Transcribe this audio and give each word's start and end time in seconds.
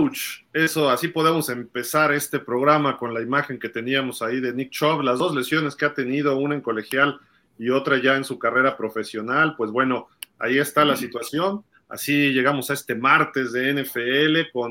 Ouch, 0.00 0.46
eso, 0.54 0.88
así 0.88 1.08
podemos 1.08 1.50
empezar 1.50 2.12
este 2.12 2.38
programa 2.38 2.96
con 2.96 3.12
la 3.12 3.20
imagen 3.20 3.58
que 3.58 3.68
teníamos 3.68 4.22
ahí 4.22 4.40
de 4.40 4.54
Nick 4.54 4.70
Chubb, 4.70 5.02
las 5.02 5.18
dos 5.18 5.34
lesiones 5.34 5.76
que 5.76 5.84
ha 5.84 5.92
tenido, 5.92 6.38
una 6.38 6.54
en 6.54 6.62
colegial 6.62 7.20
y 7.58 7.68
otra 7.68 8.00
ya 8.00 8.16
en 8.16 8.24
su 8.24 8.38
carrera 8.38 8.78
profesional, 8.78 9.54
pues 9.56 9.70
bueno, 9.70 10.08
ahí 10.38 10.56
está 10.58 10.86
la 10.86 10.96
situación. 10.96 11.62
Así 11.90 12.32
llegamos 12.32 12.70
a 12.70 12.74
este 12.74 12.94
martes 12.94 13.52
de 13.52 13.74
NFL 13.74 14.52
con 14.52 14.70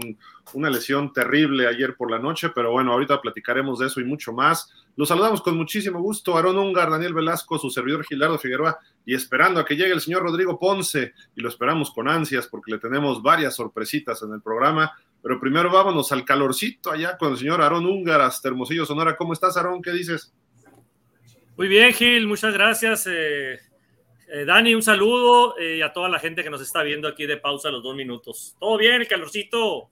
una 0.53 0.69
lesión 0.69 1.11
terrible 1.11 1.67
ayer 1.67 1.95
por 1.95 2.09
la 2.09 2.17
noche, 2.17 2.49
pero 2.55 2.71
bueno, 2.71 2.93
ahorita 2.93 3.21
platicaremos 3.21 3.79
de 3.79 3.87
eso 3.87 3.99
y 3.99 4.05
mucho 4.05 4.31
más. 4.31 4.71
Los 4.95 5.09
saludamos 5.09 5.41
con 5.41 5.57
muchísimo 5.57 6.01
gusto, 6.01 6.35
Aarón 6.35 6.57
Ungar, 6.57 6.89
Daniel 6.89 7.13
Velasco, 7.13 7.59
su 7.59 7.69
servidor 7.69 8.05
Gilardo 8.05 8.39
Figueroa, 8.39 8.79
y 9.05 9.15
esperando 9.15 9.59
a 9.59 9.65
que 9.65 9.75
llegue 9.75 9.91
el 9.91 10.01
señor 10.01 10.23
Rodrigo 10.23 10.57
Ponce, 10.57 11.13
y 11.35 11.41
lo 11.41 11.49
esperamos 11.49 11.91
con 11.91 12.07
ansias 12.07 12.47
porque 12.47 12.71
le 12.71 12.79
tenemos 12.79 13.21
varias 13.21 13.53
sorpresitas 13.53 14.21
en 14.23 14.33
el 14.33 14.41
programa. 14.41 14.93
Pero 15.21 15.39
primero 15.39 15.69
vámonos 15.69 16.11
al 16.11 16.23
calorcito 16.23 16.91
allá 16.91 17.17
con 17.17 17.31
el 17.31 17.37
señor 17.37 17.61
Aarón 17.61 17.85
Ungar, 17.85 18.21
hasta 18.21 18.47
Hermosillo, 18.47 18.85
Sonora. 18.85 19.15
¿Cómo 19.15 19.33
estás, 19.33 19.57
Aarón? 19.57 19.81
¿Qué 19.81 19.91
dices? 19.91 20.33
Muy 21.57 21.67
bien, 21.67 21.93
Gil, 21.93 22.25
muchas 22.25 22.53
gracias. 22.53 23.05
Eh, 23.07 23.59
eh, 24.31 24.45
Dani, 24.45 24.75
un 24.75 24.83
saludo 24.83 25.57
eh, 25.57 25.77
y 25.77 25.81
a 25.81 25.91
toda 25.91 26.07
la 26.07 26.19
gente 26.19 26.43
que 26.43 26.49
nos 26.49 26.61
está 26.61 26.83
viendo 26.83 27.07
aquí 27.07 27.25
de 27.25 27.37
pausa 27.37 27.69
los 27.69 27.83
dos 27.83 27.95
minutos. 27.95 28.55
Todo 28.59 28.77
bien, 28.77 29.01
el 29.01 29.07
calorcito, 29.07 29.89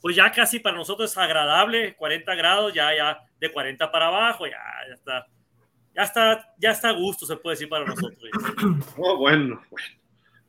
pues 0.00 0.16
ya 0.16 0.32
casi 0.32 0.58
para 0.58 0.76
nosotros 0.76 1.10
es 1.10 1.18
agradable, 1.18 1.94
40 1.94 2.34
grados, 2.34 2.74
ya, 2.74 2.96
ya 2.96 3.18
de 3.38 3.52
40 3.52 3.92
para 3.92 4.08
abajo, 4.08 4.46
ya, 4.46 4.58
ya 4.88 4.94
está. 4.94 5.26
Ya 5.94 6.02
está, 6.02 6.54
ya 6.58 6.70
está 6.72 6.88
a 6.88 6.92
gusto, 6.92 7.24
se 7.24 7.36
puede 7.36 7.54
decir 7.54 7.68
para 7.68 7.84
nosotros. 7.84 8.18
Oh, 8.98 9.16
bueno, 9.16 9.62
bueno. 9.70 9.88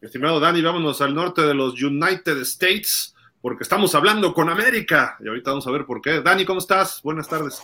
Estimado 0.02 0.40
Dani, 0.40 0.62
vámonos 0.62 1.02
al 1.02 1.16
norte 1.16 1.42
de 1.42 1.54
los 1.54 1.82
United 1.82 2.38
States, 2.42 3.15
porque 3.46 3.62
estamos 3.62 3.94
hablando 3.94 4.34
con 4.34 4.50
América. 4.50 5.18
Y 5.20 5.28
ahorita 5.28 5.52
vamos 5.52 5.68
a 5.68 5.72
ver 5.72 5.86
por 5.86 6.02
qué. 6.02 6.20
Dani, 6.20 6.46
¿cómo 6.46 6.58
estás? 6.58 7.00
Buenas 7.04 7.28
tardes. 7.28 7.62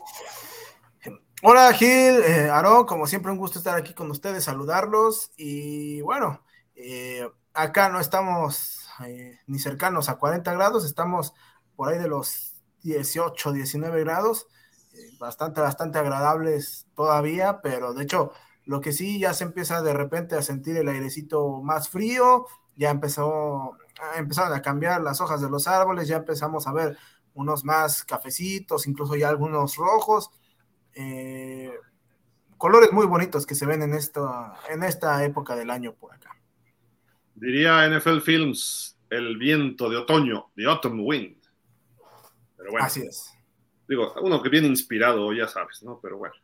Hola 1.42 1.74
Gil, 1.74 2.22
eh, 2.24 2.52
como 2.88 3.08
siempre 3.08 3.32
un 3.32 3.40
gusto 3.40 3.58
estar 3.58 3.76
aquí 3.76 3.96
con 3.96 4.12
ustedes, 4.12 4.44
saludarlos 4.44 5.32
y 5.38 6.00
bueno, 6.02 6.44
eh, 6.76 7.28
acá 7.56 7.90
no 7.90 8.00
estamos 8.00 8.88
eh, 9.08 9.40
ni 9.48 9.58
cercanos 9.58 10.08
a 10.08 10.20
40 10.20 10.54
grados, 10.54 10.86
estamos 10.86 11.34
por 11.76 11.90
ahí 11.90 11.98
de 11.98 12.08
los 12.08 12.62
18, 12.84 13.52
19 13.52 14.04
grados, 14.04 14.46
eh, 14.94 15.00
bastante, 15.18 15.62
bastante 15.62 15.98
agradables 15.98 16.86
todavía, 16.94 17.60
pero 17.64 17.96
de 17.96 18.04
hecho 18.04 18.34
lo 18.66 18.82
que 18.82 18.92
sí 18.92 19.18
ya 19.18 19.34
se 19.34 19.46
empieza 19.46 19.82
de 19.82 19.96
repente 19.96 20.36
a 20.36 20.44
sentir 20.44 20.78
el 20.78 20.90
airecito 20.90 21.60
más 21.64 21.90
frío, 21.90 22.46
ya 22.76 22.92
empezó, 22.92 23.78
empezaron 24.16 24.54
a 24.54 24.62
cambiar 24.62 25.02
las 25.02 25.22
hojas 25.22 25.42
de 25.42 25.50
los 25.50 25.68
árboles, 25.68 26.08
ya 26.08 26.18
empezamos 26.18 26.68
a 26.68 26.74
ver 26.74 26.98
unos 27.34 27.64
más 27.64 28.04
cafecitos, 28.04 28.88
incluso 28.88 29.16
ya 29.16 29.30
algunos 29.30 29.76
rojos 29.76 30.30
eh, 30.94 31.72
colores 32.58 32.92
muy 32.92 33.08
bonitos 33.08 33.46
que 33.46 33.56
se 33.56 33.66
ven 33.66 33.82
en, 33.82 33.94
esto, 33.94 34.32
en 34.70 34.84
esta 34.84 35.24
época 35.24 35.56
del 35.56 35.70
año 35.70 35.94
por 35.94 36.14
acá. 36.14 36.36
Diría 37.34 37.88
NFL 37.90 38.20
Films, 38.20 38.98
el 39.10 39.38
viento 39.38 39.90
de 39.90 39.98
otoño, 39.98 40.52
the 40.56 40.66
autumn 40.66 41.00
wind. 41.00 41.38
Pero 42.58 42.72
bueno, 42.72 42.86
Así 42.86 43.02
es. 43.02 43.34
Digo, 43.88 44.14
uno 44.22 44.42
que 44.42 44.50
viene 44.50 44.68
inspirado, 44.68 45.34
ya 45.34 45.48
sabes, 45.48 45.82
¿no? 45.84 46.00
Pero 46.02 46.18
bueno. 46.18 46.36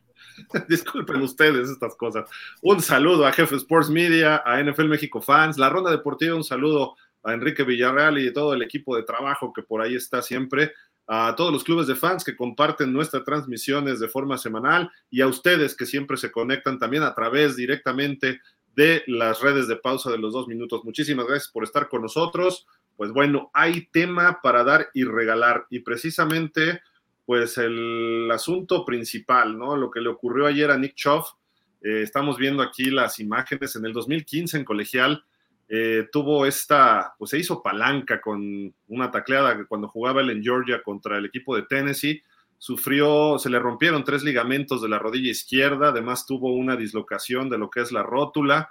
Disculpen 0.67 1.21
ustedes 1.21 1.69
estas 1.69 1.95
cosas. 1.95 2.27
Un 2.61 2.81
saludo 2.81 3.25
a 3.25 3.31
Jefe 3.31 3.55
Sports 3.55 3.89
Media, 3.89 4.41
a 4.43 4.61
NFL 4.61 4.87
México 4.87 5.21
Fans, 5.21 5.57
la 5.57 5.69
Ronda 5.69 5.91
Deportiva, 5.91 6.35
un 6.35 6.43
saludo 6.43 6.95
a 7.27 7.33
Enrique 7.33 7.63
Villarreal 7.63 8.17
y 8.19 8.31
todo 8.31 8.53
el 8.53 8.61
equipo 8.61 8.95
de 8.95 9.03
trabajo 9.03 9.51
que 9.51 9.61
por 9.61 9.81
ahí 9.81 9.95
está 9.95 10.21
siempre 10.21 10.71
a 11.07 11.35
todos 11.35 11.51
los 11.51 11.63
clubes 11.63 11.85
de 11.87 11.95
fans 11.95 12.23
que 12.23 12.37
comparten 12.37 12.93
nuestras 12.93 13.25
transmisiones 13.25 13.99
de 13.99 14.07
forma 14.07 14.37
semanal 14.37 14.89
y 15.09 15.19
a 15.21 15.27
ustedes 15.27 15.75
que 15.75 15.85
siempre 15.85 16.15
se 16.15 16.31
conectan 16.31 16.79
también 16.79 17.03
a 17.03 17.13
través 17.13 17.57
directamente 17.57 18.39
de 18.75 19.03
las 19.07 19.41
redes 19.41 19.67
de 19.67 19.75
pausa 19.75 20.09
de 20.09 20.17
los 20.17 20.33
dos 20.33 20.47
minutos. 20.47 20.85
Muchísimas 20.85 21.27
gracias 21.27 21.51
por 21.51 21.65
estar 21.65 21.89
con 21.89 22.01
nosotros. 22.01 22.65
Pues 22.95 23.11
bueno, 23.11 23.51
hay 23.53 23.87
tema 23.87 24.39
para 24.41 24.63
dar 24.63 24.87
y 24.93 25.03
regalar 25.03 25.65
y 25.69 25.79
precisamente 25.79 26.81
pues 27.25 27.57
el 27.57 28.29
asunto 28.31 28.85
principal, 28.85 29.57
¿no? 29.57 29.75
Lo 29.75 29.91
que 29.91 29.99
le 29.99 30.07
ocurrió 30.07 30.45
ayer 30.45 30.71
a 30.71 30.77
Nick 30.77 30.95
Choff, 30.95 31.31
eh, 31.81 32.03
estamos 32.03 32.37
viendo 32.37 32.63
aquí 32.63 32.85
las 32.89 33.19
imágenes 33.19 33.75
en 33.75 33.85
el 33.85 33.91
2015 33.91 34.57
en 34.57 34.63
colegial, 34.63 35.25
eh, 35.69 36.07
tuvo 36.11 36.45
esta, 36.45 37.13
pues 37.17 37.31
se 37.31 37.39
hizo 37.39 37.61
palanca 37.61 38.21
con 38.21 38.73
una 38.87 39.11
tacleada 39.11 39.65
cuando 39.65 39.89
jugaba 39.89 40.21
él 40.21 40.29
en 40.29 40.43
Georgia 40.43 40.81
contra 40.81 41.17
el 41.17 41.25
equipo 41.25 41.55
de 41.55 41.63
Tennessee. 41.63 42.23
Sufrió, 42.57 43.37
se 43.37 43.49
le 43.49 43.59
rompieron 43.59 44.03
tres 44.03 44.23
ligamentos 44.23 44.81
de 44.81 44.89
la 44.89 44.97
rodilla 44.97 45.29
izquierda, 45.29 45.89
además 45.89 46.25
tuvo 46.25 46.53
una 46.53 46.75
dislocación 46.75 47.49
de 47.49 47.57
lo 47.57 47.69
que 47.69 47.81
es 47.81 47.91
la 47.91 48.01
rótula. 48.01 48.69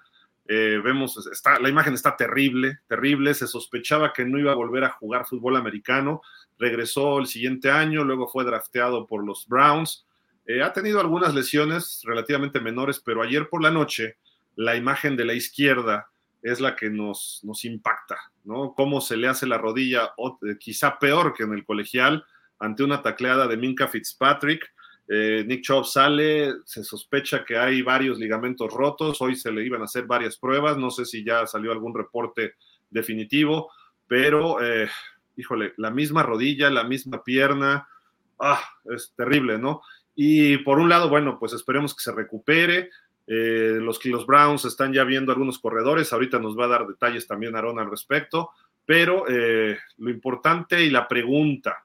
Eh, 0.48 0.80
vemos, 0.82 1.26
está, 1.30 1.58
la 1.58 1.68
imagen 1.68 1.94
está 1.94 2.16
terrible, 2.16 2.78
terrible. 2.88 3.34
Se 3.34 3.46
sospechaba 3.46 4.12
que 4.12 4.24
no 4.24 4.38
iba 4.38 4.52
a 4.52 4.56
volver 4.56 4.84
a 4.84 4.90
jugar 4.90 5.26
fútbol 5.26 5.56
americano. 5.56 6.22
Regresó 6.58 7.18
el 7.18 7.26
siguiente 7.26 7.70
año, 7.70 8.04
luego 8.04 8.28
fue 8.28 8.44
drafteado 8.44 9.06
por 9.06 9.24
los 9.24 9.46
Browns. 9.46 10.06
Eh, 10.46 10.62
ha 10.62 10.72
tenido 10.72 11.00
algunas 11.00 11.34
lesiones 11.34 12.00
relativamente 12.04 12.60
menores, 12.60 13.00
pero 13.04 13.22
ayer 13.22 13.48
por 13.48 13.62
la 13.62 13.70
noche, 13.70 14.16
la 14.54 14.76
imagen 14.76 15.16
de 15.16 15.24
la 15.24 15.34
izquierda 15.34 16.08
es 16.46 16.60
la 16.60 16.76
que 16.76 16.88
nos, 16.90 17.40
nos 17.42 17.64
impacta, 17.64 18.16
¿no? 18.44 18.72
Cómo 18.72 19.00
se 19.00 19.16
le 19.16 19.26
hace 19.26 19.46
la 19.46 19.58
rodilla, 19.58 20.12
eh, 20.48 20.56
quizá 20.60 20.96
peor 20.96 21.34
que 21.34 21.42
en 21.42 21.52
el 21.52 21.64
colegial, 21.64 22.24
ante 22.60 22.84
una 22.84 23.02
tacleada 23.02 23.48
de 23.48 23.56
Minka 23.56 23.88
Fitzpatrick. 23.88 24.72
Eh, 25.08 25.44
Nick 25.44 25.62
Chubb 25.62 25.84
sale, 25.84 26.54
se 26.64 26.84
sospecha 26.84 27.44
que 27.44 27.58
hay 27.58 27.82
varios 27.82 28.18
ligamentos 28.18 28.72
rotos, 28.72 29.20
hoy 29.20 29.34
se 29.34 29.50
le 29.50 29.64
iban 29.64 29.82
a 29.82 29.86
hacer 29.86 30.06
varias 30.06 30.36
pruebas, 30.36 30.76
no 30.78 30.92
sé 30.92 31.04
si 31.04 31.24
ya 31.24 31.46
salió 31.46 31.72
algún 31.72 31.94
reporte 31.94 32.54
definitivo, 32.90 33.72
pero, 34.06 34.62
eh, 34.64 34.88
híjole, 35.36 35.74
la 35.78 35.90
misma 35.90 36.22
rodilla, 36.22 36.70
la 36.70 36.84
misma 36.84 37.24
pierna, 37.24 37.88
ah, 38.38 38.62
es 38.84 39.12
terrible, 39.16 39.58
¿no? 39.58 39.82
Y 40.14 40.58
por 40.58 40.78
un 40.78 40.88
lado, 40.88 41.08
bueno, 41.08 41.38
pues 41.40 41.52
esperemos 41.54 41.92
que 41.92 42.02
se 42.02 42.12
recupere, 42.12 42.90
eh, 43.26 43.78
los, 43.80 44.04
los 44.04 44.26
Browns 44.26 44.64
están 44.64 44.92
ya 44.92 45.04
viendo 45.04 45.32
algunos 45.32 45.58
corredores, 45.58 46.12
ahorita 46.12 46.38
nos 46.38 46.56
va 46.56 46.66
a 46.66 46.68
dar 46.68 46.86
detalles 46.86 47.26
también 47.26 47.56
Aaron 47.56 47.78
al 47.78 47.90
respecto, 47.90 48.50
pero 48.84 49.24
eh, 49.28 49.76
lo 49.98 50.10
importante 50.10 50.84
y 50.84 50.90
la 50.90 51.08
pregunta, 51.08 51.84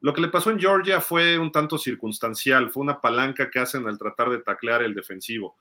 lo 0.00 0.12
que 0.12 0.20
le 0.20 0.28
pasó 0.28 0.50
en 0.50 0.60
Georgia 0.60 1.00
fue 1.00 1.38
un 1.38 1.50
tanto 1.50 1.78
circunstancial, 1.78 2.70
fue 2.70 2.82
una 2.82 3.00
palanca 3.00 3.50
que 3.50 3.58
hacen 3.58 3.88
al 3.88 3.98
tratar 3.98 4.30
de 4.30 4.38
taclear 4.38 4.82
el 4.82 4.94
defensivo. 4.94 5.56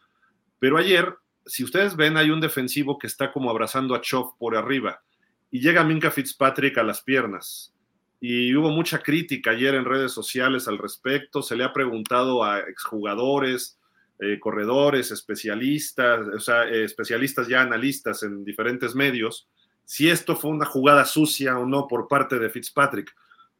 Pero 0.59 0.77
ayer, 0.77 1.15
si 1.45 1.63
ustedes 1.63 1.95
ven, 1.95 2.17
hay 2.17 2.29
un 2.29 2.41
defensivo 2.41 2.97
que 2.99 3.07
está 3.07 3.31
como 3.31 3.49
abrazando 3.49 3.95
a 3.95 4.01
Choff 4.01 4.33
por 4.37 4.55
arriba 4.57 5.01
y 5.49 5.61
llega 5.61 5.85
Minka 5.85 6.11
Fitzpatrick 6.11 6.77
a 6.77 6.83
las 6.83 7.01
piernas. 7.01 7.73
Y 8.19 8.53
hubo 8.55 8.69
mucha 8.69 8.99
crítica 8.99 9.51
ayer 9.51 9.75
en 9.75 9.85
redes 9.85 10.11
sociales 10.11 10.67
al 10.67 10.77
respecto, 10.77 11.41
se 11.41 11.55
le 11.55 11.63
ha 11.63 11.71
preguntado 11.71 12.43
a 12.43 12.59
exjugadores, 12.59 13.79
eh, 14.19 14.39
corredores, 14.39 15.11
especialistas, 15.11 16.27
o 16.27 16.39
sea, 16.39 16.63
eh, 16.63 16.83
especialistas 16.83 17.47
ya 17.47 17.61
analistas 17.61 18.23
en 18.23 18.45
diferentes 18.45 18.95
medios, 18.95 19.49
si 19.83 20.09
esto 20.09 20.35
fue 20.35 20.51
una 20.51 20.65
jugada 20.65 21.05
sucia 21.05 21.57
o 21.57 21.65
no 21.65 21.87
por 21.87 22.07
parte 22.07 22.39
de 22.39 22.49
Fitzpatrick. 22.49 23.13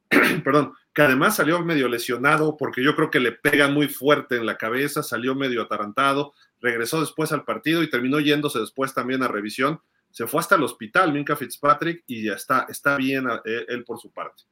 Perdón, 0.44 0.74
que 0.94 1.02
además 1.02 1.36
salió 1.36 1.64
medio 1.64 1.88
lesionado 1.88 2.58
porque 2.58 2.84
yo 2.84 2.96
creo 2.96 3.12
que 3.12 3.20
le 3.20 3.34
pega 3.34 3.68
muy 3.68 3.88
fuerte 3.88 4.38
en 4.38 4.46
la 4.46 4.58
cabeza, 4.58 5.04
salió 5.04 5.36
medio 5.36 5.64
atarantado, 5.64 6.34
regresó 6.62 7.02
después 7.02 7.32
al 7.32 7.44
partido 7.44 7.84
y 7.84 7.90
terminó 7.90 8.20
yéndose 8.20 8.60
después 8.60 8.94
también 8.94 9.24
a 9.24 9.28
revisión. 9.28 9.82
Se 10.12 10.26
fue 10.26 10.40
hasta 10.40 10.56
el 10.56 10.64
hospital, 10.64 11.12
Minka 11.12 11.36
Fitzpatrick, 11.36 12.04
y 12.08 12.24
ya 12.24 12.34
está, 12.34 12.66
está 12.70 12.96
bien 12.96 13.28
eh, 13.44 13.66
él 13.68 13.84
por 13.84 14.00
su 14.00 14.12
parte. 14.12 14.44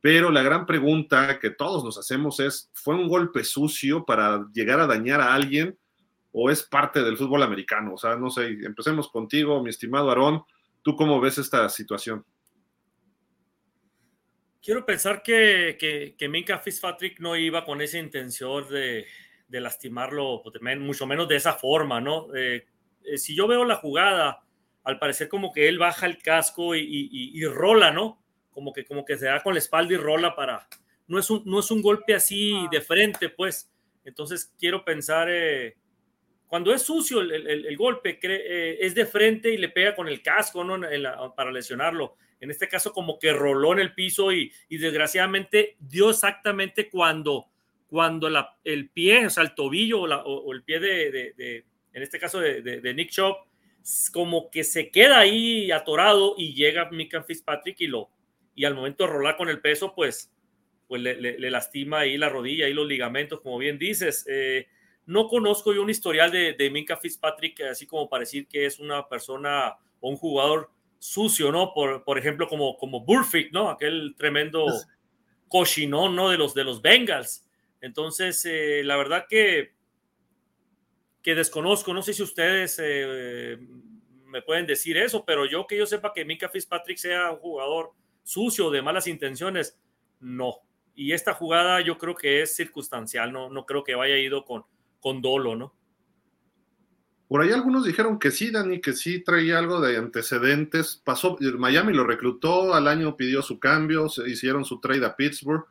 Pero 0.00 0.30
la 0.30 0.42
gran 0.42 0.64
pregunta 0.66 1.38
que 1.40 1.50
todos 1.50 1.84
nos 1.84 1.98
hacemos 1.98 2.38
es, 2.40 2.70
¿fue 2.72 2.94
un 2.94 3.08
golpe 3.08 3.42
sucio 3.42 4.04
para 4.04 4.46
llegar 4.52 4.80
a 4.80 4.86
dañar 4.86 5.20
a 5.20 5.34
alguien 5.34 5.76
o 6.30 6.50
es 6.50 6.62
parte 6.62 7.02
del 7.02 7.16
fútbol 7.16 7.42
americano? 7.42 7.94
O 7.94 7.98
sea, 7.98 8.16
no 8.16 8.30
sé, 8.30 8.46
empecemos 8.46 9.08
contigo, 9.08 9.62
mi 9.62 9.70
estimado 9.70 10.08
Aarón. 10.08 10.42
¿Tú 10.82 10.94
cómo 10.94 11.20
ves 11.20 11.38
esta 11.38 11.68
situación? 11.68 12.24
Quiero 14.62 14.84
pensar 14.84 15.22
que, 15.22 15.76
que, 15.78 16.14
que 16.16 16.28
Minka 16.28 16.58
Fitzpatrick 16.58 17.20
no 17.20 17.36
iba 17.36 17.64
con 17.64 17.80
esa 17.80 17.98
intención 17.98 18.68
de, 18.68 19.06
de 19.48 19.60
lastimarlo, 19.60 20.42
pues, 20.42 20.78
mucho 20.78 21.06
menos 21.06 21.26
de 21.26 21.36
esa 21.36 21.54
forma, 21.54 22.00
¿no? 22.00 22.34
Eh, 22.36 22.66
eh, 23.04 23.18
si 23.18 23.34
yo 23.34 23.48
veo 23.48 23.64
la 23.64 23.76
jugada, 23.76 24.42
al 24.84 24.98
parecer 24.98 25.28
como 25.28 25.52
que 25.52 25.68
él 25.68 25.78
baja 25.78 26.06
el 26.06 26.18
casco 26.18 26.74
y, 26.76 27.44
rola, 27.46 27.90
¿no? 27.90 28.22
Como 28.58 28.72
que, 28.72 28.84
como 28.84 29.04
que 29.04 29.16
se 29.16 29.26
da 29.26 29.40
con 29.40 29.54
la 29.54 29.60
espalda 29.60 29.94
y 29.94 29.96
rola 29.96 30.34
para... 30.34 30.66
No 31.06 31.16
es 31.16 31.30
un, 31.30 31.42
no 31.46 31.60
es 31.60 31.70
un 31.70 31.80
golpe 31.80 32.12
así 32.12 32.66
de 32.72 32.80
frente, 32.80 33.28
pues. 33.28 33.72
Entonces 34.04 34.52
quiero 34.58 34.84
pensar 34.84 35.28
eh, 35.30 35.76
cuando 36.48 36.74
es 36.74 36.82
sucio 36.82 37.20
el, 37.20 37.76
golpe, 37.76 38.18
eh, 38.20 38.78
es 38.80 38.96
de 38.96 39.06
frente 39.06 39.52
y 39.52 39.58
le 39.58 39.68
pega 39.68 39.94
con 39.94 40.08
el 40.08 40.20
casco 40.20 40.64
¿no? 40.64 40.80
para 41.36 41.52
lesionarlo. 41.52 42.16
En 42.40 42.50
este 42.50 42.66
caso, 42.66 42.92
como 42.92 43.16
que 43.16 43.32
roló 43.32 43.74
en 43.74 43.78
el 43.78 43.94
piso 43.94 44.32
y, 44.32 44.50
desgraciadamente 44.68 45.76
dio 45.78 46.10
exactamente 46.10 46.90
cuando, 46.90 47.46
cuando 47.86 48.28
el 48.64 48.90
pie, 48.90 49.26
o 49.26 49.30
sea, 49.30 49.44
el 49.44 49.54
tobillo 49.54 50.00
o, 50.02 50.52
el 50.52 50.64
pie 50.64 50.80
de, 50.80 51.64
en 51.92 52.02
este 52.02 52.18
caso 52.18 52.40
de, 52.40 52.92
Nick 52.92 53.10
Chop, 53.10 53.46
como 54.12 54.50
que 54.50 54.64
se 54.64 54.90
queda 54.90 55.20
ahí 55.20 55.70
atorado 55.70 56.34
y 56.36 56.54
llega 56.54 56.90
Mika 56.90 57.22
Fitzpatrick 57.22 57.80
y 57.80 57.86
lo, 57.86 58.10
y 58.58 58.64
al 58.64 58.74
momento 58.74 59.04
de 59.04 59.10
rolar 59.10 59.36
con 59.36 59.48
el 59.48 59.60
peso, 59.60 59.94
pues, 59.94 60.32
pues 60.88 61.00
le, 61.00 61.48
lastima 61.48 62.00
ahí 62.00 62.18
la 62.18 62.28
rodilla 62.28 62.68
y 62.68 62.74
los 62.74 62.88
ligamentos, 62.88 63.40
como 63.40 63.56
bien 63.56 63.78
dices. 63.78 64.26
Eh, 64.28 64.66
no 65.06 65.28
conozco 65.28 65.72
yo 65.72 65.80
un 65.80 65.90
historial 65.90 66.32
de, 66.32 66.54
de 66.54 66.68
Minka 66.68 66.96
Fitzpatrick, 66.96 67.60
así 67.60 67.86
como 67.86 68.08
para 68.08 68.22
decir 68.22 68.48
que 68.48 68.66
es 68.66 68.80
una 68.80 69.08
persona 69.08 69.76
o 70.00 70.10
un 70.10 70.16
jugador 70.16 70.72
sucio, 70.98 71.52
¿no? 71.52 71.72
Por, 71.72 72.02
por 72.02 72.18
ejemplo, 72.18 72.48
como, 72.48 72.76
como 72.76 73.04
Burfict, 73.04 73.52
¿no? 73.52 73.70
Aquel 73.70 74.16
tremendo 74.18 74.66
cochinón, 75.46 76.16
¿no? 76.16 76.28
De 76.28 76.36
los, 76.36 76.52
de 76.52 76.64
los 76.64 76.82
Bengals. 76.82 77.48
Entonces, 77.80 78.44
eh, 78.44 78.82
la 78.82 78.96
verdad 78.96 79.26
que, 79.28 79.72
que 81.22 81.36
desconozco, 81.36 81.94
no 81.94 82.02
sé 82.02 82.12
si 82.12 82.24
ustedes 82.24 82.80
eh, 82.82 83.56
me 84.24 84.42
pueden 84.42 84.66
decir 84.66 84.96
eso, 84.96 85.24
pero 85.24 85.46
yo 85.46 85.64
que 85.68 85.78
yo 85.78 85.86
sepa 85.86 86.12
que 86.12 86.24
Minka 86.24 86.48
Fitzpatrick 86.48 86.98
sea 86.98 87.30
un 87.30 87.38
jugador 87.38 87.92
sucio, 88.28 88.70
de 88.70 88.82
malas 88.82 89.06
intenciones, 89.06 89.78
no. 90.20 90.56
Y 90.94 91.12
esta 91.12 91.32
jugada 91.32 91.80
yo 91.80 91.96
creo 91.96 92.14
que 92.14 92.42
es 92.42 92.54
circunstancial, 92.54 93.32
no, 93.32 93.48
no 93.48 93.64
creo 93.64 93.84
que 93.84 93.94
vaya 93.94 94.18
ido 94.18 94.44
con, 94.44 94.64
con 95.00 95.22
dolo, 95.22 95.56
¿no? 95.56 95.74
Por 97.28 97.42
ahí 97.42 97.52
algunos 97.52 97.84
dijeron 97.84 98.18
que 98.18 98.30
sí, 98.30 98.50
Dani, 98.50 98.80
que 98.80 98.94
sí 98.94 99.22
traía 99.22 99.58
algo 99.58 99.80
de 99.80 99.98
antecedentes. 99.98 101.00
Pasó, 101.04 101.36
Miami 101.58 101.92
lo 101.92 102.04
reclutó, 102.04 102.74
al 102.74 102.88
año 102.88 103.16
pidió 103.16 103.42
su 103.42 103.58
cambio, 103.58 104.08
se 104.08 104.28
hicieron 104.28 104.64
su 104.64 104.80
trade 104.80 105.04
a 105.04 105.14
Pittsburgh, 105.14 105.64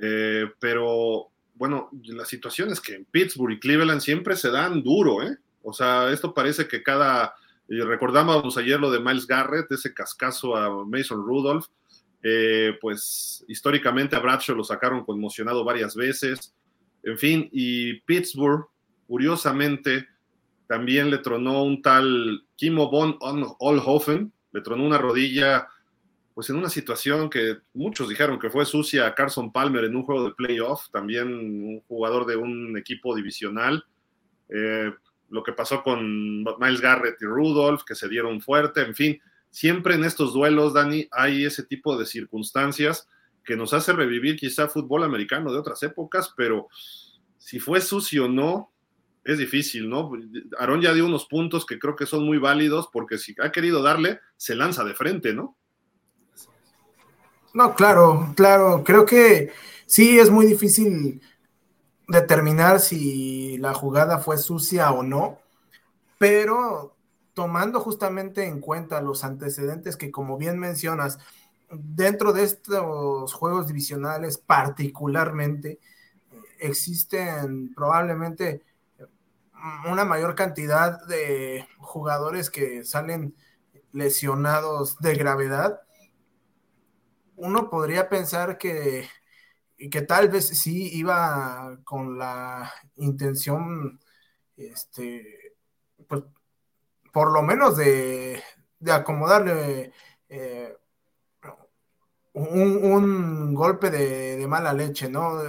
eh, 0.00 0.46
pero 0.60 1.30
bueno, 1.54 1.90
la 2.04 2.24
situación 2.24 2.70
es 2.70 2.80
que 2.80 2.94
en 2.94 3.04
Pittsburgh 3.04 3.52
y 3.52 3.60
Cleveland 3.60 4.00
siempre 4.00 4.36
se 4.36 4.50
dan 4.50 4.82
duro, 4.82 5.22
¿eh? 5.22 5.36
O 5.62 5.72
sea, 5.72 6.12
esto 6.12 6.32
parece 6.32 6.68
que 6.68 6.82
cada, 6.82 7.34
recordábamos 7.68 8.56
ayer 8.56 8.78
lo 8.78 8.90
de 8.90 9.00
Miles 9.00 9.26
Garrett, 9.26 9.70
ese 9.72 9.94
cascazo 9.94 10.56
a 10.56 10.84
Mason 10.84 11.24
Rudolph, 11.24 11.66
eh, 12.26 12.78
pues 12.80 13.44
históricamente 13.48 14.16
a 14.16 14.20
Bradshaw 14.20 14.56
lo 14.56 14.64
sacaron 14.64 15.04
conmocionado 15.04 15.62
varias 15.62 15.94
veces, 15.94 16.54
en 17.02 17.18
fin, 17.18 17.50
y 17.52 18.00
Pittsburgh, 18.00 18.66
curiosamente, 19.06 20.08
también 20.66 21.10
le 21.10 21.18
tronó 21.18 21.62
un 21.62 21.82
tal 21.82 22.46
Kimo 22.56 22.90
von 22.90 23.18
Olhofen, 23.20 24.32
le 24.52 24.60
tronó 24.62 24.84
una 24.84 24.96
rodilla, 24.96 25.68
pues 26.32 26.48
en 26.48 26.56
una 26.56 26.70
situación 26.70 27.28
que 27.28 27.58
muchos 27.74 28.08
dijeron 28.08 28.38
que 28.38 28.48
fue 28.48 28.64
sucia 28.64 29.06
a 29.06 29.14
Carson 29.14 29.52
Palmer 29.52 29.84
en 29.84 29.94
un 29.94 30.04
juego 30.04 30.24
de 30.24 30.34
playoff, 30.34 30.88
también 30.90 31.28
un 31.28 31.80
jugador 31.82 32.24
de 32.24 32.36
un 32.36 32.78
equipo 32.78 33.14
divisional. 33.14 33.84
Eh, 34.48 34.90
lo 35.28 35.42
que 35.42 35.52
pasó 35.52 35.82
con 35.82 36.42
Miles 36.42 36.80
Garrett 36.80 37.20
y 37.20 37.26
Rudolph, 37.26 37.82
que 37.86 37.94
se 37.94 38.08
dieron 38.08 38.40
fuerte, 38.40 38.80
en 38.80 38.94
fin, 38.94 39.20
siempre 39.54 39.94
en 39.94 40.02
estos 40.02 40.32
duelos, 40.32 40.74
Dani, 40.74 41.06
hay 41.12 41.44
ese 41.44 41.62
tipo 41.62 41.96
de 41.96 42.06
circunstancias 42.06 43.06
que 43.44 43.54
nos 43.56 43.72
hace 43.72 43.92
revivir 43.92 44.34
quizá 44.34 44.66
fútbol 44.66 45.04
americano 45.04 45.52
de 45.52 45.58
otras 45.58 45.80
épocas, 45.84 46.34
pero 46.36 46.66
si 47.38 47.60
fue 47.60 47.80
sucio 47.80 48.24
o 48.24 48.28
no, 48.28 48.72
es 49.22 49.38
difícil, 49.38 49.88
¿no? 49.88 50.10
Aarón 50.58 50.80
ya 50.80 50.92
dio 50.92 51.06
unos 51.06 51.26
puntos 51.26 51.64
que 51.64 51.78
creo 51.78 51.94
que 51.94 52.04
son 52.04 52.26
muy 52.26 52.38
válidos 52.38 52.88
porque 52.92 53.16
si 53.16 53.32
ha 53.40 53.52
querido 53.52 53.80
darle, 53.80 54.18
se 54.36 54.56
lanza 54.56 54.82
de 54.82 54.94
frente, 54.94 55.32
¿no? 55.32 55.56
No, 57.52 57.76
claro, 57.76 58.32
claro, 58.34 58.82
creo 58.84 59.06
que 59.06 59.52
sí 59.86 60.18
es 60.18 60.30
muy 60.30 60.46
difícil 60.46 61.22
determinar 62.08 62.80
si 62.80 63.56
la 63.58 63.72
jugada 63.72 64.18
fue 64.18 64.36
sucia 64.36 64.90
o 64.90 65.04
no, 65.04 65.38
pero 66.18 66.93
tomando 67.34 67.80
justamente 67.80 68.46
en 68.46 68.60
cuenta 68.60 69.00
los 69.00 69.24
antecedentes 69.24 69.96
que 69.96 70.10
como 70.10 70.38
bien 70.38 70.58
mencionas, 70.58 71.18
dentro 71.70 72.32
de 72.32 72.44
estos 72.44 73.32
juegos 73.32 73.66
divisionales 73.66 74.38
particularmente, 74.38 75.80
existen 76.58 77.74
probablemente 77.74 78.62
una 79.90 80.04
mayor 80.04 80.34
cantidad 80.34 81.04
de 81.06 81.66
jugadores 81.78 82.50
que 82.50 82.84
salen 82.84 83.34
lesionados 83.92 84.98
de 84.98 85.14
gravedad. 85.14 85.80
Uno 87.36 87.70
podría 87.70 88.08
pensar 88.08 88.58
que, 88.58 89.08
que 89.90 90.02
tal 90.02 90.28
vez 90.28 90.48
sí 90.48 90.90
iba 90.96 91.78
con 91.84 92.18
la 92.18 92.72
intención, 92.96 94.00
este, 94.56 95.56
pues, 96.06 96.22
por 97.14 97.32
lo 97.32 97.42
menos 97.42 97.76
de, 97.76 98.42
acomodarle 98.90 99.92
eh, 100.28 100.76
un, 102.32 103.54
golpe 103.54 103.88
de, 103.90 104.44
mala 104.48 104.72
leche, 104.72 105.08
¿no? 105.08 105.40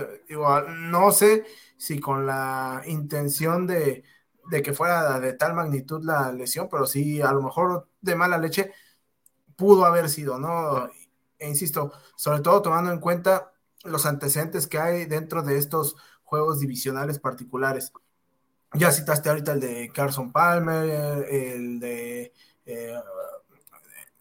no 0.70 1.12
sé 1.12 1.44
si 1.76 2.00
con 2.00 2.28
la 2.28 2.84
intención 2.86 3.66
de, 3.66 4.04
que 4.64 4.74
fuera 4.74 5.20
de 5.20 5.34
tal 5.34 5.56
magnitud 5.56 6.04
la 6.06 6.32
lesión, 6.32 6.70
pero 6.70 6.86
sí, 6.86 7.20
a 7.22 7.32
lo 7.32 7.42
mejor 7.42 7.90
de 8.00 8.16
mala 8.16 8.38
leche 8.38 8.72
pudo 9.56 9.86
haber 9.86 10.10
sido, 10.10 10.38
¿no? 10.38 10.88
E 11.40 11.50
insisto, 11.50 11.92
sobre 12.16 12.42
todo 12.42 12.62
tomando 12.62 12.92
en 12.92 13.00
cuenta 13.00 13.54
los 13.84 14.06
antecedentes 14.06 14.68
que 14.68 14.78
hay 14.78 15.06
dentro 15.06 15.42
de 15.42 15.58
estos 15.58 15.96
juegos 16.24 16.60
divisionales 16.60 17.20
particulares. 17.20 17.92
Ya 18.78 18.92
citaste 18.92 19.30
ahorita 19.30 19.54
el 19.54 19.60
de 19.60 19.92
Carson 19.94 20.32
Palmer, 20.32 21.26
el 21.30 21.80
de 21.80 22.34
eh, 22.66 22.96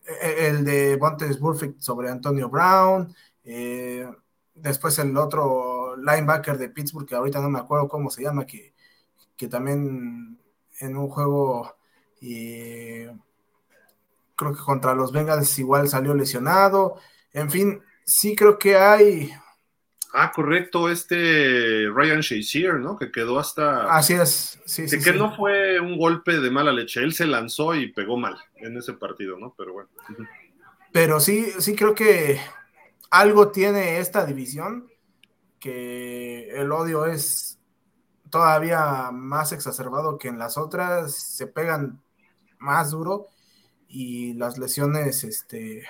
e-, 0.07 0.47
el 0.49 0.65
de 0.65 0.97
Bontes 0.97 1.39
Burfict 1.41 1.81
sobre 1.81 2.11
Antonio 2.11 2.49
Brown, 2.49 3.15
eh, 3.45 4.09
después 4.55 4.99
el 4.99 5.17
otro 5.17 5.97
linebacker 5.97 6.59
de 6.59 6.69
Pittsburgh, 6.69 7.07
que 7.07 7.15
ahorita 7.15 7.41
no 7.41 7.51
me 7.51 7.59
acuerdo 7.59 7.89
cómo 7.89 8.11
se 8.11 8.23
llama, 8.23 8.47
que, 8.47 8.75
también 9.51 10.39
en 10.81 10.97
un 10.97 11.09
juego 11.11 11.77
creo 14.37 14.55
que 14.55 14.63
contra 14.65 14.95
los 14.95 15.13
Bengals 15.13 15.59
igual 15.59 15.89
salió 15.89 16.15
lesionado. 16.15 16.97
En 17.33 17.51
fin, 17.51 17.83
sí 18.07 18.35
creo 18.35 18.59
que 18.59 18.77
hay 18.77 19.31
Ah, 20.17 20.31
correcto, 20.33 20.89
este 20.89 21.89
Ryan 21.93 22.21
Shazier, 22.21 22.75
¿no? 22.75 22.97
Que 22.97 23.11
quedó 23.11 23.41
hasta. 23.41 23.93
Así 23.93 24.15
es, 24.15 24.61
sí, 24.65 24.87
sí. 24.87 25.01
Que 25.01 25.13
no 25.13 25.35
fue 25.35 25.81
un 25.81 25.99
golpe 25.99 26.39
de 26.39 26.53
mala 26.53 26.73
leche, 26.73 27.01
él 27.01 27.13
se 27.13 27.27
lanzó 27.27 27.75
y 27.75 27.93
pegó 27.93 28.17
mal 28.17 28.37
en 28.55 28.77
ese 28.77 28.93
partido, 28.93 29.37
¿no? 29.41 29.55
Pero 29.59 29.73
bueno. 29.73 29.89
Pero 30.93 31.19
sí, 31.19 31.51
sí 31.59 31.75
creo 31.75 31.97
que 31.97 32.39
algo 33.11 33.51
tiene 33.51 33.99
esta 33.99 34.25
división, 34.25 34.89
que 35.59 36.49
el 36.51 36.71
odio 36.71 37.07
es 37.07 37.59
todavía 38.31 39.11
más 39.13 39.51
exacerbado 39.51 40.17
que 40.17 40.29
en 40.29 40.39
las 40.39 40.57
otras, 40.57 41.13
se 41.13 41.49
pegan 41.49 42.01
más 42.59 42.93
duro 42.93 43.27
y 43.89 44.35
las 44.35 44.59
lesiones, 44.59 45.25
este, 45.25 45.85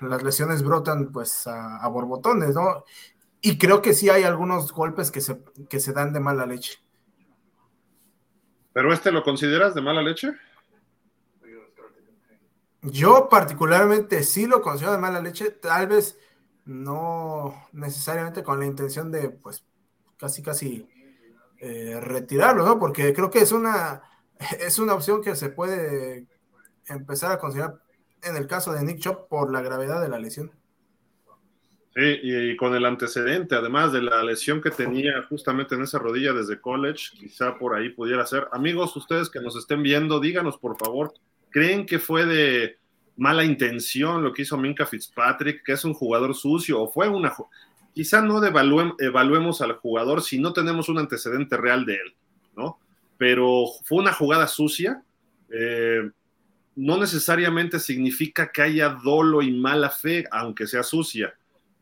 las 0.00 0.22
lesiones 0.22 0.62
brotan 0.62 1.12
pues 1.12 1.46
a, 1.46 1.86
borbotones, 1.88 2.54
¿no? 2.54 2.84
Y 3.40 3.58
creo 3.58 3.82
que 3.82 3.94
sí 3.94 4.10
hay 4.10 4.24
algunos 4.24 4.72
golpes 4.72 5.10
que 5.10 5.20
se, 5.20 5.40
que 5.68 5.80
se 5.80 5.92
dan 5.92 6.12
de 6.12 6.20
mala 6.20 6.46
leche. 6.46 6.78
¿Pero 8.72 8.92
este 8.92 9.12
lo 9.12 9.22
consideras 9.22 9.74
de 9.74 9.80
mala 9.80 10.02
leche? 10.02 10.32
Yo 12.82 13.28
particularmente 13.28 14.22
sí 14.22 14.46
lo 14.46 14.62
considero 14.62 14.92
de 14.92 14.98
mala 14.98 15.20
leche, 15.20 15.50
tal 15.50 15.88
vez 15.88 16.18
no 16.64 17.66
necesariamente 17.72 18.42
con 18.42 18.60
la 18.60 18.66
intención 18.66 19.10
de 19.10 19.30
pues 19.30 19.64
casi 20.16 20.42
casi 20.42 20.88
eh, 21.58 21.98
retirarlo, 22.00 22.64
¿no? 22.64 22.78
Porque 22.78 23.12
creo 23.12 23.30
que 23.30 23.40
es 23.40 23.52
una, 23.52 24.02
es 24.60 24.78
una 24.78 24.94
opción 24.94 25.22
que 25.22 25.34
se 25.34 25.48
puede 25.48 26.28
empezar 26.86 27.32
a 27.32 27.38
considerar 27.38 27.80
en 28.22 28.36
el 28.36 28.46
caso 28.46 28.72
de 28.72 28.84
Nick 28.84 29.00
Chop 29.00 29.28
por 29.28 29.52
la 29.52 29.60
gravedad 29.60 30.00
de 30.00 30.08
la 30.08 30.18
lesión. 30.18 30.50
Sí, 31.94 32.20
y, 32.22 32.56
con 32.56 32.74
el 32.74 32.84
antecedente, 32.84 33.54
además 33.54 33.92
de 33.92 34.02
la 34.02 34.22
lesión 34.22 34.60
que 34.60 34.70
tenía 34.70 35.22
justamente 35.28 35.74
en 35.74 35.82
esa 35.82 35.98
rodilla 35.98 36.32
desde 36.32 36.60
college, 36.60 37.16
quizá 37.18 37.58
por 37.58 37.74
ahí 37.74 37.88
pudiera 37.90 38.24
ser. 38.26 38.46
Amigos, 38.52 38.94
ustedes 38.96 39.30
que 39.30 39.40
nos 39.40 39.56
estén 39.56 39.82
viendo, 39.82 40.20
díganos 40.20 40.58
por 40.58 40.78
favor, 40.78 41.12
¿creen 41.50 41.86
que 41.86 41.98
fue 41.98 42.24
de 42.24 42.78
mala 43.16 43.44
intención 43.44 44.22
lo 44.22 44.32
que 44.32 44.42
hizo 44.42 44.56
Minka 44.56 44.86
Fitzpatrick, 44.86 45.64
que 45.64 45.72
es 45.72 45.84
un 45.84 45.94
jugador 45.94 46.34
sucio, 46.34 46.80
o 46.80 46.88
fue 46.88 47.08
una... 47.08 47.32
Quizá 47.94 48.22
no 48.22 48.40
evaluemos 48.44 49.60
al 49.60 49.72
jugador 49.72 50.22
si 50.22 50.38
no 50.38 50.52
tenemos 50.52 50.88
un 50.88 50.98
antecedente 50.98 51.56
real 51.56 51.84
de 51.84 51.94
él, 51.94 52.14
¿no? 52.54 52.78
pero 53.18 53.64
fue 53.84 53.98
una 53.98 54.14
jugada 54.14 54.46
sucia. 54.46 55.02
Eh, 55.50 56.08
no 56.78 56.96
necesariamente 56.96 57.80
significa 57.80 58.52
que 58.52 58.62
haya 58.62 58.90
dolo 58.90 59.42
y 59.42 59.50
mala 59.50 59.90
fe, 59.90 60.24
aunque 60.30 60.64
sea 60.68 60.84
sucia. 60.84 61.34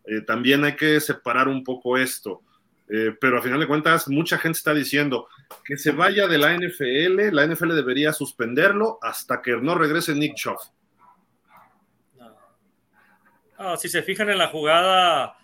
Eh, 0.06 0.22
también 0.22 0.64
hay 0.64 0.74
que 0.74 0.98
separar 1.00 1.48
un 1.48 1.62
poco 1.62 1.98
esto. 1.98 2.42
Eh, 2.88 3.14
pero 3.20 3.38
a 3.38 3.42
final 3.42 3.60
de 3.60 3.66
cuentas, 3.66 4.08
mucha 4.08 4.38
gente 4.38 4.56
está 4.56 4.72
diciendo 4.72 5.28
que 5.66 5.76
se 5.76 5.90
vaya 5.90 6.26
de 6.26 6.38
la 6.38 6.56
NFL, 6.56 7.30
la 7.30 7.46
NFL 7.46 7.74
debería 7.74 8.14
suspenderlo 8.14 8.98
hasta 9.02 9.42
que 9.42 9.58
no 9.58 9.74
regrese 9.74 10.14
Nick 10.14 10.34
Chubb. 10.34 10.58
si 13.76 13.90
se 13.90 14.02
fijan 14.02 14.30
en 14.30 14.38
la 14.38 14.48
jugada, 14.48 15.36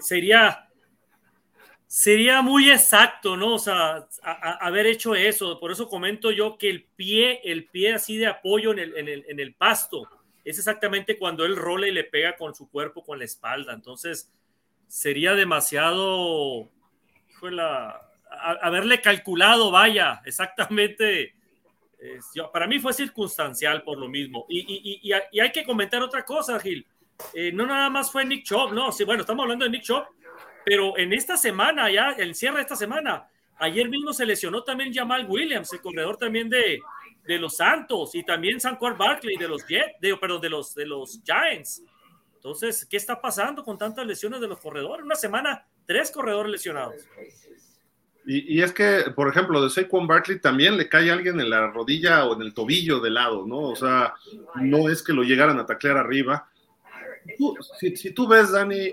sería 0.00 0.71
sería 1.92 2.40
muy 2.40 2.70
exacto, 2.70 3.36
¿no? 3.36 3.56
O 3.56 3.58
sea, 3.58 4.08
haber 4.22 4.86
hecho 4.86 5.14
eso. 5.14 5.60
Por 5.60 5.70
eso 5.70 5.90
comento 5.90 6.30
yo 6.30 6.56
que 6.56 6.70
el 6.70 6.84
pie, 6.84 7.42
el 7.44 7.66
pie 7.66 7.92
así 7.92 8.16
de 8.16 8.28
apoyo 8.28 8.72
en 8.72 8.78
el, 8.78 8.96
en 8.96 9.08
el, 9.08 9.24
en 9.28 9.38
el 9.38 9.54
pasto, 9.54 10.08
es 10.42 10.56
exactamente 10.56 11.18
cuando 11.18 11.44
él 11.44 11.54
rola 11.54 11.86
y 11.86 11.90
le 11.90 12.04
pega 12.04 12.34
con 12.34 12.54
su 12.54 12.70
cuerpo, 12.70 13.04
con 13.04 13.18
la 13.18 13.26
espalda. 13.26 13.74
Entonces, 13.74 14.32
sería 14.88 15.34
demasiado, 15.34 16.70
haberle 18.62 19.02
calculado, 19.02 19.70
vaya, 19.70 20.22
exactamente. 20.24 21.34
para 22.54 22.66
mí 22.68 22.78
fue 22.78 22.94
circunstancial 22.94 23.82
por 23.82 23.98
lo 23.98 24.08
mismo. 24.08 24.46
Y, 24.48 24.60
y, 24.60 25.12
y, 25.30 25.40
hay 25.40 25.52
que 25.52 25.62
comentar 25.62 26.00
otra 26.02 26.24
cosa, 26.24 26.58
Gil. 26.58 26.86
Eh, 27.34 27.52
no 27.52 27.66
nada 27.66 27.90
más 27.90 28.10
fue 28.10 28.24
Nick 28.24 28.44
Chubb, 28.44 28.72
no, 28.72 28.90
sí, 28.92 29.04
bueno, 29.04 29.20
estamos 29.20 29.42
hablando 29.42 29.66
de 29.66 29.70
Nick 29.70 29.82
Chubb, 29.82 30.06
pero 30.64 30.96
en 30.98 31.12
esta 31.12 31.36
semana, 31.36 31.90
ya, 31.90 32.10
el 32.12 32.34
cierre 32.34 32.56
de 32.56 32.62
esta 32.62 32.76
semana, 32.76 33.28
ayer 33.58 33.88
mismo 33.88 34.12
se 34.12 34.26
lesionó 34.26 34.62
también 34.62 34.92
Jamal 34.92 35.26
Williams, 35.28 35.72
el 35.72 35.80
corredor 35.80 36.16
también 36.16 36.48
de, 36.48 36.80
de 37.26 37.38
los 37.38 37.56
Santos, 37.56 38.14
y 38.14 38.24
también 38.24 38.60
Sanquar 38.60 38.96
Barkley 38.96 39.36
de 39.36 39.48
los 39.48 39.66
Jets, 39.66 40.00
de, 40.00 40.16
de 40.40 40.48
los, 40.48 40.74
de 40.74 40.86
los 40.86 41.20
Giants. 41.24 41.82
Entonces, 42.34 42.84
¿qué 42.90 42.96
está 42.96 43.20
pasando 43.20 43.62
con 43.62 43.78
tantas 43.78 44.04
lesiones 44.04 44.40
de 44.40 44.48
los 44.48 44.58
corredores? 44.58 45.04
Una 45.04 45.14
semana, 45.14 45.64
tres 45.86 46.10
corredores 46.10 46.50
lesionados. 46.50 46.96
Y, 48.26 48.58
y, 48.58 48.62
es 48.62 48.72
que, 48.72 49.04
por 49.14 49.28
ejemplo, 49.28 49.62
de 49.62 49.70
Saquon 49.70 50.06
Barkley 50.06 50.40
también 50.40 50.76
le 50.76 50.88
cae 50.88 51.10
alguien 51.10 51.40
en 51.40 51.50
la 51.50 51.68
rodilla 51.68 52.24
o 52.24 52.34
en 52.34 52.42
el 52.42 52.54
tobillo 52.54 53.00
de 53.00 53.10
lado, 53.10 53.46
¿no? 53.46 53.60
O 53.60 53.76
sea, 53.76 54.14
no 54.56 54.88
es 54.88 55.02
que 55.02 55.12
lo 55.12 55.22
llegaran 55.22 55.58
a 55.58 55.66
taclear 55.66 55.96
arriba. 55.96 56.48
si, 57.78 58.12
tú 58.12 58.28
ves, 58.28 58.52
Dani, 58.52 58.92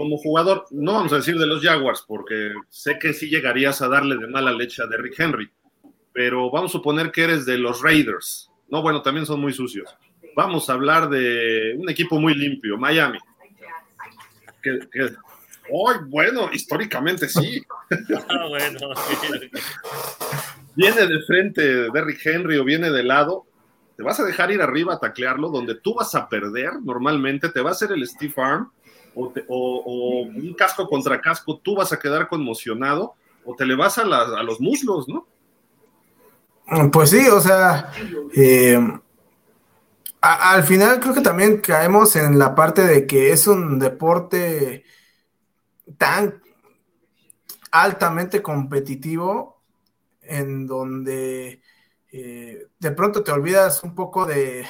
como 0.00 0.16
jugador, 0.16 0.64
no 0.70 0.94
vamos 0.94 1.12
a 1.12 1.16
decir 1.16 1.36
de 1.36 1.44
los 1.44 1.62
Jaguars, 1.62 2.02
porque 2.08 2.54
sé 2.70 2.98
que 2.98 3.12
sí 3.12 3.28
llegarías 3.28 3.82
a 3.82 3.88
darle 3.88 4.16
de 4.16 4.28
mala 4.28 4.50
leche 4.50 4.82
a 4.82 4.86
Derrick 4.86 5.20
Henry, 5.20 5.50
pero 6.10 6.50
vamos 6.50 6.70
a 6.70 6.78
suponer 6.78 7.12
que 7.12 7.24
eres 7.24 7.44
de 7.44 7.58
los 7.58 7.82
Raiders. 7.82 8.50
No, 8.70 8.80
bueno, 8.80 9.02
también 9.02 9.26
son 9.26 9.42
muy 9.42 9.52
sucios. 9.52 9.94
Vamos 10.34 10.70
a 10.70 10.72
hablar 10.72 11.10
de 11.10 11.76
un 11.78 11.90
equipo 11.90 12.18
muy 12.18 12.34
limpio, 12.34 12.78
Miami. 12.78 13.18
Que, 14.62 14.78
bueno, 16.06 16.48
históricamente 16.50 17.28
sí. 17.28 17.62
Ah, 18.30 18.46
bueno. 18.48 18.78
viene 20.76 21.06
de 21.06 21.20
frente 21.26 21.90
Derrick 21.90 22.24
Henry 22.24 22.56
o 22.56 22.64
viene 22.64 22.90
de 22.90 23.02
lado, 23.02 23.44
te 23.98 24.02
vas 24.02 24.18
a 24.18 24.24
dejar 24.24 24.50
ir 24.50 24.62
arriba 24.62 24.94
a 24.94 24.98
taclearlo, 24.98 25.50
donde 25.50 25.74
tú 25.74 25.92
vas 25.92 26.14
a 26.14 26.26
perder 26.26 26.80
normalmente, 26.82 27.50
te 27.50 27.60
va 27.60 27.68
a 27.68 27.72
hacer 27.72 27.92
el 27.92 28.06
Steve 28.08 28.32
Arm 28.38 28.70
o, 29.14 30.22
un 30.22 30.54
casco 30.54 30.88
contra 30.88 31.20
casco, 31.20 31.58
tú 31.58 31.76
vas 31.76 31.92
a 31.92 31.98
quedar 31.98 32.28
conmocionado 32.28 33.14
o 33.44 33.54
te 33.54 33.66
le 33.66 33.74
vas 33.74 33.98
a, 33.98 34.04
los 34.04 34.60
muslos, 34.60 35.08
¿no? 35.08 35.26
Pues 36.92 37.10
sí, 37.10 37.26
o 37.28 37.40
sea, 37.40 37.92
eh, 38.34 38.78
al 40.20 40.62
final 40.62 41.00
creo 41.00 41.14
que 41.14 41.20
también 41.20 41.60
caemos 41.60 42.14
en 42.14 42.38
la 42.38 42.54
parte 42.54 42.86
de 42.86 43.06
que 43.06 43.32
es 43.32 43.46
un 43.46 43.78
deporte 43.78 44.84
tan 45.98 46.40
altamente 47.72 48.42
competitivo 48.42 49.62
en 50.22 50.66
donde 50.66 51.62
eh, 52.12 52.66
de 52.78 52.90
pronto 52.92 53.22
te 53.22 53.32
olvidas 53.32 53.82
un 53.82 53.94
poco 53.94 54.26
de 54.26 54.64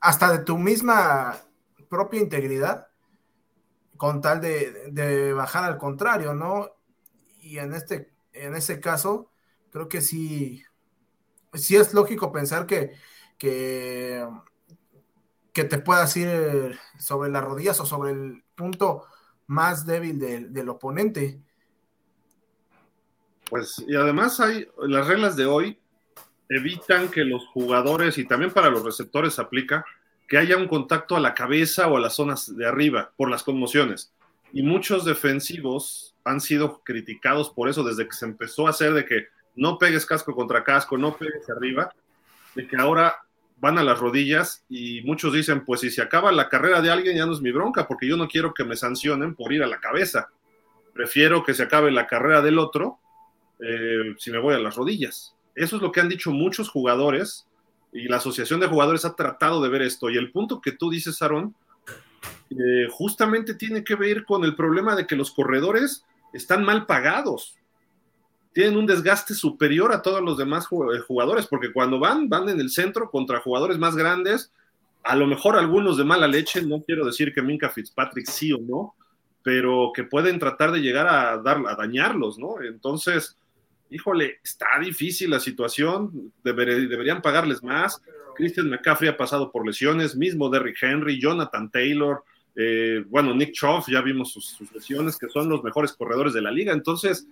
hasta 0.00 0.32
de 0.32 0.44
tu 0.44 0.58
misma 0.58 1.36
propia 1.88 2.20
integridad 2.20 2.87
con 3.98 4.22
tal 4.22 4.40
de, 4.40 5.32
bajar 5.34 5.64
al 5.64 5.76
contrario, 5.76 6.32
¿no? 6.32 6.70
Y 7.40 7.58
en 7.58 7.74
este, 7.74 8.14
en 8.32 8.54
ese 8.54 8.80
caso, 8.80 9.30
creo 9.70 9.88
que 9.88 10.00
sí, 10.00 10.62
sí 11.52 11.76
es 11.76 11.92
lógico 11.92 12.32
pensar 12.32 12.64
que, 12.66 12.92
que, 13.36 14.24
te 15.52 15.78
puedas 15.78 16.16
ir 16.16 16.78
sobre 17.00 17.30
las 17.30 17.42
rodillas 17.42 17.80
o 17.80 17.86
sobre 17.86 18.12
el 18.12 18.44
punto 18.54 19.04
más 19.48 19.84
débil 19.84 20.18
del 20.52 20.68
oponente. 20.68 21.42
Pues, 23.50 23.84
y 23.88 23.96
además 23.96 24.38
hay 24.38 24.68
las 24.78 25.08
reglas 25.08 25.34
de 25.34 25.46
hoy 25.46 25.80
evitan 26.48 27.08
que 27.08 27.24
los 27.24 27.46
jugadores, 27.48 28.18
y 28.18 28.24
también 28.24 28.52
para 28.52 28.70
los 28.70 28.84
receptores 28.84 29.38
aplica, 29.40 29.84
que 30.28 30.36
haya 30.36 30.56
un 30.58 30.68
contacto 30.68 31.16
a 31.16 31.20
la 31.20 31.34
cabeza 31.34 31.88
o 31.88 31.96
a 31.96 32.00
las 32.00 32.14
zonas 32.14 32.54
de 32.54 32.66
arriba 32.66 33.12
por 33.16 33.30
las 33.30 33.42
conmociones. 33.42 34.12
Y 34.52 34.62
muchos 34.62 35.04
defensivos 35.04 36.14
han 36.24 36.40
sido 36.40 36.82
criticados 36.84 37.50
por 37.50 37.68
eso 37.68 37.82
desde 37.82 38.06
que 38.06 38.12
se 38.14 38.26
empezó 38.26 38.66
a 38.66 38.70
hacer 38.70 38.92
de 38.92 39.06
que 39.06 39.28
no 39.56 39.78
pegues 39.78 40.04
casco 40.06 40.34
contra 40.34 40.62
casco, 40.62 40.98
no 40.98 41.16
pegues 41.16 41.48
arriba, 41.48 41.92
de 42.54 42.68
que 42.68 42.76
ahora 42.76 43.16
van 43.56 43.78
a 43.78 43.82
las 43.82 43.98
rodillas 43.98 44.64
y 44.68 45.02
muchos 45.02 45.32
dicen, 45.32 45.64
pues 45.64 45.80
si 45.80 45.90
se 45.90 46.02
acaba 46.02 46.30
la 46.30 46.48
carrera 46.48 46.80
de 46.80 46.90
alguien 46.90 47.16
ya 47.16 47.26
no 47.26 47.32
es 47.32 47.40
mi 47.40 47.50
bronca, 47.50 47.88
porque 47.88 48.06
yo 48.06 48.16
no 48.16 48.28
quiero 48.28 48.54
que 48.54 48.64
me 48.64 48.76
sancionen 48.76 49.34
por 49.34 49.52
ir 49.52 49.62
a 49.62 49.66
la 49.66 49.80
cabeza. 49.80 50.28
Prefiero 50.92 51.42
que 51.42 51.54
se 51.54 51.64
acabe 51.64 51.90
la 51.90 52.06
carrera 52.06 52.42
del 52.42 52.58
otro 52.58 52.98
eh, 53.60 54.14
si 54.18 54.30
me 54.30 54.38
voy 54.38 54.54
a 54.54 54.58
las 54.58 54.76
rodillas. 54.76 55.34
Eso 55.54 55.76
es 55.76 55.82
lo 55.82 55.90
que 55.90 56.00
han 56.00 56.08
dicho 56.08 56.30
muchos 56.30 56.68
jugadores 56.68 57.47
y 57.92 58.08
la 58.08 58.16
asociación 58.16 58.60
de 58.60 58.66
jugadores 58.66 59.04
ha 59.04 59.14
tratado 59.14 59.62
de 59.62 59.68
ver 59.68 59.82
esto. 59.82 60.10
Y 60.10 60.16
el 60.16 60.30
punto 60.30 60.60
que 60.60 60.72
tú 60.72 60.90
dices, 60.90 61.20
Aaron, 61.22 61.54
eh, 62.50 62.88
justamente 62.90 63.54
tiene 63.54 63.84
que 63.84 63.94
ver 63.94 64.24
con 64.24 64.44
el 64.44 64.54
problema 64.54 64.96
de 64.96 65.06
que 65.06 65.16
los 65.16 65.30
corredores 65.30 66.04
están 66.32 66.64
mal 66.64 66.86
pagados. 66.86 67.56
Tienen 68.52 68.76
un 68.76 68.86
desgaste 68.86 69.34
superior 69.34 69.92
a 69.92 70.02
todos 70.02 70.22
los 70.22 70.36
demás 70.38 70.66
eh, 70.66 70.98
jugadores, 71.06 71.46
porque 71.46 71.72
cuando 71.72 71.98
van, 71.98 72.28
van 72.28 72.48
en 72.48 72.60
el 72.60 72.70
centro 72.70 73.10
contra 73.10 73.40
jugadores 73.40 73.78
más 73.78 73.96
grandes, 73.96 74.52
a 75.04 75.14
lo 75.14 75.26
mejor 75.26 75.56
algunos 75.56 75.96
de 75.96 76.04
mala 76.04 76.26
leche, 76.26 76.62
no 76.62 76.82
quiero 76.82 77.06
decir 77.06 77.32
que 77.32 77.42
Minka 77.42 77.70
Fitzpatrick 77.70 78.26
sí 78.26 78.52
o 78.52 78.58
no, 78.58 78.94
pero 79.42 79.92
que 79.94 80.04
pueden 80.04 80.38
tratar 80.38 80.72
de 80.72 80.80
llegar 80.80 81.06
a, 81.06 81.38
dar, 81.38 81.62
a 81.66 81.76
dañarlos, 81.76 82.38
¿no? 82.38 82.60
Entonces, 82.62 83.36
híjole, 83.90 84.40
está 84.42 84.66
difícil 84.80 85.30
la 85.30 85.40
situación, 85.40 86.32
deberían 86.42 87.22
pagarles 87.22 87.62
más. 87.62 88.02
Christian 88.36 88.70
McCaffrey 88.70 89.08
ha 89.08 89.16
pasado 89.16 89.50
por 89.50 89.66
lesiones, 89.66 90.16
mismo 90.16 90.48
Derrick 90.48 90.82
Henry, 90.82 91.20
Jonathan 91.20 91.70
Taylor, 91.70 92.22
eh, 92.60 93.04
bueno, 93.06 93.32
Nick 93.34 93.52
Choff, 93.52 93.86
ya 93.88 94.00
vimos 94.00 94.32
sus, 94.32 94.60
lesiones, 94.72 95.16
que 95.16 95.28
son 95.28 95.48
los 95.48 95.62
mejores 95.62 95.92
corredores 95.92 96.32
de 96.32 96.42
la 96.42 96.50
liga. 96.50 96.72
Entonces, 96.72 97.28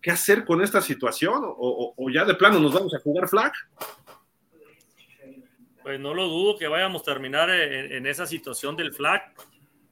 ¿qué 0.00 0.12
hacer 0.12 0.44
con 0.44 0.62
esta 0.62 0.80
situación? 0.80 1.42
¿O, 1.44 2.08
ya 2.08 2.24
de 2.24 2.34
plano 2.34 2.60
nos 2.60 2.72
vamos 2.72 2.94
a 2.94 3.00
jugar 3.00 3.28
flag? 3.28 3.52
Pues 5.82 5.98
no 5.98 6.14
lo 6.14 6.28
dudo 6.28 6.56
que 6.56 6.68
vayamos 6.68 7.02
a 7.02 7.04
terminar 7.04 7.50
en, 7.50 8.06
esa 8.06 8.24
situación 8.24 8.76
del 8.76 8.92
flag, 8.92 9.22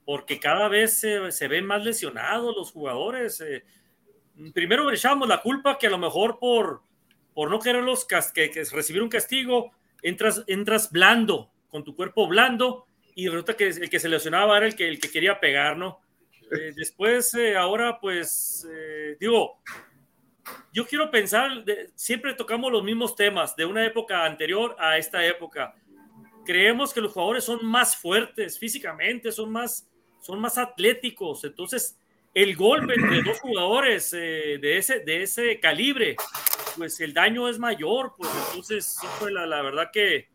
porque 0.05 0.38
cada 0.38 0.69
vez 0.69 1.00
se, 1.00 1.49
ven 1.49 1.67
más 1.67 1.83
lesionados 1.83 2.55
los 2.57 2.71
jugadores. 2.71 3.40
Eh, 3.40 3.64
primero 4.52 4.90
echábamos 4.90 5.28
la 5.28 5.40
culpa 5.40 5.78
que 5.78 5.87
a 5.87 5.90
lo 5.90 5.99
mejor 5.99 6.38
por, 6.38 6.82
por 7.35 7.50
no 7.50 7.61
quererlos 7.61 8.06
que, 8.06 8.50
que 8.50 8.64
recibir 8.64 9.02
un 9.02 9.09
castigo, 9.09 9.73
entras, 10.02 10.44
entras 10.47 10.90
blando, 10.90 11.50
con 11.68 11.85
tu 11.85 11.94
cuerpo 11.94 12.26
blando, 12.26 12.87
y 13.14 13.28
resulta 13.28 13.56
que 13.56 13.68
el 13.68 13.90
que 13.90 14.00
se 14.00 14.09
lesionaba 14.09 14.56
era 14.56 14.66
el 14.66 14.75
que, 14.75 14.88
el 14.88 15.00
que 15.00 15.11
quería 15.11 15.40
pegar, 15.40 15.76
¿no? 15.76 16.00
Eh, 16.50 16.73
después, 16.76 17.35
eh, 17.35 17.56
ahora, 17.56 17.99
pues, 18.00 18.66
eh, 18.70 19.16
digo, 19.20 19.59
yo 20.73 20.87
quiero 20.87 21.11
pensar, 21.11 21.64
siempre 21.94 22.35
tocamos 22.35 22.73
los 22.73 22.82
mismos 22.82 23.14
temas 23.14 23.54
de 23.56 23.64
una 23.64 23.85
época 23.85 24.25
anterior 24.25 24.75
a 24.78 24.99
esta 24.99 25.25
época. 25.25 25.75
Creemos 26.44 26.92
que 26.92 27.00
los 27.00 27.12
jugadores 27.12 27.44
son 27.44 27.64
más 27.64 27.97
fuertes 27.97 28.59
físicamente, 28.59 29.30
son 29.30 29.52
más, 29.52 29.88
son 30.20 30.40
más 30.40 30.59
atléticos, 30.59 31.44
entonces 31.44 31.99
el 32.35 32.57
golpe 32.57 32.95
entre 32.95 33.23
dos 33.23 33.41
jugadores 33.41 34.13
eh, 34.13 34.59
de, 34.61 34.79
ese, 34.79 35.01
de 35.01 35.23
ese 35.23 35.59
calibre, 35.59 36.17
pues 36.77 37.01
el 37.01 37.13
daño 37.13 37.49
es 37.49 37.59
mayor, 37.59 38.15
pues 38.17 38.31
entonces, 38.49 38.97
la, 39.31 39.47
la, 39.47 39.63
verdad 39.63 39.91
que 39.93 40.29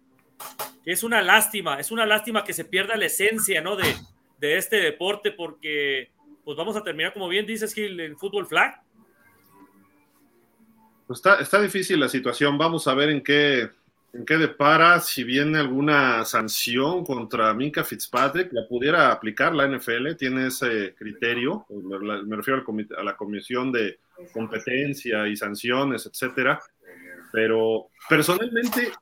es 0.85 1.03
una 1.03 1.21
lástima, 1.21 1.79
es 1.79 1.91
una 1.91 2.05
lástima 2.05 2.43
que 2.43 2.53
se 2.53 2.65
pierda 2.65 2.97
la 2.97 3.05
esencia, 3.05 3.61
¿no? 3.61 3.75
De, 3.75 3.95
de 4.39 4.57
este 4.57 4.77
deporte, 4.77 5.31
porque 5.31 6.11
pues 6.43 6.57
vamos 6.57 6.75
a 6.75 6.83
terminar, 6.83 7.13
como 7.13 7.27
bien 7.27 7.45
dices, 7.45 7.73
Gil, 7.73 7.99
en 7.99 8.17
fútbol 8.17 8.45
flag. 8.45 8.81
Pues 11.07 11.19
está, 11.19 11.35
está 11.35 11.61
difícil 11.61 11.99
la 11.99 12.09
situación. 12.09 12.57
Vamos 12.57 12.87
a 12.87 12.93
ver 12.93 13.09
en 13.09 13.23
qué, 13.23 13.69
en 14.15 14.25
qué 14.25 14.37
depara 14.37 15.01
si 15.01 15.25
viene 15.25 15.59
alguna 15.59 16.23
sanción 16.23 17.03
contra 17.03 17.53
Minka 17.53 17.83
Fitzpatrick. 17.83 18.53
La 18.53 18.65
pudiera 18.65 19.11
aplicar 19.11 19.53
la 19.53 19.67
NFL, 19.67 20.15
tiene 20.17 20.47
ese 20.47 20.95
criterio. 20.95 21.65
Me 21.69 22.35
refiero 22.37 22.63
a 22.97 23.03
la 23.03 23.17
Comisión 23.17 23.73
de 23.73 23.99
Competencia 24.31 25.27
y 25.27 25.35
Sanciones, 25.35 26.05
etcétera. 26.05 26.61
Pero 27.33 27.89
personalmente, 28.07 28.93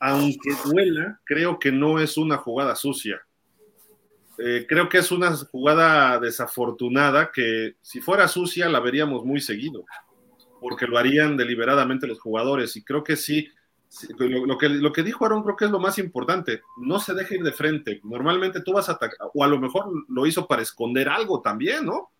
aunque 0.00 0.50
duela, 0.66 1.18
creo 1.24 1.58
que 1.58 1.72
no 1.72 1.98
es 1.98 2.18
una 2.18 2.36
jugada 2.36 2.76
sucia. 2.76 3.22
Eh, 4.38 4.66
creo 4.68 4.90
que 4.90 4.98
es 4.98 5.10
una 5.12 5.34
jugada 5.34 6.20
desafortunada 6.20 7.32
que 7.32 7.76
si 7.80 8.02
fuera 8.02 8.28
sucia 8.28 8.68
la 8.68 8.80
veríamos 8.80 9.24
muy 9.24 9.40
seguido, 9.40 9.86
porque 10.60 10.86
lo 10.86 10.98
harían 10.98 11.38
deliberadamente 11.38 12.06
los 12.06 12.20
jugadores. 12.20 12.76
Y 12.76 12.84
creo 12.84 13.02
que 13.02 13.16
sí, 13.16 13.48
lo, 14.18 14.58
que, 14.58 14.68
lo 14.68 14.92
que 14.92 15.02
dijo 15.02 15.24
Aaron 15.24 15.42
creo 15.42 15.56
que 15.56 15.64
es 15.66 15.70
lo 15.70 15.78
más 15.78 15.98
importante, 15.98 16.62
no 16.78 16.98
se 16.98 17.14
deje 17.14 17.36
ir 17.36 17.42
de 17.42 17.52
frente. 17.52 18.00
Normalmente 18.04 18.60
tú 18.60 18.72
vas 18.72 18.88
a 18.88 18.92
atacar, 18.92 19.28
o 19.32 19.44
a 19.44 19.48
lo 19.48 19.58
mejor 19.58 19.86
lo 20.08 20.26
hizo 20.26 20.46
para 20.46 20.62
esconder 20.62 21.08
algo 21.08 21.40
también, 21.40 21.86
¿no? 21.86 22.10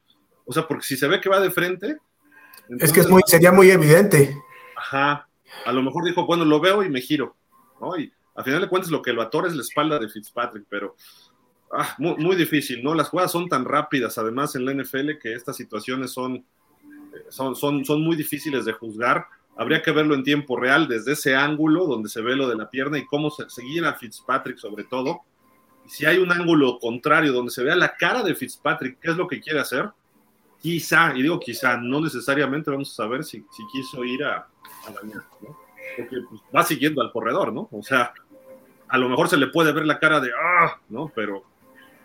O 0.45 0.53
sea, 0.53 0.67
porque 0.67 0.85
si 0.85 0.97
se 0.97 1.09
ve 1.09 1.21
que 1.21 1.29
va 1.29 1.41
de 1.41 1.51
frente... 1.51 1.99
es 2.79 2.93
que 2.93 3.01
es 3.01 3.09
muy, 3.09 3.23
sería 3.27 3.53
muy 3.53 3.71
evidente. 3.71 4.37
Ajá, 4.77 5.29
a 5.65 5.73
lo 5.73 5.83
mejor 5.83 6.05
dijo, 6.05 6.27
bueno, 6.27 6.45
lo 6.45 6.61
veo 6.61 6.83
y 6.83 6.89
me 6.89 7.01
giro, 7.01 7.37
¿no? 7.81 7.99
Y 7.99 8.13
a 8.35 8.43
final 8.43 8.61
de 8.61 8.69
cuentas 8.69 8.91
lo 8.91 9.03
que 9.03 9.13
lo 9.13 9.23
atora 9.23 9.49
es 9.49 9.55
la 9.55 9.63
espalda 9.63 9.99
de 9.99 10.09
Fitzpatrick, 10.09 10.67
pero 10.69 10.95
ah, 11.73 11.95
muy, 11.99 12.37
difícil, 12.37 12.83
¿no? 12.83 12.95
Las 12.95 13.09
jugadas 13.09 13.33
son 13.33 13.49
tan 13.49 13.65
rápidas, 13.65 14.19
además 14.19 14.55
en 14.55 14.65
la 14.65 14.75
NFL, 14.75 15.19
que 15.21 15.33
estas 15.33 15.57
situaciones 15.57 16.13
son, 16.13 16.45
son, 17.31 17.57
son, 17.57 17.85
son 17.85 18.03
muy 18.03 18.17
difíciles 18.17 18.65
de 18.65 18.73
juzgar. 18.73 19.27
Habría 19.57 19.83
que 19.83 19.91
verlo 19.91 20.15
en 20.15 20.23
tiempo 20.23 20.59
real, 20.59 20.87
desde 20.87 21.13
ese 21.13 21.35
ángulo 21.35 21.87
donde 21.87 22.09
se 22.09 22.21
ve 22.21 22.37
lo 22.37 22.49
de 22.49 22.57
la 22.57 22.69
pierna 22.69 22.99
y 22.99 23.07
cómo 23.07 23.31
se, 23.31 23.49
seguir 23.49 23.85
a 23.85 23.95
Fitzpatrick 23.95 24.59
sobre 24.59 24.85
todo. 24.85 25.21
Si 25.87 26.05
hay 26.05 26.19
un 26.19 26.33
ángulo 26.33 26.79
contrario 26.79 27.33
donde 27.33 27.53
se 27.53 27.63
vea 27.63 27.77
la 27.77 27.97
cara 27.97 28.23
de 28.23 28.35
Fitzpatrick, 28.35 28.99
qué 29.01 29.11
es 29.13 29.17
lo 29.17 29.29
que 29.29 29.41
quiere 29.41 29.61
hacer, 29.61 29.91
quizá, 30.61 31.17
y 31.17 31.23
digo 31.23 31.39
quizá, 31.41 31.77
no 31.77 32.01
necesariamente 32.01 32.71
vamos 32.71 32.91
a 32.93 32.95
saber 32.95 33.25
si, 33.25 33.39
si 33.51 33.63
quiso 33.73 34.05
ir 34.05 34.25
a, 34.25 34.49
porque 35.97 36.17
pues, 36.29 36.41
va 36.55 36.63
siguiendo 36.63 37.03
al 37.03 37.13
corredor, 37.13 37.53
¿no? 37.53 37.69
O 37.71 37.83
sea, 37.83 38.13
a 38.89 38.99
lo 38.99 39.09
mejor 39.09 39.29
se 39.29 39.37
le 39.37 39.49
puede 39.49 39.73
ver 39.73 39.87
la 39.87 39.99
cara 39.99 40.21
de, 40.21 40.31
ah, 40.33 40.79
¿no? 40.89 41.11
Pero 41.15 41.45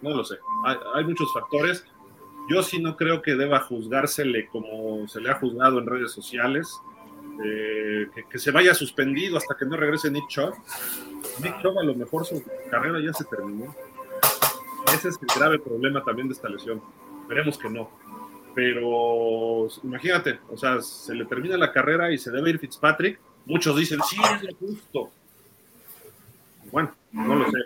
no 0.02 0.12
lo 0.12 0.24
sé. 0.24 0.38
Hay, 0.96 1.04
muchos 1.04 1.32
factores. 1.34 1.86
Yo 2.50 2.64
sí 2.64 2.82
no 2.82 2.98
creo 2.98 3.22
que 3.22 3.36
deba 3.36 3.60
juzgársele 3.60 4.48
como 4.48 5.08
se 5.08 5.22
le 5.22 5.30
ha 5.30 5.36
juzgado 5.36 5.80
en 5.80 5.86
redes 5.86 6.12
sociales. 6.12 6.70
Que, 7.42 8.40
se 8.40 8.52
vaya 8.52 8.74
suspendido 8.74 9.38
hasta 9.38 9.56
que 9.56 9.66
no 9.66 9.76
regrese 9.76 10.12
Nick 10.12 10.28
Chubb. 10.28 10.54
Nick 11.42 11.62
Chubb 11.62 11.80
a 11.80 11.84
lo 11.84 11.96
mejor 11.96 12.26
su 12.26 12.44
carrera 12.70 13.00
ya 13.00 13.14
se 13.14 13.26
terminó. 13.26 13.76
Ese 14.94 15.10
es 15.10 15.20
el 15.22 15.28
grave 15.36 15.60
problema 15.60 16.04
también 16.04 16.28
de 16.28 16.34
esta 16.34 16.50
lesión. 16.50 16.82
Esperemos 17.24 17.58
que 17.58 17.70
no 17.70 17.90
pero 18.54 19.68
imagínate, 19.84 20.40
o 20.50 20.58
sea, 20.58 20.82
se 20.82 21.14
le 21.14 21.26
termina 21.26 21.58
la 21.58 21.72
carrera 21.72 22.12
y 22.12 22.18
se 22.18 22.32
debe 22.32 22.50
ir 22.50 22.60
Fitzpatrick. 22.60 23.20
Muchos 23.46 23.78
dicen, 23.78 24.00
sí, 24.08 24.18
es 24.36 24.44
lo 24.44 24.56
justo. 24.56 25.12
Bueno, 26.72 26.94
no 27.12 27.36
lo 27.36 27.46
sé, 27.50 27.58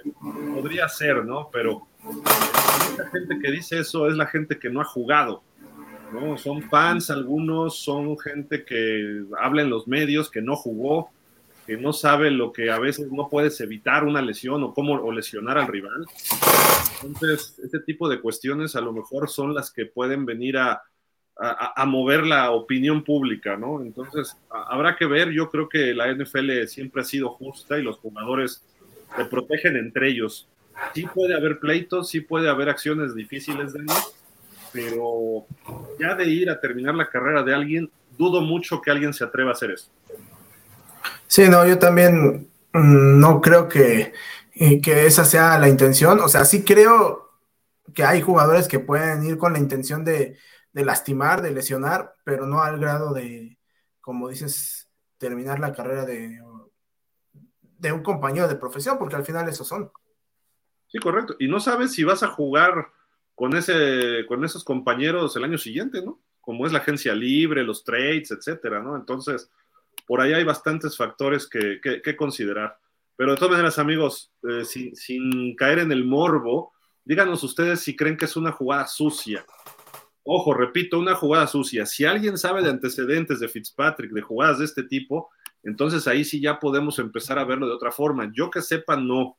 podría 0.54 0.88
ser, 0.88 1.26
¿no? 1.26 1.50
Pero 1.52 1.88
la 2.98 3.10
gente 3.10 3.40
que 3.40 3.52
dice 3.52 3.80
eso 3.80 4.08
es 4.08 4.16
la 4.16 4.28
gente 4.28 4.58
que 4.58 4.70
no 4.70 4.82
ha 4.82 4.86
jugado, 4.86 5.44
¿no? 6.16 6.38
Son 6.38 6.62
fans 6.64 7.10
algunos, 7.10 7.78
son 7.78 8.18
gente 8.18 8.64
que 8.66 9.24
habla 9.40 9.62
en 9.62 9.70
los 9.70 9.88
medios, 9.88 10.32
que 10.32 10.42
no 10.42 10.56
jugó, 10.56 11.12
que 11.68 11.78
no 11.78 11.94
sabe 11.94 12.32
lo 12.32 12.54
que 12.54 12.72
a 12.72 12.80
veces 12.80 13.12
no 13.12 13.30
puedes 13.30 13.60
evitar 13.62 14.04
una 14.04 14.22
lesión 14.22 14.64
o 14.64 14.74
cómo 14.74 14.94
o 14.94 15.12
lesionar 15.12 15.58
al 15.58 15.68
rival. 15.68 16.06
Entonces, 17.04 17.60
este 17.64 17.80
tipo 17.80 18.08
de 18.08 18.22
cuestiones 18.22 18.76
a 18.76 18.82
lo 18.82 18.94
mejor 18.94 19.30
son 19.30 19.54
las 19.54 19.72
que 19.72 19.86
pueden 19.86 20.26
venir 20.26 20.58
a, 20.58 20.82
a, 21.38 21.86
mover 21.86 22.26
la 22.26 22.52
opinión 22.52 23.04
pública, 23.04 23.58
¿no? 23.58 23.82
Entonces, 23.82 24.38
habrá 24.50 24.96
que 24.96 25.06
ver, 25.06 25.32
yo 25.32 25.50
creo 25.50 25.68
que 25.68 25.94
la 25.94 26.14
NFL 26.14 26.66
siempre 26.68 27.02
ha 27.02 27.06
sido 27.06 27.30
justa 27.30 27.78
y 27.78 27.84
los 27.84 27.98
jugadores 27.98 28.64
se 29.16 29.26
protegen 29.26 29.76
entre 29.76 30.10
ellos. 30.10 30.48
Sí 30.94 31.06
puede 31.14 31.36
haber 31.36 31.60
pleitos, 31.60 32.10
sí 32.10 32.22
puede 32.22 32.50
haber 32.50 32.70
acciones 32.70 33.16
difíciles 33.16 33.74
de 33.74 33.82
ellos, 33.82 34.15
pero 34.76 35.46
ya 35.98 36.16
de 36.16 36.26
ir 36.26 36.50
a 36.50 36.60
terminar 36.60 36.94
la 36.96 37.10
carrera 37.10 37.44
de 37.44 37.56
alguien, 37.56 37.90
dudo 38.18 38.42
mucho 38.42 38.82
que 38.82 38.92
alguien 38.92 39.14
se 39.14 39.24
atreva 39.24 39.52
a 39.52 39.54
hacer 39.54 39.72
eso. 39.72 39.90
Sí, 41.28 41.48
no, 41.48 41.66
yo 41.66 41.80
también 41.80 42.50
mm, 42.74 43.20
no 43.20 43.40
creo 43.40 43.70
que, 43.70 44.12
que 44.54 45.06
esa 45.06 45.24
sea 45.24 45.58
la 45.60 45.70
intención. 45.70 46.20
O 46.20 46.28
sea, 46.28 46.44
sí 46.44 46.66
creo 46.66 47.32
que 47.94 48.04
hay 48.04 48.22
jugadores 48.22 48.68
que 48.68 48.80
pueden 48.80 49.24
ir 49.24 49.38
con 49.38 49.54
la 49.54 49.60
intención 49.60 50.04
de, 50.04 50.38
lastimar, 50.74 51.42
de 51.42 51.52
lesionar, 51.52 52.14
pero 52.26 52.46
no 52.46 52.62
al 52.62 52.78
grado 52.78 53.14
de, 53.14 53.58
como 54.02 54.28
dices, 54.28 54.90
terminar 55.18 55.60
la 55.60 55.72
carrera 55.72 56.04
de, 56.04 56.42
de 57.80 57.92
un 57.94 58.04
compañero 58.04 58.50
de 58.50 58.56
profesión, 58.56 58.98
porque 58.98 59.16
al 59.16 59.24
final 59.24 59.48
esos 59.48 59.70
son. 59.70 59.90
Sí, 60.88 61.00
correcto. 61.00 61.38
Y 61.40 61.48
no 61.48 61.62
sabes 61.62 61.94
si 61.94 62.04
vas 62.04 62.24
a 62.24 62.28
jugar 62.28 62.92
con, 63.36 63.56
ese, 63.56 64.26
con 64.28 64.44
esos 64.44 64.64
compañeros 64.64 65.36
el 65.36 65.44
año 65.44 65.58
siguiente, 65.58 66.02
¿no? 66.02 66.22
Como 66.40 66.66
es 66.66 66.72
la 66.72 66.80
agencia 66.80 67.14
libre, 67.14 67.64
los 67.64 67.84
trades, 67.84 68.32
etcétera, 68.32 68.82
¿no? 68.82 68.96
Entonces, 68.96 69.52
por 70.08 70.22
ahí 70.22 70.34
hay 70.34 70.44
bastantes 70.44 70.96
factores 70.96 71.48
que, 71.48 72.16
considerar. 72.16 72.78
Pero 73.18 73.32
de 73.32 73.38
todas 73.38 73.52
maneras, 73.52 73.78
amigos, 73.80 74.32
eh, 74.44 74.64
sin, 74.66 75.56
caer 75.56 75.80
en 75.80 75.92
el 75.92 76.06
morbo, 76.06 76.74
díganos 77.04 77.44
ustedes 77.44 77.82
si 77.82 77.96
creen 77.96 78.18
que 78.18 78.26
es 78.26 78.36
una 78.36 78.52
jugada 78.52 78.88
sucia. 78.88 79.46
Ojo, 80.24 80.54
repito, 80.54 80.98
una 80.98 81.16
jugada 81.16 81.48
sucia. 81.48 81.86
Si 81.86 82.06
alguien 82.06 82.38
sabe 82.38 82.64
de 82.64 82.70
antecedentes 82.70 83.40
de 83.40 83.48
Fitzpatrick, 83.48 84.12
de 84.12 84.22
jugadas 84.22 84.60
de 84.60 84.66
este 84.66 84.84
tipo, 84.84 85.30
entonces 85.64 86.08
ahí 86.08 86.24
sí 86.24 86.40
ya 86.40 86.60
podemos 86.60 87.00
empezar 87.00 87.38
a 87.38 87.46
verlo 87.46 87.68
de 87.68 87.74
otra 87.74 87.92
forma. 87.92 88.32
Yo 88.34 88.50
que 88.50 88.62
sepa, 88.62 88.96
no. 88.96 89.38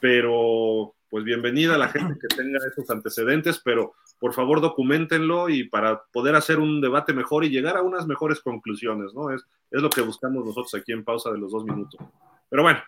Pero 0.00 0.95
pues 1.10 1.24
bienvenida 1.24 1.74
a 1.74 1.78
la 1.78 1.88
gente 1.88 2.18
que 2.20 2.34
tenga 2.34 2.58
esos 2.66 2.88
antecedentes, 2.90 3.60
pero 3.64 3.94
por 4.18 4.34
favor 4.34 4.60
documentenlo 4.60 5.48
y 5.48 5.64
para 5.68 6.02
poder 6.12 6.34
hacer 6.34 6.58
un 6.58 6.80
debate 6.80 7.12
mejor 7.12 7.44
y 7.44 7.50
llegar 7.50 7.76
a 7.76 7.82
unas 7.82 8.06
mejores 8.06 8.40
conclusiones, 8.40 9.14
¿no? 9.14 9.30
Es, 9.30 9.44
es 9.70 9.82
lo 9.82 9.90
que 9.90 10.00
buscamos 10.00 10.44
nosotros 10.44 10.74
aquí 10.74 10.92
en 10.92 11.04
pausa 11.04 11.30
de 11.30 11.38
los 11.38 11.52
dos 11.52 11.64
minutos. 11.64 12.00
Pero 12.48 12.62
bueno, 12.62 12.80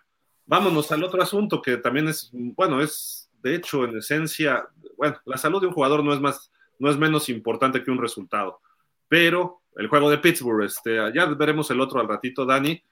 vámonos 0.46 0.90
al 0.92 1.04
otro 1.04 1.22
asunto 1.22 1.60
que 1.62 1.76
también 1.76 2.08
es, 2.08 2.30
bueno, 2.32 2.80
es 2.80 3.30
de 3.42 3.54
hecho 3.54 3.84
en 3.84 3.98
esencia, 3.98 4.68
bueno, 4.96 5.16
la 5.24 5.36
salud 5.36 5.60
de 5.60 5.68
un 5.68 5.74
jugador 5.74 6.02
no 6.02 6.12
es 6.12 6.20
más, 6.20 6.50
no 6.78 6.90
es 6.90 6.96
menos 6.96 7.28
importante 7.28 7.82
que 7.82 7.90
un 7.90 7.98
resultado, 7.98 8.60
pero 9.08 9.60
el 9.76 9.88
juego 9.88 10.10
de 10.10 10.18
Pittsburgh, 10.18 10.64
este, 10.64 10.96
ya 11.14 11.26
veremos 11.26 11.70
el 11.70 11.80
otro 11.80 12.00
al 12.00 12.08
ratito, 12.08 12.44
Dani, 12.44 12.82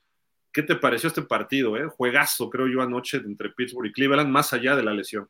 ¿Qué 0.56 0.62
te 0.62 0.76
pareció 0.76 1.08
este 1.08 1.20
partido? 1.20 1.76
Eh? 1.76 1.86
Juegazo, 1.86 2.48
creo 2.48 2.66
yo, 2.66 2.80
anoche 2.80 3.18
entre 3.18 3.50
Pittsburgh 3.50 3.88
y 3.88 3.92
Cleveland, 3.92 4.30
más 4.30 4.54
allá 4.54 4.74
de 4.74 4.82
la 4.82 4.94
lesión. 4.94 5.28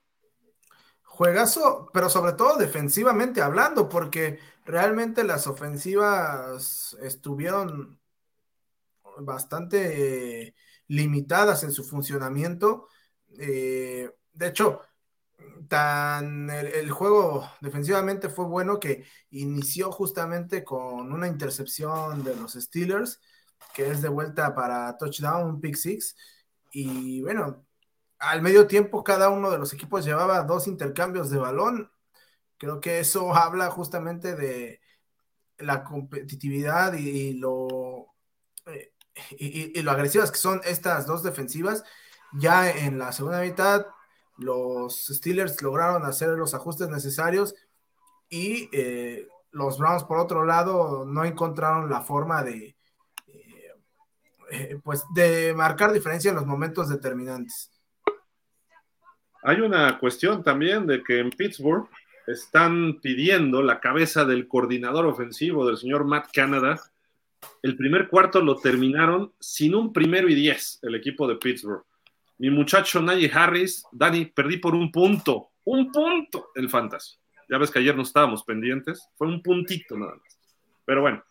Juegazo, 1.02 1.90
pero 1.92 2.08
sobre 2.08 2.34
todo 2.34 2.56
defensivamente 2.56 3.42
hablando, 3.42 3.88
porque 3.88 4.38
realmente 4.64 5.24
las 5.24 5.48
ofensivas 5.48 6.96
estuvieron 7.02 7.98
bastante 9.18 10.54
limitadas 10.86 11.64
en 11.64 11.72
su 11.72 11.82
funcionamiento. 11.82 12.86
Eh, 13.36 14.08
de 14.32 14.46
hecho, 14.46 14.82
tan 15.66 16.48
el, 16.50 16.88
juego 16.92 17.50
defensivamente 17.60 18.28
fue 18.28 18.44
bueno 18.44 18.78
que 18.78 19.04
inició 19.30 19.90
justamente 19.90 20.62
con 20.62 21.12
una 21.12 21.26
intercepción 21.26 22.22
de 22.22 22.36
los 22.36 22.52
Steelers 22.52 23.20
que 23.74 23.90
es 23.90 24.02
de 24.02 24.08
vuelta 24.08 24.54
para 24.54 24.96
touchdown, 24.96 25.48
un 25.50 25.60
pick 25.60 25.76
six. 25.76 26.16
Y 26.72 27.22
bueno, 27.22 27.66
al 28.18 28.42
medio 28.42 28.66
tiempo 28.66 29.04
cada 29.04 29.28
uno 29.30 29.50
de 29.50 29.58
los 29.58 29.72
equipos 29.72 30.04
llevaba 30.04 30.42
dos 30.42 30.66
intercambios 30.66 31.30
de 31.30 31.38
balón. 31.38 31.90
Creo 32.58 32.80
que 32.80 33.00
eso 33.00 33.34
habla 33.34 33.70
justamente 33.70 34.34
de 34.34 34.80
la 35.58 35.84
competitividad 35.84 36.94
y, 36.94 37.34
lo, 37.34 38.14
eh, 38.66 38.92
y, 39.38 39.82
lo 39.82 39.90
agresivas 39.90 40.30
que 40.30 40.38
son 40.38 40.60
estas 40.64 41.06
dos 41.06 41.22
defensivas. 41.22 41.84
Ya 42.32 42.70
en 42.70 42.98
la 42.98 43.12
segunda 43.12 43.40
mitad, 43.42 43.86
los 44.36 45.06
Steelers 45.06 45.60
lograron 45.62 46.04
hacer 46.04 46.30
los 46.30 46.54
ajustes 46.54 46.88
necesarios 46.88 47.54
y 48.28 48.68
eh, 48.72 49.28
los 49.50 49.78
Browns, 49.78 50.04
por 50.04 50.18
otro 50.18 50.44
lado, 50.44 51.04
no 51.06 51.24
encontraron 51.24 51.90
la 51.90 52.02
forma 52.02 52.42
de, 52.42 52.75
eh, 54.50 54.78
pues 54.82 55.04
de 55.14 55.54
marcar 55.54 55.92
diferencia 55.92 56.30
en 56.30 56.36
los 56.36 56.46
momentos 56.46 56.88
determinantes. 56.88 57.70
Hay 59.42 59.60
una 59.60 59.98
cuestión 59.98 60.42
también 60.42 60.86
de 60.86 61.02
que 61.02 61.20
en 61.20 61.30
Pittsburgh 61.30 61.88
están 62.26 62.98
pidiendo 63.00 63.62
la 63.62 63.78
cabeza 63.78 64.24
del 64.24 64.48
coordinador 64.48 65.06
ofensivo 65.06 65.66
del 65.66 65.76
señor 65.76 66.04
Matt 66.04 66.30
Canada 66.32 66.80
el 67.62 67.76
primer 67.76 68.08
cuarto 68.08 68.40
lo 68.40 68.56
terminaron 68.56 69.32
sin 69.40 69.74
un 69.74 69.92
primero 69.92 70.28
y 70.28 70.34
diez, 70.34 70.78
el 70.82 70.94
equipo 70.94 71.26
de 71.26 71.36
Pittsburgh. 71.36 71.84
Mi 72.38 72.50
muchacho 72.50 73.00
Najee 73.00 73.30
Harris, 73.32 73.84
Dani, 73.92 74.26
perdí 74.26 74.58
por 74.58 74.74
un 74.74 74.92
punto, 74.92 75.50
un 75.64 75.90
punto 75.90 76.50
el 76.54 76.68
fantasy. 76.68 77.16
Ya 77.48 77.58
ves 77.58 77.70
que 77.70 77.78
ayer 77.78 77.96
no 77.96 78.02
estábamos 78.02 78.44
pendientes, 78.44 79.08
fue 79.16 79.28
un 79.28 79.42
puntito 79.42 79.96
nada 79.96 80.12
más. 80.12 80.38
Pero 80.84 81.00
bueno, 81.00 81.24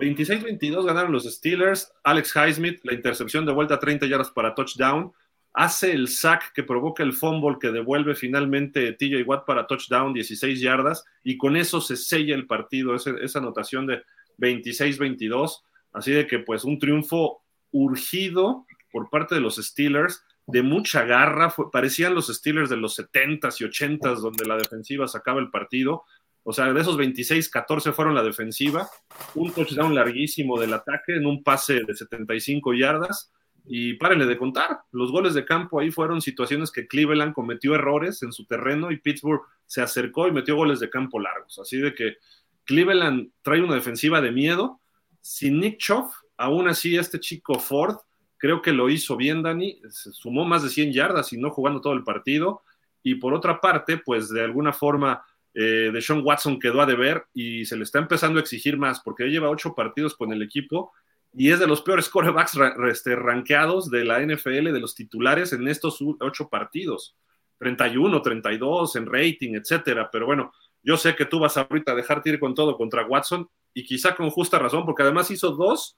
26-22 0.00 0.84
ganaron 0.84 1.12
los 1.12 1.24
Steelers. 1.24 1.92
Alex 2.02 2.34
Highsmith, 2.34 2.80
la 2.84 2.94
intercepción 2.94 3.46
de 3.46 3.52
vuelta 3.52 3.74
a 3.74 3.78
30 3.78 4.06
yardas 4.06 4.30
para 4.30 4.54
touchdown. 4.54 5.12
Hace 5.52 5.92
el 5.92 6.08
sack 6.08 6.52
que 6.52 6.62
provoca 6.62 7.02
el 7.02 7.12
fumble 7.12 7.58
que 7.60 7.70
devuelve 7.70 8.14
finalmente 8.14 8.92
TJ 8.92 9.22
Watt 9.26 9.44
para 9.44 9.66
touchdown, 9.66 10.12
16 10.12 10.60
yardas. 10.60 11.04
Y 11.22 11.36
con 11.36 11.56
eso 11.56 11.80
se 11.80 11.96
sella 11.96 12.34
el 12.34 12.46
partido, 12.46 12.94
esa 12.94 13.38
anotación 13.38 13.86
de 13.86 14.02
26-22. 14.38 15.62
Así 15.92 16.12
de 16.12 16.26
que, 16.26 16.38
pues, 16.38 16.64
un 16.64 16.78
triunfo 16.78 17.42
urgido 17.72 18.66
por 18.92 19.10
parte 19.10 19.34
de 19.34 19.40
los 19.40 19.56
Steelers, 19.56 20.24
de 20.46 20.62
mucha 20.62 21.04
garra. 21.04 21.54
parecían 21.72 22.14
los 22.14 22.28
Steelers 22.28 22.70
de 22.70 22.76
los 22.76 22.98
70s 22.98 23.60
y 23.60 23.64
80s, 23.64 24.20
donde 24.20 24.44
la 24.46 24.56
defensiva 24.56 25.06
sacaba 25.08 25.40
el 25.40 25.50
partido. 25.50 26.04
O 26.42 26.52
sea, 26.52 26.72
de 26.72 26.80
esos 26.80 26.96
26, 26.96 27.48
14 27.50 27.92
fueron 27.92 28.14
la 28.14 28.22
defensiva, 28.22 28.88
un 29.34 29.52
touchdown 29.52 29.94
larguísimo 29.94 30.58
del 30.58 30.72
ataque 30.72 31.16
en 31.16 31.26
un 31.26 31.42
pase 31.42 31.84
de 31.84 31.94
75 31.94 32.74
yardas. 32.74 33.32
Y 33.66 33.94
párenle 33.94 34.26
de 34.26 34.38
contar, 34.38 34.80
los 34.90 35.12
goles 35.12 35.34
de 35.34 35.44
campo 35.44 35.78
ahí 35.78 35.90
fueron 35.90 36.22
situaciones 36.22 36.72
que 36.72 36.88
Cleveland 36.88 37.34
cometió 37.34 37.74
errores 37.74 38.22
en 38.22 38.32
su 38.32 38.46
terreno 38.46 38.90
y 38.90 38.98
Pittsburgh 38.98 39.42
se 39.66 39.82
acercó 39.82 40.26
y 40.26 40.32
metió 40.32 40.56
goles 40.56 40.80
de 40.80 40.90
campo 40.90 41.20
largos. 41.20 41.58
Así 41.58 41.76
de 41.76 41.94
que 41.94 42.16
Cleveland 42.64 43.30
trae 43.42 43.62
una 43.62 43.74
defensiva 43.74 44.20
de 44.20 44.32
miedo. 44.32 44.80
Sin 45.20 45.60
Nick 45.60 45.78
Choff, 45.78 46.14
aún 46.36 46.68
así 46.68 46.96
este 46.96 47.20
chico 47.20 47.58
Ford, 47.58 47.96
creo 48.38 48.62
que 48.62 48.72
lo 48.72 48.88
hizo 48.88 49.16
bien, 49.16 49.42
Dani, 49.42 49.80
se 49.90 50.10
sumó 50.12 50.46
más 50.46 50.62
de 50.62 50.70
100 50.70 50.92
yardas 50.92 51.32
y 51.32 51.38
no 51.38 51.50
jugando 51.50 51.80
todo 51.80 51.92
el 51.92 52.02
partido. 52.02 52.62
Y 53.02 53.16
por 53.16 53.34
otra 53.34 53.60
parte, 53.60 53.98
pues 53.98 54.30
de 54.30 54.42
alguna 54.42 54.72
forma 54.72 55.22
eh, 55.54 55.90
de 55.92 56.00
Sean 56.00 56.22
Watson 56.24 56.60
quedó 56.60 56.80
a 56.80 56.86
deber 56.86 57.26
y 57.34 57.64
se 57.64 57.76
le 57.76 57.82
está 57.82 57.98
empezando 57.98 58.38
a 58.38 58.42
exigir 58.42 58.76
más 58.76 59.00
porque 59.00 59.28
lleva 59.28 59.50
ocho 59.50 59.74
partidos 59.74 60.14
con 60.14 60.32
el 60.32 60.42
equipo 60.42 60.92
y 61.32 61.50
es 61.50 61.58
de 61.58 61.66
los 61.66 61.82
peores 61.82 62.08
corebacks 62.10 62.58
este, 62.88 63.16
rankeados 63.16 63.90
de 63.90 64.04
la 64.04 64.20
NFL, 64.20 64.72
de 64.72 64.80
los 64.80 64.94
titulares 64.94 65.52
en 65.52 65.66
estos 65.68 65.98
ocho 66.20 66.48
partidos. 66.48 67.16
31, 67.58 68.22
32 68.22 68.96
en 68.96 69.06
rating, 69.06 69.54
etcétera. 69.54 70.08
Pero 70.10 70.24
bueno, 70.24 70.52
yo 70.82 70.96
sé 70.96 71.14
que 71.14 71.26
tú 71.26 71.38
vas 71.38 71.56
ahorita 71.56 71.92
a 71.92 71.94
dejarte 71.94 72.30
ir 72.30 72.40
con 72.40 72.54
todo 72.54 72.76
contra 72.76 73.06
Watson 73.06 73.48
y 73.74 73.84
quizá 73.84 74.16
con 74.16 74.30
justa 74.30 74.58
razón, 74.58 74.86
porque 74.86 75.02
además 75.02 75.30
hizo 75.30 75.50
dos, 75.50 75.94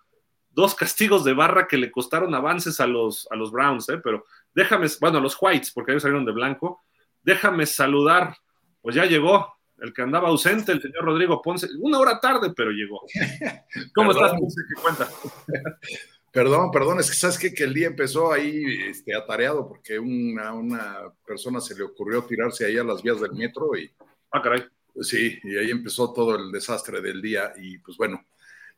dos 0.51 0.75
castigos 0.75 1.25
de 1.25 1.35
barra 1.35 1.69
que 1.69 1.79
le 1.79 1.91
costaron 1.91 2.35
avances 2.35 2.81
a 2.81 2.87
los, 2.87 3.29
a 3.31 3.37
los 3.37 3.53
Browns, 3.53 3.89
¿eh? 3.91 4.01
pero 4.03 4.25
déjame, 4.55 4.89
bueno, 5.01 5.19
a 5.19 5.21
los 5.21 5.37
Whites, 5.41 5.71
porque 5.71 5.93
ellos 5.93 6.03
salieron 6.03 6.27
de 6.27 6.33
blanco, 6.33 6.83
déjame 7.23 7.65
saludar 7.67 8.37
pues 8.83 8.95
ya 8.95 9.07
llegó 9.07 9.55
el 9.79 9.93
que 9.93 10.03
andaba 10.03 10.29
ausente, 10.29 10.73
el 10.73 10.83
señor 10.83 11.05
Rodrigo 11.05 11.41
Ponce, 11.41 11.69
una 11.81 11.99
hora 11.99 12.21
tarde, 12.21 12.53
pero 12.55 12.71
llegó. 12.71 13.03
¿Cómo 13.95 14.13
estás, 14.13 14.33
Ponce? 14.33 14.61
¿Qué 14.69 14.83
cuenta? 14.83 15.09
Perdón, 16.33 16.71
perdón, 16.71 16.99
es 16.99 17.11
que 17.11 17.17
sabes 17.17 17.39
que 17.39 17.53
el 17.63 17.75
día 17.75 17.89
empezó 17.89 18.33
ahí 18.33 18.65
este, 18.89 19.15
atareado 19.15 19.69
porque 19.69 19.99
una, 19.99 20.55
una 20.55 21.13
persona 21.27 21.61
se 21.61 21.75
le 21.75 21.83
ocurrió 21.83 22.25
tirarse 22.25 22.65
ahí 22.65 22.79
a 22.79 22.85
las 22.85 23.03
vías 23.03 23.21
del 23.21 23.33
metro 23.33 23.77
y. 23.77 23.91
Ah, 24.31 24.41
caray. 24.41 24.65
Pues 24.95 25.09
sí, 25.09 25.39
y 25.43 25.59
ahí 25.59 25.71
empezó 25.71 26.11
todo 26.11 26.37
el 26.37 26.51
desastre 26.51 27.03
del 27.03 27.21
día 27.21 27.53
y 27.59 27.77
pues 27.79 27.99
bueno, 27.99 28.25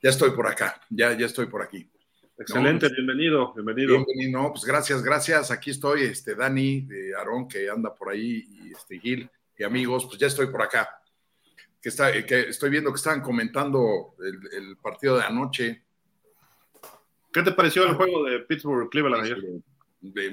ya 0.03 0.11
estoy 0.11 0.31
por 0.31 0.49
acá, 0.49 0.81
ya, 0.91 1.17
ya 1.17 1.27
estoy 1.27 1.47
por 1.47 1.63
aquí. 1.63 1.89
Excelente, 2.37 2.89
bienvenido, 2.89 3.53
bienvenido. 3.55 4.05
Bienvenido, 4.05 4.43
no, 4.43 4.51
pues 4.51 4.65
gracias, 4.65 5.03
gracias. 5.03 5.53
Aquí 5.53 5.71
estoy, 5.71 6.03
este 6.03 6.35
Dani, 6.35 6.81
de 6.81 7.15
Aarón, 7.15 7.47
que 7.47 7.71
anda 7.71 7.95
por 7.95 8.11
ahí, 8.11 8.45
y 8.49 8.73
este 8.73 8.99
Gil, 8.99 9.31
y 9.57 9.65
amigos, 9.65 10.07
pues 10.07 10.19
ya 10.19 10.27
estoy 10.27 10.47
por 10.47 10.63
acá. 10.63 11.01
Que, 11.81 11.89
está, 11.91 12.13
que 12.25 12.49
estoy 12.49 12.71
viendo 12.71 12.91
que 12.91 12.97
estaban 12.97 13.21
comentando 13.21 14.15
el, 14.21 14.77
partido 14.79 15.19
de 15.19 15.25
anoche. 15.25 15.83
¿Qué 17.33 17.43
te 17.43 17.53
pareció 17.53 17.85
el 17.85 17.95
juego 17.95 18.25
de 18.25 18.41
Pittsburgh-Cleveland 18.41 19.25
ayer? 19.25 19.39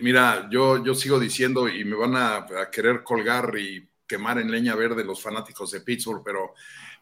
Mira, 0.01 0.49
yo, 0.49 0.83
yo 0.83 0.93
sigo 0.93 1.19
diciendo 1.19 1.67
y 1.67 1.83
me 1.83 1.95
van 1.95 2.15
a, 2.15 2.45
querer 2.71 3.03
colgar 3.03 3.57
y 3.57 3.87
quemar 4.07 4.37
en 4.39 4.51
leña 4.51 4.75
verde 4.75 5.03
los 5.03 5.21
fanáticos 5.21 5.71
de 5.71 5.81
Pittsburgh, 5.81 6.21
pero 6.23 6.53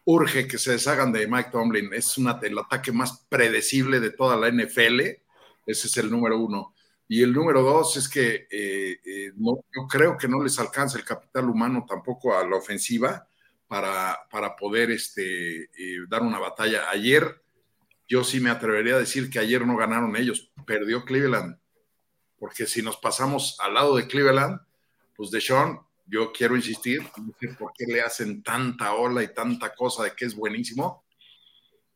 urge 0.06 0.48
que 0.48 0.58
se 0.58 0.72
deshagan 0.72 1.12
de 1.12 1.28
Mike 1.28 1.50
Tomlin. 1.52 1.94
Es 1.94 2.18
una, 2.18 2.40
el 2.42 2.58
ataque 2.58 2.92
más 2.92 3.26
predecible 3.30 4.00
de 4.00 4.12
toda 4.12 4.36
la 4.36 4.50
NFL. 4.50 5.00
Ese 5.66 5.88
es 5.88 5.98
el 5.98 6.10
número 6.10 6.38
uno. 6.38 6.74
Y 7.12 7.24
el 7.24 7.34
número 7.34 7.64
dos 7.64 7.98
es 7.98 8.08
que 8.08 8.48
eh, 8.52 9.00
eh, 9.04 9.32
no, 9.36 9.66
yo 9.76 9.88
creo 9.90 10.16
que 10.16 10.28
no 10.28 10.44
les 10.44 10.60
alcanza 10.60 11.00
el 11.00 11.04
capital 11.04 11.50
humano 11.50 11.84
tampoco 11.90 12.38
a 12.38 12.48
la 12.48 12.56
ofensiva 12.56 13.28
para, 13.68 14.16
para 14.30 14.56
poder 14.56 14.92
este, 14.92 15.64
eh, 15.64 16.06
dar 16.08 16.22
una 16.22 16.38
batalla. 16.38 16.88
Ayer, 16.92 17.42
yo 18.08 18.24
sí 18.24 18.40
me 18.40 18.52
atrevería 18.52 18.94
a 18.94 19.00
decir 19.00 19.28
que 19.32 19.40
ayer 19.40 19.66
no 19.66 19.76
ganaron 19.76 20.16
ellos, 20.16 20.52
perdió 20.68 21.04
Cleveland. 21.04 21.58
Porque 22.38 22.68
si 22.68 22.84
nos 22.84 22.98
pasamos 22.98 23.58
al 23.60 23.74
lado 23.74 23.96
de 23.96 24.06
Cleveland, 24.06 24.62
pues 25.16 25.32
de 25.32 25.42
Sean, 25.42 25.80
yo 26.06 26.32
quiero 26.32 26.56
insistir, 26.56 27.02
no 27.18 27.34
sé 27.40 27.48
por 27.58 27.74
qué 27.74 27.86
le 27.88 28.02
hacen 28.02 28.44
tanta 28.44 28.94
ola 28.94 29.24
y 29.24 29.34
tanta 29.34 29.74
cosa 29.74 30.04
de 30.04 30.12
que 30.12 30.26
es 30.26 30.36
buenísimo 30.36 31.04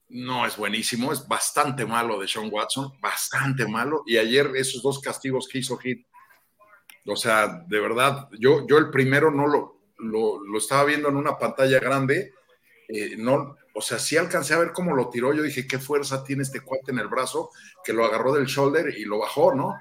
no 0.09 0.45
es 0.45 0.57
buenísimo, 0.57 1.11
es 1.11 1.27
bastante 1.27 1.85
malo 1.85 2.19
de 2.19 2.27
Sean 2.27 2.49
Watson, 2.51 2.91
bastante 2.99 3.67
malo. 3.67 4.03
Y 4.05 4.17
ayer 4.17 4.51
esos 4.55 4.81
dos 4.81 4.99
castigos 4.99 5.47
que 5.47 5.59
hizo 5.59 5.77
Hit, 5.77 6.05
o 7.05 7.15
sea, 7.15 7.63
de 7.67 7.79
verdad, 7.79 8.29
yo, 8.39 8.65
yo 8.67 8.77
el 8.77 8.89
primero 8.89 9.31
no 9.31 9.47
lo, 9.47 9.81
lo, 9.97 10.57
estaba 10.57 10.85
viendo 10.85 11.09
en 11.09 11.17
una 11.17 11.37
pantalla 11.37 11.79
grande, 11.79 12.33
eh, 12.87 13.15
no, 13.17 13.57
o 13.73 13.81
sea, 13.81 13.99
sí 13.99 14.15
alcancé 14.17 14.53
a 14.53 14.59
ver 14.59 14.71
cómo 14.71 14.95
lo 14.95 15.09
tiró, 15.09 15.33
yo 15.33 15.41
dije, 15.41 15.67
qué 15.67 15.79
fuerza 15.79 16.23
tiene 16.23 16.43
este 16.43 16.61
cuate 16.61 16.91
en 16.91 16.99
el 16.99 17.07
brazo, 17.07 17.49
que 17.83 17.93
lo 17.93 18.05
agarró 18.05 18.33
del 18.33 18.45
shoulder 18.45 18.93
y 18.97 19.05
lo 19.05 19.19
bajó, 19.19 19.53
¿no? 19.53 19.73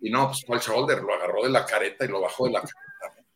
Y 0.00 0.10
no, 0.10 0.26
pues 0.28 0.44
fue 0.44 0.56
el 0.56 0.62
shoulder, 0.62 1.02
lo 1.02 1.14
agarró 1.14 1.42
de 1.44 1.50
la 1.50 1.64
careta 1.64 2.04
y 2.04 2.08
lo 2.08 2.20
bajó 2.20 2.46
de 2.46 2.52
la 2.52 2.60
careta. 2.60 3.26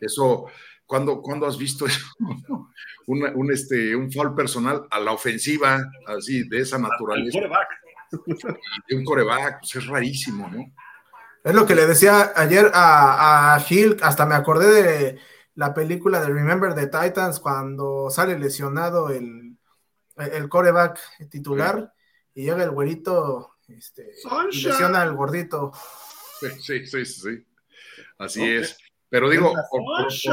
Eso, 0.00 0.46
¿Cuándo, 0.88 1.46
has 1.46 1.58
visto 1.58 1.86
eso? 1.86 2.06
un, 3.06 3.52
este, 3.52 3.94
un 3.94 4.10
foul 4.10 4.34
personal 4.34 4.86
a 4.90 4.98
la 4.98 5.12
ofensiva, 5.12 5.84
así, 6.06 6.48
de 6.48 6.60
esa 6.60 6.78
naturaleza. 6.78 7.38
De 8.88 8.96
un 8.96 9.04
coreback, 9.04 9.60
pues 9.60 9.76
es 9.76 9.86
rarísimo, 9.86 10.48
¿no? 10.48 10.64
Es 11.44 11.54
lo 11.54 11.66
que 11.66 11.74
le 11.74 11.86
decía 11.86 12.32
ayer 12.34 12.70
a, 12.72 13.54
a 13.54 13.60
Gil, 13.60 13.98
hasta 14.02 14.24
me 14.24 14.34
acordé 14.34 14.82
de 14.82 15.20
la 15.54 15.74
película 15.74 16.20
de 16.20 16.28
Remember 16.28 16.74
the 16.74 16.86
Titans 16.86 17.38
cuando 17.38 18.10
sale 18.10 18.38
lesionado 18.38 19.10
el, 19.10 19.58
el 20.16 20.48
coreback 20.48 21.00
titular 21.28 21.92
y 22.34 22.44
llega 22.44 22.64
el 22.64 22.70
güerito 22.70 23.56
este, 23.68 24.14
y 24.52 24.62
lesiona 24.62 25.02
al 25.02 25.14
gordito. 25.14 25.72
Sí, 26.40 26.86
sí, 26.86 27.04
sí, 27.04 27.44
Así 28.18 28.42
es. 28.44 28.78
Pero 29.10 29.30
digo, 29.30 29.54
por, 29.70 29.82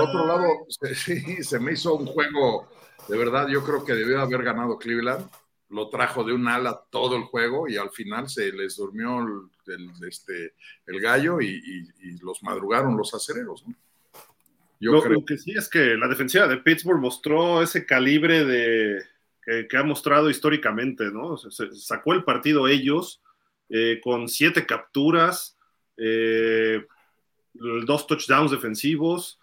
otro 0.01 0.27
lado, 0.27 0.47
sí, 0.93 1.43
se 1.43 1.59
me 1.59 1.73
hizo 1.73 1.95
un 1.95 2.05
juego, 2.05 2.67
de 3.07 3.17
verdad, 3.17 3.47
yo 3.47 3.63
creo 3.63 3.85
que 3.85 3.93
debió 3.93 4.21
haber 4.21 4.43
ganado 4.43 4.77
Cleveland. 4.77 5.29
Lo 5.69 5.89
trajo 5.89 6.23
de 6.23 6.31
un 6.31 6.47
ala 6.47 6.83
todo 6.91 7.15
el 7.15 7.23
juego 7.23 7.67
y 7.67 7.77
al 7.77 7.89
final 7.89 8.29
se 8.29 8.51
les 8.51 8.75
durmió 8.77 9.19
el, 9.65 9.89
este, 10.07 10.53
el 10.85 11.01
gallo 11.01 11.41
y, 11.41 11.87
los 12.21 12.43
madrugaron 12.43 12.95
los 12.95 13.13
acereros. 13.13 13.65
Yo 14.79 14.91
lo, 14.91 15.01
creo 15.01 15.25
que 15.25 15.37
sí 15.37 15.53
es 15.57 15.67
que 15.67 15.95
la 15.95 16.07
defensiva 16.07 16.47
de 16.47 16.57
Pittsburgh 16.57 16.99
mostró 16.99 17.63
ese 17.63 17.85
calibre 17.85 18.45
de, 18.45 19.01
que, 19.69 19.77
ha 19.77 19.83
mostrado 19.83 20.29
históricamente, 20.29 21.05
¿no? 21.11 21.37
Se, 21.37 21.71
sacó 21.73 22.13
el 22.13 22.23
partido 22.23 22.67
ellos 22.67 23.21
eh, 23.69 23.99
con 24.03 24.27
siete 24.27 24.65
capturas. 24.65 25.57
Eh, 25.97 26.85
dos 27.85 28.07
touchdowns 28.07 28.51
defensivos. 28.51 29.39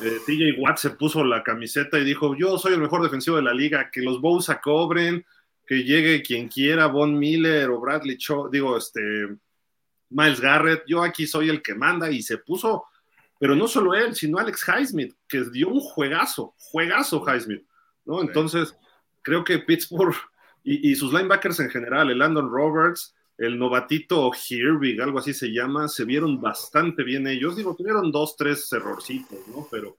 Eh, 0.00 0.18
TJ 0.26 0.58
Watt 0.58 0.78
se 0.78 0.90
puso 0.90 1.24
la 1.24 1.42
camiseta 1.42 1.98
y 1.98 2.04
dijo, 2.04 2.34
yo 2.36 2.58
soy 2.58 2.74
el 2.74 2.80
mejor 2.80 3.02
defensivo 3.02 3.36
de 3.36 3.42
la 3.42 3.52
liga, 3.52 3.90
que 3.90 4.00
los 4.00 4.20
Bows 4.20 4.50
cobren, 4.62 5.24
que 5.66 5.84
llegue 5.84 6.22
quien 6.22 6.48
quiera, 6.48 6.86
Von 6.86 7.18
Miller 7.18 7.70
o 7.70 7.80
Bradley 7.80 8.16
Cho, 8.16 8.48
digo, 8.48 8.76
este, 8.76 9.00
Miles 10.10 10.40
Garrett, 10.40 10.84
yo 10.86 11.02
aquí 11.02 11.26
soy 11.26 11.48
el 11.48 11.62
que 11.62 11.74
manda 11.74 12.10
y 12.10 12.22
se 12.22 12.38
puso, 12.38 12.84
pero 13.38 13.54
no 13.54 13.68
solo 13.68 13.94
él, 13.94 14.14
sino 14.14 14.38
Alex 14.38 14.64
Highsmith, 14.68 15.14
que 15.28 15.44
dio 15.50 15.68
un 15.68 15.80
juegazo, 15.80 16.54
juegazo 16.58 17.24
Highsmith, 17.26 17.66
¿no? 18.04 18.20
Entonces, 18.20 18.76
creo 19.22 19.44
que 19.44 19.58
Pittsburgh 19.58 20.16
y, 20.62 20.90
y 20.90 20.94
sus 20.94 21.12
linebackers 21.12 21.60
en 21.60 21.70
general, 21.70 22.10
el 22.10 22.18
Landon 22.18 22.50
Roberts, 22.50 23.14
el 23.38 23.58
novatito 23.58 24.30
Herbig, 24.32 25.00
algo 25.00 25.18
así 25.18 25.34
se 25.34 25.48
llama, 25.48 25.88
se 25.88 26.04
vieron 26.04 26.40
bastante 26.40 27.02
bien 27.02 27.26
ellos. 27.26 27.56
Digo, 27.56 27.74
tuvieron 27.74 28.12
dos, 28.12 28.36
tres 28.36 28.72
errorcitos, 28.72 29.46
¿no? 29.48 29.66
Pero 29.70 29.98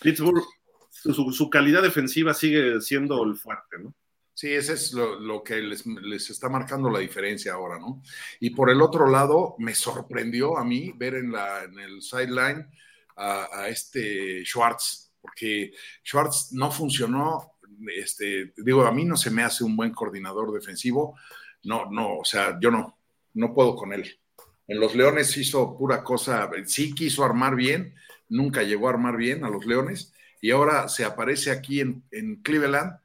Pittsburgh, 0.00 0.44
su, 0.90 1.50
calidad 1.50 1.82
defensiva 1.82 2.34
sigue 2.34 2.80
siendo 2.80 3.22
el 3.24 3.36
fuerte, 3.36 3.78
¿no? 3.82 3.94
Sí, 4.34 4.52
ese 4.52 4.72
es 4.72 4.92
lo, 4.92 5.44
que 5.44 5.60
les, 5.60 5.86
está 6.28 6.48
marcando 6.48 6.90
la 6.90 6.98
diferencia 6.98 7.52
ahora, 7.52 7.78
¿no? 7.78 8.02
Y 8.40 8.50
por 8.50 8.68
el 8.68 8.82
otro 8.82 9.08
lado, 9.08 9.54
me 9.58 9.74
sorprendió 9.74 10.58
a 10.58 10.64
mí 10.64 10.92
ver 10.96 11.14
en, 11.14 11.30
la, 11.30 11.62
en 11.62 11.78
el 11.78 12.02
sideline 12.02 12.68
a, 13.16 13.68
este 13.68 14.44
Schwartz, 14.44 15.12
porque 15.20 15.72
Schwartz 16.04 16.52
no 16.52 16.72
funcionó, 16.72 17.52
este, 17.96 18.52
digo, 18.56 18.84
a 18.84 18.92
mí 18.92 19.04
no 19.04 19.16
se 19.16 19.30
me 19.30 19.44
hace 19.44 19.62
un 19.62 19.76
buen 19.76 19.92
coordinador 19.92 20.52
defensivo, 20.52 21.16
no, 21.64 21.90
no, 21.90 22.18
o 22.18 22.24
sea, 22.24 22.58
yo 22.60 22.70
no, 22.70 22.98
no 23.34 23.54
puedo 23.54 23.76
con 23.76 23.92
él. 23.92 24.18
En 24.66 24.80
los 24.80 24.94
Leones 24.94 25.36
hizo 25.36 25.76
pura 25.76 26.02
cosa, 26.02 26.48
sí 26.64 26.94
quiso 26.94 27.24
armar 27.24 27.54
bien, 27.54 27.94
nunca 28.28 28.62
llegó 28.62 28.88
a 28.88 28.92
armar 28.92 29.16
bien 29.16 29.44
a 29.44 29.50
los 29.50 29.66
Leones, 29.66 30.12
y 30.40 30.50
ahora 30.50 30.88
se 30.88 31.04
aparece 31.04 31.50
aquí 31.50 31.80
en, 31.80 32.02
en 32.10 32.36
Cleveland 32.36 32.98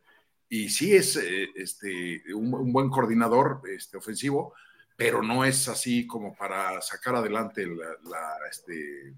y 0.50 0.70
sí 0.70 0.96
es 0.96 1.16
eh, 1.16 1.50
este, 1.56 2.24
un, 2.34 2.74
buen 2.74 2.90
coordinador 2.90 3.62
este, 3.70 3.98
ofensivo, 3.98 4.54
pero 4.96 5.22
no 5.22 5.46
es 5.46 5.68
así 5.68 6.08
como 6.08 6.36
para 6.36 6.82
sacar 6.82 7.16
adelante 7.16 7.66
la, 7.66 8.38
este, 8.50 9.14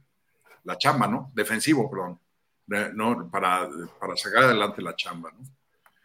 la 0.66 0.78
chamba, 0.78 1.08
¿no? 1.08 1.32
Defensivo, 1.34 1.90
perdón. 1.90 2.20
No, 2.94 3.30
para, 3.30 3.68
para 4.00 4.16
sacar 4.16 4.44
adelante 4.44 4.82
la 4.82 4.96
chamba, 4.96 5.32
¿no? 5.32 5.46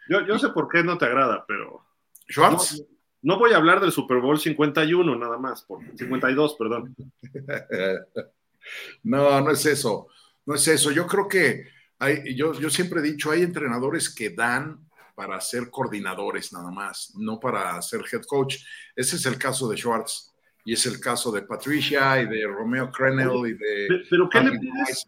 Yo, 0.09 0.25
yo 0.25 0.39
sé 0.39 0.49
por 0.49 0.69
qué 0.69 0.83
no 0.83 0.97
te 0.97 1.05
agrada, 1.05 1.45
pero. 1.45 1.85
Schwartz. 2.29 2.79
No, 2.79 2.85
voy 3.21 3.53
a 3.53 3.57
hablar 3.57 3.79
del 3.79 3.91
Super 3.91 4.17
Bowl 4.17 4.39
51 4.39 5.17
nada 5.17 5.37
más, 5.37 5.63
por 5.63 5.81
52, 5.97 6.55
perdón. 6.55 6.95
no, 9.03 9.41
no 9.41 9.51
es 9.51 9.65
eso. 9.65 10.07
No 10.45 10.55
es 10.55 10.67
eso. 10.67 10.91
Yo 10.91 11.05
creo 11.07 11.27
que 11.27 11.65
hay, 11.99 12.35
yo, 12.35 12.53
yo 12.53 12.69
siempre 12.69 12.99
he 12.99 13.03
dicho, 13.03 13.31
hay 13.31 13.41
entrenadores 13.41 14.13
que 14.13 14.29
dan 14.29 14.87
para 15.17 15.41
ser 15.41 15.71
coordinadores 15.71 16.53
nada 16.53 16.69
más, 16.69 17.13
no 17.17 17.39
para 17.39 17.81
ser 17.81 18.01
head 18.11 18.21
coach. 18.27 18.57
Ese 18.95 19.15
es 19.15 19.25
el 19.25 19.37
caso 19.37 19.67
de 19.67 19.75
Schwartz 19.75 20.31
y 20.63 20.73
es 20.73 20.85
el 20.85 20.99
caso 20.99 21.31
de 21.31 21.41
Patricia 21.41 22.21
y 22.21 22.27
de 22.27 22.45
Romeo 22.45 22.91
Crenel 22.91 23.47
y 23.47 23.53
de... 23.53 24.03
¿Pero 24.09 24.29
qué 24.29 24.41
le, 24.41 24.59
pides, 24.59 25.07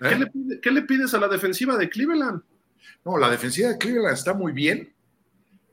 ¿Eh? 0.00 0.58
¿qué, 0.60 0.70
le 0.72 0.82
pides 0.82 1.14
a 1.14 1.20
la 1.20 1.28
defensiva 1.28 1.76
de 1.76 1.88
Cleveland? 1.88 2.42
No, 3.04 3.18
la 3.18 3.30
defensiva 3.30 3.68
de 3.68 3.78
Cleveland 3.78 4.14
está 4.14 4.34
muy 4.34 4.52
bien, 4.52 4.92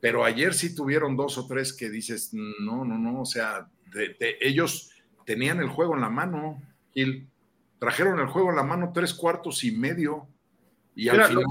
pero 0.04 0.26
ayer 0.26 0.54
sí 0.54 0.76
tuvieron 0.76 1.16
dos 1.16 1.38
o 1.38 1.48
tres 1.48 1.72
que 1.72 1.90
dices, 1.90 2.34
no, 2.34 2.84
no, 2.84 3.00
no, 3.00 3.22
o 3.22 3.26
sea, 3.26 3.70
ellos 4.42 4.92
tenían 5.26 5.62
el 5.62 5.70
juego 5.70 5.96
en 5.96 6.02
la 6.02 6.10
mano, 6.10 6.62
y 6.94 7.24
trajeron 7.80 8.20
el 8.20 8.28
juego 8.28 8.50
en 8.50 8.58
la 8.58 8.64
mano 8.64 8.92
tres 8.94 9.14
cuartos 9.14 9.64
y 9.64 9.72
medio, 9.72 10.28
y 10.94 11.08
al 11.08 11.24
final... 11.24 11.46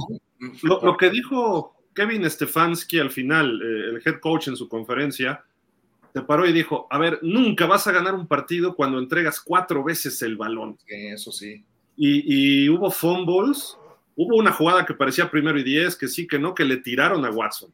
lo, 0.65 0.97
que 0.99 1.09
dijo 1.09 1.75
Kevin 1.95 2.29
Stefanski 2.29 2.99
al 2.99 3.11
final, 3.11 3.59
eh, 3.63 3.95
el 3.95 4.03
head 4.05 4.21
coach 4.21 4.49
en 4.49 4.57
su 4.57 4.69
conferencia, 4.69 5.43
se 6.13 6.21
paró 6.21 6.47
y 6.47 6.53
dijo, 6.53 6.87
a 6.91 6.99
ver, 6.99 7.21
nunca 7.23 7.65
vas 7.65 7.87
a 7.87 7.93
ganar 7.93 8.15
un 8.15 8.27
partido 8.27 8.77
cuando 8.77 8.99
entregas 8.99 9.41
cuatro 9.41 9.83
veces 9.83 10.21
el 10.21 10.37
balón. 10.37 10.77
eso 10.87 11.33
sí. 11.33 11.65
Y, 11.97 12.69
hubo 12.69 12.91
fumbles, 12.91 13.79
hubo 14.15 14.37
una 14.37 14.53
jugada 14.53 14.85
que 14.85 14.93
parecía 14.93 15.31
primero 15.31 15.59
y 15.59 15.63
diez, 15.63 15.97
que 15.97 16.07
sí, 16.07 16.27
que 16.27 16.39
no, 16.39 16.55
que 16.55 16.67
le 16.67 16.77
tiraron 16.77 17.25
a 17.25 17.31
Watson. 17.31 17.73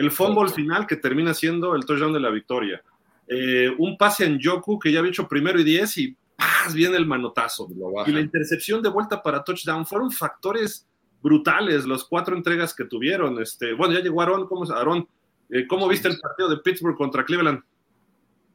El 0.00 0.10
fumble 0.10 0.48
final 0.50 0.86
que 0.86 0.96
termina 0.96 1.34
siendo 1.34 1.74
el 1.74 1.84
touchdown 1.84 2.14
de 2.14 2.20
la 2.20 2.30
victoria. 2.30 2.82
Eh, 3.28 3.68
un 3.76 3.98
pase 3.98 4.24
en 4.24 4.38
Yoku 4.38 4.78
que 4.78 4.90
ya 4.90 5.00
había 5.00 5.10
hecho 5.10 5.28
primero 5.28 5.60
y 5.60 5.64
diez 5.64 5.98
y 5.98 6.16
¡paz! 6.36 6.72
viene 6.72 6.96
el 6.96 7.04
manotazo. 7.04 7.68
Y 8.06 8.12
la 8.12 8.20
intercepción 8.20 8.80
de 8.80 8.88
vuelta 8.88 9.22
para 9.22 9.44
touchdown 9.44 9.84
fueron 9.84 10.10
factores 10.10 10.88
brutales 11.22 11.84
los 11.84 12.08
cuatro 12.08 12.34
entregas 12.34 12.72
que 12.74 12.86
tuvieron. 12.86 13.42
Este, 13.42 13.74
bueno, 13.74 13.92
ya 13.92 14.00
llegó 14.00 14.22
Aaron, 14.22 14.46
¿cómo, 14.46 14.64
Aaron, 14.72 15.06
eh, 15.50 15.66
¿cómo 15.66 15.86
viste 15.86 16.08
el 16.08 16.18
partido 16.18 16.48
de 16.48 16.56
Pittsburgh 16.56 16.96
contra 16.96 17.22
Cleveland? 17.22 17.60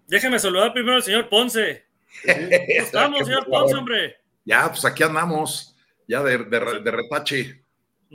Déjeme 0.08 0.40
saludar 0.40 0.74
primero 0.74 0.96
al 0.96 1.04
señor 1.04 1.30
Ponce. 1.30 1.86
estamos, 2.24 3.20
señor 3.26 3.46
Ponce, 3.46 3.76
hombre? 3.76 4.16
Ya, 4.46 4.68
pues 4.70 4.84
aquí 4.84 5.04
andamos, 5.04 5.76
ya 6.08 6.24
de, 6.24 6.38
retache. 6.38 7.65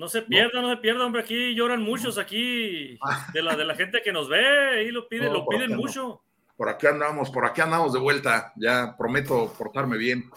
No 0.00 0.08
se 0.08 0.22
pierda, 0.22 0.62
no. 0.62 0.70
se 0.70 0.78
pierda, 0.78 1.04
hombre. 1.04 1.20
Aquí 1.20 1.54
lloran 1.54 1.82
muchos 1.82 2.16
aquí 2.16 2.98
de 3.34 3.42
la, 3.42 3.54
de 3.54 3.66
la 3.66 3.74
gente 3.74 4.00
que 4.02 4.12
nos 4.12 4.30
ve 4.30 4.84
y 4.84 4.92
lo 4.92 5.06
piden, 5.06 5.30
lo 5.30 5.46
piden 5.46 5.76
mucho. 5.76 6.22
Por 6.56 6.70
aquí 6.70 6.86
andamos, 6.86 7.28
por 7.28 7.44
aquí 7.44 7.60
andamos 7.60 7.92
de 7.92 7.98
vuelta. 7.98 8.50
Ya 8.56 8.96
prometo 8.96 9.52
portarme 9.58 9.98
bien. 9.98 10.30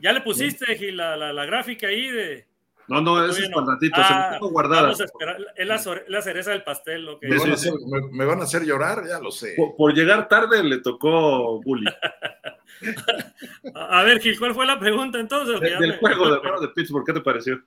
Ya 0.00 0.10
le 0.14 0.22
pusiste, 0.22 0.74
Gil, 0.74 0.96
la, 0.96 1.16
la, 1.16 1.44
gráfica 1.44 1.88
ahí 1.88 2.08
de. 2.08 2.46
No, 2.88 3.02
no, 3.02 3.24
eso 3.26 3.42
es 3.42 3.50
para 3.50 3.66
ratito, 3.66 4.02
se 4.02 4.12
me 4.14 4.18
ah, 4.18 4.30
tengo 4.32 4.48
guardada. 4.48 4.82
Vamos 4.82 5.00
a 5.00 5.04
esperar, 5.04 5.36
es 5.54 5.66
la, 6.08 6.22
cereza 6.22 6.50
del 6.50 6.64
pastel. 6.64 7.04
Lo 7.04 7.20
que... 7.20 7.28
¿Me, 7.28 8.24
van 8.24 8.40
a 8.40 8.44
hacer, 8.44 8.64
llorar? 8.64 9.06
Ya 9.06 9.20
lo 9.20 9.30
sé. 9.30 9.54
Por, 9.76 9.94
llegar 9.94 10.28
tarde 10.28 10.64
le 10.64 10.78
tocó 10.78 11.60
bully. 11.60 11.86
a 13.74 14.02
ver, 14.02 14.18
Gil, 14.18 14.38
¿cuál 14.38 14.54
fue 14.54 14.66
la 14.66 14.78
pregunta 14.78 15.20
entonces? 15.20 15.60
del 15.60 15.98
juego 15.98 16.30
de, 16.30 16.66
de 16.66 16.68
Pittsburgh, 16.74 17.04
¿qué 17.04 17.12
te 17.12 17.20
pareció? 17.20 17.62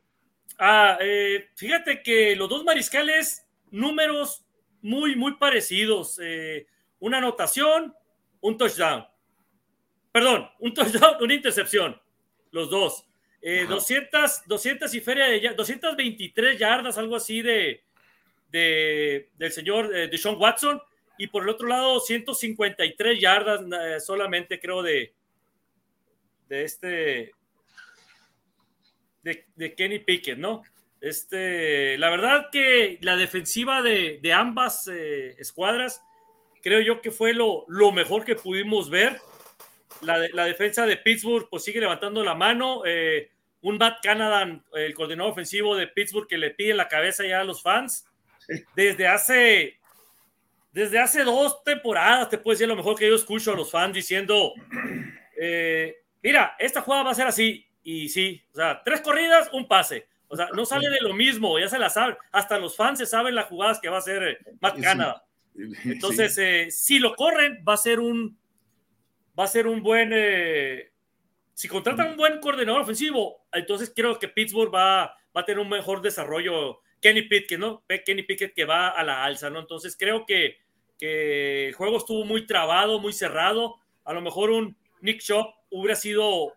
Ah, 0.58 0.98
eh, 1.02 1.50
fíjate 1.56 2.02
que 2.02 2.36
los 2.36 2.50
dos 2.50 2.64
mariscales, 2.64 3.46
números 3.72 4.46
muy, 4.82 5.16
muy 5.16 5.36
parecidos. 5.38 6.20
Eh, 6.22 6.68
una 7.00 7.18
anotación, 7.18 7.94
un 8.42 8.58
touchdown. 8.58 9.06
Perdón, 10.12 10.50
un 10.60 10.74
touchdown, 10.74 11.18
una 11.22 11.34
intercepción 11.34 12.00
los 12.52 12.70
dos. 12.70 13.06
200, 13.42 14.40
eh, 14.40 14.44
200 14.48 14.96
y 14.96 15.02
feria 15.02 15.26
de 15.26 15.40
223 15.54 16.58
yardas, 16.58 16.98
algo 16.98 17.16
así 17.16 17.44
de, 17.44 17.84
de 18.50 19.30
del 19.36 19.52
señor 19.52 19.96
eh, 19.96 20.08
de 20.08 20.18
Sean 20.18 20.36
Watson. 20.38 20.82
Y 21.18 21.28
por 21.28 21.44
el 21.44 21.50
otro 21.50 21.68
lado, 21.68 22.00
153 22.00 23.20
yardas 23.20 23.62
solamente, 24.04 24.60
creo, 24.60 24.82
de, 24.82 25.14
de 26.50 26.64
este. 26.64 27.35
De, 29.26 29.76
Kenny 29.76 30.00
Pickett, 30.00 30.38
¿no? 30.38 30.64
Este, 31.02 31.98
la 31.98 32.10
verdad 32.10 32.48
que 32.52 32.98
la 33.02 33.18
defensiva 33.18 33.82
de, 33.82 34.20
de 34.22 34.34
ambas 34.34 34.88
escuadras, 34.88 36.02
creo 36.62 36.80
yo 36.80 37.02
que 37.02 37.12
fue 37.12 37.34
lo, 37.34 37.66
lo 37.68 37.92
mejor 37.92 38.24
que 38.24 38.36
pudimos 38.36 38.90
ver 38.90 39.20
la, 40.02 40.46
defensa 40.46 40.86
de 40.86 40.98
Pittsburgh 40.98 41.48
pues 41.50 41.64
sigue 41.64 41.80
levantando 41.80 42.24
la 42.24 42.36
mano. 42.36 42.84
Eh, 42.86 43.30
un 43.62 43.78
Matt 43.78 44.04
Canada, 44.04 44.62
el 44.74 44.94
coordinador 44.94 45.32
ofensivo 45.32 45.76
de 45.76 45.88
Pittsburgh, 45.88 46.28
que 46.28 46.38
le 46.38 46.52
pide 46.52 46.74
la 46.74 46.88
cabeza 46.88 47.26
ya 47.26 47.42
a 47.42 47.44
los 47.44 47.62
fans. 47.62 48.06
Desde 48.76 49.08
hace, 49.08 49.80
desde 50.72 51.00
hace 51.00 51.24
dos 51.24 51.64
temporadas, 51.64 52.30
te 52.30 52.38
puedo 52.38 52.54
decir 52.54 52.68
lo 52.68 52.76
mejor 52.76 52.96
que 52.96 53.08
yo 53.08 53.16
escucho 53.16 53.54
a 53.54 53.56
los 53.56 53.72
fans 53.72 53.96
diciendo, 53.96 54.54
eh, 55.40 55.96
mira, 56.22 56.56
esta 56.60 56.82
jugada 56.82 57.04
va 57.04 57.12
a 57.12 57.16
ser 57.16 57.26
así. 57.26 57.65
Y 57.88 58.10
sí, 58.10 58.42
o 58.52 58.56
sea, 58.56 58.82
tres 58.84 59.02
corridas, 59.02 59.48
un 59.54 59.68
pase. 59.68 60.08
O 60.28 60.36
sea, 60.36 60.50
no 60.56 60.66
sale 60.66 60.90
de 60.90 61.02
lo 61.02 61.14
mismo, 61.14 61.60
ya 61.60 61.70
se 61.70 61.78
la 61.78 61.92
saben. 61.92 62.18
Hasta 62.32 62.58
los 62.58 62.76
fans 62.76 62.98
se 62.98 63.06
saben 63.06 63.36
las 63.36 63.46
jugadas 63.46 63.80
que 63.80 63.90
va 63.90 63.98
a 63.98 64.00
hacer 64.00 64.24
eh, 64.24 64.38
Matt 64.60 64.82
Canada. 64.82 65.24
Entonces, 65.84 66.76
si 66.76 66.98
lo 66.98 67.16
corren, 67.16 67.64
va 67.66 67.76
a 67.76 67.78
ser 67.78 68.00
un, 68.00 68.40
va 69.40 69.44
a 69.44 69.48
ser 69.48 69.68
un 69.68 69.84
buen. 69.84 70.10
Eh, 70.16 70.92
si 71.54 71.68
contratan 71.68 72.10
un 72.10 72.18
buen 72.18 72.40
coordinador 72.40 72.82
ofensivo, 72.82 73.46
entonces 73.54 73.94
creo 73.96 74.18
que 74.18 74.30
Pittsburgh 74.30 74.74
va, 74.74 75.16
va 75.38 75.42
a 75.42 75.46
tener 75.46 75.60
un 75.60 75.70
mejor 75.70 76.02
desarrollo. 76.02 76.82
Kenny 77.00 77.22
Pickett, 77.22 77.60
¿no? 77.60 77.86
Kenny 78.04 78.24
Pickett 78.24 78.56
que 78.56 78.66
va 78.66 78.90
a 78.90 79.04
la 79.04 79.24
alza, 79.24 79.52
¿no? 79.52 79.60
Entonces 79.60 79.96
creo 79.96 80.26
que, 80.26 80.58
que 80.98 81.68
el 81.68 81.74
juego 81.76 81.98
estuvo 81.98 82.26
muy 82.26 82.48
trabado, 82.48 83.00
muy 83.00 83.14
cerrado. 83.14 83.76
A 84.06 84.14
lo 84.14 84.22
mejor 84.22 84.50
un 84.50 84.76
Nick 85.02 85.22
Shop 85.22 85.54
hubiera 85.70 85.96
sido 85.96 86.56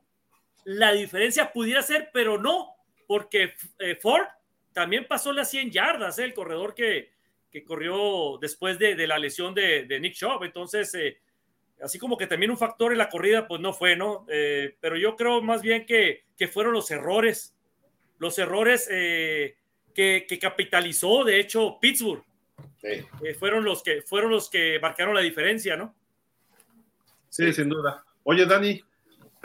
la 0.69 0.93
diferencia, 0.93 1.51
pudiera 1.51 1.81
ser, 1.81 2.11
pero 2.13 2.37
no, 2.37 2.75
porque 3.07 3.55
eh, 3.79 3.97
Ford 3.97 4.27
también 4.75 5.07
pasó 5.09 5.33
las 5.33 5.51
100 5.51 5.71
yardas, 5.71 6.19
¿eh? 6.19 6.25
el 6.25 6.35
corredor 6.35 6.75
que, 6.75 7.11
que 7.51 7.65
corrió 7.65 8.37
después 8.39 8.79
de, 8.79 8.95
de 8.95 9.07
la 9.07 9.19
lesión 9.19 9.55
de, 9.55 9.85
de, 9.85 9.99
Nick 9.99 10.13
Shop. 10.13 10.43
Entonces, 10.45 10.95
eh, 10.95 11.21
así 11.83 11.99
como 11.99 12.19
que 12.19 12.27
también 12.27 12.51
un 12.51 12.59
factor 12.59 12.93
en 12.93 12.99
la 12.99 13.09
corrida, 13.09 13.49
pues 13.49 13.63
no 13.63 13.73
fue, 13.73 13.97
¿no? 13.97 14.27
Eh, 14.29 14.77
pero 14.79 14.99
yo 14.99 15.17
creo 15.17 15.41
más 15.41 15.63
bien 15.63 15.87
que, 15.87 16.25
fueron 16.53 16.75
los 16.75 16.91
errores, 16.91 17.55
los 18.19 18.39
errores 18.39 18.89
eh, 18.91 19.57
que, 19.95 20.39
capitalizó, 20.39 21.25
de 21.25 21.41
hecho, 21.41 21.79
Pittsburgh. 21.81 22.23
Eh, 22.83 23.35
fueron, 23.39 23.65
los 23.65 23.83
que, 23.83 24.03
fueron 24.03 24.31
los 24.31 24.51
que 24.51 24.79
marcaron 24.83 25.15
la 25.15 25.23
diferencia, 25.23 25.77
¿no? 25.77 25.95
Sí, 27.31 27.55
sin 27.55 27.71
duda. 27.71 28.05
Oye, 28.25 28.45
Dani, 28.45 28.83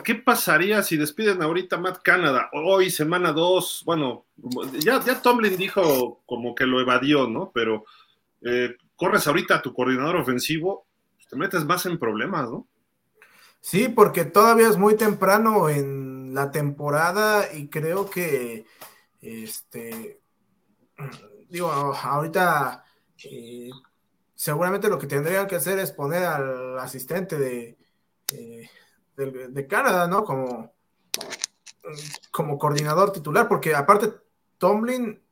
¿qué 0.04 0.14
pasaría 0.14 0.82
si 0.82 0.96
despiden 0.96 1.42
ahorita 1.42 1.78
Matt 1.78 2.02
Canada? 2.02 2.50
Hoy, 2.52 2.90
semana 2.90 3.32
2, 3.32 3.82
bueno, 3.84 4.26
ya, 4.78 5.00
Tomlin 5.20 5.56
dijo 5.56 6.22
como 6.26 6.54
que 6.54 6.66
lo 6.66 6.80
evadió, 6.80 7.26
¿no? 7.26 7.50
Pero 7.52 7.84
corres 8.94 9.26
ahorita 9.26 9.56
a 9.56 9.62
tu 9.62 9.72
coordinador 9.72 10.16
ofensivo 10.16 10.86
te 11.34 11.36
metes 11.36 11.64
más 11.64 11.84
en 11.86 11.98
problemas, 11.98 12.50
¿no? 12.50 12.68
Sí, 13.60 13.88
porque 13.88 14.24
todavía 14.24 14.68
es 14.68 14.76
muy 14.76 14.96
temprano 14.96 15.68
en 15.68 16.34
la 16.34 16.50
temporada 16.50 17.52
y 17.52 17.68
creo 17.68 18.08
que 18.08 18.66
este 19.20 20.20
digo, 21.48 21.70
ahorita 21.70 22.84
eh, 23.24 23.70
seguramente 24.34 24.88
lo 24.88 24.98
que 24.98 25.06
tendrían 25.06 25.46
que 25.46 25.56
hacer 25.56 25.78
es 25.78 25.92
poner 25.92 26.24
al 26.24 26.78
asistente 26.78 27.38
de, 27.38 27.78
eh, 28.32 28.70
de, 29.16 29.66
Canadá, 29.66 30.06
¿no? 30.06 30.24
Como, 30.24 30.72
como 32.30 32.58
coordinador 32.58 33.12
titular, 33.12 33.48
porque 33.48 33.74
aparte 33.74 34.12
Tomlin, 34.58 35.22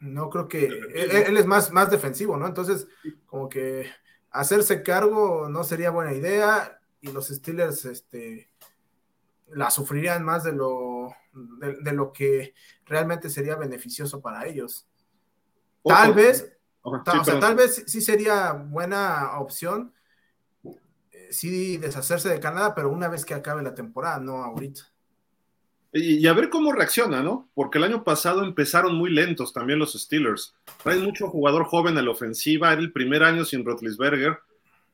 no 0.00 0.30
creo 0.30 0.48
que 0.48 0.66
él, 0.66 1.36
es 1.36 1.46
más, 1.46 1.72
más 1.72 1.90
defensivo, 1.90 2.36
¿no? 2.36 2.46
Entonces, 2.46 2.88
como 3.26 3.48
que 3.48 3.90
hacerse 4.30 4.82
cargo 4.82 5.48
no 5.48 5.64
sería 5.64 5.90
buena 5.90 6.12
idea 6.12 6.80
y 7.00 7.12
los 7.12 7.28
Steelers, 7.28 7.84
este, 7.84 8.50
la 9.48 9.70
sufrirían 9.70 10.24
más 10.24 10.44
de 10.44 10.52
lo, 10.52 11.14
de, 11.32 11.92
lo 11.92 12.12
que 12.12 12.54
realmente 12.86 13.30
sería 13.30 13.56
beneficioso 13.56 14.20
para 14.20 14.46
ellos. 14.46 14.86
Tal 15.84 16.14
vez, 16.14 16.56
tal 17.40 17.54
vez 17.54 17.84
sí 17.86 18.00
sería 18.00 18.52
buena 18.52 19.38
opción 19.38 19.92
sí 21.30 21.76
deshacerse 21.76 22.28
de 22.28 22.40
Canadá, 22.40 22.74
pero 22.74 22.90
una 22.90 23.08
vez 23.08 23.24
que 23.24 23.34
acabe 23.34 23.62
la 23.62 23.74
temporada, 23.74 24.20
no 24.20 24.42
ahorita. 24.44 24.82
Y, 25.92 26.24
a 26.28 26.32
ver 26.34 26.50
cómo 26.50 26.72
reacciona, 26.72 27.20
¿no? 27.22 27.48
Porque 27.54 27.78
el 27.78 27.84
año 27.84 28.04
pasado 28.04 28.44
empezaron 28.44 28.94
muy 28.94 29.10
lentos 29.10 29.52
también 29.52 29.80
los 29.80 29.94
Steelers. 29.94 30.54
Hay 30.84 31.00
mucho 31.00 31.28
jugador 31.28 31.64
joven 31.64 31.98
en 31.98 32.04
la 32.04 32.12
ofensiva, 32.12 32.72
era 32.72 32.80
el 32.80 32.92
primer 32.92 33.24
año 33.24 33.44
sin 33.44 33.64
Rotlisberger. 33.64 34.38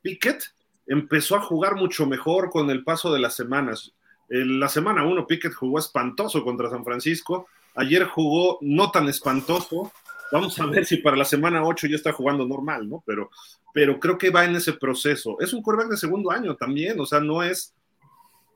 Pickett 0.01 0.55
empezó 0.87 1.37
a 1.37 1.43
jugar 1.43 1.75
mucho 1.75 2.07
mejor 2.07 2.51
con 2.51 2.71
el 2.71 2.83
paso 2.83 3.13
de 3.13 3.19
las 3.19 3.35
semanas. 3.35 3.93
En 4.31 4.59
la 4.59 4.69
semana 4.69 5.05
1 5.05 5.27
Pickett 5.27 5.53
jugó 5.53 5.79
espantoso 5.79 6.43
contra 6.43 6.71
San 6.71 6.85
Francisco. 6.85 7.47
Ayer 7.75 8.05
jugó 8.05 8.59
no 8.63 8.91
tan 8.91 9.07
espantoso. 9.09 9.93
Vamos 10.33 10.59
a 10.59 10.67
ver 10.67 10.85
si 10.85 10.97
para 10.99 11.17
la 11.17 11.25
semana 11.25 11.65
8 11.65 11.87
ya 11.87 11.97
está 11.97 12.13
jugando 12.13 12.47
normal, 12.47 12.89
¿no? 12.89 13.03
Pero, 13.07 13.31
pero 13.73 14.01
creo 14.01 14.19
que 14.19 14.31
va 14.31 14.45
en 14.45 14.57
ese 14.57 14.73
proceso. 14.73 15.37
Es 15.41 15.53
un 15.53 15.63
quarterback 15.63 15.93
de 15.93 15.97
segundo 15.97 16.31
año 16.31 16.57
también, 16.57 16.99
o 16.99 17.07
sea, 17.07 17.21
no 17.21 17.43
es, 17.43 17.75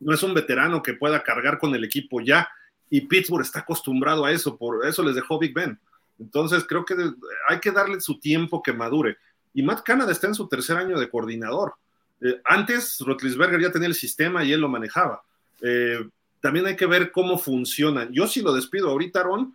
no 0.00 0.12
es 0.14 0.22
un 0.22 0.34
veterano 0.34 0.82
que 0.82 0.94
pueda 0.94 1.22
cargar 1.22 1.58
con 1.58 1.74
el 1.74 1.84
equipo 1.84 2.20
ya. 2.20 2.48
Y 2.88 3.02
Pittsburgh 3.02 3.42
está 3.42 3.60
acostumbrado 3.60 4.24
a 4.24 4.32
eso, 4.32 4.56
por 4.56 4.84
eso 4.84 5.02
les 5.02 5.14
dejó 5.14 5.38
Big 5.38 5.54
Ben. 5.54 5.78
Entonces 6.18 6.64
creo 6.64 6.84
que 6.84 6.94
hay 7.48 7.60
que 7.60 7.70
darle 7.70 8.00
su 8.00 8.18
tiempo 8.18 8.62
que 8.62 8.72
madure. 8.72 9.16
Y 9.54 9.62
Matt 9.62 9.82
Canada 9.82 10.12
está 10.12 10.26
en 10.26 10.34
su 10.34 10.48
tercer 10.48 10.76
año 10.76 10.98
de 10.98 11.08
coordinador. 11.08 11.74
Eh, 12.20 12.40
antes 12.44 12.98
Rotlisberger 13.00 13.60
ya 13.60 13.72
tenía 13.72 13.88
el 13.88 13.94
sistema 13.94 14.44
y 14.44 14.52
él 14.52 14.60
lo 14.60 14.68
manejaba. 14.68 15.22
Eh, 15.62 16.06
también 16.40 16.66
hay 16.66 16.76
que 16.76 16.86
ver 16.86 17.10
cómo 17.10 17.38
funcionan. 17.38 18.12
Yo 18.12 18.26
si 18.26 18.42
lo 18.42 18.52
despido 18.52 18.90
ahorita, 18.90 19.20
Aaron, 19.20 19.54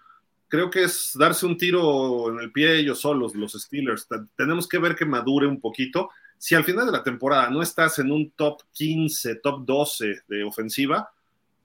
creo 0.56 0.70
que 0.70 0.84
es 0.84 1.12
darse 1.20 1.46
un 1.46 1.58
tiro 1.58 2.30
en 2.30 2.40
el 2.40 2.50
pie 2.50 2.80
ellos 2.80 3.02
solos, 3.02 3.36
los 3.36 3.52
Steelers. 3.52 4.08
Tenemos 4.38 4.70
que 4.70 4.78
ver 4.78 4.96
que 4.96 5.04
madure 5.04 5.48
un 5.48 5.60
poquito. 5.60 6.10
Si 6.38 6.56
al 6.56 6.64
final 6.64 6.86
de 6.86 6.94
la 6.94 7.04
temporada 7.04 7.50
no 7.50 7.62
estás 7.62 8.00
en 8.00 8.10
un 8.10 8.32
top 8.32 8.62
15, 8.72 9.36
top 9.44 9.66
12 9.66 10.22
de 10.30 10.44
ofensiva, 10.46 11.10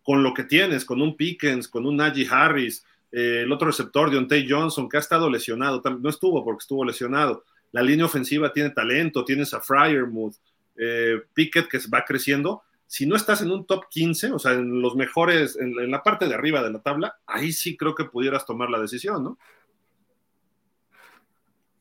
con 0.02 0.24
lo 0.24 0.34
que 0.34 0.42
tienes, 0.42 0.84
con 0.84 1.00
un 1.00 1.16
Pickens, 1.16 1.68
con 1.68 1.86
un 1.86 1.98
Najee 1.98 2.26
Harris, 2.28 2.84
eh, 3.12 3.42
el 3.44 3.52
otro 3.52 3.68
receptor, 3.68 4.10
Deontay 4.10 4.50
Johnson, 4.50 4.88
que 4.88 4.96
ha 4.96 5.00
estado 5.00 5.30
lesionado, 5.30 5.80
no 6.00 6.10
estuvo 6.10 6.44
porque 6.44 6.62
estuvo 6.62 6.84
lesionado. 6.84 7.44
La 7.70 7.82
línea 7.82 8.06
ofensiva 8.06 8.52
tiene 8.52 8.70
talento, 8.70 9.24
tienes 9.24 9.54
a 9.54 9.60
Fryermuth, 9.60 10.34
eh, 10.76 11.20
Pickett 11.32 11.68
que 11.68 11.78
va 11.94 12.04
creciendo 12.04 12.62
si 12.90 13.06
no 13.06 13.14
estás 13.14 13.40
en 13.40 13.52
un 13.52 13.66
top 13.66 13.84
15, 13.88 14.32
o 14.32 14.38
sea, 14.40 14.54
en 14.54 14.82
los 14.82 14.96
mejores, 14.96 15.56
en, 15.56 15.92
la 15.92 16.02
parte 16.02 16.26
de 16.26 16.34
arriba 16.34 16.60
de 16.60 16.72
la 16.72 16.82
tabla, 16.82 17.20
ahí 17.24 17.52
sí 17.52 17.76
creo 17.76 17.94
que 17.94 18.06
pudieras 18.06 18.44
tomar 18.44 18.68
la 18.68 18.80
decisión, 18.80 19.22
¿no? 19.22 19.38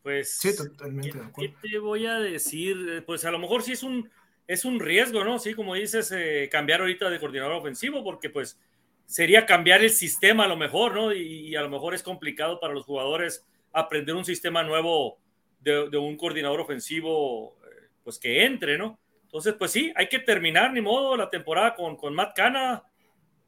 Pues, 0.04 0.36
sí, 0.36 0.56
totalmente. 0.56 1.20
¿qué, 1.36 1.56
te 1.64 1.80
voy 1.80 2.06
a 2.06 2.20
decir? 2.20 3.04
Pues 3.08 3.26
a 3.26 3.32
lo 3.32 3.40
mejor 3.40 3.64
sí 3.64 3.72
es 3.72 3.82
un, 3.82 4.08
es 4.46 4.66
un 4.66 4.80
riesgo, 4.80 5.24
¿no? 5.24 5.40
Sí, 5.40 5.56
como 5.56 5.74
dices, 5.74 6.12
eh, 6.16 6.48
cambiar 6.52 6.82
ahorita 6.82 7.10
de 7.10 7.20
coordinador 7.20 7.54
ofensivo, 7.54 8.04
porque 8.04 8.30
pues 8.30 8.60
sería 9.08 9.48
cambiar 9.48 9.82
el 9.84 9.90
sistema 9.90 10.44
a 10.44 10.48
lo 10.48 10.58
mejor, 10.58 10.94
¿no? 10.94 11.12
Y, 11.12 11.56
a 11.56 11.64
lo 11.64 11.70
mejor 11.70 11.96
es 11.96 12.04
complicado 12.04 12.60
para 12.60 12.76
los 12.76 12.86
jugadores 12.86 13.48
aprender 13.74 14.14
un 14.14 14.26
sistema 14.26 14.62
nuevo 14.62 15.18
de, 15.60 15.90
de 15.90 15.98
un 15.98 16.16
coordinador 16.18 16.60
ofensivo, 16.60 17.58
eh, 17.64 17.88
pues 18.04 18.20
que 18.20 18.46
entre, 18.46 18.78
¿no? 18.78 19.00
Entonces, 19.30 19.54
pues 19.60 19.70
sí, 19.70 19.94
hay 19.96 20.08
que 20.08 20.18
terminar, 20.18 20.74
ni 20.74 20.82
modo, 20.82 21.16
la 21.16 21.30
temporada 21.30 21.76
con, 21.76 21.96
con 21.96 22.16
Matt 22.16 22.36
Cana, 22.36 22.84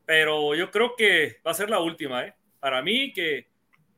pero 0.06 0.54
yo 0.54 0.70
creo 0.70 0.96
que 0.96 1.38
va 1.46 1.50
a 1.50 1.56
ser 1.56 1.72
la 1.72 1.80
última, 1.80 2.24
¿eh? 2.24 2.36
Para 2.60 2.84
mí, 2.84 3.12
que, 3.12 3.48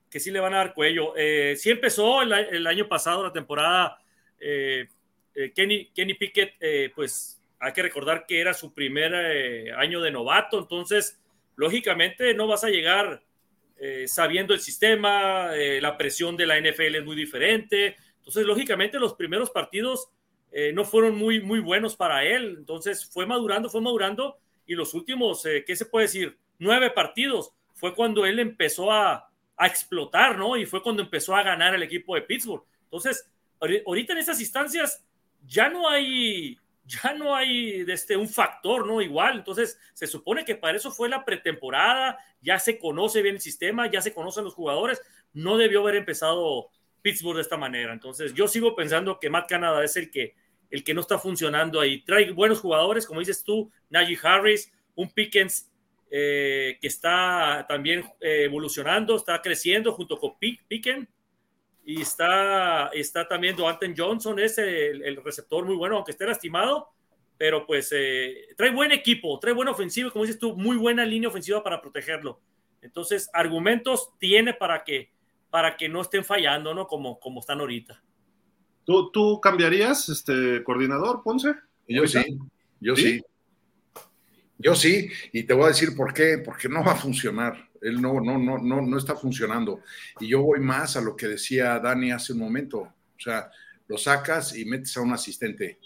que 0.09 0.21
sí 0.21 0.31
le 0.31 0.39
van 0.39 0.53
a 0.53 0.57
dar 0.57 0.73
cuello. 0.73 1.13
Eh, 1.17 1.55
sí 1.57 1.71
empezó 1.71 2.21
el, 2.21 2.67
año 2.67 2.87
pasado 2.87 3.21
la 3.21 3.33
temporada, 3.33 3.97
eh, 4.39 4.87
eh, 5.35 5.51
Kenny, 5.53 5.87
Kenny 5.87 6.13
Pickett, 6.13 6.53
pues 6.95 7.41
hay 7.59 7.73
que 7.73 7.81
recordar 7.81 8.25
que 8.25 8.39
era 8.39 8.53
su 8.53 8.73
primer 8.73 9.13
año 9.75 9.99
de 9.99 10.11
novato, 10.11 10.57
entonces, 10.59 11.19
lógicamente, 11.57 12.33
no 12.33 12.47
vas 12.47 12.63
a 12.63 12.69
llegar 12.69 13.23
sabiendo 14.05 14.53
el 14.53 14.61
sistema, 14.61 15.51
la 15.81 15.97
presión 15.97 16.37
de 16.37 16.45
la 16.45 16.57
NFL 16.61 16.95
es 16.95 17.03
muy 17.03 17.17
diferente, 17.17 17.97
entonces, 18.19 18.45
lógicamente, 18.45 18.99
los 18.99 19.15
primeros 19.15 19.49
partidos 19.49 20.09
eh, 20.55 20.71
no 20.71 20.85
fueron 20.85 21.17
muy, 21.17 21.41
muy 21.41 21.59
buenos 21.59 21.95
para 21.95 22.23
él. 22.23 22.55
Entonces 22.59 23.05
fue 23.05 23.25
madurando, 23.25 23.69
fue 23.69 23.81
madurando 23.81 24.37
y 24.67 24.75
los 24.75 24.93
últimos, 24.93 25.43
eh, 25.47 25.63
¿qué 25.65 25.75
se 25.75 25.87
puede 25.87 26.05
decir? 26.05 26.37
Nueve 26.59 26.91
partidos 26.91 27.51
fue 27.73 27.95
cuando 27.95 28.23
él 28.25 28.37
empezó 28.37 28.91
a, 28.91 29.29
a, 29.57 29.67
explotar, 29.67 30.37
¿no? 30.37 30.55
Y 30.55 30.67
fue 30.67 30.83
cuando 30.83 31.01
empezó 31.01 31.35
a 31.35 31.41
ganar 31.41 31.73
el 31.73 31.81
equipo 31.81 32.13
de 32.13 32.21
Pittsburgh. 32.21 32.63
Entonces, 32.83 33.27
ahorita 33.59 34.13
en 34.13 34.19
esas 34.19 34.39
instancias 34.39 35.03
ya 35.43 35.69
no 35.69 35.89
hay, 35.89 36.55
ya 36.85 37.15
no 37.15 37.35
hay 37.35 37.83
este, 37.87 38.15
un 38.15 38.29
factor, 38.29 38.85
¿no? 38.85 39.01
Igual. 39.01 39.39
Entonces, 39.39 39.79
se 39.93 40.05
supone 40.05 40.45
que 40.45 40.55
para 40.55 40.77
eso 40.77 40.91
fue 40.91 41.09
la 41.09 41.25
pretemporada, 41.25 42.19
ya 42.41 42.59
se 42.59 42.77
conoce 42.77 43.23
bien 43.23 43.35
el 43.35 43.41
sistema, 43.41 43.89
ya 43.89 44.01
se 44.01 44.13
conocen 44.13 44.43
los 44.43 44.53
jugadores. 44.53 45.01
No 45.33 45.57
debió 45.57 45.81
haber 45.81 45.95
empezado 45.95 46.69
Pittsburgh 47.01 47.37
de 47.37 47.41
esta 47.41 47.57
manera. 47.57 47.91
Entonces, 47.91 48.35
yo 48.35 48.47
sigo 48.47 48.75
pensando 48.75 49.19
que 49.19 49.31
Matt 49.31 49.49
Canada 49.49 49.83
es 49.83 49.97
el 49.97 50.11
que 50.11 50.35
el 50.73 50.83
que 50.83 50.95
no 50.95 51.01
está 51.01 51.19
funcionando 51.19 51.79
ahí. 51.79 52.01
Trae 52.01 52.31
buenos 52.31 52.59
jugadores, 52.59 53.05
como 53.05 53.19
dices 53.19 53.43
tú, 53.43 53.71
Najee 53.91 54.17
Harris, 54.23 54.73
un 54.95 55.07
Pickens 55.11 55.71
eh, 56.09 56.79
que 56.81 56.87
está 56.87 57.63
también 57.69 58.03
eh, 58.19 58.45
evolucionando, 58.45 59.15
está 59.15 59.39
creciendo 59.39 59.93
junto 59.93 60.17
con 60.17 60.33
Pickens. 60.39 61.07
Y 61.85 62.01
está, 62.01 62.87
está 62.87 63.27
también 63.27 63.55
Doanten 63.55 63.93
Johnson, 63.95 64.39
es 64.39 64.57
el, 64.57 65.21
receptor 65.23 65.63
muy 65.63 65.75
bueno, 65.75 65.97
aunque 65.97 66.11
esté 66.11 66.25
lastimado, 66.25 66.89
pero 67.37 67.67
pues 67.67 67.91
eh, 67.95 68.47
trae 68.57 68.71
buen 68.71 68.91
equipo, 68.91 69.37
trae 69.37 69.53
buena 69.53 69.71
ofensiva, 69.71 70.09
como 70.09 70.25
dices 70.25 70.39
tú, 70.39 70.55
muy 70.55 70.77
buena 70.77 71.05
línea 71.05 71.29
ofensiva 71.29 71.61
para 71.61 71.81
protegerlo. 71.81 72.39
Entonces, 72.81 73.29
argumentos 73.31 74.09
tiene 74.17 74.55
para 74.55 74.83
que, 74.83 75.11
para 75.51 75.77
que 75.77 75.87
no 75.87 76.01
estén 76.01 76.25
fallando, 76.25 76.73
¿no? 76.73 76.87
Como, 76.87 77.19
como 77.19 77.41
están 77.41 77.59
ahorita. 77.59 78.01
¿Tú, 78.85 79.39
cambiarías 79.41 80.09
este 80.09 80.63
coordinador, 80.63 81.23
Ponce? 81.23 81.55
Yo 81.87 82.05
sí, 82.07 82.39
yo 82.79 82.95
¿Sí? 82.95 83.21
Yo 84.57 84.75
sí, 84.75 85.09
y 85.33 85.43
te 85.43 85.53
voy 85.53 85.65
a 85.65 85.69
decir 85.69 85.95
por 85.95 86.13
qué, 86.13 86.37
porque 86.37 86.69
no 86.69 86.83
va 86.83 86.93
a 86.93 86.95
funcionar. 86.95 87.69
Él 87.81 88.01
no, 88.01 88.21
no, 88.21 88.37
no, 88.37 88.57
no, 88.57 88.81
no 88.81 88.97
está 88.97 89.15
funcionando. 89.15 89.81
Y 90.19 90.29
yo 90.29 90.41
voy 90.41 90.61
más 90.61 90.95
a 90.95 91.01
lo 91.01 91.15
que 91.15 91.27
decía 91.27 91.79
Dani 91.79 92.11
hace 92.11 92.31
un 92.33 92.39
momento. 92.39 92.79
O 92.79 93.19
sea, 93.19 93.51
lo 93.87 93.97
sacas 93.97 94.55
y 94.55 94.63
metes 94.63 94.95
a 94.95 95.01
un 95.01 95.11
asistente. 95.11 95.79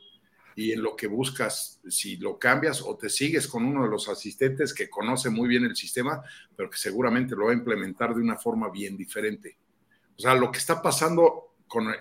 Y 0.55 0.73
en 0.73 0.83
lo 0.83 0.95
que 0.95 1.07
buscas, 1.07 1.81
si 1.87 2.17
lo 2.17 2.37
cambias 2.37 2.81
o 2.81 2.95
te 2.97 3.09
sigues 3.09 3.47
con 3.47 3.65
uno 3.65 3.83
de 3.83 3.89
los 3.89 4.09
asistentes 4.09 4.73
que 4.73 4.89
conoce 4.89 5.29
muy 5.29 5.47
bien 5.47 5.63
el 5.63 5.75
sistema, 5.75 6.21
pero 6.55 6.69
que 6.69 6.77
seguramente 6.77 7.35
lo 7.35 7.45
va 7.45 7.51
a 7.51 7.55
implementar 7.55 8.13
de 8.13 8.21
una 8.21 8.37
forma 8.37 8.69
bien 8.69 8.97
diferente. 8.97 9.57
O 10.17 10.21
sea, 10.21 10.35
lo 10.35 10.51
que 10.51 10.59
está 10.59 10.81
pasando 10.81 11.46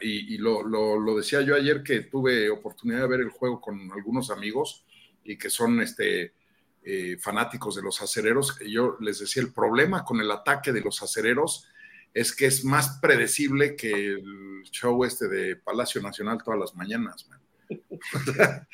y, 0.00 0.38
lo, 0.38 1.16
decía 1.16 1.40
yo 1.40 1.54
ayer 1.54 1.82
que 1.82 2.02
tuve 2.02 2.50
oportunidad 2.50 3.02
de 3.02 3.08
ver 3.08 3.20
el 3.20 3.30
juego 3.30 3.60
con 3.60 3.90
algunos 3.92 4.30
amigos 4.30 4.84
y 5.24 5.36
que 5.36 5.50
son 5.50 5.80
este, 5.80 6.34
eh, 6.82 7.16
fanáticos 7.20 7.74
de 7.76 7.82
los 7.82 8.00
acereros, 8.00 8.58
yo 8.66 8.96
les 9.00 9.18
decía, 9.18 9.42
el 9.42 9.52
problema 9.52 10.04
con 10.04 10.20
el 10.20 10.30
ataque 10.30 10.72
de 10.72 10.80
los 10.80 11.02
acereros 11.02 11.68
es 12.14 12.34
que 12.34 12.46
es 12.46 12.64
más 12.64 12.98
predecible 13.02 13.76
que 13.76 13.90
el 13.92 14.62
show 14.70 15.04
este 15.04 15.28
de 15.28 15.56
Palacio 15.56 16.00
Nacional 16.00 16.42
todas 16.42 16.60
las 16.60 16.74
mañanas. 16.74 17.28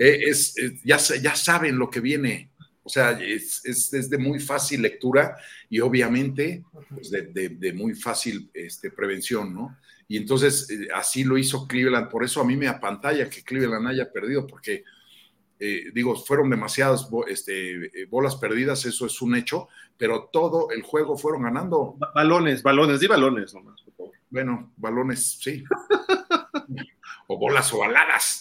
Eh, 0.00 0.22
es, 0.26 0.54
ya, 0.82 0.98
ya 0.98 1.36
saben 1.36 1.78
lo 1.78 1.88
que 1.88 2.00
viene, 2.00 2.49
o 2.90 2.92
sea, 2.92 3.12
es, 3.12 3.64
es, 3.64 4.10
de 4.10 4.18
muy 4.18 4.40
fácil 4.40 4.82
lectura 4.82 5.36
y 5.68 5.78
obviamente 5.78 6.64
pues, 6.92 7.08
de, 7.08 7.48
de, 7.50 7.72
muy 7.72 7.94
fácil 7.94 8.50
este, 8.52 8.90
prevención, 8.90 9.54
¿no? 9.54 9.78
Y 10.08 10.16
entonces 10.16 10.68
eh, 10.70 10.88
así 10.92 11.22
lo 11.22 11.38
hizo 11.38 11.68
Cleveland. 11.68 12.10
Por 12.10 12.24
eso 12.24 12.40
a 12.40 12.44
mí 12.44 12.56
me 12.56 12.66
apantalla 12.66 13.30
que 13.30 13.44
Cleveland 13.44 13.86
haya 13.86 14.10
perdido, 14.10 14.44
porque 14.44 14.82
eh, 15.60 15.84
digo, 15.94 16.16
fueron 16.16 16.50
demasiadas 16.50 17.08
este, 17.28 18.02
eh, 18.02 18.06
bolas 18.06 18.34
perdidas, 18.34 18.84
eso 18.86 19.06
es 19.06 19.22
un 19.22 19.36
hecho, 19.36 19.68
pero 19.96 20.28
todo 20.32 20.72
el 20.72 20.82
juego 20.82 21.16
fueron 21.16 21.44
ganando. 21.44 21.96
Balones, 22.12 22.60
balones, 22.64 22.98
di 22.98 23.06
balones 23.06 23.54
nomás, 23.54 23.80
por 23.82 23.94
favor. 23.94 24.12
Bueno, 24.30 24.72
balones, 24.76 25.38
sí. 25.40 25.62
o 27.28 27.38
bolas 27.38 27.72
ovaladas. 27.72 28.40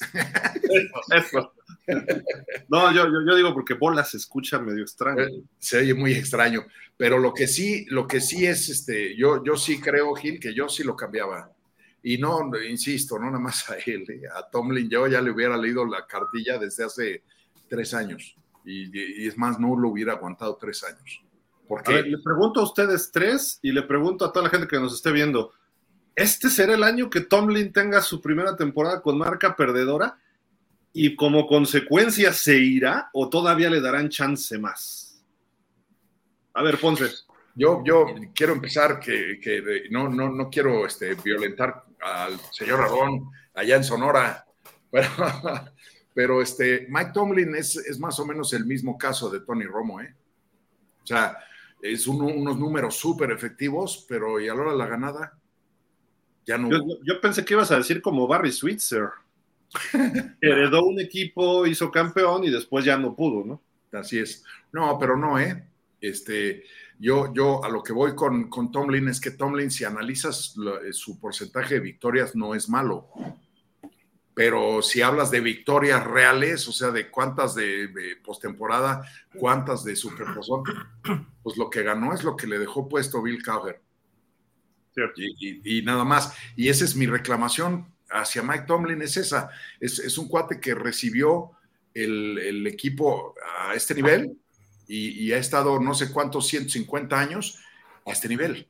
Eso, 1.12 1.54
No, 2.70 2.92
yo, 2.94 3.08
yo, 3.08 3.36
digo 3.36 3.54
porque 3.54 3.74
bolas 3.74 4.12
se 4.12 4.18
escucha 4.18 4.60
medio 4.60 4.84
extraño. 4.84 5.24
Eh, 5.24 5.44
se 5.58 5.80
oye 5.80 5.94
muy 5.94 6.14
extraño. 6.14 6.66
Pero 6.98 7.18
lo 7.18 7.34
que 7.34 7.48
sí, 7.48 7.86
lo 7.90 8.08
que 8.08 8.22
sí 8.22 8.46
es, 8.46 8.70
este, 8.70 9.16
yo, 9.16 9.44
yo 9.44 9.56
sí 9.56 9.80
creo, 9.80 10.14
Gil, 10.14 10.40
que 10.40 10.54
yo 10.54 10.70
sí 10.70 10.84
lo 10.84 10.96
cambiaba. 10.96 11.52
Y 12.02 12.18
no, 12.18 12.50
insisto, 12.64 13.18
no 13.20 13.26
nada 13.26 13.40
más 13.40 13.70
a 13.70 13.76
él, 13.76 14.06
eh, 14.10 14.22
a 14.34 14.50
Tomlin, 14.50 14.90
yo 14.90 15.08
ya 15.08 15.22
le 15.22 15.32
hubiera 15.32 15.58
leído 15.58 15.86
la 15.86 16.06
cartilla 16.06 16.58
desde 16.58 16.86
hace 16.86 17.24
tres 17.68 17.94
años. 17.94 18.36
Y, 18.66 19.28
es 19.28 19.38
más, 19.38 19.60
no 19.60 19.76
lo 19.78 19.90
hubiera 19.90 20.14
aguantado 20.14 20.58
tres 20.58 20.84
años. 20.84 21.24
Porque 21.68 22.02
le 22.02 22.18
pregunto 22.18 22.62
a 22.62 22.64
ustedes 22.64 23.12
tres 23.12 23.60
y 23.62 23.72
le 23.72 23.84
pregunto 23.84 24.26
a 24.26 24.32
toda 24.32 24.46
la 24.46 24.50
gente 24.50 24.68
que 24.68 24.80
nos 24.80 24.94
esté 24.94 25.12
viendo, 25.12 25.54
¿este 26.16 26.50
será 26.50 26.74
el 26.74 26.84
año 26.84 27.10
que 27.10 27.22
Tomlin 27.22 27.72
tenga 27.72 28.02
su 28.02 28.22
primera 28.22 28.56
temporada 28.56 29.02
con 29.02 29.18
marca 29.18 29.56
perdedora? 29.56 30.20
Y 30.94 31.16
como 31.16 31.48
consecuencia 31.48 32.34
se 32.34 32.58
irá 32.58 33.10
o 33.14 33.30
todavía 33.30 33.70
le 33.70 33.82
darán 33.82 34.10
chance 34.10 34.58
más. 34.58 35.24
A 36.54 36.64
ver, 36.64 36.80
Ponce. 36.80 37.10
Yo, 37.56 37.84
yo 37.86 38.06
quiero 38.34 38.54
empezar 38.54 39.00
que, 39.00 39.40
que 39.42 39.84
no, 39.92 40.08
no, 40.10 40.30
no 40.30 40.50
quiero 40.50 40.86
este, 40.86 41.16
violentar 41.16 41.84
al 42.02 42.40
señor 42.52 42.80
Rabón 42.80 43.30
allá 43.54 43.76
en 43.76 43.84
Sonora, 43.84 44.46
pero, 44.92 45.10
pero 46.14 46.42
este, 46.42 46.88
Mike 46.90 47.12
Tomlin 47.14 47.56
es, 47.56 47.76
es, 47.76 48.00
más 48.00 48.20
o 48.20 48.26
menos 48.26 48.54
el 48.54 48.66
mismo 48.66 48.98
caso 48.98 49.30
de 49.30 49.42
Tony 49.42 49.66
Romo, 49.66 50.02
¿eh? 50.02 50.16
O 51.04 51.08
sea, 51.08 51.38
es 51.82 52.08
unos 52.08 52.58
números 52.58 52.96
súper 52.96 53.32
efectivos, 53.32 54.06
pero 54.08 54.40
y 54.40 54.48
a 54.48 54.54
la 54.54 54.62
hora 54.62 54.72
de 54.72 54.78
la 54.78 54.88
ganada, 54.88 55.38
ya 56.46 56.58
no. 56.58 56.70
Yo, 56.70 56.80
yo, 57.04 57.22
pensé 57.22 57.44
que 57.44 57.54
ibas 57.54 57.72
a 57.72 57.78
decir 57.78 58.02
como 58.02 58.28
Barry 58.28 58.52
Switzer. 58.52 59.10
Heredó 60.42 60.86
un 60.86 61.00
equipo, 61.00 61.66
hizo 61.66 61.92
campeón 61.92 62.44
y 62.44 62.50
después 62.50 62.86
ya 62.86 62.98
no 62.98 63.16
pudo, 63.16 63.46
¿no? 63.46 63.62
Así 63.92 64.20
es. 64.20 64.44
No, 64.72 64.98
pero 65.00 65.18
no, 65.18 65.40
¿eh? 65.40 65.66
Este, 66.02 66.64
yo, 67.00 67.34
yo 67.34 67.64
a 67.64 67.70
lo 67.70 67.84
que 67.84 67.94
voy 67.94 68.16
con, 68.16 68.50
con 68.50 68.72
Tomlin 68.72 69.08
es 69.08 69.20
que 69.20 69.32
Tomlin, 69.32 69.72
si 69.72 69.84
analizas 69.84 70.56
eh, 70.84 70.94
su 70.94 71.20
porcentaje 71.20 71.76
de 71.76 71.80
victorias, 71.80 72.36
no 72.36 72.56
es 72.56 72.70
malo. 72.70 73.08
Pero 74.34 74.82
si 74.82 75.02
hablas 75.02 75.32
de 75.32 75.42
victorias 75.42 76.06
reales, 76.06 76.68
o 76.70 76.72
sea, 76.72 76.92
de 76.92 77.12
cuántas 77.12 77.56
de, 77.56 77.90
postemporada, 78.24 79.04
cuántas 79.36 79.84
de 79.84 79.98
superposón, 79.98 80.64
pues 81.44 81.58
lo 81.58 81.70
que 81.70 81.84
ganó 81.84 82.14
es 82.14 82.24
lo 82.24 82.38
que 82.38 82.48
le 82.48 82.58
dejó 82.58 82.88
puesto 82.88 83.22
Bill 83.22 83.44
Cowher. 83.44 83.82
Y, 85.16 85.80
y, 85.80 85.82
nada 85.82 86.04
más. 86.04 86.34
Y 86.56 86.70
esa 86.70 86.84
es 86.84 86.96
mi 86.96 87.06
reclamación 87.06 87.88
hacia 88.10 88.44
Mike 88.44 88.66
Tomlin, 88.68 89.02
es 89.02 89.18
esa. 89.18 89.50
Es, 89.80 90.00
es 90.00 90.18
un 90.18 90.28
cuate 90.28 90.60
que 90.60 90.76
recibió 90.76 91.52
el, 91.94 92.38
el, 92.40 92.68
equipo 92.68 93.36
a 93.68 93.74
este 93.74 93.96
nivel 93.96 94.38
y, 94.88 95.32
ha 95.34 95.38
estado 95.38 95.80
no 95.80 95.94
sé 95.94 96.12
cuántos 96.12 96.48
150 96.48 97.20
años 97.20 97.60
a 98.06 98.12
este 98.12 98.28
nivel. 98.28 98.68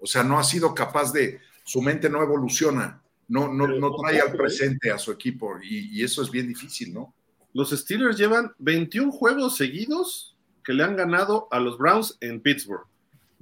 O 0.00 0.06
sea, 0.06 0.22
no 0.22 0.38
ha 0.38 0.44
sido 0.44 0.74
capaz 0.74 1.12
de, 1.12 1.40
su 1.64 1.80
mente 1.80 2.10
no 2.10 2.22
evoluciona, 2.22 3.02
no, 3.28 3.52
no, 3.52 3.66
no 3.66 3.96
trae 3.96 4.20
al 4.20 4.32
presente 4.32 4.90
a 4.90 4.98
su 4.98 5.10
equipo 5.10 5.58
y, 5.62 6.02
eso 6.02 6.22
es 6.22 6.30
bien 6.30 6.48
difícil, 6.48 6.92
¿no? 6.92 7.14
Los 7.54 7.70
Steelers 7.70 8.16
llevan 8.16 8.52
21 8.58 9.12
juegos 9.12 9.56
seguidos 9.56 10.36
que 10.64 10.72
le 10.72 10.84
han 10.84 10.96
ganado 10.96 11.48
a 11.50 11.60
los 11.60 11.78
Browns 11.78 12.16
en 12.20 12.40
Pittsburgh. 12.40 12.86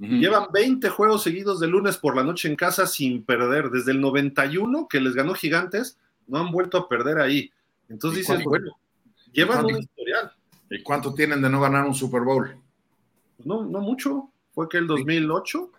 Llevan 0.01 0.47
20 0.51 0.89
juegos 0.89 1.21
seguidos 1.21 1.59
de 1.59 1.67
lunes 1.67 1.97
por 1.97 2.15
la 2.15 2.23
noche 2.23 2.47
en 2.47 2.55
casa 2.55 2.87
sin 2.87 3.23
perder. 3.23 3.69
Desde 3.69 3.91
el 3.91 4.01
91 4.01 4.87
que 4.87 4.99
les 4.99 5.13
ganó 5.13 5.35
Gigantes, 5.35 5.99
no 6.25 6.39
han 6.39 6.51
vuelto 6.51 6.79
a 6.79 6.89
perder 6.89 7.19
ahí. 7.19 7.51
Entonces 7.87 8.27
dices, 8.27 8.43
bueno, 8.43 8.71
llevan 9.31 9.63
un 9.65 9.77
historial. 9.77 10.31
¿Y 10.71 10.81
cuánto 10.81 11.13
tienen 11.13 11.41
de 11.41 11.49
no 11.49 11.61
ganar 11.61 11.85
un 11.85 11.93
Super 11.93 12.21
Bowl? 12.21 12.55
Pues 13.37 13.45
no, 13.45 13.63
no 13.63 13.79
mucho. 13.79 14.31
Fue 14.53 14.67
que 14.67 14.77
el 14.77 14.87
2008. 14.87 15.71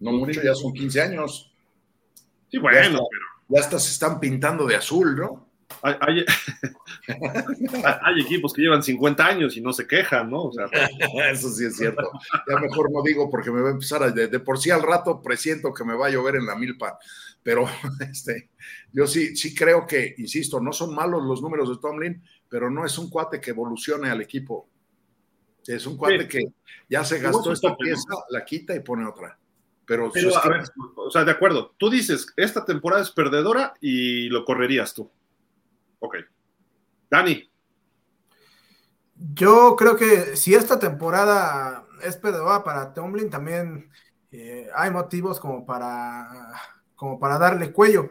No 0.00 0.12
mucho, 0.12 0.40
ya 0.42 0.54
son 0.54 0.72
15 0.72 1.00
años. 1.00 1.52
Sí, 2.50 2.58
bueno, 2.58 2.78
ya 2.78 2.88
pero. 3.10 3.26
Ya 3.48 3.60
hasta 3.60 3.78
se 3.80 3.90
están 3.90 4.20
pintando 4.20 4.64
de 4.64 4.76
azul, 4.76 5.16
¿no? 5.16 5.45
Hay, 5.82 6.24
hay, 8.02 8.20
equipos 8.20 8.52
que 8.52 8.62
llevan 8.62 8.82
50 8.82 9.26
años 9.26 9.56
y 9.56 9.60
no 9.60 9.72
se 9.72 9.86
quejan, 9.86 10.30
¿no? 10.30 10.44
O 10.44 10.52
sea, 10.52 10.66
Eso 11.30 11.50
sí 11.50 11.64
es 11.64 11.76
cierto. 11.76 12.10
Ya 12.48 12.58
mejor 12.58 12.90
no 12.90 13.02
digo 13.02 13.30
porque 13.30 13.50
me 13.50 13.60
va 13.60 13.68
a 13.68 13.72
empezar 13.72 14.02
a, 14.02 14.10
de, 14.10 14.28
por 14.40 14.58
sí 14.58 14.70
al 14.70 14.82
rato 14.82 15.20
presiento 15.22 15.72
que 15.72 15.84
me 15.84 15.94
va 15.94 16.06
a 16.06 16.10
llover 16.10 16.36
en 16.36 16.46
la 16.46 16.56
milpa. 16.56 16.98
Pero 17.42 17.66
este, 18.10 18.50
yo 18.92 19.06
sí, 19.06 19.36
sí 19.36 19.54
creo 19.54 19.86
que, 19.86 20.14
insisto, 20.18 20.60
no 20.60 20.72
son 20.72 20.94
malos 20.94 21.24
los 21.24 21.42
números 21.42 21.68
de 21.68 21.76
Tomlin, 21.80 22.22
pero 22.48 22.70
no 22.70 22.84
es 22.84 22.96
un 22.98 23.10
cuate 23.10 23.40
que 23.40 23.50
evolucione 23.50 24.08
al 24.08 24.20
equipo. 24.20 24.68
Es 25.66 25.86
un 25.86 25.96
cuate 25.96 26.28
que 26.28 26.44
ya 26.88 27.04
se 27.04 27.18
gastó 27.18 27.52
esta 27.52 27.76
pieza, 27.76 28.14
la 28.30 28.44
quita 28.44 28.74
y 28.74 28.80
pone 28.80 29.04
otra. 29.04 29.36
Pero, 29.84 30.12
o 30.96 31.10
sea, 31.10 31.24
de 31.24 31.30
acuerdo, 31.30 31.74
tú 31.76 31.90
dices, 31.90 32.26
esta 32.36 32.64
temporada 32.64 33.02
es 33.02 33.10
perdedora 33.10 33.74
y 33.80 34.28
lo 34.28 34.44
correrías 34.44 34.94
tú. 34.94 35.10
Ok. 36.06 36.16
Dani. 37.10 37.50
Yo 39.16 39.74
creo 39.76 39.96
que 39.96 40.36
si 40.36 40.54
esta 40.54 40.78
temporada 40.78 41.84
es 42.02 42.16
perdedora 42.16 42.62
para 42.62 42.92
Tomlin, 42.92 43.28
también 43.28 43.90
eh, 44.30 44.68
hay 44.74 44.90
motivos 44.90 45.40
como 45.40 45.66
para, 45.66 46.52
como 46.94 47.18
para 47.18 47.38
darle 47.38 47.72
cuello. 47.72 48.10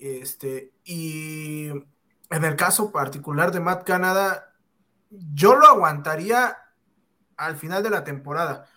Este, 0.00 0.72
y 0.84 1.68
en 1.68 2.44
el 2.44 2.56
caso 2.56 2.90
particular 2.90 3.52
de 3.52 3.60
Matt 3.60 3.84
Canada, 3.84 4.52
yo 5.10 5.54
lo 5.54 5.66
aguantaría 5.68 6.56
al 7.36 7.56
final 7.56 7.84
de 7.84 7.90
la 7.90 8.02
temporada, 8.02 8.68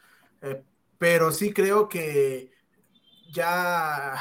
eh, 0.41 0.63
pero 0.99 1.31
sí 1.31 1.51
creo 1.51 1.89
que 1.89 2.51
ya, 3.35 4.15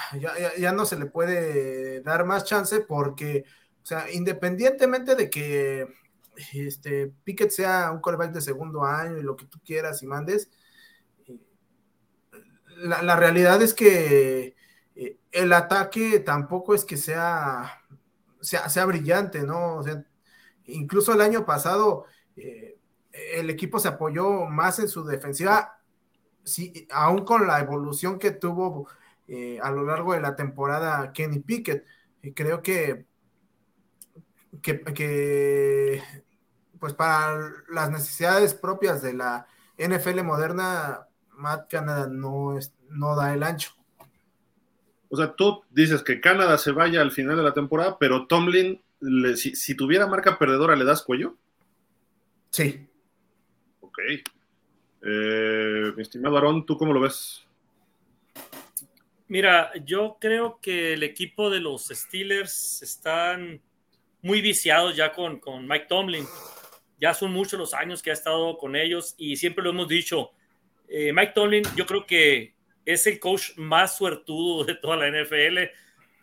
ya, 0.59 0.73
no 0.73 0.85
se 0.85 0.99
le 0.99 1.07
puede 1.07 2.01
dar 2.01 2.25
más 2.25 2.45
chance 2.45 2.81
porque, 2.81 3.45
o 3.85 3.87
sea, 3.87 4.11
independientemente 4.11 5.15
de 5.15 5.29
que 5.29 5.87
este, 6.55 7.13
Pickett 7.23 7.51
sea 7.51 7.91
un 7.93 8.01
quarterback 8.01 8.33
de 8.33 8.41
segundo 8.41 8.83
año 8.83 9.19
y 9.19 9.23
lo 9.23 9.37
que 9.37 9.45
tú 9.45 9.61
quieras 9.63 10.03
y 10.03 10.07
mandes, 10.07 10.51
eh, 11.27 11.39
la, 12.79 13.15
realidad 13.15 13.61
es 13.61 13.75
que 13.75 14.57
eh, 14.97 15.19
el 15.33 15.53
ataque 15.53 16.19
tampoco 16.21 16.75
es 16.75 16.87
que 16.87 16.97
sea 16.97 17.83
sea, 18.41 18.87
brillante, 18.87 19.43
¿no? 19.43 19.77
O 19.77 19.83
sea, 19.83 20.03
incluso 20.65 21.13
el 21.13 21.21
año 21.21 21.45
pasado 21.45 22.07
eh, 22.37 22.79
el 23.13 23.51
equipo 23.51 23.79
se 23.81 23.89
apoyó 23.89 24.47
más 24.47 24.79
en 24.79 24.89
su 24.89 25.05
defensiva, 25.05 25.79
sí, 26.43 26.89
aún 26.91 27.27
con 27.27 27.47
la 27.47 27.61
evolución 27.61 28.19
que 28.19 28.31
tuvo 28.31 28.89
a 29.63 29.71
lo 29.71 29.85
largo 29.85 30.15
de 30.15 30.21
la 30.23 30.37
temporada 30.37 31.13
Kenny 31.13 31.41
Pickett. 31.41 31.85
Y 32.23 32.33
creo 32.33 32.63
que, 32.63 33.07
que, 34.63 36.03
pues 36.79 36.93
para 36.95 37.53
las 37.71 37.91
necesidades 37.91 38.55
propias 38.55 39.03
de 39.03 39.15
la 39.15 39.47
NFL 39.79 40.23
moderna, 40.23 41.09
Matt 41.31 41.71
Canada 41.71 42.09
no, 42.09 42.59
es, 42.59 42.75
no 42.89 43.17
da 43.17 43.35
el 43.35 43.43
ancho. 43.43 43.73
O 45.09 45.17
sea, 45.17 45.35
tú 45.35 45.63
dices 45.71 46.03
que 46.03 46.21
Canadá 46.21 46.59
se 46.59 46.73
vaya 46.73 47.01
al 47.01 47.13
final 47.13 47.37
de 47.37 47.43
la 47.43 47.55
temporada, 47.55 47.99
pero 47.99 48.27
Tomlin, 48.27 48.83
si, 49.37 49.77
tuviera 49.77 50.07
marca 50.07 50.39
perdedora, 50.39 50.75
¿le 50.77 50.85
das 50.85 51.03
cuello? 51.03 51.37
Sí. 52.51 52.89
Ok. 53.81 53.99
Eh, 55.03 55.93
mi 55.95 56.03
estimado 56.03 56.37
Aaron, 56.37 56.67
¿tú 56.67 56.77
cómo 56.77 56.93
lo 56.93 57.01
ves? 57.01 57.47
Mira, 59.29 59.73
yo 59.85 60.19
creo 60.21 60.59
que 60.61 60.95
el 60.95 61.03
equipo 61.03 61.51
de 61.51 61.61
los 61.61 61.87
Steelers 61.87 62.83
están 62.83 63.61
muy 64.25 64.41
viciados 64.41 64.97
ya 64.97 65.13
con, 65.13 65.39
con 65.39 65.69
Mike 65.69 65.85
Tomlin. 65.87 66.27
Ya 66.99 67.13
son 67.13 67.31
muchos 67.31 67.59
los 67.59 67.75
años 67.75 68.03
que 68.03 68.11
ha 68.11 68.15
estado 68.15 68.57
con 68.57 68.75
ellos 68.75 69.15
y 69.19 69.37
siempre 69.37 69.63
lo 69.63 69.71
hemos 69.71 69.87
dicho. 69.87 70.33
Eh, 70.89 71.13
Mike 71.13 71.33
Tomlin, 71.35 71.63
yo 71.77 71.85
creo 71.85 72.07
que 72.07 72.55
es 72.87 73.07
el 73.07 73.21
coach 73.21 73.51
más 73.57 73.99
suertudo 73.99 74.65
de 74.65 74.77
toda 74.77 74.97
la 74.97 75.11
NFL. 75.11 75.59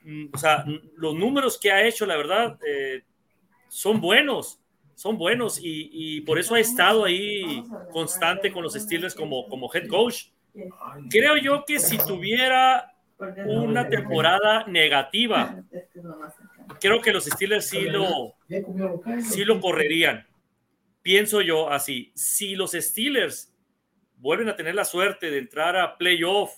Mm, 0.04 0.30
o 0.34 0.38
sea, 0.38 0.66
los 0.97 1.14
números 1.14 1.60
que 1.60 1.72
ha 1.72 1.86
hecho, 1.86 2.08
la 2.08 2.18
verdad, 2.18 2.58
eh, 2.68 3.04
son 3.68 4.02
buenos, 4.02 4.60
son 4.95 5.18
buenos 5.20 5.60
y, 5.62 6.22
por 6.22 6.39
eso 6.39 6.56
ha 6.56 6.60
estado 6.60 7.06
ahí 7.06 7.64
constante 7.91 8.52
con 8.52 8.64
los 8.64 8.74
Steelers 8.74 9.14
como, 9.14 9.47
como 9.47 9.70
head 9.72 9.88
coach. 9.88 10.26
Creo 11.10 11.38
yo 11.38 11.64
que 11.66 11.80
si 11.80 11.97
tuviera 11.99 12.93
una 13.45 13.88
temporada 13.88 14.66
negativa, 14.66 15.64
creo 16.82 17.01
que 17.01 17.13
los 17.13 17.25
Steelers 17.25 17.69
sí 17.69 17.82
lo, 17.82 18.36
sí 19.21 19.45
lo 19.45 19.61
correrían. 19.61 20.27
Pienso 21.01 21.41
yo 21.41 21.69
así, 21.69 22.11
si 22.15 22.55
los 22.55 22.71
Steelers 22.71 23.53
vuelven 24.17 24.49
a 24.49 24.55
tener 24.55 24.75
la 24.75 24.86
suerte 24.86 25.32
de 25.32 25.38
entrar 25.38 25.77
a 25.77 25.97
playoff 25.97 26.51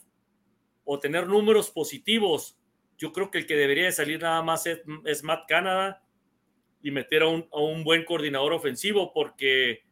o 0.84 1.00
tener 1.00 1.28
números 1.28 1.70
positivos, 1.70 2.58
yo 2.98 3.12
creo 3.12 3.30
que 3.32 3.40
el 3.40 3.46
que 3.46 3.56
debería 3.56 3.86
de 3.86 3.92
salir 3.92 4.22
nada 4.22 4.42
más 4.42 4.66
es, 4.66 5.24
Matt 5.24 5.48
Canada 5.48 6.02
y 6.82 6.92
meter 6.92 7.24
a 7.24 7.28
un, 7.28 7.48
a 7.52 7.60
un, 7.60 7.84
buen 7.84 8.04
coordinador 8.04 8.54
ofensivo, 8.54 9.14
porque 9.14 9.84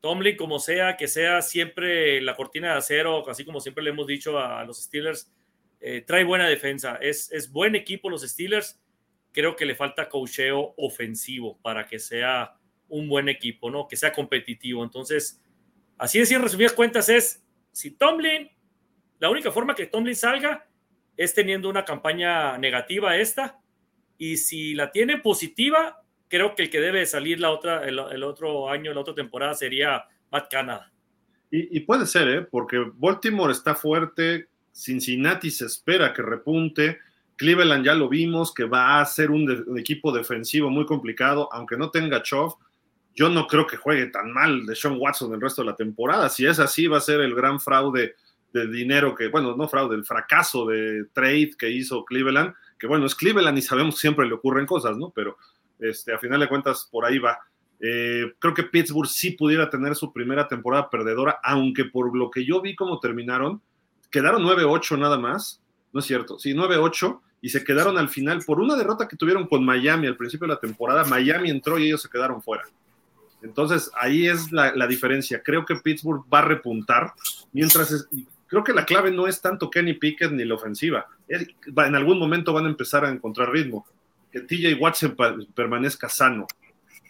Tomlin, 0.00 0.36
como 0.36 0.58
sea, 0.58 0.96
que 0.96 1.08
sea 1.08 1.40
siempre 1.40 2.20
la 2.20 2.36
cortina 2.36 2.72
de 2.72 2.78
acero, 2.78 3.28
así 3.28 3.44
como 3.44 3.60
siempre 3.60 3.82
le 3.82 3.90
hemos 3.90 4.06
dicho 4.06 4.38
a, 4.38 4.64
los 4.64 4.82
Steelers, 4.82 5.32
eh, 5.80 6.02
trae 6.06 6.24
buena 6.24 6.48
defensa. 6.48 6.96
Es, 7.00 7.32
es 7.32 7.50
buen 7.50 7.74
equipo 7.74 8.10
los 8.10 8.22
Steelers. 8.22 8.80
Creo 9.36 9.54
que 9.54 9.66
le 9.66 9.74
falta 9.74 10.08
cocheo 10.08 10.72
ofensivo 10.78 11.58
para 11.60 11.86
que 11.86 11.98
sea 11.98 12.56
un 12.88 13.06
buen 13.06 13.28
equipo, 13.28 13.70
¿no? 13.70 13.86
Que 13.86 13.94
sea 13.94 14.10
competitivo. 14.10 14.82
Entonces, 14.82 15.42
así 15.98 16.20
es, 16.20 16.32
en 16.32 16.40
resumidas 16.40 16.72
cuentas, 16.72 17.10
es 17.10 17.44
si 17.70 17.90
Tomlin, 17.90 18.50
la 19.18 19.28
única 19.28 19.52
forma 19.52 19.74
que 19.74 19.84
Tomlin 19.84 20.16
salga 20.16 20.66
es 21.18 21.34
teniendo 21.34 21.68
una 21.68 21.84
campaña 21.84 22.56
negativa 22.56 23.14
esta, 23.18 23.60
y 24.16 24.38
si 24.38 24.72
la 24.72 24.90
tiene 24.90 25.18
positiva, 25.18 26.02
creo 26.28 26.54
que 26.54 26.62
el 26.62 26.70
que 26.70 26.80
debe 26.80 27.04
salir 27.04 27.38
la 27.38 27.50
otra, 27.50 27.86
el, 27.86 27.98
otro 28.22 28.70
año, 28.70 28.94
la 28.94 29.00
otra 29.00 29.14
temporada 29.14 29.52
sería 29.52 30.06
Matt 30.32 30.50
Canada. 30.50 30.90
Y, 31.50 31.80
puede 31.80 32.06
ser, 32.06 32.28
¿eh? 32.28 32.42
porque 32.42 32.82
Baltimore 32.94 33.52
está 33.52 33.74
fuerte, 33.74 34.48
Cincinnati 34.72 35.50
se 35.50 35.66
espera 35.66 36.14
que 36.14 36.22
repunte, 36.22 37.00
Cleveland 37.36 37.84
ya 37.84 37.94
lo 37.94 38.08
vimos, 38.08 38.52
que 38.52 38.64
va 38.64 39.00
a 39.00 39.04
ser 39.04 39.30
un, 39.30 39.78
equipo 39.78 40.12
defensivo 40.12 40.70
muy 40.70 40.86
complicado, 40.86 41.48
aunque 41.52 41.76
no 41.76 41.90
tenga 41.90 42.22
Chov, 42.22 42.56
yo 43.14 43.28
no 43.28 43.46
creo 43.46 43.66
que 43.66 43.76
juegue 43.76 44.06
tan 44.06 44.32
mal 44.32 44.66
de 44.66 44.74
Sean 44.74 44.96
Watson 44.98 45.32
el 45.32 45.40
resto 45.40 45.62
de 45.62 45.70
la 45.70 45.76
temporada. 45.76 46.28
Si 46.28 46.46
es 46.46 46.58
así, 46.58 46.86
va 46.86 46.98
a 46.98 47.00
ser 47.00 47.20
el 47.20 47.34
gran 47.34 47.60
fraude 47.60 48.14
de 48.52 48.66
dinero 48.68 49.14
que, 49.14 49.28
bueno, 49.28 49.56
no 49.56 49.68
fraude, 49.68 49.96
el 49.96 50.04
fracaso 50.04 50.66
de 50.66 51.06
trade 51.12 51.52
que 51.58 51.70
hizo 51.70 52.04
Cleveland, 52.04 52.54
que 52.78 52.86
bueno, 52.86 53.06
es 53.06 53.14
Cleveland 53.14 53.56
y 53.58 53.62
sabemos 53.62 53.98
siempre 53.98 54.26
le 54.26 54.34
ocurren 54.34 54.66
cosas, 54.66 54.96
¿no? 54.96 55.10
Pero 55.14 55.36
este, 55.78 56.12
a 56.12 56.18
final 56.18 56.40
de 56.40 56.48
cuentas, 56.48 56.88
por 56.90 57.04
ahí 57.04 57.18
va. 57.18 57.38
Eh, 57.80 58.32
creo 58.38 58.54
que 58.54 58.62
Pittsburgh 58.62 59.08
sí 59.08 59.32
pudiera 59.32 59.68
tener 59.68 59.94
su 59.94 60.12
primera 60.12 60.48
temporada 60.48 60.88
perdedora, 60.88 61.38
aunque 61.42 61.84
por 61.84 62.16
lo 62.16 62.30
que 62.30 62.44
yo 62.44 62.62
vi 62.62 62.74
cómo 62.74 63.00
terminaron, 63.00 63.60
quedaron 64.10 64.42
9-8 64.42 64.98
nada 64.98 65.18
más, 65.18 65.62
no 65.92 66.00
es 66.00 66.06
cierto, 66.06 66.38
sí, 66.38 66.54
9-8 66.54 67.20
y 67.40 67.48
se 67.50 67.62
quedaron 67.64 67.98
al 67.98 68.08
final 68.08 68.42
por 68.44 68.60
una 68.60 68.76
derrota 68.76 69.06
que 69.06 69.16
tuvieron 69.16 69.46
con 69.46 69.64
Miami 69.64 70.06
al 70.06 70.16
principio 70.16 70.46
de 70.46 70.54
la 70.54 70.60
temporada, 70.60 71.04
Miami 71.04 71.50
entró 71.50 71.78
y 71.78 71.86
ellos 71.86 72.02
se 72.02 72.08
quedaron 72.08 72.42
fuera. 72.42 72.64
Entonces 73.42 73.90
ahí 73.98 74.26
es 74.26 74.50
la, 74.50 74.86
diferencia. 74.86 75.42
Creo 75.42 75.64
que 75.64 75.76
Pittsburgh 75.76 76.24
va 76.32 76.40
a 76.40 76.42
repuntar, 76.42 77.12
mientras 77.52 78.08
creo 78.46 78.64
que 78.64 78.72
la 78.72 78.84
clave 78.84 79.10
no 79.10 79.26
es 79.26 79.40
tanto 79.40 79.70
Kenny 79.70 79.94
Pickett 79.94 80.32
ni 80.32 80.44
la 80.44 80.54
ofensiva. 80.54 81.06
en 81.28 81.94
algún 81.94 82.18
momento 82.18 82.52
van 82.52 82.66
a 82.66 82.70
empezar 82.70 83.04
a 83.04 83.10
encontrar 83.10 83.50
ritmo. 83.50 83.86
Que 84.32 84.40
TJ 84.40 84.74
Watson 84.80 85.16
permanezca 85.54 86.08
sano. 86.08 86.46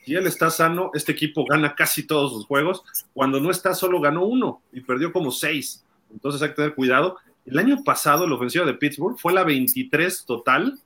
Si 0.04 0.14
él 0.14 0.26
está 0.26 0.50
sano, 0.50 0.90
este 0.94 1.12
equipo 1.12 1.44
gana 1.44 1.74
casi 1.74 2.04
todos 2.04 2.32
sus 2.32 2.46
juegos. 2.46 2.84
Cuando 3.12 3.40
no 3.40 3.50
está, 3.50 3.74
solo 3.74 4.00
ganó 4.00 4.24
uno 4.24 4.62
y 4.72 4.80
perdió 4.80 5.12
como 5.12 5.32
seis. 5.32 5.84
Entonces 6.12 6.40
hay 6.42 6.50
que 6.50 6.54
tener 6.54 6.74
cuidado. 6.74 7.18
El 7.46 7.58
año 7.58 7.82
pasado, 7.84 8.26
la 8.26 8.34
ofensiva 8.34 8.64
de 8.64 8.74
Pittsburgh 8.74 9.18
fue 9.18 9.32
la 9.32 9.44
23 9.44 10.24
total, 10.24 10.78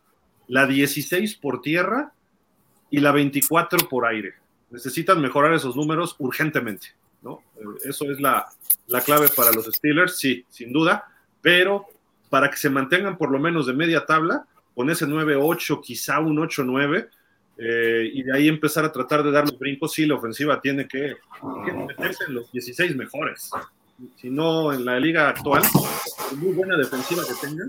la 0.47 0.67
16 0.67 1.37
por 1.37 1.63
tierra 1.63 2.13
y 2.91 3.01
la 3.01 3.13
24 3.13 3.89
por 3.89 4.07
aire. 4.07 4.35
Necesitan 4.71 5.21
mejorar 5.21 5.55
esos 5.55 5.75
números 5.75 6.17
urgentemente. 6.19 6.89
¿no? 7.23 7.43
Eso 7.85 8.11
es 8.11 8.21
la, 8.21 8.47
la 8.87 9.01
clave 9.01 9.29
para 9.35 9.53
los 9.53 9.67
Steelers, 9.67 10.19
sí, 10.19 10.45
sin 10.49 10.73
duda, 10.73 11.05
pero 11.41 11.87
para 12.29 12.51
que 12.51 12.57
se 12.57 12.71
mantengan 12.71 13.17
por 13.17 13.31
lo 13.31 13.39
menos 13.39 13.67
de 13.67 13.73
media 13.73 14.07
tabla, 14.07 14.47
con 14.75 14.89
ese 14.91 15.07
9-8, 15.07 15.81
quizá 15.83 16.21
un 16.21 16.37
8-9, 16.39 17.09
eh, 17.59 18.11
y 18.15 18.23
de 18.23 18.35
ahí 18.35 18.49
empezar 18.49 18.85
a 18.85 18.93
tratar 18.93 19.23
de 19.23 19.31
dar 19.31 19.45
los 19.45 19.59
brincos, 19.59 19.93
sí, 19.93 20.07
la 20.07 20.15
ofensiva 20.15 20.61
tiene 20.61 20.89
que, 20.89 21.17
meterse 21.87 22.25
en 22.29 22.35
los 22.35 22.51
16 22.53 22.97
mejores. 22.97 23.51
Si 24.17 24.31
no, 24.31 24.73
en 24.73 24.85
la 24.85 24.99
liga 24.99 25.29
actual, 25.29 25.63
por 25.73 26.39
muy 26.39 26.53
buena 26.53 26.77
defensiva 26.77 27.23
que 27.27 27.35
tengas, 27.47 27.69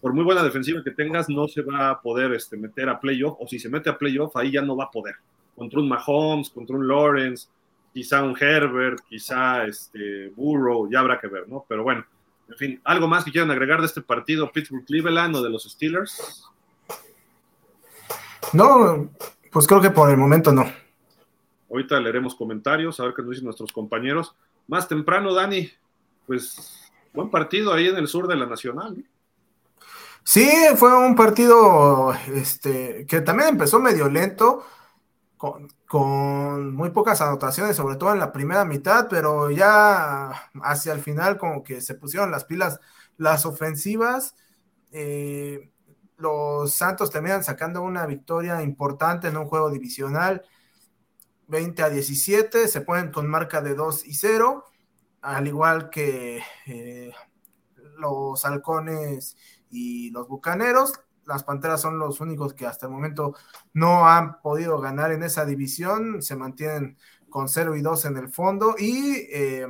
por 0.00 0.12
muy 0.12 0.24
buena 0.24 0.42
defensiva 0.42 0.82
que 0.82 0.90
tengas, 0.90 1.28
no 1.28 1.48
se 1.48 1.62
va 1.62 1.90
a 1.90 2.00
poder 2.00 2.32
este, 2.32 2.56
meter 2.56 2.88
a 2.88 3.00
playoff, 3.00 3.36
o 3.38 3.46
si 3.46 3.58
se 3.58 3.68
mete 3.68 3.90
a 3.90 3.98
playoff, 3.98 4.36
ahí 4.36 4.52
ya 4.52 4.62
no 4.62 4.76
va 4.76 4.84
a 4.84 4.90
poder. 4.90 5.16
Contra 5.56 5.80
un 5.80 5.88
Mahomes, 5.88 6.50
contra 6.50 6.76
un 6.76 6.86
Lawrence, 6.86 7.48
quizá 7.92 8.22
un 8.22 8.36
Herbert, 8.38 9.00
quizá 9.08 9.64
este 9.64 10.28
Burrow, 10.30 10.90
ya 10.90 11.00
habrá 11.00 11.20
que 11.20 11.28
ver, 11.28 11.48
¿no? 11.48 11.64
Pero 11.68 11.84
bueno, 11.84 12.04
en 12.48 12.56
fin, 12.56 12.80
¿algo 12.84 13.08
más 13.08 13.24
que 13.24 13.30
quieran 13.30 13.50
agregar 13.50 13.80
de 13.80 13.86
este 13.86 14.02
partido 14.02 14.50
Pittsburgh-Cleveland 14.52 15.36
o 15.36 15.42
de 15.42 15.50
los 15.50 15.64
Steelers? 15.64 16.44
No, 18.52 19.10
pues 19.50 19.66
creo 19.66 19.80
que 19.80 19.90
por 19.90 20.10
el 20.10 20.16
momento 20.16 20.52
no. 20.52 20.70
Ahorita 21.70 21.98
leeremos 22.00 22.34
comentarios, 22.34 23.00
a 23.00 23.04
ver 23.04 23.14
qué 23.14 23.22
nos 23.22 23.30
dicen 23.30 23.46
nuestros 23.46 23.72
compañeros. 23.72 24.34
Más 24.66 24.88
temprano, 24.88 25.34
Dani, 25.34 25.70
pues 26.26 26.90
buen 27.12 27.30
partido 27.30 27.72
ahí 27.72 27.86
en 27.86 27.96
el 27.96 28.08
sur 28.08 28.26
de 28.26 28.36
la 28.36 28.46
Nacional. 28.46 29.04
Sí, 30.22 30.48
fue 30.76 30.96
un 30.96 31.14
partido 31.14 32.14
este, 32.34 33.04
que 33.06 33.20
también 33.20 33.50
empezó 33.50 33.78
medio 33.78 34.08
lento, 34.08 34.64
con, 35.86 36.74
muy 36.74 36.90
pocas 36.90 37.20
anotaciones, 37.20 37.76
sobre 37.76 37.96
todo 37.96 38.12
en 38.12 38.18
la 38.18 38.32
primera 38.32 38.64
mitad, 38.64 39.06
pero 39.08 39.50
ya 39.50 40.30
hacia 40.62 40.92
el 40.92 41.00
final 41.00 41.38
como 41.38 41.62
que 41.62 41.80
se 41.80 41.94
pusieron 41.94 42.30
las 42.30 42.44
pilas 42.44 42.80
las 43.16 43.46
ofensivas. 43.46 44.34
Eh, 44.90 45.70
los 46.16 46.72
Santos 46.72 47.10
terminan 47.10 47.44
sacando 47.44 47.82
una 47.82 48.06
victoria 48.06 48.62
importante 48.62 49.28
en 49.28 49.36
un 49.36 49.46
juego 49.46 49.70
divisional, 49.70 50.42
20 51.48 51.82
a 51.82 51.90
17, 51.90 52.68
se 52.68 52.80
ponen 52.80 53.10
con 53.10 53.28
marca 53.28 53.60
de 53.60 53.74
2 53.74 54.06
y 54.06 54.14
0, 54.14 54.64
al 55.22 55.46
igual 55.46 55.90
que 55.90 56.42
eh, 56.66 57.12
los 57.98 58.44
halcones 58.44 59.36
y 59.70 60.10
los 60.10 60.28
bucaneros. 60.28 60.92
Las 61.26 61.44
Panteras 61.44 61.80
son 61.80 61.98
los 61.98 62.20
únicos 62.20 62.52
que 62.54 62.66
hasta 62.66 62.86
el 62.86 62.92
momento 62.92 63.34
no 63.72 64.06
han 64.06 64.40
podido 64.40 64.78
ganar 64.78 65.10
en 65.12 65.22
esa 65.22 65.46
división, 65.46 66.22
se 66.22 66.36
mantienen 66.36 66.98
con 67.30 67.48
0 67.48 67.76
y 67.76 67.82
2 67.82 68.04
en 68.04 68.16
el 68.18 68.28
fondo. 68.28 68.74
Y 68.78 69.26
eh, 69.30 69.66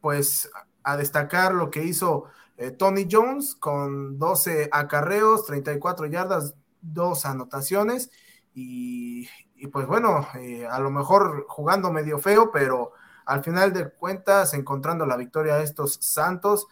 pues 0.00 0.50
a 0.82 0.96
destacar 0.96 1.54
lo 1.54 1.70
que 1.70 1.84
hizo 1.84 2.24
eh, 2.56 2.70
Tony 2.72 3.06
Jones 3.10 3.54
con 3.54 4.18
12 4.18 4.68
acarreos, 4.72 5.46
34 5.46 6.06
yardas, 6.06 6.54
dos 6.80 7.24
anotaciones 7.24 8.10
y, 8.54 9.28
pues 9.66 9.86
bueno, 9.86 10.28
eh, 10.36 10.66
a 10.66 10.78
lo 10.78 10.90
mejor 10.90 11.46
jugando 11.48 11.90
medio 11.90 12.18
feo, 12.18 12.50
pero 12.52 12.92
al 13.26 13.42
final 13.42 13.72
de 13.72 13.90
cuentas 13.90 14.54
encontrando 14.54 15.04
la 15.04 15.16
victoria 15.16 15.54
a 15.54 15.62
estos 15.62 15.94
Santos 16.00 16.68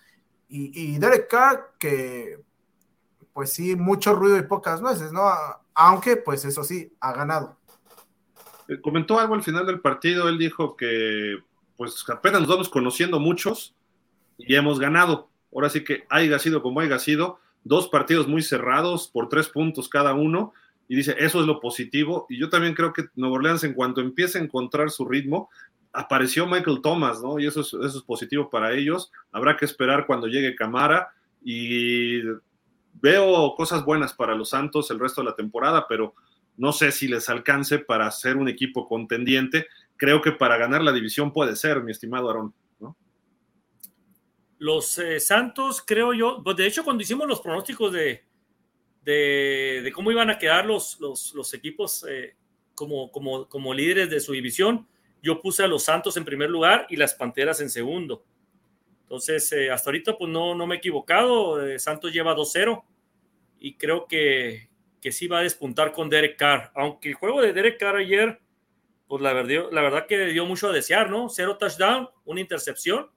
y, 0.49 0.71
y 0.95 0.99
Derek 0.99 1.29
Carr 1.29 1.73
que 1.79 2.41
pues 3.37 3.53
sí, 3.53 3.77
mucho 3.77 4.15
ruido 4.15 4.39
y 4.39 4.45
pocas 4.45 4.81
nueces, 4.81 5.13
¿no? 5.13 5.31
Aunque, 5.75 6.17
pues 6.17 6.47
eso 6.47 6.65
sí, 6.65 6.91
ha 7.01 7.13
ganado. 7.13 7.59
Eh, 8.67 8.81
comentó 8.81 9.21
algo 9.21 9.35
al 9.35 9.43
final 9.43 9.67
del 9.67 9.81
partido, 9.81 10.27
él 10.31 10.39
dijo 10.39 10.75
que 10.75 11.37
pues 11.77 12.03
apenas 12.09 12.41
nos 12.41 12.49
vamos 12.49 12.71
conociendo 12.71 13.21
muchos 13.21 13.75
y 14.39 14.55
hemos 14.55 14.81
ganado. 14.81 15.29
Ahora 15.53 15.69
sí 15.69 15.85
que 15.85 16.07
haya 16.09 16.39
sido 16.39 16.63
como 16.63 16.81
haya 16.81 16.99
sido, 16.99 17.39
dos 17.63 17.89
partidos 17.89 18.27
muy 18.27 18.43
cerrados 18.43 19.07
por 19.07 19.29
tres 19.29 19.49
puntos 19.49 19.91
cada 19.91 20.15
uno, 20.15 20.55
y 20.89 20.97
dice, 20.97 21.17
eso 21.19 21.41
es 21.41 21.47
lo 21.47 21.61
positivo. 21.61 22.27
Y 22.29 22.39
yo 22.39 22.49
también 22.49 22.75
creo 22.75 22.93
que 22.93 23.07
Nuevo 23.15 23.37
Orleans, 23.37 23.65
en 23.65 23.75
cuanto 23.75 24.01
empiece 24.01 24.39
a 24.39 24.43
encontrar 24.43 24.91
su 24.91 25.05
ritmo, 25.05 25.51
apareció 25.93 26.47
Michael 26.47 26.81
Thomas, 26.83 27.23
¿no? 27.23 27.39
Y 27.39 27.47
eso 27.47 27.63
es, 27.63 27.69
eso 27.69 27.99
es 27.99 28.05
positivo 28.05 28.51
para 28.51 28.73
ellos. 28.73 29.11
Habrá 29.33 29.57
que 29.57 29.65
esperar 29.65 30.07
cuando 30.07 30.27
llegue 30.27 30.55
Camara 30.55 31.09
y 31.43 32.21
veo 32.95 33.55
cosas 33.57 33.85
buenas 33.85 34.13
para 34.13 34.35
los 34.35 34.51
Santos 34.51 34.91
el 34.91 35.01
resto 35.01 35.23
de 35.23 35.31
la 35.31 35.35
temporada, 35.35 35.87
pero 35.89 36.15
no 36.57 36.73
sé 36.73 36.93
si 36.93 37.09
les 37.09 37.29
alcance 37.29 37.79
para 37.79 38.11
ser 38.11 38.37
un 38.37 38.49
equipo 38.49 38.89
contendiente. 38.89 39.67
Creo 39.97 40.23
que 40.23 40.33
para 40.33 40.57
ganar 40.57 40.83
la 40.83 40.93
división 40.93 41.33
puede 41.33 41.57
ser, 41.57 41.83
mi 41.83 41.93
estimado 41.93 42.29
Aarón. 42.29 42.55
Los 44.59 44.97
eh, 44.97 45.21
Santos, 45.21 45.83
creo 45.87 46.15
yo, 46.15 46.43
pues 46.43 46.57
de 46.57 46.67
hecho 46.67 46.83
cuando 46.83 47.03
hicimos 47.03 47.29
los 47.29 47.41
pronósticos 47.41 47.93
de, 47.93 48.25
de, 49.07 49.93
cómo 49.95 50.11
iban 50.11 50.31
a 50.31 50.39
quedar 50.39 50.67
los, 50.67 50.99
los, 51.01 51.55
equipos 51.55 52.05
eh, 52.09 52.35
como, 52.75 53.11
como, 53.13 53.49
como 53.49 53.73
líderes 53.73 54.11
de 54.11 54.19
su 54.19 54.33
división, 54.33 54.87
yo 55.23 55.41
puse 55.41 55.63
a 55.63 55.69
los 55.69 55.85
Santos 55.85 56.17
en 56.17 56.25
primer 56.25 56.51
lugar 56.51 56.87
y 56.91 56.97
las 56.97 57.15
Panteras 57.15 57.61
en 57.61 57.71
segundo. 57.71 58.25
Entonces, 59.03 59.51
eh, 59.53 59.71
hasta 59.71 59.91
ahorita, 59.91 60.19
pues 60.19 60.31
no, 60.31 60.57
no 60.57 60.67
me 60.67 60.75
he 60.75 60.79
equivocado. 60.79 61.65
Eh, 61.65 61.79
Santos 61.79 62.13
lleva 62.13 62.35
2-0 62.35 62.83
y 63.61 63.75
creo 63.75 64.09
que, 64.09 64.69
que, 65.01 65.13
sí 65.13 65.29
va 65.29 65.39
a 65.39 65.43
despuntar 65.43 65.93
con 65.93 66.11
Derek 66.11 66.37
Carr. 66.37 66.73
Aunque 66.75 67.11
el 67.11 67.15
juego 67.15 67.41
de 67.41 67.53
Derek 67.53 67.79
Carr 67.79 67.97
ayer, 67.97 68.41
pues 69.07 69.23
la 69.23 69.33
verdad, 69.33 69.69
la 69.71 69.83
verdad 69.83 70.07
que 70.09 70.27
dio 70.27 70.47
mucho 70.47 70.69
a 70.69 70.73
desear, 70.73 71.11
¿no? 71.11 71.29
Cero 71.29 71.57
touchdown, 71.57 72.09
una 72.25 72.41
intercepción. 72.41 73.09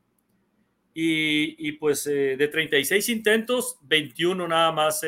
Y, 0.93 1.71
pues 1.73 2.03
de 2.03 2.49
36 2.51 3.07
intentos, 3.07 3.77
21 3.83 4.49
nada 4.49 4.73
más 4.73 5.01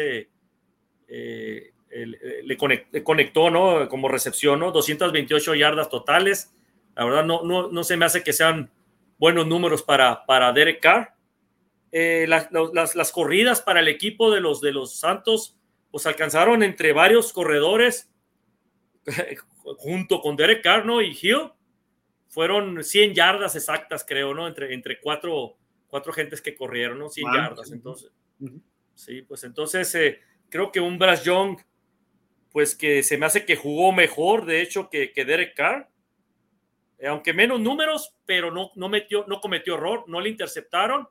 le, 1.12 3.04
conectó, 3.04 3.50
¿no? 3.50 3.88
Como 3.90 4.08
recepción, 4.08 4.60
¿no? 4.60 4.72
228 4.72 5.56
yardas 5.56 5.90
totales. 5.90 6.54
La 6.96 7.06
verdad, 7.06 7.26
no, 7.26 7.44
no, 7.44 7.72
no 7.72 7.84
se 7.84 7.98
me 7.98 8.06
hace 8.06 8.24
que 8.24 8.34
sean 8.34 8.72
buenos 9.18 9.48
números 9.48 9.84
para, 9.84 10.26
para 10.26 10.52
Derek 10.52 10.82
Carr. 10.82 11.14
las, 11.92 12.50
las, 12.96 13.12
corridas 13.12 13.62
para 13.62 13.80
el 13.80 13.88
equipo 13.88 14.32
de 14.32 14.42
los, 14.42 14.62
de 14.62 14.72
los 14.72 15.00
Santos, 15.00 15.58
pues 15.92 16.06
alcanzaron 16.06 16.64
entre 16.64 16.94
varios 16.94 17.34
corredores 17.34 18.10
junto 19.78 20.22
con 20.22 20.36
Derek 20.36 20.64
Carr 20.64 20.86
y 21.04 21.18
Hill, 21.22 21.52
fueron 22.30 22.84
100 22.84 23.14
yardas 23.14 23.56
exactas, 23.56 24.06
creo, 24.08 24.34
¿no? 24.34 24.48
Entre, 24.48 24.74
entre 24.74 25.00
cuatro, 25.00 25.58
cuatro 25.88 26.14
gentes 26.14 26.42
que 26.42 26.56
corrieron, 26.56 27.00
¿no? 27.00 27.10
100 27.10 27.34
yardas, 27.34 27.72
entonces. 27.72 28.12
Sí, 28.96 29.22
pues 29.24 29.44
entonces 29.44 29.94
eh, 29.96 30.20
creo 30.52 30.72
que 30.72 30.82
un 30.82 31.00
Brass 31.00 31.24
Young, 31.24 31.58
pues 32.52 32.76
que 32.76 33.02
se 33.02 33.18
me 33.18 33.26
hace 33.26 33.46
que 33.46 33.56
jugó 33.56 33.92
mejor, 33.92 34.46
de 34.46 34.62
hecho, 34.62 34.90
que, 34.90 35.14
que 35.14 35.26
Derek 35.26 35.56
Carr. 35.56 35.90
Eh, 37.00 37.08
aunque 37.08 37.34
menos 37.34 37.60
números, 37.60 38.16
pero 38.26 38.52
no, 38.52 38.72
no, 38.76 38.90
metió, 38.90 39.26
no 39.28 39.42
cometió 39.42 39.76
error, 39.76 40.04
no 40.08 40.22
le 40.22 40.30
interceptaron 40.30 41.08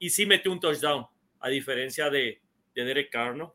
y 0.00 0.10
sí 0.10 0.26
metió 0.26 0.50
un 0.50 0.58
touchdown, 0.58 1.06
a 1.38 1.48
diferencia 1.48 2.10
de, 2.10 2.40
de 2.74 2.84
Derek 2.84 3.12
Carr, 3.12 3.36
¿no? 3.36 3.54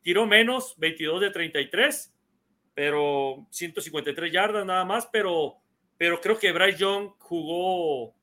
Tiró 0.00 0.26
menos, 0.26 0.74
22 0.78 1.20
de 1.20 1.30
33, 1.30 2.14
pero 2.72 3.46
153 3.50 4.32
yardas 4.32 4.64
nada 4.64 4.84
más, 4.84 5.06
pero, 5.12 5.56
pero 5.98 6.20
creo 6.20 6.38
que 6.38 6.52
Bryce 6.52 6.78
Young 6.78 7.10
jugó 7.18 8.14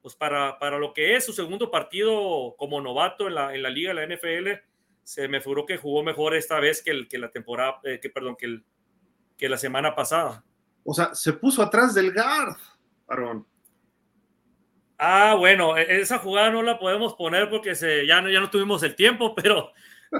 pues 0.00 0.14
para, 0.14 0.58
para 0.58 0.78
lo 0.78 0.92
que 0.92 1.16
es 1.16 1.24
su 1.24 1.32
segundo 1.32 1.70
partido 1.70 2.54
como 2.58 2.80
novato 2.80 3.26
en 3.26 3.34
la, 3.34 3.54
en 3.54 3.62
la 3.62 3.70
liga 3.70 3.92
de 3.92 4.06
la 4.06 4.14
NFL, 4.14 4.50
se 5.04 5.28
me 5.28 5.40
figuró 5.40 5.66
que 5.66 5.76
jugó 5.76 6.02
mejor 6.02 6.34
esta 6.34 6.58
vez 6.58 6.82
que, 6.82 6.90
el, 6.90 7.08
que 7.08 7.18
la 7.18 7.30
temporada, 7.30 7.78
eh, 7.84 8.00
que 8.00 8.10
perdón, 8.10 8.36
que, 8.36 8.46
el, 8.46 8.64
que 9.36 9.48
la 9.48 9.58
semana 9.58 9.94
pasada. 9.94 10.42
O 10.82 10.94
sea, 10.94 11.14
se 11.14 11.34
puso 11.34 11.62
atrás 11.62 11.94
del 11.94 12.12
guard, 12.12 12.56
Aaron. 13.08 13.46
Ah, 14.98 15.34
bueno, 15.38 15.76
e, 15.76 16.00
esa 16.00 16.18
jugada 16.18 16.50
no 16.50 16.62
la 16.62 16.78
podemos 16.78 17.14
poner 17.14 17.50
porque 17.50 17.74
se, 17.74 18.06
ya, 18.06 18.20
no, 18.20 18.30
ya 18.30 18.40
no 18.40 18.50
tuvimos 18.50 18.82
el 18.82 18.96
tiempo, 18.96 19.34
pero 19.36 19.72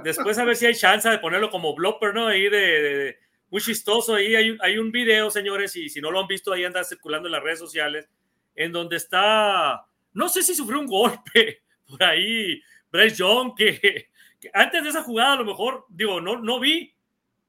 después 0.03 0.39
a 0.39 0.45
ver 0.45 0.57
si 0.57 0.67
hay 0.67 0.75
chance 0.75 1.09
de 1.09 1.19
ponerlo 1.19 1.51
como 1.51 1.75
blooper, 1.75 2.15
¿no? 2.15 2.27
Ahí 2.27 2.49
de, 2.49 3.19
muy 3.51 3.61
chistoso. 3.61 4.17
Ahí 4.17 4.35
hay, 4.35 4.57
hay, 4.61 4.79
un 4.79 4.93
video, 4.93 5.31
señores, 5.31 5.75
y 5.77 5.89
si 5.89 6.01
no 6.01 6.11
lo 6.11 6.21
han 6.21 6.27
visto, 6.27 6.53
ahí 6.53 6.65
anda 6.65 6.85
circulando 6.85 7.29
en 7.29 7.33
las 7.33 7.43
redes 7.43 7.59
sociales, 7.59 8.09
en 8.55 8.73
donde 8.73 8.97
está, 8.97 9.87
no 10.13 10.29
sé 10.29 10.43
si 10.43 10.55
sufrió 10.55 10.81
un 10.81 10.87
golpe 10.87 11.63
por 11.87 12.03
ahí, 12.03 12.61
Bryce 12.91 13.17
Young, 13.17 13.55
que, 13.57 14.11
antes 14.53 14.83
de 14.83 14.91
esa 14.91 15.03
jugada 15.03 15.35
a 15.35 15.37
lo 15.37 15.45
mejor, 15.45 15.87
digo, 15.89 16.21
no, 16.21 16.41
no 16.41 16.61
vi, 16.61 16.95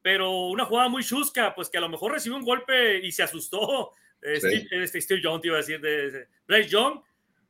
pero 0.02 0.48
una 0.48 0.66
jugada 0.66 0.90
muy 0.90 1.04
chusca, 1.04 1.54
pues 1.56 1.70
que 1.70 1.78
a 1.78 1.82
lo 1.82 1.90
mejor 1.90 2.12
recibió 2.12 2.38
un 2.38 2.46
golpe 2.46 3.00
y 3.00 3.12
se 3.12 3.24
asustó. 3.24 3.92
Eh, 4.22 4.38
Steve, 4.38 4.84
este 4.84 5.02
Steve 5.02 5.22
Young, 5.22 5.42
te 5.42 5.48
iba 5.48 5.58
a 5.58 5.62
decir, 5.62 5.80
de, 5.82 6.28
Bryce 6.48 6.70
Young, 6.70 7.02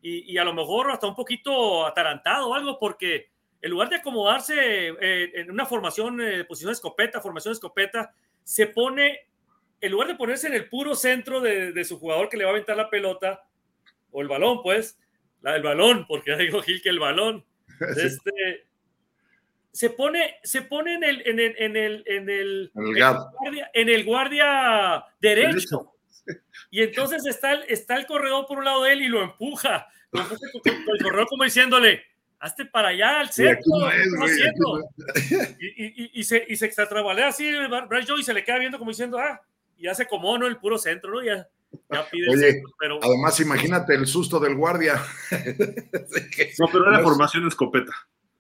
y, 0.02 0.34
y, 0.34 0.38
a 0.38 0.44
lo 0.44 0.54
mejor 0.54 0.92
hasta 0.92 1.08
un 1.08 1.16
poquito 1.16 1.86
atarantado 1.86 2.50
o 2.50 2.54
algo, 2.54 2.78
porque 2.78 3.30
en 3.66 3.72
lugar 3.72 3.90
de 3.90 3.96
acomodarse 3.96 4.56
eh, 5.02 5.32
en 5.34 5.50
una 5.50 5.66
formación, 5.66 6.22
eh, 6.22 6.46
posición 6.46 6.70
de 6.70 6.74
escopeta, 6.74 7.20
formación 7.20 7.52
de 7.52 7.56
escopeta, 7.56 8.14
se 8.44 8.68
pone, 8.68 9.28
en 9.82 9.92
lugar 9.92 10.08
de 10.08 10.14
ponerse 10.14 10.46
en 10.46 10.54
el 10.54 10.70
puro 10.70 10.94
centro 10.94 11.42
de, 11.42 11.84
su 11.84 11.98
jugador 11.98 12.30
que 12.30 12.38
le 12.38 12.44
va 12.44 12.52
a 12.52 12.54
aventar 12.54 12.78
la 12.78 12.92
pelota, 12.92 13.44
o 14.12 14.22
el 14.22 14.28
balón, 14.28 14.62
pues, 14.62 15.00
la, 15.42 15.56
el 15.56 15.64
balón, 15.64 16.06
porque 16.08 16.36
digo 16.38 16.62
Gil 16.62 16.80
que 16.82 16.90
el 16.90 17.00
balón, 17.00 17.44
este, 17.98 18.68
se 19.76 19.90
pone, 19.90 20.38
se 20.42 20.62
pone 20.62 20.94
en 20.94 21.04
el, 21.04 21.22
en 21.28 21.38
el, 21.38 21.56
en 21.58 21.76
el, 21.76 22.04
en 22.06 22.30
el, 22.30 22.72
guardia, 22.74 23.72
en 23.74 23.90
el 23.90 24.06
guardia 24.06 25.04
derecho. 25.20 25.92
Y 26.72 26.82
entonces 26.82 27.26
está 27.26 27.52
el, 27.52 27.64
está 27.68 27.98
el 27.98 28.06
corredor 28.06 28.46
por 28.48 28.60
un 28.60 28.64
lado 28.64 28.84
de 28.84 28.94
él 28.94 29.02
y 29.02 29.10
lo 29.10 29.22
empuja. 29.22 29.86
Lo 30.12 30.22
empuja 30.22 30.40
con, 30.54 30.96
el 30.96 31.04
corredor 31.04 31.28
como 31.28 31.44
diciéndole, 31.44 32.04
hazte 32.40 32.64
para 32.64 32.88
allá 32.88 33.20
al 33.20 33.32
centro. 33.32 33.74
y, 35.60 36.20
y, 36.22 36.24
se, 36.24 36.46
y 36.48 36.56
se 36.56 36.68
extratrabalea 36.68 37.28
así, 37.28 37.52
Bryce 37.90 38.08
Joe, 38.08 38.22
y 38.22 38.24
se 38.24 38.34
le 38.34 38.46
queda 38.46 38.60
viendo 38.60 38.80
como 38.80 38.92
diciendo, 38.92 39.20
ah, 39.20 39.42
y 39.76 39.88
hace 39.88 40.08
como 40.08 40.38
no 40.38 40.48
el 40.48 40.56
puro 40.56 40.78
centro, 40.78 41.12
¿no? 41.12 41.22
Ya, 41.22 41.50
ya 41.92 42.10
pide 42.10 42.30
Oye, 42.30 42.64
pero... 42.80 42.98
además 43.04 43.38
imagínate 43.42 43.94
el 43.94 44.08
susto 44.08 44.40
del 44.40 44.56
guardia. 44.56 45.04
no, 46.60 46.68
pero 46.72 46.88
era 46.90 47.04
formación 47.04 47.46
escopeta. 47.46 47.92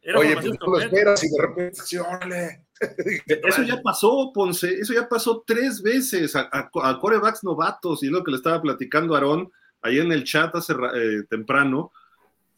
Era 0.05 0.19
Oye, 0.19 0.35
pues 0.35 0.59
tú 0.59 0.69
lo 0.69 0.79
esperas 0.79 1.23
y 1.23 1.29
de 1.29 1.41
repente, 1.41 1.81
sí, 1.83 1.97
órale. 1.97 2.67
Eso 3.43 3.63
ya 3.63 3.81
pasó, 3.81 4.31
Ponce, 4.33 4.79
eso 4.79 4.93
ya 4.93 5.07
pasó 5.07 5.43
tres 5.47 5.81
veces 5.81 6.35
a, 6.35 6.49
a, 6.51 6.99
corebacks 6.99 7.43
novatos, 7.43 8.03
y 8.03 8.07
lo 8.07 8.21
que 8.23 8.31
le 8.31 8.37
estaba 8.37 8.61
platicando 8.61 9.15
a 9.15 9.17
Aarón 9.17 9.49
ahí 9.81 9.99
en 9.99 10.11
el 10.11 10.25
chat 10.25 10.53
hace 10.53 10.73
eh, 10.73 11.23
temprano, 11.29 11.91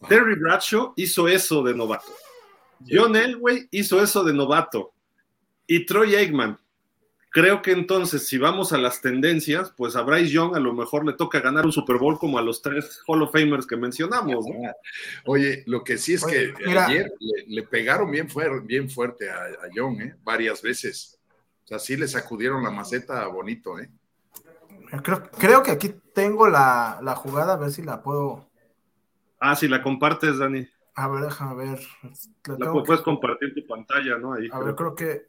Terry 0.09 0.35
Bradshaw 0.35 0.93
hizo 0.95 1.27
eso 1.27 1.63
de 1.63 1.75
novato. 1.75 2.11
John 2.89 3.15
Elway 3.15 3.67
hizo 3.71 4.01
eso 4.01 4.23
de 4.23 4.33
novato. 4.33 4.93
Y 5.65 5.85
Troy 5.85 6.15
Aikman. 6.15 6.57
Creo 7.29 7.61
que 7.61 7.71
entonces, 7.71 8.27
si 8.27 8.37
vamos 8.37 8.73
a 8.73 8.77
las 8.77 9.01
tendencias, 9.01 9.71
pues 9.75 9.95
a 9.95 10.01
Bryce 10.01 10.31
Young 10.31 10.55
a 10.55 10.59
lo 10.59 10.73
mejor 10.73 11.05
le 11.05 11.13
toca 11.13 11.39
ganar 11.39 11.65
un 11.65 11.71
Super 11.71 11.97
Bowl 11.97 12.17
como 12.17 12.37
a 12.37 12.41
los 12.41 12.61
tres 12.61 13.01
Hall 13.05 13.21
of 13.21 13.31
Famers 13.31 13.67
que 13.67 13.77
mencionamos. 13.77 14.45
Oye, 15.25 15.63
lo 15.67 15.83
que 15.83 15.97
sí 15.97 16.13
es 16.13 16.25
que 16.25 16.53
ayer 16.77 17.11
le, 17.47 17.63
pegaron 17.63 18.09
bien, 18.09 18.27
bien 18.63 18.89
fuerte 18.89 19.29
a, 19.29 19.49
Young, 19.73 20.01
¿eh? 20.01 20.15
varias 20.23 20.61
veces. 20.61 21.19
O 21.65 21.67
sea, 21.67 21.79
sí 21.79 21.97
le 21.97 22.07
sacudieron 22.07 22.63
la 22.63 22.71
maceta 22.71 23.27
bonito, 23.27 23.77
¿eh? 23.77 23.89
Creo, 25.37 25.63
que 25.63 25.71
aquí 25.71 25.93
tengo 26.13 26.47
la, 26.47 26.99
la 27.03 27.15
jugada, 27.15 27.53
a 27.53 27.57
ver 27.57 27.71
si 27.71 27.83
la 27.83 28.01
puedo 28.01 28.47
Ah, 29.39 29.55
si 29.55 29.67
la 29.67 29.83
compartes, 29.83 30.37
Dani. 30.37 30.67
A 30.95 31.07
ver, 31.07 31.25
déjame 31.25 31.55
ver. 31.55 31.79
La, 32.57 32.71
puedes 32.71 33.01
compartir 33.01 33.53
tu 33.53 33.65
pantalla, 33.67 34.17
¿no? 34.17 34.33
Ahí, 34.33 34.49
a 34.51 34.59
ver, 34.59 34.75
creo 34.75 34.95
que 34.95 35.27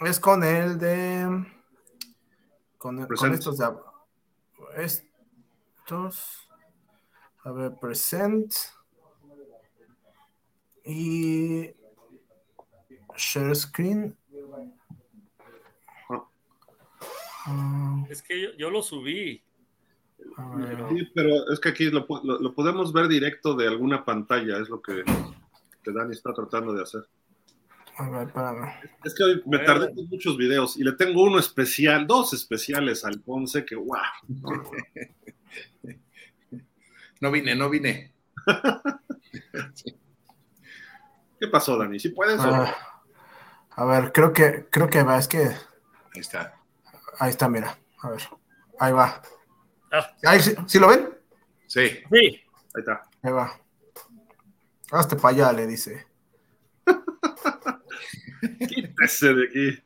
es 0.00 0.20
con 0.20 0.44
el 0.44 0.78
de. 0.78 1.46
Con, 2.76 3.00
estos 3.32 3.58
de. 3.58 3.66
Estos. 4.76 6.48
A 7.44 7.52
ver, 7.52 7.74
present. 7.80 8.52
Y. 10.84 11.70
Share 13.16 13.54
screen. 13.54 14.16
Ah. 17.46 18.04
Es 18.08 18.22
que 18.22 18.40
yo, 18.40 18.52
yo 18.56 18.70
lo 18.70 18.82
subí. 18.82 19.42
Sí, 20.18 21.10
pero 21.14 21.50
es 21.50 21.60
que 21.60 21.68
aquí 21.70 21.90
lo, 21.90 22.06
podemos 22.06 22.92
ver 22.92 23.08
directo 23.08 23.54
de 23.54 23.66
alguna 23.66 24.04
pantalla, 24.04 24.58
es 24.58 24.68
lo 24.68 24.80
que, 24.80 25.02
Dani 25.84 26.12
está 26.12 26.32
tratando 26.32 26.72
de 26.72 26.82
hacer. 26.82 27.06
Es 29.04 29.14
que 29.14 29.24
hoy 29.24 29.42
me 29.46 29.58
tardé 29.58 29.94
con 29.94 30.08
muchos 30.08 30.36
videos 30.36 30.76
y 30.76 30.84
le 30.84 30.92
tengo 30.92 31.24
uno 31.24 31.38
especial, 31.38 32.06
dos 32.06 32.32
especiales 32.32 33.04
al 33.04 33.20
Ponce 33.20 33.64
que 33.64 33.74
wow. 33.74 33.98
No 37.20 37.32
vine, 37.32 37.56
no 37.56 37.68
vine. 37.68 38.14
¿Qué 41.40 41.48
pasó, 41.48 41.76
Dani? 41.76 41.98
¿Sí 41.98 42.10
puedes? 42.10 42.38
Ah, 42.40 43.02
a 43.70 43.84
ver, 43.84 44.12
creo 44.12 44.32
que, 44.32 44.68
creo 44.70 44.88
que 44.88 45.02
va, 45.02 45.18
es 45.18 45.26
que. 45.26 45.38
Ahí 45.38 46.20
está. 46.20 46.54
Ahí 47.18 47.30
está, 47.30 47.48
mira. 47.48 47.76
A 48.02 48.10
ver. 48.10 48.22
Ahí 48.78 48.92
va. 48.92 49.20
Ah. 49.90 50.14
¿sí, 50.66 50.78
lo 50.78 50.86
ven? 50.88 51.08
Sí. 51.66 51.88
Sí. 51.88 51.98
Ahí 52.12 52.44
está. 52.76 53.02
Ahí 53.22 53.32
va. 53.32 53.58
Hazte 54.90 55.16
para 55.16 55.34
allá, 55.34 55.52
le 55.52 55.66
dice. 55.66 56.07
Quítese 58.40 59.34
de 59.34 59.44
aquí. 59.44 59.82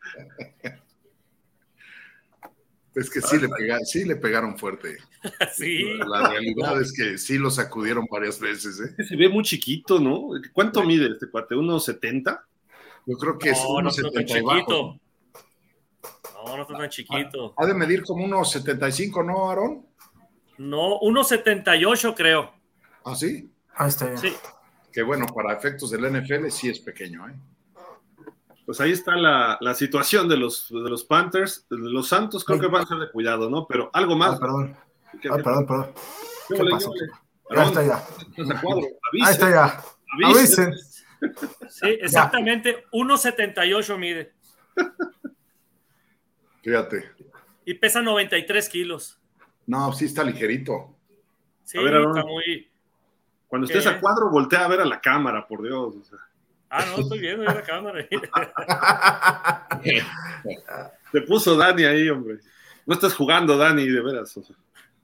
Es 2.95 3.09
que 3.09 3.23
sí 3.23 3.39
le, 3.39 3.49
pegaron, 3.49 3.87
sí 3.87 4.05
le 4.05 4.17
pegaron 4.17 4.59
fuerte. 4.59 4.97
Sí. 5.55 5.85
La 5.99 6.31
realidad 6.31 6.81
es 6.81 6.93
que 6.93 7.17
sí 7.17 7.39
lo 7.39 7.49
sacudieron 7.49 8.07
varias 8.11 8.41
veces. 8.41 8.81
¿eh? 8.81 9.05
Se 9.05 9.15
ve 9.15 9.29
muy 9.29 9.45
chiquito, 9.45 10.01
¿no? 10.01 10.31
¿Cuánto 10.53 10.83
mide 10.83 11.07
este 11.07 11.31
cuate? 11.31 11.55
¿1,70? 11.55 12.41
Yo 13.07 13.17
creo 13.17 13.39
que 13.39 13.51
es 13.51 13.59
1,70 13.59 14.67
no, 14.69 15.01
No, 16.45 16.57
no 16.57 16.63
está 16.63 16.77
tan 16.77 16.91
chiquito. 16.91 17.55
Ha 17.57 17.67
de 17.67 17.75
medir 17.75 18.03
como 18.03 18.25
unos 18.25 18.51
75, 18.51 19.23
¿no, 19.23 19.49
Aarón? 19.49 19.87
No, 20.59 20.99
1.78 21.01 22.15
creo. 22.17 22.53
¿Ah, 23.05 23.15
sí? 23.15 23.49
Ah, 23.75 23.87
está 23.87 24.07
bien. 24.07 24.19
Sí. 24.19 24.33
Que 24.93 25.03
bueno, 25.03 25.27
para 25.27 25.53
efectos 25.53 25.91
del 25.91 26.11
NFL 26.13 26.49
sí 26.49 26.69
es 26.69 26.81
pequeño, 26.81 27.29
¿eh? 27.29 27.35
Pues 28.65 28.81
ahí 28.81 28.93
está 28.93 29.17
la, 29.17 29.75
situación 29.75 30.29
de 30.29 30.37
los, 30.37 30.69
de 30.71 30.89
los 30.89 31.05
Panthers. 31.05 31.67
Los 31.69 32.09
Santos 32.09 32.45
creo 32.45 32.61
que 32.61 32.69
van 32.69 32.83
a 32.83 32.87
ser 32.87 32.99
de 32.99 33.11
cuidado, 33.11 33.51
¿no? 33.51 33.67
Pero 33.67 33.91
algo 33.93 34.15
más. 34.17 34.35
Ah, 34.35 34.41
perdón. 34.41 34.77
Ah, 35.31 35.37
perdón, 35.43 35.67
perdón. 35.67 35.93
¿Qué, 36.49 36.61
Ahí 37.55 37.67
está 37.67 37.83
ya. 37.85 37.97
Avisen, 37.97 39.23
Ahí 39.23 39.33
está 39.33 39.51
ya. 39.51 39.83
avisen. 40.27 40.67
Avisen. 40.67 40.75
Sí, 41.69 41.87
exactamente 42.01 42.85
1.78 42.93 43.97
mide 43.99 44.33
Fíjate. 46.63 47.11
y 47.65 47.75
pesa 47.75 48.03
93 48.03 48.69
kilos. 48.69 49.21
No, 49.67 49.93
sí 49.93 50.07
está 50.07 50.25
ligerito. 50.25 50.97
Sí, 51.65 51.79
A 51.79 51.83
ver, 51.83 51.95
Aaron. 51.95 52.17
está 52.17 52.29
muy. 52.29 52.69
Cuando 53.47 53.67
estés 53.67 53.85
¿Qué? 53.85 53.91
a 53.91 54.01
cuadro, 54.01 54.31
voltea 54.31 54.65
a 54.65 54.69
ver 54.69 54.81
a 54.81 54.85
la 54.85 55.01
cámara, 55.01 55.47
por 55.47 55.63
Dios. 55.63 55.95
o 55.95 56.05
sea. 56.05 56.19
Ah, 56.75 56.87
no, 56.87 57.03
estoy 57.03 57.19
viendo 57.19 57.45
ya 57.45 57.53
la 57.53 57.63
cámara. 57.63 58.03
te 61.13 61.21
puso 61.23 61.55
Dani 61.55 61.85
ahí, 61.85 62.09
hombre. 62.09 62.39
No 62.87 62.95
estás 62.95 63.15
jugando, 63.15 63.59
Dani, 63.59 63.87
de 63.87 64.01
veras. 64.01 64.35
o 64.39 64.43
sea. 64.43 64.57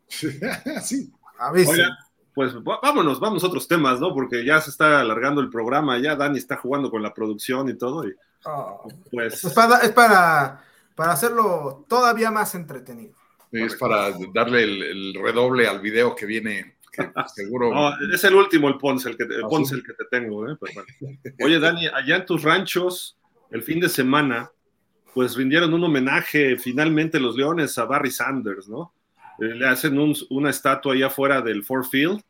sí. 0.83 1.13
Oigan, 1.53 1.91
pues 2.35 2.55
vámonos, 2.65 3.21
vamos 3.21 3.45
a 3.45 3.49
otros 3.49 3.69
temas, 3.69 4.01
¿no? 4.01 4.15
Porque 4.15 4.45
ya 4.45 4.61
se 4.63 4.71
está 4.71 5.01
alargando 5.01 5.43
el 5.43 5.51
programa, 5.51 5.99
ya 5.99 6.17
Dani 6.17 6.39
está 6.39 6.57
jugando 6.57 6.91
con 6.91 7.03
la 7.03 7.13
producción 7.13 7.69
y 7.69 7.75
todo, 7.77 8.09
y 8.09 8.15
Oh. 8.45 8.89
pues 9.11 9.45
Es 9.45 9.53
para, 9.53 9.79
es 9.79 9.91
para, 9.91 10.63
para 10.95 11.13
hacerlo 11.13 11.85
todavía 11.89 12.31
más 12.31 12.55
entretenido. 12.55 13.15
Es 13.51 13.75
para 13.77 14.11
darle 14.33 14.63
el, 14.63 14.83
el 14.83 15.15
redoble 15.15 15.67
al 15.67 15.81
video 15.81 16.15
que 16.15 16.25
viene, 16.25 16.77
seguro. 17.35 17.73
no, 17.75 18.15
es 18.15 18.23
el 18.25 18.35
último 18.35 18.69
el 18.69 18.77
Ponce, 18.79 19.09
el 19.11 19.17
que 19.17 19.25
el 19.25 19.45
Ah, 19.45 19.49
Ponce 19.49 19.75
el 19.75 19.83
que 19.83 19.93
te 19.95 20.05
tengo, 20.11 20.49
¿eh? 20.51 20.57
Pero 20.61 20.73
bueno. 20.75 21.19
Oye, 21.45 21.59
Dani, 21.59 21.87
allá 21.87 22.17
en 22.17 22.27
tus 22.27 22.43
ranchos, 22.43 23.19
el 23.51 23.63
fin 23.63 23.81
de 23.81 23.89
semana, 23.89 24.51
pues 25.15 25.35
rindieron 25.37 25.73
un 25.75 25.85
homenaje 25.85 26.57
finalmente 26.59 27.19
los 27.21 27.37
Leones 27.37 27.77
a 27.79 27.85
Barry 27.85 28.11
Sanders, 28.11 28.69
¿no? 28.69 28.93
Eh, 29.41 29.55
le 29.55 29.67
hacen 29.67 29.99
un- 29.99 30.15
una 30.31 30.51
estatua 30.51 30.95
ahí 30.95 31.03
afuera 31.03 31.41
del 31.43 31.65
Ford 31.65 31.85
Field. 31.85 32.21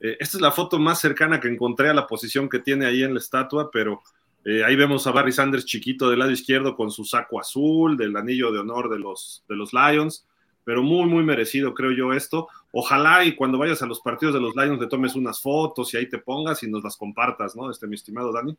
Eh, 0.00 0.16
esta 0.20 0.36
es 0.38 0.40
la 0.40 0.50
foto 0.50 0.78
más 0.78 1.00
cercana 1.00 1.38
que 1.40 1.48
encontré 1.48 1.88
a 1.88 1.94
la 1.94 2.06
posición 2.06 2.48
que 2.48 2.58
tiene 2.58 2.86
ahí 2.86 3.02
en 3.02 3.14
la 3.14 3.20
estatua, 3.20 3.70
pero 3.70 4.02
eh, 4.44 4.62
ahí 4.64 4.76
vemos 4.76 5.06
a 5.06 5.12
Barry 5.12 5.32
Sanders 5.32 5.64
chiquito 5.64 6.10
del 6.10 6.18
lado 6.18 6.30
izquierdo 6.30 6.76
con 6.76 6.90
su 6.90 7.04
saco 7.04 7.40
azul, 7.40 7.96
del 7.96 8.14
anillo 8.16 8.52
de 8.52 8.58
honor 8.58 8.90
de 8.90 8.98
los, 8.98 9.42
de 9.48 9.56
los 9.56 9.72
Lions, 9.72 10.26
pero 10.64 10.82
muy, 10.82 11.06
muy 11.08 11.22
merecido, 11.24 11.72
creo 11.72 11.92
yo, 11.92 12.12
esto. 12.12 12.48
Ojalá 12.76 13.24
y 13.24 13.36
cuando 13.36 13.56
vayas 13.56 13.82
a 13.82 13.86
los 13.86 14.00
partidos 14.00 14.34
de 14.34 14.40
los 14.40 14.56
Lions 14.56 14.80
le 14.80 14.88
tomes 14.88 15.14
unas 15.14 15.40
fotos 15.40 15.94
y 15.94 15.96
ahí 15.96 16.08
te 16.08 16.18
pongas 16.18 16.60
y 16.64 16.68
nos 16.68 16.82
las 16.82 16.96
compartas, 16.96 17.54
¿no? 17.54 17.70
Este, 17.70 17.86
mi 17.86 17.94
estimado 17.94 18.32
Dani. 18.32 18.58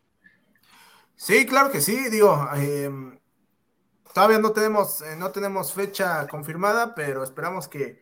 Sí, 1.17 1.45
claro 1.45 1.69
que 1.69 1.81
sí, 1.81 2.09
digo, 2.09 2.47
eh, 2.55 2.89
todavía 4.13 4.39
no 4.39 4.53
tenemos, 4.53 5.01
eh, 5.01 5.17
no 5.17 5.31
tenemos 5.31 5.73
fecha 5.73 6.25
confirmada, 6.27 6.95
pero 6.95 7.25
esperamos 7.25 7.67
que, 7.67 8.01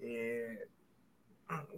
eh, 0.00 0.68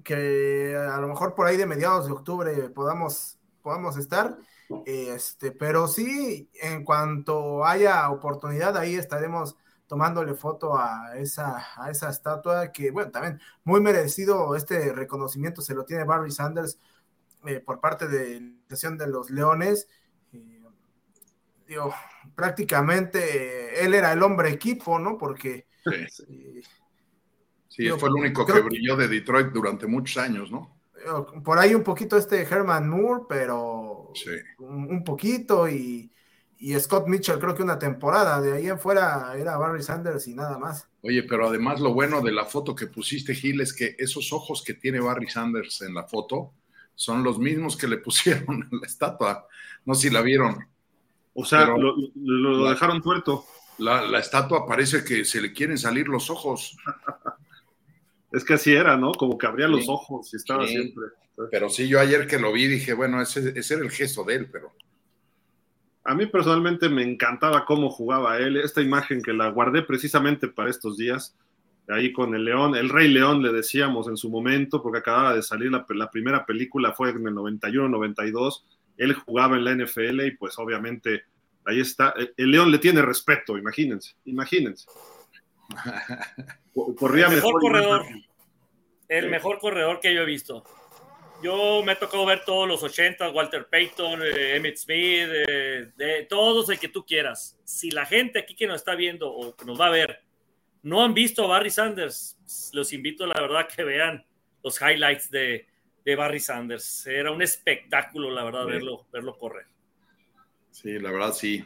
que 0.02 0.74
a 0.76 1.00
lo 1.00 1.06
mejor 1.06 1.36
por 1.36 1.46
ahí 1.46 1.56
de 1.56 1.66
mediados 1.66 2.06
de 2.06 2.12
octubre 2.12 2.70
podamos, 2.70 3.38
podamos 3.62 3.96
estar. 3.98 4.36
Este, 4.84 5.52
pero 5.52 5.86
sí, 5.86 6.50
en 6.60 6.82
cuanto 6.82 7.64
haya 7.64 8.10
oportunidad, 8.10 8.76
ahí 8.76 8.96
estaremos 8.96 9.56
tomándole 9.86 10.34
foto 10.34 10.76
a 10.76 11.16
esa, 11.16 11.64
a 11.76 11.90
esa 11.90 12.10
estatua 12.10 12.72
que, 12.72 12.90
bueno, 12.90 13.10
también 13.10 13.40
muy 13.64 13.80
merecido 13.80 14.56
este 14.56 14.92
reconocimiento 14.92 15.62
se 15.62 15.74
lo 15.74 15.84
tiene 15.84 16.04
Barry 16.04 16.30
Sanders 16.30 16.78
eh, 17.46 17.60
por 17.60 17.80
parte 17.80 18.08
de 18.08 18.40
la 18.40 18.48
Asociación 18.66 18.98
de 18.98 19.06
los 19.06 19.30
Leones. 19.30 19.88
Eh, 20.32 20.60
digo, 21.68 21.94
prácticamente 22.34 23.20
eh, 23.80 23.84
él 23.84 23.94
era 23.94 24.12
el 24.12 24.22
hombre 24.22 24.50
equipo, 24.50 24.98
¿no? 24.98 25.16
Porque 25.18 25.66
Sí, 25.84 25.94
eh, 26.28 26.62
sí, 27.68 27.88
fue 27.90 28.08
el 28.08 28.14
único 28.16 28.44
que 28.44 28.52
Creo 28.52 28.64
que- 28.64 28.70
brilló 28.70 28.96
de 28.96 29.08
Detroit 29.08 29.48
durante 29.48 29.86
muchos 29.86 30.16
años, 30.22 30.50
¿no? 30.50 30.76
eh, 30.96 31.40
por 31.44 31.58
ahí 31.58 31.74
un 31.74 31.84
poquito 31.84 32.16
este 32.16 32.42
Herman 32.42 32.88
Moore, 32.88 33.24
pero 33.28 34.10
Sí. 34.14 34.30
un, 34.58 34.90
un 34.90 35.04
poquito 35.04 35.68
y, 35.68 36.10
y 36.58 36.78
Scott 36.80 37.06
Mitchell 37.08 37.38
creo 37.38 37.54
que 37.54 37.62
una 37.62 37.78
temporada, 37.78 38.40
de 38.40 38.52
ahí 38.52 38.68
en 38.68 38.78
fuera 38.78 39.34
era 39.36 39.56
Barry 39.58 39.82
Sanders 39.82 40.26
y 40.28 40.34
nada 40.34 40.58
más. 40.58 40.88
Oye, 41.02 41.22
pero 41.22 41.48
además 41.48 41.80
lo 41.80 41.92
bueno 41.92 42.20
de 42.22 42.32
la 42.32 42.44
foto 42.44 42.74
que 42.74 42.86
pusiste, 42.86 43.34
Gil, 43.34 43.60
es 43.60 43.72
que 43.72 43.94
esos 43.98 44.32
ojos 44.32 44.62
que 44.64 44.74
tiene 44.74 45.00
Barry 45.00 45.28
Sanders 45.28 45.82
en 45.82 45.94
la 45.94 46.04
foto 46.04 46.52
son 46.94 47.22
los 47.22 47.38
mismos 47.38 47.76
que 47.76 47.86
le 47.88 47.98
pusieron 48.06 48.68
en 48.70 48.80
la 48.80 48.86
estatua. 48.86 49.46
No 49.84 49.94
sé 49.94 50.08
si 50.08 50.14
la 50.14 50.22
vieron. 50.22 50.56
O 51.34 51.44
sea, 51.44 51.60
Pero- 51.66 51.76
lo, 51.78 51.94
lo- 52.14 52.50
lo 52.58 52.70
dejaron 52.70 53.02
tuerto. 53.02 53.44
La, 53.78 54.02
la 54.06 54.20
estatua 54.20 54.66
parece 54.66 55.04
que 55.04 55.24
se 55.26 55.38
le 55.42 55.52
quieren 55.52 55.76
salir 55.76 56.08
los 56.08 56.30
ojos, 56.30 56.76
Es 58.32 58.44
que 58.44 58.54
así 58.54 58.72
era, 58.74 58.96
¿no? 58.96 59.12
Como 59.12 59.36
que 59.38 59.46
abría 59.46 59.68
los 59.68 59.88
ojos 59.88 60.32
y 60.32 60.36
estaba 60.36 60.66
Sí. 60.66 60.72
siempre. 60.72 61.04
pero 61.50 61.68
sí, 61.68 61.86
yo 61.86 62.00
ayer 62.00 62.26
que 62.26 62.38
lo 62.38 62.50
vi 62.52 62.66
dije, 62.66 62.94
bueno, 62.94 63.20
ese, 63.20 63.52
ese 63.58 63.74
era 63.74 63.82
el 63.84 63.90
gesto 63.90 64.24
de 64.24 64.34
él, 64.36 64.48
pero 64.50 64.72
A 66.06 66.14
mí 66.14 66.26
personalmente 66.26 66.88
me 66.88 67.02
encantaba 67.02 67.64
cómo 67.64 67.90
jugaba 67.90 68.38
él. 68.38 68.56
Esta 68.56 68.80
imagen 68.80 69.20
que 69.22 69.32
la 69.32 69.48
guardé 69.50 69.82
precisamente 69.82 70.48
para 70.48 70.70
estos 70.70 70.96
días, 70.96 71.36
ahí 71.88 72.12
con 72.12 72.34
el 72.34 72.44
León, 72.44 72.76
el 72.76 72.88
Rey 72.88 73.08
León 73.08 73.42
le 73.42 73.52
decíamos 73.52 74.08
en 74.08 74.16
su 74.16 74.30
momento, 74.30 74.82
porque 74.82 74.98
acababa 75.00 75.34
de 75.34 75.42
salir 75.42 75.70
la, 75.70 75.84
la 75.88 76.10
primera 76.10 76.46
película, 76.46 76.92
fue 76.92 77.10
en 77.10 77.26
el 77.26 77.34
91-92. 77.34 78.64
Él 78.96 79.14
jugaba 79.14 79.56
en 79.56 79.64
la 79.64 79.74
NFL 79.74 80.20
y 80.26 80.30
pues 80.36 80.58
obviamente 80.58 81.24
ahí 81.64 81.80
está. 81.80 82.14
El- 82.16 82.32
El 82.36 82.50
León 82.52 82.70
le 82.70 82.78
tiene 82.78 83.02
respeto, 83.02 83.58
imagínense, 83.58 84.14
imagínense. 84.24 84.86
Corría 86.96 87.26
El 87.26 87.34
mejor 87.36 87.60
corredor. 87.60 88.02
El 89.08 89.30
mejor 89.30 89.58
corredor 89.58 90.00
que 90.00 90.14
yo 90.14 90.22
he 90.22 90.26
visto. 90.26 90.64
Yo 91.42 91.82
me 91.84 91.96
tocó 91.96 92.24
ver 92.24 92.44
todos 92.44 92.66
los 92.66 92.82
80, 92.82 93.30
Walter 93.30 93.66
Payton, 93.68 94.22
eh, 94.22 94.56
Emmett 94.56 94.76
Smith, 94.76 95.28
eh, 95.48 95.92
de 95.96 96.26
todos 96.28 96.68
el 96.70 96.78
que 96.78 96.88
tú 96.88 97.04
quieras. 97.04 97.58
Si 97.64 97.90
la 97.90 98.06
gente 98.06 98.38
aquí 98.38 98.54
que 98.54 98.66
nos 98.66 98.76
está 98.76 98.94
viendo 98.94 99.30
o 99.30 99.54
que 99.54 99.64
nos 99.64 99.78
va 99.80 99.86
a 99.86 99.90
ver 99.90 100.22
no 100.82 101.02
han 101.04 101.14
visto 101.14 101.44
a 101.44 101.48
Barry 101.48 101.70
Sanders, 101.70 102.38
los 102.72 102.92
invito 102.92 103.26
la 103.26 103.40
verdad 103.40 103.68
que 103.68 103.84
vean 103.84 104.24
los 104.62 104.80
highlights 104.80 105.30
de, 105.30 105.66
de 106.04 106.16
Barry 106.16 106.40
Sanders. 106.40 107.06
Era 107.06 107.30
un 107.32 107.42
espectáculo, 107.42 108.30
la 108.30 108.44
verdad, 108.44 108.64
Sí. 108.66 108.72
verlo, 108.72 109.06
verlo 109.12 109.36
correr. 109.36 109.66
sí, 110.70 110.98
la 110.98 111.10
verdad 111.10 111.32
sí. 111.32 111.64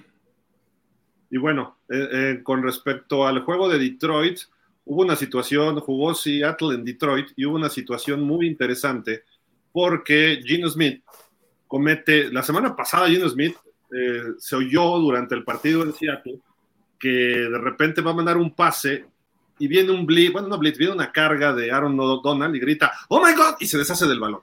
Y 1.30 1.36
bueno, 1.38 1.78
eh, 1.88 2.08
eh, 2.12 2.40
con 2.42 2.62
respecto 2.62 3.24
al 3.26 3.40
juego 3.42 3.68
de 3.68 3.78
Detroit, 3.78 4.40
hubo 4.84 5.02
una 5.02 5.14
situación, 5.16 5.78
jugó 5.78 6.12
Seattle 6.14 6.74
en 6.74 6.84
Detroit 6.84 7.28
y 7.36 7.44
hubo 7.44 7.54
una 7.56 7.68
situación 7.68 8.22
muy 8.22 8.46
interesante 8.48 9.22
porque 9.72 10.40
Gino 10.44 10.68
Smith 10.68 11.02
comete, 11.66 12.32
la 12.32 12.42
semana 12.42 12.74
pasada 12.74 13.08
Gino 13.08 13.28
Smith 13.28 13.56
eh, 13.92 14.22
se 14.38 14.56
oyó 14.56 14.98
durante 14.98 15.34
el 15.34 15.44
partido 15.44 15.82
en 15.82 15.92
Seattle 15.92 16.40
que 16.98 17.08
de 17.08 17.58
repente 17.58 18.02
va 18.02 18.10
a 18.10 18.14
mandar 18.14 18.36
un 18.36 18.54
pase 18.54 19.06
y 19.58 19.68
viene 19.68 19.90
un 19.90 20.06
blitz, 20.06 20.32
bueno, 20.32 20.48
no 20.48 20.58
blitz, 20.58 20.78
viene 20.78 20.94
una 20.94 21.12
carga 21.12 21.52
de 21.52 21.70
Aaron 21.70 21.96
Donald 21.96 22.54
y 22.54 22.60
grita, 22.60 22.92
oh 23.08 23.24
my 23.24 23.34
God, 23.34 23.56
y 23.60 23.66
se 23.66 23.78
deshace 23.78 24.06
del 24.06 24.20
balón. 24.20 24.42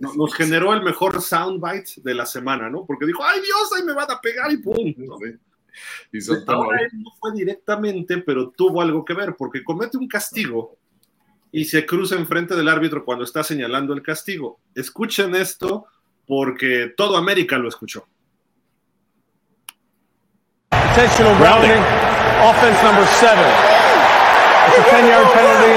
¿no? 0.00 0.14
Nos 0.16 0.34
generó 0.34 0.72
el 0.72 0.82
mejor 0.82 1.20
soundbite 1.20 2.02
de 2.02 2.14
la 2.14 2.26
semana, 2.26 2.70
¿no? 2.70 2.84
Porque 2.86 3.06
dijo, 3.06 3.24
ay 3.24 3.40
Dios, 3.40 3.70
ahí 3.76 3.84
me 3.84 3.94
van 3.94 4.10
a 4.10 4.20
pegar 4.20 4.50
y. 4.52 4.56
Sí. 4.56 5.38
Y 6.12 6.18
Ahora 6.46 6.80
él 6.80 6.90
no 6.94 7.10
fue 7.20 7.32
directamente, 7.34 8.18
pero 8.18 8.50
tuvo 8.50 8.80
algo 8.80 9.04
que 9.04 9.14
ver, 9.14 9.34
porque 9.36 9.62
comete 9.62 9.96
un 9.98 10.08
castigo 10.08 10.78
y 11.52 11.64
se 11.64 11.86
cruza 11.86 12.16
enfrente 12.16 12.54
del 12.54 12.68
árbitro 12.68 13.04
cuando 13.04 13.24
está 13.24 13.42
señalando 13.42 13.94
el 13.94 14.02
castigo. 14.02 14.60
Escuchen 14.74 15.34
esto 15.34 15.86
porque 16.26 16.92
todo 16.96 17.16
América 17.16 17.58
lo 17.58 17.68
escuchó. 17.68 18.06
Intentional 20.72 21.36
grounding, 21.38 21.82
offense 22.42 22.82
number 22.82 23.06
seven. 23.20 23.76
It's 24.66 24.78
a 24.78 24.90
10 24.90 25.08
yard 25.08 25.28
penalty. 25.32 25.74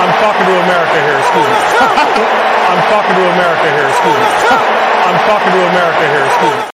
I'm 0.00 0.12
talking 0.20 0.46
to 0.46 0.54
America 0.64 0.98
here, 1.04 1.18
excuse 1.20 1.46
me. 1.46 1.58
I'm 2.70 2.82
talking 2.90 3.14
to 3.14 3.24
America 3.34 3.68
here, 3.76 3.88
excuse 3.88 4.18
me. 4.18 4.28
I'm 5.06 5.18
talking 5.28 5.52
to 5.52 5.60
America 5.68 6.04
here, 6.12 6.26
excuse 6.26 6.56
me. 6.56 6.74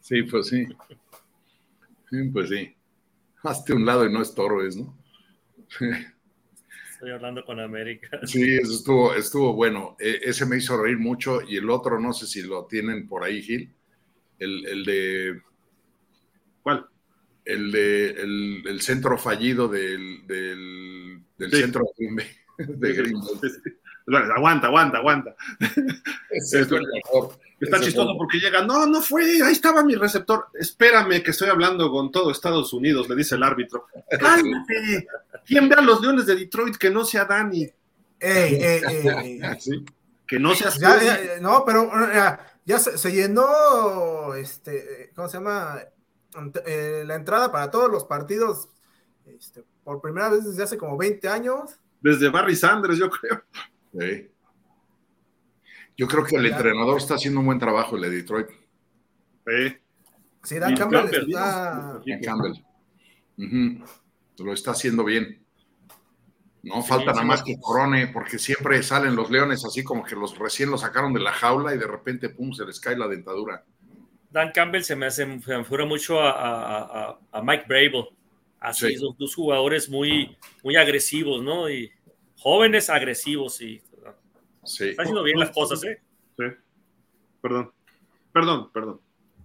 Sí, 0.00 0.22
pues 0.22 0.48
sí. 0.48 0.66
Sí, 2.10 2.22
pues 2.32 2.48
sí. 2.48 2.76
Hazte 3.42 3.72
un 3.72 3.86
lado 3.86 4.04
y 4.04 4.12
no 4.12 4.22
estorbes, 4.22 4.76
¿no? 4.76 4.94
Estoy 6.96 7.10
hablando 7.10 7.44
con 7.44 7.60
América. 7.60 8.08
Sí, 8.26 8.54
eso 8.54 8.72
estuvo, 8.72 9.14
estuvo 9.14 9.52
bueno. 9.52 9.96
E- 10.00 10.20
ese 10.22 10.46
me 10.46 10.56
hizo 10.56 10.82
reír 10.82 10.98
mucho 10.98 11.42
y 11.42 11.56
el 11.58 11.68
otro 11.68 12.00
no 12.00 12.14
sé 12.14 12.26
si 12.26 12.40
lo 12.42 12.64
tienen 12.64 13.06
por 13.06 13.22
ahí, 13.22 13.42
Gil. 13.42 13.70
El, 14.38 14.66
el 14.66 14.84
de 14.84 15.42
¿Cuál? 16.62 16.86
el 17.44 17.70
de 17.70 18.10
el, 18.10 18.62
el 18.66 18.80
centro 18.80 19.16
fallido 19.18 19.68
del, 19.68 20.26
del, 20.26 21.20
del 21.38 21.50
Sí. 21.50 21.56
centro 21.58 21.84
de 21.84 21.92
Green 21.98 22.16
Bay. 22.16 22.26
De 22.58 22.92
Green 22.94 23.20
Bay. 23.20 23.50
Bueno, 24.06 24.32
Aguanta, 24.34 24.68
aguanta, 24.68 24.98
aguanta. 24.98 25.36
Mejor. 25.58 27.38
Está 27.58 27.80
chistoso 27.80 28.14
porque 28.18 28.38
llega, 28.38 28.62
no, 28.62 28.86
no 28.86 29.00
fue, 29.00 29.42
ahí 29.42 29.52
estaba 29.52 29.82
mi 29.82 29.94
receptor. 29.94 30.48
Espérame 30.54 31.22
que 31.22 31.30
estoy 31.30 31.48
hablando 31.48 31.90
con 31.90 32.12
todo 32.12 32.30
Estados 32.30 32.72
Unidos, 32.72 33.08
le 33.08 33.16
dice 33.16 33.34
el 33.34 33.42
árbitro. 33.42 33.86
Cálmate. 34.20 35.08
¿Quién 35.46 35.68
ve 35.68 35.76
a 35.76 35.80
los 35.80 36.00
Leones 36.02 36.26
de 36.26 36.36
Detroit 36.36 36.76
que 36.76 36.90
no 36.90 37.04
sea 37.04 37.24
Dani? 37.24 37.62
Ey, 38.20 38.54
ey, 38.54 38.82
ey, 38.84 39.40
¿Sí? 39.60 39.84
Que 40.26 40.38
no 40.38 40.52
Ya, 40.54 40.70
ya, 41.02 41.40
no, 41.40 41.64
pero 41.64 41.90
ya, 42.12 42.58
ya 42.64 42.78
se, 42.78 42.98
se 42.98 43.12
llenó, 43.12 44.34
este, 44.34 45.12
¿cómo 45.14 45.28
se 45.28 45.38
llama? 45.38 45.80
Eh, 46.66 47.04
la 47.06 47.14
entrada 47.14 47.50
para 47.50 47.70
todos 47.70 47.90
los 47.90 48.04
partidos, 48.04 48.68
este, 49.24 49.64
por 49.82 50.02
primera 50.02 50.28
vez 50.28 50.44
desde 50.44 50.62
hace 50.62 50.76
como 50.76 50.98
20 50.98 51.28
años. 51.28 51.70
Desde 52.02 52.28
Barry 52.28 52.54
Sanders, 52.54 52.98
yo 52.98 53.08
creo. 53.08 53.42
Sí. 53.98 54.28
Yo 55.96 56.06
creo 56.06 56.24
que 56.24 56.36
el 56.36 56.46
entrenador 56.46 56.98
está 56.98 57.14
haciendo 57.14 57.40
un 57.40 57.46
buen 57.46 57.58
trabajo, 57.58 57.96
el 57.96 58.02
de 58.02 58.10
Detroit, 58.10 58.48
Eh, 59.46 59.80
Sí, 60.42 60.58
Dan 60.60 60.76
Campbell 60.76 61.00
Campbell, 61.10 61.28
está... 61.28 62.00
Ian 62.06 62.20
Campbell. 62.20 62.52
Lo 64.38 64.52
está 64.52 64.70
haciendo 64.72 65.02
bien. 65.04 65.42
No 66.62 66.82
falta 66.82 67.06
nada 67.12 67.20
sí, 67.22 67.26
más 67.26 67.40
sí. 67.40 67.44
que 67.54 67.60
corone, 67.60 68.08
porque 68.08 68.38
siempre 68.38 68.82
salen 68.82 69.16
los 69.16 69.30
leones 69.30 69.64
así 69.64 69.82
como 69.84 70.04
que 70.04 70.14
los 70.16 70.36
recién 70.38 70.70
los 70.70 70.80
sacaron 70.82 71.12
de 71.12 71.20
la 71.20 71.32
jaula 71.32 71.74
y 71.74 71.78
de 71.78 71.86
repente, 71.86 72.28
pum, 72.28 72.52
se 72.52 72.64
les 72.64 72.78
cae 72.80 72.96
la 72.96 73.08
dentadura. 73.08 73.64
Dan 74.30 74.50
Campbell 74.52 74.82
se 74.82 74.94
me 74.96 75.06
hace, 75.06 75.24
se 75.40 75.56
me 75.56 75.64
figura 75.64 75.84
mucho 75.86 76.20
a, 76.20 76.30
a- 76.30 76.80
a- 77.10 77.18
a 77.32 77.42
Mike 77.42 77.64
Brable. 77.68 78.08
Así, 78.60 78.96
Sí. 78.96 79.14
dos 79.18 79.34
jugadores 79.34 79.88
muy, 79.88 80.36
muy 80.64 80.76
agresivos, 80.76 81.42
¿no? 81.42 81.68
Y 81.70 81.90
jóvenes 82.46 82.88
agresivos 82.90 83.60
y 83.60 83.82
Sí. 84.62 84.90
está 84.90 85.02
haciendo 85.02 85.24
bien 85.24 85.38
las 85.40 85.50
cosas, 85.50 85.82
¿eh? 85.82 86.00
sí. 86.36 86.44
Perdón. 87.40 87.72
Perdón, 88.32 88.70
perdón. 88.72 89.00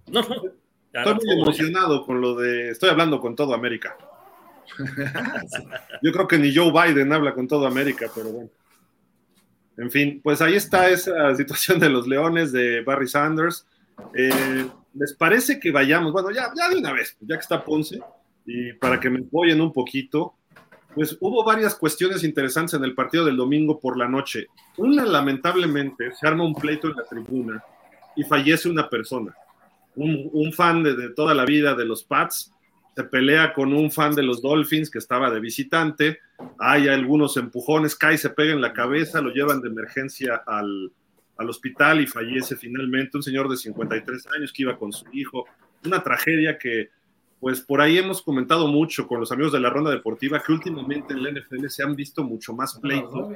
No, 0.07 0.21
no. 0.21 0.43
Estoy 0.93 1.15
muy 1.15 1.41
emocionado 1.41 2.05
con 2.05 2.21
lo 2.21 2.35
de. 2.35 2.69
Estoy 2.69 2.89
hablando 2.89 3.19
con 3.19 3.35
todo 3.35 3.53
América. 3.55 3.97
Yo 6.03 6.11
creo 6.11 6.27
que 6.27 6.37
ni 6.37 6.53
Joe 6.55 6.71
Biden 6.71 7.11
habla 7.11 7.33
con 7.33 7.47
todo 7.47 7.65
América, 7.65 8.07
pero 8.13 8.29
bueno. 8.29 8.49
En 9.77 9.89
fin, 9.89 10.19
pues 10.23 10.41
ahí 10.41 10.55
está 10.55 10.89
esa 10.89 11.33
situación 11.35 11.79
de 11.79 11.89
los 11.89 12.07
Leones 12.07 12.51
de 12.51 12.81
Barry 12.81 13.07
Sanders. 13.07 13.65
Eh, 14.13 14.67
¿Les 14.93 15.13
parece 15.13 15.59
que 15.59 15.71
vayamos? 15.71 16.11
Bueno, 16.11 16.29
ya, 16.31 16.51
ya 16.55 16.69
de 16.69 16.77
una 16.77 16.93
vez, 16.93 17.17
ya 17.21 17.35
que 17.35 17.41
está 17.41 17.63
Ponce, 17.63 17.99
y 18.45 18.73
para 18.73 18.99
que 18.99 19.09
me 19.09 19.19
apoyen 19.21 19.61
un 19.61 19.71
poquito, 19.71 20.35
pues 20.93 21.17
hubo 21.19 21.43
varias 21.43 21.75
cuestiones 21.75 22.23
interesantes 22.23 22.73
en 22.73 22.83
el 22.83 22.93
partido 22.93 23.25
del 23.25 23.37
domingo 23.37 23.79
por 23.79 23.97
la 23.97 24.07
noche. 24.07 24.47
Una, 24.77 25.05
lamentablemente, 25.05 26.11
se 26.13 26.27
arma 26.27 26.43
un 26.43 26.55
pleito 26.55 26.87
en 26.87 26.95
la 26.95 27.03
tribuna 27.03 27.63
y 28.15 28.23
fallece 28.23 28.69
una 28.69 28.89
persona. 28.89 29.33
Un, 29.95 30.29
un 30.31 30.53
fan 30.53 30.83
de, 30.83 30.95
de 30.95 31.09
toda 31.09 31.33
la 31.33 31.45
vida 31.45 31.75
de 31.75 31.85
los 31.85 32.03
Pats 32.03 32.53
se 32.95 33.03
pelea 33.05 33.53
con 33.53 33.73
un 33.73 33.89
fan 33.89 34.15
de 34.15 34.23
los 34.23 34.41
Dolphins 34.41 34.89
que 34.89 34.99
estaba 34.99 35.31
de 35.31 35.39
visitante. 35.39 36.19
Hay 36.59 36.87
algunos 36.87 37.37
empujones, 37.37 37.95
cae, 37.95 38.17
se 38.17 38.29
pega 38.29 38.53
en 38.53 38.61
la 38.61 38.73
cabeza, 38.73 39.21
lo 39.21 39.31
llevan 39.31 39.61
de 39.61 39.69
emergencia 39.69 40.43
al, 40.45 40.91
al 41.37 41.49
hospital 41.49 42.01
y 42.01 42.07
fallece 42.07 42.55
finalmente 42.55 43.17
un 43.17 43.23
señor 43.23 43.49
de 43.49 43.57
53 43.57 44.27
años 44.37 44.51
que 44.51 44.63
iba 44.63 44.77
con 44.77 44.91
su 44.91 45.05
hijo. 45.13 45.45
Una 45.85 46.03
tragedia 46.03 46.57
que, 46.57 46.89
pues 47.41 47.59
por 47.59 47.81
ahí 47.81 47.97
hemos 47.97 48.21
comentado 48.21 48.67
mucho 48.67 49.07
con 49.07 49.19
los 49.19 49.31
amigos 49.31 49.51
de 49.51 49.59
la 49.59 49.71
ronda 49.71 49.89
deportiva 49.89 50.43
que 50.43 50.51
últimamente 50.51 51.15
en 51.15 51.23
la 51.23 51.31
NFL 51.31 51.67
se 51.69 51.81
han 51.81 51.95
visto 51.95 52.23
mucho 52.23 52.53
más 52.53 52.77
pleitos 52.79 53.35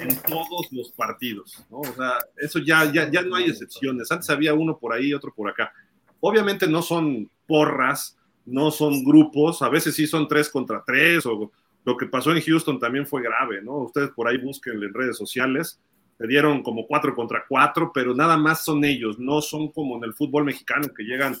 en 0.00 0.20
todos 0.22 0.66
los 0.72 0.90
partidos, 0.90 1.64
¿no? 1.70 1.78
O 1.78 1.84
sea, 1.84 2.18
eso 2.36 2.58
ya, 2.58 2.92
ya, 2.92 3.08
ya 3.08 3.22
no 3.22 3.36
hay 3.36 3.44
excepciones. 3.44 4.10
Antes 4.10 4.28
había 4.30 4.52
uno 4.52 4.76
por 4.76 4.92
ahí, 4.92 5.14
otro 5.14 5.32
por 5.32 5.48
acá. 5.48 5.72
Obviamente 6.18 6.66
no 6.66 6.82
son 6.82 7.30
porras, 7.46 8.18
no 8.46 8.72
son 8.72 9.04
grupos, 9.04 9.62
a 9.62 9.68
veces 9.68 9.94
sí 9.94 10.08
son 10.08 10.26
tres 10.26 10.50
contra 10.50 10.82
tres, 10.84 11.24
o 11.24 11.52
lo 11.84 11.96
que 11.96 12.06
pasó 12.06 12.32
en 12.32 12.42
Houston 12.42 12.80
también 12.80 13.06
fue 13.06 13.22
grave, 13.22 13.62
¿no? 13.62 13.76
Ustedes 13.76 14.10
por 14.10 14.26
ahí 14.26 14.38
busquen 14.38 14.82
en 14.82 14.92
redes 14.92 15.16
sociales, 15.16 15.80
se 16.18 16.26
dieron 16.26 16.64
como 16.64 16.84
cuatro 16.88 17.14
contra 17.14 17.44
cuatro, 17.48 17.92
pero 17.94 18.12
nada 18.12 18.36
más 18.36 18.64
son 18.64 18.84
ellos, 18.84 19.20
no 19.20 19.40
son 19.40 19.70
como 19.70 19.98
en 19.98 20.02
el 20.02 20.14
fútbol 20.14 20.42
mexicano 20.42 20.88
que 20.92 21.04
llegan 21.04 21.36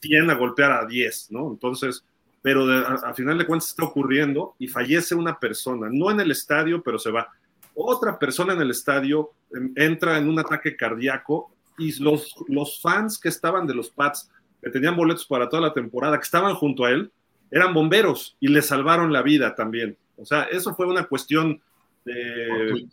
100 0.00 0.30
a 0.30 0.34
golpear 0.34 0.72
a 0.72 0.86
10, 0.86 1.28
¿no? 1.30 1.50
Entonces, 1.50 2.04
pero 2.42 2.66
de- 2.66 2.78
a, 2.78 2.94
a 3.10 3.14
final 3.14 3.38
de 3.38 3.46
cuentas 3.46 3.70
está 3.70 3.84
ocurriendo 3.84 4.54
y 4.58 4.68
fallece 4.68 5.14
una 5.14 5.38
persona, 5.38 5.88
no 5.90 6.10
en 6.10 6.20
el 6.20 6.30
estadio, 6.30 6.82
pero 6.82 6.98
se 6.98 7.10
va. 7.10 7.28
Otra 7.74 8.18
persona 8.18 8.54
en 8.54 8.60
el 8.62 8.70
estadio 8.70 9.30
em, 9.54 9.72
entra 9.76 10.16
en 10.18 10.28
un 10.28 10.38
ataque 10.38 10.76
cardíaco 10.76 11.52
y 11.78 12.02
los, 12.02 12.34
los 12.48 12.80
fans 12.80 13.18
que 13.18 13.28
estaban 13.28 13.66
de 13.66 13.74
los 13.74 13.90
Pats, 13.90 14.30
que 14.62 14.70
tenían 14.70 14.96
boletos 14.96 15.26
para 15.26 15.48
toda 15.48 15.60
la 15.62 15.74
temporada, 15.74 16.16
que 16.18 16.24
estaban 16.24 16.54
junto 16.54 16.84
a 16.84 16.90
él, 16.90 17.10
eran 17.50 17.74
bomberos 17.74 18.36
y 18.40 18.48
le 18.48 18.62
salvaron 18.62 19.12
la 19.12 19.22
vida 19.22 19.54
también. 19.54 19.96
O 20.16 20.24
sea, 20.24 20.44
eso 20.44 20.74
fue 20.74 20.86
una 20.86 21.04
cuestión 21.04 21.60
de... 22.04 22.86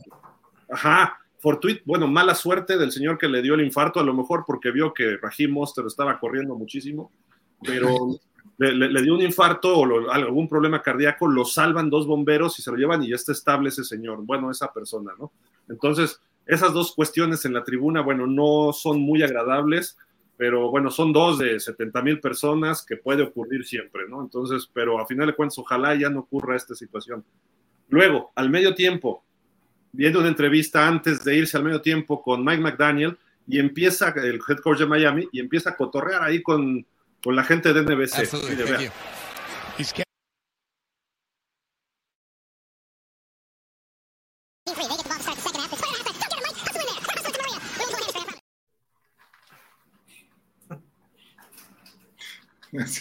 Ajá, 0.70 1.18
fortuito, 1.44 1.82
bueno, 1.86 2.08
mala 2.08 2.34
suerte 2.36 2.78
del 2.78 2.92
señor 2.94 3.18
que 3.18 3.28
le 3.28 3.42
dio 3.42 3.54
el 3.56 3.62
infarto, 3.62 4.00
a 4.00 4.04
lo 4.04 4.14
mejor 4.14 4.46
porque 4.48 4.72
vio 4.72 4.94
que 4.94 5.18
Raheem 5.18 5.52
Monster 5.52 5.86
estaba 5.86 6.18
corriendo 6.18 6.56
muchísimo, 6.56 7.12
pero 7.62 7.88
le, 8.58 8.72
le- 8.74 8.90
le 8.90 9.02
dio 9.02 9.14
un 9.14 9.22
infarto 9.22 9.78
o 9.78 9.86
lo- 9.86 10.10
algún 10.12 10.48
problema 10.48 10.82
cardíaco, 10.82 11.28
lo 11.28 11.44
salvan 11.44 11.90
dos 11.90 12.08
bomberos 12.08 12.58
y 12.58 12.62
se 12.62 12.72
lo 12.72 12.78
llevan 12.78 13.04
y 13.04 13.10
ya 13.10 13.16
está 13.16 13.34
estable 13.34 13.70
ese 13.70 13.84
señor, 13.84 14.20
bueno, 14.24 14.50
esa 14.50 14.72
persona, 14.72 15.12
¿no? 15.20 15.32
Entonces, 15.68 16.20
esas 16.46 16.72
dos 16.74 16.94
cuestiones 16.96 17.44
en 17.46 17.54
la 17.54 17.64
tribuna, 17.64 18.02
bueno, 18.02 18.26
no 18.26 18.72
son 18.74 19.02
muy 19.02 19.22
agradables, 19.22 19.98
pero 20.38 20.72
bueno, 20.72 20.90
son 20.92 21.14
dos 21.14 21.38
de 21.40 21.60
70 21.60 22.02
mil 22.02 22.20
personas 22.20 22.86
que 22.86 22.98
puede 22.98 23.22
ocurrir 23.24 23.66
siempre, 23.66 24.04
¿no? 24.10 24.22
Entonces, 24.22 24.70
pero 24.74 25.00
a 25.00 25.06
final 25.06 25.28
de 25.28 25.36
cuentas, 25.36 25.58
ojalá 25.60 25.94
ya 25.96 26.10
no 26.10 26.22
ocurra 26.22 26.56
esta 26.56 26.74
situación. 26.74 27.24
Luego, 27.90 28.32
al 28.36 28.50
medio 28.50 28.74
tiempo, 28.74 29.24
viendo 29.94 30.20
una 30.20 30.28
entrevista 30.28 30.88
antes 30.88 31.24
de 31.24 31.38
irse 31.38 31.56
al 31.56 31.64
medio 31.64 31.82
tiempo 31.82 32.22
con 32.22 32.44
Mike 32.44 32.62
McDaniel 32.62 33.18
y 33.48 33.60
empieza 33.60 34.10
el 34.10 34.40
head 34.48 34.58
coach 34.58 34.80
de 34.80 34.88
Miami 34.88 35.30
y 35.32 35.40
empieza 35.40 35.70
a 35.70 35.78
cotorrear 35.78 36.24
ahí 36.24 36.42
con, 36.42 36.86
con 37.24 37.36
la 37.36 37.44
gente 37.44 37.72
de 37.72 37.82
NBC. 37.84 38.30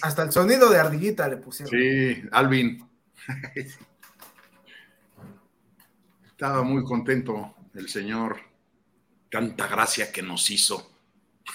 Hasta 0.03 0.25
el 0.25 0.33
sonido 0.33 0.69
de 0.69 0.79
ardillita 0.79 1.27
le 1.29 1.39
pusieron. 1.39 1.71
Sí, 1.71 2.23
Alvin. 2.31 2.87
Estaba 6.43 6.65
muy 6.65 6.83
contento 6.83 7.55
el 7.73 7.89
señor. 7.89 8.37
Tanta 9.31 9.69
gracia 9.69 10.11
que 10.11 10.23
nos 10.23 10.51
hizo. 10.51 10.91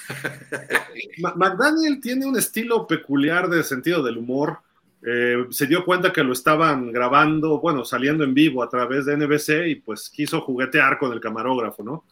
McDaniel 1.35 1.99
tiene 1.99 2.25
un 2.25 2.37
estilo 2.37 2.87
peculiar 2.87 3.49
de 3.49 3.65
sentido 3.65 4.01
del 4.01 4.17
humor. 4.17 4.59
Eh, 5.05 5.45
se 5.49 5.67
dio 5.67 5.83
cuenta 5.83 6.13
que 6.13 6.23
lo 6.23 6.31
estaban 6.31 6.89
grabando, 6.93 7.59
bueno, 7.59 7.83
saliendo 7.83 8.23
en 8.23 8.33
vivo 8.33 8.63
a 8.63 8.69
través 8.69 9.05
de 9.05 9.17
NBC 9.17 9.67
y 9.67 9.75
pues 9.75 10.09
quiso 10.09 10.39
juguetear 10.39 10.97
con 10.97 11.11
el 11.11 11.19
camarógrafo, 11.19 11.83
¿no? 11.83 12.05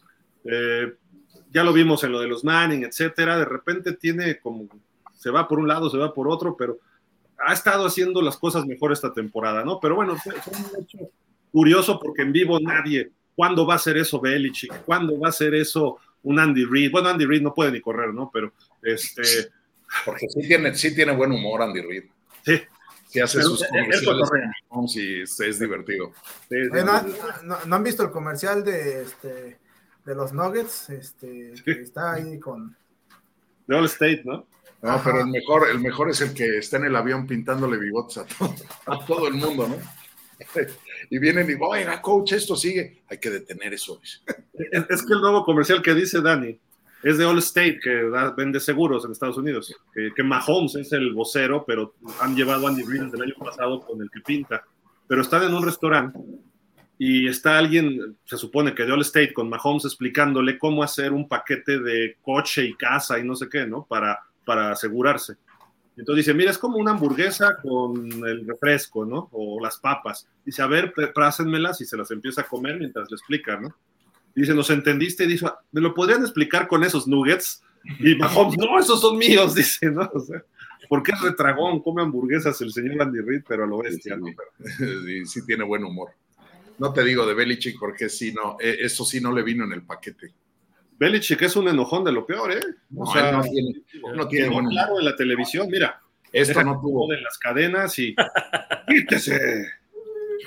Eh, 0.44 0.96
ya 1.50 1.64
lo 1.64 1.72
vimos 1.72 2.04
en 2.04 2.12
lo 2.12 2.20
de 2.20 2.28
los 2.28 2.44
Manning, 2.44 2.84
etcétera. 2.84 3.38
De 3.38 3.46
repente 3.46 3.94
tiene 3.94 4.38
como, 4.38 4.68
se 5.14 5.30
va 5.30 5.48
por 5.48 5.60
un 5.60 5.66
lado, 5.66 5.88
se 5.88 5.96
va 5.96 6.12
por 6.12 6.28
otro, 6.28 6.54
pero 6.54 6.78
ha 7.38 7.54
estado 7.54 7.86
haciendo 7.86 8.20
las 8.20 8.36
cosas 8.36 8.66
mejor 8.66 8.92
esta 8.92 9.14
temporada, 9.14 9.64
¿no? 9.64 9.80
Pero 9.80 9.94
bueno, 9.94 10.14
fue, 10.16 10.34
fue 10.34 10.52
curioso 11.56 11.98
porque 11.98 12.20
en 12.20 12.32
vivo 12.32 12.60
nadie, 12.60 13.10
¿cuándo 13.34 13.66
va 13.66 13.76
a 13.76 13.78
ser 13.78 13.96
eso 13.96 14.20
Belichick? 14.20 14.84
¿Cuándo 14.84 15.18
va 15.18 15.30
a 15.30 15.32
ser 15.32 15.54
eso 15.54 15.96
un 16.22 16.38
Andy 16.38 16.66
Reid? 16.66 16.90
Bueno, 16.90 17.08
Andy 17.08 17.24
Reid 17.24 17.40
no 17.40 17.54
puede 17.54 17.72
ni 17.72 17.80
correr, 17.80 18.12
¿no? 18.12 18.30
Pero 18.30 18.52
este, 18.82 19.22
Porque 20.04 20.26
sí 20.28 20.46
tiene, 20.46 20.74
sí 20.74 20.94
tiene 20.94 21.16
buen 21.16 21.32
humor 21.32 21.62
Andy 21.62 21.80
Reid. 21.80 22.04
sí, 22.44 22.60
Sí 23.08 23.20
hace 23.20 23.38
Pero 23.38 23.48
sus 23.48 23.66
comerciales 23.68 24.96
y 24.96 25.22
es, 25.22 25.40
es 25.40 25.58
divertido. 25.58 26.12
sí, 26.50 26.56
sí, 26.62 26.68
Oye, 26.72 26.84
¿no, 26.84 26.98
sí. 27.00 27.14
no- 27.44 27.64
no 27.64 27.76
han 27.76 27.82
visto 27.84 28.02
el 28.02 28.10
comercial 28.10 28.62
de, 28.62 29.02
este, 29.04 29.58
de 30.04 30.14
los 30.14 30.34
Nuggets? 30.34 30.90
Este, 30.90 31.54
que 31.64 31.70
está 31.70 32.12
ahí 32.14 32.38
con... 32.38 32.76
de 33.66 33.76
All 33.76 33.86
State, 33.86 34.20
¿no? 34.26 34.46
No, 34.82 34.90
Ajá. 34.90 35.02
pero 35.04 35.20
el 35.20 35.28
mejor, 35.28 35.70
el 35.70 35.78
mejor 35.78 36.10
es 36.10 36.20
el 36.20 36.34
que 36.34 36.58
está 36.58 36.76
en 36.76 36.84
el 36.84 36.96
avión 36.96 37.26
pintándole 37.26 37.78
bigotes 37.78 38.18
a 38.18 38.26
todo, 38.26 38.54
a 38.84 39.06
todo 39.06 39.28
el 39.28 39.34
mundo, 39.34 39.66
¿no? 39.68 39.76
Y 41.10 41.18
vienen 41.18 41.48
y, 41.50 41.54
oiga, 41.60 42.00
coach, 42.02 42.32
esto 42.32 42.56
sigue. 42.56 43.02
Hay 43.08 43.18
que 43.18 43.30
detener 43.30 43.74
eso. 43.74 44.00
Es, 44.02 44.84
es 44.88 45.02
que 45.06 45.12
el 45.12 45.20
nuevo 45.20 45.44
comercial 45.44 45.82
que 45.82 45.94
dice 45.94 46.20
Dani 46.20 46.58
es 47.02 47.18
de 47.18 47.24
All 47.24 47.38
State, 47.38 47.78
que 47.82 48.04
da- 48.10 48.30
vende 48.32 48.58
seguros 48.58 49.04
en 49.04 49.12
Estados 49.12 49.36
Unidos. 49.36 49.74
Que, 49.94 50.10
que 50.14 50.22
Mahomes 50.22 50.74
es 50.76 50.92
el 50.92 51.12
vocero, 51.12 51.64
pero 51.66 51.94
han 52.20 52.34
llevado 52.34 52.66
a 52.66 52.70
Andy 52.70 52.82
Reid 52.82 53.12
del 53.12 53.22
año 53.22 53.34
pasado 53.38 53.80
con 53.80 54.00
el 54.02 54.10
que 54.10 54.20
pinta. 54.20 54.64
Pero 55.06 55.22
están 55.22 55.44
en 55.44 55.54
un 55.54 55.64
restaurante 55.64 56.18
y 56.98 57.28
está 57.28 57.58
alguien, 57.58 58.16
se 58.24 58.38
supone 58.38 58.74
que 58.74 58.84
de 58.84 58.92
All 58.92 59.02
State, 59.02 59.34
con 59.34 59.48
Mahomes 59.50 59.84
explicándole 59.84 60.58
cómo 60.58 60.82
hacer 60.82 61.12
un 61.12 61.28
paquete 61.28 61.78
de 61.78 62.16
coche 62.22 62.64
y 62.64 62.74
casa 62.74 63.18
y 63.18 63.22
no 63.24 63.36
sé 63.36 63.48
qué, 63.50 63.66
¿no? 63.66 63.84
Para, 63.84 64.18
para 64.44 64.72
asegurarse. 64.72 65.36
Entonces 65.96 66.26
dice, 66.26 66.36
mira, 66.36 66.50
es 66.50 66.58
como 66.58 66.76
una 66.76 66.90
hamburguesa 66.90 67.56
con 67.56 68.06
el 68.26 68.46
refresco, 68.46 69.06
¿no? 69.06 69.28
O 69.32 69.58
las 69.60 69.78
papas. 69.78 70.28
Dice, 70.44 70.60
a 70.60 70.66
ver, 70.66 70.92
prásenmelas 71.14 71.80
y 71.80 71.86
se 71.86 71.96
las 71.96 72.10
empieza 72.10 72.42
a 72.42 72.46
comer 72.46 72.78
mientras 72.78 73.10
le 73.10 73.14
explica, 73.14 73.58
¿no? 73.58 73.74
Dice, 74.34 74.54
¿nos 74.54 74.68
entendiste? 74.68 75.24
Y 75.24 75.28
dice, 75.28 75.46
¿me 75.72 75.80
lo 75.80 75.94
podrían 75.94 76.20
explicar 76.20 76.68
con 76.68 76.84
esos 76.84 77.08
nuggets? 77.08 77.62
Y 78.00 78.14
Mahomes, 78.16 78.58
no, 78.58 78.78
esos 78.78 79.00
son 79.00 79.16
míos, 79.16 79.54
dice, 79.54 79.90
¿no? 79.90 80.10
O 80.12 80.20
sea, 80.20 80.44
porque 80.88 81.12
es 81.12 81.20
retragón, 81.22 81.80
come 81.80 82.02
hamburguesas 82.02 82.60
el 82.60 82.72
señor 82.72 83.00
Andy 83.00 83.20
Reid, 83.20 83.42
pero 83.48 83.64
a 83.64 83.66
lo 83.66 83.78
bestia, 83.78 84.16
¿no? 84.16 84.26
Sí, 84.76 85.24
sí, 85.26 85.46
tiene 85.46 85.64
buen 85.64 85.82
humor. 85.82 86.10
No 86.78 86.92
te 86.92 87.02
digo 87.04 87.24
de 87.24 87.32
Belichick 87.32 87.78
porque 87.78 88.10
sí, 88.10 88.34
no, 88.34 88.58
eh, 88.60 88.76
eso 88.80 89.06
sí 89.06 89.20
no 89.20 89.32
le 89.32 89.42
vino 89.42 89.64
en 89.64 89.72
el 89.72 89.82
paquete. 89.82 90.34
Belichick 90.98 91.42
es 91.42 91.56
un 91.56 91.68
enojón 91.68 92.04
de 92.04 92.12
lo 92.12 92.26
peor, 92.26 92.52
¿eh? 92.52 92.60
O 92.96 93.06
sea, 93.06 93.32
no 93.32 93.42
tiene, 93.42 93.82
no 94.14 94.28
tiene 94.28 94.48
claro 94.70 94.98
en 94.98 95.04
la 95.04 95.14
televisión, 95.16 95.68
mira. 95.70 96.00
Esto 96.32 96.62
no 96.62 96.80
tuvo. 96.80 97.12
En 97.12 97.22
las 97.22 97.38
cadenas 97.38 97.98
y. 97.98 98.14
¡Quítese! 98.88 99.66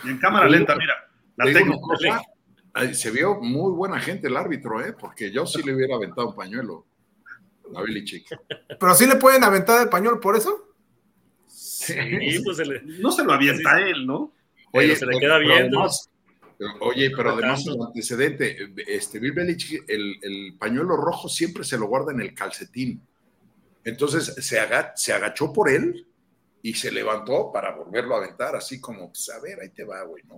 Y 0.04 0.10
en 0.10 0.18
cámara 0.18 0.47
lenta, 0.47 0.76
mira. 0.76 0.93
La 1.36 1.45
una 1.45 1.78
cosa, 1.80 2.22
ay, 2.74 2.93
se 2.93 3.12
vio 3.12 3.39
muy 3.39 3.72
buena 3.72 4.00
gente 4.00 4.28
el 4.28 4.36
árbitro, 4.38 4.84
¿eh? 4.86 4.93
Porque 5.00 5.32
yo 5.32 5.45
sí 5.45 5.64
le 5.64 5.74
hubiera 5.74 5.95
aventado 5.95 6.30
un 6.30 6.36
pañuelo 6.36 6.86
a 7.76 7.82
Belichick. 7.82 8.28
Pero 8.80 8.93
sí 8.95 9.06
le 9.08 9.16
pueden 9.16 9.43
aventar 9.43 9.82
el 9.82 9.89
pañuelo 9.89 10.20
por 10.20 10.36
eso. 10.36 10.74
Sí, 11.47 11.93
pues 12.43 12.58
se 12.58 12.66
le, 12.66 12.82
No 12.84 13.12
se 13.12 13.24
lo 13.24 13.34
avienta 13.34 13.76
a 13.76 13.82
él, 13.82 14.06
¿no? 14.06 14.34
Oye, 14.74 14.95
se 14.95 15.06
le 15.06 15.18
queda 15.20 15.38
viendo. 15.38 15.80
además- 15.80 16.10
Oye, 16.82 17.12
pero 17.16 17.32
además 17.32 17.66
el 17.68 17.82
antecedente, 17.82 18.57
este 18.88 19.20
Bill 19.20 19.32
Belichick, 19.32 19.86
el, 19.88 20.18
el 20.22 20.55
pañuelo 20.60 20.97
rojo 20.97 21.30
siempre 21.30 21.64
se 21.64 21.78
lo 21.78 21.88
guarda 21.88 22.12
en 22.12 22.20
el 22.22 22.34
calcetín. 22.34 23.01
Entonces 23.84 24.36
se, 24.45 24.60
aga- 24.60 24.91
se 24.95 25.14
agachó 25.14 25.53
por 25.53 25.70
él 25.70 26.05
y 26.62 26.74
se 26.74 26.91
levantó 26.91 27.51
para 27.53 27.74
volverlo 27.76 28.16
a 28.16 28.18
aventar, 28.18 28.55
así 28.55 28.82
como, 28.82 29.07
pues 29.10 29.30
a 29.30 29.39
ver, 29.39 29.60
ahí 29.62 29.70
te 29.70 29.86
va, 29.86 30.03
güey, 30.03 30.24
¿no? 30.26 30.38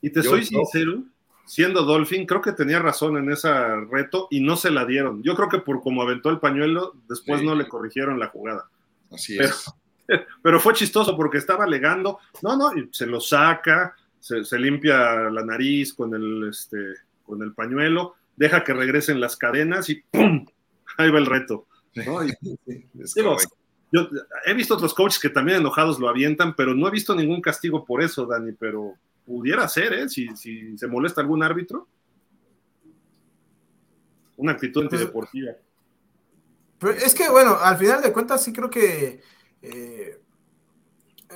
Y 0.00 0.10
te 0.10 0.22
Yo- 0.22 0.30
soy 0.30 0.44
sincero, 0.44 1.04
siendo 1.46 1.84
Dolphin, 1.84 2.26
creo 2.26 2.40
que 2.42 2.52
tenía 2.52 2.80
razón 2.80 3.16
en 3.16 3.30
ese 3.30 3.48
reto 3.90 4.26
y 4.30 4.40
no 4.40 4.56
se 4.56 4.70
la 4.70 4.84
dieron. 4.84 5.22
Yo 5.22 5.36
creo 5.36 5.48
que 5.48 5.58
por 5.58 5.80
como 5.82 6.02
aventó 6.02 6.30
el 6.30 6.40
pañuelo, 6.40 6.94
después 7.08 7.40
Sí. 7.40 7.46
no 7.46 7.54
le 7.54 7.68
corrigieron 7.68 8.18
la 8.18 8.26
jugada. 8.28 8.68
Así 9.12 9.36
Pero- 9.36 9.50
es. 9.50 9.72
Pero 10.42 10.58
fue 10.60 10.74
chistoso 10.74 11.16
porque 11.16 11.38
estaba 11.38 11.64
alegando, 11.64 12.18
no, 12.42 12.56
no, 12.56 12.76
y 12.76 12.88
se 12.92 13.06
lo 13.06 13.20
saca, 13.20 13.94
se, 14.24 14.42
se 14.42 14.58
limpia 14.58 15.28
la 15.28 15.44
nariz 15.44 15.92
con 15.92 16.14
el, 16.14 16.48
este, 16.48 16.78
con 17.24 17.42
el 17.42 17.52
pañuelo, 17.52 18.14
deja 18.34 18.64
que 18.64 18.72
regresen 18.72 19.20
las 19.20 19.36
cadenas 19.36 19.90
y 19.90 19.96
¡pum! 20.10 20.46
Ahí 20.96 21.10
va 21.10 21.18
el 21.18 21.26
reto. 21.26 21.66
¿no? 21.94 22.24
Y- 22.24 22.32
digo, 23.16 23.36
yo 23.92 24.08
he 24.46 24.54
visto 24.54 24.76
otros 24.76 24.94
coaches 24.94 25.20
que 25.20 25.28
también 25.28 25.58
enojados 25.58 25.98
lo 26.00 26.08
avientan, 26.08 26.56
pero 26.56 26.74
no 26.74 26.88
he 26.88 26.90
visto 26.90 27.14
ningún 27.14 27.42
castigo 27.42 27.84
por 27.84 28.02
eso, 28.02 28.24
Dani, 28.24 28.52
pero 28.52 28.94
pudiera 29.26 29.68
ser, 29.68 29.92
¿eh? 29.92 30.08
Si, 30.08 30.34
si 30.34 30.78
se 30.78 30.86
molesta 30.86 31.20
algún 31.20 31.42
árbitro. 31.42 31.86
Una 34.38 34.52
actitud 34.52 34.84
antideportiva. 34.84 35.52
Pero 36.78 36.92
es 36.94 37.14
que, 37.14 37.28
bueno, 37.28 37.58
al 37.60 37.76
final 37.76 38.00
de 38.00 38.10
cuentas 38.10 38.42
sí 38.42 38.54
creo 38.54 38.70
que 38.70 39.20
eh, 39.60 40.18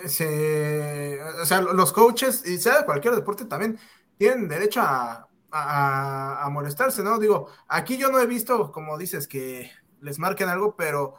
se- 0.07 1.19
o 1.41 1.45
sea, 1.47 1.61
los 1.61 1.93
coaches, 1.93 2.47
y 2.47 2.59
sea 2.59 2.79
de 2.81 2.85
cualquier 2.85 3.15
deporte 3.15 3.45
también, 3.45 3.79
tienen 4.17 4.49
derecho 4.49 4.81
a, 4.81 5.29
a- 5.51 6.45
a 6.45 6.49
molestarse, 6.51 7.03
¿no? 7.03 7.19
Digo, 7.19 7.49
aquí 7.69 7.97
yo 7.97 8.11
no 8.11 8.21
he 8.21 8.27
visto, 8.27 8.71
como 8.73 8.99
dices, 8.99 9.27
que 9.29 9.71
les 10.01 10.19
marquen 10.19 10.49
algo, 10.49 10.77
pero 10.77 11.15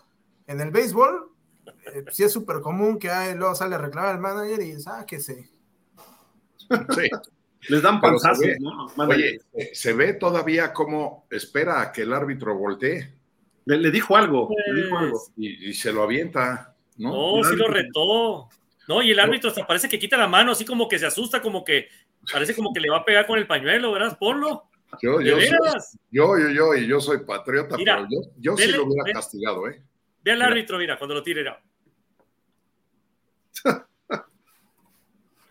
en 0.48 0.62
el 0.62 0.72
béisbol 0.72 1.32
eh, 1.94 2.06
sí 2.12 2.24
es 2.24 2.32
súper 2.32 2.62
común 2.62 2.98
que 3.00 3.10
hay, 3.10 3.36
luego 3.36 3.56
sale 3.56 3.76
a 3.76 3.80
reclamar 3.80 4.12
al 4.16 4.20
manager 4.20 4.62
y 4.62 4.80
sáquese. 4.80 5.50
Sí. 6.70 7.10
Les 7.68 7.82
dan 7.82 8.00
panzazos, 8.00 8.40
ve- 8.46 8.58
¿no? 8.60 8.86
Oye, 9.06 9.42
eh, 9.54 9.72
se 9.74 9.94
ve 9.94 10.14
todavía 10.14 10.72
como 10.74 11.26
espera 11.30 11.82
a 11.82 11.92
que 11.92 12.04
el 12.04 12.14
árbitro 12.14 12.56
voltee 12.56 13.14
le, 13.66 13.78
le 13.78 13.92
dijo 13.92 14.16
algo, 14.16 14.50
le 14.68 14.82
dijo 14.84 14.90
Pues, 14.92 15.04
algo. 15.04 15.22
y, 15.36 15.70
y 15.70 15.74
se 15.74 15.92
lo 15.92 16.04
avienta, 16.04 16.76
¿no? 16.98 17.38
No, 17.38 17.44
sí 17.44 17.56
lo 17.56 17.68
retó. 17.68 18.50
No, 18.90 19.04
y 19.04 19.12
el 19.12 19.20
árbitro 19.20 19.52
hasta 19.52 19.68
parece 19.68 19.88
que 19.88 20.00
quita 20.00 20.18
la 20.18 20.28
mano, 20.28 20.52
así 20.54 20.66
como 20.66 20.88
que 20.90 20.98
se 20.98 21.06
asusta, 21.06 21.44
como 21.44 21.64
que 21.64 21.90
parece 22.34 22.56
como 22.56 22.74
que 22.74 22.80
le 22.80 22.90
va 22.90 22.98
a 22.98 23.06
pegar 23.06 23.28
con 23.28 23.38
el 23.38 23.46
pañuelo, 23.46 23.92
¿verdad? 23.92 24.18
Ponlo. 24.20 24.64
Yo, 25.00 25.20
¿De 25.20 25.26
yo, 25.26 25.40
soy- 25.40 26.00
yo, 26.10 26.40
yo, 26.40 26.50
yo, 26.50 26.74
y 26.74 26.88
yo 26.88 27.00
soy 27.00 27.20
patriota, 27.20 27.78
Mira, 27.78 27.98
pero 27.98 28.08
yo, 28.10 28.32
yo 28.38 28.58
sí 28.58 28.72
lo 28.72 28.86
hubiera 28.86 29.04
ve- 29.04 29.14
castigado, 29.14 29.70
¿eh? 29.70 29.84
Ve 30.24 30.32
al 30.32 30.40
Mira. 30.40 30.48
árbitro, 30.50 30.80
mira, 30.80 30.98
cuando 30.98 31.14
lo 31.14 31.22
tire, 31.22 31.42
mira. 31.42 31.62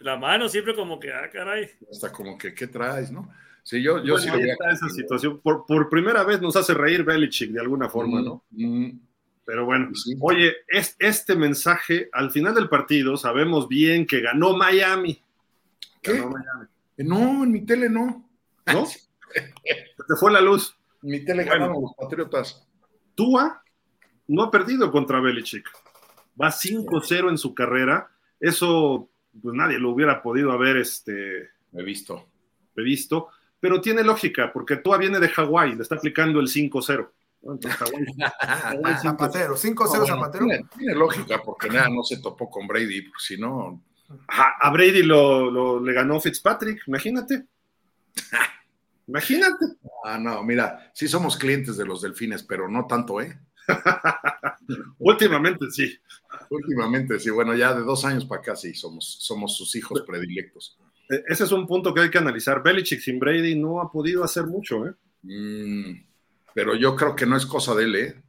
La 0.01 0.17
mano 0.17 0.49
siempre 0.49 0.75
como 0.75 0.99
que, 0.99 1.13
ah, 1.13 1.31
caray. 1.33 1.71
Hasta 1.93 2.11
como 2.11 2.37
que, 2.37 2.53
¿qué 2.53 2.67
traes, 2.67 3.13
no? 3.13 3.31
Sí, 3.63 3.81
yo, 3.81 3.99
yo 3.99 4.15
Bueno, 4.15 4.19
sí 4.19 4.29
lo 4.31 4.37
hubiera 4.39 4.53
está 4.55 4.71
esa 4.73 4.89
situación. 4.89 5.41
Por, 5.41 5.65
por 5.65 5.89
primera 5.89 6.25
vez 6.25 6.41
nos 6.41 6.57
hace 6.57 6.75
reír 6.75 7.05
Belichick 7.05 7.53
de 7.53 7.61
alguna 7.61 7.89
forma, 7.89 8.21
¿no? 8.21 8.43
Mm, 8.51 8.91
Pero 9.49 9.65
bueno, 9.65 9.95
Sí. 9.95 10.15
oye, 10.21 10.53
es, 10.69 10.95
este 10.99 11.35
mensaje, 11.35 12.11
al 12.13 12.31
final 12.31 12.55
del 12.55 12.69
partido, 12.69 13.17
sabemos 13.17 13.67
bien 13.67 14.07
que 14.07 14.21
ganó 14.21 14.55
Miami. 14.55 15.23
¿Qué? 16.03 16.19
Ganó 16.19 16.29
Miami. 16.29 16.67
eh, 16.99 17.05
No, 17.05 17.45
en 17.45 17.53
mi 17.53 17.65
tele 17.65 17.89
no. 17.89 18.29
¿No? 18.67 18.85
Se 20.07 20.17
fue 20.21 20.31
la 20.33 20.43
luz. 20.43 20.77
En 21.03 21.09
mi 21.13 21.25
tele 21.25 21.45
Bueno. 21.47 21.61
ganaron 21.65 21.83
los 21.83 21.95
patriotas. 21.97 22.69
Tua 23.15 23.63
no 24.27 24.43
ha 24.43 24.51
perdido 24.51 24.91
contra 24.93 25.19
Belichick. 25.19 25.67
Va 26.39 26.51
5-0 26.51 27.31
en 27.31 27.39
su 27.39 27.55
carrera. 27.55 28.11
Eso, 28.39 29.09
pues 29.43 29.55
nadie 29.55 29.79
lo 29.79 29.93
hubiera 29.93 30.23
podido 30.23 30.53
haber 30.53 30.77
este, 30.77 31.49
He 31.73 31.83
visto. 31.83 32.29
previsto. 32.75 33.29
Pero 33.61 33.81
tiene 33.81 34.05
lógica, 34.05 34.53
porque 34.53 34.77
Tua 34.77 34.99
viene 34.99 35.19
de 35.21 35.29
Hawái, 35.31 35.75
le 35.75 35.83
está 35.83 35.95
aplicando 35.95 36.39
el 36.39 36.49
5-0. 36.49 37.11
5-0. 37.43 38.99
Zapatero, 39.03 39.57
5-0 39.57 39.75
No, 39.75 39.75
bueno, 40.01 40.07
Zapatero. 40.07 40.47
tiene, 40.47 40.65
tiene 40.77 40.95
lógica, 40.95 41.41
porque 41.45 41.69
nada, 41.69 41.89
no 41.89 42.03
se 42.03 42.19
topó 42.19 42.51
con 42.51 42.67
Brady, 42.67 43.03
porque 43.03 43.23
si 43.25 43.37
no, 43.39 43.83
a 44.29 44.71
Brady 44.71 45.03
lo, 45.03 45.51
lo- 45.51 45.81
le 45.81 45.93
ganó 45.93 46.21
Fitzpatrick, 46.21 46.83
imagínate. 46.87 47.47
Imagínate. 49.07 49.65
ah, 50.05 50.19
no, 50.19 50.43
mira, 50.43 50.91
sí 50.93 51.09
somos 51.09 51.39
clientes 51.39 51.79
de 51.79 51.87
los 51.87 52.03
delfines, 52.03 52.43
pero 52.43 52.69
no 52.69 52.87
tanto, 52.87 53.23
¿eh? 53.23 53.39
Últimamente 54.99 55.71
sí. 55.71 55.97
Últimamente, 56.51 57.19
sí, 57.19 57.31
bueno, 57.31 57.55
ya 57.55 57.73
de 57.75 57.81
dos 57.83 58.05
años 58.05 58.27
para 58.27 58.41
acá 58.43 58.55
sí 58.57 58.75
somos, 58.75 59.17
somos 59.21 59.57
sus 59.57 59.75
hijos 59.77 60.03
predilectos. 60.03 60.79
E- 61.09 61.23
Ese 61.27 61.45
es 61.45 61.53
un 61.53 61.67
punto 61.67 61.95
que 61.95 62.03
hay 62.03 62.11
que 62.11 62.19
analizar. 62.19 62.63
Belichick 62.63 63.01
sin 63.01 63.19
Brady 63.19 63.55
no 63.59 63.81
ha 63.81 63.91
podido 63.91 64.25
hacer 64.25 64.45
mucho, 64.47 64.87
¿eh? 64.87 64.93
Mm, 65.23 66.05
pero 66.59 66.75
yo 66.75 66.97
creo 66.97 67.15
que 67.15 67.25
no 67.25 67.37
es 67.37 67.47
cosa 67.47 67.73
de 67.77 67.85
él, 67.85 67.95
¿eh? 67.95 68.23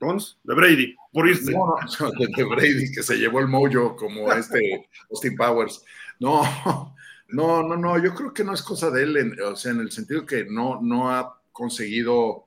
Entonces, 0.00 0.38
de 0.44 0.54
Brady, 0.54 0.96
por 1.12 1.28
irse. 1.28 1.52
No, 1.52 1.74
no, 2.00 2.10
de, 2.10 2.44
Brady, 2.44 2.90
que 2.90 3.02
se 3.02 3.16
llevó 3.18 3.40
el 3.40 3.48
mojo 3.48 3.94
como 3.96 4.32
este 4.32 4.88
Austin 5.10 5.36
Powers. 5.36 5.84
No, 6.20 6.42
no, 7.28 7.62
no, 7.62 7.76
no, 7.76 8.02
yo 8.02 8.14
creo 8.14 8.32
que 8.32 8.44
no 8.44 8.54
es 8.54 8.62
cosa 8.62 8.90
de 8.90 9.02
él, 9.02 9.16
en- 9.18 9.40
o 9.42 9.54
sea, 9.56 9.72
en 9.72 9.80
el 9.80 9.90
sentido 9.90 10.24
que 10.24 10.46
no, 10.46 10.80
no 10.80 11.10
ha 11.10 11.38
conseguido 11.52 12.46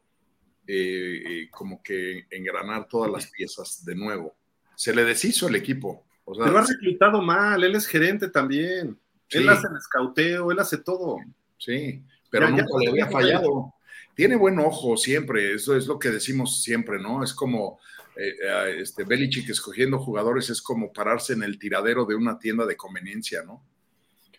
eh, 0.66 1.47
como 1.52 1.84
que 1.84 2.26
engranar 2.32 2.88
todas 2.88 3.12
las 3.12 3.28
piezas 3.30 3.86
de 3.86 3.93
nuevo. 3.95 4.36
Se 4.76 4.95
le 4.95 5.04
deshizo 5.04 5.47
el 5.47 5.58
equipo. 5.58 6.06
O 6.26 6.34
sea, 6.34 6.45
Pero 6.45 6.58
ha 6.58 6.66
reclutado 6.66 7.22
mal, 7.22 7.64
él 7.64 7.76
es 7.76 7.86
gerente 7.86 8.30
también. 8.30 8.97
Sí. 9.28 9.38
Él 9.38 9.50
hace 9.50 9.68
el 9.68 9.78
escauteo, 9.78 10.52
él 10.52 10.58
hace 10.58 10.80
todo. 10.80 11.18
Sí, 11.60 12.04
pero 12.32 12.50
Ya- 12.50 12.56
ya 12.58 12.62
nunca 12.64 12.78
le 12.80 12.86
no 12.86 12.91
había 12.93 13.08
fallado. 13.12 13.74
Tiene 14.20 14.36
buen 14.36 14.60
ojo 14.60 14.98
siempre, 14.98 15.54
eso 15.54 15.78
es 15.78 15.88
lo 15.88 15.98
que 15.98 16.10
decimos 16.10 16.62
siempre, 16.62 17.00
¿no? 17.00 17.24
Es 17.24 17.34
como 17.34 17.80
eh, 18.18 18.36
eh, 18.44 18.76
este 18.82 19.06
Belichick 19.06 19.50
escogiendo 19.50 19.98
jugadores, 19.98 20.50
es 20.50 20.62
como 20.62 20.92
pararse 20.92 21.32
en 21.32 21.44
el 21.44 21.58
tiradero 21.58 22.04
de 22.04 22.16
una 22.16 22.38
tienda 22.38 22.66
de 22.66 22.76
conveniencia, 22.76 23.44
¿no? 23.44 23.54
O 23.54 23.64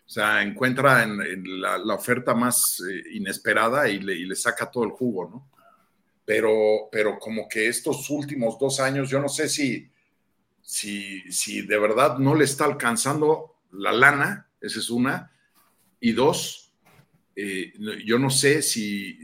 sea, 0.04 0.42
encuentra 0.42 1.02
en, 1.02 1.62
la 1.62 1.94
oferta 1.94 2.34
más 2.34 2.82
eh, 2.86 3.04
inesperada 3.14 3.88
y 3.88 4.00
le, 4.00 4.16
y 4.16 4.26
le 4.26 4.36
saca 4.36 4.70
todo 4.70 4.84
el 4.84 4.90
jugo, 4.90 5.30
¿no? 5.30 5.50
Pero, 6.26 6.90
pero 6.92 7.18
como 7.18 7.48
que 7.48 7.66
estos 7.66 8.10
últimos 8.10 8.58
dos 8.58 8.80
años, 8.80 9.08
yo 9.08 9.18
no 9.18 9.30
sé 9.30 9.48
si, 9.48 9.90
si, 10.60 11.22
si 11.32 11.62
de 11.62 11.78
verdad 11.78 12.18
no 12.18 12.34
le 12.34 12.44
está 12.44 12.66
alcanzando 12.66 13.56
la 13.72 13.92
lana, 13.92 14.46
esa 14.60 14.78
es 14.78 14.90
una, 14.90 15.32
y 16.00 16.12
dos, 16.12 16.69
eh, 17.36 17.72
yo 18.04 18.18
no 18.18 18.30
sé 18.30 18.62
si, 18.62 19.18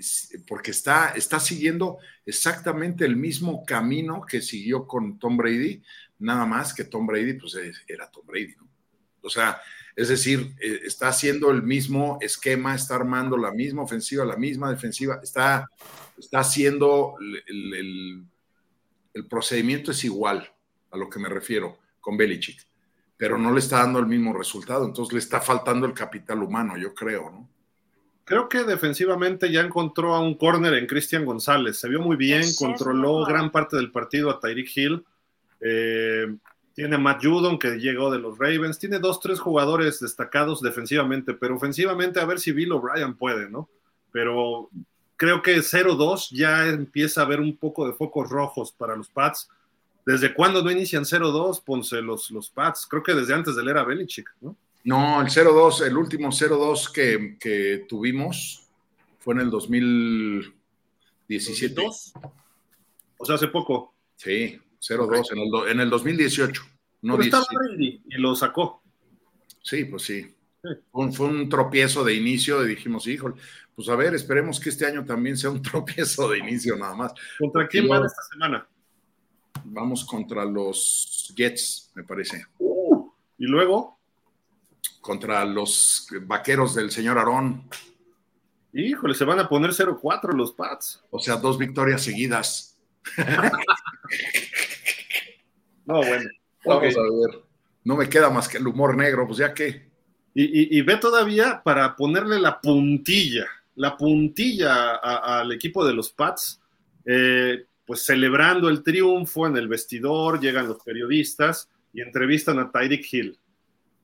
porque 0.46 0.70
está, 0.70 1.10
está 1.10 1.40
siguiendo 1.40 1.98
exactamente 2.24 3.04
el 3.04 3.16
mismo 3.16 3.64
camino 3.64 4.22
que 4.26 4.40
siguió 4.40 4.86
con 4.86 5.18
Tom 5.18 5.36
Brady, 5.36 5.82
nada 6.18 6.46
más 6.46 6.72
que 6.72 6.84
Tom 6.84 7.06
Brady, 7.06 7.34
pues 7.34 7.56
era 7.86 8.10
Tom 8.10 8.26
Brady, 8.26 8.54
¿no? 8.56 8.68
O 9.22 9.28
sea, 9.28 9.60
es 9.94 10.08
decir, 10.08 10.54
eh, 10.60 10.80
está 10.84 11.08
haciendo 11.08 11.50
el 11.50 11.62
mismo 11.62 12.18
esquema, 12.20 12.74
está 12.74 12.94
armando 12.94 13.36
la 13.36 13.50
misma 13.52 13.82
ofensiva, 13.82 14.24
la 14.24 14.36
misma 14.36 14.70
defensiva, 14.70 15.18
está, 15.22 15.68
está 16.16 16.40
haciendo 16.40 17.16
el- 17.20 18.24
el 19.14 19.26
procedimiento 19.26 19.90
es 19.92 20.04
igual, 20.04 20.52
a 20.90 20.96
lo 20.96 21.08
que 21.08 21.18
me 21.18 21.28
refiero 21.28 21.78
con 22.00 22.16
Belichick, 22.16 22.66
pero 23.16 23.38
no 23.38 23.50
le 23.50 23.60
está 23.60 23.78
dando 23.78 23.98
el 23.98 24.06
mismo 24.06 24.32
resultado, 24.36 24.84
entonces 24.84 25.12
le 25.14 25.18
está 25.18 25.40
faltando 25.40 25.86
el 25.86 25.94
capital 25.94 26.42
humano, 26.42 26.76
yo 26.76 26.94
creo, 26.94 27.30
¿no? 27.30 27.48
Creo 28.26 28.48
que 28.48 28.64
defensivamente 28.64 29.52
ya 29.52 29.60
encontró 29.60 30.12
a 30.16 30.20
un 30.20 30.34
corner 30.34 30.74
en 30.74 30.88
Cristian 30.88 31.24
González. 31.24 31.78
Se 31.78 31.88
vio 31.88 32.00
muy 32.00 32.16
bien, 32.16 32.42
controló 32.58 33.24
gran 33.24 33.52
parte 33.52 33.76
del 33.76 33.92
partido 33.92 34.30
a 34.30 34.40
Tyreek 34.40 34.76
Hill. 34.76 35.04
Eh, 35.60 36.36
tiene 36.74 36.96
a 36.96 36.98
Matt 36.98 37.24
Judon, 37.24 37.56
que 37.56 37.78
llegó 37.78 38.10
de 38.10 38.18
los 38.18 38.36
Ravens. 38.36 38.80
Tiene 38.80 38.98
dos, 38.98 39.20
tres 39.20 39.38
jugadores 39.38 40.00
destacados 40.00 40.60
defensivamente, 40.60 41.34
pero 41.34 41.54
ofensivamente 41.54 42.18
a 42.18 42.24
ver 42.24 42.40
si 42.40 42.50
Bill 42.50 42.72
O'Brien 42.72 43.14
puede, 43.14 43.48
¿no? 43.48 43.68
Pero 44.10 44.70
creo 45.16 45.40
que 45.40 45.58
0-2 45.58 46.30
ya 46.32 46.66
empieza 46.66 47.20
a 47.20 47.26
haber 47.26 47.38
un 47.38 47.56
poco 47.56 47.86
de 47.86 47.94
focos 47.94 48.28
rojos 48.28 48.72
para 48.72 48.96
los 48.96 49.08
Pats. 49.08 49.48
¿Desde 50.04 50.34
cuándo 50.34 50.64
no 50.64 50.72
inician 50.72 51.04
0-2, 51.04 51.62
Ponce, 51.62 52.02
los, 52.02 52.32
los 52.32 52.50
Pats? 52.50 52.88
Creo 52.90 53.04
que 53.04 53.14
desde 53.14 53.34
antes 53.34 53.54
del 53.54 53.68
era 53.68 53.84
Belichick, 53.84 54.34
¿no? 54.40 54.56
No, 54.86 55.20
el 55.20 55.26
0-2, 55.26 55.84
el 55.84 55.96
último 55.96 56.28
0-2 56.28 56.92
que, 56.92 57.36
que, 57.40 57.86
tuvimos 57.88 58.68
fue 59.18 59.34
en 59.34 59.40
el 59.40 59.50
2017. 59.50 61.82
¿2002? 61.82 62.12
O 63.18 63.24
sea, 63.24 63.34
hace 63.34 63.48
poco. 63.48 63.96
Sí, 64.14 64.60
0-2 64.80 65.32
en 65.32 65.38
el, 65.38 65.48
en 65.72 65.80
el 65.80 65.90
2018. 65.90 66.62
No 67.02 67.14
Pero 67.14 67.24
estaba 67.24 67.44
Brady 67.50 68.00
y 68.06 68.18
lo 68.18 68.36
sacó. 68.36 68.84
Sí, 69.60 69.86
pues 69.86 70.04
sí. 70.04 70.22
sí. 70.22 70.32
Fue, 70.92 71.04
un, 71.04 71.12
fue, 71.12 71.26
un, 71.26 71.48
tropiezo 71.48 72.04
de 72.04 72.14
inicio 72.14 72.64
y 72.64 72.68
dijimos, 72.68 73.08
híjole, 73.08 73.34
pues 73.74 73.88
a 73.88 73.96
ver, 73.96 74.14
esperemos 74.14 74.60
que 74.60 74.68
este 74.68 74.86
año 74.86 75.04
también 75.04 75.36
sea 75.36 75.50
un 75.50 75.62
tropiezo 75.62 76.30
de 76.30 76.38
inicio 76.38 76.76
nada 76.76 76.94
más. 76.94 77.12
¿Contra 77.40 77.66
quién 77.66 77.88
van 77.88 78.04
esta 78.04 78.22
semana? 78.22 78.64
Vamos 79.64 80.04
contra 80.04 80.44
los 80.44 81.34
Jets, 81.36 81.90
me 81.96 82.04
parece. 82.04 82.46
Uh, 82.60 83.10
y 83.36 83.46
luego 83.46 83.95
contra 85.06 85.44
los 85.44 86.08
vaqueros 86.22 86.74
del 86.74 86.90
señor 86.90 87.16
Aarón. 87.16 87.68
Híjole, 88.72 89.14
se 89.14 89.24
van 89.24 89.38
a 89.38 89.48
poner 89.48 89.70
0-4 89.70 90.34
los 90.34 90.52
Pats. 90.52 91.04
O 91.10 91.20
sea, 91.20 91.36
dos 91.36 91.56
victorias 91.56 92.02
seguidas. 92.02 92.76
no, 95.86 95.98
bueno. 95.98 96.28
Vamos 96.64 96.78
okay. 96.78 96.90
a 96.90 97.02
ver. 97.02 97.44
No 97.84 97.96
me 97.96 98.08
queda 98.08 98.28
más 98.30 98.48
que 98.48 98.58
el 98.58 98.66
humor 98.66 98.96
negro, 98.96 99.28
pues 99.28 99.38
ya 99.38 99.54
que. 99.54 99.88
Y, 100.34 100.42
y, 100.42 100.78
y 100.78 100.82
ve 100.82 100.96
todavía 100.96 101.62
para 101.62 101.94
ponerle 101.94 102.40
la 102.40 102.60
puntilla, 102.60 103.46
la 103.76 103.96
puntilla 103.96 104.96
al 104.96 105.52
equipo 105.52 105.86
de 105.86 105.94
los 105.94 106.10
Pats, 106.10 106.60
eh, 107.06 107.64
pues 107.86 108.04
celebrando 108.04 108.68
el 108.68 108.82
triunfo 108.82 109.46
en 109.46 109.56
el 109.56 109.68
vestidor, 109.68 110.40
llegan 110.40 110.66
los 110.66 110.82
periodistas 110.82 111.70
y 111.92 112.00
entrevistan 112.02 112.58
a 112.58 112.70
Tyreek 112.72 113.06
Hill. 113.10 113.38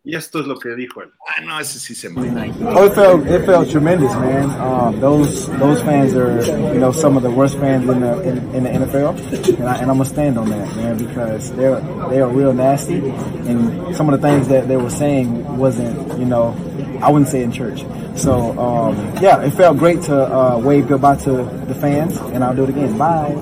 Y 0.05 0.17
esto 0.17 0.41
es 0.41 0.47
lo 0.49 0.57
que 0.59 0.75
dijo 0.75 1.01
él. 1.01 1.11
Ah, 1.29 1.41
no, 1.45 1.61
ese 1.61 1.79
sí 1.79 1.95
se 1.95 2.09
Oh, 2.09 2.87
it 2.87 2.93
felt 2.93 3.25
it 3.25 3.45
felt 3.45 3.71
tremendous, 3.71 4.13
man. 4.17 4.51
Um, 4.61 5.01
those 5.01 5.47
those 5.61 5.81
fans 5.83 6.13
are 6.17 6.43
you 6.75 6.81
know 6.81 6.91
some 6.91 7.17
of 7.17 7.23
the 7.23 7.31
worst 7.31 7.57
fans 7.59 7.89
in 7.89 8.01
the 8.01 8.21
in, 8.23 8.39
in 8.53 8.65
the 8.65 8.71
NFL, 8.71 9.17
and, 9.61 9.69
I, 9.69 9.77
and 9.77 9.91
I'm 9.93 9.99
gonna 9.99 10.05
stand 10.05 10.39
on 10.39 10.51
that, 10.51 10.75
man, 10.75 10.99
because 10.99 11.53
they're 11.53 11.81
they 12.11 12.21
are 12.21 12.29
real 12.29 12.53
nasty, 12.53 12.99
and 13.47 13.95
some 13.95 14.13
of 14.13 14.21
the 14.21 14.27
things 14.27 14.49
that 14.49 14.67
they 14.67 14.77
were 14.77 14.91
saying 14.91 15.57
wasn't 15.57 16.19
you 16.19 16.25
know 16.25 16.53
I 17.01 17.09
wouldn't 17.09 17.31
say 17.31 17.45
in 17.45 17.53
church. 17.53 17.85
So 18.17 18.59
um, 18.59 18.97
yeah, 19.23 19.41
it 19.41 19.53
felt 19.53 19.79
great 19.79 20.03
to 20.03 20.17
uh, 20.17 20.59
wave 20.59 20.89
goodbye 20.89 21.17
to 21.19 21.45
the 21.69 21.77
fans, 21.77 22.17
and 22.35 22.43
I'll 22.43 22.57
do 22.57 22.65
it 22.65 22.71
again. 22.71 22.99
Bye. 22.99 23.37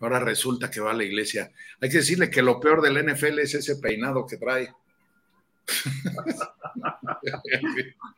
Ahora 0.00 0.20
resulta 0.20 0.70
que 0.70 0.80
va 0.80 0.92
a 0.92 0.94
la 0.94 1.04
iglesia. 1.04 1.52
Hay 1.80 1.90
que 1.90 1.98
decirle 1.98 2.30
que 2.30 2.42
lo 2.42 2.60
peor 2.60 2.82
del 2.82 3.04
NFL 3.04 3.40
es 3.40 3.54
ese 3.54 3.76
peinado 3.76 4.26
que 4.26 4.36
trae. 4.36 4.72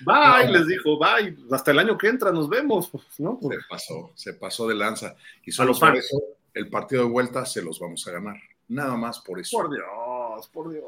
Bye, 0.00 0.50
les 0.50 0.66
dijo, 0.66 0.98
bye, 0.98 1.36
hasta 1.50 1.70
el 1.70 1.78
año 1.78 1.98
que 1.98 2.08
entra 2.08 2.32
nos 2.32 2.48
vemos, 2.48 2.90
¿no? 3.18 3.38
Se 3.40 3.58
pasó, 3.68 4.12
se 4.14 4.34
pasó 4.34 4.68
de 4.68 4.74
lanza. 4.74 5.14
Y 5.44 5.52
solo 5.52 5.78
por 5.78 5.96
eso 5.96 6.18
el 6.54 6.68
partido 6.68 7.04
de 7.04 7.10
vuelta 7.10 7.46
se 7.46 7.62
los 7.62 7.80
vamos 7.80 8.06
a 8.06 8.12
ganar. 8.12 8.36
Nada 8.68 8.96
más 8.96 9.20
por 9.20 9.40
eso. 9.40 9.56
Por 9.56 9.70
Dios, 9.70 10.48
por 10.48 10.70
Dios. 10.70 10.84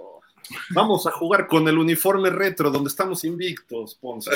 Vamos 0.70 1.06
a 1.06 1.10
jugar 1.10 1.46
con 1.46 1.66
el 1.68 1.78
uniforme 1.78 2.30
retro, 2.30 2.70
donde 2.70 2.88
estamos 2.88 3.24
invictos, 3.24 3.94
Ponce. 3.94 4.30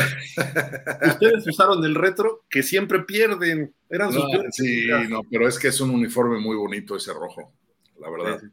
Ustedes 1.07 1.47
usaron 1.47 1.85
el 1.85 1.95
retro 1.95 2.45
que 2.49 2.63
siempre 2.63 3.01
pierden. 3.01 3.75
Eran 3.89 4.13
sus 4.13 4.25
no, 4.25 4.43
sí, 4.51 4.89
no, 5.09 5.23
pero 5.31 5.49
es 5.49 5.59
que 5.59 5.69
es 5.69 5.81
un 5.81 5.91
uniforme 5.91 6.39
muy 6.39 6.57
bonito 6.57 6.97
ese 6.97 7.13
rojo, 7.13 7.53
la 8.01 8.11
verdad. 8.11 8.41
Sí. 8.41 8.47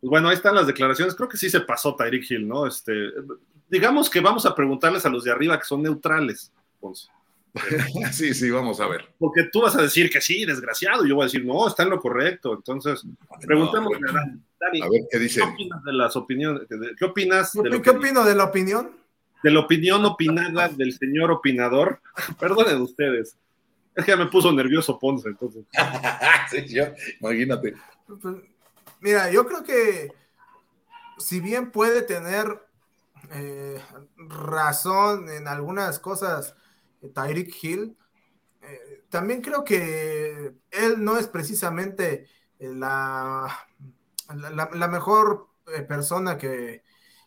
Pues 0.00 0.10
bueno, 0.10 0.28
ahí 0.28 0.34
están 0.34 0.54
las 0.54 0.66
declaraciones. 0.66 1.14
Creo 1.14 1.28
que 1.28 1.38
sí 1.38 1.50
se 1.50 1.60
pasó 1.60 1.96
Tyreek 1.96 2.30
Hill, 2.30 2.46
¿no? 2.46 2.66
Este, 2.66 2.92
digamos 3.68 4.08
que 4.08 4.20
vamos 4.20 4.46
a 4.46 4.54
preguntarles 4.54 5.04
a 5.06 5.08
los 5.08 5.24
de 5.24 5.32
arriba 5.32 5.58
que 5.58 5.66
son 5.66 5.82
neutrales, 5.82 6.52
Ponce. 6.78 7.08
sí, 8.12 8.34
sí, 8.34 8.50
vamos 8.50 8.80
a 8.80 8.86
ver. 8.86 9.08
Porque 9.18 9.44
tú 9.44 9.62
vas 9.62 9.76
a 9.76 9.82
decir 9.82 10.10
que 10.10 10.20
sí, 10.20 10.44
desgraciado, 10.44 11.04
y 11.04 11.08
yo 11.08 11.16
voy 11.16 11.24
a 11.24 11.26
decir, 11.26 11.44
no, 11.44 11.66
está 11.66 11.82
en 11.82 11.90
lo 11.90 12.00
correcto. 12.00 12.54
Entonces, 12.54 13.04
preguntemos 13.44 13.92
no, 13.92 14.12
bueno. 14.12 14.40
Dani, 14.58 14.82
a 14.82 14.88
ver 14.88 15.02
qué 15.10 15.18
dicen. 15.18 15.44
¿Qué 15.44 15.52
opinas 15.52 15.84
de 15.84 15.92
las 15.92 16.16
opiniones? 16.16 16.62
¿Qué 16.98 17.04
opinas? 17.04 17.52
¿Qué, 17.52 17.62
de 17.62 17.70
lo 17.70 17.82
¿qué 17.82 17.90
opino 17.90 18.24
de 18.24 18.34
la 18.34 18.44
opinión? 18.44 18.96
De 19.42 19.50
la 19.50 19.60
opinión 19.60 20.04
opinada 20.04 20.68
del 20.68 20.92
señor 20.92 21.30
opinador. 21.30 22.00
Perdonen 22.40 22.80
ustedes. 22.80 23.36
Es 23.94 24.04
que 24.04 24.10
ya 24.10 24.16
me 24.16 24.26
puso 24.26 24.52
nervioso 24.52 24.98
Ponce, 24.98 25.28
entonces. 25.28 25.64
sí, 26.50 26.66
yo, 26.68 26.84
imagínate. 27.20 27.74
Mira, 29.00 29.30
yo 29.30 29.46
creo 29.46 29.64
que 29.64 30.12
si 31.18 31.40
bien 31.40 31.70
puede 31.70 32.02
tener 32.02 32.60
eh, 33.32 33.80
razón 34.16 35.30
en 35.30 35.48
algunas 35.48 35.98
cosas 35.98 36.54
Tyreek 37.06 37.52
Hill, 37.62 37.96
eh, 38.62 39.04
también 39.08 39.40
creo 39.42 39.64
que 39.64 40.54
él 40.70 41.04
no 41.04 41.18
es 41.18 41.28
precisamente 41.28 42.26
la, 42.58 43.46
la, 44.34 44.70
la 44.72 44.88
mejor 44.88 45.48
eh, 45.74 45.82
persona 45.82 46.38
que, 46.38 46.82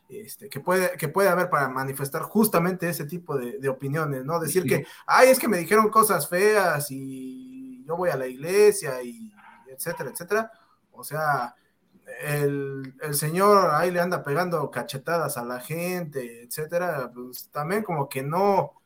este, 0.10 0.50
que, 0.50 0.60
puede, 0.60 0.98
que 0.98 1.08
puede 1.08 1.30
haber 1.30 1.50
para 1.50 1.70
manifestar 1.70 2.24
justamente 2.24 2.90
ese 2.90 3.06
tipo 3.06 3.38
de, 3.38 3.60
de 3.60 3.70
opiniones, 3.70 4.26
¿no? 4.26 4.40
Decir 4.40 4.64
sí. 4.64 4.70
que, 4.70 4.86
ay, 5.06 5.30
es 5.30 5.38
que 5.38 5.48
me 5.48 5.58
dijeron 5.58 5.90
cosas 5.90 6.28
feas 6.28 6.88
y 6.90 7.84
yo 7.86 7.96
voy 7.96 8.10
a 8.10 8.18
la 8.18 8.28
iglesia 8.28 9.04
y 9.04 9.32
etcétera, 9.68 10.10
etcétera. 10.10 10.52
O 10.92 11.04
sea, 11.04 11.56
el, 12.22 12.96
el, 13.02 13.14
señor 13.14 13.70
ahí 13.72 13.92
le 13.92 14.00
anda 14.00 14.24
pegando 14.24 14.70
cachetadas 14.72 15.38
a 15.38 15.46
la 15.46 15.60
gente, 15.60 16.44
etcétera, 16.44 17.12
pues 17.14 17.50
también 17.52 17.84
como 17.84 18.10
que 18.10 18.24
no, 18.24 18.79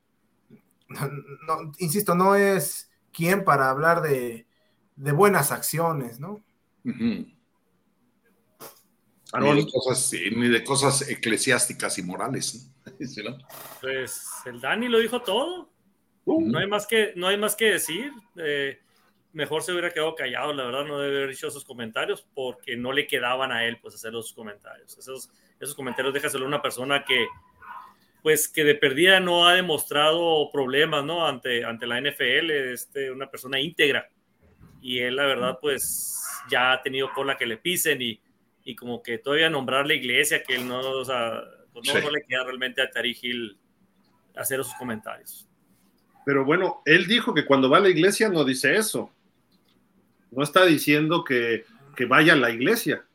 no, 0.94 1.08
no 1.48 1.72
insisto, 1.80 2.16
no 2.16 2.36
es 2.36 2.90
quien 3.12 3.44
para 3.44 3.70
hablar 3.70 4.02
de, 4.02 4.48
de 4.96 5.12
buenas 5.12 5.52
acciones, 5.52 6.20
¿no? 6.20 6.44
Uh 6.86 6.92
-huh. 6.92 7.34
Ni 9.40 9.56
de, 9.64 9.72
cosas, 9.72 10.12
ni 10.14 10.48
de 10.48 10.64
cosas 10.64 11.10
eclesiásticas 11.10 11.98
y 11.98 12.04
morales. 12.04 12.70
¿no? 12.86 13.38
Pues 13.82 14.28
el 14.46 14.62
Dani 14.62 14.88
lo 14.88 15.00
dijo 15.00 15.22
todo. 15.22 15.70
Uh 16.26 16.40
-huh. 16.40 16.52
No 16.52 16.60
hay 16.60 16.68
más 16.68 16.86
que, 16.86 17.14
no 17.16 17.28
hay 17.28 17.38
más 17.38 17.56
que 17.56 17.66
decir. 17.72 18.12
Eh, 18.36 18.80
mejor 19.34 19.64
se 19.64 19.72
hubiera 19.72 19.90
quedado 19.90 20.14
callado, 20.16 20.54
la 20.54 20.66
verdad, 20.66 20.86
no 20.86 21.00
debe 21.00 21.18
haber 21.18 21.32
dicho 21.32 21.48
esos 21.48 21.66
comentarios 21.66 22.26
porque 22.36 22.78
no 22.78 22.92
le 22.94 23.08
quedaban 23.08 23.52
a 23.52 23.66
él 23.66 23.80
pues 23.82 23.96
hacer 23.96 24.14
los 24.14 24.32
comentarios. 24.34 24.96
Esos, 24.98 25.32
esos 25.60 25.76
comentarios 25.76 26.14
déjaselo 26.14 26.46
a 26.46 26.48
una 26.48 26.62
persona 26.62 27.04
que 27.04 27.26
pues 28.24 28.48
que 28.48 28.64
de 28.64 28.76
perdida 28.76 29.20
no 29.20 29.46
ha 29.46 29.54
demostrado 29.54 30.50
problemas, 30.50 31.04
¿no? 31.04 31.28
Ante, 31.28 31.66
ante 31.66 31.86
la 31.86 32.00
NFL, 32.00 32.50
este, 32.72 33.12
una 33.12 33.30
persona 33.30 33.60
íntegra. 33.60 34.10
Y 34.82 35.00
él, 35.00 35.18
la 35.18 35.26
verdad, 35.26 35.60
pues 35.62 36.26
ya 36.50 36.72
ha 36.72 36.82
tenido 36.82 37.12
cola 37.14 37.38
que 37.38 37.46
le 37.46 37.58
pisen 37.58 38.02
y, 38.02 38.20
y 38.64 38.76
como 38.76 39.04
que 39.04 39.18
todavía 39.18 39.50
nombrar 39.50 39.86
la 39.86 39.94
iglesia, 39.94 40.42
que 40.42 40.56
él 40.56 40.68
no, 40.68 40.80
o 40.80 41.04
sea, 41.04 41.44
pues 41.74 41.86
no, 41.86 42.00
sí. 42.00 42.00
no 42.02 42.12
le 42.12 42.24
queda 42.24 42.46
realmente 42.46 42.82
a 42.82 42.90
Tari 42.90 43.16
Hill 43.22 43.58
hacer 44.36 44.62
esos 44.62 44.74
comentarios. 44.76 45.50
Pero 46.26 46.46
bueno, 46.46 46.82
él 46.86 47.06
dijo 47.08 47.34
que 47.34 47.46
cuando 47.46 47.70
va 47.70 47.78
a 47.78 47.82
la 47.82 47.90
iglesia 47.90 48.30
no 48.30 48.46
dice 48.46 48.78
eso. 48.78 49.12
No 50.32 50.44
está 50.44 50.66
diciendo 50.66 51.26
que, 51.26 51.66
que 51.98 52.06
vaya 52.06 52.34
a 52.34 52.38
la 52.38 52.52
iglesia. 52.52 53.06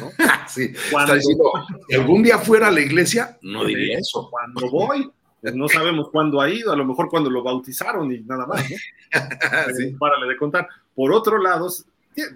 ¿No? 0.00 0.10
sí, 0.48 0.72
cuando, 0.90 1.14
está 1.14 1.28
diciendo, 1.28 1.52
si 1.88 1.94
algún 1.94 2.22
día 2.22 2.38
fuera 2.38 2.68
a 2.68 2.70
la 2.70 2.80
iglesia, 2.80 3.38
no 3.42 3.64
diría 3.64 3.98
eso. 3.98 4.28
Cuando 4.30 4.70
voy, 4.70 5.10
pues 5.40 5.54
no 5.54 5.68
sabemos 5.68 6.10
cuándo 6.10 6.40
ha 6.40 6.50
ido, 6.50 6.72
a 6.72 6.76
lo 6.76 6.84
mejor 6.84 7.08
cuando 7.08 7.30
lo 7.30 7.42
bautizaron 7.42 8.12
y 8.12 8.20
nada 8.20 8.46
más. 8.46 8.62
¿no? 8.68 8.76
sí. 9.76 9.96
Párale 9.98 10.26
de 10.26 10.36
contar. 10.36 10.68
Por 10.94 11.12
otro 11.12 11.40
lado, 11.40 11.68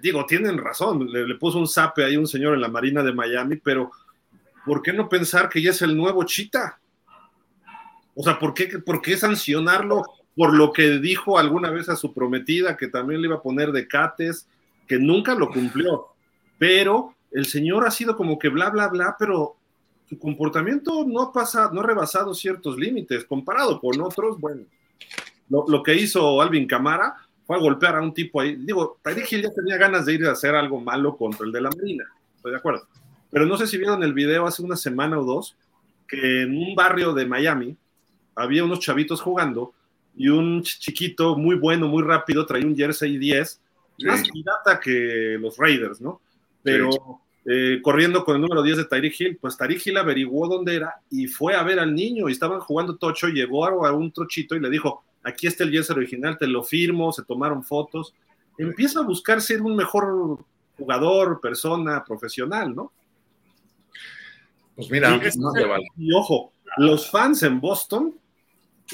digo, 0.01 0.25
tienen 0.25 0.57
razón, 0.57 1.11
le, 1.11 1.27
le, 1.27 1.35
puso 1.35 1.57
un 1.57 1.67
zape 1.67 2.03
ahí 2.03 2.17
un 2.17 2.27
señor 2.27 2.53
en 2.53 2.61
la 2.61 2.69
Marina 2.69 3.03
de 3.03 3.13
Miami, 3.13 3.57
pero 3.57 3.91
¿por 4.65 4.81
qué 4.81 4.93
no 4.93 5.09
pensar 5.09 5.49
que 5.49 5.61
ya 5.61 5.71
es 5.71 5.81
el 5.81 5.97
nuevo 5.97 6.23
Chita? 6.23 6.79
O 8.15 8.23
sea, 8.23 8.37
¿por 8.37 8.53
qué, 8.53 8.67
por 8.79 9.01
qué 9.01 9.17
sancionarlo 9.17 10.03
por 10.35 10.53
lo 10.53 10.71
que 10.71 10.99
dijo 10.99 11.37
alguna 11.37 11.69
vez 11.69 11.89
a 11.89 11.95
su 11.95 12.13
prometida, 12.13 12.77
que 12.77 12.87
también 12.87 13.21
le 13.21 13.27
iba 13.27 13.37
a 13.37 13.41
poner 13.41 13.71
de 13.71 13.87
cates, 13.87 14.47
que 14.87 14.97
nunca 14.97 15.35
lo 15.35 15.49
cumplió, 15.49 16.07
pero 16.57 17.15
el 17.31 17.45
señor 17.45 17.85
ha 17.85 17.91
sido 17.91 18.15
como 18.15 18.37
que 18.37 18.49
bla, 18.49 18.69
bla, 18.69 18.87
bla, 18.87 19.15
pero 19.17 19.55
su 20.07 20.19
comportamiento 20.19 21.05
no 21.07 21.21
ha 21.21 21.31
pasado, 21.31 21.71
no 21.73 21.81
ha 21.81 21.85
rebasado 21.85 22.33
ciertos 22.33 22.77
límites, 22.77 23.25
comparado 23.25 23.79
con 23.79 23.99
otros, 24.01 24.39
bueno, 24.39 24.63
lo, 25.49 25.65
lo 25.67 25.83
que 25.83 25.95
hizo 25.95 26.41
Alvin 26.41 26.67
Camara 26.67 27.15
fue 27.45 27.55
a 27.55 27.59
golpear 27.59 27.95
a 27.95 28.01
un 28.01 28.13
tipo 28.13 28.41
ahí, 28.41 28.55
digo, 28.57 28.99
Tyreek 29.01 29.31
Hill 29.31 29.43
ya 29.43 29.53
tenía 29.53 29.77
ganas 29.77 30.05
de 30.05 30.13
ir 30.13 30.25
a 30.25 30.31
hacer 30.31 30.55
algo 30.55 30.79
malo 30.79 31.15
contra 31.15 31.45
el 31.45 31.51
de 31.51 31.61
la 31.61 31.69
Marina, 31.69 32.05
estoy 32.35 32.51
de 32.51 32.57
acuerdo, 32.57 32.87
pero 33.29 33.45
no 33.45 33.57
sé 33.57 33.67
si 33.67 33.77
vieron 33.77 34.03
el 34.03 34.13
video 34.13 34.45
hace 34.45 34.61
una 34.61 34.75
semana 34.75 35.19
o 35.19 35.23
dos, 35.23 35.55
que 36.07 36.43
en 36.43 36.57
un 36.57 36.75
barrio 36.75 37.13
de 37.13 37.25
Miami 37.25 37.77
había 38.35 38.65
unos 38.65 38.79
chavitos 38.79 39.21
jugando 39.21 39.73
y 40.15 40.27
un 40.27 40.61
chiquito 40.61 41.37
muy 41.37 41.55
bueno, 41.55 41.87
muy 41.87 42.03
rápido, 42.03 42.45
traía 42.45 42.67
un 42.67 42.75
jersey 42.75 43.17
10, 43.17 43.61
más 43.99 44.29
pirata 44.29 44.79
que 44.79 45.37
los 45.39 45.57
Raiders, 45.57 46.01
¿no? 46.01 46.19
Pero 46.63 46.91
Sí. 46.91 46.97
eh, 47.45 47.79
corriendo 47.81 48.23
con 48.23 48.35
el 48.35 48.41
número 48.41 48.61
10 48.61 48.77
de 48.77 48.85
Tyreek 48.85 49.19
Hill, 49.19 49.37
pues 49.41 49.57
Tyreek 49.57 49.85
Hill 49.87 49.97
averiguó 49.97 50.47
dónde 50.47 50.75
era 50.75 50.95
y 51.09 51.27
fue 51.27 51.55
a 51.55 51.63
ver 51.63 51.79
al 51.79 51.93
niño 51.95 52.29
y 52.29 52.33
estaban 52.33 52.59
jugando 52.59 52.97
tocho, 52.97 53.27
llegó 53.27 53.65
a 53.65 53.91
un 53.93 54.11
trochito 54.11 54.55
y 54.55 54.59
le 54.59 54.69
dijo, 54.69 55.03
aquí 55.23 55.47
está 55.47 55.63
el 55.63 55.71
jersey 55.71 55.95
original, 55.95 56.37
te 56.37 56.45
lo 56.47 56.61
firmo, 56.63 57.11
se 57.11 57.23
tomaron 57.23 57.63
fotos. 57.63 58.13
Empieza 58.57 58.99
a 58.99 59.03
buscar 59.03 59.41
ser 59.41 59.61
un 59.63 59.75
mejor 59.75 60.37
jugador, 60.77 61.39
persona, 61.41 62.03
profesional, 62.03 62.75
¿no? 62.75 62.91
Pues 64.75 64.89
mira, 64.89 65.09
Y, 65.15 65.37
no 65.39 65.51
te 65.51 65.65
vale. 65.65 65.85
y 65.97 66.13
ojo, 66.13 66.53
los 66.77 67.09
fans 67.09 67.43
en 67.43 67.59
Boston 67.59 68.15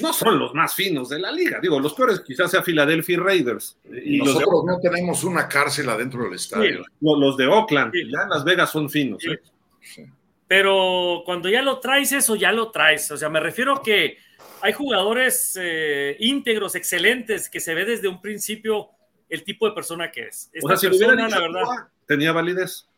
no 0.00 0.12
son 0.12 0.38
los 0.38 0.54
más 0.54 0.74
finos 0.74 1.08
de 1.08 1.18
la 1.18 1.30
liga. 1.32 1.58
Digo, 1.60 1.78
los 1.80 1.94
peores 1.94 2.20
quizás 2.20 2.50
sea 2.50 2.62
Philadelphia 2.62 3.18
Raiders. 3.20 3.76
Y 3.84 4.18
los 4.18 4.28
de, 4.28 4.34
Nosotros 4.34 4.64
no 4.66 4.78
tenemos 4.80 5.24
una 5.24 5.48
cárcel 5.48 5.88
adentro 5.88 6.24
del 6.24 6.34
estadio. 6.34 6.84
lo- 7.00 7.18
los 7.18 7.36
de 7.36 7.46
Oakland, 7.46 7.92
Sí. 7.92 8.10
ya 8.10 8.22
en 8.22 8.30
Las 8.30 8.44
Vegas 8.44 8.70
son 8.70 8.88
finos. 8.90 9.22
Sí. 9.22 9.30
¿eh? 9.30 9.40
Sí. 9.80 10.06
Pero 10.46 11.22
cuando 11.24 11.48
ya 11.48 11.62
lo 11.62 11.78
traes, 11.80 12.12
eso 12.12 12.34
ya 12.36 12.52
lo 12.52 12.70
traes. 12.70 13.10
O 13.10 13.16
sea, 13.16 13.28
me 13.28 13.40
refiero 13.40 13.82
que 13.82 14.18
hay 14.62 14.72
jugadores 14.72 15.58
eh, 15.60 16.16
íntegros, 16.20 16.74
excelentes, 16.74 17.50
que 17.50 17.60
se 17.60 17.74
ve 17.74 17.84
desde 17.84 18.08
un 18.08 18.20
principio 18.20 18.88
el 19.28 19.44
tipo 19.44 19.66
de 19.68 19.72
persona 19.74 20.10
que 20.10 20.22
es. 20.28 20.50
Esta 20.52 20.66
O 20.66 20.68
sea, 20.70 20.76
si 20.78 20.88
persona, 20.98 21.26
dicho 21.26 21.36
la 21.38 21.40
verdad, 21.46 21.62
Tua, 21.64 21.90
tenía 22.06 22.32
validez. 22.32 22.88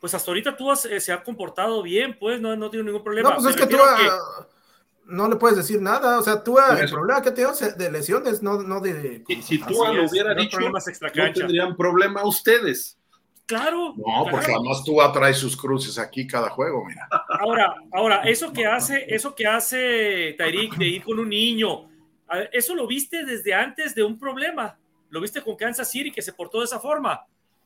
pues 0.00 0.12
hasta 0.14 0.30
ahorita 0.30 0.56
tú 0.56 0.70
has- 0.70 0.84
eh, 0.86 1.00
se 1.00 1.12
ha 1.12 1.22
comportado 1.22 1.80
bien, 1.82 2.18
pues 2.18 2.40
no, 2.40 2.54
no 2.56 2.68
tiene 2.70 2.86
ningún 2.86 3.04
problema. 3.04 3.30
No, 3.30 3.36
pues 3.36 3.44
Me 3.44 3.50
es 3.52 3.56
que 3.56 3.66
tú 3.66 3.76
ah, 3.80 4.46
no 5.14 5.28
le 5.28 5.36
puedes 5.36 5.56
decir 5.56 5.80
nada. 5.80 6.18
O 6.18 6.22
sea, 6.22 6.42
tú 6.42 6.58
el 6.58 6.90
problema 6.90 7.22
que 7.22 7.30
tenido 7.30 7.52
es 7.52 7.78
de 7.78 7.90
lesiones, 7.90 8.42
no, 8.42 8.62
no 8.62 8.80
de. 8.80 9.24
Y 9.28 9.42
si 9.42 9.58
tú 9.58 9.74
lo 9.74 10.04
hubiera 10.04 10.34
dicho, 10.34 10.58
no 10.60 10.72
tendrían 11.32 11.76
problema 11.76 12.24
ustedes. 12.24 12.98
Claro. 13.46 13.94
No, 13.96 14.26
porque 14.30 14.46
claro. 14.46 14.60
además 14.60 14.82
tú 14.84 15.02
atraes 15.02 15.36
sus 15.36 15.56
cruces 15.56 15.98
aquí 15.98 16.26
cada 16.26 16.48
juego, 16.48 16.84
mira. 16.86 17.06
Ahora, 17.28 17.74
ahora, 17.92 18.22
eso 18.22 18.52
que 18.52 18.66
hace, 18.66 19.04
eso 19.08 19.34
que 19.34 19.46
hace 19.46 20.34
Tyreek 20.38 20.76
de 20.76 20.86
ir 20.86 21.02
con 21.02 21.18
un 21.18 21.28
niño, 21.28 21.88
eso 22.52 22.74
lo 22.74 22.86
viste 22.86 23.24
desde 23.24 23.52
antes 23.52 23.94
de 23.94 24.02
un 24.02 24.18
problema. 24.18 24.78
Lo 25.10 25.20
viste 25.20 25.42
con 25.42 25.56
Kansas 25.56 25.90
City 25.90 26.10
que 26.10 26.22
se 26.22 26.32
portó 26.32 26.60
de 26.60 26.64
esa 26.64 26.80
forma. 26.80 27.24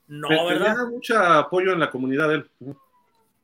No, 0.09 0.29
Tenía 0.29 0.45
¿verdad? 0.45 0.87
mucho 0.91 1.19
apoyo 1.19 1.73
en 1.73 1.81
la 1.81 1.91
comunidad 1.91 2.29
de 2.29 2.35
él. 2.35 2.51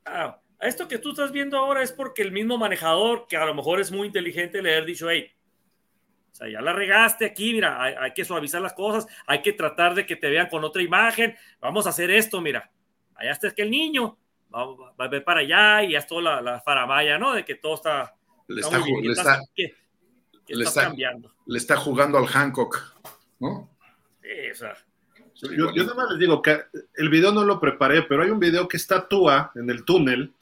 Ah, 0.04 0.36
esto 0.60 0.88
que 0.88 0.98
tú 0.98 1.10
estás 1.10 1.32
viendo 1.32 1.58
ahora 1.58 1.82
es 1.82 1.92
porque 1.92 2.22
el 2.22 2.32
mismo 2.32 2.56
manejador, 2.58 3.26
que 3.28 3.36
a 3.36 3.44
lo 3.46 3.54
mejor 3.54 3.80
es 3.80 3.90
muy 3.92 4.06
inteligente, 4.06 4.62
le 4.62 4.74
ha 4.76 4.80
dicho, 4.80 5.10
hey, 5.10 5.30
o 6.32 6.34
sea, 6.34 6.48
ya 6.48 6.60
la 6.60 6.72
regaste 6.72 7.24
aquí, 7.26 7.52
mira, 7.52 7.80
hay, 7.82 7.94
hay 7.98 8.12
que 8.12 8.24
suavizar 8.24 8.60
las 8.60 8.72
cosas, 8.72 9.06
hay 9.26 9.40
que 9.42 9.52
tratar 9.52 9.94
de 9.94 10.04
que 10.06 10.16
te 10.16 10.28
vean 10.28 10.48
con 10.48 10.64
otra 10.64 10.82
imagen, 10.82 11.36
vamos 11.60 11.86
a 11.86 11.90
hacer 11.90 12.10
esto, 12.10 12.40
mira, 12.40 12.70
allá 13.14 13.30
está 13.32 13.50
que 13.52 13.62
el 13.62 13.70
niño, 13.70 14.18
va, 14.54 14.64
va- 14.66 14.92
va 14.98 15.04
a 15.04 15.08
ver 15.08 15.22
para 15.22 15.40
allá 15.40 15.84
y 15.84 15.92
ya 15.92 15.98
es 15.98 16.06
toda 16.06 16.22
la, 16.22 16.40
la 16.42 16.60
faramaya, 16.60 17.18
¿no? 17.18 17.32
De 17.34 17.44
que 17.44 17.54
todo 17.54 17.74
está, 17.74 18.14
Le 18.48 18.60
está 18.62 18.78
bien, 18.78 19.02
le 19.04 19.12
está, 19.12 19.40
que- 19.54 19.74
que 20.46 20.54
le 20.56 20.64
estás 20.64 20.76
está- 20.76 20.88
cambiando. 20.88 21.32
le 21.46 21.58
está 21.58 21.76
jugando 21.76 22.18
al 22.18 22.26
Hancock, 22.26 22.96
¿no? 23.38 23.70
Sí, 24.22 24.50
o 24.50 24.54
sea, 24.54 24.74
Sí, 25.34 25.48
Yo, 25.56 25.70
nada 25.72 25.94
más 25.94 26.10
les 26.10 26.18
digo 26.20 26.40
que 26.40 26.60
el 26.96 27.08
video 27.08 27.32
no 27.32 27.44
lo 27.44 27.58
preparé, 27.60 28.02
pero 28.02 28.22
hay 28.22 28.30
un 28.30 28.38
video 28.38 28.68
que 28.68 28.76
está 28.76 29.06
Tua 29.08 29.50
en 29.56 29.68
el 29.68 29.84
túnel 29.84 30.32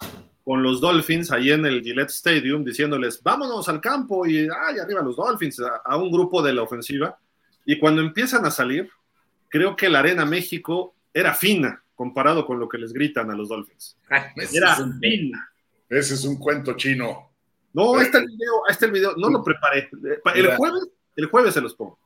con 0.44 0.62
los 0.62 0.80
Dolphins 0.80 1.30
ahí 1.30 1.50
en 1.50 1.64
el 1.66 1.82
Gillette 1.82 2.10
Stadium 2.10 2.62
diciéndoles, 2.64 3.22
vámonos 3.22 3.68
al 3.68 3.80
campo 3.80 4.26
y 4.26 4.40
ay, 4.40 4.78
arriba 4.80 5.00
los 5.02 5.16
Dolphins, 5.16 5.60
a, 5.60 5.76
a 5.84 5.96
un 5.96 6.10
grupo 6.10 6.42
de 6.42 6.52
la 6.52 6.62
ofensiva. 6.62 7.16
Y 7.64 7.78
cuando 7.78 8.02
empiezan 8.02 8.44
a 8.44 8.50
salir, 8.50 8.90
creo 9.48 9.76
que 9.76 9.88
la 9.88 10.00
Arena 10.00 10.24
México 10.26 10.94
era 11.14 11.32
fina 11.32 11.82
comparado 11.94 12.44
con 12.44 12.58
lo 12.58 12.68
que 12.68 12.78
les 12.78 12.92
gritan 12.92 13.30
a 13.30 13.34
los 13.36 13.48
Dolphins. 13.48 13.96
Ese 14.36 14.58
Era 14.58 14.72
es 14.74 14.78
un- 14.80 14.98
fina. 14.98 15.52
ese 15.88 16.14
es 16.14 16.24
un 16.24 16.36
cuento 16.38 16.74
chino. 16.76 17.30
No, 17.72 17.94
ahí 17.96 18.02
está 18.06 18.18
el 18.18 18.26
video, 18.26 18.66
ahí 18.66 18.72
está 18.72 18.86
el 18.86 18.92
video, 18.92 19.14
no 19.16 19.30
lo 19.30 19.42
preparé. 19.44 19.88
El 19.92 20.42
Mira. 20.42 20.56
jueves, 20.56 20.88
el 21.16 21.26
jueves 21.26 21.54
se 21.54 21.60
los 21.60 21.74
pongo. 21.74 21.98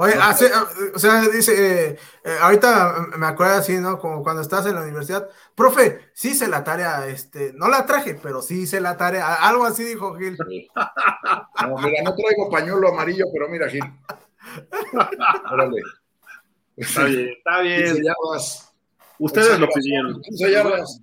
Oye, 0.00 0.14
hace- 0.14 0.48
ah, 0.54 0.64
o 0.94 0.98
sea, 0.98 1.22
dice, 1.22 1.88
eh, 1.90 1.98
eh, 2.24 2.36
ahorita 2.40 3.08
me 3.16 3.26
acuerdo 3.26 3.54
así, 3.54 3.78
¿no? 3.78 3.98
Como 3.98 4.22
cuando 4.22 4.42
estás 4.42 4.64
en 4.66 4.76
la 4.76 4.82
universidad, 4.82 5.28
profe, 5.56 6.10
sí 6.14 6.30
hice 6.30 6.46
la 6.46 6.62
tarea, 6.62 7.08
este, 7.08 7.52
no 7.54 7.66
la 7.68 7.84
traje, 7.84 8.14
pero 8.22 8.40
sí 8.40 8.60
hice 8.62 8.80
la 8.80 8.96
tarea, 8.96 9.34
algo 9.34 9.64
así 9.64 9.82
dijo 9.82 10.14
Gil. 10.16 10.36
No, 11.60 11.76
mira, 11.78 12.02
no 12.04 12.14
traigo 12.14 12.48
pañuelo 12.48 12.88
amarillo, 12.90 13.24
pero 13.32 13.48
mira, 13.48 13.68
Gil. 13.68 13.82
Órale. 15.52 15.82
Está 16.76 17.04
bien, 17.04 17.28
está 17.36 17.62
15 17.62 17.92
bien. 17.92 18.04
yardas. 18.04 18.72
Ustedes 19.18 19.58
lo 19.58 19.68
pidieron. 19.68 20.20
15 20.22 20.50
yardas. 20.52 21.00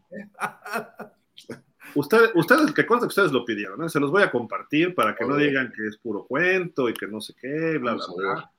Ustedes, 1.96 2.32
ustedes, 2.36 2.72
que 2.74 2.86
consta 2.86 3.06
que 3.08 3.10
ustedes 3.10 3.32
lo 3.34 3.44
pidieron, 3.44 3.84
¿eh? 3.84 3.90
se 3.90 4.00
los 4.00 4.10
voy 4.12 4.24
a 4.24 4.32
compartir 4.32 4.96
para 4.96 5.14
que 5.16 5.26
no 5.26 5.36
digan 5.36 5.72
que 5.76 5.86
es 5.88 5.98
puro 5.98 6.26
cuento 6.26 6.88
y 6.90 6.94
que 6.94 7.08
no 7.08 7.20
sé 7.20 7.34
qué, 7.40 7.78
bla, 7.78 7.94
bla, 7.94 8.06
Vamos 8.06 8.16
bla. 8.16 8.52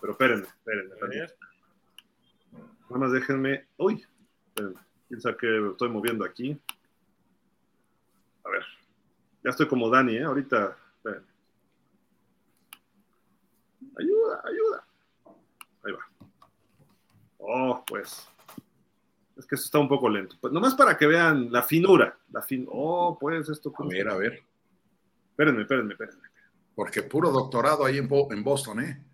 Pero 0.00 0.12
espérenme, 0.12 0.46
espérenme. 0.46 0.94
ver. 1.08 1.36
Nada 2.52 2.98
más 2.98 3.12
déjenme. 3.12 3.66
Uy, 3.76 4.04
espérenme. 4.48 4.80
Piensa 5.08 5.36
que 5.36 5.68
estoy 5.70 5.88
moviendo 5.88 6.24
aquí. 6.24 6.60
A 8.44 8.50
ver, 8.50 8.62
ya 9.44 9.50
estoy 9.50 9.66
como 9.68 9.90
Dani, 9.90 10.16
¿eh? 10.16 10.24
Ahorita, 10.24 10.76
espérenme. 10.96 11.26
Ayuda, 13.98 14.42
ayuda. 14.44 14.86
Ahí 15.84 15.92
va. 15.92 16.26
Oh, 17.38 17.84
pues. 17.86 18.28
Es 19.36 19.46
que 19.46 19.54
esto 19.54 19.66
está 19.66 19.78
un 19.78 19.88
poco 19.88 20.08
lento. 20.08 20.36
Pues 20.40 20.52
nomás 20.52 20.74
para 20.74 20.96
que 20.96 21.06
vean 21.06 21.50
la 21.52 21.62
finura. 21.62 22.16
La 22.30 22.42
fin... 22.42 22.66
Oh, 22.70 23.16
pues 23.18 23.48
esto. 23.48 23.72
A 23.78 23.86
ver, 23.86 24.08
a 24.08 24.16
ver. 24.16 24.42
Espérenme, 25.30 25.62
espérenme, 25.62 25.92
espérenme. 25.92 26.28
Porque 26.74 27.02
puro 27.02 27.30
doctorado 27.30 27.84
ahí 27.84 27.98
en, 27.98 28.08
Bo- 28.08 28.32
en 28.32 28.42
Boston, 28.42 28.80
¿eh? 28.80 29.04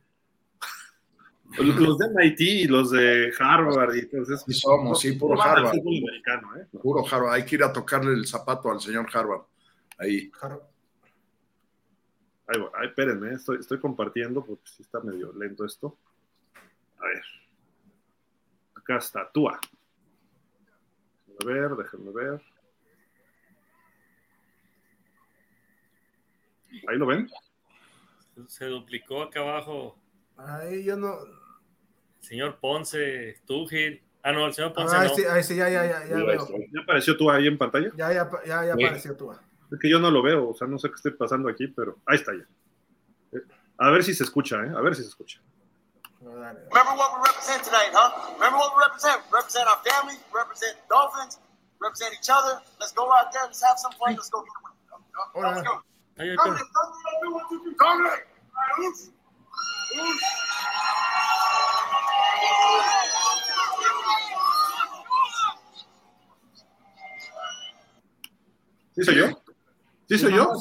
Los 1.58 1.98
de 1.98 2.08
MIT 2.08 2.40
y 2.40 2.66
los 2.66 2.90
de 2.90 3.32
Harvard 3.38 3.94
y 3.94 4.00
entonces. 4.00 4.42
Sí 4.46 4.52
somos, 4.54 5.00
sí, 5.00 5.12
puro 5.12 5.40
Harvard. 5.40 5.76
fútbol 5.76 5.98
americano, 5.98 6.56
¿eh? 6.56 6.66
Puro 6.82 7.04
Harvard. 7.06 7.34
Hay 7.34 7.44
que 7.44 7.54
ir 7.54 7.62
a 7.62 7.72
tocarle 7.72 8.12
el 8.12 8.26
zapato 8.26 8.70
al 8.70 8.80
señor 8.80 9.06
Harvard. 9.12 9.42
Ahí. 9.98 10.30
Ahí 12.46 12.60
va, 12.60 12.70
ay, 12.74 12.88
espérenme, 12.88 13.30
eh, 13.30 13.34
estoy, 13.34 13.58
estoy 13.58 13.78
compartiendo 13.78 14.44
porque 14.44 14.64
sí 14.66 14.82
está 14.82 15.00
medio 15.00 15.32
lento 15.32 15.64
esto. 15.64 15.96
A 16.98 17.06
ver. 17.06 17.22
Acá 18.74 18.96
está, 18.98 19.30
Tua. 19.30 19.58
Déjenme 21.26 21.60
ver, 21.60 21.76
déjenme 21.76 22.12
ver. 22.12 22.42
Ahí 26.88 26.98
lo 26.98 27.06
ven. 27.06 27.30
Se 28.48 28.66
duplicó 28.66 29.22
acá 29.22 29.40
abajo. 29.40 29.96
Ahí 30.36 30.84
yo 30.84 30.96
no. 30.96 31.43
Señor 32.24 32.58
Ponce, 32.60 33.40
tú, 33.46 33.66
Gil. 33.66 34.02
Ah, 34.22 34.32
no, 34.32 34.46
el 34.46 34.54
señor 34.54 34.72
Ponce 34.72 34.96
Ah, 34.96 35.00
ahí 35.00 35.08
no. 35.08 35.14
sí, 35.14 35.24
ahí 35.26 35.42
sí, 35.42 35.56
ya, 35.56 35.68
ya, 35.68 35.84
ya, 35.84 36.06
ya 36.06 36.16
veo. 36.16 36.48
¿Ya 36.72 36.80
apareció 36.82 37.16
Tua 37.16 37.36
ahí 37.36 37.46
en 37.46 37.58
pantalla? 37.58 37.90
Ya, 37.96 38.12
ya, 38.12 38.30
ya, 38.46 38.64
ya 38.64 38.74
Sí. 38.74 38.84
apareció 38.84 39.16
tú. 39.16 39.32
Es 39.32 39.78
que 39.80 39.90
yo 39.90 39.98
no 39.98 40.10
lo 40.10 40.22
veo, 40.22 40.48
o 40.50 40.54
sea, 40.54 40.66
no 40.66 40.78
sé 40.78 40.88
qué 40.88 40.94
estoy 40.94 41.12
pasando 41.12 41.48
aquí, 41.48 41.66
pero 41.68 41.98
ahí 42.06 42.16
está 42.16 42.32
ya. 42.32 42.44
Eh, 43.38 43.42
A 43.78 43.90
ver 43.90 44.02
si 44.04 44.14
se 44.14 44.22
escucha, 44.24 44.56
¿eh? 44.64 44.72
A 44.76 44.80
ver 44.80 44.94
si 44.94 45.02
se 45.02 45.08
escucha. 45.08 45.40
Remember 46.22 46.94
what 46.96 47.10
we 47.20 47.26
represent 47.28 47.62
tonight, 47.64 47.92
huh? 47.92 48.32
Remember 48.38 48.58
what 48.58 48.72
we 48.76 48.82
represent? 48.86 49.20
Represent 49.30 49.66
our 49.68 49.80
family, 49.84 50.16
we 50.32 50.38
represent 50.40 50.78
Dolphins, 50.88 51.38
represent 51.80 52.14
each 52.14 52.30
other. 52.30 52.62
Let's 52.80 52.94
go 52.94 53.04
out 53.12 53.30
there, 53.32 53.44
let's 53.44 53.60
have 53.62 53.76
some 53.78 53.92
fun, 53.98 54.14
let's 54.16 54.30
go 54.30 54.40
get 54.40 54.54
a 54.56 54.60
win. 54.64 54.72
Hola. 55.34 55.48
Let's 55.52 55.68
go. 55.68 55.82
Pero- 56.16 56.54
¿Sí 68.94 69.04
soy 69.04 69.16
yo? 69.16 69.42
¿Sí 70.08 70.18
soy 70.18 70.32
yo? 70.34 70.52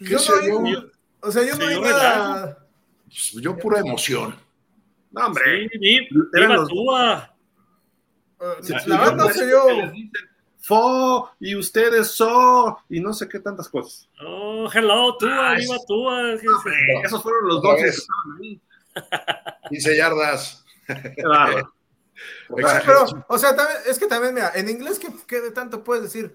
Yo 0.00 0.18
no 0.18 0.46
yo? 0.46 0.60
oí- 0.60 0.90
o 1.20 1.30
sea, 1.30 1.42
yo 1.44 1.56
no 1.56 1.70
yo 1.70 1.80
nada. 1.80 2.66
Pues 3.06 3.32
yo 3.40 3.56
pura 3.56 3.80
emoción. 3.80 4.34
No, 5.12 5.26
hombre. 5.26 5.68
Sí, 5.70 5.78
vi- 5.78 6.08
Eran 6.34 6.56
los-. 6.56 6.68
Eh, 6.70 8.44
Sí, 8.62 8.74
la 8.86 8.96
banda 8.98 9.26
les 9.26 9.34
dicen, 9.34 10.10
Fo, 10.64 11.30
y 11.40 11.56
ustedes 11.56 12.08
so, 12.12 12.78
y 12.88 13.00
no 13.00 13.12
sé 13.12 13.28
qué 13.28 13.40
tantas 13.40 13.68
cosas. 13.68 14.08
Oh, 14.24 14.68
hello, 14.72 15.16
viva 15.20 15.76
Tua. 15.88 16.18
Hombre, 16.20 17.00
esos 17.04 17.22
fueron 17.22 17.48
los 17.48 17.62
dos 17.62 17.76
que 17.76 17.88
estaban 17.88 18.38
ahí. 18.40 18.60
15 19.70 19.96
yardas. 19.96 20.64
Pero, 22.86 23.04
o 23.28 23.38
sea, 23.38 23.56
también, 23.56 23.78
es 23.86 23.98
que 23.98 24.06
también, 24.06 24.34
mira, 24.34 24.52
en 24.54 24.68
inglés, 24.68 24.98
¿qué, 24.98 25.08
qué 25.26 25.40
de 25.40 25.50
tanto 25.50 25.82
puedes 25.82 26.04
decir? 26.04 26.32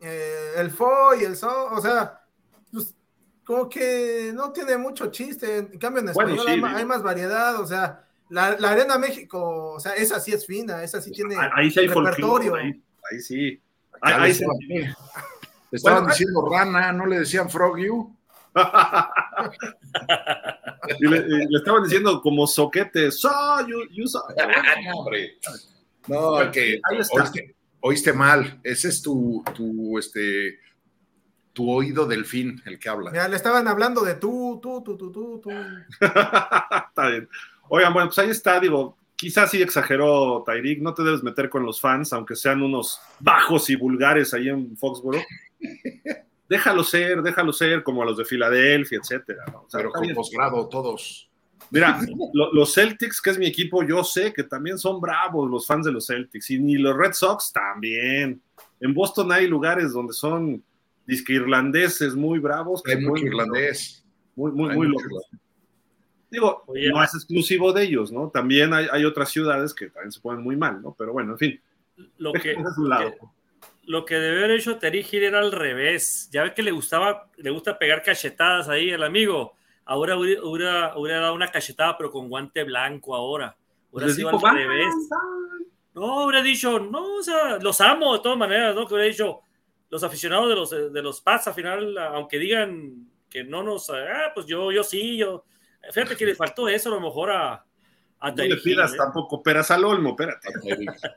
Eh, 0.00 0.52
el 0.56 0.70
fo 0.70 1.14
y 1.18 1.24
el 1.24 1.36
so, 1.36 1.66
o 1.72 1.80
sea, 1.80 2.20
pues, 2.72 2.94
como 3.44 3.68
que 3.68 4.32
no 4.34 4.52
tiene 4.52 4.76
mucho 4.76 5.06
chiste. 5.10 5.58
En 5.58 5.78
cambio, 5.78 6.00
en 6.00 6.12
Bueno, 6.12 6.30
español 6.30 6.44
sí, 6.46 6.50
hay, 6.50 6.56
digo. 6.56 6.66
hay 6.68 6.84
más 6.84 7.02
variedad, 7.02 7.60
o 7.60 7.66
sea, 7.66 8.04
la, 8.30 8.56
la 8.58 8.70
Arena 8.70 8.98
México, 8.98 9.72
o 9.74 9.80
sea, 9.80 9.94
esa 9.94 10.18
sí 10.20 10.32
es 10.32 10.44
fina, 10.46 10.82
esa 10.82 11.00
sí 11.00 11.12
tiene 11.12 11.36
Ahí 11.54 11.70
sí 11.70 11.80
hay 11.80 11.86
repertorio. 11.86 12.54
Ahí, 12.56 12.82
ahí 13.10 13.20
sí. 13.20 13.60
Ahí, 14.00 14.14
ahí 14.18 14.30
estaban- 14.32 14.56
sí. 14.58 14.66
le 14.68 14.90
estaban 15.72 16.02
Bueno, 16.02 16.08
diciendo 16.08 16.48
rana, 16.50 16.92
no 16.92 17.06
le 17.06 17.20
decían 17.20 17.48
frog 17.48 17.78
you. 17.78 18.12
y 20.98 21.08
le, 21.08 21.16
y 21.18 21.46
le 21.48 21.58
estaban 21.58 21.82
diciendo 21.82 22.20
como 22.22 22.46
soquete, 22.46 23.10
so, 23.10 23.30
you, 23.66 23.78
you 23.90 24.06
so. 24.06 24.22
no, 24.84 24.98
hombre. 24.98 25.38
No, 26.08 26.50
que 26.50 26.80
Ahí 26.90 26.98
está. 26.98 27.30
Oíste 27.86 28.12
mal. 28.12 28.60
Ese 28.62 28.88
es 28.88 29.00
tu, 29.00 29.42
tu, 29.54 29.98
este, 29.98 30.58
tu 31.52 31.70
oído 31.70 32.06
delfín, 32.06 32.60
el 32.66 32.78
que 32.78 32.88
habla. 32.88 33.10
Mira, 33.10 33.28
le 33.28 33.36
estaban 33.36 33.66
hablando 33.68 34.02
de 34.02 34.14
tú, 34.14 34.58
tú, 34.62 34.82
tú, 34.82 34.96
tú, 34.96 35.12
tú, 35.12 35.40
tú. 35.40 35.50
está 36.00 37.08
bien. 37.08 37.28
Oigan, 37.68 37.92
bueno, 37.92 38.08
pues 38.08 38.18
ahí 38.18 38.30
está, 38.30 38.60
digo, 38.60 38.96
quizás 39.16 39.50
sí 39.50 39.62
exageró 39.62 40.42
Tyreek, 40.44 40.80
no 40.80 40.94
te 40.94 41.02
debes 41.02 41.22
meter 41.22 41.48
con 41.48 41.64
los 41.64 41.80
fans, 41.80 42.12
aunque 42.12 42.36
sean 42.36 42.62
unos 42.62 43.00
bajos 43.20 43.70
y 43.70 43.76
vulgares 43.76 44.34
ahí 44.34 44.48
en 44.48 44.76
Foxboro. 44.76 45.18
déjalo 46.48 46.84
ser, 46.84 47.22
déjalo 47.22 47.52
ser, 47.52 47.82
como 47.82 48.02
a 48.02 48.06
los 48.06 48.16
de 48.16 48.24
Filadelfia, 48.24 48.98
etcétera. 48.98 49.44
¿no? 49.52 49.62
O 49.62 49.70
sea, 49.70 49.78
Pero 49.78 49.92
con 49.92 50.08
posgrado 50.14 50.68
todos. 50.68 51.30
Mira, 51.70 52.00
lo- 52.32 52.52
los 52.52 52.72
Celtics, 52.74 53.20
que 53.20 53.30
es 53.30 53.38
mi 53.38 53.46
equipo, 53.46 53.82
yo 53.82 54.04
sé 54.04 54.32
que 54.32 54.44
también 54.44 54.78
son 54.78 55.00
bravos 55.00 55.50
los 55.50 55.66
fans 55.66 55.84
de 55.86 55.92
los 55.92 56.06
Celtics, 56.06 56.50
y 56.50 56.58
ni 56.60 56.76
los 56.76 56.96
Red 56.96 57.12
Sox 57.12 57.52
también. 57.52 58.40
En 58.80 58.94
Boston 58.94 59.32
hay 59.32 59.46
lugares 59.48 59.92
donde 59.92 60.12
son 60.12 60.62
disque 61.06 61.32
irlandeses 61.34 62.14
muy 62.14 62.38
bravos. 62.38 62.82
que 62.82 62.92
Hay 62.92 62.98
mucho 63.00 63.22
ponen- 63.22 63.26
irlandés. 63.26 64.04
Muy, 64.34 64.52
muy, 64.52 64.70
Hay 64.70 64.76
muy 64.76 64.88
mucho 64.88 65.06
locos. 65.08 65.24
Digo, 66.30 66.62
Oye, 66.66 66.90
no 66.90 67.02
es 67.02 67.14
exclusivo 67.14 67.72
de 67.72 67.84
ellos, 67.84 68.10
¿no? 68.12 68.28
También 68.28 68.72
hay, 68.74 68.86
hay 68.90 69.04
otras 69.04 69.30
ciudades 69.30 69.72
que 69.72 69.86
también 69.88 70.12
se 70.12 70.20
ponen 70.20 70.42
muy 70.42 70.56
mal, 70.56 70.82
¿no? 70.82 70.94
Pero 70.98 71.12
bueno, 71.12 71.32
en 71.32 71.38
fin, 71.38 71.60
Lo 72.18 72.32
que, 72.32 72.54
un 72.54 72.88
lado. 72.88 73.14
lo 73.86 74.04
que 74.04 74.16
debe 74.16 74.38
haber 74.44 74.58
hecho 74.58 74.76
Terry 74.76 75.06
Hill 75.10 75.22
era 75.22 75.38
al 75.38 75.52
revés. 75.52 76.28
Ya 76.32 76.42
ve 76.42 76.52
que 76.52 76.62
le 76.62 76.72
gustaba, 76.72 77.28
le 77.36 77.50
gusta 77.50 77.78
pegar 77.78 78.02
cachetadas 78.02 78.68
ahí 78.68 78.90
el 78.90 79.02
amigo. 79.04 79.54
Ahora 79.86 80.16
hubiera, 80.16 80.42
hubiera, 80.96 81.20
dado 81.20 81.34
una 81.34 81.50
cachetada, 81.50 81.96
pero 81.96 82.10
con 82.10 82.28
guante 82.28 82.64
blanco 82.64 83.14
ahora. 83.14 83.56
No, 85.94 86.24
hubiera 86.26 86.42
dicho, 86.42 86.78
no, 86.78 87.14
o 87.14 87.22
sea, 87.22 87.56
los 87.58 87.80
amo 87.80 88.14
de 88.14 88.22
todas 88.22 88.36
maneras, 88.36 88.74
¿no? 88.74 88.86
Que 88.86 88.94
hubiera 88.94 89.08
dicho, 89.08 89.40
los 89.88 90.02
aficionados 90.02 90.48
de 90.48 90.54
los, 90.54 90.92
de 90.92 91.02
los 91.02 91.20
Pats, 91.20 91.48
al 91.48 91.54
final, 91.54 91.96
aunque 91.96 92.38
digan 92.38 93.08
que 93.30 93.44
no 93.44 93.62
nos, 93.62 93.88
ah, 93.90 94.32
pues 94.34 94.46
yo, 94.46 94.72
yo 94.72 94.82
sí, 94.82 95.16
yo. 95.16 95.44
Fíjate 95.92 96.16
que 96.16 96.26
le 96.26 96.34
faltó 96.34 96.68
eso 96.68 96.90
a 96.90 96.96
lo 96.96 97.00
mejor 97.00 97.30
a, 97.30 97.64
a 98.20 98.30
No 98.30 98.44
le 98.44 98.56
pidas 98.56 98.92
¿eh? 98.92 98.96
tampoco 98.96 99.42
peras 99.42 99.70
al 99.70 99.84
olmo, 99.84 100.10
espérate. 100.10 100.48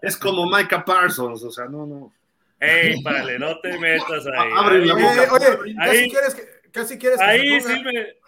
Es 0.02 0.16
como 0.16 0.46
Micah 0.46 0.86
Parsons, 0.86 1.44
o 1.44 1.52
sea, 1.52 1.66
no, 1.66 1.86
no. 1.86 2.14
Ey, 2.60 3.02
vale, 3.02 3.40
no 3.40 3.60
te 3.60 3.78
metas 3.80 4.28
ahí. 4.28 4.52
Abre 4.56 4.86
la 4.86 4.94
boca. 4.94 5.24
Eh, 5.24 5.28
oye, 5.32 5.76
casi 5.76 6.10
quieres 6.10 6.36
que, 6.36 6.72
casi 6.72 6.98
quieres 7.00 7.20
que 7.20 7.26
Ahí 7.26 7.62
se 7.62 7.70
ponga- 7.70 7.78
sí 7.78 7.84
me. 7.84 8.19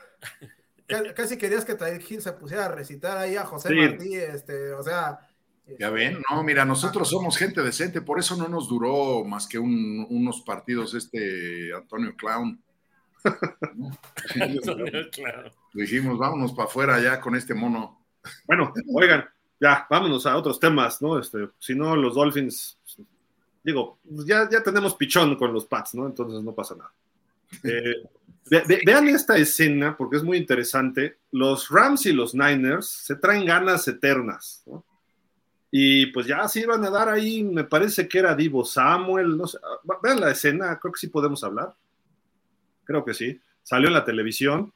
Ca- 0.87 1.13
casi 1.13 1.37
querías 1.37 1.65
que 1.65 1.75
Tyreek 1.75 2.09
Hill 2.09 2.21
se 2.21 2.33
pusiera 2.33 2.65
a 2.65 2.69
recitar 2.71 3.17
ahí 3.17 3.35
a 3.35 3.45
José 3.45 3.69
Sí. 3.69 3.75
Martí, 3.75 4.15
este, 4.15 4.73
o 4.73 4.83
sea. 4.83 5.19
Ya 5.79 5.89
ven, 5.89 6.21
no, 6.29 6.43
mira, 6.43 6.65
nosotros 6.65 7.07
somos 7.09 7.37
gente 7.37 7.61
decente, 7.61 8.01
por 8.01 8.19
eso 8.19 8.35
no 8.35 8.47
nos 8.49 8.67
duró 8.67 9.23
más 9.23 9.47
que 9.47 9.57
un- 9.59 10.05
unos 10.09 10.41
partidos 10.41 10.93
este 10.95 11.73
Antonio 11.73 12.13
Clown. 12.15 12.59
Dijimos, 15.73 16.17
vámonos 16.17 16.53
para 16.53 16.67
afuera 16.67 16.99
ya 17.01 17.19
con 17.21 17.35
este 17.35 17.53
mono. 17.53 18.03
Bueno, 18.45 18.73
oigan, 18.93 19.25
ya, 19.59 19.85
vámonos 19.89 20.25
a 20.25 20.35
otros 20.35 20.59
temas, 20.59 21.01
¿no? 21.01 21.19
Este, 21.19 21.49
si 21.59 21.75
no, 21.75 21.95
los 21.95 22.15
Dolphins, 22.15 22.77
digo, 23.63 23.99
ya, 24.03 24.49
ya 24.49 24.61
tenemos 24.63 24.95
pichón 24.95 25.35
con 25.35 25.53
los 25.53 25.65
Pats, 25.65 25.95
¿no? 25.95 26.05
Entonces 26.07 26.41
no 26.43 26.53
pasa 26.53 26.75
nada. 26.75 26.91
Eh, 27.63 27.95
ve- 28.49 28.63
ve- 28.67 28.81
vean 28.85 29.07
esta 29.09 29.37
escena 29.37 29.95
porque 29.97 30.17
es 30.17 30.23
muy 30.23 30.37
interesante. 30.37 31.19
Los 31.31 31.69
Rams 31.69 32.05
y 32.05 32.13
los 32.13 32.33
Niners 32.33 32.87
se 32.87 33.15
traen 33.15 33.45
ganas 33.45 33.87
eternas, 33.87 34.63
¿no? 34.65 34.85
Y 35.73 36.07
pues 36.07 36.27
ya 36.27 36.45
se 36.49 36.59
iban 36.61 36.83
a 36.83 36.89
dar 36.89 37.07
ahí, 37.07 37.43
me 37.43 37.63
parece 37.63 38.07
que 38.09 38.19
era 38.19 38.35
Divo 38.35 38.65
Samuel, 38.65 39.37
no 39.37 39.47
sé. 39.47 39.57
ah, 39.63 39.97
Vean 40.03 40.19
la 40.19 40.31
escena, 40.31 40.77
creo 40.79 40.91
que 40.91 40.99
sí 40.99 41.07
podemos 41.07 41.43
hablar. 41.45 41.73
Creo 42.83 43.05
que 43.05 43.13
sí. 43.13 43.39
Salió 43.63 43.87
en 43.87 43.93
la 43.93 44.03
televisión. 44.03 44.73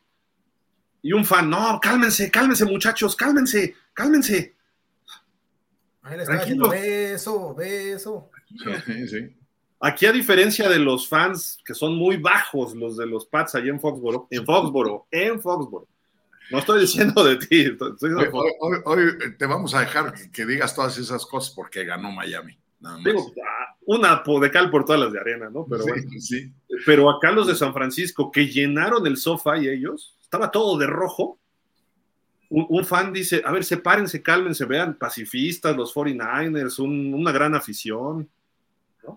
Y 1.02 1.12
un 1.12 1.26
fan, 1.26 1.50
no, 1.50 1.80
cálmense, 1.82 2.32
cálmense, 2.32 2.64
muchachos, 2.66 3.16
cálmense, 3.16 3.76
cálmense. 3.94 4.56
Ahí 6.04 6.16
le 6.18 6.24
estaba 6.24 6.40
Tranquilo. 6.40 6.70
diciendo, 6.70 6.70
ve 6.70 7.14
eso, 7.14 7.56
ve 7.56 7.92
eso. 7.92 8.30
Sí, 8.86 9.08
sí. 9.08 9.36
Aquí, 9.80 10.06
a 10.06 10.12
diferencia 10.12 10.70
de 10.70 10.80
los 10.80 11.08
fans 11.08 11.60
que 11.66 11.74
son 11.74 11.96
muy 11.96 12.18
bajos, 12.18 12.74
los 12.76 12.98
de 12.98 13.06
los 13.06 13.26
Pats 13.26 13.56
allá 13.56 13.70
en 13.70 13.80
Foxboro, 13.80 14.28
en 14.32 14.46
Foxboro, 14.46 15.08
en 15.12 15.42
Foxboro. 15.42 15.88
No 16.52 16.60
estoy 16.60 16.82
diciendo 16.82 17.24
de 17.24 17.36
ti, 17.38 17.62
estoy 17.62 17.92
diciendo 17.94 18.30
Hoy, 18.60 18.78
hoy 18.86 19.36
te 19.38 19.46
vamos 19.46 19.74
a 19.76 19.82
dejar 19.82 20.14
que, 20.14 20.32
que 20.32 20.46
digas 20.46 20.76
todas 20.76 20.98
esas 20.98 21.26
cosas 21.26 21.54
porque 21.56 21.84
ganó 21.84 22.12
Miami. 22.12 22.58
Nada 22.80 22.98
más. 22.98 23.06
Digo, 23.06 23.34
ah, 23.44 23.76
una 23.86 24.24
po- 24.24 24.40
de 24.40 24.52
cal 24.52 24.70
por 24.70 24.86
todas 24.86 25.02
las 25.02 25.12
de 25.12 25.20
arena, 25.20 25.50
¿no? 25.50 25.66
Pero 25.70 25.84
Sí, 25.84 25.90
bueno. 25.90 26.12
sí. 26.20 26.52
Pero 26.86 27.10
acá 27.10 27.32
los 27.32 27.48
de 27.48 27.56
San 27.56 27.74
Francisco, 27.74 28.32
que 28.32 28.48
llenaron 28.48 29.06
el 29.08 29.18
sofá 29.18 29.58
y 29.58 29.68
ellos, 29.68 30.18
estaba 30.22 30.52
todo 30.52 30.78
de 30.78 30.88
rojo. 30.88 31.40
Un, 32.50 32.66
un 32.70 32.86
fan 32.86 33.12
dice, 33.12 33.42
a 33.44 33.52
ver, 33.52 33.64
sepárense, 33.64 34.22
cálmense, 34.22 34.66
vean, 34.66 34.96
pacifistas, 34.98 35.76
los 35.76 35.94
49ers, 35.94 36.80
un- 36.80 37.14
una 37.14 37.32
gran 37.32 37.56
afición. 37.56 38.30
¿Y 39.04 39.08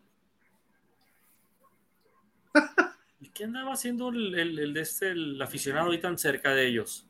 qué 3.34 3.44
andaba 3.44 3.72
haciendo 3.72 4.08
el, 4.08 4.34
el, 4.38 4.58
el 4.58 4.74
de 4.74 4.80
este, 4.80 5.10
el 5.10 5.40
aficionado 5.40 5.90
ahí 5.90 5.98
tan 6.00 6.18
cerca 6.18 6.54
de 6.54 6.66
ellos? 6.66 7.06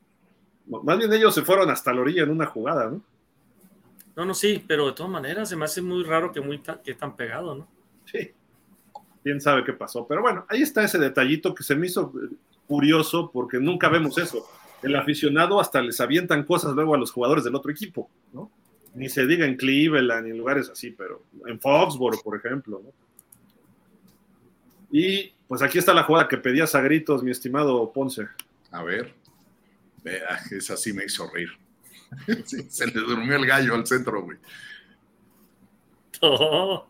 Más 0.67 0.97
bien 0.97 1.11
ellos 1.11 1.33
se 1.33 1.41
fueron 1.41 1.69
hasta 1.71 1.93
la 1.93 2.01
orilla 2.01 2.23
en 2.23 2.29
una 2.29 2.45
jugada, 2.45 2.89
¿no? 2.89 3.01
No, 4.15 4.25
no, 4.25 4.33
sí, 4.33 4.63
pero 4.67 4.85
de 4.87 4.93
todas 4.93 5.11
maneras 5.11 5.49
se 5.49 5.55
me 5.55 5.65
hace 5.65 5.81
muy 5.81 6.03
raro 6.03 6.31
que, 6.31 6.41
muy 6.41 6.59
ta- 6.59 6.81
que 6.81 6.93
tan 6.93 7.15
pegado, 7.15 7.55
¿no? 7.55 7.67
Sí. 8.05 8.31
Quién 9.23 9.39
sabe 9.41 9.63
qué 9.63 9.73
pasó. 9.73 10.05
Pero 10.07 10.21
bueno, 10.21 10.45
ahí 10.49 10.61
está 10.61 10.83
ese 10.83 10.97
detallito 10.97 11.53
que 11.55 11.63
se 11.63 11.75
me 11.75 11.87
hizo 11.87 12.13
eh, 12.21 12.35
curioso 12.67 13.31
porque 13.31 13.59
nunca 13.59 13.89
vemos 13.89 14.17
eso. 14.17 14.45
El 14.83 14.95
aficionado 14.95 15.59
hasta 15.59 15.81
les 15.81 15.99
avientan 15.99 16.43
cosas 16.43 16.73
luego 16.73 16.95
a 16.95 16.97
los 16.97 17.11
jugadores 17.11 17.43
del 17.43 17.55
otro 17.55 17.71
equipo, 17.71 18.09
¿no? 18.33 18.51
Ni 18.93 19.09
se 19.09 19.25
diga 19.25 19.45
en 19.45 19.55
Cleveland 19.55 20.25
ni 20.25 20.31
en 20.31 20.37
lugares 20.37 20.69
así, 20.69 20.91
pero 20.91 21.23
en 21.47 21.59
Foxboro, 21.59 22.17
por 22.23 22.35
ejemplo, 22.37 22.81
¿no? 22.83 22.91
Y 24.91 25.31
pues 25.47 25.61
aquí 25.61 25.77
está 25.77 25.93
la 25.93 26.03
jugada 26.03 26.27
que 26.27 26.37
pedías 26.37 26.75
a 26.75 26.81
gritos, 26.81 27.23
mi 27.23 27.31
estimado 27.31 27.91
Ponce. 27.91 28.27
A 28.71 28.83
ver. 28.83 29.13
Vea, 30.03 30.39
esa 30.51 30.77
sí 30.77 30.93
me 30.93 31.05
hizo 31.05 31.29
reír. 31.31 31.49
Sí, 32.45 32.63
se 32.69 32.87
le 32.87 32.93
durmió 32.93 33.35
el 33.35 33.45
gallo 33.45 33.75
al 33.75 33.85
centro, 33.85 34.23
güey. 34.23 34.37
Oh, 36.21 36.87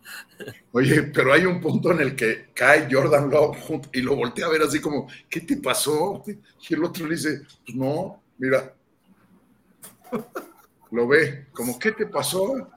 Oye, 0.72 1.04
pero 1.04 1.34
hay 1.34 1.46
un 1.46 1.62
punto 1.62 1.92
en 1.92 2.00
el 2.00 2.16
que 2.16 2.48
cae 2.54 2.88
Jordan 2.90 3.30
Love 3.30 3.88
y 3.94 4.02
lo 4.02 4.16
voltea 4.16 4.48
a 4.48 4.50
ver 4.50 4.62
así 4.62 4.80
como, 4.80 5.08
¿qué 5.30 5.42
te 5.42 5.58
pasó? 5.58 6.24
Y 6.26 6.74
el 6.74 6.84
otro 6.84 7.06
le 7.06 7.16
dice, 7.16 7.42
pues 7.66 7.76
no, 7.76 8.24
mira. 8.38 8.74
Lo 10.92 11.08
ve, 11.08 11.48
como, 11.52 11.78
¿qué 11.78 11.92
te 11.92 12.08
pasó? 12.08 12.72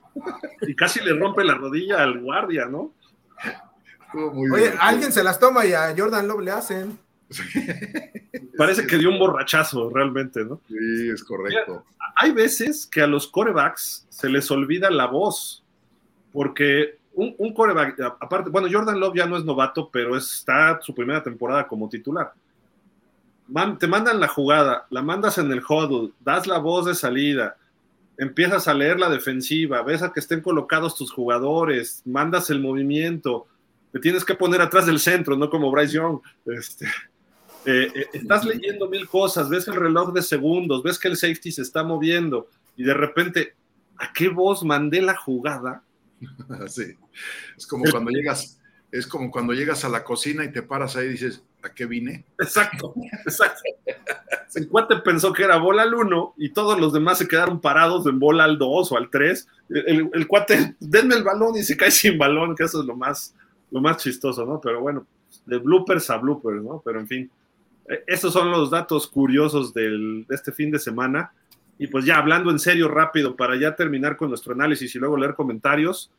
Y 0.62 0.74
casi 0.74 1.00
le 1.00 1.14
rompe 1.14 1.44
la 1.44 1.54
rodilla 1.54 2.02
al 2.02 2.20
guardia, 2.20 2.66
¿no? 2.66 2.92
Estuvo 4.12 4.30
muy 4.30 4.50
Oye, 4.50 4.74
alguien 4.78 5.10
se 5.10 5.24
las 5.24 5.38
toma 5.38 5.64
y 5.64 5.72
a 5.72 5.94
Jordan 5.96 6.28
Love 6.28 6.42
le 6.42 6.50
hacen. 6.50 6.98
Parece 8.58 8.86
que 8.86 8.98
dio 8.98 9.08
un 9.08 9.18
borrachazo 9.18 9.88
realmente, 9.88 10.44
¿no? 10.44 10.60
Sí, 10.68 11.08
es 11.08 11.24
correcto. 11.24 11.84
hay 12.16 12.32
veces 12.32 12.86
que 12.86 13.00
a 13.00 13.06
los 13.06 13.26
corebacks 13.26 14.06
se 14.10 14.28
les 14.28 14.50
olvida 14.50 14.90
la 14.90 15.06
voz, 15.06 15.64
porque 16.30 16.98
un, 17.14 17.34
un 17.38 17.54
coreback, 17.54 17.98
aparte, 18.20 18.50
bueno, 18.50 18.68
Jordan 18.70 19.00
Love 19.00 19.16
ya 19.16 19.26
no 19.26 19.38
es 19.38 19.44
novato, 19.44 19.88
pero 19.90 20.14
está 20.14 20.78
su 20.82 20.94
primera 20.94 21.22
temporada 21.22 21.66
como 21.66 21.88
titular. 21.88 22.34
te 23.78 23.86
mandan 23.86 24.20
la 24.20 24.28
jugada, 24.28 24.86
la 24.90 25.00
mandas 25.00 25.38
en 25.38 25.50
el 25.50 25.62
huddle, 25.66 26.12
das 26.20 26.46
la 26.46 26.58
voz 26.58 26.84
de 26.84 26.94
salida, 26.94 27.56
empiezas 28.18 28.68
a 28.68 28.74
leer 28.74 29.00
la 29.00 29.08
defensiva, 29.08 29.82
ves 29.82 30.02
a 30.02 30.12
que 30.12 30.20
estén 30.20 30.42
colocados 30.42 30.96
tus 30.96 31.10
jugadores, 31.10 32.02
mandas 32.04 32.50
el 32.50 32.60
movimiento, 32.60 33.46
te 33.92 34.00
tienes 34.00 34.24
que 34.24 34.34
poner 34.34 34.60
atrás 34.60 34.86
del 34.86 34.98
centro, 34.98 35.36
no 35.36 35.50
como 35.50 35.70
Bryce 35.70 35.94
Young. 35.94 36.20
Este, 36.46 36.86
eh, 37.66 37.92
eh, 37.94 38.06
estás 38.14 38.44
leyendo 38.44 38.88
mil 38.88 39.06
cosas, 39.06 39.48
ves 39.48 39.68
el 39.68 39.74
reloj 39.74 40.12
de 40.12 40.22
segundos, 40.22 40.82
ves 40.82 40.98
que 40.98 41.08
el 41.08 41.16
safety 41.16 41.52
se 41.52 41.62
está 41.62 41.84
moviendo 41.84 42.48
y 42.76 42.84
de 42.84 42.94
repente, 42.94 43.54
¿a 43.98 44.12
qué 44.12 44.28
voz 44.28 44.64
mandé 44.64 45.00
la 45.00 45.16
jugada? 45.16 45.82
Sí, 46.68 46.96
es 47.56 47.66
como 47.66 47.84
cuando 47.90 48.10
llegas, 48.10 48.60
es 48.92 49.06
como 49.06 49.30
cuando 49.30 49.52
llegas 49.52 49.84
a 49.84 49.88
la 49.88 50.04
cocina 50.04 50.44
y 50.44 50.52
te 50.52 50.62
paras 50.62 50.96
ahí 50.96 51.06
y 51.06 51.10
dices, 51.10 51.42
¿a 51.62 51.74
qué 51.74 51.86
vine? 51.86 52.24
Exacto, 52.40 52.94
exacto. 53.26 53.62
El 54.54 54.68
cuate 54.68 54.96
pensó 54.96 55.32
que 55.32 55.44
era 55.44 55.56
bola 55.56 55.82
al 55.82 55.94
1 55.94 56.34
y 56.36 56.50
todos 56.50 56.78
los 56.78 56.92
demás 56.92 57.18
se 57.18 57.26
quedaron 57.26 57.60
parados 57.60 58.06
en 58.06 58.18
bola 58.18 58.44
al 58.44 58.58
2 58.58 58.92
o 58.92 58.96
al 58.96 59.10
3. 59.10 59.48
El, 59.70 60.10
el, 60.12 60.26
cuate, 60.26 60.76
denme 60.78 61.14
el 61.14 61.24
balón 61.24 61.56
y 61.56 61.62
se 61.62 61.76
cae 61.76 61.90
sin 61.90 62.18
balón, 62.18 62.54
que 62.54 62.64
eso 62.64 62.80
es 62.80 62.86
lo 62.86 62.94
más, 62.94 63.34
lo 63.72 63.80
más 63.80 63.96
chistoso, 63.96 64.46
¿no? 64.46 64.60
Pero 64.60 64.80
bueno, 64.80 65.06
de 65.46 65.58
bloopers 65.58 66.10
a 66.10 66.18
bloopers, 66.18 66.62
¿no? 66.62 66.80
Pero 66.84 67.00
en 67.00 67.08
fin, 67.08 67.30
eh, 67.88 68.04
esos 68.06 68.32
son 68.32 68.50
los 68.50 68.70
datos 68.70 69.08
curiosos 69.08 69.72
del, 69.74 70.26
de 70.28 70.34
este 70.34 70.52
fin 70.52 70.70
de 70.70 70.78
semana. 70.78 71.32
Y 71.78 71.86
pues 71.86 72.04
ya 72.04 72.18
hablando 72.18 72.50
en 72.50 72.58
serio 72.58 72.86
rápido 72.88 73.34
para 73.34 73.56
ya 73.56 73.74
terminar 73.74 74.16
con 74.16 74.28
nuestro 74.28 74.52
análisis 74.52 74.94
y 74.94 74.98
luego 74.98 75.16
leer 75.16 75.34
comentarios, 75.34 76.12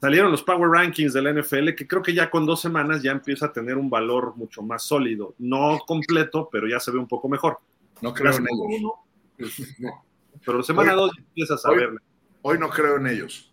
salieron 0.00 0.30
los 0.30 0.42
Power 0.42 0.70
Rankings 0.70 1.12
de 1.12 1.22
la 1.22 1.32
NFL 1.32 1.74
que 1.74 1.88
creo 1.88 2.02
que 2.02 2.14
ya 2.14 2.30
con 2.30 2.46
dos 2.46 2.60
semanas 2.60 3.02
ya 3.02 3.10
empieza 3.10 3.46
a 3.46 3.52
tener 3.52 3.76
un 3.76 3.90
valor 3.90 4.34
mucho 4.36 4.62
más 4.62 4.84
sólido. 4.84 5.34
No 5.38 5.80
completo, 5.86 6.48
pero 6.50 6.68
ya 6.68 6.78
se 6.78 6.92
ve 6.92 6.98
un 6.98 7.08
poco 7.08 7.28
mejor. 7.28 7.58
No 8.00 8.14
creo 8.14 8.32
en 8.32 8.46
ellos. 8.48 8.92
Pues, 9.36 9.76
pero 10.46 10.62
semana 10.62 10.92
dos 10.92 11.10
empiezas 11.18 11.66
a 11.66 11.70
verle. 11.70 11.98
Hoy 12.42 12.58
no 12.60 12.70
creo 12.70 12.96
en 12.96 13.08
ellos. 13.08 13.52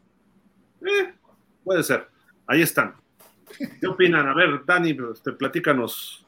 Eh, 0.82 1.16
puede 1.64 1.82
ser. 1.82 2.08
Ahí 2.46 2.62
están. 2.62 3.03
¿Qué 3.58 3.88
opinan? 3.88 4.28
A 4.28 4.34
ver, 4.34 4.64
Dani, 4.66 4.96
te 5.24 5.32
platícanos. 5.34 6.26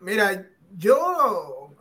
Mira, 0.00 0.48
yo 0.76 1.74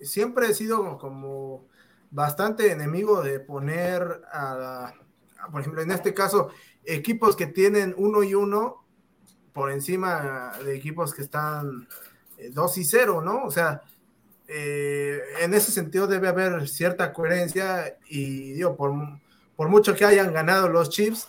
siempre 0.00 0.48
he 0.48 0.54
sido 0.54 0.98
como 0.98 1.66
bastante 2.10 2.70
enemigo 2.70 3.22
de 3.22 3.40
poner 3.40 4.22
a, 4.32 4.94
por 5.50 5.60
ejemplo, 5.60 5.82
en 5.82 5.90
este 5.90 6.14
caso, 6.14 6.50
equipos 6.84 7.34
que 7.36 7.46
tienen 7.46 7.94
uno 7.96 8.22
y 8.22 8.34
uno 8.34 8.84
por 9.52 9.70
encima 9.70 10.52
de 10.64 10.76
equipos 10.76 11.14
que 11.14 11.22
están 11.22 11.88
eh, 12.38 12.50
dos 12.52 12.76
y 12.78 12.84
cero, 12.84 13.20
¿no? 13.20 13.44
O 13.44 13.50
sea, 13.50 13.82
eh, 14.46 15.20
en 15.40 15.54
ese 15.54 15.72
sentido 15.72 16.06
debe 16.06 16.28
haber 16.28 16.68
cierta 16.68 17.12
coherencia 17.12 17.96
y 18.08 18.52
digo, 18.52 18.76
por, 18.76 18.92
por 19.56 19.68
mucho 19.68 19.94
que 19.94 20.04
hayan 20.04 20.32
ganado 20.32 20.68
los 20.68 20.90
Chiefs, 20.90 21.28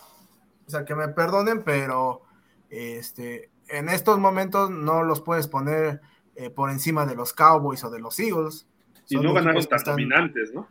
o 0.66 0.70
sea, 0.70 0.84
que 0.84 0.94
me 0.94 1.08
perdonen, 1.08 1.62
pero 1.62 2.22
este, 2.70 3.50
en 3.68 3.88
estos 3.88 4.18
momentos 4.18 4.70
no 4.70 5.02
los 5.02 5.20
puedes 5.20 5.48
poner 5.48 6.00
eh, 6.34 6.50
por 6.50 6.70
encima 6.70 7.06
de 7.06 7.14
los 7.14 7.32
Cowboys 7.32 7.82
o 7.84 7.90
de 7.90 8.00
los 8.00 8.18
Eagles. 8.18 8.66
Y 9.08 9.16
no 9.16 9.32
ganaron 9.32 9.64
tan 9.64 9.82
dominantes, 9.84 10.52
¿no? 10.52 10.68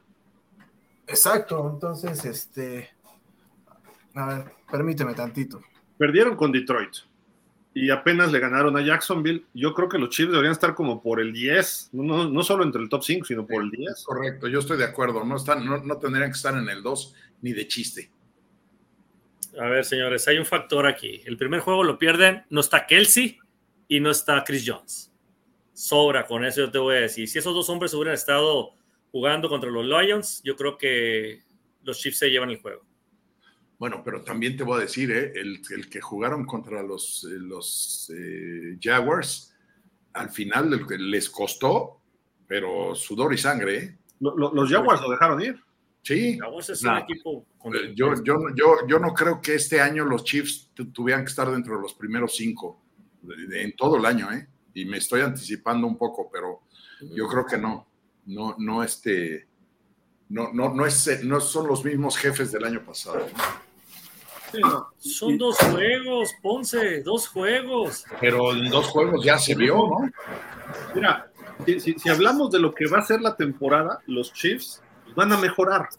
Exacto, 1.08 1.70
entonces, 1.72 2.26
este, 2.26 2.90
a 4.16 4.26
ver, 4.26 4.52
permíteme 4.70 5.14
tantito. 5.14 5.62
Perdieron 5.98 6.36
con 6.36 6.52
Detroit 6.52 6.96
y 7.74 7.90
apenas 7.90 8.32
le 8.32 8.40
ganaron 8.40 8.76
a 8.78 8.82
Jacksonville. 8.82 9.46
Yo 9.54 9.74
creo 9.74 9.88
que 9.88 9.98
los 9.98 10.10
Chiefs 10.10 10.32
deberían 10.32 10.54
estar 10.54 10.74
como 10.74 11.02
por 11.02 11.20
el 11.20 11.32
10, 11.32 11.90
no, 11.94 12.28
no 12.30 12.44
solo 12.44 12.64
entre 12.64 12.82
el 12.82 12.90
top 12.90 13.04
5, 13.04 13.26
sino 13.26 13.46
por 13.46 13.64
el 13.64 13.70
10. 13.70 14.04
Correcto, 14.06 14.48
yo 14.48 14.60
estoy 14.60 14.78
de 14.78 14.86
acuerdo. 14.86 15.24
No, 15.24 15.36
están, 15.36 15.66
no, 15.66 15.78
no 15.78 15.98
tendrían 15.98 16.30
que 16.30 16.38
estar 16.38 16.56
en 16.56 16.70
el 16.70 16.82
2 16.82 17.16
ni 17.42 17.54
de 17.54 17.68
chiste. 17.68 18.10
A 19.60 19.68
ver, 19.68 19.86
señores, 19.86 20.28
hay 20.28 20.38
un 20.38 20.46
factor 20.46 20.88
aquí. 20.88 21.22
El 21.26 21.38
primer 21.38 21.60
juego 21.60 21.84
lo 21.84 21.98
pierden, 21.98 22.44
no 22.50 22.62
está 22.62 22.86
Kelsey 22.86 23.40
y 23.88 24.00
no 24.00 24.12
está 24.12 24.44
Chris 24.44 24.64
Jones. 24.66 25.12
Sobra 25.74 26.26
con 26.26 26.46
eso, 26.46 26.62
yo 26.62 26.72
te 26.72 26.78
voy 26.78 26.96
a 26.96 27.02
decir. 27.02 27.28
Si 27.28 27.40
esos 27.40 27.54
dos 27.54 27.70
hombres 27.70 27.94
hubieran 27.94 28.14
estado 28.14 28.74
jugando 29.12 29.50
contra 29.50 29.70
los 29.70 29.86
Lions, 29.86 30.42
yo 30.44 30.56
creo 30.56 30.78
que 30.78 31.44
los 31.84 32.00
Chiefs 32.00 32.20
se 32.20 32.30
llevan 32.30 32.50
el 32.50 32.62
juego. 32.62 32.86
Bueno, 33.78 34.02
pero 34.04 34.24
también 34.24 34.56
te 34.56 34.64
voy 34.64 34.78
a 34.78 34.84
decir, 34.84 35.12
¿eh? 35.12 35.34
el, 35.36 35.62
el, 35.72 35.90
que 35.90 36.00
jugaron 36.00 36.46
contra 36.46 36.82
los, 36.82 37.28
eh, 37.30 37.36
los 37.38 38.12
eh, 38.16 38.78
Jaguars, 38.82 39.54
al 40.14 40.30
final 40.30 40.86
les 40.98 41.30
costó, 41.30 42.02
pero 42.48 42.96
sudor 42.96 43.34
y 43.34 43.38
sangre. 43.38 43.78
¿eh? 43.78 43.98
Lo, 44.22 44.36
lo, 44.38 44.54
los 44.54 44.72
Jaguars 44.72 45.02
lo 45.02 45.12
dejaron 45.12 45.42
ir. 45.42 45.62
Sí. 46.06 46.38
Jaguars 46.38 46.70
es 46.70 46.84
un 46.84 46.98
equipo 46.98 47.48
eh, 47.74 47.94
yo, 47.96 48.14
yo, 48.24 48.36
yo, 48.56 48.88
yo 48.88 49.00
no 49.00 49.12
creo 49.12 49.42
que 49.42 49.56
este 49.56 49.82
año 49.82 50.06
los 50.06 50.24
Chiefs 50.24 50.70
tuvieran 50.94 51.24
que 51.26 51.30
estar 51.30 51.50
dentro 51.50 51.78
de 51.78 51.82
los 51.82 51.96
primeros 51.96 52.36
cinco 52.36 52.80
en 53.52 53.76
todo 53.76 53.98
el 53.98 54.06
año, 54.06 54.32
¿eh? 54.32 54.48
Y 54.76 54.86
me 54.86 54.98
estoy 54.98 55.22
anticipando 55.22 55.88
un 55.88 55.98
poco, 55.98 56.30
pero 56.32 56.62
yo 57.16 57.28
creo 57.28 57.44
que 57.44 57.58
no. 57.58 57.88
No, 58.28 58.56
no, 58.60 58.84
este. 58.84 59.48
No, 60.30 60.52
no, 60.54 60.76
no, 60.76 60.86
es, 60.86 61.24
no 61.24 61.40
son 61.40 61.68
los 61.68 61.84
mismos 61.84 62.18
jefes 62.18 62.52
del 62.52 62.66
año 62.66 62.86
pasado. 62.86 63.26
Son 65.00 65.38
dos 65.40 65.58
juegos, 65.58 66.30
Ponce, 66.42 67.02
dos 67.02 67.28
juegos. 67.28 68.06
Pero 68.22 68.54
en 68.54 68.70
dos 68.70 68.88
juegos 68.88 69.26
ya 69.26 69.40
se 69.40 69.56
vio, 69.56 69.76
¿no? 69.76 70.10
Mira, 70.94 71.32
si, 71.66 71.80
si, 71.80 72.10
hablamos 72.10 72.52
de 72.52 72.60
lo 72.60 72.74
que 72.74 72.88
va 72.88 73.00
a 73.00 73.06
ser 73.06 73.22
la 73.22 73.36
temporada, 73.36 74.02
los 74.06 74.32
Chiefs 74.34 74.82
van 75.16 75.32
a 75.32 75.38
mejorar. 75.38 75.90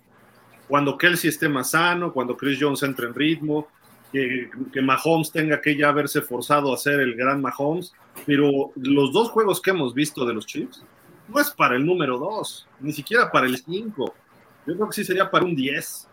Cuando 0.69 0.99
Kelsey 0.99 1.31
esté 1.31 1.49
más 1.49 1.71
sano, 1.71 2.13
cuando 2.13 2.37
Chris 2.37 2.59
Jones 2.61 2.83
entre 2.83 3.07
en 3.07 3.15
ritmo, 3.15 3.69
que, 4.13 4.51
que 4.73 4.83
Mahomes 4.83 5.31
tenga 5.31 5.61
que 5.61 5.77
ya 5.77 5.89
haberse 5.89 6.23
forzado 6.23 6.73
a 6.73 6.77
ser 6.77 7.01
el 7.01 7.15
gran 7.15 7.41
Mahomes. 7.41 7.93
Pero 8.25 8.73
los 8.77 9.13
dos 9.13 9.31
juegos 9.31 9.61
que 9.61 9.71
hemos 9.71 9.95
visto 9.95 10.25
de 10.25 10.35
los 10.35 10.47
Chiefs 10.47 10.83
no 11.29 11.41
es 11.41 11.51
para 11.51 11.77
el 11.77 11.85
número 11.85 12.19
dos, 12.19 12.67
ni 12.81 12.93
siquiera 12.93 13.31
para 13.31 13.47
el 13.47 13.59
5. 13.59 14.15
Yo 14.67 14.75
creo 14.75 14.89
que 14.89 14.95
sí 14.95 15.05
sería 15.05 15.31
para 15.31 15.45
un 15.45 15.55
10. 15.55 16.09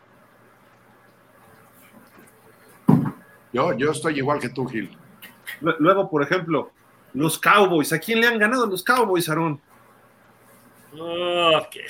Yo, 3.52 3.74
yo 3.78 3.92
estoy 3.92 4.18
igual 4.18 4.40
que 4.40 4.50
tú, 4.50 4.66
Gil. 4.68 4.96
Luego, 5.62 6.10
por 6.10 6.24
ejemplo, 6.24 6.72
los 7.14 7.38
Cowboys. 7.38 7.94
¿A 7.94 8.00
quién 8.00 8.20
le 8.20 8.28
han 8.28 8.40
ganado 8.40 8.66
los 8.66 8.84
Cowboys, 8.84 9.30
Aaron? 9.30 9.62
Okay. 10.92 11.86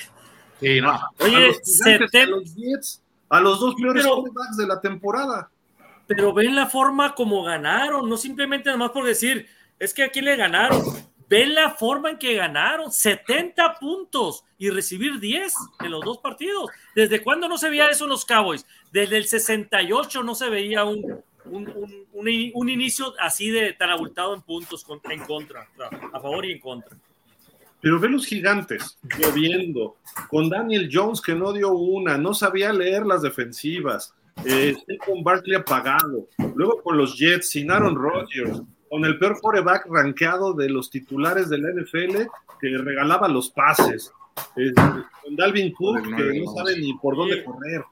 Sí, 0.60 0.80
no. 0.80 0.98
Oye, 1.20 1.36
a, 1.36 1.40
los 1.40 1.60
gigantes, 1.60 2.14
a 2.22 2.26
los 2.26 2.54
Jets, 2.54 3.02
a 3.28 3.40
los 3.40 3.60
dos 3.60 3.74
peores 3.74 4.06
quarterbacks 4.06 4.56
de 4.56 4.66
la 4.66 4.80
temporada. 4.80 5.50
Pero 6.06 6.32
ven 6.32 6.54
la 6.54 6.66
forma 6.66 7.14
como 7.14 7.42
ganaron, 7.42 8.08
no 8.08 8.16
simplemente 8.16 8.70
nomás 8.70 8.90
por 8.90 9.04
decir, 9.04 9.46
es 9.78 9.94
que 9.94 10.04
a 10.04 10.10
quién 10.10 10.26
le 10.26 10.36
ganaron. 10.36 10.82
Ven 11.28 11.54
la 11.54 11.70
forma 11.70 12.10
en 12.10 12.18
que 12.18 12.34
ganaron, 12.34 12.92
70 12.92 13.78
puntos 13.80 14.44
y 14.58 14.68
recibir 14.68 15.18
10 15.18 15.54
en 15.80 15.90
los 15.90 16.04
dos 16.04 16.18
partidos. 16.18 16.70
¿Desde 16.94 17.22
cuándo 17.22 17.48
no 17.48 17.56
se 17.56 17.70
veía 17.70 17.88
eso 17.88 18.04
en 18.04 18.10
los 18.10 18.26
Cowboys? 18.26 18.66
Desde 18.92 19.16
el 19.16 19.26
68 19.26 20.22
no 20.22 20.34
se 20.34 20.50
veía 20.50 20.84
un, 20.84 21.22
un, 21.46 21.68
un, 21.68 22.06
un, 22.12 22.50
un 22.54 22.68
inicio 22.68 23.14
así 23.18 23.50
de 23.50 23.72
tan 23.72 23.90
abultado 23.90 24.34
en 24.34 24.42
puntos 24.42 24.84
en 25.10 25.24
contra, 25.24 25.66
a 26.12 26.20
favor 26.20 26.44
y 26.44 26.52
en 26.52 26.60
contra. 26.60 26.96
Pero 27.84 28.00
ve 28.00 28.08
los 28.08 28.24
gigantes 28.24 28.98
lloviendo, 29.18 29.96
con 30.30 30.48
Daniel 30.48 30.88
Jones 30.90 31.20
que 31.20 31.34
no 31.34 31.52
dio 31.52 31.74
una, 31.74 32.16
no 32.16 32.32
sabía 32.32 32.72
leer 32.72 33.04
las 33.04 33.20
defensivas, 33.20 34.14
eh, 34.46 34.74
con 35.06 35.22
Barkley 35.22 35.54
apagado, 35.54 36.26
luego 36.54 36.80
con 36.82 36.96
los 36.96 37.18
Jets, 37.18 37.50
sin 37.50 37.70
Aaron 37.70 37.94
Rodgers, 37.94 38.62
con 38.88 39.04
el 39.04 39.18
peor 39.18 39.38
quarterback 39.38 39.84
rankeado 39.90 40.54
de 40.54 40.70
los 40.70 40.88
titulares 40.88 41.50
de 41.50 41.58
la 41.58 41.72
NFL 41.72 42.22
que 42.58 42.78
regalaba 42.78 43.28
los 43.28 43.50
pases, 43.50 44.10
eh, 44.56 44.72
con 45.22 45.36
Dalvin 45.36 45.70
Cook 45.74 46.04
que 46.16 46.40
no 46.40 46.54
sabe 46.54 46.78
ni 46.78 46.94
por 46.94 47.16
dónde 47.18 47.44
correr. 47.44 47.84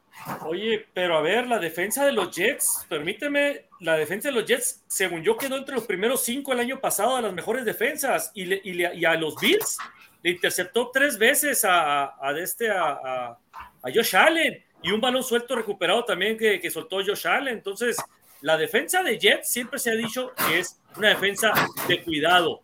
Oye, 0.43 0.87
pero 0.93 1.17
a 1.17 1.23
ver, 1.23 1.47
la 1.47 1.59
defensa 1.59 2.05
de 2.05 2.13
los 2.13 2.35
Jets, 2.35 2.87
permíteme, 2.89 3.67
la 3.81 3.97
defensa 3.97 4.29
de 4.29 4.35
los 4.35 4.45
Jets, 4.45 4.85
según 4.87 5.23
yo, 5.23 5.37
quedó 5.37 5.57
entre 5.57 5.75
los 5.75 5.87
primeros 5.87 6.23
cinco 6.25 6.53
el 6.53 6.61
año 6.61 6.81
pasado 6.81 7.17
de 7.17 7.23
las 7.23 7.33
mejores 7.33 7.65
defensas 7.65 8.31
y, 8.35 8.45
le, 8.45 8.61
y, 8.65 8.75
le, 8.75 8.95
y 8.95 9.05
a 9.05 9.15
los 9.15 9.37
Bills 9.41 9.79
le 10.23 10.31
interceptó 10.31 10.91
tres 10.93 11.19
veces 11.19 11.65
a, 11.65 12.15
a, 12.21 12.39
este, 12.39 12.71
a, 12.71 13.37
a, 13.83 13.91
Josh 13.93 14.15
Allen 14.15 14.63
y 14.83 14.93
un 14.93 15.01
balón 15.01 15.25
suelto 15.25 15.57
recuperado 15.57 16.05
también 16.05 16.39
que, 16.39 16.61
que, 16.61 16.71
soltó 16.71 17.05
Josh 17.05 17.27
Allen. 17.27 17.55
Entonces, 17.55 17.97
la 18.41 18.57
defensa 18.57 19.03
de 19.03 19.19
Jets 19.19 19.49
siempre 19.49 19.79
se 19.79 19.91
ha 19.91 19.95
dicho 19.95 20.33
que 20.47 20.61
es 20.61 20.81
una 20.97 21.09
defensa 21.09 21.53
de 21.89 22.03
cuidado. 22.03 22.63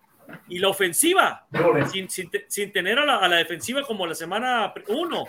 Y 0.49 0.59
la 0.59 0.69
ofensiva, 0.69 1.47
sin, 1.91 2.11
sin, 2.11 2.31
sin 2.49 2.71
tener 2.71 2.99
a 2.99 3.05
la, 3.05 3.17
a 3.17 3.29
la 3.29 3.37
defensiva 3.37 3.83
como 3.83 4.07
la 4.07 4.15
semana 4.15 4.75
uno, 4.89 5.25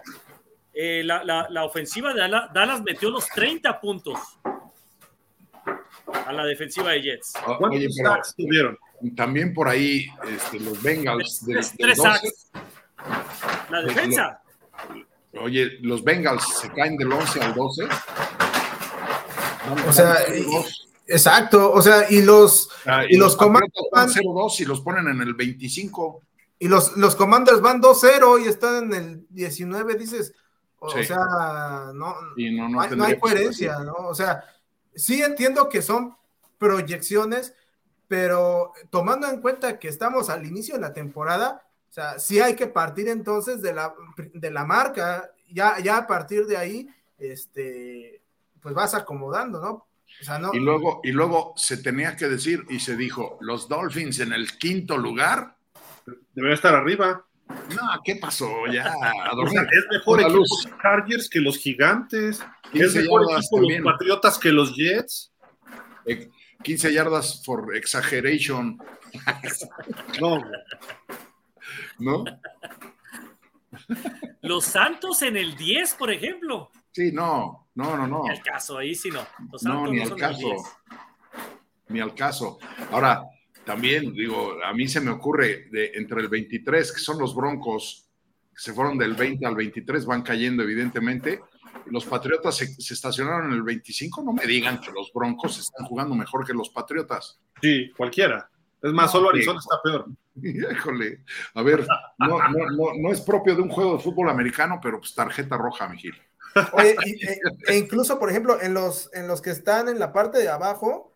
eh, 0.73 1.01
la, 1.03 1.23
la, 1.23 1.47
la, 1.49 1.63
ofensiva 1.65 2.13
de 2.13 2.19
Dallas, 2.21 2.53
Dallas, 2.53 2.81
metió 2.83 3.09
los 3.09 3.27
30 3.27 3.79
puntos. 3.81 4.19
a 6.25 6.31
la 6.33 6.45
defensiva 6.45 6.91
de 6.91 7.01
Jets. 7.01 7.33
¿Cuántos 7.45 7.69
Oye, 7.71 7.87
pero 7.97 8.15
tuvieron? 8.37 8.77
también 9.15 9.53
por 9.53 9.67
ahí 9.67 10.07
este, 10.27 10.59
los 10.59 10.81
Bengals 10.81 11.45
del, 11.45 11.55
Tres, 11.57 11.77
del 11.77 11.87
tres 11.87 11.97
12, 11.97 12.09
sacks. 12.09 12.51
La 13.69 13.81
defensa. 13.81 14.41
Oye, 15.41 15.77
los 15.81 16.03
Bengals 16.03 16.43
se 16.59 16.69
caen 16.73 16.97
del 16.97 17.11
11 17.11 17.41
al 17.41 17.53
12. 17.53 17.87
O 19.87 19.93
sea, 19.93 20.15
y- 20.35 20.45
exacto, 21.07 21.71
o 21.71 21.81
sea, 21.81 22.09
y 22.09 22.21
los 22.23 22.69
Ah, 22.85 23.03
y 23.07 23.17
los 23.17 23.35
Patriotas 23.35 23.37
comandos 23.37 23.87
van 23.91 24.07
van- 24.07 24.13
0-2 24.15 24.59
y 24.61 24.65
los 24.65 24.81
ponen 24.81 25.07
en 25.07 25.21
el 25.21 25.33
25. 25.35 26.21
y 26.61 26.67
los, 26.67 26.97
los 26.97 27.15
commanders 27.15 27.61
van 27.61 27.79
2-0 27.81 28.43
y 28.43 28.47
están 28.49 28.91
en 28.91 28.93
el 28.93 29.25
19, 29.29 29.95
dices, 29.95 30.33
o, 30.80 30.89
Sí. 30.89 30.99
o 30.99 31.03
sea, 31.03 31.91
no, 31.93 32.15
Y 32.38 32.51
no, 32.51 32.81
hay, 32.81 32.95
no 32.95 33.03
hay 33.03 33.19
coherencia. 33.19 33.80
¿no? 33.80 33.93
O 33.93 34.15
sea, 34.15 34.43
sí 34.95 35.22
entiendo 35.22 35.69
que 35.69 35.81
son 35.81 36.15
proyecciones, 36.57 37.53
pero 38.07 38.73
tomando 38.89 39.27
en 39.27 39.41
cuenta 39.41 39.80
que 39.80 39.88
estamos 39.88 40.30
al 40.30 40.45
inicio 40.45 40.76
de 40.76 40.81
la 40.81 40.93
temporada, 40.93 41.64
o 41.89 41.93
sea, 41.93 42.19
sí 42.19 42.39
hay 42.39 42.56
que 42.56 42.68
partir 42.68 43.07
entonces 43.07 43.61
de 43.61 43.73
la, 43.73 43.93
de 44.34 44.51
la 44.51 44.65
marca, 44.65 45.31
ya, 45.51 45.80
ya 45.80 45.97
a 45.97 46.07
partir 46.07 46.45
de 46.45 46.57
ahí, 46.57 46.89
este, 47.18 48.22
pues 48.61 48.73
vas 48.76 48.93
acomodando, 48.93 49.60
¿no? 49.60 49.88
O 50.22 50.23
sea, 50.23 50.39
no, 50.39 50.53
Y 50.53 50.60
luego, 50.60 51.01
y 51.03 51.11
luego 51.11 51.53
se 51.56 51.77
tenía 51.77 52.15
que 52.15 52.27
decir 52.27 52.65
y 52.69 52.80
se 52.80 52.95
dijo, 52.95 53.38
los 53.41 53.69
Dolphins 53.69 54.19
en 54.19 54.34
el 54.34 54.57
quinto 54.57 54.97
lugar. 54.97 55.56
Debería 56.34 56.56
estar 56.56 56.73
arriba. 56.73 57.26
No, 57.49 58.01
¿qué 58.03 58.15
pasó? 58.15 58.49
Ya, 58.71 58.85
a 58.85 59.31
O 59.35 59.47
sea, 59.47 59.61
es 59.63 59.85
mejor 59.91 60.19
equipo 60.21 60.38
luz. 60.38 60.49
los 60.65 60.77
Chargers 60.81 61.30
que 61.30 61.39
los 61.39 61.57
gigantes. 61.57 62.43
15 62.71 62.85
Es 62.85 62.95
mejor 62.95 63.23
equipo 63.23 63.57
también. 63.57 63.84
los 63.84 63.93
Patriotas 63.93 64.38
que 64.38 64.51
los 64.51 64.76
Jets. 64.76 65.31
Eh, 66.05 66.30
15 66.63 66.93
yardas 66.93 67.43
for 67.45 67.76
exaggeration, 67.76 68.77
No, 70.19 70.43
¿no? 71.99 72.23
Los 74.41 74.65
Santos 74.65 75.21
en 75.21 75.38
el 75.38 75.55
10, 75.55 75.93
por 75.95 76.11
ejemplo. 76.11 76.69
Sí, 76.91 77.11
no, 77.11 77.67
no, 77.76 77.95
no, 77.97 78.07
no. 78.07 78.23
Ni 78.23 78.30
al 78.31 78.41
caso, 78.41 78.77
ahí 78.77 78.93
sí 78.95 79.09
no. 79.09 79.26
Los 79.51 79.63
No, 79.63 79.85
Santos 79.85 79.91
ni 79.91 79.97
no 79.97 80.03
al 80.03 80.09
son 80.09 80.17
el 80.17 80.21
caso. 80.26 80.39
10. 80.39 80.61
Ni 81.89 81.99
al 82.01 82.13
caso. 82.15 82.59
Ahora, 82.91 83.23
también 83.65 84.14
digo, 84.14 84.56
a 84.64 84.73
mí 84.73 84.88
se 84.88 85.02
me 85.02 85.11
ocurre 85.11 85.68
de 85.72 85.91
entre 85.95 86.22
el 86.22 86.27
23, 86.27 86.91
que 86.91 86.99
son 86.99 87.19
los 87.19 87.36
Broncos, 87.36 88.10
que 88.53 88.61
se 88.61 88.73
fueron 88.73 88.98
del 88.98 89.14
20 89.14 89.45
al 89.45 89.56
23, 89.56 90.06
van 90.06 90.22
cayendo 90.22 90.64
evidentemente. 90.64 91.41
y 91.86 91.91
Los 91.91 92.06
Patriotas 92.06 92.57
se, 92.57 92.68
se 92.68 92.94
estacionaron 92.94 93.48
en 93.48 93.53
el 93.53 93.64
25. 93.64 94.23
No 94.23 94.34
me 94.34 94.45
digan 94.45 94.80
que 94.81 94.91
los 94.91 95.11
Broncos 95.14 95.60
están 95.60 95.86
jugando 95.86 96.15
mejor 96.15 96.45
que 96.45 96.53
los 96.53 96.69
Patriotas. 96.69 97.40
sí, 97.61 97.91
cualquiera. 97.95 98.49
Es 98.81 98.94
más, 98.94 99.11
solo. 99.11 99.30
Arizona 99.30 99.60
está 99.60 99.81
peor. 99.81 100.06
Híjole, 100.41 101.23
a 101.53 101.61
ver, 101.61 101.86
no, 102.18 102.38
no, 102.49 102.69
no, 102.69 102.94
no 102.98 103.11
es 103.11 103.19
propio 103.22 103.56
de 103.56 103.61
un 103.61 103.69
juego 103.69 103.98
de 103.98 104.03
fútbol 104.03 104.30
americano, 104.30 104.80
pero 104.81 104.99
pues 104.99 105.14
tarjeta 105.14 105.57
roja, 105.57 105.90
Miguel. 105.90 106.14
Oye, 106.73 106.95
e, 107.06 107.40
e 107.68 107.77
incluso, 107.77 108.18
por 108.18 108.30
ejemplo, 108.30 108.60
en 108.61 108.73
los, 108.73 109.10
en 109.14 109.27
los 109.27 109.41
que 109.41 109.49
están 109.52 109.90
en 109.90 109.99
la 109.99 110.14
parte 110.14 110.40
de 110.40 110.49
abajo, 110.49 111.09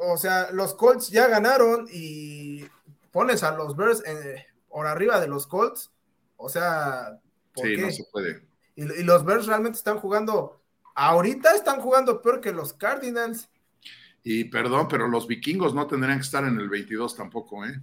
o 0.00 0.16
sea, 0.16 0.50
los 0.52 0.74
Colts 0.74 1.08
ya 1.10 1.28
ganaron 1.28 1.86
y 1.92 2.64
pones 3.12 3.42
a 3.42 3.54
los 3.56 3.76
Bears 3.76 4.02
en- 4.06 4.36
por 4.68 4.86
arriba 4.86 5.20
de 5.20 5.28
los 5.28 5.46
Colts, 5.46 5.90
o 6.36 6.48
sea, 6.48 7.18
¿por 7.54 7.66
Sí, 7.66 7.76
qué? 7.76 7.82
no 7.82 7.90
se 7.90 8.04
puede. 8.10 8.42
Y, 8.76 8.82
y 9.00 9.02
los 9.04 9.24
Bears 9.24 9.46
realmente 9.46 9.78
están 9.78 9.98
jugando, 9.98 10.60
ahorita 10.94 11.54
están 11.54 11.80
jugando 11.80 12.22
peor 12.22 12.40
que 12.40 12.52
los 12.52 12.72
Cardinals. 12.72 13.48
Y 14.22 14.44
perdón, 14.44 14.86
pero 14.88 15.08
los 15.08 15.26
vikingos 15.26 15.74
no 15.74 15.86
tendrían 15.86 16.18
que 16.18 16.24
estar 16.24 16.44
en 16.44 16.58
el 16.60 16.68
22 16.68 17.16
tampoco, 17.16 17.64
¿eh? 17.66 17.80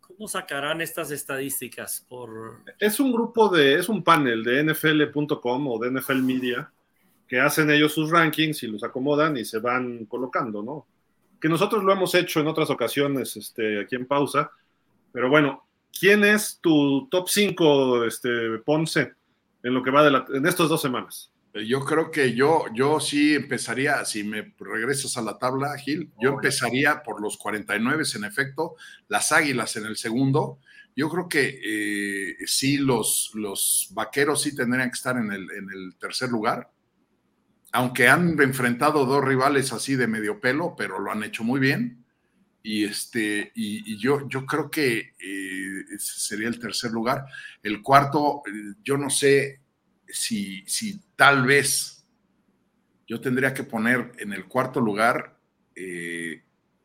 ¿Cómo 0.00 0.26
sacarán 0.28 0.80
estas 0.80 1.10
estadísticas? 1.10 2.04
Por... 2.08 2.60
Es 2.78 2.98
un 3.00 3.12
grupo 3.12 3.48
de, 3.48 3.74
es 3.76 3.88
un 3.88 4.02
panel 4.04 4.42
de 4.44 4.64
NFL.com 4.64 5.68
o 5.68 5.78
de 5.78 5.90
NFL 5.90 6.22
Media 6.22 6.70
que 7.28 7.40
hacen 7.40 7.70
ellos 7.70 7.92
sus 7.92 8.10
rankings 8.10 8.62
y 8.62 8.66
los 8.66 8.82
acomodan 8.84 9.36
y 9.36 9.44
se 9.44 9.58
van 9.60 10.04
colocando, 10.06 10.62
¿no? 10.62 10.86
Que 11.40 11.48
nosotros 11.48 11.82
lo 11.82 11.92
hemos 11.92 12.14
hecho 12.14 12.40
en 12.40 12.48
otras 12.48 12.70
ocasiones 12.70 13.36
este, 13.36 13.80
aquí 13.80 13.96
en 13.96 14.06
pausa. 14.06 14.50
Pero 15.12 15.28
bueno, 15.28 15.66
¿quién 15.98 16.24
es 16.24 16.58
tu 16.60 17.08
top 17.10 17.28
5, 17.28 18.04
este, 18.04 18.58
Ponce, 18.64 19.14
en 19.62 19.74
lo 19.74 19.82
que 19.82 19.90
va 19.90 20.04
de 20.04 20.10
la, 20.10 20.24
en 20.32 20.46
estas 20.46 20.68
dos 20.68 20.82
semanas? 20.82 21.30
Yo 21.52 21.80
creo 21.84 22.12
que 22.12 22.34
yo, 22.34 22.66
yo 22.72 23.00
sí 23.00 23.34
empezaría, 23.34 24.04
si 24.04 24.22
me 24.22 24.54
regresas 24.60 25.16
a 25.16 25.22
la 25.22 25.36
tabla, 25.36 25.76
Gil, 25.78 26.08
yo 26.20 26.30
empezaría 26.30 27.02
por 27.02 27.20
los 27.20 27.36
49 27.38 28.04
en 28.14 28.24
efecto, 28.24 28.76
las 29.08 29.32
Águilas 29.32 29.74
en 29.74 29.86
el 29.86 29.96
segundo. 29.96 30.58
Yo 30.94 31.08
creo 31.08 31.28
que 31.28 31.60
eh, 31.64 32.36
sí, 32.46 32.78
los, 32.78 33.32
los 33.34 33.88
vaqueros 33.92 34.42
sí 34.42 34.54
tendrían 34.54 34.90
que 34.90 34.94
estar 34.94 35.16
en 35.16 35.32
el, 35.32 35.50
en 35.50 35.70
el 35.70 35.96
tercer 35.98 36.28
lugar, 36.28 36.70
aunque 37.72 38.08
han 38.08 38.40
enfrentado 38.40 39.06
dos 39.06 39.24
rivales 39.24 39.72
así 39.72 39.96
de 39.96 40.06
medio 40.06 40.40
pelo, 40.40 40.74
pero 40.76 40.98
lo 40.98 41.10
han 41.10 41.22
hecho 41.22 41.44
muy 41.44 41.60
bien. 41.60 42.04
Y, 42.62 42.84
este, 42.84 43.52
y, 43.54 43.94
y 43.94 43.98
yo, 43.98 44.28
yo 44.28 44.44
creo 44.44 44.70
que 44.70 45.14
eh, 45.18 45.84
ese 45.94 46.20
sería 46.20 46.48
el 46.48 46.58
tercer 46.58 46.90
lugar. 46.90 47.24
El 47.62 47.82
cuarto, 47.82 48.42
eh, 48.46 48.74
yo 48.82 48.98
no 48.98 49.08
sé 49.08 49.60
si, 50.06 50.62
si 50.66 51.00
tal 51.16 51.46
vez 51.46 52.04
yo 53.06 53.20
tendría 53.20 53.54
que 53.54 53.64
poner 53.64 54.12
en 54.18 54.32
el 54.32 54.46
cuarto 54.46 54.80
lugar, 54.80 55.38
eh, 55.74 56.42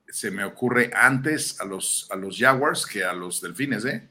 se 0.08 0.32
me 0.32 0.44
ocurre 0.44 0.92
antes 0.94 1.60
a 1.60 1.66
los, 1.66 2.08
a 2.10 2.16
los 2.16 2.38
Jaguars 2.38 2.86
que 2.86 3.04
a 3.04 3.14
los 3.14 3.42
Delfines, 3.42 3.86
¿eh? 3.86 4.10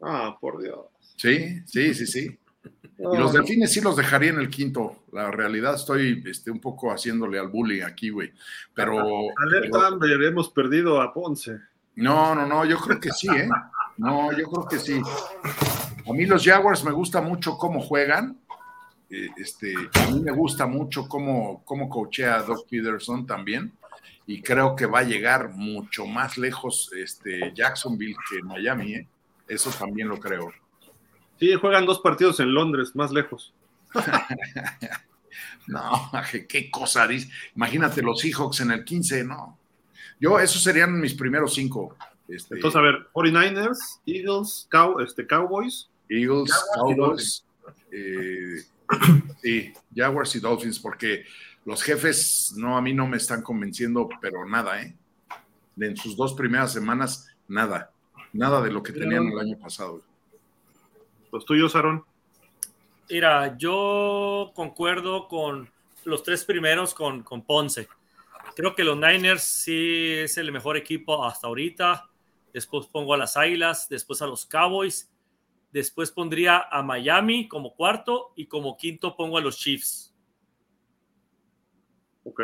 Ah, 0.00 0.38
por 0.40 0.62
Dios. 0.62 0.86
Sí, 1.16 1.60
sí, 1.66 1.92
sí, 1.92 2.06
sí. 2.06 2.38
Y 2.98 3.16
los 3.16 3.32
no. 3.32 3.38
Delfines 3.38 3.72
sí 3.72 3.80
los 3.80 3.96
dejaría 3.96 4.30
en 4.30 4.40
el 4.40 4.50
quinto. 4.50 5.04
La 5.12 5.30
realidad 5.30 5.74
estoy 5.74 6.22
este, 6.26 6.50
un 6.50 6.60
poco 6.60 6.90
haciéndole 6.90 7.38
al 7.38 7.48
bullying 7.48 7.82
aquí, 7.82 8.10
güey. 8.10 8.32
Pero, 8.74 8.98
Alerta 9.38 9.86
Amber, 9.86 10.20
hemos 10.22 10.50
perdido 10.50 11.00
a 11.00 11.12
Ponce. 11.14 11.58
No, 11.94 12.34
no, 12.34 12.46
no, 12.46 12.64
yo 12.64 12.78
creo 12.78 13.00
que 13.00 13.10
sí, 13.10 13.28
¿eh? 13.28 13.48
No, 13.96 14.32
yo 14.32 14.48
creo 14.50 14.68
que 14.68 14.78
sí. 14.78 15.00
A 16.08 16.12
mí 16.12 16.26
los 16.26 16.44
Jaguars 16.44 16.84
me 16.84 16.92
gusta 16.92 17.20
mucho 17.20 17.56
cómo 17.56 17.80
juegan. 17.80 18.38
Eh, 19.10 19.28
Este, 19.36 19.74
a 19.94 20.10
mí 20.10 20.20
me 20.20 20.32
gusta 20.32 20.66
mucho 20.66 21.08
cómo, 21.08 21.62
cómo 21.64 21.88
coachea 21.88 22.42
Doug 22.42 22.66
Peterson 22.68 23.26
también. 23.26 23.72
Y 24.26 24.42
creo 24.42 24.76
que 24.76 24.86
va 24.86 25.00
a 25.00 25.04
llegar 25.04 25.50
mucho 25.54 26.06
más 26.06 26.36
lejos 26.36 26.90
este, 26.96 27.52
Jacksonville 27.54 28.16
que 28.28 28.42
Miami, 28.42 28.94
¿eh? 28.94 29.08
Eso 29.48 29.70
también 29.70 30.08
lo 30.08 30.18
creo. 30.18 30.52
Sí, 31.38 31.52
juegan 31.54 31.86
dos 31.86 32.00
partidos 32.00 32.40
en 32.40 32.52
Londres, 32.52 32.94
más 32.94 33.10
lejos. 33.12 33.52
No, 35.66 36.10
qué 36.48 36.70
cosa 36.70 37.06
dice. 37.06 37.30
Imagínate 37.54 38.00
los 38.02 38.20
Seahawks 38.20 38.60
en 38.60 38.70
el 38.70 38.84
15, 38.84 39.24
no. 39.24 39.58
Yo, 40.18 40.38
esos 40.40 40.62
serían 40.62 40.98
mis 40.98 41.14
primeros 41.14 41.54
cinco. 41.54 41.94
Este, 42.26 42.54
Entonces, 42.56 42.78
a 42.78 42.82
ver, 42.82 43.06
49ers, 43.12 44.00
Eagles, 44.06 44.66
Cow- 44.70 45.00
este, 45.02 45.26
Cowboys. 45.26 45.88
Eagles, 46.08 46.50
Cowboys, 46.74 47.44
eh, 47.92 48.62
sí, 49.42 49.72
Jaguars 49.94 50.34
y 50.36 50.40
Dolphins, 50.40 50.78
porque 50.78 51.24
los 51.66 51.82
jefes 51.82 52.54
no 52.56 52.76
a 52.78 52.80
mí 52.82 52.94
no 52.94 53.06
me 53.06 53.18
están 53.18 53.42
convenciendo, 53.42 54.08
pero 54.22 54.46
nada, 54.48 54.82
¿eh? 54.82 54.96
En 55.78 55.96
sus 55.96 56.16
dos 56.16 56.32
primeras 56.32 56.72
semanas, 56.72 57.28
nada, 57.46 57.90
nada 58.32 58.62
de 58.62 58.70
lo 58.72 58.82
que 58.82 58.92
tenían 58.92 59.26
el 59.28 59.38
año 59.38 59.58
pasado. 59.58 60.00
Los 61.32 61.44
tuyos, 61.44 61.74
Aaron. 61.76 62.04
Mira, 63.10 63.56
yo 63.56 64.52
concuerdo 64.54 65.28
con 65.28 65.70
los 66.04 66.22
tres 66.22 66.44
primeros 66.44 66.94
con, 66.94 67.22
con 67.22 67.42
Ponce. 67.42 67.88
Creo 68.54 68.74
que 68.74 68.84
los 68.84 68.96
Niners 68.96 69.42
sí 69.42 70.14
es 70.14 70.36
el 70.36 70.52
mejor 70.52 70.76
equipo 70.76 71.24
hasta 71.24 71.46
ahorita. 71.46 72.10
Después 72.52 72.86
pongo 72.86 73.14
a 73.14 73.16
las 73.16 73.36
Águilas, 73.36 73.88
después 73.88 74.20
a 74.22 74.26
los 74.26 74.46
Cowboys. 74.46 75.10
Después 75.72 76.10
pondría 76.10 76.66
a 76.70 76.82
Miami 76.82 77.46
como 77.46 77.74
cuarto 77.74 78.32
y 78.36 78.46
como 78.46 78.76
quinto 78.76 79.16
pongo 79.16 79.38
a 79.38 79.40
los 79.40 79.58
Chiefs. 79.58 80.14
Ok. 82.24 82.40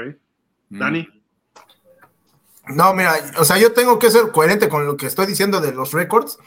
Mm. 0.68 0.78
Dani. 0.78 1.08
No, 2.68 2.94
mira, 2.94 3.14
o 3.38 3.44
sea, 3.44 3.58
yo 3.58 3.72
tengo 3.72 3.98
que 3.98 4.10
ser 4.10 4.30
coherente 4.30 4.68
con 4.68 4.86
lo 4.86 4.96
que 4.96 5.06
estoy 5.06 5.26
diciendo 5.26 5.60
de 5.60 5.72
los 5.72 5.92
récords. 5.92 6.38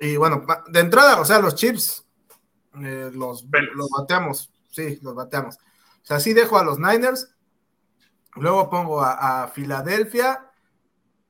Y 0.00 0.16
bueno, 0.16 0.44
de 0.68 0.80
entrada, 0.80 1.20
o 1.20 1.24
sea, 1.24 1.40
los 1.40 1.54
chips 1.54 2.06
eh, 2.80 3.10
los, 3.12 3.46
los 3.74 3.90
bateamos. 3.90 4.52
Sí, 4.70 4.98
los 5.02 5.14
bateamos. 5.14 5.56
O 5.56 6.04
sea, 6.04 6.20
sí 6.20 6.32
dejo 6.32 6.58
a 6.58 6.64
los 6.64 6.78
Niners. 6.78 7.34
Luego 8.36 8.70
pongo 8.70 9.00
a, 9.00 9.42
a 9.42 9.48
Filadelfia, 9.48 10.50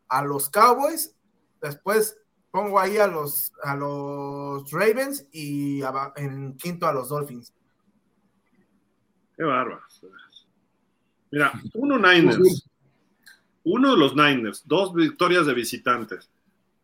a 0.08 0.22
los 0.22 0.50
Cowboys. 0.50 1.14
Después 1.60 2.18
pongo 2.50 2.78
ahí 2.78 2.98
a 2.98 3.06
los, 3.06 3.52
a 3.62 3.76
los 3.76 4.70
Ravens 4.70 5.26
y 5.32 5.80
en 6.16 6.56
quinto 6.56 6.86
a 6.86 6.92
los 6.92 7.08
Dolphins. 7.08 7.52
Qué 9.36 9.44
bárbaro. 9.44 9.80
Mira, 11.30 11.52
uno 11.74 11.98
Niners. 11.98 12.68
Uno 13.64 13.96
los 13.96 14.16
Niners, 14.16 14.62
dos 14.66 14.94
victorias 14.94 15.46
de 15.46 15.52
visitantes. 15.52 16.30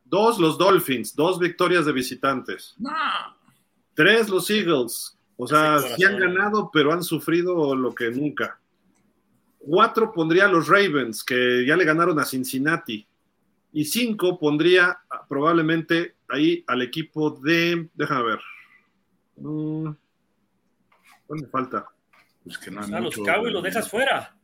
Dos 0.04 0.38
los 0.38 0.58
Dolphins, 0.58 1.14
dos 1.16 1.38
victorias 1.38 1.86
de 1.86 1.92
visitantes. 1.92 2.76
Tres 3.94 4.28
los 4.28 4.48
Eagles. 4.50 5.18
O 5.36 5.46
sea, 5.46 5.78
sí 5.80 6.04
han 6.04 6.18
ganado, 6.18 6.70
pero 6.72 6.92
han 6.92 7.02
sufrido 7.02 7.74
lo 7.74 7.94
que 7.94 8.10
nunca. 8.10 8.60
Cuatro 9.58 10.12
pondría 10.12 10.44
a 10.44 10.48
los 10.48 10.68
Ravens, 10.68 11.24
que 11.24 11.64
ya 11.66 11.76
le 11.76 11.84
ganaron 11.84 12.18
a 12.20 12.24
Cincinnati. 12.24 13.06
Y 13.72 13.84
cinco 13.86 14.38
pondría 14.38 14.98
probablemente 15.28 16.16
ahí 16.28 16.62
al 16.68 16.82
equipo 16.82 17.30
de. 17.30 17.88
Déjame 17.94 18.22
ver. 18.24 18.40
Mm, 19.36 19.88
¿Dónde 21.28 21.46
falta? 21.48 21.86
Pues 22.44 22.58
que 22.58 22.70
no 22.70 22.80
O 22.82 22.84
sea, 22.84 23.00
los 23.00 23.16
mucho- 23.16 23.24
Cowboys 23.32 23.52
los 23.52 23.62
dejas 23.62 23.90
fuera. 23.90 24.36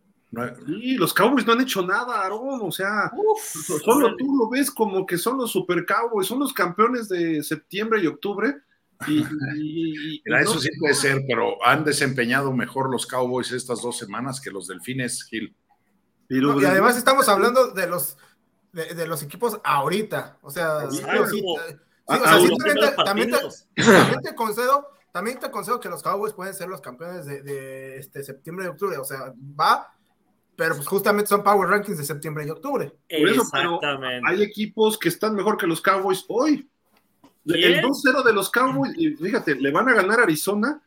Sí, 0.67 0.95
los 0.95 1.13
Cowboys 1.13 1.45
no 1.47 1.53
han 1.55 1.61
hecho 1.63 1.85
nada, 1.85 2.21
Aaron. 2.23 2.61
O 2.63 2.71
sea, 2.71 3.11
Uf, 3.15 3.41
solo 3.85 4.15
tú 4.17 4.37
lo 4.37 4.49
ves 4.49 4.71
como 4.71 5.05
que 5.05 5.19
son 5.19 5.39
los 5.39 5.51
Super 5.51 5.85
Cowboys, 5.85 6.29
son 6.29 6.39
los 6.39 6.53
campeones 6.53 7.09
de 7.09 7.43
septiembre 7.43 8.01
y 8.03 8.07
octubre. 8.07 8.55
Y, 9.09 9.19
y- 9.21 9.25
y- 9.57 10.17
y 10.17 10.23
Mira, 10.27 10.43
no- 10.43 10.51
eso 10.51 10.61
sí 10.61 10.69
puede 10.79 10.95
ser, 10.95 11.23
pero 11.27 11.55
han 11.67 11.85
desempeñado 11.85 12.53
mejor 12.53 12.91
los 12.91 13.07
Cowboys 13.07 13.51
estas 13.51 13.81
dos 13.83 13.97
semanas 13.99 14.41
que 14.41 14.51
los 14.51 14.69
Delfines, 14.69 15.25
Gil. 15.25 15.57
No, 16.29 16.61
y 16.61 16.65
además 16.65 16.97
estamos 16.97 17.29
hablando 17.29 17.73
de 17.73 17.87
los 17.89 18.17
de, 18.73 18.95
de 18.95 19.07
los 19.09 19.23
equipos 19.25 19.59
ahorita. 19.65 20.39
O 20.43 20.51
sea, 20.51 20.87
también 23.05 24.21
te 24.23 24.35
concedo, 24.35 24.87
también 25.13 25.39
te 25.41 25.51
concedo 25.51 25.81
que 25.81 25.89
los 25.89 26.03
Cowboys 26.03 26.33
pueden 26.35 26.55
ser 26.55 26.69
los 26.69 26.81
campeones 26.81 27.27
de, 27.27 27.43
de, 27.43 27.99
este, 27.99 28.23
septiembre 28.23 28.67
y 28.67 28.69
octubre. 28.69 28.97
O 28.99 29.05
sea, 29.05 29.33
va, 29.59 29.93
pero 30.61 30.75
pues 30.77 30.87
justamente 30.87 31.29
son 31.31 31.43
Power 31.43 31.71
Rankings 31.71 31.97
de 31.97 32.05
septiembre 32.05 32.45
y 32.47 32.51
octubre. 32.51 32.93
Por 33.09 33.29
eso, 33.31 33.45
pero 33.51 33.77
Exactamente. 33.77 34.27
hay 34.29 34.43
equipos 34.43 34.99
que 34.99 35.09
están 35.09 35.35
mejor 35.35 35.57
que 35.57 35.67
los 35.67 35.81
Cowboys 35.81 36.27
hoy. 36.29 36.69
¿Quién? 37.47 37.79
El 37.79 37.81
2-0 37.83 38.23
de 38.23 38.33
los 38.35 38.51
Cowboys, 38.51 38.93
y 38.99 39.13
fíjate, 39.17 39.55
le 39.55 39.71
van 39.71 39.89
a 39.89 39.95
ganar 39.95 40.21
a 40.21 40.25
Arizona 40.25 40.83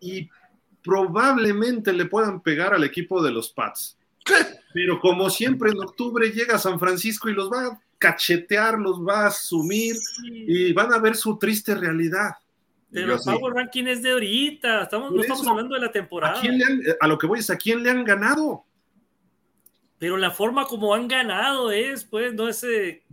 y 0.00 0.28
probablemente 0.82 1.92
le 1.92 2.06
puedan 2.06 2.40
pegar 2.40 2.74
al 2.74 2.82
equipo 2.82 3.22
de 3.22 3.30
los 3.30 3.50
Pats. 3.50 3.96
Pero 4.74 4.98
como 4.98 5.30
siempre 5.30 5.70
en 5.70 5.78
octubre 5.78 6.30
llega 6.32 6.56
a 6.56 6.58
San 6.58 6.80
Francisco 6.80 7.28
y 7.28 7.34
los 7.34 7.48
va 7.48 7.64
a 7.66 7.80
cachetear, 7.98 8.76
los 8.80 9.00
va 9.00 9.20
a 9.22 9.26
asumir 9.28 9.94
y 10.24 10.72
van 10.72 10.92
a 10.92 10.98
ver 10.98 11.14
su 11.14 11.38
triste 11.38 11.76
realidad. 11.76 12.32
Pero 12.90 13.14
el 13.14 13.20
sí. 13.20 13.30
Power 13.30 13.54
Ranking 13.54 13.84
es 13.84 14.02
de 14.02 14.10
ahorita. 14.10 14.82
Estamos, 14.82 15.12
no 15.12 15.20
estamos 15.20 15.42
eso, 15.42 15.50
hablando 15.50 15.76
de 15.76 15.80
la 15.80 15.86
¿A, 15.86 15.92
temporada. 15.92 16.40
quién 16.40 16.58
le 16.58 16.64
han- 16.64 16.82
a 17.00 17.06
lo 17.06 17.16
que 17.16 17.28
voy 17.28 17.38
es, 17.38 17.48
¿a 17.50 17.56
quién 17.56 17.84
le 17.84 17.90
han 17.90 18.04
ganado? 18.04 18.64
Pero 20.02 20.16
la 20.16 20.32
forma 20.32 20.64
como 20.64 20.92
han 20.96 21.06
ganado 21.06 21.70
es, 21.70 22.02
pues, 22.04 22.34
no 22.34 22.48
es. 22.48 22.64
eh, 22.64 23.04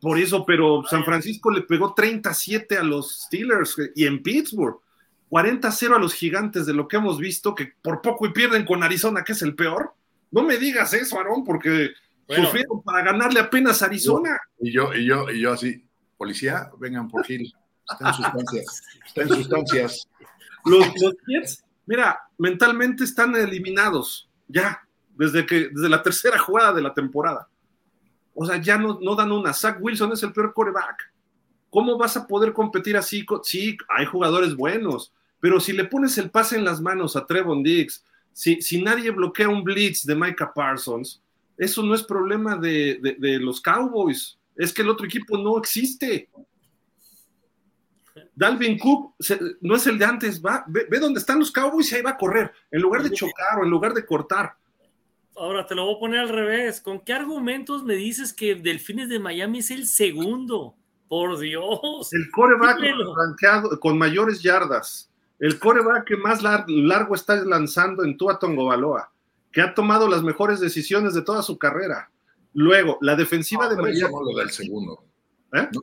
Por 0.00 0.18
eso, 0.18 0.46
pero 0.46 0.82
San 0.88 1.04
Francisco 1.04 1.50
le 1.50 1.60
pegó 1.60 1.92
37 1.92 2.78
a 2.78 2.82
los 2.82 3.24
Steelers 3.26 3.76
y 3.94 4.06
en 4.06 4.22
Pittsburgh 4.22 4.78
40-0 5.28 5.96
a 5.96 5.98
los 5.98 6.14
gigantes 6.14 6.64
de 6.64 6.72
lo 6.72 6.88
que 6.88 6.96
hemos 6.96 7.18
visto, 7.18 7.54
que 7.54 7.74
por 7.82 8.00
poco 8.00 8.24
y 8.24 8.32
pierden 8.32 8.64
con 8.64 8.82
Arizona, 8.82 9.22
que 9.22 9.32
es 9.32 9.42
el 9.42 9.54
peor. 9.54 9.92
No 10.30 10.42
me 10.42 10.56
digas 10.56 10.94
eso, 10.94 11.18
Aarón, 11.18 11.44
porque 11.44 11.90
Bueno. 12.26 12.46
sufrieron 12.46 12.82
para 12.82 13.02
ganarle 13.04 13.40
apenas 13.40 13.82
a 13.82 13.84
Arizona. 13.84 14.38
Y 14.60 14.72
yo, 14.72 14.94
y 14.94 15.04
yo, 15.04 15.28
y 15.30 15.40
yo 15.40 15.52
así, 15.52 15.84
policía, 16.16 16.70
vengan 16.78 17.06
por 17.06 17.22
Gil. 17.26 17.52
Está 17.86 18.08
en 18.08 18.14
sustancias. 18.14 18.82
Está 19.06 19.22
en 19.24 19.28
sustancias. 19.28 20.08
Los, 20.64 20.86
los 21.02 21.14
Jets, 21.28 21.62
mira, 21.84 22.18
mentalmente 22.38 23.04
están 23.04 23.36
eliminados, 23.36 24.30
ya, 24.48 24.80
desde, 25.20 25.44
que, 25.44 25.68
desde 25.68 25.88
la 25.90 26.02
tercera 26.02 26.38
jugada 26.38 26.72
de 26.72 26.80
la 26.82 26.94
temporada. 26.94 27.46
O 28.34 28.46
sea, 28.46 28.56
ya 28.56 28.78
no, 28.78 28.98
no 29.02 29.14
dan 29.14 29.30
una. 29.32 29.52
Zach 29.52 29.76
Wilson 29.80 30.12
es 30.12 30.22
el 30.22 30.32
peor 30.32 30.54
coreback. 30.54 31.12
¿Cómo 31.68 31.98
vas 31.98 32.16
a 32.16 32.26
poder 32.26 32.52
competir 32.54 32.96
así? 32.96 33.24
Sí, 33.44 33.76
hay 33.88 34.06
jugadores 34.06 34.56
buenos, 34.56 35.12
pero 35.38 35.60
si 35.60 35.72
le 35.72 35.84
pones 35.84 36.16
el 36.18 36.30
pase 36.30 36.56
en 36.56 36.64
las 36.64 36.80
manos 36.80 37.16
a 37.16 37.26
Trevon 37.26 37.62
Diggs, 37.62 38.02
si, 38.32 38.62
si 38.62 38.80
nadie 38.82 39.10
bloquea 39.10 39.48
un 39.48 39.62
blitz 39.62 40.04
de 40.06 40.14
Micah 40.14 40.52
Parsons, 40.54 41.20
eso 41.58 41.82
no 41.82 41.94
es 41.94 42.02
problema 42.02 42.56
de, 42.56 42.98
de- 43.02 43.16
de 43.18 43.38
los 43.38 43.60
Cowboys. 43.60 44.38
Es 44.56 44.72
que 44.72 44.80
el 44.82 44.88
otro 44.88 45.04
equipo 45.06 45.36
no 45.36 45.58
existe. 45.58 46.30
Dalvin 48.34 48.78
Cook 48.78 49.14
se- 49.20 49.38
no 49.60 49.76
es 49.76 49.86
el 49.86 49.98
de 49.98 50.04
antes, 50.04 50.40
va, 50.42 50.64
ve, 50.66 50.86
ve 50.90 50.98
dónde 50.98 51.20
están 51.20 51.38
los 51.38 51.52
Cowboys 51.52 51.92
y 51.92 51.96
ahí 51.96 52.02
va 52.02 52.10
a 52.10 52.16
correr, 52.16 52.50
en 52.70 52.80
lugar 52.80 53.02
de 53.02 53.10
chocar 53.10 53.58
o 53.60 53.64
en 53.64 53.70
lugar 53.70 53.92
de 53.92 54.04
cortar. 54.06 54.56
Ahora 55.36 55.66
te 55.66 55.74
lo 55.74 55.86
voy 55.86 55.96
a 55.96 55.98
poner 56.00 56.20
al 56.20 56.28
revés. 56.28 56.80
¿Con 56.80 57.00
qué 57.00 57.12
argumentos 57.12 57.82
me 57.84 57.94
dices 57.94 58.32
que 58.32 58.54
Delfines 58.54 59.08
de 59.08 59.18
Miami 59.18 59.58
es 59.60 59.70
el 59.70 59.86
segundo? 59.86 60.74
Por 61.08 61.38
Dios. 61.38 62.12
El 62.12 62.30
coreback 62.30 62.78
rankeado 63.16 63.80
con 63.80 63.98
mayores 63.98 64.42
yardas, 64.42 65.10
el 65.40 65.58
coreback 65.58 66.04
que 66.06 66.16
más 66.16 66.40
lar- 66.42 66.64
largo 66.68 67.14
está 67.16 67.34
lanzando 67.44 68.04
en 68.04 68.16
Tua 68.16 68.38
Tongovaloa, 68.38 69.10
que 69.50 69.60
ha 69.60 69.74
tomado 69.74 70.06
las 70.08 70.22
mejores 70.22 70.60
decisiones 70.60 71.14
de 71.14 71.22
toda 71.22 71.42
su 71.42 71.58
carrera. 71.58 72.10
Luego, 72.54 72.96
la 73.00 73.16
defensiva 73.16 73.64
No, 73.64 73.70
de 73.70 73.76
pero 73.76 73.88
eso 73.88 74.06
Miami. 74.06 74.14
no 74.24 74.30
le 74.30 74.36
da 74.36 74.42
el 74.44 74.50
segundo. 74.50 75.04
¿Eh? 75.54 75.68
No, 75.72 75.80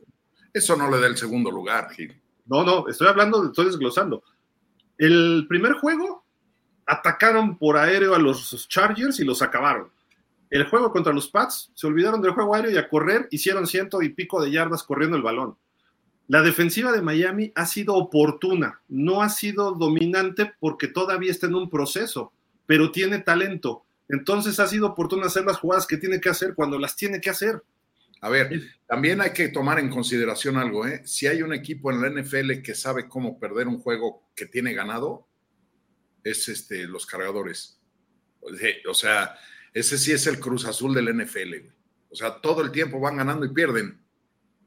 eso 0.54 0.76
no 0.76 0.90
le 0.90 0.98
da 1.00 1.06
el 1.08 1.16
segundo 1.18 1.50
lugar, 1.50 1.90
Gil. 1.90 2.18
No, 2.46 2.64
no, 2.64 2.88
estoy 2.88 3.08
hablando, 3.08 3.44
estoy 3.46 3.66
desglosando. 3.66 4.22
El 4.96 5.44
primer 5.46 5.72
juego 5.74 6.24
atacaron 6.88 7.58
por 7.58 7.76
aéreo 7.76 8.14
a 8.14 8.18
los 8.18 8.66
Chargers 8.68 9.20
y 9.20 9.24
los 9.24 9.42
acabaron. 9.42 9.90
El 10.50 10.64
juego 10.64 10.90
contra 10.90 11.12
los 11.12 11.28
Pats, 11.28 11.70
se 11.74 11.86
olvidaron 11.86 12.22
del 12.22 12.32
juego 12.32 12.54
aéreo 12.54 12.70
y 12.72 12.78
a 12.78 12.88
correr 12.88 13.28
hicieron 13.30 13.66
ciento 13.66 14.00
y 14.00 14.08
pico 14.08 14.42
de 14.42 14.50
yardas 14.50 14.82
corriendo 14.82 15.16
el 15.16 15.22
balón. 15.22 15.56
La 16.26 16.42
defensiva 16.42 16.90
de 16.92 17.02
Miami 17.02 17.52
ha 17.54 17.66
sido 17.66 17.94
oportuna, 17.94 18.80
no 18.88 19.22
ha 19.22 19.28
sido 19.28 19.72
dominante 19.72 20.52
porque 20.58 20.88
todavía 20.88 21.30
está 21.30 21.46
en 21.46 21.54
un 21.54 21.70
proceso, 21.70 22.32
pero 22.66 22.90
tiene 22.90 23.18
talento. 23.18 23.84
Entonces 24.08 24.58
ha 24.58 24.66
sido 24.66 24.88
oportuna 24.88 25.26
hacer 25.26 25.44
las 25.44 25.58
jugadas 25.58 25.86
que 25.86 25.98
tiene 25.98 26.20
que 26.20 26.30
hacer 26.30 26.54
cuando 26.54 26.78
las 26.78 26.96
tiene 26.96 27.20
que 27.20 27.30
hacer. 27.30 27.62
A 28.20 28.30
ver, 28.30 28.50
también 28.86 29.20
hay 29.20 29.32
que 29.32 29.48
tomar 29.48 29.78
en 29.78 29.90
consideración 29.90 30.56
algo, 30.56 30.86
¿eh? 30.86 31.02
Si 31.04 31.26
hay 31.26 31.42
un 31.42 31.52
equipo 31.52 31.92
en 31.92 32.00
la 32.00 32.08
NFL 32.10 32.62
que 32.62 32.74
sabe 32.74 33.08
cómo 33.08 33.38
perder 33.38 33.68
un 33.68 33.78
juego 33.78 34.22
que 34.34 34.46
tiene 34.46 34.72
ganado, 34.72 35.26
es 36.24 36.48
este, 36.48 36.86
los 36.86 37.06
cargadores. 37.06 37.80
O 38.88 38.94
sea, 38.94 39.34
ese 39.74 39.98
sí 39.98 40.12
es 40.12 40.26
el 40.26 40.40
Cruz 40.40 40.64
Azul 40.64 40.94
del 40.94 41.08
NFL. 41.14 41.48
güey. 41.60 41.72
O 42.10 42.14
sea, 42.16 42.40
todo 42.40 42.62
el 42.62 42.70
tiempo 42.72 43.00
van 43.00 43.16
ganando 43.18 43.44
y 43.44 43.52
pierden. 43.52 44.02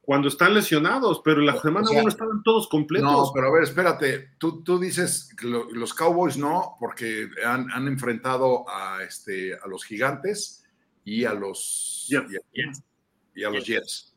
Cuando 0.02 0.28
están 0.28 0.54
lesionados, 0.54 1.22
pero 1.24 1.42
la 1.42 1.56
O 1.56 1.62
semana 1.62 1.88
sea, 1.88 2.00
1 2.02 2.10
estaban 2.10 2.44
todos 2.44 2.68
completos. 2.68 3.10
No, 3.12 3.32
pero 3.34 3.48
a 3.48 3.52
ver, 3.52 3.64
espérate. 3.64 4.32
Tú, 4.38 4.64
tú 4.64 4.80
dices 4.80 5.30
que 5.38 5.48
lo- 5.48 5.70
los 5.72 5.94
Cowboys 5.94 6.38
no, 6.38 6.76
porque 6.80 7.30
han, 7.46 7.70
han 7.72 7.88
enfrentado 7.88 8.66
a, 8.70 9.04
este, 9.04 9.54
a 9.56 9.68
los 9.68 9.84
gigantes 9.86 10.64
y 11.06 11.26
a 11.26 11.34
los, 11.34 12.08
Jets. 12.10 12.32
y 12.54 12.62
a, 12.62 12.72
y 13.36 13.44
a 13.44 13.50
los 13.52 13.66
Jets. 13.66 14.16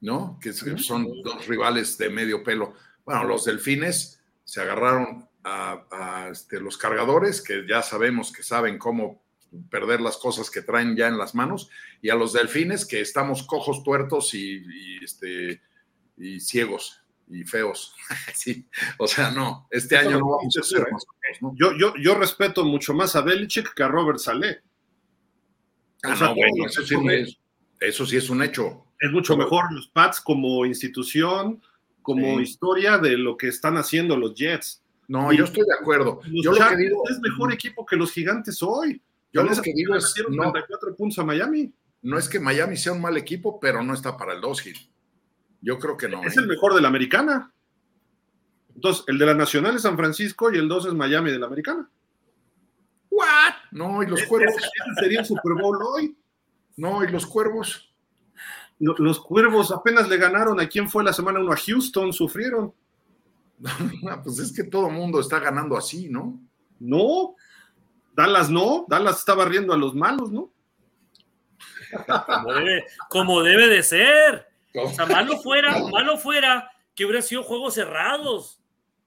¿No? 0.00 0.38
Que 0.40 0.52
son 0.52 1.06
dos 1.24 1.46
rivales 1.46 1.98
de 1.98 2.08
medio 2.10 2.44
pelo. 2.44 2.74
Bueno, 3.04 3.24
los 3.24 3.44
delfines 3.46 4.22
se 4.44 4.60
agarraron 4.60 5.27
a, 5.48 5.86
a, 5.90 6.28
este, 6.28 6.60
los 6.60 6.76
cargadores, 6.76 7.40
que 7.42 7.64
ya 7.68 7.82
sabemos 7.82 8.32
que 8.32 8.42
saben 8.42 8.78
cómo 8.78 9.22
perder 9.70 10.00
las 10.02 10.18
cosas 10.18 10.50
que 10.50 10.60
traen 10.62 10.94
ya 10.96 11.08
en 11.08 11.16
las 11.16 11.34
manos, 11.34 11.70
y 12.02 12.10
a 12.10 12.14
los 12.14 12.32
delfines, 12.34 12.84
que 12.84 13.00
estamos 13.00 13.42
cojos, 13.44 13.82
tuertos 13.82 14.34
y, 14.34 14.62
y, 14.68 15.04
este, 15.04 15.62
y 16.18 16.40
ciegos 16.40 17.00
y 17.30 17.44
feos. 17.44 17.94
sí. 18.34 18.66
O 18.98 19.06
sea, 19.06 19.30
no, 19.30 19.66
este 19.70 19.96
Eso 19.96 20.08
año 20.08 20.18
no 20.18 20.28
vamos 20.36 20.56
a 20.56 20.62
ser 20.62 20.86
¿no? 21.40 21.54
Yo, 21.56 21.72
yo, 21.78 21.94
yo 22.00 22.14
respeto 22.14 22.64
mucho 22.64 22.94
más 22.94 23.16
a 23.16 23.20
Belichick 23.22 23.74
que 23.74 23.82
a 23.82 23.88
Robert 23.88 24.18
Saleh. 24.18 24.60
Ah, 26.02 26.12
O 26.12 26.16
sea, 26.16 26.26
no, 26.28 26.34
bueno, 26.36 26.52
todo 26.56 26.66
eso, 26.66 26.82
sí 26.84 26.94
es, 27.10 27.38
eso 27.80 28.06
sí 28.06 28.16
es 28.16 28.30
un 28.30 28.42
hecho. 28.42 28.84
Es 29.00 29.10
mucho 29.10 29.34
Pero- 29.34 29.44
mejor 29.44 29.72
los 29.72 29.88
Pats 29.88 30.20
como 30.20 30.64
institución, 30.66 31.62
como 32.02 32.36
Sí. 32.38 32.42
historia 32.44 32.98
de 32.98 33.16
lo 33.18 33.36
que 33.36 33.48
están 33.48 33.76
haciendo 33.76 34.16
los 34.16 34.34
Jets. 34.34 34.82
No, 35.08 35.32
yo 35.32 35.44
estoy 35.44 35.64
de 35.64 35.74
acuerdo. 35.74 36.20
Los 36.26 36.44
Yo 36.44 36.52
lo 36.52 36.68
que 36.68 36.76
digo, 36.76 37.02
es 37.08 37.18
mejor 37.20 37.52
equipo 37.52 37.84
que 37.86 37.96
los 37.96 38.12
gigantes 38.12 38.62
hoy. 38.62 39.02
yo 39.32 39.42
lo 39.42 39.62
que 39.62 39.72
digo 39.74 39.94
es, 39.96 40.14
no, 40.28 40.52
34 40.52 40.94
puntos 40.96 41.18
a 41.18 41.24
Miami. 41.24 41.72
no 42.02 42.18
es 42.18 42.28
que 42.28 42.38
Miami 42.38 42.76
sea 42.76 42.92
un 42.92 43.00
mal 43.00 43.16
equipo, 43.16 43.58
pero 43.58 43.82
no 43.82 43.94
está 43.94 44.16
para 44.16 44.34
el 44.34 44.40
2, 44.40 44.60
Gil. 44.60 44.76
Yo 45.60 45.78
creo 45.78 45.96
que 45.96 46.08
no. 46.08 46.22
Es 46.22 46.36
¿eh? 46.36 46.40
el 46.40 46.46
mejor 46.46 46.74
de 46.74 46.80
la 46.82 46.88
americana. 46.88 47.52
Entonces, 48.74 49.02
el 49.08 49.18
de 49.18 49.26
la 49.26 49.34
nacional 49.34 49.74
es 49.76 49.82
San 49.82 49.96
Francisco 49.96 50.52
y 50.52 50.58
el 50.58 50.68
2 50.68 50.86
es 50.86 50.94
Miami 50.94 51.30
de 51.32 51.38
la 51.38 51.46
americana. 51.46 51.90
¿What? 53.10 53.26
No, 53.72 54.02
y 54.02 54.06
los 54.06 54.20
Ese- 54.20 54.28
cuervos. 54.28 54.54
ese 54.56 55.00
sería 55.00 55.20
el 55.20 55.26
Super 55.26 55.54
Bowl 55.54 55.78
hoy. 55.82 56.16
No, 56.76 57.02
y 57.02 57.08
los 57.08 57.26
cuervos. 57.26 57.92
Lo- 58.78 58.94
Los 58.98 59.18
cuervos 59.20 59.72
apenas 59.72 60.08
le 60.08 60.16
ganaron 60.18 60.60
a 60.60 60.68
quién 60.68 60.88
fue 60.88 61.02
la 61.02 61.12
semana 61.12 61.40
1 61.40 61.52
a 61.52 61.56
Houston, 61.56 62.12
sufrieron. 62.12 62.72
Ah, 64.08 64.20
pues 64.22 64.38
es 64.38 64.52
que 64.52 64.64
todo 64.64 64.88
mundo 64.90 65.20
está 65.20 65.40
ganando 65.40 65.76
así, 65.76 66.08
¿no? 66.08 66.40
No, 66.78 67.34
Dallas 68.14 68.50
no, 68.50 68.86
Dallas 68.88 69.18
está 69.18 69.34
barriendo 69.34 69.72
a 69.72 69.76
los 69.76 69.94
malos, 69.94 70.30
¿no? 70.30 70.52
Como 72.26 72.52
debe, 72.52 72.84
como 73.08 73.42
debe 73.42 73.68
de 73.68 73.82
ser. 73.82 74.46
O 74.74 74.88
sea, 74.90 75.06
malo 75.06 75.38
fuera, 75.38 75.76
malo 75.90 76.18
fuera 76.18 76.70
que 76.94 77.04
hubieran 77.04 77.22
sido 77.22 77.42
juegos 77.42 77.74
cerrados. 77.74 78.60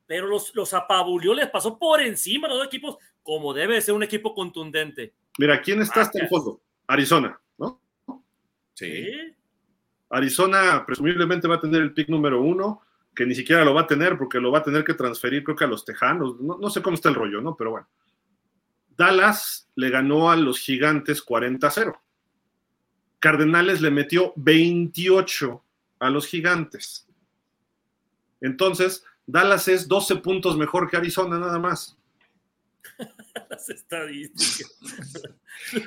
Pero 0.07 0.27
los, 0.27 0.53
los 0.55 0.73
apabulió, 0.73 1.33
les 1.33 1.49
pasó 1.49 1.77
por 1.77 2.01
encima 2.01 2.47
a 2.47 2.49
los 2.49 2.59
dos 2.59 2.67
equipos, 2.67 2.97
como 3.23 3.53
debe 3.53 3.75
de 3.75 3.81
ser 3.81 3.93
un 3.93 4.03
equipo 4.03 4.33
contundente. 4.33 5.13
Mira, 5.37 5.61
¿quién 5.61 5.81
está 5.81 6.01
hasta 6.01 6.19
el 6.19 6.27
fondo? 6.27 6.59
Arizona, 6.87 7.39
¿no? 7.57 7.81
Sí. 8.73 9.05
¿Sí? 9.05 9.35
Arizona 10.09 10.83
presumiblemente 10.85 11.47
va 11.47 11.55
a 11.55 11.61
tener 11.61 11.81
el 11.81 11.93
pick 11.93 12.09
número 12.09 12.41
uno, 12.41 12.81
que 13.15 13.25
ni 13.25 13.35
siquiera 13.35 13.65
lo 13.65 13.73
va 13.73 13.81
a 13.81 13.87
tener 13.87 14.17
porque 14.17 14.39
lo 14.39 14.51
va 14.51 14.59
a 14.59 14.63
tener 14.63 14.83
que 14.83 14.93
transferir, 14.93 15.43
creo 15.43 15.55
que 15.55 15.65
a 15.65 15.67
los 15.67 15.85
Tejanos. 15.85 16.39
No, 16.39 16.57
no 16.57 16.69
sé 16.69 16.81
cómo 16.81 16.95
está 16.95 17.09
el 17.09 17.15
rollo, 17.15 17.41
¿no? 17.41 17.55
Pero 17.55 17.71
bueno. 17.71 17.87
Dallas 18.97 19.69
le 19.75 19.89
ganó 19.89 20.31
a 20.31 20.35
los 20.35 20.59
Gigantes 20.59 21.25
40-0. 21.25 21.99
Cardenales 23.19 23.81
le 23.81 23.91
metió 23.91 24.33
28 24.35 25.63
a 25.99 26.09
los 26.09 26.27
Gigantes. 26.27 27.07
Entonces, 28.41 29.03
Dallas 29.25 29.67
es 29.67 29.87
12 29.87 30.17
puntos 30.17 30.57
mejor 30.57 30.89
que 30.89 30.97
Arizona 30.97 31.37
nada 31.37 31.59
más. 31.59 31.97
Las 33.49 33.69
estadísticas. 33.69 34.75
Sí, 35.69 35.83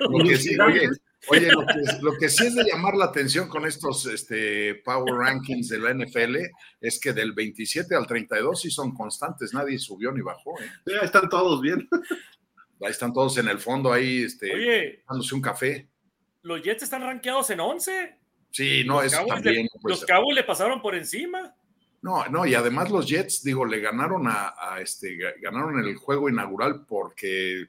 oye, 0.61 0.89
oye, 1.29 1.51
lo, 1.53 1.67
que, 1.67 1.75
lo 2.03 2.13
que 2.19 2.29
sí 2.29 2.47
es 2.47 2.55
de 2.55 2.65
llamar 2.65 2.95
la 2.95 3.07
atención 3.07 3.49
con 3.49 3.67
estos 3.67 4.07
este, 4.07 4.77
Power 4.85 5.15
Rankings 5.15 5.69
de 5.69 5.79
la 5.79 5.93
NFL 5.95 6.37
es 6.81 7.01
que 7.01 7.13
del 7.13 7.33
27 7.33 7.95
al 7.95 8.07
32 8.07 8.61
sí 8.61 8.71
son 8.71 8.95
constantes, 8.95 9.53
nadie 9.55 9.79
subió 9.79 10.13
ni 10.13 10.21
bajó. 10.21 10.59
¿eh? 10.61 10.69
Ya 10.87 10.99
están 11.01 11.29
todos 11.29 11.61
bien. 11.61 11.89
Ahí 12.81 12.91
están 12.91 13.13
todos 13.13 13.39
en 13.39 13.49
el 13.49 13.59
fondo, 13.59 13.93
ahí 13.93 14.25
este, 14.25 14.53
Oye, 14.55 15.05
dándose 15.09 15.35
un 15.35 15.41
café. 15.41 15.89
los 16.43 16.61
Jets 16.63 16.83
están 16.83 17.03
rankeados 17.03 17.49
en 17.51 17.61
11. 17.61 18.19
Sí, 18.51 18.85
no, 18.85 19.03
Los 19.03 19.13
Cowboys, 19.15 19.35
también. 19.35 19.63
le, 19.65 19.69
pues, 19.81 19.99
los 20.01 20.05
Cowboys 20.07 20.35
le 20.37 20.45
pasaron 20.45 20.83
por 20.83 20.95
encima. 20.95 21.55
No, 22.03 22.27
no, 22.29 22.45
y 22.45 22.55
además 22.55 22.91
los 22.91 23.09
Jets, 23.09 23.43
digo, 23.43 23.65
le 23.65 23.81
ganaron 23.81 24.27
a, 24.29 24.53
a 24.59 24.81
este, 24.83 25.17
ga- 25.17 25.35
ganaron 25.41 25.79
el 25.83 25.97
juego 25.97 26.29
inaugural 26.29 26.85
porque 26.87 27.69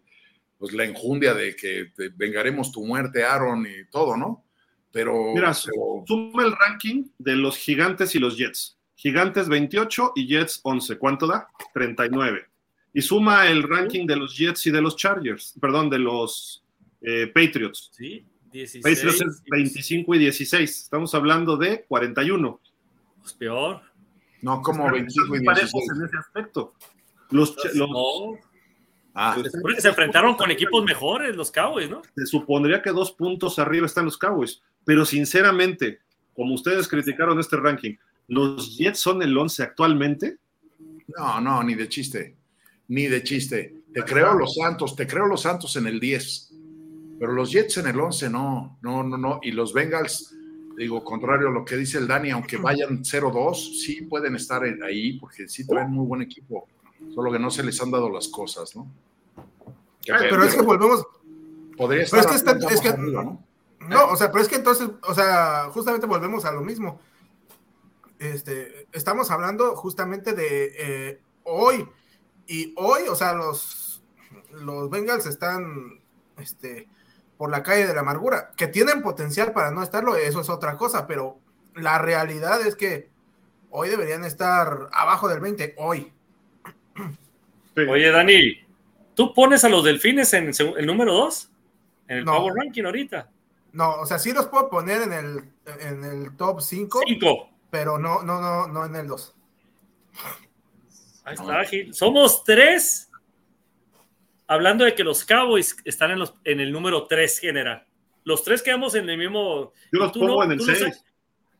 pues 0.66 0.74
la 0.74 0.84
enjundia 0.84 1.36
de 1.36 1.56
que 1.56 1.92
te 1.96 2.10
vengaremos 2.10 2.72
tu 2.72 2.84
muerte, 2.84 3.24
Aaron, 3.24 3.68
y 3.68 3.86
todo, 3.92 4.18
¿no? 4.18 4.44
Pero, 4.92 5.32
Mira, 5.36 5.54
pero- 5.64 6.04
suma 6.08 6.44
el 6.44 6.54
ranking 6.54 7.04
de 7.20 7.36
los 7.36 7.56
Gigantes 7.56 8.16
y 8.16 8.20
los 8.20 8.36
Jets. 8.36 8.76
Gigantes 8.96 9.48
28 9.48 10.14
y 10.16 10.26
Jets 10.26 10.62
11. 10.64 10.98
¿Cuánto 10.98 11.28
da? 11.28 11.48
39. 11.76 12.48
Y 12.94 13.02
suma 13.04 13.48
el 13.48 13.62
ranking 13.62 14.08
de 14.08 14.16
los 14.16 14.36
Jets 14.36 14.66
y 14.66 14.72
de 14.72 14.82
los 14.82 14.96
Chargers, 14.96 15.54
perdón, 15.62 15.88
de 15.92 16.00
los 16.00 16.64
eh, 17.02 17.28
Patriots. 17.28 17.92
Sí, 17.94 18.26
16. 18.52 18.84
Patriots 18.84 19.22
es 19.22 19.44
25 19.52 20.16
y 20.16 20.18
16. 20.18 20.80
Estamos 20.82 21.14
hablando 21.14 21.58
de 21.58 21.84
41. 21.84 22.60
Pues 23.22 23.34
peor. 23.34 23.82
no, 24.42 24.64
como 24.64 24.90
25 24.92 25.36
y 25.36 25.38
Están 25.40 25.46
parejos 25.54 25.72
16. 25.74 26.00
en 26.00 26.06
ese 26.08 26.18
aspecto. 26.18 26.74
Los- 27.30 27.56
No, 27.76 27.88
Ah, 29.18 29.34
porque 29.34 29.80
se 29.80 29.88
enfrentaron 29.88 30.36
con 30.36 30.52
equipos 30.52 30.84
mejores, 30.84 31.36
los 31.38 31.50
Cowboys, 31.50 31.90
¿no? 31.90 32.02
se 32.14 32.26
supondría 32.26 32.82
que 32.82 32.90
dos 32.90 33.14
puntos 33.14 33.58
arriba 33.60 33.86
están 33.86 34.04
los 34.04 34.18
Cowboys, 34.18 34.62
pero 34.84 35.06
sinceramente, 35.06 36.00
como 36.36 36.54
ustedes 36.54 36.86
criticaron 36.90 37.40
este 37.40 37.56
ranking, 37.56 37.96
¿los 38.28 38.78
Jets 38.78 39.00
son 39.00 39.22
el 39.22 39.38
11 39.38 39.64
actualmente? 39.64 40.38
no, 41.18 41.40
no, 41.40 41.64
ni 41.64 41.76
de 41.76 41.88
chiste. 41.88 42.36
Ni 42.90 43.08
de 43.08 43.24
chiste. 43.24 43.84
Te 43.94 44.04
creo 44.04 44.34
los 44.34 44.56
Santos, 44.56 44.96
te 44.96 45.08
creo 45.08 45.28
los 45.28 45.44
Santos 45.44 45.76
en 45.78 45.88
el 45.88 46.00
10. 46.00 46.54
Pero 47.18 47.32
los 47.32 47.52
Jets 47.52 47.78
en 47.78 47.88
el 47.88 48.00
11, 48.00 48.30
no, 48.30 48.78
no, 48.82 49.04
no, 49.04 49.18
no. 49.18 49.40
Y 49.42 49.52
los 49.52 49.74
Bengals, 49.74 50.36
digo, 50.78 51.04
contrario 51.04 51.48
a 51.48 51.52
lo 51.52 51.64
que 51.64 51.78
dice 51.78 51.98
el 52.00 52.08
Dani, 52.08 52.32
aunque 52.32 52.58
vayan 52.58 53.04
0-2, 53.04 53.56
sí 53.56 54.02
pueden 54.02 54.36
estar 54.36 54.64
ahí 54.84 55.14
porque 55.20 55.48
sí 55.48 55.66
traen 55.66 55.92
muy 55.92 56.06
buen 56.06 56.22
equipo. 56.22 56.68
Solo 57.14 57.32
que 57.32 57.40
no 57.40 57.50
se 57.52 57.64
les 57.64 57.80
han 57.82 57.92
dado 57.92 58.10
las 58.10 58.28
cosas, 58.28 58.76
¿no? 58.76 58.88
Ay, 60.14 60.28
pero 60.30 60.44
es 60.44 60.56
que 60.56 60.62
volvemos, 60.62 61.06
podría 61.78 62.06
pero 62.10 62.22
estar 62.22 62.36
es 62.36 62.44
que 62.44 62.52
está- 62.52 62.74
es 62.74 62.82
que- 62.82 62.90
arriba, 62.90 63.24
¿no? 63.24 63.44
No, 63.88 64.06
o 64.08 64.16
sea, 64.16 64.32
pero 64.32 64.42
es 64.44 64.50
que 64.50 64.56
entonces, 64.56 64.90
o 65.08 65.14
sea, 65.14 65.70
justamente 65.72 66.08
volvemos 66.08 66.44
a 66.46 66.52
lo 66.52 66.62
mismo. 66.62 67.00
Este, 68.20 68.88
estamos 68.94 69.30
hablando 69.32 69.76
justamente 69.76 70.34
de 70.34 70.74
eh, 70.78 71.22
hoy. 71.44 71.88
Y 72.48 72.74
hoy, 72.78 73.04
o 73.10 73.16
sea, 73.16 73.34
los, 73.34 74.04
los 74.52 74.90
Bengals 74.90 75.26
están 75.26 76.00
este, 76.38 76.88
por 77.38 77.50
la 77.52 77.62
calle 77.64 77.86
de 77.88 77.94
la 77.94 78.02
amargura. 78.02 78.52
Que 78.58 78.68
tienen 78.68 79.02
potencial 79.04 79.52
para 79.54 79.70
no 79.72 79.84
estarlo, 79.84 80.16
eso 80.16 80.42
es 80.42 80.50
otra 80.50 80.78
cosa, 80.78 81.06
pero 81.08 81.38
la 81.76 81.98
realidad 82.00 82.66
es 82.66 82.76
que 82.76 83.10
hoy 83.70 83.90
deberían 83.90 84.24
estar 84.24 84.90
abajo 84.94 85.28
del 85.28 85.42
20, 85.42 85.76
hoy. 85.78 86.12
Sí. 86.96 87.82
Oye, 87.82 88.10
Dani, 88.12 88.60
¿tú 89.16 89.34
pones 89.34 89.64
a 89.66 89.70
los 89.70 89.84
delfines 89.84 90.34
en 90.34 90.52
el 90.78 90.86
número 90.86 91.14
2? 91.14 91.50
En 92.08 92.18
el 92.20 92.26
No. 92.26 92.38
Power 92.38 92.54
Ranking 92.56 92.84
ahorita. 92.84 93.30
No, 93.74 93.96
o 94.00 94.06
sea, 94.06 94.18
sí 94.20 94.32
los 94.32 94.46
puedo 94.48 94.70
poner 94.70 95.02
en 95.02 95.12
el, 95.14 95.44
en 95.82 96.04
el 96.06 96.38
top 96.38 96.62
5, 96.62 97.02
5. 97.06 97.50
pero 97.70 97.98
no, 97.98 98.22
no, 98.24 98.40
no, 98.40 98.68
no 98.68 98.86
en 98.86 98.96
el 98.96 99.08
2. 99.08 99.36
Ahí 101.26 101.34
está, 101.34 101.64
Gil. 101.66 101.94
Somos 101.94 102.44
tres. 102.44 103.10
Hablando 104.48 104.86
de 104.86 104.94
que 104.94 105.04
los 105.04 105.26
Cowboys 105.26 105.76
están 105.86 106.12
en, 106.12 106.20
los, 106.20 106.36
en 106.44 106.60
el 106.60 106.72
número 106.72 107.08
3 107.08 107.40
general. 107.40 107.86
Los 108.24 108.44
tres 108.44 108.62
quedamos 108.62 108.94
en 108.96 109.10
el 109.10 109.18
mismo. 109.18 109.74
Yo 109.92 110.00
los 110.00 110.12
Tú 110.12 110.20
pongo 110.22 110.36
no- 110.36 110.44
en 110.44 110.52
el 110.54 110.58
tú 110.60 110.66
lo 110.68 110.76
6. 110.76 110.96
sa- 110.96 111.02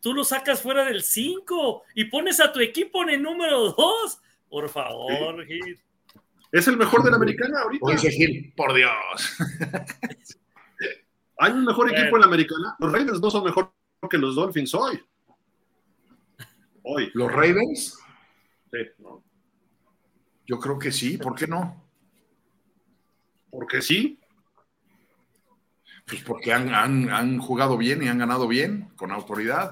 Tú 0.02 0.14
lo 0.14 0.24
sacas 0.24 0.62
fuera 0.62 0.86
del 0.86 1.02
5 1.02 1.82
y 1.96 2.06
pones 2.06 2.40
a 2.40 2.54
tu 2.54 2.60
equipo 2.60 3.02
en 3.02 3.10
el 3.10 3.24
número 3.24 3.72
2. 3.72 4.20
Por 4.50 4.70
favor, 4.70 5.46
Gil. 5.46 5.80
Es 6.52 6.68
el 6.68 6.78
mejor 6.78 7.04
de 7.04 7.10
la 7.12 7.18
americana 7.18 7.62
ahorita. 7.62 7.86
O 7.86 7.92
dice 7.92 8.12
Gil, 8.12 8.54
por 8.56 8.74
Dios. 8.74 8.92
Hay 11.38 11.52
un 11.52 11.66
mejor 11.66 11.88
Bueno. 11.88 12.02
equipo 12.02 12.16
en 12.18 12.22
la 12.22 12.28
americana. 12.28 12.76
Los 12.80 12.92
Ravens 12.92 13.20
no 13.22 13.30
son 13.30 13.44
mejor 13.44 13.74
que 14.10 14.18
los 14.18 14.36
Dolphins 14.36 14.74
hoy. 14.74 15.02
Hoy. 16.84 17.12
Los 17.14 17.32
Ravens, 17.32 17.98
Sí, 18.72 18.78
no. 19.00 19.24
yo 20.46 20.60
creo 20.60 20.78
que 20.80 20.92
sí, 20.92 21.18
¿por 21.18 21.36
qué 21.36 21.48
no? 21.48 21.84
Porque 23.50 23.82
sí. 23.82 24.20
Pues 26.06 26.22
porque 26.24 26.54
han, 26.54 26.74
han- 26.74 27.10
han 27.10 27.40
jugado 27.40 27.78
bien 27.78 28.04
y 28.04 28.08
han 28.08 28.20
ganado 28.20 28.48
bien, 28.48 28.90
con 28.96 29.12
autoridad. 29.12 29.72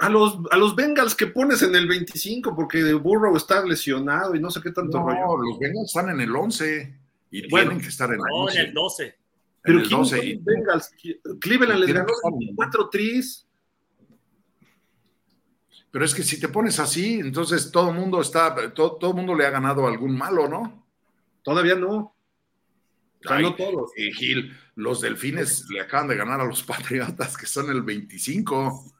A 0.00 0.08
los, 0.08 0.38
a 0.50 0.56
los 0.56 0.74
Bengals 0.74 1.14
que 1.14 1.26
pones 1.26 1.60
en 1.62 1.74
el 1.74 1.86
25 1.86 2.56
porque 2.56 2.92
Burrow 2.94 3.36
está 3.36 3.64
lesionado 3.64 4.34
y 4.34 4.40
no 4.40 4.50
sé 4.50 4.60
qué 4.62 4.70
tanto 4.70 4.98
No, 4.98 5.06
rollo. 5.08 5.42
los 5.44 5.58
Bengals 5.58 5.88
están 5.88 6.08
en 6.08 6.20
el 6.22 6.34
11 6.34 6.98
y 7.30 7.48
Bueno, 7.50 7.68
tienen 7.68 7.82
que 7.82 7.88
estar 7.90 8.08
en 8.08 8.14
el 8.14 8.20
No, 8.20 8.44
11. 8.44 8.58
en 8.60 8.66
el 8.66 8.72
12. 8.74 9.04
en 9.04 9.14
Pero 9.62 9.78
el 9.80 9.86
¿quién 9.86 9.98
12 10.00 10.16
son 10.16 10.26
y- 10.26 10.34
los 10.36 10.44
Bengals? 10.44 10.90
Cleveland 11.40 11.80
les 11.80 11.86
Tienen 11.86 12.02
ganó 12.02 12.06
que 12.06 12.12
estar 12.14 12.32
en- 12.48 12.56
4 12.56 12.88
tris. 12.88 13.46
Pero 15.90 16.04
es 16.04 16.14
que 16.14 16.22
si 16.22 16.38
te 16.40 16.48
pones 16.48 16.78
así, 16.78 17.14
entonces 17.20 17.70
todo 17.70 17.90
el 17.90 17.96
mundo 17.96 18.20
está, 18.20 18.54
todo, 18.72 18.96
todo 18.96 19.12
mundo 19.12 19.34
le 19.34 19.44
ha 19.44 19.50
ganado 19.50 19.86
algún 19.86 20.16
malo, 20.16 20.48
¿no? 20.48 20.86
Todavía 21.42 21.74
no. 21.74 21.94
O 21.94 22.14
sea, 23.28 23.36
Ay, 23.36 23.42
no 23.42 23.54
todos. 23.54 23.90
Y 23.96 24.12
Gil, 24.12 24.56
los 24.76 25.00
delfines 25.02 25.68
le 25.68 25.80
acaban 25.80 26.08
de 26.08 26.16
ganar 26.16 26.40
a 26.40 26.44
los 26.46 26.62
Patriotas, 27.18 27.36
que 27.36 27.44
son 27.46 27.68
el 27.70 27.82
25. 27.82 28.94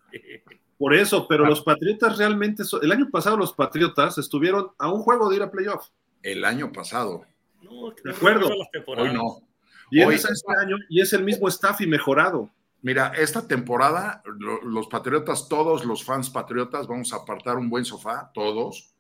Por 0.81 0.94
eso, 0.94 1.19
Ah. 1.19 1.27
pero 1.28 1.44
los 1.44 1.61
Patriotas 1.61 2.16
realmente. 2.16 2.65
son- 2.65 2.82
El 2.82 2.90
año 2.90 3.11
pasado 3.11 3.36
los 3.36 3.52
Patriotas 3.52 4.16
estuvieron 4.16 4.70
a 4.78 4.90
un 4.90 5.02
juego 5.02 5.28
de 5.28 5.36
ir 5.36 5.43
a 5.43 5.51
playoff. 5.51 5.89
El 6.23 6.43
año 6.44 6.73
pasado. 6.73 7.27
No, 7.62 7.90
De 8.02 8.11
acuerdo. 8.11 8.48
no. 8.48 8.94
Hoy 9.02 9.12
no. 9.12 9.43
Vienes 9.90 10.24
Hoy- 10.24 10.31
a 10.31 10.32
este 10.32 10.52
año 10.59 10.77
y 10.89 11.02
es 11.02 11.12
el 11.12 11.23
mismo 11.23 11.48
staff 11.48 11.82
y 11.82 11.86
mejorado. 11.86 12.48
Mira, 12.81 13.09
esta 13.15 13.47
temporada, 13.47 14.23
lo- 14.24 14.62
los 14.62 14.86
patriotas, 14.89 15.48
todos 15.48 15.85
los 15.85 16.02
fans 16.02 16.31
patriotas, 16.31 16.86
vamos 16.86 17.12
a 17.12 17.16
apartar 17.16 17.59
un 17.59 17.69
buen 17.69 17.85
sofá, 17.85 18.31
todos, 18.32 18.94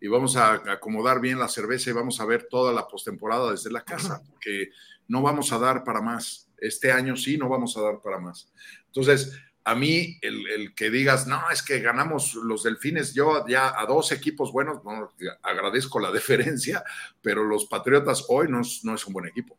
y 0.00 0.08
vamos 0.08 0.34
a 0.36 0.54
acomodar 0.72 1.20
bien 1.20 1.38
la 1.38 1.46
cerveza 1.46 1.90
y 1.90 1.92
vamos 1.92 2.20
a 2.20 2.24
ver 2.24 2.48
toda 2.50 2.72
la 2.72 2.88
postemporada 2.88 3.52
desde 3.52 3.70
la 3.70 3.82
casa, 3.84 4.20
porque 4.30 4.70
no 5.06 5.22
vamos 5.22 5.52
a 5.52 5.58
dar 5.60 5.84
para 5.84 6.00
más. 6.00 6.48
Este 6.58 6.90
año 6.90 7.14
sí, 7.16 7.38
no 7.38 7.48
vamos 7.48 7.76
a 7.76 7.82
dar 7.82 8.00
para 8.02 8.18
más. 8.18 8.50
Entonces, 8.86 9.38
a 9.64 9.74
mí, 9.74 10.18
el, 10.22 10.46
el 10.48 10.74
que 10.74 10.90
digas, 10.90 11.26
no, 11.26 11.50
es 11.50 11.62
que 11.62 11.80
ganamos 11.80 12.34
los 12.34 12.62
delfines, 12.62 13.14
yo 13.14 13.46
ya 13.46 13.78
a 13.78 13.86
dos 13.86 14.12
equipos 14.12 14.52
buenos, 14.52 14.82
no, 14.84 15.10
agradezco 15.42 16.00
la 16.00 16.10
deferencia, 16.12 16.82
pero 17.20 17.44
los 17.44 17.66
patriotas 17.66 18.24
hoy 18.28 18.48
no 18.48 18.60
es, 18.60 18.80
no 18.84 18.94
es 18.94 19.06
un 19.06 19.12
buen 19.12 19.26
equipo. 19.26 19.56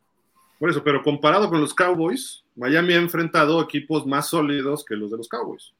Por 0.58 0.70
eso, 0.70 0.84
pero 0.84 1.02
comparado 1.02 1.48
con 1.48 1.60
los 1.60 1.74
Cowboys, 1.74 2.44
Miami 2.54 2.94
ha 2.94 2.98
enfrentado 2.98 3.60
equipos 3.60 4.06
más 4.06 4.28
sólidos 4.28 4.84
que 4.84 4.94
los 4.94 5.10
de 5.10 5.16
los 5.16 5.28
Cowboys. 5.28 5.74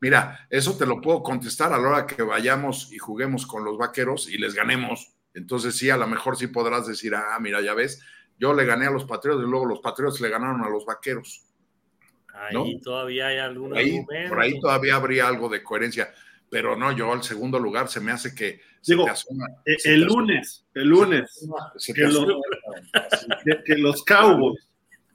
Mira, 0.00 0.46
eso 0.50 0.76
te 0.76 0.86
lo 0.86 1.00
puedo 1.00 1.22
contestar 1.22 1.72
a 1.72 1.78
la 1.78 1.88
hora 1.88 2.06
que 2.06 2.22
vayamos 2.22 2.92
y 2.92 2.98
juguemos 2.98 3.46
con 3.46 3.64
los 3.64 3.76
vaqueros 3.76 4.28
y 4.28 4.38
les 4.38 4.54
ganemos. 4.54 5.12
Entonces 5.34 5.76
sí, 5.76 5.90
a 5.90 5.96
lo 5.96 6.06
mejor 6.06 6.36
sí 6.36 6.46
podrás 6.46 6.86
decir, 6.86 7.14
ah, 7.14 7.38
mira, 7.40 7.60
ya 7.60 7.74
ves, 7.74 8.02
yo 8.38 8.54
le 8.54 8.64
gané 8.64 8.86
a 8.86 8.90
los 8.90 9.04
patriotas 9.04 9.44
y 9.44 9.50
luego 9.50 9.66
los 9.66 9.80
patriotas 9.80 10.20
le 10.20 10.28
ganaron 10.28 10.62
a 10.62 10.68
los 10.68 10.86
vaqueros. 10.86 11.44
Ahí 12.48 12.54
¿no? 12.54 12.64
todavía 12.82 13.26
hay 13.28 13.38
algún 13.38 13.70
Por 13.70 13.78
ahí, 13.78 13.98
argumento. 13.98 14.28
por 14.30 14.40
ahí 14.40 14.60
todavía 14.60 14.94
habría 14.96 15.28
algo 15.28 15.48
de 15.48 15.62
coherencia, 15.62 16.12
pero 16.48 16.76
no, 16.76 16.90
yo 16.92 17.12
al 17.12 17.22
segundo 17.22 17.58
lugar 17.58 17.88
se 17.88 18.00
me 18.00 18.12
hace 18.12 18.34
que 18.34 18.60
Digo, 18.86 19.04
te 19.04 19.10
asoma- 19.10 19.46
Eh, 19.66 19.76
se 19.78 19.92
El 19.94 20.02
lunes, 20.04 20.64
el 20.74 20.88
lunes, 20.88 21.46
se 21.76 21.92
que 21.92 22.02
te 22.04 22.08
lo- 22.08 22.22
asoma- 22.22 22.40
que, 23.44 23.62
que 23.64 23.74
los 23.78 24.02
Cowboys 24.04 24.66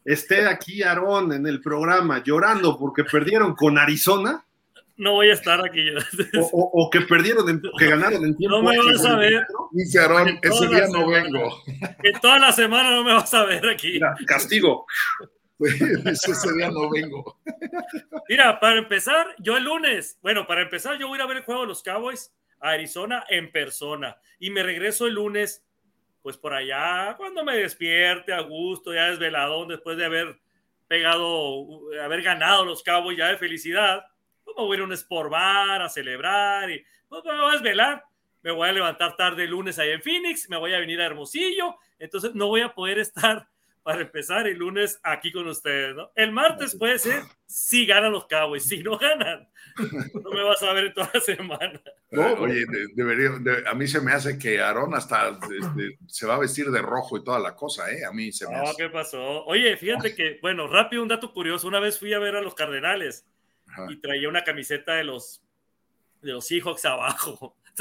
esté 0.06 0.46
aquí 0.46 0.84
Aarón 0.84 1.34
en 1.34 1.48
el 1.48 1.62
programa 1.62 2.22
llorando 2.24 2.78
porque 2.78 3.04
perdieron 3.04 3.56
con 3.56 3.78
Arizona 3.80 4.46
No 4.98 5.14
voy 5.14 5.30
a 5.30 5.34
estar 5.34 5.60
aquí. 5.66 5.90
o, 6.40 6.46
o- 6.54 6.86
o 6.86 6.90
que 6.92 7.02
perdieron, 7.02 7.50
en- 7.50 7.62
que 7.78 7.88
ganaron 7.88 8.24
en 8.24 8.38
tiempo. 8.38 8.58
No 8.62 8.64
me 8.70 8.78
vas 8.78 9.04
a 9.04 9.18
ver. 9.18 9.46
Dice 9.72 10.00
Aarón, 10.00 10.40
ese 10.42 10.68
día 10.68 10.86
no 10.90 11.10
vengo. 11.10 11.64
Que 12.02 12.12
toda 12.22 12.38
la 12.40 12.52
semana 12.54 12.92
no 12.92 13.04
me 13.04 13.14
vas 13.14 13.34
a 13.34 13.44
ver 13.46 13.68
aquí. 13.68 13.94
Mira, 13.94 14.16
castigo. 14.26 14.86
Dice, 16.06 16.32
ese 16.32 16.54
día 16.54 16.70
no 16.70 16.90
vengo. 16.90 17.40
Mira, 18.28 18.60
para 18.60 18.78
empezar, 18.78 19.36
yo 19.40 19.56
el 19.56 19.64
lunes, 19.64 20.20
bueno, 20.22 20.46
para 20.46 20.62
empezar, 20.62 20.98
yo 21.00 21.08
voy 21.08 21.16
a 21.16 21.20
ir 21.20 21.22
a 21.24 21.28
ver 21.28 21.38
el 21.38 21.44
juego 21.44 21.62
de 21.62 21.68
los 21.68 21.82
Cowboys 21.82 22.34
a 22.60 22.72
Arizona 22.72 23.26
en 23.30 23.52
persona 23.52 24.18
y 24.40 24.50
me 24.50 24.64
regreso 24.64 25.08
el 25.08 25.14
lunes, 25.14 25.66
pues 26.22 26.38
por 26.38 26.54
allá, 26.54 27.16
cuando 27.18 27.44
me 27.44 27.56
despierte 27.58 28.34
a 28.34 28.42
gusto, 28.42 28.94
ya 28.94 29.10
desveladón, 29.10 29.70
después 29.70 29.98
de 29.98 30.06
haber 30.06 30.40
pegado, 30.88 31.66
haber 32.04 32.22
ganado 32.22 32.66
los 32.66 32.84
Cowboys 32.84 33.18
ya 33.18 33.28
de 33.28 33.38
felicidad, 33.38 34.04
pues 34.44 34.56
me 34.58 34.64
voy 34.64 34.74
a 34.74 34.78
ir 34.78 34.82
a 34.82 34.86
un 34.86 35.30
bar 35.30 35.82
a 35.82 35.90
celebrar 35.90 36.70
y 36.70 36.84
pues 37.08 37.24
me 37.24 37.32
voy 37.32 37.50
a 37.50 37.54
desvelar. 37.54 38.04
Me 38.42 38.52
voy 38.52 38.70
a 38.70 38.74
levantar 38.74 39.16
tarde 39.16 39.46
el 39.46 39.50
lunes 39.50 39.80
ahí 39.80 39.90
en 39.90 40.04
Phoenix, 40.04 40.48
me 40.50 40.58
voy 40.58 40.72
a 40.72 40.80
venir 40.80 41.02
a 41.02 41.08
Hermosillo, 41.08 41.78
entonces 41.98 42.36
no 42.36 42.46
voy 42.46 42.62
a 42.62 42.76
poder 42.76 43.00
estar 43.00 43.48
para 43.86 44.02
empezar 44.02 44.48
el 44.48 44.58
lunes 44.58 45.00
aquí 45.04 45.32
con 45.32 45.48
ustedes, 45.48 45.96
¿no? 45.96 46.12
El 46.16 46.32
martes 46.32 46.76
puede 46.76 46.98
ser 46.98 47.22
si 47.46 47.86
ganan 47.86 48.12
los 48.14 48.26
Cowboys, 48.26 48.68
si 48.68 48.82
no 48.82 48.98
ganan, 48.98 49.48
no 50.24 50.32
me 50.32 50.42
vas 50.44 50.64
a 50.64 50.74
ver 50.74 50.86
en 50.86 50.94
toda 50.96 51.12
la 51.14 51.20
semana. 51.22 51.82
Oye, 52.40 52.66
de- 52.66 52.88
debería, 52.96 53.30
de- 53.40 53.64
a 53.70 53.76
mí 53.76 53.86
se 53.86 54.02
me 54.02 54.12
hace 54.12 54.40
que 54.40 54.60
Aarón 54.60 54.96
hasta 54.96 55.30
este, 55.30 56.00
se 56.08 56.26
va 56.26 56.34
a 56.34 56.40
vestir 56.40 56.72
de 56.72 56.82
rojo 56.82 57.16
y 57.18 57.24
toda 57.24 57.38
la 57.38 57.56
cosa, 57.56 57.92
¿eh? 57.92 58.04
A 58.04 58.12
mí 58.12 58.32
se 58.32 58.48
me 58.48 58.56
No, 58.58 58.64
hace. 58.64 58.76
¿qué 58.76 58.90
pasó? 58.90 59.46
Oye, 59.46 59.78
fíjate 59.78 60.16
que, 60.16 60.40
bueno, 60.42 60.68
rápido 60.68 61.04
un 61.04 61.08
dato 61.08 61.32
curioso. 61.32 61.68
Una 61.68 61.80
vez 61.80 62.00
fui 62.00 62.12
a 62.12 62.18
ver 62.20 62.36
a 62.36 62.42
los 62.42 62.56
Cardenales 62.56 63.28
Ajá. 63.68 63.86
y 63.90 63.98
traía 64.02 64.28
una 64.30 64.44
camiseta 64.44 64.96
de 64.96 65.04
los 65.04 65.44
de 66.24 66.32
los 66.32 66.48
Seahawks 66.48 66.84
abajo. 66.86 67.56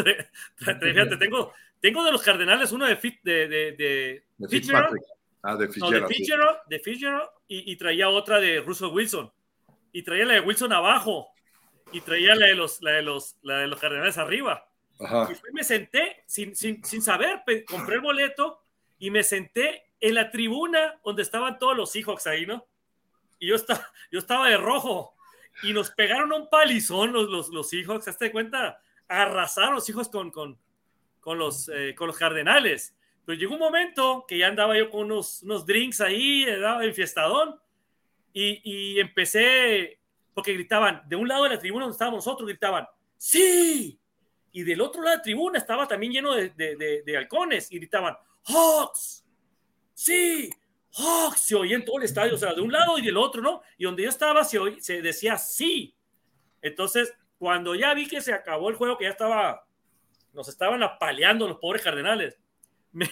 Fíjate, 0.58 1.16
tengo, 1.16 1.54
tengo 1.80 2.04
de 2.04 2.12
los 2.12 2.22
Cardenales 2.22 2.72
uno 2.72 2.84
de 2.86 2.96
Fit 2.96 3.20
de, 3.22 3.48
de, 3.48 3.72
de 3.72 4.24
De 4.36 4.48
Fitzgerald, 4.48 4.88
Fitzpatrick. 4.92 5.02
Ah, 5.46 5.56
de 5.56 5.66
no, 5.66 5.68
de 5.68 5.72
Fitzgerald. 5.72 6.08
Fitzgerald, 6.08 6.58
de 6.66 6.78
Fitzgerald, 6.80 7.28
y, 7.46 7.72
y 7.72 7.76
traía 7.76 8.08
otra 8.08 8.40
de 8.40 8.60
Russell 8.62 8.88
Wilson. 8.88 9.30
Y 9.92 10.02
traía 10.02 10.24
la 10.24 10.34
de 10.34 10.40
Wilson 10.40 10.72
abajo. 10.72 11.28
Y 11.92 12.00
traía 12.00 12.34
la 12.34 12.46
de 12.46 12.54
los, 12.54 12.80
la 12.80 12.92
de 12.92 13.02
los, 13.02 13.36
la 13.42 13.58
de 13.58 13.66
los 13.66 13.78
Cardenales 13.78 14.16
arriba. 14.16 14.66
Ajá. 14.98 15.28
Y 15.30 15.34
fui, 15.34 15.52
me 15.52 15.62
senté 15.62 16.24
sin, 16.26 16.56
sin, 16.56 16.82
sin 16.82 17.02
saber, 17.02 17.42
compré 17.68 17.96
el 17.96 18.00
boleto 18.00 18.62
y 18.98 19.10
me 19.10 19.22
senté 19.22 19.90
en 20.00 20.14
la 20.14 20.30
tribuna 20.30 20.98
donde 21.04 21.22
estaban 21.22 21.58
todos 21.58 21.76
los 21.76 21.92
Seahawks 21.92 22.26
ahí, 22.26 22.46
¿no? 22.46 22.66
Y 23.38 23.48
yo, 23.48 23.56
estaba 23.56 23.86
yo 24.10 24.18
estaba 24.18 24.48
de 24.48 24.56
rojo 24.56 25.14
y 25.62 25.72
nos 25.72 25.90
pegaron 25.90 26.32
un 26.32 26.48
palizón 26.48 27.12
los, 27.12 27.28
los, 27.28 27.48
los 27.48 27.68
Seahawks, 27.68 28.04
¿te 28.04 28.12
das 28.12 28.32
cuenta? 28.32 28.80
Arrasaron 29.08 29.74
los 29.74 29.84
Seahawks 29.84 30.08
con, 30.08 30.30
con, 30.30 30.58
con, 31.20 31.38
los, 31.38 31.68
eh, 31.68 31.94
con 31.94 32.06
los 32.06 32.16
Cardenales. 32.16 32.96
Pero 33.24 33.38
llegó 33.38 33.54
un 33.54 33.60
momento 33.60 34.24
que 34.28 34.38
ya 34.38 34.48
andaba 34.48 34.76
yo 34.76 34.90
con 34.90 35.04
unos, 35.06 35.42
unos 35.42 35.64
drinks 35.64 36.00
ahí, 36.00 36.44
estaba 36.44 36.84
enfiestadón, 36.84 37.58
y, 38.32 38.60
y 38.64 39.00
empecé, 39.00 40.00
porque 40.34 40.52
gritaban, 40.52 41.02
de 41.06 41.16
un 41.16 41.28
lado 41.28 41.44
de 41.44 41.50
la 41.50 41.58
tribuna 41.58 41.84
donde 41.84 41.94
estábamos 41.94 42.24
nosotros, 42.26 42.48
gritaban, 42.48 42.86
¡Sí! 43.16 43.98
y 44.52 44.62
del 44.62 44.80
otro 44.80 45.02
lado 45.02 45.12
de 45.12 45.16
la 45.18 45.22
tribuna 45.22 45.58
estaba 45.58 45.88
también 45.88 46.12
lleno 46.12 46.34
de, 46.34 46.50
de, 46.50 46.76
de- 46.76 47.02
de 47.02 47.16
halcones 47.16 47.72
y 47.72 47.76
gritaban 47.78 48.16
¡Hawks! 48.44 49.24
¡Sí! 49.94 50.50
¡Hawks! 50.92 51.40
Se 51.40 51.54
oía 51.56 51.76
en 51.76 51.84
todo 51.84 51.98
el 51.98 52.04
estadio, 52.04 52.34
o 52.34 52.38
sea, 52.38 52.54
de 52.54 52.60
un 52.60 52.70
lado 52.70 52.98
y 52.98 53.02
del 53.02 53.16
otro, 53.16 53.40
¿no? 53.42 53.62
Y 53.78 53.84
donde 53.84 54.02
yo 54.04 54.08
estaba 54.08 54.44
se, 54.44 54.58
se 54.80 55.00
decía 55.02 55.38
¡Sí! 55.38 55.96
Entonces, 56.62 57.12
cuando 57.38 57.74
ya 57.74 57.94
vi 57.94 58.06
que 58.06 58.20
se 58.20 58.32
acabó 58.32 58.68
el 58.68 58.76
juego, 58.76 58.96
que 58.96 59.04
ya 59.04 59.10
estaba, 59.10 59.66
nos 60.32 60.48
estaban 60.48 60.82
apaleando 60.82 61.48
los 61.48 61.58
pobres 61.58 61.82
cardenales, 61.82 62.38
me 62.94 63.08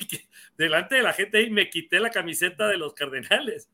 delante 0.56 0.94
de 0.96 1.02
la 1.02 1.12
gente 1.12 1.38
ahí 1.38 1.50
me 1.50 1.68
quité 1.68 2.00
la 2.00 2.10
camiseta 2.10 2.66
de 2.68 2.76
los 2.78 2.94
cardenales 2.94 3.68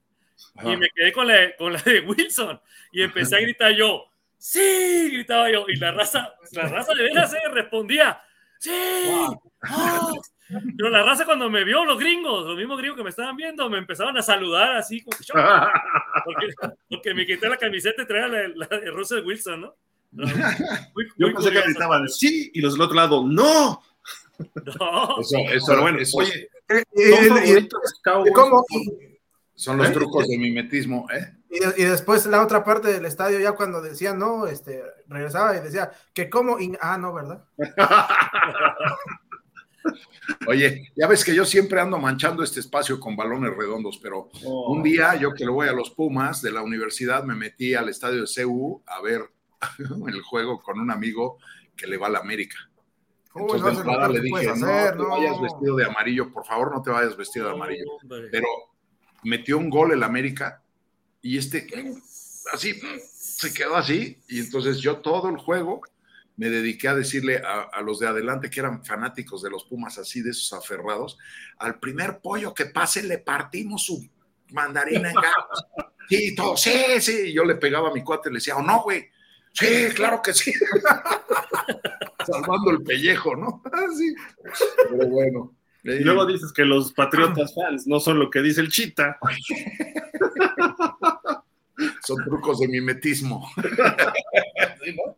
Ajá. 0.56 0.72
y 0.72 0.76
me 0.76 0.88
quedé 0.94 1.12
con 1.12 1.26
la, 1.28 1.54
con 1.56 1.72
la 1.72 1.80
de 1.82 2.00
Wilson 2.00 2.60
y 2.92 3.02
empecé 3.02 3.36
a 3.36 3.40
gritar 3.40 3.72
yo, 3.72 4.04
sí, 4.36 5.10
gritaba 5.12 5.50
yo, 5.50 5.66
y 5.68 5.76
la 5.76 5.92
raza, 5.92 6.34
la 6.52 6.62
raza 6.68 6.94
de 6.94 7.02
veras 7.04 7.32
eh, 7.34 7.38
respondía, 7.52 8.20
sí, 8.58 8.70
Hawks". 9.60 10.32
pero 10.76 10.88
la 10.90 11.02
raza 11.02 11.24
cuando 11.24 11.50
me 11.50 11.64
vio, 11.64 11.84
los 11.84 11.98
gringos, 11.98 12.46
los 12.46 12.56
mismos 12.56 12.78
gringos 12.78 12.96
que 12.96 13.04
me 13.04 13.10
estaban 13.10 13.36
viendo, 13.36 13.68
me 13.68 13.78
empezaron 13.78 14.16
a 14.16 14.22
saludar 14.22 14.76
así, 14.76 15.02
como 15.02 15.16
que 15.18 15.24
porque, 16.24 16.46
porque 16.88 17.14
me 17.14 17.26
quité 17.26 17.48
la 17.48 17.56
camiseta 17.56 18.02
y 18.02 18.06
traía 18.06 18.28
la, 18.28 18.48
la 18.54 18.66
de 18.78 18.90
Russell 18.90 19.24
Wilson, 19.24 19.60
¿no? 19.60 19.74
Muy- 20.12 21.06
Yo 21.18 21.26
muy 21.26 21.34
pensé 21.34 21.50
que 21.50 21.56
curioso, 21.56 21.64
gritaban 21.66 22.08
sí 22.08 22.50
y 22.54 22.60
los 22.62 22.72
del 22.72 22.82
otro 22.82 22.96
lado 22.96 23.24
no. 23.26 23.82
No, 24.78 25.20
Eso, 25.20 25.38
eso, 25.52 25.66
Pero 25.68 25.82
bueno, 25.82 25.98
eso 25.98 26.18
oye, 26.18 26.48
Eh, 26.68 26.82
y- 26.94 27.68
Cowboys. 28.02 28.32
¿cómo? 28.34 28.64
son 29.54 29.78
los 29.78 29.90
trucos 29.92 30.28
de 30.28 30.38
mimetismo, 30.38 31.06
¿eh? 31.12 31.34
Y, 31.50 31.82
y 31.82 31.84
después 31.86 32.24
la 32.26 32.42
otra 32.44 32.62
parte 32.62 32.92
del 32.92 33.04
estadio, 33.06 33.40
ya 33.40 33.52
cuando 33.52 33.80
decían 33.82 34.18
no, 34.18 34.46
este, 34.46 34.82
regresaba 35.08 35.56
y 35.56 35.60
decía 35.60 35.90
que 36.14 36.28
como, 36.30 36.60
y- 36.60 36.76
ah, 36.80 36.96
no, 36.98 37.12
¿verdad? 37.14 37.44
Oye, 40.46 40.92
ya 40.94 41.06
ves 41.06 41.24
que 41.24 41.34
yo 41.34 41.44
siempre 41.44 41.80
ando 41.80 41.98
manchando 41.98 42.42
este 42.42 42.60
espacio 42.60 43.00
con 43.00 43.16
balones 43.16 43.54
redondos, 43.56 43.98
pero 44.02 44.28
Oh. 44.44 44.72
un 44.72 44.82
día 44.82 45.14
yo 45.16 45.32
que 45.32 45.44
lo 45.44 45.54
voy 45.54 45.68
a 45.68 45.72
los 45.72 45.90
Pumas 45.90 46.42
de 46.42 46.52
la 46.52 46.62
universidad 46.62 47.24
me 47.24 47.34
metí 47.34 47.74
al 47.74 47.88
estadio 47.88 48.22
de 48.22 48.28
CU 48.44 48.82
a 48.86 49.00
ver 49.00 49.22
el 50.08 50.22
juego 50.22 50.60
con 50.60 50.78
un 50.78 50.90
amigo 50.90 51.38
que 51.76 51.86
le 51.86 51.96
va 51.96 52.08
a 52.08 52.10
la 52.10 52.18
América. 52.18 52.56
Uy, 53.34 53.42
Entonces 53.42 53.60
no 53.62 53.70
de 53.70 53.76
entrada 53.76 53.98
peor 54.00 54.10
le 54.14 54.20
dije, 54.20 54.30
puedes 54.30 54.58
no 54.58 54.66
hacer, 54.66 54.92
te 54.92 54.98
no". 54.98 55.08
vayas 55.08 55.40
vestido 55.40 55.76
de 55.76 55.84
amarillo, 55.84 56.32
por 56.32 56.44
favor 56.46 56.72
no 56.74 56.82
te 56.82 56.90
vayas 56.90 57.16
vestido 57.16 57.46
de 57.46 57.52
amarillo. 57.52 57.84
hombre. 58.02 58.28
Pero 58.30 58.46
metió 59.22 59.58
un 59.58 59.70
gol 59.70 59.92
el 59.92 60.02
América 60.02 60.62
y 61.22 61.38
este 61.38 61.66
así 62.52 62.80
se 63.12 63.52
quedó 63.52 63.76
así 63.76 64.20
y 64.28 64.40
entonces 64.40 64.78
yo 64.78 64.98
todo 64.98 65.28
el 65.28 65.36
juego 65.36 65.80
me 66.36 66.48
dediqué 66.50 66.88
a 66.88 66.94
decirle 66.94 67.38
a, 67.44 67.62
a 67.72 67.82
los 67.82 67.98
de 67.98 68.06
adelante 68.06 68.48
que 68.48 68.60
eran 68.60 68.84
fanáticos 68.84 69.42
de 69.42 69.50
los 69.50 69.64
Pumas 69.64 69.98
así 69.98 70.22
de 70.22 70.30
esos 70.30 70.52
aferrados, 70.52 71.18
al 71.58 71.80
primer 71.80 72.20
pollo 72.20 72.54
que 72.54 72.66
pase 72.66 73.02
le 73.02 73.18
partimos 73.18 73.84
su 73.84 74.08
mandarina 74.52 75.10
en 75.10 75.14
gajos. 75.20 75.66
Sí, 76.08 76.34
todo, 76.36 76.56
sí, 76.56 76.72
sí, 77.00 77.12
y 77.26 77.32
yo 77.34 77.44
le 77.44 77.56
pegaba 77.56 77.90
a 77.90 77.92
mi 77.92 78.02
cuate 78.04 78.28
y 78.30 78.32
le 78.32 78.36
decía, 78.38 78.56
"Oh, 78.56 78.62
no, 78.62 78.82
güey." 78.82 79.08
Sí, 79.58 79.88
claro 79.94 80.20
que 80.22 80.32
sí. 80.32 80.52
Salvando 82.26 82.70
el 82.70 82.82
pellejo, 82.82 83.34
¿no? 83.34 83.62
Así. 83.72 84.14
Pero 84.90 85.08
bueno. 85.08 85.54
Y 85.82 86.00
luego 86.00 86.26
dices 86.26 86.52
que 86.52 86.64
los 86.64 86.92
Patriotas 86.92 87.54
fans 87.56 87.86
no 87.86 87.98
son 87.98 88.18
lo 88.18 88.30
que 88.30 88.40
dice 88.40 88.60
el 88.60 88.70
Chita. 88.70 89.18
Son 92.04 92.16
trucos 92.24 92.58
de 92.58 92.66
mimetismo. 92.66 93.48
¿Sí, 94.82 94.96
no? 94.96 95.16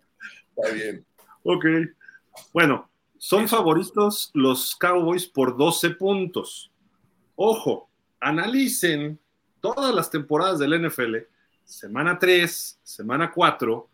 Está 0.57 0.75
bien. 0.75 1.07
Ok. 1.43 1.65
Bueno, 2.53 2.91
son 3.17 3.49
favoritos 3.49 4.31
los 4.35 4.77
Cowboys 4.77 5.27
por 5.27 5.57
12 5.57 5.91
puntos. 5.91 6.71
Ojo, 7.35 7.89
analicen 8.21 9.19
todas 9.61 9.95
las 9.95 10.11
temporadas 10.11 10.59
del 10.59 10.87
NFL, 10.87 11.17
semana 11.65 12.19
3, 12.19 12.81
semana 12.83 13.33
4, 13.33 13.89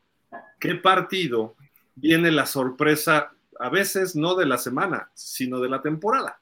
qué 0.58 0.74
partido 0.74 1.54
viene 1.94 2.30
la 2.30 2.46
sorpresa, 2.46 3.32
a 3.58 3.68
veces 3.70 4.14
no 4.16 4.34
de 4.34 4.46
la 4.46 4.58
semana, 4.58 5.10
sino 5.14 5.60
de 5.60 5.68
la 5.68 5.82
temporada. 5.82 6.38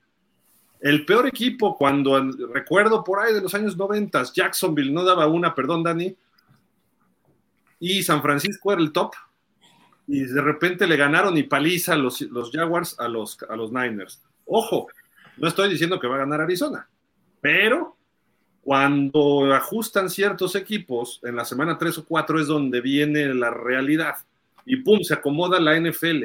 El 0.81 1.07
peor 1.07 1.27
equipo 1.27 1.77
cuando 1.77 2.21
recuerdo 2.53 3.03
por 3.03 3.21
ahí 3.21 3.33
de 3.33 3.41
los 3.41 3.55
años 3.55 3.77
90, 3.77 4.25
Jacksonville 4.35 4.93
no 4.93 5.05
daba 5.05 5.27
una, 5.27 5.55
perdón 5.55 5.83
Dani, 5.83 6.15
y 7.81 8.03
San 8.03 8.21
Francisco 8.21 8.73
era 8.73 8.83
el 8.83 8.93
top, 8.93 9.15
y 10.07 10.25
de 10.25 10.43
repente 10.43 10.87
le 10.87 10.97
ganaron 10.97 11.37
y 11.39 11.45
paliza 11.45 11.97
los, 11.97 12.21
los 12.23 12.51
Jaguars 12.51 12.99
a 12.99 13.09
los, 13.09 13.39
a 13.49 13.57
los 13.57 13.73
Niners. 13.73 14.23
Ojo, 14.47 14.89
no 15.39 15.49
estoy 15.49 15.71
diciendo 15.71 15.99
que 15.99 16.07
va 16.07 16.17
a 16.17 16.19
ganar 16.19 16.41
Arizona, 16.43 16.89
pero 17.41 17.97
cuando 18.65 19.53
ajustan 19.53 20.09
ciertos 20.09 20.57
equipos, 20.57 21.21
en 21.23 21.37
la 21.37 21.45
semana 21.45 21.77
3 21.77 21.99
o 21.99 22.07
4 22.07 22.41
es 22.41 22.47
donde 22.47 22.81
viene 22.81 23.35
la 23.35 23.51
realidad. 23.51 24.15
Y 24.65 24.77
pum, 24.77 25.01
se 25.03 25.13
acomoda 25.13 25.61
la 25.61 25.79
NFL. 25.79 26.25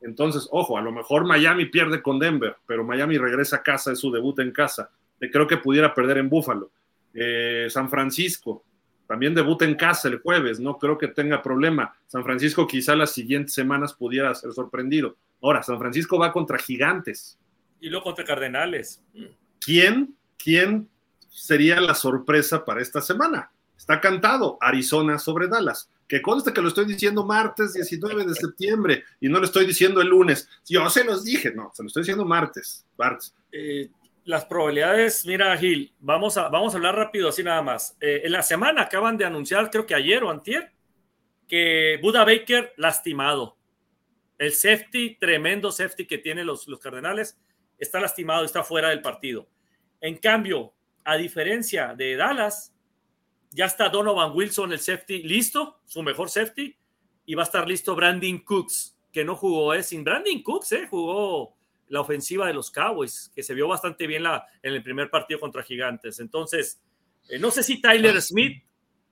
Entonces, 0.00 0.48
ojo, 0.50 0.78
a 0.78 0.80
lo 0.80 0.90
mejor 0.90 1.26
Miami 1.26 1.66
pierde 1.66 2.00
con 2.00 2.18
Denver, 2.18 2.56
pero 2.66 2.84
Miami 2.84 3.18
regresa 3.18 3.56
a 3.56 3.62
casa, 3.62 3.92
es 3.92 3.98
su 3.98 4.10
debut 4.10 4.38
en 4.38 4.50
casa. 4.50 4.90
Eh, 5.20 5.30
Creo 5.30 5.46
que 5.46 5.58
pudiera 5.58 5.92
perder 5.92 6.16
en 6.16 6.30
Buffalo. 6.30 6.70
Eh, 7.12 7.66
San 7.68 7.90
Francisco, 7.90 8.64
también 9.06 9.34
debuta 9.34 9.66
en 9.66 9.74
casa 9.74 10.08
el 10.08 10.20
jueves, 10.20 10.58
no 10.58 10.78
creo 10.78 10.96
que 10.96 11.08
tenga 11.08 11.42
problema. 11.42 11.94
San 12.06 12.24
Francisco 12.24 12.66
quizá 12.66 12.96
las 12.96 13.12
siguientes 13.12 13.52
semanas 13.52 13.92
pudiera 13.92 14.34
ser 14.34 14.52
sorprendido. 14.52 15.16
Ahora, 15.42 15.62
San 15.62 15.78
Francisco 15.78 16.18
va 16.18 16.32
contra 16.32 16.56
gigantes. 16.56 17.38
Y 17.78 17.90
luego 17.90 18.04
contra 18.04 18.24
Cardenales. 18.24 19.02
¿Quién, 19.60 20.16
quién 20.38 20.88
sería 21.34 21.80
la 21.80 21.94
sorpresa 21.94 22.64
para 22.64 22.80
esta 22.80 23.00
semana? 23.00 23.50
Está 23.76 24.00
cantado 24.00 24.56
Arizona 24.60 25.18
sobre 25.18 25.48
Dallas. 25.48 25.90
Que 26.06 26.22
conste 26.22 26.52
que 26.52 26.62
lo 26.62 26.68
estoy 26.68 26.84
diciendo 26.84 27.24
martes 27.24 27.74
19 27.74 28.24
de 28.24 28.34
septiembre 28.34 29.04
y 29.20 29.28
no 29.28 29.40
lo 29.40 29.46
estoy 29.46 29.66
diciendo 29.66 30.00
el 30.00 30.08
lunes. 30.08 30.48
Yo 30.66 30.88
se 30.90 31.02
los 31.02 31.24
dije, 31.24 31.52
no, 31.52 31.70
se 31.74 31.82
lo 31.82 31.88
estoy 31.88 32.02
diciendo 32.02 32.24
martes. 32.24 32.86
martes. 32.96 33.34
Eh, 33.50 33.90
las 34.24 34.44
probabilidades, 34.44 35.26
mira, 35.26 35.56
Gil, 35.56 35.92
vamos 35.98 36.38
a, 36.38 36.48
vamos 36.48 36.72
a 36.72 36.76
hablar 36.76 36.94
rápido 36.94 37.28
así 37.28 37.42
nada 37.42 37.62
más. 37.62 37.96
Eh, 38.00 38.22
en 38.24 38.32
la 38.32 38.42
semana 38.42 38.82
acaban 38.82 39.16
de 39.16 39.24
anunciar, 39.24 39.70
creo 39.70 39.86
que 39.86 39.94
ayer 39.94 40.22
o 40.22 40.30
antier, 40.30 40.72
que 41.48 41.98
Buda 42.00 42.24
Baker 42.24 42.72
lastimado. 42.76 43.56
El 44.38 44.52
safety, 44.52 45.16
tremendo 45.16 45.72
safety 45.72 46.06
que 46.06 46.18
tienen 46.18 46.46
los, 46.46 46.68
los 46.68 46.78
Cardenales, 46.78 47.38
está 47.78 48.00
lastimado, 48.00 48.44
está 48.44 48.62
fuera 48.62 48.90
del 48.90 49.02
partido. 49.02 49.48
En 50.00 50.16
cambio, 50.18 50.74
a 51.04 51.16
diferencia 51.16 51.94
de 51.94 52.16
Dallas, 52.16 52.74
ya 53.50 53.66
está 53.66 53.88
Donovan 53.88 54.32
Wilson, 54.34 54.72
el 54.72 54.80
safety, 54.80 55.22
listo, 55.22 55.80
su 55.84 56.02
mejor 56.02 56.30
safety, 56.30 56.76
y 57.26 57.34
va 57.34 57.42
a 57.42 57.46
estar 57.46 57.68
listo 57.68 57.94
Brandon 57.94 58.38
Cooks, 58.38 58.98
que 59.12 59.24
no 59.24 59.36
jugó, 59.36 59.74
¿eh? 59.74 59.82
sin 59.82 60.02
Brandon 60.02 60.42
Cooks, 60.42 60.72
¿eh? 60.72 60.86
jugó 60.88 61.54
la 61.88 62.00
ofensiva 62.00 62.46
de 62.46 62.54
los 62.54 62.70
Cowboys, 62.70 63.30
que 63.34 63.42
se 63.42 63.54
vio 63.54 63.68
bastante 63.68 64.06
bien 64.06 64.22
la, 64.22 64.46
en 64.62 64.74
el 64.74 64.82
primer 64.82 65.10
partido 65.10 65.38
contra 65.38 65.62
Gigantes. 65.62 66.18
Entonces, 66.18 66.82
eh, 67.28 67.38
no 67.38 67.50
sé 67.50 67.62
si 67.62 67.80
Tyler 67.80 68.20
Smith 68.20 68.64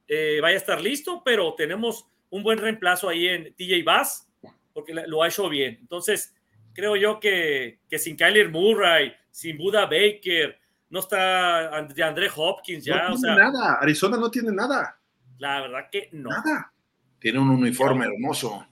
eh, 0.09 0.39
vaya 0.41 0.57
a 0.57 0.59
estar 0.59 0.81
listo, 0.81 1.23
pero 1.25 1.55
tenemos 1.55 2.07
un 2.31 2.43
buen 2.43 2.59
reemplazo 2.59 3.09
ahí 3.09 3.29
en 3.29 3.55
TJ 3.55 3.85
Bass, 3.85 4.29
porque 4.73 4.95
lo 4.95 5.23
ha 5.23 5.29
hecho 5.29 5.49
bien. 5.49 5.79
Entonces, 5.81 6.35
creo 6.73 6.97
yo 6.97 7.21
que, 7.21 7.81
que 7.89 7.99
sin 7.99 8.17
Kyler 8.17 8.51
Murray, 8.51 9.13
sin 9.31 9.59
Buda 9.59 9.83
Baker, 9.83 10.59
no 10.93 11.01
está 11.01 11.83
de 11.83 12.03
André 12.05 12.29
Hopkins 12.37 12.85
ya. 12.85 13.09
No 13.09 13.15
o 13.15 13.17
tiene 13.19 13.35
sea, 13.35 13.51
nada, 13.51 13.79
Arizona 13.81 14.19
no 14.19 14.31
tiene 14.31 14.53
nada. 14.53 14.99
la 15.39 15.63
verdad 15.63 15.89
que 15.91 16.11
no. 16.13 16.29
Nada. 16.29 16.73
Tiene 17.19 17.39
un 17.39 17.49
uniforme 17.51 18.05
hermoso. 18.05 18.67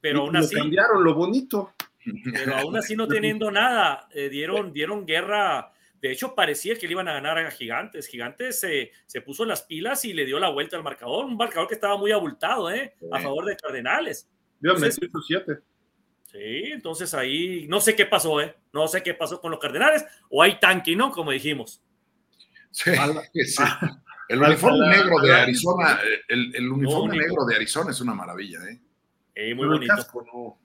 Pero 0.00 0.22
aún 0.22 0.32
lo 0.32 0.38
así, 0.38 0.54
cambiaron 0.56 1.04
lo 1.04 1.14
bonito. 1.14 1.74
pero 2.32 2.56
aún 2.56 2.76
así 2.76 2.96
no 2.96 3.06
teniendo 3.08 3.50
nada, 3.50 4.08
eh, 4.12 4.28
dieron, 4.30 4.72
dieron 4.72 5.04
guerra. 5.04 5.70
De 6.00 6.12
hecho, 6.12 6.34
parecía 6.34 6.76
que 6.78 6.86
le 6.86 6.92
iban 6.92 7.08
a 7.08 7.12
ganar 7.14 7.36
a 7.38 7.50
Gigantes. 7.50 8.06
Gigantes 8.06 8.58
se, 8.60 8.92
se 9.06 9.20
puso 9.20 9.44
las 9.44 9.62
pilas 9.62 10.04
y 10.04 10.14
le 10.14 10.24
dio 10.24 10.38
la 10.38 10.48
vuelta 10.48 10.76
al 10.76 10.82
marcador. 10.82 11.26
Un 11.26 11.36
marcador 11.36 11.68
que 11.68 11.74
estaba 11.74 11.98
muy 11.98 12.12
abultado, 12.12 12.70
¿eh? 12.70 12.94
A 13.12 13.20
favor 13.20 13.44
de 13.44 13.56
Cardenales. 13.56 14.28
Entonces- 14.62 14.94
107. 14.94 15.58
Sí, 16.30 16.72
entonces 16.72 17.14
ahí 17.14 17.66
no 17.68 17.80
sé 17.80 17.94
qué 17.94 18.04
pasó, 18.06 18.40
¿eh? 18.40 18.56
No 18.72 18.88
sé 18.88 19.02
qué 19.02 19.14
pasó 19.14 19.40
con 19.40 19.50
los 19.50 19.60
Cardenales. 19.60 20.04
O 20.28 20.42
hay 20.42 20.58
tanque, 20.58 20.94
¿no? 20.96 21.10
Como 21.12 21.30
dijimos. 21.30 21.82
Sí, 22.70 22.90
sí. 23.44 23.62
El 24.28 24.42
uniforme 24.42 24.78
la- 24.78 24.96
negro 24.96 25.20
de 25.20 25.32
Arizona, 25.32 26.00
el, 26.28 26.52
el 26.56 26.68
uniforme 26.68 27.10
único. 27.14 27.26
negro 27.28 27.44
de 27.44 27.54
Arizona 27.54 27.92
es 27.92 28.00
una 28.00 28.12
maravilla, 28.12 28.58
¿eh? 28.68 28.80
Eh, 29.36 29.54
muy 29.54 29.68
bonito. 29.68 29.94
casco 29.94 30.24
no. 30.26 30.58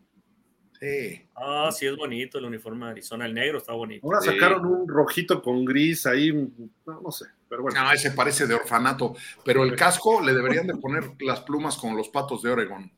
Sí. 0.80 1.28
Ah, 1.36 1.70
sí, 1.72 1.86
es 1.86 1.96
bonito 1.96 2.40
el 2.40 2.46
uniforme 2.46 2.86
de 2.88 2.92
Arizona. 2.94 3.28
El 3.28 3.36
negro 3.36 3.60
está 3.60 3.74
bonito. 3.74 4.04
Ahora 4.08 4.20
Sí. 4.22 4.30
sacaron 4.32 4.66
un 4.66 4.88
rojito 4.90 5.44
con 5.44 5.64
gris 5.64 6.08
ahí, 6.08 6.32
no, 6.34 7.02
no 7.02 7.12
sé, 7.12 7.26
pero 7.48 7.62
bueno. 7.62 7.84
No, 7.84 7.92
ese 7.92 8.10
parece 8.12 8.48
de 8.48 8.56
orfanato, 8.56 9.16
pero 9.46 9.64
el 9.64 9.76
casco 9.76 10.22
le 10.26 10.34
deberían 10.34 10.66
de 10.66 10.78
poner 10.78 11.12
las 11.20 11.42
plumas 11.42 11.78
con 11.78 11.96
los 11.96 12.10
patos 12.10 12.42
de 12.42 12.50
Oregon. 12.50 12.92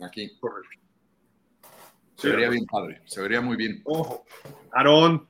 Aquí. 0.00 0.36
correcto. 0.40 0.68
Se 2.18 2.28
vería 2.30 2.48
bien 2.50 2.66
padre, 2.66 3.00
se 3.06 3.22
vería 3.22 3.40
muy 3.40 3.56
bien. 3.56 3.80
Ojo, 3.84 4.24
Aarón, 4.72 5.26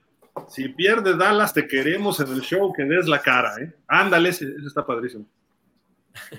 si 0.48 0.68
pierde 0.70 1.16
Dallas, 1.16 1.52
te 1.52 1.66
queremos 1.66 2.18
en 2.20 2.28
el 2.32 2.40
show 2.40 2.72
que 2.72 2.84
des 2.84 3.06
la 3.06 3.20
cara, 3.20 3.56
¿eh? 3.60 3.74
Ándale, 3.86 4.30
ese 4.30 4.46
está 4.66 4.86
padrísimo. 4.86 5.26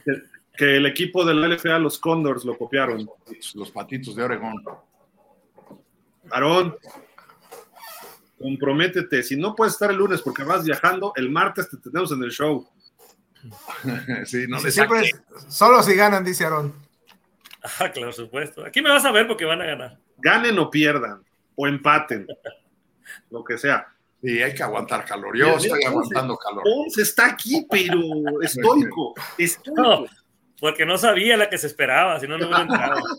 Que, 0.04 0.14
que 0.58 0.78
el 0.78 0.86
equipo 0.88 1.24
de 1.24 1.34
la 1.36 1.48
LFA, 1.48 1.78
los 1.78 2.00
Condors, 2.00 2.46
lo 2.46 2.58
copiaron. 2.58 3.08
Los 3.54 3.70
patitos 3.72 4.16
de 4.16 4.24
Oregon. 4.24 4.64
Aarón, 6.32 6.76
comprométete. 8.40 9.22
Si 9.24 9.36
no 9.36 9.56
puedes 9.56 9.74
estar 9.74 9.92
el 9.92 9.98
lunes 9.98 10.22
porque 10.22 10.44
vas 10.44 10.66
viajando, 10.66 11.14
el 11.16 11.30
martes 11.30 11.70
te 11.70 11.78
tenemos 11.78 12.12
en 12.12 12.24
el 12.24 12.32
show. 12.32 12.68
Sí, 14.26 14.46
no 14.50 14.60
le 14.62 14.70
Siempre 14.72 15.02
es- 15.02 15.22
solo 15.48 15.82
si 15.84 15.94
ganan, 15.96 16.26
dice 16.26 16.44
Aarón. 16.44 16.74
Ah, 17.80 17.90
claro, 17.92 18.12
supuesto. 18.12 18.66
Aquí 18.66 18.82
me 18.82 18.90
vas 18.90 19.06
a 19.06 19.12
ver 19.12 19.28
porque 19.28 19.46
van 19.46 19.62
a 19.62 19.66
ganar. 19.66 19.98
Ganen 20.22 20.58
o 20.60 20.70
pierdan, 20.70 21.24
o 21.56 21.68
empaten, 21.68 22.28
lo 23.30 23.44
que 23.44 23.58
sea. 23.58 23.88
Sí, 24.22 24.42
hay 24.42 24.54
que 24.54 24.64
aguantar 24.64 25.06
calor. 25.06 25.38
Yo 25.38 25.56
estoy 25.56 25.84
aguantando 25.84 26.36
calor. 26.38 26.64
Ponce 26.64 27.02
está 27.02 27.28
aquí, 27.28 27.66
pero 27.70 27.98
estoico, 28.42 29.14
estoico. 29.38 29.82
No, 29.82 30.06
porque 30.60 30.86
no 30.86 30.98
sabía 30.98 31.38
la 31.38 31.50
que 31.50 31.58
se 31.58 31.68
esperaba, 31.68 32.20
si 32.20 32.28
no, 32.28 32.38
no 32.38 32.48
hubiera 32.48 32.64
entrado. 32.64 33.02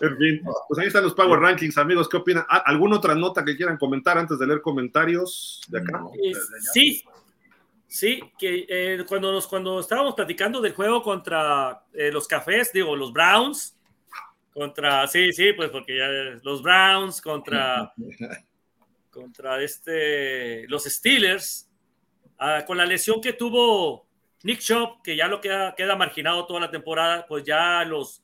En 0.00 0.16
fin, 0.16 0.42
pues 0.68 0.80
ahí 0.80 0.86
están 0.86 1.04
los 1.04 1.14
Power 1.14 1.38
Rankings, 1.40 1.76
amigos. 1.78 2.08
¿Qué 2.08 2.16
opinan? 2.16 2.44
¿Ah, 2.48 2.62
¿Alguna 2.66 2.96
otra 2.96 3.14
nota 3.14 3.44
que 3.44 3.56
quieran 3.56 3.76
comentar 3.76 4.16
antes 4.18 4.38
de 4.38 4.46
leer 4.46 4.60
comentarios 4.60 5.60
de 5.68 5.78
acá? 5.78 5.98
No. 5.98 6.10
Eh, 6.14 6.32
Sí, 6.72 7.04
sí, 7.86 8.20
que 8.38 8.66
eh, 8.68 9.04
cuando, 9.06 9.32
nos, 9.32 9.46
cuando 9.46 9.80
estábamos 9.80 10.14
platicando 10.14 10.60
del 10.60 10.74
juego 10.74 11.02
contra 11.02 11.84
eh, 11.92 12.10
los 12.10 12.26
cafés, 12.26 12.72
digo, 12.72 12.96
los 12.96 13.12
Browns, 13.12 13.76
contra, 14.52 15.06
sí, 15.06 15.32
sí, 15.32 15.52
pues 15.52 15.70
porque 15.70 15.96
ya 15.96 16.08
los 16.42 16.62
Browns 16.62 17.20
contra, 17.20 17.92
contra 19.10 19.62
este, 19.62 20.66
los 20.68 20.84
Steelers, 20.84 21.68
ah, 22.38 22.64
con 22.66 22.76
la 22.76 22.86
lesión 22.86 23.20
que 23.20 23.32
tuvo 23.32 24.06
Nick 24.42 24.60
Chubb, 24.60 25.02
que 25.02 25.16
ya 25.16 25.28
lo 25.28 25.40
queda, 25.40 25.74
queda 25.74 25.96
marginado 25.96 26.46
toda 26.46 26.60
la 26.60 26.70
temporada, 26.70 27.26
pues 27.26 27.44
ya 27.44 27.84
los, 27.84 28.22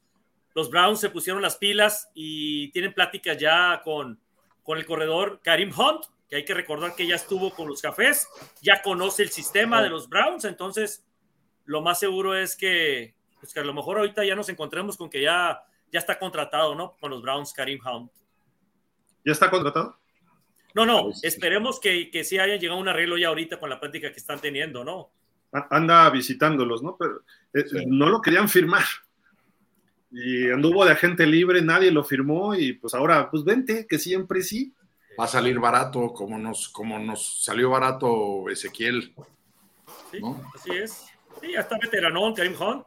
los 0.55 0.71
Browns 0.71 1.01
se 1.01 1.11
pusieron 1.11 1.43
las 1.43 1.57
pilas 1.57 2.09
y 2.15 2.71
tienen 2.73 2.95
pláticas 2.95 3.37
ya 3.37 3.83
con, 3.85 4.19
con 4.63 4.79
el 4.79 4.87
corredor 4.87 5.41
Karim 5.43 5.71
Hunt, 5.71 6.07
que 6.29 6.37
hay 6.37 6.45
que 6.45 6.55
recordar 6.55 6.95
que 6.95 7.07
ya 7.07 7.15
estuvo 7.15 7.51
con 7.51 7.69
los 7.69 7.81
cafés, 7.81 8.27
ya 8.61 8.83
conoce 8.83 9.23
el 9.23 9.31
sistema 9.31 9.83
de 9.83 9.91
los 9.91 10.09
Browns, 10.09 10.45
entonces 10.45 11.05
lo 11.67 11.83
más 11.83 11.99
seguro 11.99 12.35
es 12.35 12.57
que, 12.57 13.15
pues 13.39 13.53
que 13.53 13.61
a 13.61 13.65
lo 13.65 13.75
mejor 13.75 13.99
ahorita 13.99 14.25
ya 14.25 14.35
nos 14.35 14.49
encontremos 14.49 14.97
con 14.97 15.11
que 15.11 15.21
ya, 15.21 15.63
ya 15.93 16.01
está 16.01 16.19
contratado, 16.19 16.75
¿no? 16.75 16.97
Con 17.01 17.11
los 17.11 17.23
Browns, 17.23 17.53
Karim 17.53 17.81
Hunt. 17.87 18.11
¿Ya 19.25 19.33
está 19.33 19.51
contratado? 19.51 19.99
No, 20.75 20.85
no, 20.85 21.11
esperemos 21.23 21.81
que, 21.81 22.11
que 22.11 22.23
sí 22.23 22.39
haya 22.39 22.57
llegado 22.57 22.79
a 22.79 22.83
un 22.83 22.89
arreglo 22.89 23.17
ya 23.17 23.29
ahorita 23.29 23.59
con 23.59 23.71
la 23.71 23.81
práctica 23.81 24.11
que 24.13 24.19
están 24.19 24.41
teniendo, 24.41 24.85
¿no? 24.85 25.11
Anda 25.71 26.11
visitándolos, 26.11 26.83
¿no? 26.83 26.97
Pero 26.99 27.23
eh, 27.55 27.65
Sí. 27.67 27.85
no 27.87 28.09
lo 28.11 28.21
querían 28.21 28.49
firmar. 28.49 28.85
Y 30.11 30.51
anduvo 30.51 30.85
de 30.85 30.93
agente 30.93 31.27
libre, 31.27 31.63
nadie 31.63 31.91
lo 31.91 32.05
firmó 32.05 32.55
y 32.55 32.75
pues 32.75 32.95
ahora, 32.95 33.31
pues 33.31 33.43
vente, 33.45 33.87
que 33.87 33.99
siempre 33.99 34.43
sí. 34.43 34.73
Va 35.19 35.25
a 35.25 35.29
salir 35.29 35.59
barato, 35.59 36.13
como 36.13 36.37
nos, 36.39 36.69
como 36.69 36.99
nos 36.99 37.43
salió 37.43 37.71
barato 37.71 38.51
Ezequiel. 38.51 39.15
Sí, 40.11 40.21
¿No? 40.21 40.43
así 40.55 40.71
es. 40.73 41.07
Sí, 41.41 41.53
ya 41.53 41.61
está 41.61 41.79
veteranón 41.81 42.35
Karim 42.35 42.55
Hunt, 42.61 42.85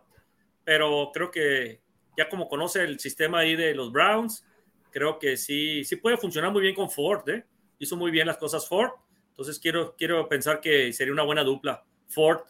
pero 0.64 1.10
creo 1.12 1.32
que 1.32 1.82
ya 2.18 2.30
como 2.30 2.48
conoce 2.48 2.84
el 2.84 3.00
sistema 3.00 3.40
ahí 3.40 3.56
de 3.56 3.74
los 3.74 3.92
Browns, 3.92 4.46
creo 4.92 5.20
que 5.20 5.38
sí, 5.38 5.84
sí 5.84 5.96
puede 5.96 6.18
funcionar 6.18 6.52
muy 6.52 6.62
bien 6.62 6.76
con 6.76 6.90
Ford, 6.90 7.28
¿eh? 7.30 7.46
Hizo 7.80 7.96
muy 7.96 8.12
bien 8.12 8.28
las 8.28 8.38
cosas 8.38 8.68
Ford, 8.68 8.92
entonces 9.30 9.60
quiero, 9.60 9.96
quiero 9.98 10.28
pensar 10.28 10.60
que 10.60 10.92
sería 10.92 11.14
una 11.14 11.24
buena 11.24 11.44
dupla, 11.44 11.84
Ford 12.08 12.42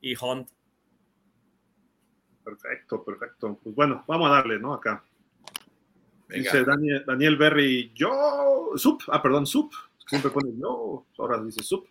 y 0.00 0.16
Hunt. 0.16 0.48
Perfecto, 2.44 3.04
perfecto. 3.04 3.60
Pues 3.62 3.74
bueno, 3.74 4.04
vamos 4.08 4.28
a 4.28 4.34
darle, 4.34 4.58
¿no? 4.58 4.74
Acá. 4.74 5.04
Venga. 6.28 6.42
Dice 6.42 6.64
Daniel, 6.64 7.04
Daniel 7.06 7.36
Berry, 7.36 7.92
yo, 7.94 8.72
sup, 8.74 9.02
ah, 9.08 9.22
perdón, 9.22 9.46
sup, 9.46 9.72
siempre 10.06 10.30
pone 10.30 10.50
yo, 10.58 11.06
ahora 11.18 11.42
dice 11.42 11.62
sup. 11.62 11.86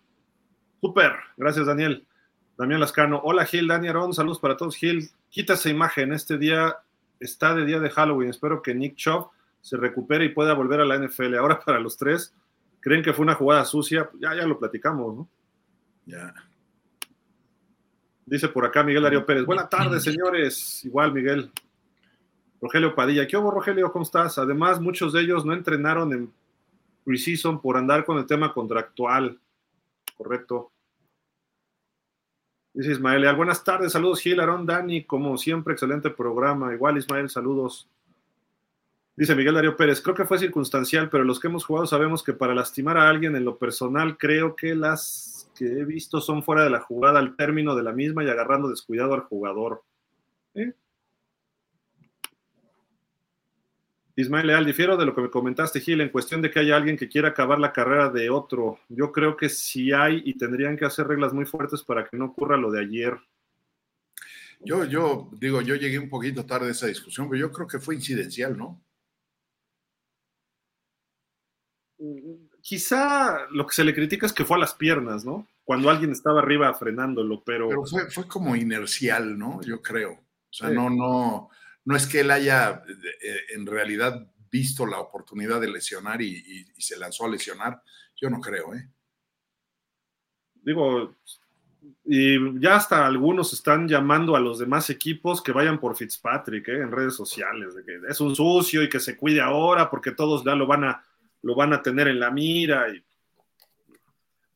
Super, 0.80 1.12
gracias 1.36 1.66
Daniel. 1.66 2.06
Damián 2.58 2.80
Lascano, 2.80 3.20
hola 3.24 3.46
Gil, 3.46 3.68
Dani 3.68 3.88
Arón, 3.88 4.12
saludos 4.12 4.38
para 4.38 4.56
todos. 4.56 4.76
Gil, 4.76 5.10
quita 5.30 5.54
esa 5.54 5.70
imagen, 5.70 6.12
este 6.12 6.36
día 6.36 6.76
está 7.22 7.54
de 7.54 7.64
día 7.64 7.80
de 7.80 7.90
Halloween, 7.90 8.30
espero 8.30 8.62
que 8.62 8.74
Nick 8.74 8.96
Chubb 8.96 9.30
se 9.60 9.76
recupere 9.76 10.24
y 10.24 10.30
pueda 10.30 10.54
volver 10.54 10.80
a 10.80 10.84
la 10.84 10.98
NFL. 10.98 11.36
Ahora 11.36 11.60
para 11.64 11.80
los 11.80 11.96
tres, 11.96 12.34
¿creen 12.80 13.02
que 13.02 13.12
fue 13.12 13.22
una 13.22 13.34
jugada 13.34 13.64
sucia? 13.64 14.10
Ya, 14.20 14.34
ya 14.34 14.46
lo 14.46 14.58
platicamos, 14.58 15.16
¿no? 15.16 15.28
Ya. 16.04 16.34
Dice 18.26 18.48
por 18.48 18.64
acá 18.64 18.82
Miguel 18.82 19.02
Darío 19.02 19.24
Pérez. 19.24 19.44
Buenas 19.44 19.68
tardes, 19.68 20.02
señores. 20.02 20.84
Igual, 20.84 21.12
Miguel. 21.12 21.50
Rogelio 22.60 22.94
Padilla. 22.94 23.26
¿Qué 23.26 23.36
hubo, 23.36 23.50
Rogelio? 23.50 23.92
¿Cómo 23.92 24.04
estás? 24.04 24.38
Además, 24.38 24.80
muchos 24.80 25.12
de 25.12 25.20
ellos 25.20 25.44
no 25.44 25.52
entrenaron 25.52 26.12
en 26.12 26.32
preseason 27.04 27.60
por 27.60 27.76
andar 27.76 28.04
con 28.04 28.18
el 28.18 28.26
tema 28.26 28.52
contractual. 28.52 29.40
Correcto. 30.16 30.70
Dice 32.74 32.92
Ismael, 32.92 33.36
buenas 33.36 33.62
tardes, 33.64 33.92
saludos 33.92 34.20
Gil, 34.20 34.40
Aarón, 34.40 34.64
Dani, 34.64 35.04
como 35.04 35.36
siempre, 35.36 35.74
excelente 35.74 36.08
programa. 36.08 36.72
Igual 36.72 36.96
Ismael, 36.96 37.28
saludos. 37.28 37.86
Dice 39.14 39.34
Miguel 39.34 39.54
Darío 39.54 39.76
Pérez, 39.76 40.00
creo 40.00 40.14
que 40.14 40.24
fue 40.24 40.38
circunstancial, 40.38 41.10
pero 41.10 41.22
los 41.22 41.38
que 41.38 41.48
hemos 41.48 41.66
jugado 41.66 41.86
sabemos 41.86 42.22
que 42.22 42.32
para 42.32 42.54
lastimar 42.54 42.96
a 42.96 43.10
alguien 43.10 43.36
en 43.36 43.44
lo 43.44 43.58
personal, 43.58 44.16
creo 44.16 44.56
que 44.56 44.74
las 44.74 45.50
que 45.54 45.66
he 45.66 45.84
visto 45.84 46.22
son 46.22 46.42
fuera 46.42 46.64
de 46.64 46.70
la 46.70 46.80
jugada 46.80 47.18
al 47.18 47.36
término 47.36 47.74
de 47.76 47.82
la 47.82 47.92
misma 47.92 48.24
y 48.24 48.30
agarrando 48.30 48.70
descuidado 48.70 49.12
al 49.12 49.20
jugador. 49.20 49.82
¿Eh? 50.54 50.72
Ismael 54.14 54.46
Leal, 54.46 54.66
difiero 54.66 54.96
de 54.96 55.06
lo 55.06 55.14
que 55.14 55.22
me 55.22 55.30
comentaste, 55.30 55.80
Gil, 55.80 56.00
en 56.02 56.10
cuestión 56.10 56.42
de 56.42 56.50
que 56.50 56.60
haya 56.60 56.76
alguien 56.76 56.98
que 56.98 57.08
quiera 57.08 57.28
acabar 57.28 57.58
la 57.58 57.72
carrera 57.72 58.10
de 58.10 58.28
otro. 58.28 58.78
Yo 58.88 59.10
creo 59.10 59.36
que 59.36 59.48
sí 59.48 59.92
hay 59.92 60.22
y 60.24 60.34
tendrían 60.36 60.76
que 60.76 60.84
hacer 60.84 61.06
reglas 61.06 61.32
muy 61.32 61.46
fuertes 61.46 61.82
para 61.82 62.06
que 62.06 62.16
no 62.16 62.26
ocurra 62.26 62.56
lo 62.56 62.70
de 62.70 62.80
ayer. 62.80 63.18
Yo, 64.60 64.84
yo 64.84 65.30
digo, 65.32 65.62
yo 65.62 65.74
llegué 65.74 65.98
un 65.98 66.10
poquito 66.10 66.44
tarde 66.44 66.68
a 66.68 66.72
esa 66.72 66.86
discusión, 66.86 67.28
pero 67.28 67.40
yo 67.40 67.50
creo 67.50 67.66
que 67.66 67.80
fue 67.80 67.94
incidencial, 67.94 68.56
¿no? 68.56 68.80
Quizá 72.60 73.46
lo 73.50 73.66
que 73.66 73.74
se 73.74 73.84
le 73.84 73.94
critica 73.94 74.26
es 74.26 74.32
que 74.32 74.44
fue 74.44 74.56
a 74.56 74.60
las 74.60 74.74
piernas, 74.74 75.24
¿no? 75.24 75.48
Cuando 75.64 75.88
alguien 75.88 76.12
estaba 76.12 76.40
arriba 76.40 76.72
frenándolo, 76.74 77.42
pero... 77.44 77.68
Pero 77.68 77.86
fue, 77.86 78.10
fue 78.10 78.28
como 78.28 78.54
inercial, 78.54 79.38
¿no? 79.38 79.60
Yo 79.62 79.80
creo. 79.80 80.12
O 80.12 80.52
sea, 80.52 80.68
sí. 80.68 80.74
no, 80.74 80.90
no, 80.90 81.50
no 81.84 81.96
es 81.96 82.06
que 82.06 82.20
él 82.20 82.30
haya 82.30 82.82
eh, 82.88 83.40
en 83.54 83.66
realidad 83.66 84.26
visto 84.50 84.86
la 84.86 84.98
oportunidad 84.98 85.60
de 85.60 85.70
lesionar 85.70 86.20
y, 86.20 86.66
se 86.78 86.98
lanzó 86.98 87.24
a 87.24 87.30
lesionar. 87.30 87.82
Yo 88.20 88.28
no 88.28 88.40
creo, 88.40 88.74
¿eh? 88.74 88.88
Digo, 90.54 91.16
y 92.04 92.60
ya 92.60 92.76
hasta 92.76 93.06
algunos 93.06 93.52
están 93.52 93.88
llamando 93.88 94.36
a 94.36 94.40
los 94.40 94.58
demás 94.58 94.90
equipos 94.90 95.42
que 95.42 95.52
vayan 95.52 95.80
por 95.80 95.96
Fitzpatrick 95.96 96.68
¿eh? 96.68 96.82
en 96.82 96.92
redes 96.92 97.16
sociales, 97.16 97.74
de 97.74 97.84
que 97.84 98.00
es 98.08 98.20
un 98.20 98.36
sucio 98.36 98.82
y 98.82 98.88
que 98.88 99.00
se 99.00 99.16
cuide 99.16 99.40
ahora 99.40 99.90
porque 99.90 100.12
todos 100.12 100.44
ya 100.44 100.54
lo 100.54 100.66
van 100.66 100.84
a, 100.84 101.04
lo 101.42 101.56
van 101.56 101.72
a 101.72 101.82
tener 101.82 102.06
en 102.08 102.20
la 102.20 102.30
mira. 102.30 102.86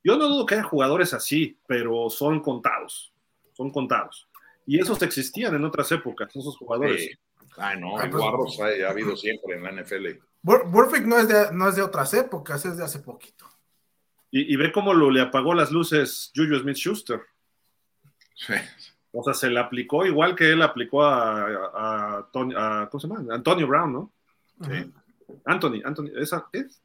Yo 0.05 0.17
no 0.17 0.29
dudo 0.29 0.47
que 0.47 0.55
haya 0.55 0.63
jugadores 0.63 1.13
así, 1.15 1.59
pero 1.67 2.09
son 2.11 2.41
contados, 2.41 3.13
son 3.55 3.73
contados. 3.73 4.29
Y 4.67 4.81
esos 4.81 5.01
existían 5.03 5.55
en 5.55 5.65
otras 5.65 5.91
épocas, 5.93 6.29
esos 6.35 6.57
jugadores. 6.57 7.05
Sí. 7.05 7.11
Ay, 7.57 7.81
no, 7.81 8.01
el 8.01 8.11
guarros 8.11 8.59
ha, 8.61 8.87
ha, 8.87 8.91
habido 8.91 9.17
siempre 9.17 9.57
en 9.57 9.63
la 9.63 9.73
NFL. 9.73 10.19
Burfict 10.43 11.07
no 11.07 11.19
es, 11.19 11.29
de, 11.29 11.53
no 11.53 11.69
es 11.69 11.77
de 11.77 11.83
otras 11.83 12.13
épocas, 12.15 12.65
es 12.67 12.77
de 12.77 12.85
hace 12.85 12.99
poquito. 13.01 13.47
Y, 14.31 14.53
y 14.53 14.57
ve 14.57 14.71
cómo 14.73 14.93
lo, 14.93 15.11
le 15.11 15.21
apagó 15.21 15.55
las 15.55 15.71
luces 15.71 16.33
Juju 16.35 16.59
Smith 16.59 16.77
Schuster. 16.77 17.23
Sí. 18.35 18.55
O 19.13 19.23
sea, 19.23 19.33
se 19.33 19.49
le 19.49 19.59
aplicó 19.59 20.05
igual 20.05 20.37
que 20.37 20.53
él 20.53 20.61
aplicó 20.61 21.03
a, 21.03 21.41
a, 21.41 22.19
a, 22.19 22.29
Tony, 22.31 22.55
a 22.57 22.89
¿cómo 22.91 23.01
se 23.01 23.09
llama? 23.09 23.35
Antonio 23.35 23.67
Brown, 23.67 23.93
¿no? 23.93 24.13
Sí. 24.63 24.93
Anthony, 25.45 25.81
Anthony, 25.85 26.11
¿esa 26.17 26.47
es? 26.53 26.83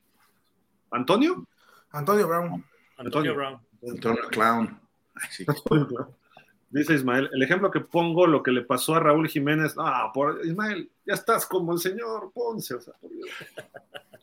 ¿Antonio? 0.92 1.46
Antonio 1.92 2.28
Brown. 2.28 2.66
Antonio, 2.98 3.36
Brown. 3.36 3.60
Antonio 3.88 4.28
Clown. 4.30 4.80
Ay, 5.16 5.30
sí. 5.32 5.46
Dice 6.72 6.94
Ismael, 6.94 7.30
el 7.34 7.44
ejemplo 7.44 7.70
que 7.70 7.82
pongo, 7.82 8.26
lo 8.26 8.42
que 8.42 8.52
le 8.52 8.62
pasó 8.62 8.96
a 8.96 9.02
Raúl 9.02 9.28
Jiménez, 9.28 9.76
ah, 9.78 10.10
por 10.14 10.40
Ismael, 10.46 10.90
ya 11.06 11.16
estás 11.16 11.46
como 11.46 11.74
el 11.74 11.80
señor 11.80 12.32
Ponce, 12.34 12.76
o 12.76 12.80
sea, 12.80 12.94
por 12.94 13.12
Dios. 13.12 13.30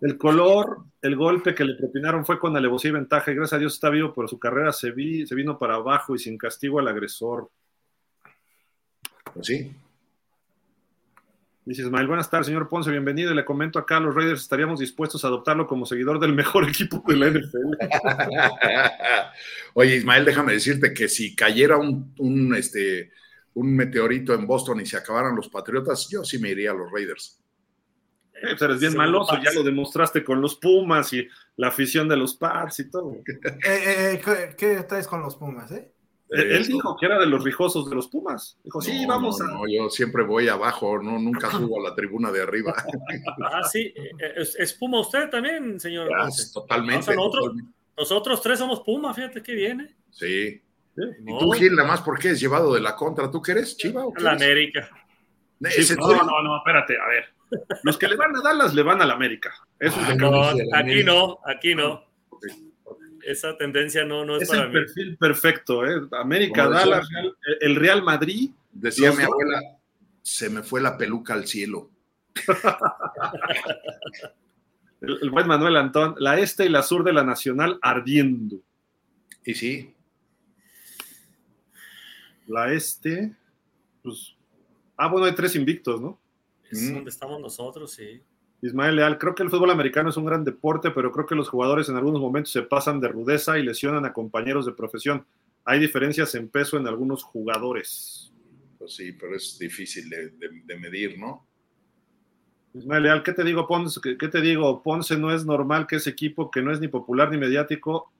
El 0.00 0.16
color, 0.16 0.84
el 1.02 1.16
golpe 1.16 1.54
que 1.54 1.64
le 1.64 1.74
propinaron 1.74 2.24
fue 2.24 2.38
con 2.38 2.56
alevosía 2.56 2.90
y 2.90 2.94
ventaja, 2.94 3.30
y 3.30 3.34
gracias 3.34 3.56
a 3.56 3.58
Dios 3.58 3.74
está 3.74 3.90
vivo, 3.90 4.14
pero 4.14 4.28
su 4.28 4.38
carrera 4.38 4.72
se, 4.72 4.92
vi, 4.92 5.26
se 5.26 5.34
vino 5.34 5.58
para 5.58 5.74
abajo 5.74 6.14
y 6.14 6.18
sin 6.18 6.38
castigo 6.38 6.78
al 6.78 6.88
agresor. 6.88 7.50
Pues 9.34 9.46
sí. 9.46 9.70
Dice 11.68 11.82
Ismael, 11.82 12.06
buenas 12.06 12.30
tardes, 12.30 12.46
señor 12.46 12.66
Ponce, 12.66 12.90
bienvenido. 12.90 13.30
Y 13.30 13.34
le 13.34 13.44
comento 13.44 13.78
acá, 13.78 14.00
los 14.00 14.14
Raiders 14.14 14.40
estaríamos 14.40 14.80
dispuestos 14.80 15.22
a 15.22 15.28
adoptarlo 15.28 15.66
como 15.66 15.84
seguidor 15.84 16.18
del 16.18 16.32
mejor 16.32 16.64
equipo 16.68 17.04
de 17.06 17.16
la 17.16 17.28
NFL. 17.28 17.74
Oye, 19.74 19.96
Ismael, 19.96 20.24
déjame 20.24 20.54
decirte 20.54 20.94
que 20.94 21.08
si 21.08 21.36
cayera 21.36 21.76
un, 21.76 22.14
un, 22.20 22.54
este, 22.54 23.12
un 23.52 23.76
meteorito 23.76 24.32
en 24.32 24.46
Boston 24.46 24.80
y 24.80 24.86
se 24.86 24.96
acabaran 24.96 25.36
los 25.36 25.50
Patriotas, 25.50 26.08
yo 26.10 26.24
sí 26.24 26.38
me 26.38 26.48
iría 26.48 26.70
a 26.70 26.74
los 26.74 26.90
Raiders. 26.90 27.38
Eh, 28.32 28.40
pues 28.40 28.62
eres 28.62 28.80
bien 28.80 28.96
maloso, 28.96 29.38
ya 29.44 29.52
lo 29.52 29.62
demostraste 29.62 30.24
con 30.24 30.40
los 30.40 30.56
Pumas 30.56 31.12
y 31.12 31.28
la 31.56 31.68
afición 31.68 32.08
de 32.08 32.16
los 32.16 32.34
Pats 32.34 32.80
y 32.80 32.90
todo. 32.90 33.12
Eh, 33.12 33.44
eh, 33.66 34.22
¿qué, 34.24 34.54
¿qué, 34.56 34.82
traes 34.84 35.06
con 35.06 35.20
los 35.20 35.36
Pumas, 35.36 35.70
eh? 35.72 35.92
Él 36.30 36.66
dijo 36.66 36.96
que 36.96 37.06
era 37.06 37.18
de 37.18 37.26
los 37.26 37.42
rijosos 37.42 37.88
de 37.88 37.96
los 37.96 38.08
Pumas. 38.08 38.58
Dijo, 38.62 38.80
sí, 38.82 39.02
no, 39.02 39.08
vamos 39.08 39.38
no, 39.38 39.46
a. 39.46 39.50
No, 39.50 39.62
yo 39.66 39.88
siempre 39.88 40.24
voy 40.24 40.48
abajo, 40.48 41.00
no, 41.02 41.18
nunca 41.18 41.50
subo 41.50 41.80
a 41.80 41.90
la 41.90 41.94
tribuna 41.94 42.30
de 42.30 42.42
arriba. 42.42 42.74
ah, 43.44 43.62
sí. 43.64 43.92
¿Es, 44.36 44.54
es 44.56 44.74
Puma 44.74 45.00
usted 45.00 45.30
también, 45.30 45.80
señor? 45.80 46.08
Ya, 46.08 46.28
totalmente, 46.52 47.00
o 47.00 47.02
sea, 47.02 47.14
nosotros, 47.14 47.44
totalmente, 47.44 47.72
nosotros, 47.96 48.42
tres 48.42 48.58
somos 48.58 48.80
Puma, 48.80 49.14
fíjate 49.14 49.42
qué 49.42 49.54
viene. 49.54 49.96
Sí. 50.10 50.60
sí. 50.94 51.02
¿Y 51.26 51.38
tú, 51.38 51.50
Gil, 51.52 51.74
nada 51.74 51.88
más 51.88 52.02
por 52.02 52.18
qué 52.18 52.30
es 52.30 52.40
llevado 52.40 52.74
de 52.74 52.80
la 52.80 52.94
contra? 52.94 53.30
¿Tú 53.30 53.40
qué 53.40 53.52
eres, 53.52 53.76
Chiva? 53.76 54.04
O 54.04 54.12
qué 54.12 54.22
la 54.22 54.32
eres? 54.32 54.42
América. 54.42 54.90
Sí, 55.70 55.94
no, 55.98 56.08
no, 56.08 56.42
no, 56.42 56.56
espérate, 56.58 56.96
a 57.00 57.08
ver. 57.08 57.24
Los 57.82 57.96
que 57.96 58.08
le 58.08 58.16
van 58.16 58.36
a 58.36 58.42
Dallas 58.42 58.74
le 58.74 58.82
van 58.82 59.00
a 59.00 59.06
la 59.06 59.14
América. 59.14 59.54
Eso 59.78 59.96
ah, 60.00 60.12
es 60.12 60.16
no, 60.16 60.42
aquí 60.74 61.02
no, 61.02 61.38
aquí 61.44 61.74
no. 61.74 62.07
Esa 63.22 63.56
tendencia 63.56 64.04
no, 64.04 64.24
no 64.24 64.36
es, 64.36 64.42
es 64.42 64.48
para 64.48 64.62
el 64.62 64.68
mí. 64.68 64.74
perfil 64.74 65.16
perfecto, 65.16 65.86
¿eh? 65.86 66.00
América, 66.12 66.68
Dallas, 66.68 67.08
Real, 67.10 67.36
el 67.60 67.76
Real 67.76 68.02
Madrid. 68.02 68.50
Decía 68.72 69.12
mi 69.12 69.22
abuela, 69.22 69.60
se 70.22 70.50
me 70.50 70.62
fue 70.62 70.80
la 70.80 70.96
peluca 70.96 71.34
al 71.34 71.46
cielo. 71.46 71.90
el, 75.00 75.18
el, 75.22 75.30
buen 75.30 75.48
Manuel 75.48 75.76
Antón, 75.76 76.14
la 76.18 76.38
este 76.38 76.66
y 76.66 76.68
la 76.68 76.82
sur 76.82 77.04
de 77.04 77.12
la 77.12 77.24
Nacional 77.24 77.78
ardiendo. 77.82 78.60
Y 79.44 79.54
sí. 79.54 79.94
La 82.46 82.72
este, 82.72 83.34
pues. 84.02 84.34
Ah, 84.96 85.08
bueno, 85.08 85.26
hay 85.26 85.34
tres 85.34 85.54
invictos, 85.54 86.00
¿no? 86.00 86.20
Es 86.70 86.82
mm. 86.82 86.94
donde 86.94 87.10
estamos 87.10 87.40
nosotros, 87.40 87.92
sí. 87.92 88.20
Ismael 88.60 88.96
Leal, 88.96 89.18
creo 89.18 89.34
que 89.34 89.42
el 89.42 89.50
fútbol 89.50 89.70
americano 89.70 90.10
es 90.10 90.16
un 90.16 90.24
gran 90.24 90.44
deporte, 90.44 90.90
pero 90.90 91.12
creo 91.12 91.26
que 91.26 91.34
los 91.34 91.48
jugadores 91.48 91.88
en 91.88 91.96
algunos 91.96 92.20
momentos 92.20 92.52
se 92.52 92.62
pasan 92.62 93.00
de 93.00 93.08
rudeza 93.08 93.58
y 93.58 93.62
lesionan 93.62 94.04
a 94.04 94.12
compañeros 94.12 94.66
de 94.66 94.72
profesión. 94.72 95.24
Hay 95.64 95.78
diferencias 95.78 96.34
en 96.34 96.48
peso 96.48 96.76
en 96.76 96.86
algunos 96.88 97.22
jugadores. 97.22 98.32
Pues 98.78 98.94
sí, 98.94 99.12
pero 99.12 99.36
es 99.36 99.58
difícil 99.58 100.08
de, 100.08 100.30
de, 100.30 100.62
de 100.64 100.76
medir, 100.76 101.18
¿no? 101.18 101.46
Ismael 102.74 103.02
Leal, 103.02 103.22
¿qué 103.22 103.32
te 103.32 103.44
digo, 103.44 103.66
Ponce? 103.66 104.00
¿Qué, 104.00 104.28
te 104.28 104.40
digo? 104.40 104.82
Ponce 104.82 105.16
no 105.16 105.34
es 105.34 105.44
normal 105.44 105.86
que 105.86 105.96
ese 105.96 106.10
equipo, 106.10 106.50
que 106.50 106.62
no 106.62 106.72
es 106.72 106.80
ni 106.80 106.88
popular 106.88 107.30
ni 107.30 107.38
mediático, 107.38 108.12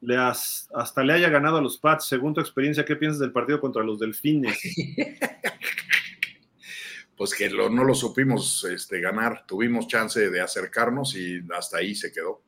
le 0.00 0.16
has, 0.16 0.68
hasta 0.74 1.04
le 1.04 1.12
haya 1.12 1.28
ganado 1.28 1.58
a 1.58 1.62
los 1.62 1.78
Pats. 1.78 2.06
Según 2.06 2.34
tu 2.34 2.40
experiencia, 2.40 2.84
¿qué 2.84 2.96
piensas 2.96 3.20
del 3.20 3.32
partido 3.32 3.60
contra 3.60 3.82
los 3.82 3.98
Delfines? 3.98 4.58
pues 7.16 7.34
que 7.34 7.50
lo, 7.50 7.68
no 7.68 7.84
lo 7.84 7.94
supimos 7.94 8.64
este, 8.64 9.00
ganar. 9.00 9.44
Tuvimos 9.46 9.86
chance 9.86 10.30
de 10.30 10.40
acercarnos 10.40 11.14
y 11.14 11.42
hasta 11.56 11.78
ahí 11.78 11.94
se 11.94 12.12
quedó. 12.12 12.42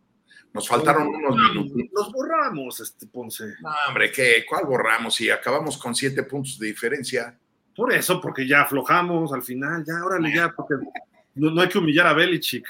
Nos 0.52 0.68
faltaron 0.68 1.10
nos 1.10 1.16
unos 1.16 1.36
minutos. 1.36 1.90
Los 1.92 2.12
borramos, 2.12 2.80
este 2.80 3.06
Ponce. 3.08 3.44
No, 3.60 3.70
hombre, 3.88 4.12
¿qué? 4.12 4.44
¿cuál 4.48 4.66
borramos? 4.66 5.20
Y 5.20 5.30
acabamos 5.30 5.76
con 5.76 5.94
siete 5.94 6.22
puntos 6.22 6.58
de 6.58 6.68
diferencia. 6.68 7.38
Por 7.74 7.92
eso, 7.92 8.20
porque 8.20 8.46
ya 8.46 8.62
aflojamos 8.62 9.32
al 9.32 9.42
final, 9.42 9.84
ya, 9.84 10.04
órale, 10.04 10.32
ya, 10.32 10.52
porque 10.54 10.74
no, 11.34 11.50
no 11.50 11.60
hay 11.60 11.68
que 11.68 11.78
humillar 11.78 12.06
a 12.06 12.12
Belichick. 12.12 12.64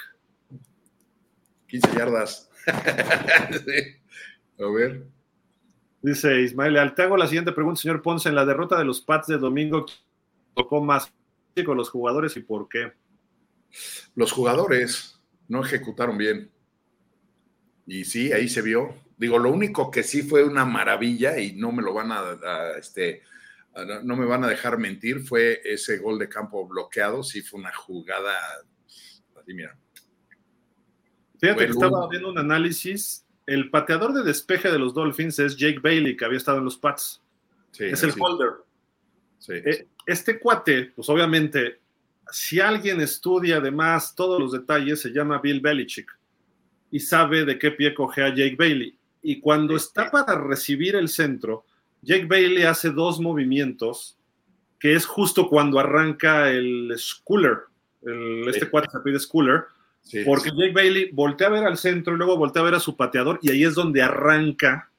15 1.68 1.88
yardas. 1.94 2.50
sí. 3.50 4.62
A 4.62 4.70
ver. 4.70 5.04
Dice 6.00 6.40
Ismael 6.40 6.94
te 6.94 7.02
hago 7.02 7.16
la 7.16 7.26
siguiente 7.26 7.52
pregunta, 7.52 7.80
señor 7.80 8.00
Ponce. 8.00 8.28
En 8.28 8.34
la 8.34 8.46
derrota 8.46 8.78
de 8.78 8.84
los 8.84 9.00
Pats 9.00 9.26
de 9.26 9.38
domingo, 9.38 9.84
tocó 10.54 10.82
más 10.82 11.12
con 11.62 11.76
los 11.76 11.90
jugadores 11.90 12.36
y 12.36 12.40
por 12.40 12.68
qué? 12.68 12.92
Los 14.14 14.32
jugadores 14.32 15.20
no 15.46 15.64
ejecutaron 15.64 16.18
bien. 16.18 16.50
Y 17.86 18.04
sí, 18.04 18.32
ahí 18.32 18.48
se 18.48 18.62
vio. 18.62 18.94
Digo, 19.16 19.38
lo 19.38 19.50
único 19.50 19.90
que 19.90 20.02
sí 20.02 20.22
fue 20.22 20.42
una 20.42 20.64
maravilla 20.64 21.38
y 21.38 21.52
no 21.52 21.70
me 21.70 21.82
lo 21.82 21.92
van 21.92 22.10
a, 22.10 22.20
a 22.20 22.78
este, 22.78 23.22
a, 23.74 23.84
no 24.02 24.16
me 24.16 24.26
van 24.26 24.42
a 24.44 24.48
dejar 24.48 24.78
mentir, 24.78 25.20
fue 25.20 25.60
ese 25.64 25.98
gol 25.98 26.18
de 26.18 26.28
campo 26.28 26.66
bloqueado. 26.66 27.22
Sí, 27.22 27.42
fue 27.42 27.60
una 27.60 27.72
jugada. 27.72 28.32
Así, 29.40 29.54
mira. 29.54 29.78
Fíjate 31.38 31.54
fue 31.54 31.66
que 31.66 31.72
estaba 31.72 32.08
viendo 32.08 32.30
un 32.30 32.38
análisis. 32.38 33.26
El 33.46 33.70
pateador 33.70 34.14
de 34.14 34.22
despeje 34.22 34.72
de 34.72 34.78
los 34.78 34.94
Dolphins 34.94 35.38
es 35.38 35.56
Jake 35.56 35.80
Bailey, 35.80 36.16
que 36.16 36.24
había 36.24 36.38
estado 36.38 36.58
en 36.58 36.64
los 36.64 36.78
Pats. 36.78 37.22
Sí, 37.72 37.84
es 37.84 38.02
el 38.02 38.12
sí. 38.12 38.20
holder. 38.20 38.50
Sí, 39.38 39.52
eh, 39.52 39.86
este 40.06 40.38
cuate, 40.38 40.92
pues 40.94 41.08
obviamente, 41.08 41.80
si 42.30 42.60
alguien 42.60 43.00
estudia 43.00 43.56
además 43.56 44.14
todos 44.14 44.40
los 44.40 44.52
detalles, 44.52 45.00
se 45.00 45.10
llama 45.10 45.40
Bill 45.40 45.60
Belichick 45.60 46.10
y 46.90 47.00
sabe 47.00 47.44
de 47.44 47.58
qué 47.58 47.70
pie 47.70 47.94
cogea 47.94 48.28
Jake 48.28 48.56
Bailey. 48.58 48.96
Y 49.22 49.40
cuando 49.40 49.76
está 49.76 50.10
para 50.10 50.38
recibir 50.38 50.96
el 50.96 51.08
centro, 51.08 51.64
Jake 52.02 52.26
Bailey 52.26 52.64
hace 52.64 52.90
dos 52.90 53.20
movimientos, 53.20 54.18
que 54.78 54.94
es 54.94 55.06
justo 55.06 55.48
cuando 55.48 55.78
arranca 55.78 56.50
el 56.50 56.92
Schooler, 56.96 57.58
el, 58.02 58.48
este 58.48 58.68
cuate 58.68 58.90
se 58.90 59.00
pide 59.00 59.18
Schooler, 59.18 59.64
Sí, 60.04 60.22
porque 60.24 60.50
sí, 60.50 60.56
Jake 60.56 60.72
Bailey 60.72 61.10
voltea 61.12 61.46
a 61.46 61.50
ver 61.50 61.64
al 61.64 61.78
centro 61.78 62.14
y 62.14 62.18
luego 62.18 62.36
voltea 62.36 62.60
a 62.60 62.66
ver 62.66 62.74
a 62.74 62.80
su 62.80 62.94
pateador 62.94 63.38
y 63.42 63.50
ahí 63.50 63.64
es 63.64 63.74
donde 63.74 64.02
arranca 64.02 64.90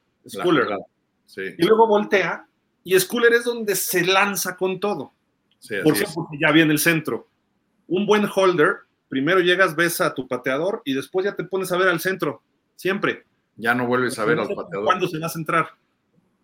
jugada. 0.42 0.78
Sí, 1.26 1.42
Y 1.56 1.64
luego 1.64 1.86
voltea 1.86 2.45
y 2.86 2.98
Schooler 2.98 3.32
es 3.34 3.44
donde 3.44 3.74
se 3.74 4.04
lanza 4.06 4.56
con 4.56 4.78
todo. 4.80 5.12
sí, 5.58 5.74
¿Por 5.82 5.94
qué? 5.94 6.04
Porque 6.14 6.38
ya 6.40 6.52
viene 6.52 6.72
el 6.72 6.78
centro. 6.78 7.28
Un 7.88 8.06
buen 8.06 8.26
holder, 8.32 8.76
primero 9.08 9.40
llegas, 9.40 9.74
ves 9.76 10.00
a 10.00 10.14
tu 10.14 10.26
pateador 10.28 10.82
y 10.84 10.94
después 10.94 11.24
ya 11.24 11.34
te 11.34 11.44
pones 11.44 11.72
a 11.72 11.76
ver 11.76 11.88
al 11.88 12.00
centro. 12.00 12.42
Siempre. 12.76 13.24
Ya 13.56 13.74
no 13.74 13.86
vuelves 13.86 14.18
a 14.18 14.24
ver 14.24 14.38
al 14.38 14.48
No 14.48 14.54
pateador. 14.54 14.84
¿Cuándo 14.84 15.08
se 15.08 15.18
va 15.18 15.26
a 15.26 15.30
centrar? 15.30 15.68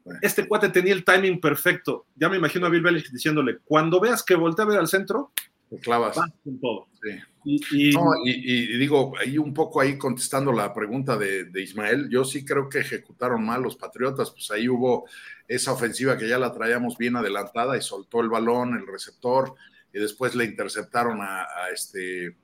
Bueno. 0.05 0.19
Este 0.23 0.49
cuate 0.49 0.69
tenía 0.71 0.95
el 0.95 1.05
timing 1.05 1.41
perfecto. 1.41 2.07
Ya 2.17 2.29
me 2.29 2.37
imagino 2.39 2.67
a 2.67 2.71
Bill 2.71 2.83
Belichick 2.83 3.13
diciéndole, 3.13 3.59
cuando 3.65 4.01
veas 4.01 4.23
que 4.25 4.35
voltea 4.35 4.65
a 4.65 4.69
ver 4.69 4.79
al 4.81 4.89
centro, 4.89 5.31
Te 5.71 5.79
clavas. 5.79 6.17
vas 6.17 6.31
con 6.43 6.59
todo. 6.61 6.89
Sí. 7.03 7.11
Y, 7.45 7.61
y- 7.91 7.93
No, 7.93 8.13
y, 8.25 8.31
y- 8.31 8.75
y 8.75 8.79
digo, 8.79 9.15
ahí 9.19 9.37
un 9.39 9.53
poco 9.53 9.81
ahí 9.81 9.99
contestando 9.99 10.53
la 10.53 10.73
pregunta 10.73 11.17
de, 11.17 11.45
de 11.45 11.63
Ismael, 11.63 12.09
yo 12.09 12.25
sí 12.25 12.45
creo 12.45 12.69
que 12.69 12.81
ejecutaron 12.81 13.45
mal 13.45 13.63
los 13.63 13.77
Patriotas, 13.77 14.31
pues 14.31 14.51
ahí 14.53 14.69
hubo 14.69 15.07
esa 15.49 15.73
ofensiva 15.73 16.17
que 16.17 16.29
ya 16.29 16.39
la 16.39 16.53
traíamos 16.53 16.97
bien 16.99 17.17
adelantada 17.17 17.77
y 17.77 17.83
soltó 17.83 18.21
el 18.21 18.29
balón, 18.29 18.75
el 18.77 18.87
receptor, 18.87 19.55
y 19.93 19.99
después 19.99 20.35
le 20.37 20.45
interceptaron 20.45 21.21
a, 21.21 21.43
a 21.43 21.71
este, 21.75 22.37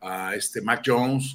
a 0.00 0.34
este 0.34 0.60
Mac 0.62 0.82
Jones. 0.84 1.34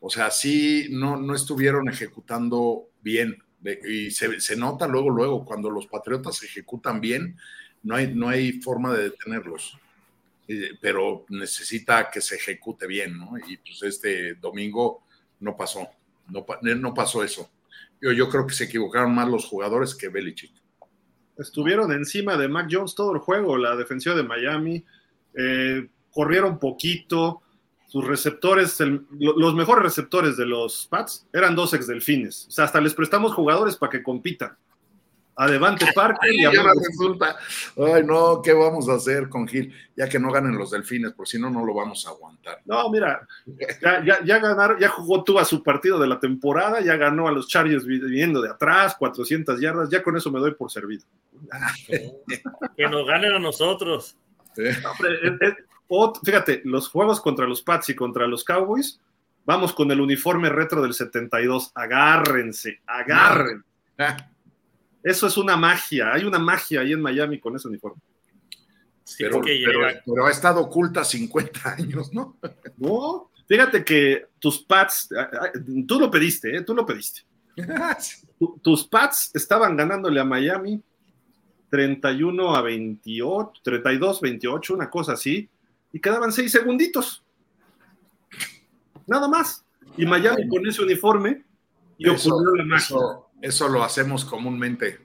O 0.00 0.10
sea, 0.10 0.30
sí, 0.30 0.88
no, 0.90 1.16
no 1.16 1.34
estuvieron 1.34 1.88
ejecutando 1.88 2.88
bien. 3.02 3.38
Y 3.86 4.10
se, 4.10 4.40
se 4.40 4.56
nota 4.56 4.86
luego, 4.88 5.10
luego, 5.10 5.44
cuando 5.44 5.70
los 5.70 5.86
Patriotas 5.86 6.42
ejecutan 6.42 7.00
bien, 7.00 7.36
no 7.82 7.96
hay, 7.96 8.14
no 8.14 8.28
hay 8.28 8.52
forma 8.60 8.92
de 8.94 9.04
detenerlos 9.04 9.78
eh, 10.52 10.72
pero 10.80 11.24
necesita 11.28 12.10
que 12.10 12.20
se 12.20 12.34
ejecute 12.34 12.86
bien, 12.86 13.16
¿no? 13.18 13.32
Y 13.46 13.56
pues 13.58 13.82
este 13.82 14.34
domingo 14.34 15.04
no 15.38 15.56
pasó, 15.56 15.88
no, 16.28 16.44
pa- 16.44 16.58
no 16.62 16.92
pasó 16.92 17.22
eso. 17.22 17.48
Yo, 18.00 18.28
creo 18.28 18.46
que 18.46 18.54
se 18.54 18.64
equivocaron 18.64 19.14
más 19.14 19.28
los 19.28 19.44
jugadores 19.44 19.94
que 19.94 20.08
Belichick. 20.08 20.52
estuvieron 21.38 21.92
encima 21.92 22.36
de 22.36 22.48
Mac 22.48 22.68
Jones 22.70 22.94
todo 22.94 23.12
el 23.12 23.18
juego, 23.20 23.56
la 23.56 23.76
defensiva 23.76 24.14
de 24.14 24.22
Miami, 24.22 24.84
eh, 25.34 25.86
corrieron 26.10 26.58
poquito, 26.58 27.42
sus 27.86 28.06
receptores, 28.06 28.78
los 29.18 29.54
mejores 29.54 29.82
receptores 29.84 30.36
de 30.36 30.46
los 30.46 30.86
Pats 30.86 31.26
eran 31.32 31.54
dos 31.56 31.74
ex 31.74 31.86
delfines, 31.86 32.46
o 32.48 32.50
sea, 32.52 32.64
hasta 32.64 32.80
les 32.80 32.94
prestamos 32.94 33.34
jugadores 33.34 33.76
para 33.76 33.90
que 33.90 34.02
compitan. 34.02 34.56
A 35.42 35.46
Devante 35.50 35.86
Parker 35.94 36.32
y 36.34 36.44
a 36.44 36.48
ahora 36.48 36.72
resulta, 36.86 37.36
ay 37.78 38.02
no, 38.04 38.42
¿qué 38.42 38.52
vamos 38.52 38.88
a 38.90 38.94
hacer 38.94 39.28
con 39.30 39.48
Gil? 39.48 39.72
Ya 39.96 40.06
que 40.08 40.18
no 40.18 40.30
ganen 40.30 40.56
los 40.58 40.70
delfines, 40.70 41.12
porque 41.12 41.30
si 41.30 41.38
no, 41.40 41.48
no 41.48 41.64
lo 41.64 41.72
vamos 41.72 42.06
a 42.06 42.10
aguantar. 42.10 42.60
No, 42.66 42.90
mira, 42.90 43.26
ya, 43.80 44.04
ya, 44.04 44.24
ya 44.24 44.38
ganaron, 44.38 44.78
ya 44.78 44.88
jugó 44.88 45.24
tú 45.24 45.38
a 45.38 45.44
su 45.46 45.62
partido 45.62 45.98
de 45.98 46.06
la 46.08 46.20
temporada, 46.20 46.80
ya 46.82 46.96
ganó 46.96 47.26
a 47.26 47.32
los 47.32 47.48
Chargers 47.48 47.86
vi- 47.86 48.00
viniendo 48.00 48.42
de 48.42 48.50
atrás, 48.50 48.96
400 48.98 49.58
yardas, 49.60 49.88
ya 49.88 50.02
con 50.02 50.16
eso 50.16 50.30
me 50.30 50.40
doy 50.40 50.54
por 50.54 50.70
servido. 50.70 51.04
Que 52.76 52.88
nos 52.88 53.06
ganen 53.06 53.32
a 53.32 53.38
nosotros. 53.38 54.16
¿eh? 54.56 54.76
No, 54.82 54.90
hombre, 54.92 55.14
es- 55.22 55.40
es- 55.40 55.64
ot- 55.88 56.20
fíjate, 56.22 56.60
los 56.64 56.88
juegos 56.88 57.20
contra 57.20 57.46
los 57.46 57.62
Pats 57.62 57.88
y 57.88 57.94
contra 57.94 58.26
los 58.26 58.44
Cowboys, 58.44 59.00
vamos 59.46 59.72
con 59.72 59.90
el 59.90 60.00
uniforme 60.00 60.48
retro 60.50 60.82
del 60.82 60.92
72. 60.94 61.72
Agárrense, 61.74 62.80
agárrense. 62.86 63.64
Eso 65.02 65.26
es 65.26 65.36
una 65.36 65.56
magia. 65.56 66.12
Hay 66.12 66.24
una 66.24 66.38
magia 66.38 66.80
ahí 66.80 66.92
en 66.92 67.00
Miami 67.00 67.38
con 67.40 67.56
ese 67.56 67.68
uniforme. 67.68 68.00
Sí, 69.04 69.24
Pero, 69.24 70.24
ha 70.26 70.30
estado 70.30 70.60
oculta 70.60 71.04
50 71.04 71.74
años, 71.74 72.12
¿no? 72.12 72.36
No, 72.76 73.30
fíjate 73.48 73.84
que 73.84 74.26
tus 74.38 74.64
ah, 74.70 75.50
tú 75.86 75.98
lo 75.98 76.10
pediste, 76.10 76.56
¿eh? 76.56 76.62
tú 76.62 76.74
lo 76.74 76.86
pediste. 76.86 77.22
Tu- 78.38 78.58
tus 78.62 78.86
Pats 78.86 79.30
estaban 79.34 79.76
ganándole 79.76 80.18
a 80.18 80.24
Miami 80.24 80.82
31 81.68 82.54
a 82.56 82.62
28, 82.62 83.60
32, 83.62 84.20
28, 84.22 84.74
una 84.74 84.88
cosa 84.88 85.12
así, 85.12 85.48
y 85.92 86.00
quedaban 86.00 86.32
seis 86.32 86.50
segunditos. 86.52 87.22
Nada 89.06 89.28
más. 89.28 89.64
Y 89.96 90.06
Miami 90.06 90.48
con 90.48 90.66
ese 90.66 90.82
uniforme 90.82 91.44
y 91.98 92.08
Eso, 92.08 92.34
ocurrió 92.34 92.54
la 92.54 92.64
magia. 92.64 92.96
eso- 92.96 93.29
eso 93.42 93.68
lo 93.68 93.84
hacemos 93.84 94.24
comúnmente. 94.24 94.98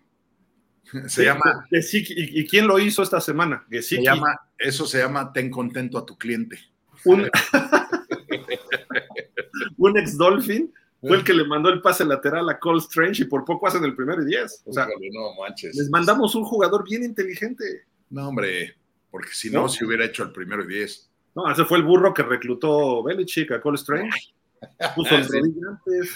Se 1.07 1.25
llama, 1.25 1.65
Gesicki. 1.69 2.13
¿Y, 2.15 2.41
y 2.41 2.47
quién 2.47 2.67
lo 2.67 2.79
hizo 2.79 3.01
esta 3.03 3.19
semana? 3.19 3.65
se 3.69 3.75
Gesicki. 3.77 4.03
llama, 4.05 4.39
eso 4.57 4.85
se 4.85 4.99
llama 4.99 5.33
ten 5.33 5.49
contento 5.49 5.97
a 5.97 6.05
tu 6.05 6.17
cliente. 6.17 6.59
un, 7.05 7.29
un 9.77 9.97
ex 9.97 10.17
Dolphin 10.17 10.73
fue 11.01 11.17
el 11.17 11.23
que 11.23 11.33
le 11.33 11.45
mandó 11.45 11.69
el 11.69 11.81
pase 11.81 12.03
lateral 12.05 12.49
a 12.49 12.57
Cole 12.59 12.79
Strange 12.79 13.23
y 13.23 13.25
por 13.25 13.45
poco 13.45 13.67
hacen 13.67 13.83
el 13.83 13.95
primero 13.95 14.23
y 14.23 14.25
diez. 14.25 14.63
O 14.65 14.73
sea, 14.73 14.87
Híjole, 14.89 15.09
no 15.13 15.35
manches. 15.39 15.75
les 15.75 15.89
mandamos 15.89 16.33
un 16.35 16.43
jugador 16.45 16.83
bien 16.87 17.03
inteligente. 17.03 17.63
No, 18.09 18.29
hombre, 18.29 18.75
porque 19.11 19.29
si 19.31 19.49
no, 19.51 19.63
¿No? 19.63 19.69
se 19.69 19.85
hubiera 19.85 20.05
hecho 20.05 20.23
el 20.23 20.31
primero 20.31 20.63
y 20.63 20.67
diez. 20.67 21.09
No, 21.35 21.51
ese 21.51 21.65
fue 21.65 21.77
el 21.77 21.83
burro 21.83 22.13
que 22.13 22.23
reclutó 22.23 23.03
Belichick 23.03 23.51
a 23.51 23.61
Cole 23.61 23.75
Strange. 23.75 24.33
Puso 24.95 25.15
el 25.15 25.25
Sí. 25.25 25.37
antes. 25.69 26.09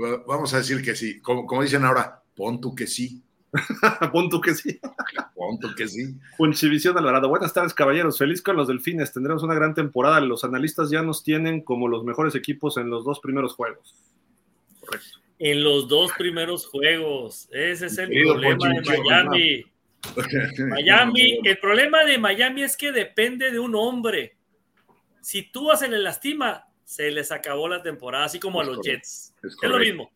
Va- 0.00 0.22
Vamos 0.26 0.52
a 0.54 0.58
decir 0.58 0.82
que 0.82 0.94
sí. 0.94 1.20
Como, 1.20 1.46
como 1.46 1.62
dicen 1.62 1.84
ahora, 1.84 2.22
pon 2.34 2.60
tú 2.60 2.74
que 2.74 2.86
sí. 2.86 3.22
Pon 4.12 4.28
tú 4.28 4.42
que 4.42 4.54
sí. 4.54 4.78
Pon 5.34 5.58
tú 5.58 5.74
que 5.74 5.88
sí. 5.88 6.14
Funchivisión 6.36 6.98
Alvarado. 6.98 7.30
Buenas 7.30 7.54
tardes, 7.54 7.72
caballeros. 7.72 8.18
Feliz 8.18 8.42
con 8.42 8.56
los 8.56 8.68
delfines. 8.68 9.10
Tendremos 9.10 9.42
una 9.42 9.54
gran 9.54 9.72
temporada. 9.74 10.20
Los 10.20 10.44
analistas 10.44 10.90
ya 10.90 11.00
nos 11.00 11.22
tienen 11.24 11.62
como 11.62 11.88
los 11.88 12.04
mejores 12.04 12.34
equipos 12.34 12.76
en 12.76 12.90
los 12.90 13.06
dos 13.06 13.20
primeros 13.20 13.54
juegos. 13.54 13.94
Correcto. 14.80 15.18
En 15.38 15.64
los 15.64 15.88
dos 15.88 16.12
primeros 16.18 16.66
juegos. 16.66 17.48
Ese 17.50 17.86
es 17.86 17.96
el 17.96 18.10
Querido 18.10 18.34
problema 18.34 18.68
de 18.68 18.98
Miami. 18.98 19.64
Miami, 20.68 21.40
el 21.42 21.58
problema 21.58 22.04
de 22.04 22.18
Miami 22.18 22.62
es 22.64 22.76
que 22.76 22.92
depende 22.92 23.50
de 23.50 23.58
un 23.58 23.74
hombre. 23.74 24.36
Si 25.22 25.50
tú 25.50 25.70
se 25.74 25.88
le 25.88 25.98
lastima, 26.00 26.66
se 26.88 27.10
les 27.10 27.30
acabó 27.30 27.68
la 27.68 27.82
temporada, 27.82 28.24
así 28.24 28.40
como 28.40 28.62
a 28.62 28.64
los 28.64 28.78
correcto, 28.78 28.96
Jets. 28.96 29.34
es 29.42 29.56
Es 29.62 29.68
lo 29.70 29.78
mismo. 29.78 30.10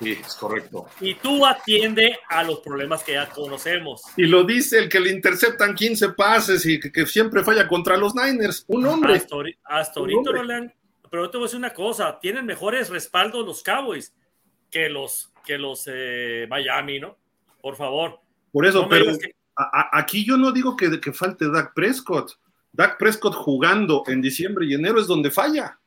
Sí, 0.00 0.12
es 0.12 0.34
correcto. 0.36 0.86
Y 1.00 1.14
tú 1.16 1.44
atiende 1.44 2.16
a 2.28 2.42
los 2.44 2.60
problemas 2.60 3.02
que 3.02 3.12
ya 3.14 3.28
conocemos. 3.28 4.02
Y 4.16 4.22
lo 4.24 4.44
dice 4.44 4.78
el 4.78 4.88
que 4.88 5.00
le 5.00 5.10
interceptan 5.10 5.74
15 5.74 6.10
pases 6.10 6.64
y 6.64 6.78
que, 6.80 6.90
que 6.90 7.04
siempre 7.06 7.42
falla 7.44 7.66
contra 7.68 7.96
los 7.98 8.14
Niners. 8.14 8.64
Un 8.68 8.86
hombre. 8.86 9.16
Hasta, 9.16 9.34
ahori- 9.36 9.58
hasta 9.64 10.00
Un 10.00 10.04
ahorita 10.10 10.18
hombre. 10.30 10.34
no 10.38 10.42
le 10.44 10.54
han. 10.54 10.74
Pero 11.10 11.24
yo 11.24 11.30
te 11.30 11.36
voy 11.38 11.44
a 11.44 11.46
decir 11.48 11.58
una 11.58 11.74
cosa: 11.74 12.18
tienen 12.20 12.46
mejores 12.46 12.88
respaldos 12.88 13.44
los 13.44 13.62
Cowboys 13.62 14.14
que 14.70 14.88
los, 14.88 15.32
que 15.44 15.58
los 15.58 15.82
eh, 15.92 16.46
Miami, 16.48 17.00
¿no? 17.00 17.18
Por 17.60 17.76
favor. 17.76 18.20
Por 18.52 18.64
eso, 18.66 18.82
No 18.82 18.88
pero 18.88 19.02
digas 19.06 19.18
que- 19.18 19.34
a- 19.56 19.80
a- 19.80 19.98
aquí 19.98 20.24
yo 20.24 20.36
no 20.38 20.50
digo 20.52 20.76
que, 20.76 20.98
que 21.00 21.12
falte 21.12 21.50
Dak 21.50 21.74
Prescott. 21.74 22.38
Dak 22.72 22.98
Prescott 22.98 23.34
jugando 23.34 24.02
en 24.06 24.20
diciembre 24.22 24.66
y 24.66 24.74
enero 24.74 25.00
es 25.00 25.06
donde 25.06 25.30
falla. 25.30 25.78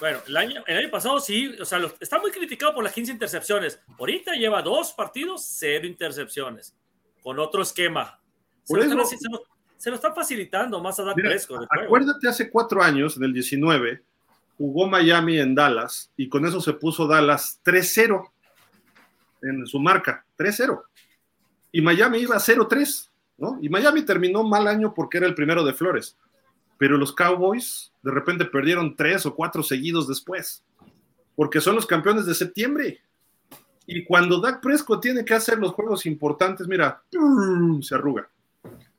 Bueno, 0.00 0.18
el 0.26 0.36
año, 0.36 0.64
el 0.66 0.78
año 0.78 0.90
pasado 0.90 1.20
sí, 1.20 1.54
o 1.60 1.64
sea, 1.64 1.78
lo- 1.78 1.92
está 2.00 2.18
muy 2.18 2.30
criticado 2.32 2.74
por 2.74 2.82
las 2.82 2.92
15 2.92 3.12
intercepciones. 3.12 3.80
Ahorita 3.98 4.32
lleva 4.34 4.60
dos 4.62 4.92
partidos, 4.92 5.46
cero 5.48 5.86
intercepciones, 5.86 6.74
con 7.22 7.38
otro 7.38 7.62
esquema. 7.62 8.20
Se, 8.64 8.68
Por 8.72 8.78
lo, 8.78 8.82
están 8.84 8.98
eso- 9.00 9.08
así- 9.08 9.18
se 9.18 9.28
lo- 9.30 9.42
se 9.76 9.90
lo 9.90 9.96
está 9.96 10.12
facilitando 10.14 10.80
más 10.80 10.98
a 10.98 11.04
Dak 11.04 11.16
Mira, 11.16 11.28
Prescott. 11.30 11.66
Acuérdate, 11.70 12.28
hace 12.28 12.50
cuatro 12.50 12.82
años, 12.82 13.16
en 13.16 13.24
el 13.24 13.32
19, 13.32 14.02
jugó 14.56 14.88
Miami 14.88 15.38
en 15.38 15.54
Dallas 15.54 16.10
y 16.16 16.28
con 16.28 16.44
eso 16.46 16.60
se 16.60 16.72
puso 16.72 17.06
Dallas 17.06 17.60
3-0 17.62 18.32
en 19.42 19.66
su 19.66 19.78
marca, 19.78 20.24
3-0. 20.36 20.82
Y 21.70 21.82
Miami 21.82 22.18
iba 22.18 22.38
0-3, 22.40 23.10
¿no? 23.36 23.58
Y 23.60 23.68
Miami 23.68 24.02
terminó 24.02 24.42
mal 24.44 24.66
año 24.66 24.94
porque 24.94 25.18
era 25.18 25.26
el 25.26 25.34
primero 25.34 25.64
de 25.64 25.74
Flores. 25.74 26.16
Pero 26.78 26.96
los 26.96 27.12
Cowboys 27.12 27.92
de 28.02 28.10
repente 28.10 28.44
perdieron 28.44 28.96
tres 28.96 29.24
o 29.26 29.34
cuatro 29.34 29.62
seguidos 29.62 30.08
después, 30.08 30.64
porque 31.34 31.60
son 31.60 31.74
los 31.74 31.86
campeones 31.86 32.26
de 32.26 32.34
septiembre. 32.34 33.00
Y 33.86 34.04
cuando 34.04 34.40
Dak 34.40 34.60
Prescott 34.60 35.02
tiene 35.02 35.24
que 35.24 35.34
hacer 35.34 35.58
los 35.58 35.72
juegos 35.72 36.06
importantes, 36.06 36.66
mira, 36.66 37.02
se 37.80 37.94
arruga. 37.94 38.28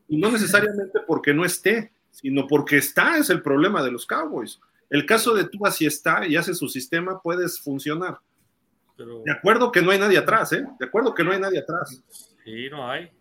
Y 0.08 0.18
no 0.18 0.32
necesariamente 0.32 1.00
porque 1.08 1.34
no 1.34 1.44
esté, 1.44 1.92
sino 2.12 2.48
porque 2.48 2.78
está, 2.78 3.18
es 3.18 3.30
el 3.30 3.42
problema 3.42 3.84
de 3.84 3.92
los 3.92 4.06
Cowboys. 4.06 4.60
El 4.90 5.06
caso 5.06 5.34
de 5.34 5.46
Tua, 5.46 5.72
si 5.72 5.86
está 5.86 6.28
y 6.28 6.36
hace 6.36 6.54
su 6.54 6.68
sistema, 6.68 7.20
puedes 7.22 7.60
funcionar. 7.60 8.20
Pero 8.96 9.24
De 9.26 9.32
acuerdo 9.32 9.72
que 9.72 9.82
no 9.82 9.92
hay 9.92 10.00
nadie 10.00 10.18
atrás, 10.18 10.54
¿eh? 10.54 10.66
De 10.80 10.86
acuerdo 10.86 11.14
que 11.14 11.24
no 11.24 11.32
hay 11.32 11.40
nadie 11.40 11.60
atrás. 11.60 12.02
sí, 12.44 12.70
no 12.70 12.90
hay. 12.90 13.12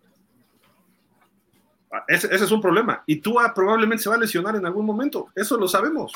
Ese, 2.08 2.26
ese 2.34 2.44
es 2.44 2.50
un 2.50 2.60
problema. 2.60 3.02
Y 3.06 3.16
Tua 3.16 3.52
probablemente 3.54 4.02
se 4.02 4.08
va 4.08 4.16
a 4.16 4.18
lesionar 4.18 4.56
en 4.56 4.66
algún 4.66 4.86
momento. 4.86 5.28
Eso 5.34 5.56
lo 5.56 5.68
sabemos. 5.68 6.12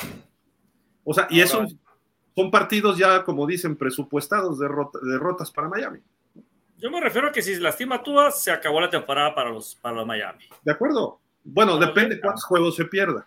O 1.04 1.14
sea, 1.14 1.26
y 1.30 1.40
Ahora- 1.40 1.44
esos 1.64 1.76
son 2.36 2.50
partidos 2.50 2.96
ya, 2.98 3.24
como 3.24 3.46
dicen, 3.46 3.76
presupuestados 3.76 4.58
de 4.58 4.68
derrotas 5.02 5.50
para 5.50 5.68
Miami. 5.68 6.00
Yo 6.76 6.90
me 6.90 7.00
refiero 7.00 7.28
a 7.28 7.32
que 7.32 7.42
si 7.42 7.54
se 7.54 7.60
lastima 7.60 8.02
Tua, 8.02 8.30
se 8.30 8.52
acabó 8.52 8.80
la 8.80 8.88
temporada 8.90 9.34
para 9.34 9.50
los, 9.50 9.74
para 9.76 9.96
los 9.96 10.06
Miami. 10.06 10.44
De 10.62 10.72
acuerdo. 10.72 11.18
Bueno, 11.42 11.72
No, 11.78 11.86
depende 11.86 12.20
cuántos 12.20 12.44
juegos 12.44 12.76
se 12.76 12.84
pierda. 12.84 13.26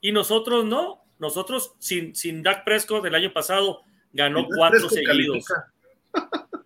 Y 0.00 0.12
nosotros 0.12 0.64
no. 0.64 1.02
Nosotros, 1.18 1.74
sin, 1.80 2.14
sin 2.14 2.42
Dak 2.42 2.64
Prescott 2.64 3.02
del 3.02 3.14
año 3.16 3.32
pasado, 3.32 3.80
ganó 4.12 4.46
cuatro 4.46 4.78
Prescott 4.88 4.92
seguidos. 4.92 5.44
califica. 5.46 5.72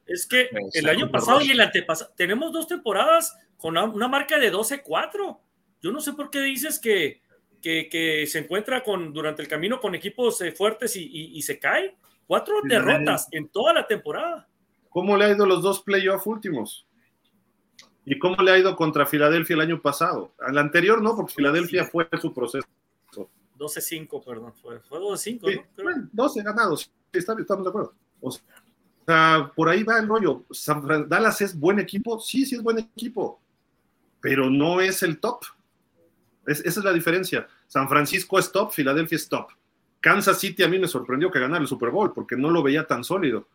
Es 0.06 0.26
que 0.26 0.48
No, 0.52 0.60
el 0.74 0.88
año 0.88 1.10
pasado 1.10 1.40
y 1.40 1.50
el 1.50 1.60
antepasado, 1.60 2.12
tenemos 2.14 2.52
dos 2.52 2.66
temporadas 2.68 3.34
con 3.62 3.70
una, 3.72 3.84
una 3.84 4.08
marca 4.08 4.38
de 4.38 4.52
12-4. 4.52 5.38
Yo 5.80 5.90
no 5.92 6.00
sé 6.00 6.12
por 6.12 6.28
qué 6.30 6.40
dices 6.40 6.78
que, 6.78 7.22
que, 7.62 7.88
que 7.88 8.26
se 8.26 8.40
encuentra 8.40 8.82
con, 8.82 9.12
durante 9.12 9.40
el 9.40 9.48
camino 9.48 9.80
con 9.80 9.94
equipos 9.94 10.40
eh, 10.42 10.52
fuertes 10.52 10.96
y, 10.96 11.04
y- 11.04 11.38
y 11.38 11.42
se 11.42 11.58
cae. 11.58 11.96
Cuatro 12.26 12.56
derrotas 12.64 13.28
en 13.30 13.48
toda 13.48 13.72
la 13.72 13.86
temporada. 13.86 14.48
¿Cómo 14.90 15.16
le 15.16 15.24
ha 15.26 15.30
ido 15.30 15.46
los 15.46 15.62
dos 15.62 15.80
playoff 15.82 16.26
últimos? 16.26 16.86
¿Y 18.04 18.18
cómo 18.18 18.42
le 18.42 18.50
ha 18.50 18.58
ido 18.58 18.74
contra 18.76 19.06
Filadelfia 19.06 19.54
el 19.54 19.60
año 19.60 19.80
pasado? 19.80 20.32
Al 20.40 20.58
anterior 20.58 21.00
no, 21.00 21.14
porque 21.14 21.34
Filadelfia 21.34 21.84
fue 21.84 22.08
su 22.20 22.32
proceso. 22.34 22.66
12-5, 23.58 24.24
perdón. 24.24 24.52
Fue, 24.60 24.80
fue 24.80 24.98
12-5, 24.98 25.16
Sí, 25.18 25.30
¿no? 25.34 25.40
Creo. 25.42 25.64
bueno, 25.84 26.08
12 26.12 26.42
ganados. 26.42 26.90
Estamos 27.12 27.46
de 27.64 27.68
acuerdo. 27.68 27.94
O 28.20 28.30
sea, 29.06 29.52
por 29.54 29.68
ahí 29.68 29.82
va 29.82 29.98
el 29.98 30.08
rollo. 30.08 30.44
Dallas 31.06 31.40
es 31.42 31.58
buen 31.58 31.78
equipo. 31.78 32.18
Sí, 32.18 32.44
sí 32.46 32.56
es 32.56 32.62
buen 32.62 32.78
equipo. 32.78 33.40
Pero 34.22 34.48
no 34.48 34.80
es 34.80 35.02
el 35.02 35.20
top. 35.20 35.42
Es- 36.46 36.60
esa 36.64 36.80
es 36.80 36.84
la 36.84 36.92
diferencia. 36.94 37.46
San 37.66 37.88
Francisco 37.88 38.38
es 38.38 38.50
top, 38.50 38.72
Filadelfia 38.72 39.16
es 39.16 39.28
top. 39.28 39.48
Kansas 40.00 40.38
City 40.40 40.62
a 40.62 40.68
mí 40.68 40.78
me 40.78 40.88
sorprendió 40.88 41.30
que 41.30 41.38
ganara 41.40 41.60
el 41.60 41.68
Super 41.68 41.90
Bowl 41.90 42.12
porque 42.14 42.36
no 42.36 42.48
lo 42.50 42.62
veía 42.62 42.86
tan 42.86 43.04
sólido. 43.04 43.46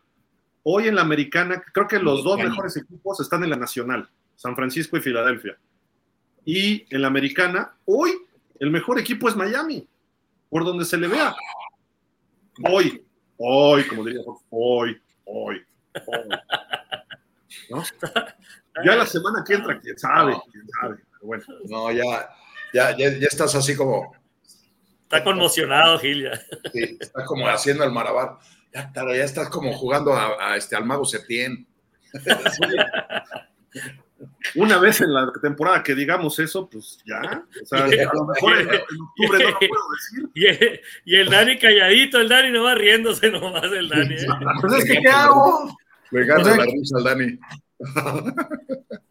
Hoy 0.64 0.88
en 0.88 0.96
la 0.96 1.02
americana, 1.02 1.62
creo 1.74 1.88
que 1.88 1.98
los 2.00 2.24
dos 2.24 2.38
mejores 2.50 2.78
equipos 2.78 3.20
están 3.20 3.44
en 3.44 3.50
la 3.50 3.56
nacional, 3.56 4.10
San 4.36 4.56
Francisco 4.56 4.98
y 4.98 5.02
Filadelfia. 5.02 5.58
Y 6.46 6.86
en 6.94 7.02
la 7.02 7.08
americana, 7.08 7.74
hoy 7.86 8.12
el 8.60 8.70
mejor 8.72 9.00
equipo 9.00 9.28
es 9.30 9.36
Miami, 9.36 9.88
por 10.50 10.64
donde 10.66 10.86
se 10.86 10.98
le 10.98 11.08
vea. 11.08 11.36
Hoy, 12.70 13.06
hoy, 13.38 13.84
como 13.88 14.04
diría, 14.06 14.22
hoy, 14.50 14.98
hoy, 15.26 15.62
hoy. 15.94 16.42
¿No? 17.70 17.84
Ya 18.86 18.96
la 18.96 19.08
semana 19.08 19.44
que 19.44 19.56
entra, 19.56 19.80
quién 19.80 19.98
sabe, 19.98 20.38
quién 20.52 20.64
sabe. 20.80 20.98
Pero 20.98 21.22
bueno, 21.24 21.44
No, 21.68 21.92
ya, 21.92 22.30
ya, 22.72 22.96
ya, 22.96 23.10
ya 23.10 23.26
estás 23.28 23.56
así 23.56 23.76
como, 23.76 24.16
Está 25.02 25.24
conmocionado, 25.24 25.98
Gil. 25.98 26.30
sí, 26.74 26.96
está 27.00 27.26
como 27.26 27.48
haciendo 27.48 27.84
el 27.86 27.92
marabar. 27.92 28.38
Ya, 28.72 28.82
está- 28.82 29.04
ya 29.16 29.24
estás 29.24 29.50
como 29.50 29.74
jugando 29.74 30.14
a, 30.14 30.52
a 30.52 30.58
este, 30.58 30.76
al 30.76 30.86
mago 30.86 31.06
Septién. 31.06 31.66
una 34.56 34.78
vez 34.80 35.02
en 35.02 35.14
la 35.14 35.32
temporada 35.42 35.84
que 35.84 35.94
digamos 35.96 36.38
eso, 36.40 36.70
pues 36.70 37.00
ya. 37.06 37.44
O 37.62 37.66
sea, 37.66 37.86
a 37.86 38.14
lo 38.14 38.26
mejor 38.26 38.60
en, 38.60 38.70
en 38.70 38.82
octubre 39.02 39.44
no 39.44 39.50
lo 39.52 39.60
puedo 39.60 39.90
decir. 39.96 40.30
Y, 40.36 40.46
el- 40.46 40.82
y 41.06 41.16
el 41.16 41.30
Dani 41.30 41.58
calladito, 41.58 42.20
el 42.20 42.30
Dani 42.30 42.52
no 42.52 42.64
va 42.64 42.76
riéndose 42.76 43.32
nomás, 43.32 43.64
el 43.64 43.90
Dani. 43.90 44.16
¿eh? 44.16 44.28
Pues 44.62 44.74
es 44.74 44.86
que, 44.86 45.02
¿qué 45.02 45.10
hago? 45.10 45.76
Le 46.12 46.26
gana 46.26 46.42
O 46.42 46.46
sea, 46.46 46.58
la 46.58 46.64
risa 46.66 46.98
al 46.98 47.04
Dani. 47.04 47.40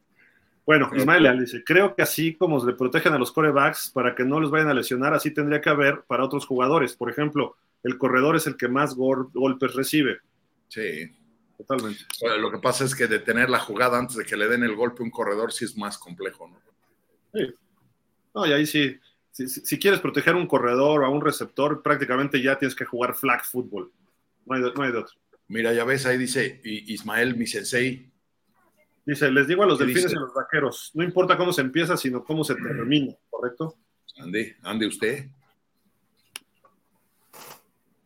Bueno, 0.65 0.91
Ismael 0.97 1.23
Leal 1.23 1.39
dice, 1.39 1.63
creo 1.65 1.95
que 1.95 2.03
así 2.03 2.35
como 2.35 2.65
le 2.65 2.73
protegen 2.73 3.13
a 3.13 3.19
los 3.19 3.31
corebacks 3.31 3.89
para 3.95 4.17
que 4.17 4.25
no 4.25 4.41
los 4.41 4.51
vayan 4.51 4.67
a 4.69 4.75
lesionar, 4.75 5.15
así 5.15 5.31
tendría 5.33 5.61
que 5.61 5.71
haber 5.71 6.03
para 6.09 6.25
otros 6.25 6.45
jugadores. 6.45 6.97
Por 6.97 7.09
ejemplo, 7.09 7.55
el 7.85 7.97
corredor 7.99 8.35
es 8.35 8.49
el 8.49 8.57
que 8.57 8.67
más 8.67 8.97
gol- 8.97 9.31
golpes 9.33 9.75
recibe. 9.75 10.19
Sí. 10.67 11.09
Totalmente. 11.57 12.01
Bueno, 12.21 12.39
Lo 12.39 12.51
que 12.51 12.59
pasa 12.59 12.85
es 12.85 12.97
que 12.97 13.07
detener 13.07 13.49
la 13.49 13.61
jugada 13.61 13.97
antes 13.97 14.17
de 14.17 14.25
que 14.25 14.37
le 14.37 14.49
den 14.49 14.65
el 14.65 14.75
golpe 14.75 15.03
a 15.03 15.05
un 15.05 15.11
corredor 15.11 15.53
sí 15.53 15.65
es 15.65 15.77
más 15.77 15.97
complejo, 15.99 16.49
¿no? 16.49 16.59
No, 18.35 18.45
y 18.45 18.53
ahí 18.53 18.67
sí, 18.67 18.99
si, 19.31 19.47
si- 19.49 19.61
si 19.65 19.79
quieres 19.79 20.01
proteger 20.01 20.35
a 20.35 20.39
un 20.39 20.49
corredor 20.49 21.03
o 21.03 21.07
a 21.07 21.11
un 21.11 21.21
receptor, 21.21 21.81
prácticamente 21.81 22.43
ya 22.43 22.59
tienes 22.59 22.75
que 22.75 22.85
jugar 22.85 23.15
flag 23.15 23.45
fútbol. 23.45 23.93
No 24.45 24.57
hay, 24.57 24.63
no 24.63 24.83
hay 24.83 24.91
de 24.91 24.99
otro. 24.99 25.15
Mira, 25.49 25.73
ya 25.73 25.85
ves, 25.85 26.07
ahí 26.07 26.19
dice 26.19 26.61
Ismael, 26.65 27.37
mi 27.37 27.47
sensei. 27.47 28.11
Dice, 29.05 29.31
les 29.31 29.47
digo 29.47 29.63
a 29.63 29.67
los 29.67 29.79
¿Qué 29.79 29.85
delfines 29.85 30.11
dice? 30.11 30.17
y 30.17 30.19
a 30.19 30.23
los 30.23 30.35
vaqueros, 30.35 30.91
no 30.95 31.05
importa 31.05 31.37
cómo 31.37 31.53
se 31.53 31.61
empieza, 31.61 31.97
sino 31.97 32.25
cómo 32.25 32.43
se 32.43 32.57
termina, 32.57 33.15
¿correcto? 33.31 33.77
Ande, 34.19 34.57
ande 34.63 34.87
usted. 34.87 35.29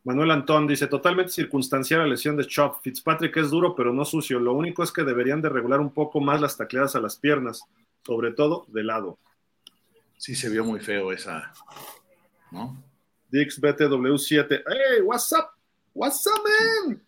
Manuel 0.03 0.31
Antón 0.31 0.67
dice, 0.67 0.87
totalmente 0.87 1.31
circunstancial 1.31 2.01
la 2.01 2.07
lesión 2.07 2.35
de 2.35 2.45
Chop. 2.45 2.81
Fitzpatrick 2.81 3.37
es 3.37 3.51
duro, 3.51 3.75
pero 3.75 3.93
no 3.93 4.03
sucio. 4.03 4.39
Lo 4.39 4.53
único 4.53 4.83
es 4.83 4.91
que 4.91 5.03
deberían 5.03 5.41
de 5.41 5.49
regular 5.49 5.79
un 5.79 5.93
poco 5.93 6.19
más 6.19 6.41
las 6.41 6.57
tacleadas 6.57 6.95
a 6.95 6.99
las 7.01 7.17
piernas, 7.17 7.63
sobre 8.03 8.31
todo 8.31 8.65
de 8.69 8.83
lado. 8.83 9.19
Sí 10.17 10.35
se 10.35 10.49
vio 10.49 10.63
muy 10.63 10.79
feo 10.79 11.11
esa, 11.11 11.53
¿no? 12.51 12.83
Dix 13.29 13.59
BTW7, 13.61 14.63
hey, 14.67 15.01
what's 15.03 15.31
up? 15.31 15.49
What's 15.93 16.25
up, 16.27 16.41
man? 16.87 17.01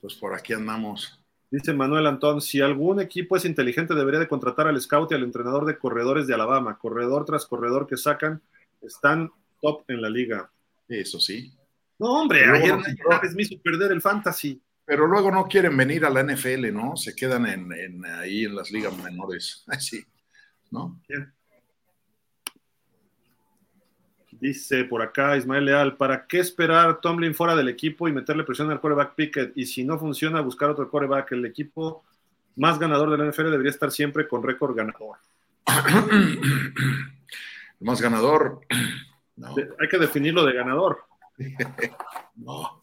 Pues 0.00 0.14
por 0.14 0.34
aquí 0.34 0.52
andamos. 0.52 1.20
Dice 1.50 1.72
Manuel 1.72 2.06
Antón, 2.06 2.40
si 2.40 2.60
algún 2.60 3.00
equipo 3.00 3.36
es 3.36 3.44
inteligente 3.44 3.94
debería 3.94 4.20
de 4.20 4.28
contratar 4.28 4.66
al 4.68 4.80
scout 4.80 5.10
y 5.10 5.14
al 5.14 5.22
entrenador 5.22 5.64
de 5.64 5.78
corredores 5.78 6.26
de 6.26 6.34
Alabama. 6.34 6.78
Corredor 6.78 7.24
tras 7.24 7.46
corredor 7.46 7.86
que 7.86 7.96
sacan, 7.96 8.42
están 8.82 9.30
top 9.60 9.82
en 9.88 10.02
la 10.02 10.10
liga. 10.10 10.50
Eso 10.88 11.18
sí. 11.18 11.52
No, 11.98 12.20
hombre, 12.20 12.40
Pero 12.40 12.54
ayer 12.54 12.74
no- 12.76 13.34
me 13.34 13.42
hizo 13.42 13.60
perder 13.62 13.92
el 13.92 14.00
fantasy. 14.02 14.60
Pero 14.84 15.06
luego 15.06 15.30
no 15.30 15.46
quieren 15.48 15.76
venir 15.76 16.04
a 16.04 16.10
la 16.10 16.20
NFL, 16.22 16.72
¿no? 16.72 16.96
Se 16.96 17.14
quedan 17.14 17.44
en, 17.46 17.72
en- 17.72 18.04
ahí 18.06 18.44
en 18.44 18.54
las 18.54 18.70
ligas 18.70 18.96
menores. 18.96 19.64
Así, 19.68 20.04
¿no? 20.70 21.00
Dice 24.40 24.84
por 24.84 25.02
acá 25.02 25.36
Ismael 25.36 25.64
Leal, 25.64 25.96
¿para 25.96 26.26
qué 26.26 26.38
esperar 26.38 27.00
Tomlin 27.00 27.34
fuera 27.34 27.56
del 27.56 27.68
equipo 27.68 28.06
y 28.06 28.12
meterle 28.12 28.44
presión 28.44 28.70
al 28.70 28.80
coreback 28.80 29.14
Pickett? 29.14 29.52
Y 29.56 29.66
si 29.66 29.82
no 29.82 29.98
funciona, 29.98 30.40
buscar 30.40 30.70
otro 30.70 30.88
coreback. 30.88 31.32
El 31.32 31.44
equipo 31.44 32.04
más 32.56 32.78
ganador 32.78 33.10
de 33.10 33.18
la 33.18 33.30
NFL 33.30 33.50
debería 33.50 33.70
estar 33.70 33.90
siempre 33.90 34.28
con 34.28 34.42
récord 34.42 34.76
ganador. 34.76 35.16
El 35.66 36.38
más 37.80 38.00
ganador. 38.00 38.60
No, 39.38 39.54
hay 39.54 39.86
que 39.88 39.98
definirlo 39.98 40.44
de 40.44 40.52
ganador. 40.52 41.04
no. 42.34 42.82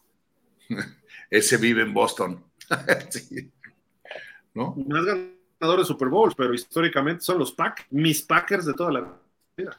Ese 1.28 1.58
vive 1.58 1.82
en 1.82 1.92
Boston. 1.92 2.42
Sí. 3.10 3.52
¿No? 4.54 4.74
Más 4.88 5.04
ganador 5.04 5.80
de 5.80 5.84
Super 5.84 6.08
Bowls, 6.08 6.34
pero 6.34 6.54
históricamente 6.54 7.20
son 7.20 7.38
los 7.38 7.52
Pack, 7.52 7.88
mis 7.90 8.22
Packers 8.22 8.64
de 8.64 8.72
toda 8.72 8.90
la 8.90 9.18
vida. 9.54 9.78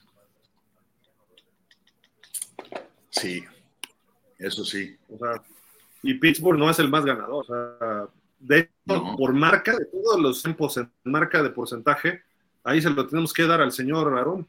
Sí. 3.19 3.43
Eso 4.37 4.63
sí. 4.63 4.95
O 5.09 5.17
sea, 5.17 5.41
y 6.03 6.13
Pittsburgh 6.15 6.57
no 6.57 6.69
es 6.69 6.79
el 6.79 6.89
más 6.89 7.05
ganador. 7.05 7.43
O 7.43 7.43
sea, 7.43 8.07
de 8.39 8.59
hecho, 8.59 8.71
No. 8.85 9.15
por 9.17 9.33
marca, 9.33 9.75
de 9.75 9.85
todos 9.85 10.19
los 10.19 10.41
tiempos 10.43 10.77
en 10.77 10.89
marca 11.03 11.41
de 11.41 11.49
porcentaje, 11.49 12.21
ahí 12.63 12.81
se 12.81 12.89
lo 12.89 13.07
tenemos 13.07 13.33
que 13.33 13.47
dar 13.47 13.61
al 13.61 13.71
señor 13.71 14.15
Aarón. 14.17 14.47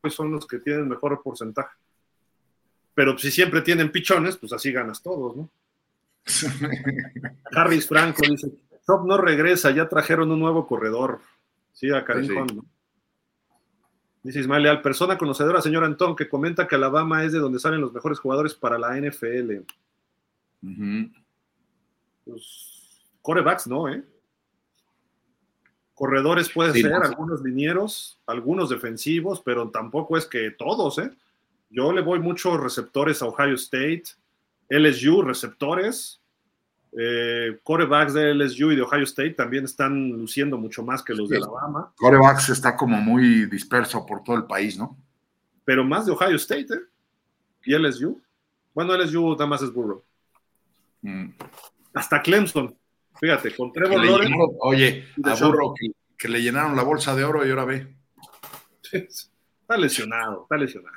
Pues 0.00 0.14
son 0.14 0.32
los 0.32 0.46
que 0.46 0.58
tienen 0.58 0.88
mejor 0.88 1.22
porcentaje. 1.22 1.76
Pero 2.94 3.16
si 3.18 3.30
siempre 3.30 3.60
tienen 3.60 3.92
pichones, 3.92 4.36
pues 4.36 4.52
así 4.52 4.72
ganas 4.72 5.02
todos, 5.02 5.36
¿no? 5.36 5.50
Harris 7.54 7.86
Franco 7.86 8.22
dice, 8.28 8.50
Chop 8.86 9.06
no 9.06 9.16
regresa, 9.18 9.70
ya 9.70 9.88
trajeron 9.88 10.30
un 10.30 10.40
nuevo 10.40 10.66
corredor. 10.66 11.20
Sí, 11.72 11.90
a 11.90 12.04
Karim 12.04 12.26
sí. 12.26 12.54
¿no? 12.54 12.64
Dice 14.22 14.40
Ismael 14.40 14.62
Leal, 14.64 14.82
persona 14.82 15.16
conocedora, 15.16 15.62
señor 15.62 15.82
Antón, 15.84 16.14
que 16.14 16.28
comenta 16.28 16.68
que 16.68 16.74
Alabama 16.74 17.24
es 17.24 17.32
de 17.32 17.38
donde 17.38 17.58
salen 17.58 17.80
los 17.80 17.92
mejores 17.92 18.18
jugadores 18.18 18.54
para 18.54 18.78
la 18.78 18.96
NFL. 18.96 19.62
Pues, 22.24 23.02
corebacks 23.22 23.66
no, 23.66 23.88
¿eh? 23.88 24.04
Corredores 25.94 26.50
puede 26.50 26.72
Sí, 26.72 26.82
ser, 26.82 26.92
no. 26.92 27.02
algunos 27.02 27.42
linieros, 27.42 28.20
algunos 28.26 28.70
defensivos, 28.70 29.42
pero 29.42 29.70
tampoco 29.70 30.16
es 30.16 30.26
que 30.26 30.50
todos, 30.50 30.98
¿eh? 30.98 31.10
Yo 31.70 31.92
le 31.92 32.02
voy 32.02 32.18
muchos 32.20 32.58
receptores 32.60 33.22
a 33.22 33.26
Ohio 33.26 33.54
State, 33.54 34.04
LSU, 34.68 35.22
receptores, 35.22 36.19
eh, 36.98 37.58
corebacks 37.62 38.14
de 38.14 38.34
LSU 38.34 38.72
y 38.72 38.76
de 38.76 38.82
Ohio 38.82 39.04
State 39.04 39.34
también 39.34 39.64
están 39.64 40.10
luciendo 40.10 40.58
mucho 40.58 40.82
más 40.82 41.02
que 41.02 41.14
los 41.14 41.28
de. 41.28 41.36
Alabama, 41.36 41.92
Corebacks 41.96 42.48
está 42.48 42.76
como 42.76 42.96
muy 42.98 43.46
disperso 43.46 44.04
por 44.04 44.22
todo 44.22 44.36
el 44.36 44.44
país, 44.44 44.78
¿no? 44.78 44.96
pero 45.70 45.84
más 45.84 46.04
de 46.04 46.10
Ohio 46.10 46.34
State, 46.34 46.66
¿eh? 46.74 46.80
Y 47.64 47.78
LSU. 47.78 48.20
Bueno, 48.74 48.96
LSU 48.96 49.32
nada 49.34 49.46
más 49.46 49.62
es 49.62 49.72
burro. 49.72 50.04
Mm. 51.02 51.28
Hasta 51.94 52.20
Clemson, 52.22 52.76
fíjate, 53.20 53.54
con 53.54 53.72
Trevor 53.72 54.04
Lawrence. 54.04 54.34
oye, 54.62 55.04
a 55.22 55.36
Sean. 55.36 55.50
Burrow 55.50 55.72
que, 55.74 55.92
que 56.18 56.28
le 56.28 56.42
llenaron 56.42 56.74
la 56.74 56.82
bolsa 56.82 57.14
de 57.14 57.22
oro 57.22 57.46
y 57.46 57.50
ahora 57.50 57.66
ve. 57.66 57.86
Está 58.92 59.76
lesionado, 59.76 60.42
está 60.42 60.56
lesionado. 60.56 60.96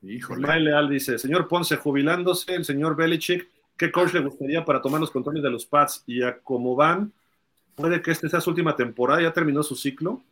Híjole. 0.00 0.60
Leal 0.60 0.88
dice, 0.88 1.18
señor 1.18 1.46
Ponce, 1.46 1.76
jubilándose, 1.76 2.54
el 2.54 2.64
señor 2.64 2.96
Belichick, 2.96 3.46
¿qué 3.76 3.90
coach 3.90 4.12
le 4.12 4.20
gustaría 4.20 4.64
para 4.64 4.80
tomar 4.80 5.00
los 5.00 5.10
controles 5.10 5.42
de 5.42 5.50
los 5.50 5.66
Pats? 5.66 6.02
Y 6.06 6.22
a 6.22 6.38
cómo 6.38 6.74
van, 6.76 7.12
¿Puede 7.74 8.00
que 8.00 8.12
esta 8.12 8.28
sea 8.28 8.40
su 8.40 8.50
última 8.50 8.76
temporada? 8.76 9.22
¿Ya 9.22 9.32
terminó 9.32 9.62
su 9.62 9.74
ciclo? 9.74 10.22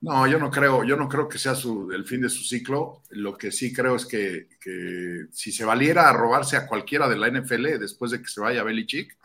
No, 0.00 0.26
yo 0.26 0.38
no 0.38 0.50
creo, 0.50 0.82
yo 0.82 0.96
no 0.96 1.08
creo 1.08 1.28
que 1.28 1.38
sea 1.38 1.54
su, 1.54 1.92
el 1.92 2.04
fin 2.04 2.22
de 2.22 2.30
su 2.30 2.42
ciclo. 2.42 3.02
Lo 3.10 3.36
que 3.36 3.52
sí 3.52 3.72
creo 3.72 3.96
es 3.96 4.06
que, 4.06 4.48
que 4.60 5.26
si 5.30 5.52
se 5.52 5.64
valiera 5.64 6.08
a 6.08 6.12
robarse 6.12 6.56
a 6.56 6.66
cualquiera 6.66 7.08
de 7.08 7.16
la 7.16 7.28
NFL 7.28 7.78
después 7.78 8.10
de 8.10 8.20
que 8.20 8.28
se 8.28 8.40
vaya 8.40 8.64
Belichick, 8.64 9.16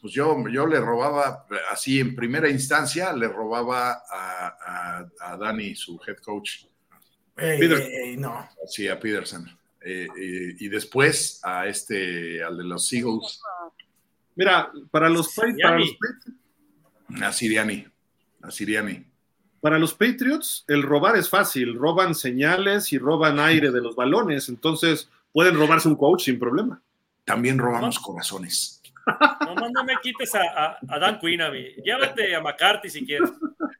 pues 0.00 0.12
yo, 0.12 0.36
yo 0.48 0.66
le 0.66 0.80
robaba, 0.80 1.46
así 1.70 1.98
en 1.98 2.14
primera 2.14 2.48
instancia, 2.48 3.12
le 3.12 3.28
robaba 3.28 4.02
a, 4.10 4.56
a, 4.66 5.32
a 5.32 5.36
Dani, 5.36 5.74
su 5.74 5.98
head 6.06 6.18
coach. 6.18 6.64
Ey, 7.36 7.60
ey, 7.62 7.72
ey, 7.72 8.16
no. 8.16 8.48
Sí, 8.66 8.86
a 8.86 9.00
Peterson. 9.00 9.46
Eh, 9.82 10.06
eh, 10.16 10.56
y 10.58 10.68
después 10.68 11.40
a 11.42 11.66
este, 11.66 12.42
al 12.42 12.58
de 12.58 12.64
los 12.64 12.92
Eagles, 12.92 13.40
Mira, 14.36 14.70
para 14.90 15.08
los, 15.08 15.34
para 15.34 15.78
los, 15.78 15.88
a 17.20 17.32
Siriani. 17.32 17.86
A 18.42 18.50
Siriani. 18.50 19.04
para 19.60 19.78
los 19.78 19.92
Patriots, 19.92 20.64
el 20.68 20.82
robar 20.82 21.16
es 21.16 21.28
fácil. 21.28 21.74
Roban 21.74 22.14
señales 22.14 22.92
y 22.92 22.98
roban 22.98 23.38
aire 23.38 23.70
de 23.70 23.82
los 23.82 23.94
balones. 23.94 24.48
Entonces, 24.48 25.10
pueden 25.32 25.56
robarse 25.56 25.88
un 25.88 25.96
coach 25.96 26.24
sin 26.24 26.38
problema. 26.38 26.80
También 27.24 27.58
robamos 27.58 27.98
corazones. 27.98 28.79
Nomás 29.46 29.70
no 29.72 29.84
me 29.84 29.94
quites 30.02 30.34
a, 30.34 30.42
a- 30.42 30.78
a 30.88 30.98
Dan 30.98 31.18
Quinn 31.18 31.40
a 31.42 31.50
mí. 31.50 31.64
Llévate 31.84 32.34
a 32.34 32.40
McCarthy 32.40 32.88
si 32.90 33.04
quieres. 33.04 33.30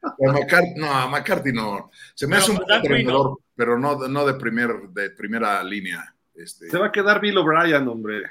A 0.03 0.31
McCarthy, 0.31 0.73
no, 0.75 0.91
a 0.91 1.07
McCarthy 1.07 1.51
no. 1.53 1.89
Se 2.13 2.27
me 2.27 2.31
Pero 2.35 2.41
hace 2.43 2.51
un 2.51 2.57
Dan 2.57 2.81
buen 2.81 2.91
entrenador, 2.93 3.37
pero 3.55 3.79
no, 3.79 4.07
no 4.07 4.25
de, 4.25 4.33
primer, 4.35 4.69
de 4.89 5.09
primera 5.11 5.63
línea. 5.63 6.13
Este, 6.35 6.69
Se 6.69 6.77
va 6.77 6.87
a 6.87 6.91
quedar 6.91 7.19
Bill 7.21 7.37
O'Brien, 7.37 7.87
hombre. 7.87 8.23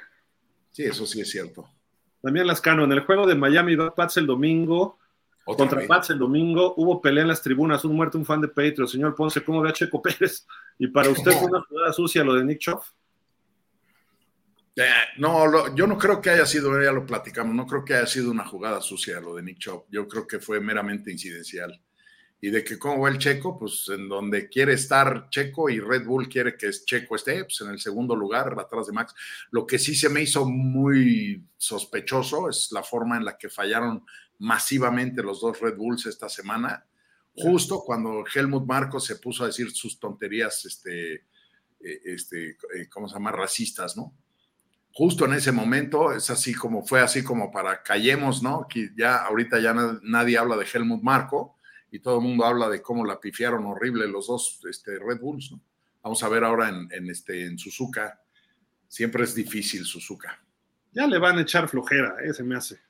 sí, 0.71 0.85
eso 0.85 1.07
sí 1.07 1.21
es 1.21 1.31
cierto. 1.31 1.69
También 2.23 2.47
Lascano, 2.47 2.85
en 2.85 2.93
el 2.93 3.01
juego 3.01 3.27
de 3.27 3.35
Miami 3.35 3.77
Pats 3.97 4.19
el 4.19 4.27
domingo, 4.27 4.99
Otra 5.47 5.57
contra 5.65 5.79
vez. 5.79 5.89
Pats 5.89 6.11
el 6.11 6.19
domingo, 6.19 6.75
hubo 6.77 7.01
pelea 7.01 7.23
en 7.23 7.29
las 7.29 7.41
tribunas, 7.43 7.85
un 7.85 7.97
muerto, 7.97 8.19
un 8.19 8.27
fan 8.27 8.41
de 8.43 8.49
Patriots. 8.49 8.93
Señor 8.93 9.15
Ponce, 9.15 9.43
¿cómo 9.43 9.61
ve 9.63 9.71
a 9.71 9.73
Checo 9.73 10.03
Pérez? 10.03 10.47
Y 10.79 10.89
para 10.89 11.09
usted 11.11 11.33
fue 11.33 11.49
una 11.49 11.63
jugada 11.63 11.93
sucia 11.93 12.23
lo 12.25 12.35
de 12.35 12.45
Nick 12.45 12.59
Chubb. 12.59 12.81
Eh, 14.81 15.19
no, 15.19 15.75
yo 15.75 15.87
no 15.87 15.99
creo 15.99 16.23
que 16.23 16.31
haya 16.31 16.47
sido, 16.47 16.83
ya 16.83 16.91
lo 16.91 17.05
platicamos, 17.05 17.55
no 17.55 17.67
creo 17.67 17.85
que 17.85 17.95
haya 17.95 18.07
sido 18.07 18.31
una 18.31 18.47
jugada 18.47 18.81
sucia 18.81 19.21
lo 19.21 19.37
de 19.37 19.43
Nick 19.43 19.59
Chubb. 19.59 19.85
Yo 19.91 20.09
creo 20.09 20.27
que 20.27 20.39
fue 20.39 20.59
meramente 20.59 21.13
incidencial. 21.13 21.81
Y 22.41 22.49
de 22.49 22.65
que 22.65 22.79
cómo 22.79 23.03
va 23.03 23.11
el 23.11 23.19
Checo, 23.19 23.59
pues 23.59 23.91
en 23.91 24.09
donde 24.09 24.49
quiere 24.49 24.73
estar 24.73 25.29
Checo 25.29 25.69
y 25.69 25.79
Red 25.79 26.07
Bull 26.07 26.31
quiere 26.31 26.57
que 26.57 26.71
Checo 26.71 27.17
esté, 27.17 27.45
pues 27.45 27.61
en 27.61 27.69
el 27.69 27.79
segundo 27.79 28.17
lugar, 28.17 28.59
atrás 28.59 28.87
de 28.87 28.95
Max. 28.95 29.15
Lo 29.51 29.67
que 29.67 29.79
sí 29.79 29.95
se 29.95 30.09
me 30.09 30.23
hizo 30.23 30.47
muy 30.47 31.45
sospechoso 31.59 32.49
es 32.49 32.73
la 32.73 32.83
forma 32.83 33.19
en 33.19 33.27
la 33.27 33.37
que 33.37 33.51
fallaron 33.51 34.07
masivamente 34.39 35.23
los 35.23 35.43
dos 35.43 35.61
Red 35.61 35.77
Bulls 35.77 36.07
esta 36.07 36.31
semana, 36.31 36.87
justo 37.35 37.83
cuando 37.85 38.25
Helmut 38.35 38.67
Marco 38.67 38.99
se 38.99 39.17
puso 39.17 39.45
a 39.45 39.49
decir 39.49 39.71
sus 39.73 40.01
tonterías, 40.01 40.65
este, 40.65 41.27
eh, 41.81 42.01
este, 42.05 42.51
eh, 42.51 42.89
¿cómo 42.91 43.07
se 43.07 43.15
llama? 43.15 43.33
Racistas, 43.33 43.99
¿no? 43.99 44.15
Justo 44.93 45.25
en 45.25 45.35
ese 45.35 45.53
momento 45.53 46.13
es 46.13 46.31
así 46.31 46.55
como 46.55 46.85
fue 46.85 47.01
así 47.01 47.23
como 47.23 47.51
para 47.51 47.83
callemos, 47.83 48.43
¿no? 48.43 48.67
Que 48.69 48.91
ya 48.97 49.17
ahorita 49.25 49.59
ya 49.61 49.73
na- 49.75 49.99
nadie 50.03 50.37
habla 50.39 50.57
de 50.57 50.67
Helmut 50.73 51.03
Marco 51.03 51.57
y 51.91 52.01
todo 52.01 52.19
el 52.19 52.25
mundo 52.25 52.45
habla 52.45 52.69
de 52.69 52.83
cómo 52.83 53.05
la 53.05 53.19
pifiaron 53.21 53.65
horrible 53.67 54.07
los 54.09 54.27
dos 54.29 54.61
este, 54.69 54.99
Red 54.99 55.21
Bulls, 55.21 55.53
¿no? 55.53 55.61
Vamos 56.03 56.23
a 56.23 56.29
ver 56.29 56.45
ahora 56.45 56.69
en, 56.69 56.89
en 56.93 57.11
este, 57.11 57.45
en 57.47 57.59
Suzuka. 57.59 58.21
Siempre 58.89 59.23
es 59.25 59.35
difícil 59.35 59.85
Suzuka. 59.85 60.43
Ya 60.93 61.07
le 61.07 61.19
van 61.19 61.39
a 61.39 61.43
echar 61.43 61.69
flojera, 61.69 62.17
eh, 62.25 62.33
se 62.33 62.43
me 62.43 62.57
hace. 62.57 62.81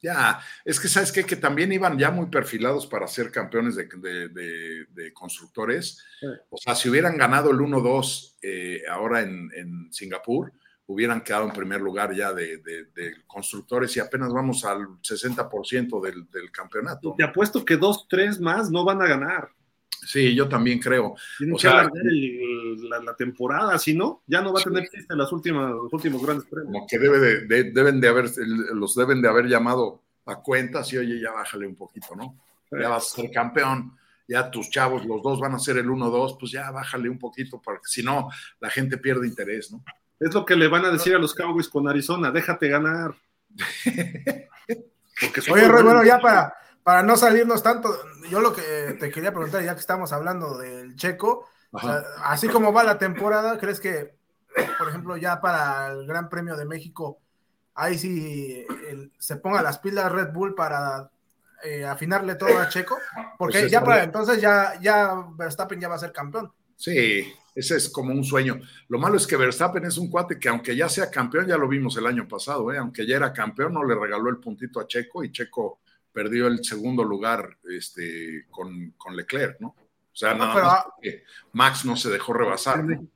Ya, 0.00 0.40
es 0.64 0.78
que 0.78 0.86
sabes 0.86 1.10
qué? 1.10 1.24
que 1.24 1.34
también 1.36 1.72
iban 1.72 1.98
ya 1.98 2.10
muy 2.10 2.26
perfilados 2.26 2.86
para 2.86 3.08
ser 3.08 3.32
campeones 3.32 3.74
de, 3.74 3.86
de- 3.96 4.28
de- 4.28 4.84
de 4.90 5.12
constructores. 5.12 6.04
Sí. 6.20 6.26
O 6.50 6.56
sea, 6.58 6.74
si 6.74 6.88
hubieran 6.88 7.16
ganado 7.16 7.50
el 7.50 7.58
1-2 7.58 8.36
eh, 8.42 8.82
ahora 8.90 9.22
en, 9.22 9.50
en 9.56 9.92
Singapur, 9.92 10.52
hubieran 10.90 11.20
quedado 11.20 11.44
en 11.46 11.52
primer 11.52 11.80
lugar 11.80 12.14
ya 12.14 12.32
de, 12.32 12.58
de- 12.58 12.84
de 12.94 13.14
constructores 13.26 13.94
y 13.96 14.00
apenas 14.00 14.32
vamos 14.32 14.64
al 14.64 14.86
60% 15.02 16.00
del, 16.02 16.28
del 16.30 16.50
campeonato. 16.50 17.14
Te 17.16 17.24
apuesto 17.24 17.64
que 17.64 17.76
dos, 17.76 18.06
tres 18.08 18.40
más 18.40 18.70
no 18.70 18.84
van 18.84 19.02
a 19.02 19.06
ganar. 19.06 19.50
Sí, 20.06 20.34
yo 20.34 20.48
también 20.48 20.78
creo. 20.78 21.14
Tienen 21.36 21.54
O 21.54 21.58
que 21.58 21.62
sea, 21.62 21.90
el- 22.04 22.88
la, 22.88 23.00
la 23.02 23.14
temporada, 23.16 23.78
si 23.78 23.94
no, 23.94 24.22
ya 24.26 24.40
no 24.40 24.52
va 24.52 24.60
a 24.60 24.64
tener 24.64 24.88
chiste 24.88 25.12
en 25.12 25.18
las 25.18 25.30
últimas, 25.32 25.70
los 25.72 25.92
últimos 25.92 26.22
grandes 26.24 26.46
premios. 26.48 26.72
Como 26.72 26.86
que 26.86 26.98
debe 26.98 27.18
de, 27.18 27.46
de- 27.46 27.70
deben 27.72 28.00
de 28.00 28.08
haber, 28.08 28.30
los 28.72 28.94
deben 28.94 29.20
de 29.20 29.28
haber 29.28 29.46
llamado 29.46 30.02
a 30.24 30.36
cuentas 30.40 30.90
y 30.92 30.98
oye, 30.98 31.20
ya 31.20 31.32
bájale 31.32 31.66
un 31.66 31.76
poquito, 31.76 32.14
¿no? 32.16 32.34
Ya 32.70 32.88
vas 32.88 33.12
a 33.12 33.16
ser 33.22 33.30
campeón, 33.30 33.96
ya 34.26 34.50
tus 34.50 34.70
chavos, 34.70 35.04
los 35.04 35.22
dos 35.22 35.40
van 35.40 35.54
a 35.54 35.58
ser 35.58 35.78
el 35.78 35.88
1-2, 35.88 36.36
pues 36.38 36.52
ya 36.52 36.70
bájale 36.70 37.08
un 37.08 37.18
poquito, 37.18 37.60
porque 37.62 37.86
si 37.88 38.02
no, 38.02 38.28
la 38.60 38.70
gente 38.70 38.98
pierde 38.98 39.26
interés, 39.26 39.70
¿no? 39.72 39.82
Es 40.20 40.34
lo 40.34 40.44
que 40.44 40.56
le 40.56 40.68
van 40.68 40.84
a 40.84 40.90
decir 40.90 41.14
a 41.14 41.18
los 41.18 41.34
Cowboys 41.34 41.68
con 41.68 41.88
Arizona, 41.88 42.30
déjate 42.30 42.68
ganar. 42.68 43.14
Oye, 45.50 45.68
Roy, 45.68 45.82
bueno, 45.82 46.04
ya 46.04 46.18
para, 46.20 46.54
para 46.82 47.02
no 47.02 47.16
salirnos 47.16 47.62
tanto, 47.62 47.88
yo 48.30 48.40
lo 48.40 48.52
que 48.52 48.96
te 48.98 49.10
quería 49.10 49.32
preguntar, 49.32 49.62
ya 49.62 49.74
que 49.74 49.80
estamos 49.80 50.12
hablando 50.12 50.58
del 50.58 50.94
checo, 50.96 51.48
o 51.70 51.80
sea, 51.80 52.02
así 52.24 52.48
como 52.48 52.72
va 52.72 52.82
la 52.84 52.98
temporada, 52.98 53.58
¿crees 53.58 53.80
que, 53.80 54.16
por 54.78 54.88
ejemplo, 54.88 55.16
ya 55.16 55.40
para 55.40 55.88
el 55.88 56.06
Gran 56.06 56.28
Premio 56.28 56.56
de 56.56 56.64
México, 56.64 57.20
ahí 57.74 57.98
sí 57.98 58.66
el- 58.88 59.12
se 59.18 59.36
ponga 59.36 59.62
las 59.62 59.78
pilas 59.78 60.10
Red 60.10 60.32
Bull 60.32 60.54
para 60.54 61.10
eh, 61.64 61.84
afinarle 61.84 62.36
todo 62.36 62.56
a 62.58 62.68
Checo? 62.68 62.96
Porque 63.36 63.60
Pues 63.60 63.70
ya 63.70 63.84
para 63.84 64.04
entonces 64.04 64.40
ya, 64.40 64.78
ya 64.80 65.14
Verstappen 65.36 65.80
ya 65.80 65.88
va 65.88 65.96
a 65.96 65.98
ser 65.98 66.12
campeón. 66.12 66.52
Sí, 66.76 67.32
ese 67.54 67.76
es 67.76 67.88
como 67.88 68.12
un 68.12 68.24
sueño. 68.24 68.60
Lo 68.88 68.98
malo 68.98 69.16
es 69.16 69.26
que 69.26 69.36
Verstappen 69.36 69.84
es 69.84 69.98
un 69.98 70.10
cuate 70.10 70.38
que 70.38 70.48
aunque 70.48 70.76
ya 70.76 70.88
sea 70.88 71.10
campeón, 71.10 71.46
ya 71.46 71.56
lo 71.56 71.68
vimos 71.68 71.96
el 71.96 72.06
año 72.06 72.26
pasado, 72.28 72.72
¿eh? 72.72 72.78
aunque 72.78 73.06
ya 73.06 73.16
era 73.16 73.32
campeón, 73.32 73.72
no 73.74 73.84
le 73.84 73.94
regaló 73.94 74.28
el 74.30 74.38
puntito 74.38 74.80
a 74.80 74.86
Checo 74.86 75.24
y 75.24 75.32
Checo 75.32 75.80
perdió 76.12 76.46
el 76.46 76.64
segundo 76.64 77.04
lugar 77.04 77.58
este, 77.70 78.46
con, 78.50 78.92
con 78.96 79.14
Leclerc, 79.16 79.60
¿no? 79.60 79.68
O 79.68 80.16
sea, 80.18 80.32
No, 80.34 80.38
nada 80.46 80.54
pero- 80.54 80.66
más 80.66 80.84
porque 80.94 81.24
Max 81.52 81.84
no 81.84 81.96
se 81.96 82.10
dejó 82.10 82.32
rebasar. 82.32 82.82
¿no? 82.84 83.06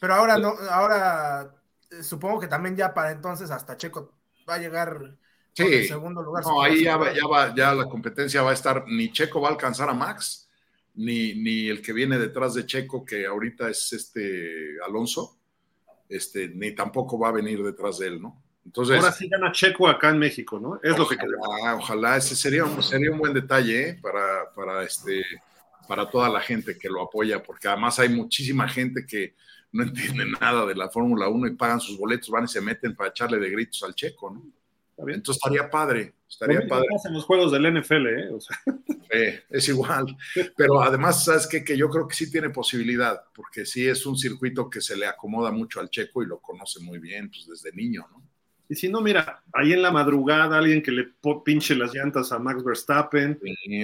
Pero 0.00 0.14
ahora 0.14 0.36
no, 0.38 0.54
ahora 0.70 1.54
eh, 1.90 2.02
supongo 2.02 2.40
que 2.40 2.48
también 2.48 2.76
ya 2.76 2.92
para 2.94 3.12
entonces 3.12 3.50
hasta 3.50 3.76
Checo 3.76 4.14
va 4.48 4.54
a 4.54 4.58
llegar 4.58 5.16
Sí, 5.52 5.86
segundo 5.86 6.22
lugar. 6.22 6.44
no, 6.44 6.62
ahí 6.62 6.84
ya, 6.84 6.96
va- 6.96 7.12
ya, 7.12 7.26
va, 7.26 7.54
ya 7.54 7.74
la 7.74 7.84
competencia 7.86 8.42
va 8.42 8.50
a 8.50 8.54
estar, 8.54 8.84
ni 8.86 9.12
Checo 9.12 9.40
va 9.40 9.48
a 9.48 9.52
alcanzar 9.52 9.88
a 9.90 9.94
Max, 9.94 10.48
ni, 10.94 11.34
ni 11.34 11.68
el 11.68 11.82
que 11.82 11.92
viene 11.92 12.18
detrás 12.18 12.54
de 12.54 12.66
Checo, 12.66 13.04
que 13.04 13.26
ahorita 13.26 13.68
es 13.68 13.92
este 13.92 14.76
Alonso, 14.84 15.38
este, 16.08 16.48
ni 16.48 16.72
tampoco 16.72 17.18
va 17.18 17.28
a 17.28 17.32
venir 17.32 17.62
detrás 17.62 17.98
de 17.98 18.08
él, 18.08 18.20
¿no? 18.20 18.42
Entonces, 18.64 18.98
Ahora 18.98 19.12
sí 19.12 19.28
gana 19.28 19.52
Checo 19.52 19.88
acá 19.88 20.10
en 20.10 20.18
México, 20.18 20.60
¿no? 20.60 20.80
Es 20.82 20.98
lo 20.98 21.08
que 21.08 21.16
queremos. 21.16 21.46
ojalá, 21.48 21.76
ojalá, 21.76 22.16
ese 22.16 22.36
sería 22.36 22.64
un, 22.64 22.82
sería 22.82 23.10
un 23.10 23.18
buen 23.18 23.32
detalle 23.32 23.88
¿eh? 23.88 23.98
para, 24.00 24.52
para, 24.54 24.82
este, 24.82 25.24
para 25.88 26.08
toda 26.08 26.28
la 26.28 26.40
gente 26.40 26.76
que 26.78 26.88
lo 26.88 27.02
apoya, 27.02 27.42
porque 27.42 27.68
además 27.68 27.98
hay 27.98 28.10
muchísima 28.10 28.68
gente 28.68 29.06
que 29.06 29.34
no 29.72 29.84
entiende 29.84 30.24
nada 30.40 30.66
de 30.66 30.74
la 30.74 30.88
Fórmula 30.90 31.28
1 31.28 31.46
y 31.48 31.56
pagan 31.56 31.80
sus 31.80 31.96
boletos, 31.96 32.28
van 32.28 32.44
y 32.44 32.48
se 32.48 32.60
meten 32.60 32.94
para 32.94 33.10
echarle 33.10 33.38
de 33.38 33.50
gritos 33.50 33.82
al 33.82 33.94
checo, 33.94 34.30
¿no? 34.30 34.44
Entonces 35.08 35.36
estaría 35.42 35.70
padre, 35.70 36.14
estaría 36.28 36.66
padre. 36.68 36.86
pasa 36.90 37.08
en 37.08 37.14
los 37.14 37.24
juegos 37.24 37.52
del 37.52 37.66
NFL, 37.66 38.06
¿eh? 38.08 38.28
O 38.32 38.40
sea, 38.40 38.56
Eh, 39.12 39.40
es 39.50 39.68
igual, 39.68 40.16
pero 40.56 40.80
además, 40.80 41.24
¿sabes 41.24 41.46
qué? 41.48 41.64
Que 41.64 41.76
yo 41.76 41.88
creo 41.88 42.06
que 42.06 42.14
sí 42.14 42.30
tiene 42.30 42.50
posibilidad, 42.50 43.20
porque 43.34 43.66
sí 43.66 43.88
es 43.88 44.06
un 44.06 44.16
circuito 44.16 44.70
que 44.70 44.80
se 44.80 44.96
le 44.96 45.06
acomoda 45.06 45.50
mucho 45.50 45.80
al 45.80 45.90
checo 45.90 46.22
y 46.22 46.26
lo 46.26 46.38
conoce 46.38 46.78
muy 46.80 46.98
bien, 47.00 47.28
pues 47.28 47.46
desde 47.48 47.76
niño, 47.76 48.06
¿no? 48.12 48.22
y 48.68 48.76
si 48.76 48.88
no, 48.88 49.00
mira, 49.00 49.42
ahí 49.52 49.72
en 49.72 49.82
la 49.82 49.90
madrugada 49.90 50.56
alguien 50.56 50.80
que 50.80 50.92
le 50.92 51.08
pinche 51.44 51.74
las 51.74 51.92
llantas 51.92 52.30
a 52.30 52.38
Max 52.38 52.62
Verstappen, 52.62 53.36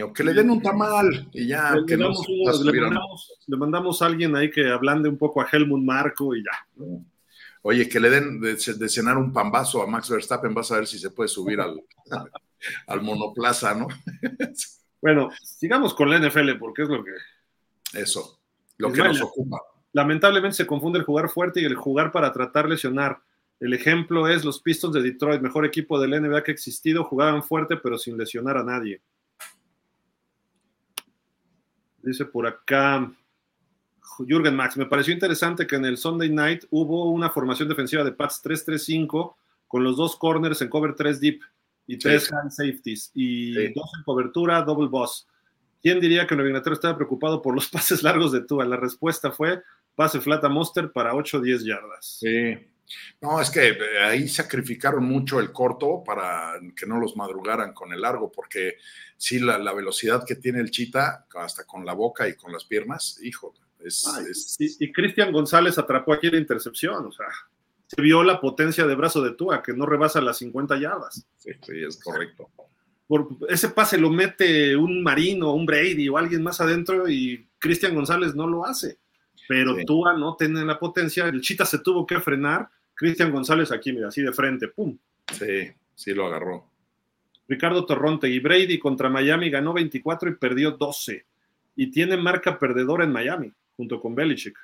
o 0.04 0.12
que 0.12 0.22
le 0.22 0.32
den 0.32 0.48
un 0.48 0.62
tamal 0.62 1.28
y 1.32 1.48
ya, 1.48 1.74
le, 1.74 1.84
que 1.86 1.96
no 1.96 2.04
damos 2.04 2.24
unos- 2.28 2.64
le 2.64 2.80
mandamos, 2.80 3.32
le 3.48 3.56
mandamos 3.56 4.00
a 4.02 4.06
alguien 4.06 4.36
ahí 4.36 4.48
que 4.48 4.68
ablande 4.70 5.08
un 5.08 5.18
poco 5.18 5.40
a 5.40 5.48
Helmut 5.50 5.82
Marco 5.82 6.36
y 6.36 6.44
ya. 6.44 6.86
Oye, 7.68 7.88
que 7.88 7.98
le 7.98 8.10
den 8.10 8.40
de, 8.40 8.54
de 8.54 8.88
cenar 8.88 9.18
un 9.18 9.32
pambazo 9.32 9.82
a 9.82 9.88
Max 9.88 10.08
Verstappen, 10.08 10.54
vas 10.54 10.70
a 10.70 10.76
ver 10.76 10.86
si 10.86 11.00
se 11.00 11.10
puede 11.10 11.28
subir 11.28 11.60
al, 11.60 11.82
al 12.86 13.02
monoplaza, 13.02 13.74
¿no? 13.74 13.88
Bueno, 15.02 15.30
sigamos 15.42 15.92
con 15.94 16.08
la 16.08 16.18
NFL 16.18 16.52
porque 16.58 16.82
es 16.82 16.88
lo 16.88 17.04
que 17.04 17.12
Eso, 17.92 18.40
lo 18.78 18.90
que 18.90 19.02
nos 19.02 19.20
ocupa. 19.20 19.60
lamentablemente 19.92 20.56
se 20.56 20.66
confunde 20.66 20.98
el 20.98 21.04
jugar 21.04 21.28
fuerte 21.28 21.60
y 21.60 21.64
el 21.64 21.76
jugar 21.76 22.10
para 22.10 22.32
tratar 22.32 22.68
lesionar. 22.68 23.20
El 23.60 23.74
ejemplo 23.74 24.26
es 24.26 24.44
los 24.44 24.60
Pistons 24.62 24.94
de 24.94 25.02
Detroit, 25.02 25.42
mejor 25.42 25.66
equipo 25.66 26.00
de 26.00 26.08
la 26.08 26.18
NBA 26.18 26.42
que 26.42 26.50
ha 26.50 26.54
existido, 26.54 27.04
jugaban 27.04 27.42
fuerte 27.42 27.76
pero 27.76 27.98
sin 27.98 28.16
lesionar 28.16 28.56
a 28.56 28.64
nadie. 28.64 29.02
Dice 32.02 32.24
por 32.24 32.46
acá 32.46 33.12
Jürgen 34.26 34.54
Max, 34.56 34.76
me 34.76 34.86
pareció 34.86 35.12
interesante 35.12 35.66
que 35.66 35.76
en 35.76 35.84
el 35.84 35.96
Sunday 35.96 36.30
Night 36.30 36.64
hubo 36.70 37.10
una 37.10 37.30
formación 37.30 37.68
defensiva 37.68 38.04
de 38.04 38.12
Pats 38.12 38.40
3-3-5 38.42 39.36
con 39.66 39.82
los 39.84 39.96
dos 39.96 40.16
corners 40.16 40.62
en 40.62 40.68
cover 40.68 40.94
3 40.94 41.20
deep. 41.20 41.40
y 41.88 41.98
tres 41.98 42.32
hand 42.32 42.50
safeties 42.50 43.12
y 43.14 43.54
Sí. 43.54 43.72
dos 43.74 43.90
en 43.96 44.02
cobertura, 44.04 44.60
double 44.62 44.88
boss. 44.88 45.28
¿Quién 45.80 46.00
diría 46.00 46.26
que 46.26 46.34
Nueva 46.34 46.48
Inglaterra 46.50 46.74
estaba 46.74 46.96
preocupado 46.96 47.40
por 47.40 47.54
los 47.54 47.68
pases 47.70 48.02
largos 48.02 48.32
de 48.32 48.40
Tua? 48.40 48.64
La 48.64 48.76
respuesta 48.76 49.30
fue 49.30 49.62
pase 49.94 50.20
flat 50.20 50.42
a 50.44 50.48
Monster 50.48 50.90
para 50.90 51.14
8 51.14 51.38
o 51.38 51.40
10 51.40 51.64
yardas. 51.64 52.18
Sí. 52.20 52.56
No, 53.20 53.40
es 53.40 53.50
que 53.50 53.68
eh, 53.68 53.78
ahí 54.04 54.28
sacrificaron 54.28 55.04
mucho 55.04 55.38
el 55.40 55.52
corto 55.52 56.02
para 56.04 56.54
que 56.76 56.86
no 56.86 56.98
los 57.00 57.16
madrugaran 57.16 57.72
con 57.72 57.92
el 57.92 58.00
largo, 58.00 58.30
porque 58.32 58.76
sí, 59.16 59.38
la, 59.40 59.58
la 59.58 59.72
velocidad 59.72 60.24
que 60.26 60.36
tiene 60.36 60.60
el 60.60 60.70
chita, 60.70 61.26
hasta 61.36 61.64
con 61.64 61.84
la 61.86 61.92
boca 61.94 62.28
y 62.28 62.34
con 62.34 62.52
las 62.52 62.64
piernas, 62.64 63.18
hijo, 63.22 63.54
es, 63.84 64.06
Ay, 64.06 64.24
es- 64.30 64.56
y, 64.58 64.84
y 64.86 64.92
Cristian 64.92 65.32
González 65.32 65.78
atrapó 65.78 66.12
aquí 66.12 66.30
la 66.30 66.38
intercepción, 66.38 67.06
o 67.06 67.12
sea, 67.12 67.26
se 67.86 68.00
vio 68.02 68.22
la 68.22 68.40
potencia 68.40 68.86
de 68.86 68.94
brazo 68.94 69.22
de 69.22 69.32
Tua, 69.32 69.62
que 69.62 69.72
no 69.72 69.86
rebasa 69.86 70.20
las 70.20 70.38
50 70.38 70.78
yardas. 70.78 71.26
sí, 71.36 71.50
sí, 71.62 71.82
es 71.86 72.00
correcto. 72.02 72.48
Por 73.06 73.28
ese 73.48 73.68
pase 73.68 73.96
lo 73.98 74.10
mete 74.10 74.74
un 74.76 75.00
Marino, 75.04 75.52
un 75.54 75.64
Brady 75.64 76.08
o 76.08 76.18
alguien 76.18 76.42
más 76.42 76.60
adentro 76.60 77.08
y 77.08 77.46
Cristian 77.58 77.94
González 77.94 78.34
no 78.34 78.48
lo 78.48 78.66
hace. 78.66 78.98
Pero 79.48 79.76
Sí. 79.76 79.84
Tua 79.84 80.14
no 80.14 80.34
tiene 80.34 80.64
la 80.64 80.76
potencia, 80.76 81.26
el 81.28 81.40
Chita 81.40 81.64
se 81.64 81.78
tuvo 81.78 82.04
que 82.04 82.18
frenar. 82.18 82.68
Cristian 82.94 83.30
González 83.30 83.70
aquí, 83.70 83.92
mira, 83.92 84.08
así 84.08 84.22
de 84.22 84.32
frente, 84.32 84.66
pum. 84.66 84.98
Sí, 85.32 85.68
sí 85.94 86.12
lo 86.14 86.26
agarró. 86.26 86.68
Ricardo 87.46 87.86
Torronte 87.86 88.28
y 88.28 88.40
Brady 88.40 88.76
contra 88.80 89.08
Miami 89.08 89.50
ganó 89.50 89.72
24 89.72 90.30
y 90.30 90.34
perdió 90.34 90.72
12. 90.72 91.24
Y 91.76 91.92
tiene 91.92 92.16
marca 92.16 92.58
perdedora 92.58 93.04
en 93.04 93.12
Miami, 93.12 93.52
junto 93.76 94.00
con 94.00 94.14
Belichick. 94.14 94.56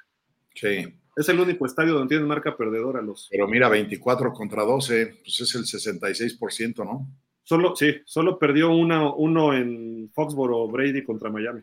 Sí, 0.54 0.84
Es 1.16 1.28
el 1.28 1.40
único 1.40 1.66
estadio 1.66 1.94
donde 1.94 2.08
tienen 2.08 2.28
marca 2.28 2.56
perdedora 2.56 3.00
los. 3.00 3.28
pero 3.30 3.48
mira, 3.48 3.68
24 3.68 4.32
contra 4.32 4.64
12, 4.64 5.20
pues 5.22 5.40
es 5.40 5.54
el 5.54 5.64
66%, 5.64 6.84
¿no? 6.84 7.08
Solo, 7.44 7.74
sí, 7.74 7.96
solo 8.04 8.38
perdió 8.38 8.70
una, 8.70 9.12
uno 9.12 9.54
en 9.54 10.10
Foxboro 10.14 10.68
Brady 10.68 11.02
contra 11.02 11.30
Miami. 11.30 11.62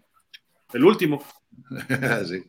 El 0.73 0.84
último. 0.84 1.23
sí. 2.27 2.43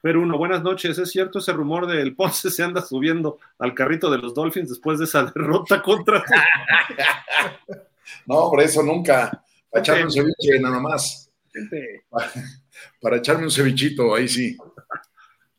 Pero 0.00 0.22
uno, 0.22 0.38
buenas 0.38 0.62
noches. 0.62 0.96
¿Es 0.98 1.10
cierto 1.10 1.38
ese 1.38 1.52
rumor 1.52 1.86
de 1.86 2.00
el 2.00 2.14
Ponce 2.14 2.50
se 2.50 2.62
anda 2.62 2.80
subiendo 2.80 3.38
al 3.58 3.74
carrito 3.74 4.10
de 4.10 4.18
los 4.18 4.34
Dolphins 4.34 4.68
después 4.68 4.98
de 4.98 5.04
esa 5.04 5.24
derrota 5.24 5.82
contra 5.82 6.24
No, 8.26 8.50
por 8.50 8.62
eso 8.62 8.82
nunca. 8.82 9.42
Para 9.70 9.82
echarme 9.82 10.04
un 10.04 10.12
ceviche, 10.12 10.60
nada 10.60 10.80
más. 10.80 11.30
Para 13.00 13.16
echarme 13.16 13.44
un 13.44 13.50
cevichito, 13.50 14.14
ahí 14.14 14.28
sí. 14.28 14.56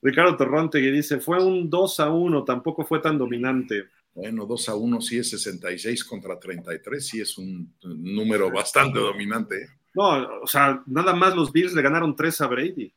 Ricardo 0.01 0.37
Torronte 0.37 0.79
que 0.79 0.91
dice, 0.91 1.19
fue 1.19 1.43
un 1.43 1.69
2 1.69 1.99
a 1.99 2.09
1, 2.09 2.43
tampoco 2.43 2.85
fue 2.85 2.99
tan 2.99 3.17
dominante. 3.17 3.85
Bueno, 4.13 4.45
2 4.45 4.69
a 4.69 4.75
1 4.75 5.01
sí 5.01 5.19
es 5.19 5.29
66 5.29 6.03
contra 6.03 6.39
33, 6.39 7.05
sí 7.05 7.21
es 7.21 7.37
un 7.37 7.73
número 7.83 8.51
bastante 8.51 8.99
dominante. 8.99 9.67
No, 9.93 10.41
o 10.41 10.47
sea, 10.47 10.81
nada 10.85 11.13
más 11.13 11.35
los 11.35 11.51
Bills 11.51 11.73
le 11.73 11.81
ganaron 11.81 12.15
3 12.15 12.41
a 12.41 12.47
Brady 12.47 12.93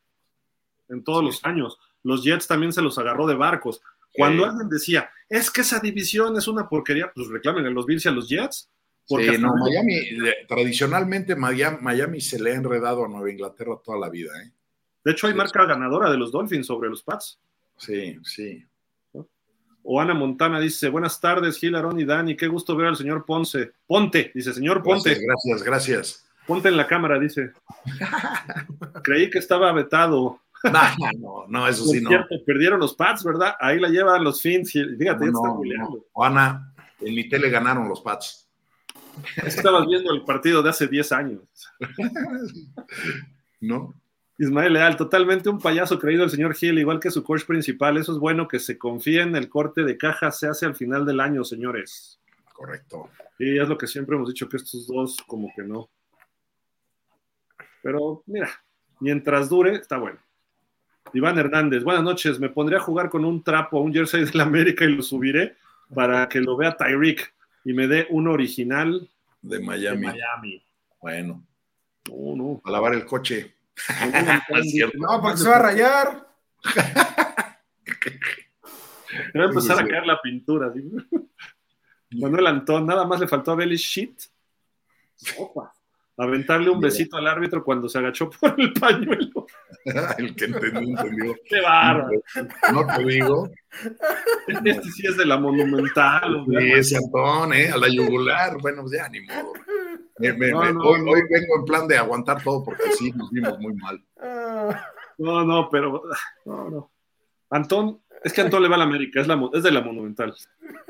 en 0.89 1.05
todos 1.05 1.25
los 1.25 1.45
años. 1.45 1.79
Los 2.03 2.25
Jets 2.25 2.47
también 2.47 2.73
se 2.73 2.83
los 2.83 2.99
agarró 2.99 3.27
de 3.27 3.35
barcos. 3.35 3.81
Cuando 4.13 4.45
alguien 4.45 4.69
decía, 4.69 5.09
es 5.29 5.51
que 5.51 5.61
esa 5.61 5.79
división 5.79 6.37
es 6.37 6.49
una 6.49 6.69
porquería, 6.69 7.13
pues 7.15 7.29
reclamen 7.29 7.67
a 7.67 7.71
los 7.71 7.87
Bills 7.87 8.05
y 8.05 8.09
a 8.09 8.13
los 8.13 8.29
Jets. 8.29 8.69
Porque 9.11 9.35
Sí, 9.35 9.43
no, 9.43 9.53
Miami, 9.57 9.95
eh, 9.97 10.47
tradicionalmente 10.47 11.35
Miami, 11.35 11.79
Miami 11.81 12.21
se 12.21 12.41
le 12.41 12.53
ha 12.53 12.55
enredado 12.55 13.05
a 13.05 13.09
Nueva 13.09 13.29
Inglaterra 13.29 13.75
toda 13.85 13.99
la 13.99 14.09
vida, 14.09 14.31
¿eh? 14.41 14.53
de 15.05 15.11
hecho, 15.11 15.27
hay 15.27 15.35
marca 15.35 15.65
ganadora 15.65 16.09
de 16.13 16.17
los 16.17 16.31
Dolphins 16.31 16.67
sobre 16.67 16.89
los 16.89 17.03
Pats. 17.03 17.41
Sí, 17.77 18.17
sí. 18.23 18.65
O 19.83 20.01
Ana 20.01 20.15
Montana 20.15 20.61
dice, 20.61 20.89
buenas 20.91 21.21
tardes, 21.21 21.59
Gil, 21.59 21.75
Aarón 21.75 21.99
y 21.99 22.05
Dani, 22.05 22.37
qué 22.37 22.47
gusto 22.47 22.77
ver 22.77 22.87
al 22.87 22.97
señor 22.97 23.25
Ponce. 23.25 23.73
Ponte, 23.85 24.31
dice, 24.33 24.53
señor 24.53 24.81
Ponte, 24.81 25.11
Gracias, 25.11 25.27
gracias, 25.27 25.63
gracias. 25.65 26.31
ponte 26.47 26.69
en 26.69 26.77
la 26.77 26.87
cámara, 26.87 27.19
dice. 27.19 27.51
Creí 29.03 29.29
que 29.29 29.39
estaba 29.39 29.73
vetado. 29.73 30.41
No, 30.63 31.17
no, 31.19 31.45
no, 31.49 31.67
eso 31.67 31.85
sí, 31.87 32.01
no. 32.01 32.11
perdieron 32.47 32.79
los 32.79 32.95
Pats, 32.95 33.25
¿verdad? 33.25 33.55
Ahí 33.59 33.81
la 33.81 33.89
llevan 33.89 34.23
los 34.23 34.41
Fins. 34.41 34.71
Fíjate, 34.71 35.25
ya 35.25 35.31
No, 35.33 35.63
está 35.65 36.29
no, 36.29 36.31
no. 36.31 36.75
En 37.01 37.15
mi 37.15 37.29
tele 37.29 37.49
ganaron 37.49 37.89
los 37.89 38.03
Pats. 38.03 38.50
Estabas 39.45 39.87
viendo 39.87 40.13
el 40.13 40.23
partido 40.23 40.63
de 40.63 40.71
hace 40.71 40.87
10 40.87 41.13
años. 41.13 41.43
¿No? 43.61 43.95
Ismael 44.39 44.73
Leal, 44.73 44.97
totalmente 44.97 45.51
un 45.51 45.59
payaso 45.59 45.99
creído 45.99 46.25
el 46.25 46.31
señor 46.31 46.55
Gil, 46.55 46.79
igual 46.79 46.99
que 46.99 47.11
su 47.11 47.23
coach 47.23 47.45
principal. 47.45 47.99
Eso 47.99 48.13
es 48.13 48.19
bueno 48.19 48.49
que 48.49 48.59
se 48.59 48.79
confíe 48.79 49.21
en 49.21 49.37
el 49.37 49.51
corte 49.51 49.85
de 49.85 49.99
caja, 49.99 50.31
se 50.31 50.49
hace 50.49 50.65
al 50.65 50.75
final 50.75 51.05
del 51.05 51.21
año, 51.21 51.45
señores. 51.45 52.19
Correcto. 52.55 53.11
Y 53.39 53.59
es 53.59 53.69
lo 53.69 53.77
que 53.77 53.87
siempre 53.87 54.17
hemos 54.17 54.29
dicho, 54.29 54.49
que 54.49 54.57
estos 54.57 54.87
dos 54.87 55.19
como 55.27 55.53
que 55.55 55.63
no. 55.63 55.91
Pero 57.83 58.23
mira, 58.27 58.49
mientras 58.99 59.51
dure, 59.51 59.75
está 59.75 59.99
bueno. 59.99 60.19
Iván 61.13 61.39
Hernández, 61.39 61.83
buenas 61.83 62.05
noches. 62.05 62.41
Me 62.41 62.49
pondré 62.49 62.77
a 62.77 62.81
jugar 62.81 63.11
con 63.11 63.25
un 63.27 63.43
trapo, 63.43 63.81
un 63.81 63.93
jersey 63.93 64.25
de 64.25 64.33
la 64.33 64.45
América 64.45 64.87
y 64.87 64.95
lo 64.95 65.03
subiré 65.03 65.57
para 65.95 66.29
que 66.29 66.41
lo 66.41 66.57
vea 66.57 66.77
Tyreek 66.77 67.35
y 67.65 67.73
me 67.73 67.87
dé 67.87 68.07
un 68.11 68.29
original 68.29 69.09
De 69.43 69.59
de 69.59 69.65
Miami. 69.65 70.63
Bueno, 71.01 71.45
No, 72.09 72.37
no. 72.37 72.61
a 72.65 72.71
lavar 72.71 72.95
el 72.95 73.05
coche. 73.07 73.55
Cierto. 74.65 74.99
No, 74.99 75.21
porque 75.21 75.39
se 75.39 75.49
va 75.49 75.57
a 75.57 75.63
rayar. 75.63 76.29
Me 79.35 79.41
va 79.41 79.47
a 79.47 79.49
empezar 79.49 79.79
a 79.81 79.87
caer 79.87 80.07
la 80.07 80.21
pintura. 80.23 80.73
¿sí? 80.73 80.89
Manuel 82.19 82.47
Antón, 82.47 82.87
nada 82.87 83.05
más 83.07 83.19
le 83.21 83.27
faltó 83.29 83.53
a 83.53 83.57
Belly 83.57 83.77
Shit. 83.77 84.23
Opa. 85.37 85.75
Aventarle 86.23 86.69
un 86.71 86.81
besito 86.81 87.17
al 87.17 87.27
árbitro 87.27 87.65
cuando 87.65 87.89
se 87.89 87.99
agachó 87.99 88.29
por 88.31 88.55
el 88.61 88.73
pañuelo. 88.75 89.47
el 90.19 90.35
que 90.37 90.45
entendió, 90.45 90.81
entendió. 90.81 91.35
¡Qué 91.49 91.61
bárbaro! 91.61 92.11
No 92.73 92.87
te 92.87 93.05
digo. 93.05 93.51
Este 94.49 94.83
sí 94.91 95.07
es 95.07 95.17
de 95.17 95.25
la 95.25 95.39
Monumental. 95.39 96.45
Sí, 96.49 96.73
ese 96.73 96.97
Antón, 96.97 97.53
¿eh? 97.55 97.71
A 97.71 97.77
la 97.79 97.89
yugular. 97.89 98.59
Bueno, 98.61 98.83
pues 98.83 98.95
ya 98.99 99.09
ni 99.09 99.21
modo. 99.21 99.53
Me- 100.19 100.33
me- 100.33 100.51
No, 100.51 100.61
me- 100.63 100.73
no, 100.73 100.81
hoy, 100.81 101.01
no. 101.05 101.11
hoy 101.13 101.23
vengo 101.31 101.57
en 101.61 101.65
plan 101.65 101.87
de 101.89 101.97
aguantar 101.97 102.43
todo 102.43 102.65
porque 102.65 102.91
sí, 102.99 103.13
nos 103.13 103.31
vimos 103.31 103.59
muy 103.61 103.73
mal. 103.75 104.05
No, 105.19 105.45
no, 105.45 105.69
pero. 105.71 106.03
No, 106.45 106.69
no. 106.69 106.91
Antón, 107.51 108.01
es 108.25 108.33
que 108.33 108.41
Antón 108.43 108.63
le 108.63 108.69
va 108.69 108.75
a 108.75 108.79
la 108.79 108.85
América, 108.85 109.21
es, 109.21 109.27
la, 109.29 109.41
es 109.55 109.63
de 109.63 109.71
la 109.71 109.81
Monumental. 109.81 110.35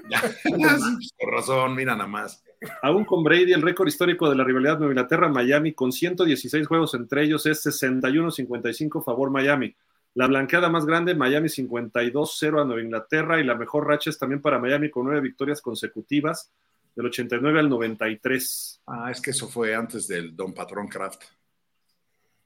Por 1.18 1.30
razón, 1.32 1.74
mira 1.74 1.94
nada 1.94 2.08
más. 2.08 2.42
Aún 2.82 3.04
con 3.04 3.24
Brady, 3.24 3.52
el 3.52 3.62
récord 3.62 3.88
histórico 3.88 4.28
de 4.28 4.36
la 4.36 4.44
rivalidad 4.44 4.78
Nueva 4.78 4.92
Inglaterra-Miami, 4.92 5.72
con 5.72 5.92
116 5.92 6.66
juegos 6.66 6.94
entre 6.94 7.24
ellos, 7.24 7.46
es 7.46 7.64
61-55 7.64 9.02
favor 9.02 9.30
Miami. 9.30 9.74
La 10.14 10.26
blanqueada 10.26 10.68
más 10.68 10.84
grande, 10.84 11.14
Miami 11.14 11.48
52-0 11.48 12.60
a 12.60 12.64
Nueva 12.64 12.82
Inglaterra, 12.82 13.40
y 13.40 13.44
la 13.44 13.54
mejor 13.54 13.86
racha 13.86 14.10
es 14.10 14.18
también 14.18 14.42
para 14.42 14.58
Miami 14.58 14.90
con 14.90 15.04
nueve 15.04 15.20
victorias 15.20 15.62
consecutivas, 15.62 16.52
del 16.94 17.06
89 17.06 17.60
al 17.60 17.68
93. 17.68 18.82
Ah, 18.86 19.10
es 19.10 19.20
que 19.20 19.30
eso 19.30 19.48
fue 19.48 19.74
antes 19.74 20.06
del 20.06 20.36
Don 20.36 20.52
Patrón 20.52 20.88
Craft. 20.88 21.22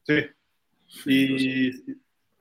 Sí. 0.04 0.20
Y 1.06 1.70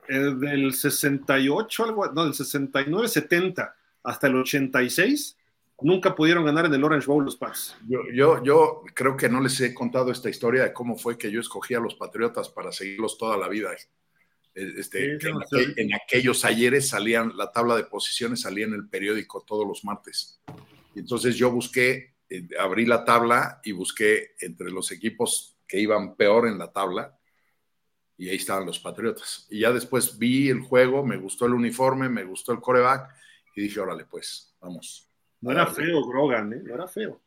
del 0.06 0.72
68, 0.72 1.84
algo, 1.84 2.12
no, 2.12 2.24
del 2.24 2.34
69-70 2.34 3.72
hasta 4.02 4.26
el 4.26 4.36
86, 4.36 5.36
nunca 5.80 6.14
pudieron 6.14 6.44
ganar 6.44 6.66
en 6.66 6.74
el 6.74 6.84
Orange 6.84 7.06
Bowl 7.06 7.24
los 7.24 7.36
Pats. 7.36 7.76
Yo, 7.88 8.00
yo, 8.12 8.42
yo 8.42 8.82
creo 8.94 9.16
que 9.16 9.28
no 9.28 9.40
les 9.40 9.60
he 9.60 9.74
contado 9.74 10.10
esta 10.10 10.30
historia 10.30 10.62
de 10.64 10.72
cómo 10.72 10.96
fue 10.96 11.18
que 11.18 11.30
yo 11.30 11.40
escogí 11.40 11.74
a 11.74 11.80
los 11.80 11.94
Patriotas 11.94 12.48
para 12.48 12.72
seguirlos 12.72 13.18
toda 13.18 13.36
la 13.36 13.48
vida. 13.48 13.72
Eh, 14.54 14.72
Este, 14.78 15.18
Sí, 15.18 15.26
en, 15.26 15.36
aquel- 15.88 15.94
aquellos 15.94 16.44
ayeres 16.44 16.88
salían, 16.88 17.36
la 17.36 17.50
tabla 17.50 17.76
de 17.76 17.84
posiciones 17.84 18.42
salía 18.42 18.66
en 18.66 18.74
el 18.74 18.88
periódico 18.88 19.42
todos 19.42 19.66
los 19.66 19.84
martes. 19.84 20.40
Entonces 20.94 21.36
yo 21.36 21.50
busqué, 21.50 22.14
eh, 22.30 22.46
abrí 22.58 22.86
la 22.86 23.04
tabla 23.04 23.60
y 23.64 23.72
busqué 23.72 24.34
entre 24.40 24.70
los 24.70 24.92
equipos 24.92 25.56
que 25.66 25.80
iban 25.80 26.14
peor 26.14 26.46
en 26.46 26.58
la 26.58 26.70
tabla, 26.70 27.18
y 28.16 28.28
ahí 28.28 28.36
estaban 28.36 28.64
los 28.64 28.78
Patriotas. 28.78 29.48
Y 29.50 29.60
ya 29.60 29.72
después 29.72 30.16
vi 30.18 30.48
el 30.48 30.60
juego, 30.60 31.04
me 31.04 31.16
gustó 31.16 31.46
el 31.46 31.52
uniforme, 31.54 32.08
me 32.08 32.22
gustó 32.22 32.52
el 32.52 32.60
coreback, 32.60 33.10
y 33.56 33.62
dije, 33.62 33.80
órale, 33.80 34.04
pues, 34.04 34.54
vamos. 34.60 35.10
No 35.44 35.50
era 35.52 35.66
feo 35.66 36.04
Grogan, 36.06 36.52
¿eh? 36.54 36.60
No 36.64 36.74
era 36.74 36.86
feo. 36.88 37.20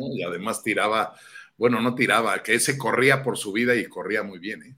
Y 0.00 0.22
además 0.22 0.62
tiraba, 0.62 1.14
bueno, 1.56 1.80
no 1.80 1.94
tiraba, 1.94 2.42
que 2.42 2.54
ese 2.54 2.78
corría 2.78 3.22
por 3.22 3.36
su 3.36 3.52
vida 3.52 3.74
y 3.74 3.86
corría 3.86 4.22
muy 4.22 4.38
bien, 4.38 4.62
¿eh? 4.62 4.74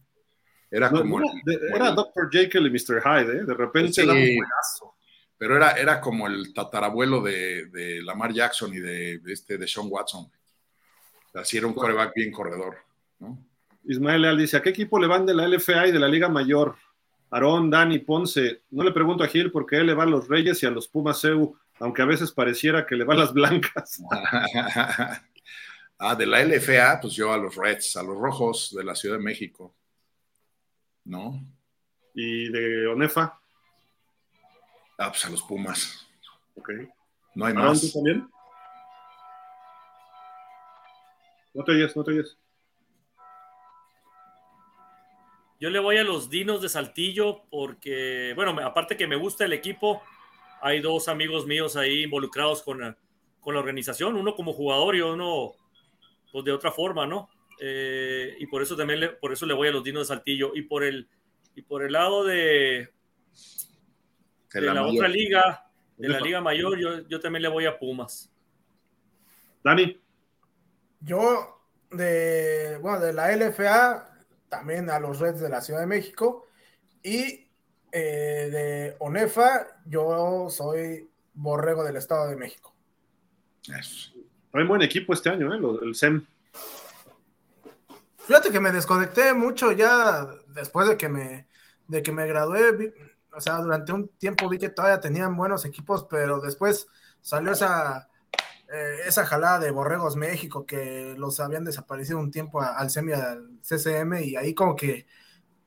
Era 0.70 0.90
No, 0.90 1.00
como, 1.00 1.20
no, 1.20 1.26
el- 1.32 1.40
de- 1.44 1.58
como 1.66 1.76
era 1.76 1.88
el- 1.90 1.94
Dr. 1.96 2.28
Jekyll 2.30 2.66
y 2.66 2.70
Mr. 2.70 3.02
Hyde, 3.02 3.38
¿eh? 3.38 3.44
De 3.44 3.54
repente 3.54 3.92
Sí. 3.92 4.00
daba 4.06 4.18
un 4.18 4.24
juegazo. 4.26 4.94
pero 5.38 5.56
era, 5.56 5.70
era 5.72 6.00
como 6.02 6.26
el 6.26 6.52
tatarabuelo 6.52 7.22
de, 7.22 7.66
de 7.66 8.02
Lamar 8.02 8.30
Jackson 8.32 8.74
y 8.74 8.78
de, 8.78 9.18
de 9.20 9.32
este 9.32 9.56
de 9.56 9.66
Sean 9.66 9.86
Watson. 9.88 10.30
Así 11.32 11.56
era 11.56 11.66
un 11.66 11.72
coreback 11.72 12.12
bien 12.14 12.30
corredor, 12.30 12.76
¿no? 13.20 13.38
Ismael 13.84 14.20
Leal 14.20 14.36
dice, 14.36 14.58
¿a 14.58 14.62
qué 14.62 14.68
equipo 14.68 14.98
le 14.98 15.06
van 15.06 15.24
de 15.24 15.32
la 15.34 15.46
LFA 15.48 15.86
y 15.86 15.92
de 15.92 15.98
la 15.98 16.08
Liga 16.08 16.28
Mayor? 16.28 16.76
Aarón, 17.30 17.70
Dani, 17.70 18.00
Ponce. 18.00 18.64
No 18.70 18.84
le 18.84 18.92
pregunto 18.92 19.24
a 19.24 19.28
Gil 19.28 19.50
porque 19.50 19.76
él 19.78 19.86
le 19.86 19.94
va 19.94 20.02
a 20.02 20.06
los 20.06 20.28
Reyes 20.28 20.62
y 20.62 20.66
a 20.66 20.70
los 20.70 20.86
Pumas 20.88 21.24
EU. 21.24 21.56
Aunque 21.80 22.02
a 22.02 22.06
veces 22.06 22.30
pareciera 22.30 22.86
que 22.86 22.94
le 22.94 23.04
van 23.04 23.18
las 23.18 23.32
blancas. 23.32 24.02
ah, 25.98 26.14
de 26.14 26.26
la 26.26 26.44
LFA, 26.44 27.00
pues 27.00 27.14
yo 27.14 27.32
a 27.32 27.38
los 27.38 27.56
Reds, 27.56 27.96
a 27.96 28.02
los 28.02 28.16
Rojos 28.16 28.74
de 28.76 28.84
la 28.84 28.94
Ciudad 28.94 29.16
de 29.16 29.22
México. 29.22 29.74
¿No? 31.04 31.42
¿Y 32.14 32.50
de 32.50 32.86
Onefa? 32.86 33.40
Ah, 34.98 35.08
pues 35.08 35.24
a 35.24 35.30
los 35.30 35.42
Pumas. 35.42 36.06
Ok. 36.54 36.70
No 37.34 37.46
hay 37.46 37.54
¿Aarón, 37.54 37.70
más. 37.70 37.80
tú 37.80 37.90
también? 37.92 38.28
No 41.54 41.64
te 41.64 41.72
oyes, 41.72 41.96
no 41.96 42.04
te 42.04 42.10
oyes. 42.12 42.36
Yo 45.58 45.70
le 45.70 45.78
voy 45.78 45.96
a 45.96 46.04
los 46.04 46.28
Dinos 46.28 46.60
de 46.60 46.68
Saltillo 46.68 47.44
porque, 47.50 48.32
bueno, 48.34 48.54
aparte 48.64 48.96
que 48.96 49.06
me 49.06 49.16
gusta 49.16 49.44
el 49.46 49.52
equipo, 49.52 50.02
hay 50.60 50.80
dos 50.80 51.08
amigos 51.08 51.46
míos 51.46 51.76
ahí 51.76 52.04
involucrados 52.04 52.62
con 52.62 52.80
la, 52.80 52.96
con 53.40 53.54
la 53.54 53.60
organización, 53.60 54.16
uno 54.16 54.34
como 54.34 54.52
jugador 54.52 54.96
y 54.96 55.00
uno 55.00 55.52
pues, 56.32 56.44
de 56.44 56.52
otra 56.52 56.70
forma, 56.72 57.06
¿no? 57.06 57.28
Eh, 57.60 58.36
y 58.38 58.46
por 58.46 58.62
eso 58.62 58.76
también 58.76 59.00
le, 59.00 59.08
por 59.10 59.32
eso 59.32 59.44
le 59.46 59.54
voy 59.54 59.68
a 59.68 59.72
los 59.72 59.84
Dinos 59.84 60.08
de 60.08 60.14
Saltillo 60.14 60.52
y 60.54 60.62
por 60.62 60.82
el 60.82 61.08
y 61.54 61.62
por 61.62 61.82
el 61.82 61.92
lado 61.92 62.24
de, 62.24 62.88
de 64.52 64.60
la 64.60 64.74
la, 64.74 64.86
otra 64.86 65.08
liga, 65.08 65.70
de 65.96 66.08
la 66.08 66.20
liga 66.20 66.40
mayor, 66.40 66.78
yo, 66.78 67.06
yo 67.08 67.20
también 67.20 67.42
le 67.42 67.48
voy 67.48 67.66
a 67.66 67.78
Pumas. 67.78 68.32
Dani, 69.62 70.00
Yo, 71.00 71.60
de, 71.90 72.78
bueno, 72.80 73.00
de 73.00 73.12
la 73.12 73.36
LFA, 73.36 74.10
también 74.48 74.88
a 74.88 74.98
los 74.98 75.18
Reds 75.18 75.40
de 75.40 75.48
la 75.48 75.60
Ciudad 75.60 75.80
de 75.80 75.86
México. 75.86 76.48
Y 77.02 77.49
eh, 77.92 78.48
de 78.50 78.96
ONEFA, 78.98 79.66
yo 79.86 80.48
soy 80.50 81.08
borrego 81.34 81.82
del 81.84 81.96
Estado 81.96 82.28
de 82.28 82.36
México. 82.36 82.74
Eso. 83.78 84.12
traen 84.50 84.68
buen 84.68 84.82
equipo 84.82 85.12
este 85.12 85.30
año, 85.30 85.54
¿eh? 85.54 85.78
El 85.82 85.94
SEM. 85.94 86.24
Fíjate 88.18 88.50
que 88.50 88.60
me 88.60 88.70
desconecté 88.72 89.34
mucho 89.34 89.72
ya 89.72 90.26
después 90.48 90.88
de 90.88 90.96
que 90.96 91.08
me, 91.08 91.46
de 91.88 92.02
que 92.02 92.12
me 92.12 92.26
gradué. 92.26 92.72
vi- 92.72 92.92
o 93.32 93.40
sea, 93.40 93.56
durante 93.58 93.92
un 93.92 94.08
tiempo 94.18 94.48
vi 94.48 94.58
que 94.58 94.68
todavía 94.70 95.00
tenían 95.00 95.36
buenos 95.36 95.64
equipos, 95.64 96.06
pero 96.10 96.40
después 96.40 96.86
salió 97.20 97.52
esa, 97.52 98.08
eh, 98.72 98.96
esa 99.06 99.24
jalada 99.26 99.60
de 99.60 99.70
Borregos 99.70 100.16
México 100.16 100.66
que 100.66 101.14
los 101.16 101.38
habían 101.40 101.64
desaparecido 101.64 102.18
un 102.18 102.30
tiempo 102.30 102.60
a- 102.60 102.76
al 102.76 102.90
SEMI, 102.90 103.12
al 103.12 103.60
CCM, 103.62 104.20
y 104.24 104.36
ahí 104.36 104.54
como 104.54 104.74
que 104.76 105.06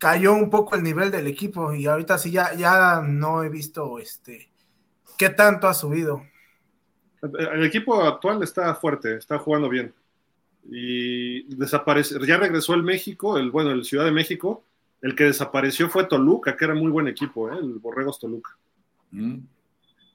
cayó 0.03 0.33
un 0.33 0.49
poco 0.49 0.75
el 0.75 0.83
nivel 0.83 1.09
del 1.11 1.27
equipo. 1.27 1.73
Y 1.73 1.85
ahorita 1.85 2.17
sí 2.17 2.30
ya, 2.30 2.53
ya 2.56 3.01
no 3.01 3.41
he 3.41 3.48
visto 3.48 3.99
este 3.99 4.49
qué 5.17 5.30
tanto 5.30 5.69
ha 5.69 5.73
subido. 5.73 6.25
El 7.22 7.64
equipo 7.64 8.03
actual 8.03 8.43
está 8.43 8.75
fuerte, 8.75 9.15
está 9.15 9.40
jugando 9.40 9.69
bien. 9.69 9.93
Y 10.69 11.56
desaparece, 11.56 12.15
ya 12.27 12.35
regresó 12.35 12.73
el 12.73 12.83
México, 12.83 13.38
el 13.38 13.49
bueno, 13.49 13.72
el 13.72 13.85
Ciudad 13.85 14.03
de 14.03 14.11
México. 14.11 14.65
El 15.01 15.15
que 15.15 15.23
desapareció 15.25 15.90
fue 15.90 16.06
Toluca, 16.06 16.57
que 16.57 16.65
era 16.65 16.75
muy 16.75 16.91
buen 16.91 17.07
equipo, 17.07 17.49
¿eh? 17.49 17.57
el 17.57 17.80
Borregos 17.80 18.19
Toluca. 18.19 18.57
Mm. 19.11 19.38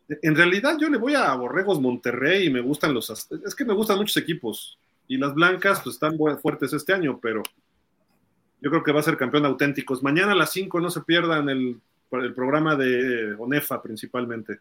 En 0.08 0.36
realidad 0.36 0.76
yo 0.78 0.90
le 0.90 0.98
voy 0.98 1.14
a 1.14 1.32
Borregos 1.34 1.80
Monterrey 1.80 2.46
y 2.46 2.50
me 2.50 2.60
gustan 2.60 2.92
los... 2.92 3.08
Es 3.10 3.54
que 3.54 3.64
me 3.64 3.74
gustan 3.74 3.96
muchos 3.96 4.16
equipos. 4.18 4.78
Y 5.06 5.16
las 5.16 5.32
blancas 5.32 5.80
pues 5.82 5.94
están 5.94 6.18
fuertes 6.42 6.74
este 6.74 6.92
año, 6.92 7.18
pero 7.20 7.42
yo 8.60 8.70
creo 8.70 8.82
que 8.82 8.92
va 8.92 9.00
a 9.00 9.04
ser 9.04 9.16
campeón 9.16 9.46
auténticos. 9.46 10.02
Mañana 10.02 10.32
a 10.32 10.36
las 10.36 10.50
5 10.52 10.80
no 10.80 10.90
se 10.90 11.02
pierdan 11.02 11.48
el, 11.48 11.80
el 12.12 12.34
programa 12.34 12.76
de 12.76 13.34
ONEFA 13.38 13.80
principalmente. 13.82 14.60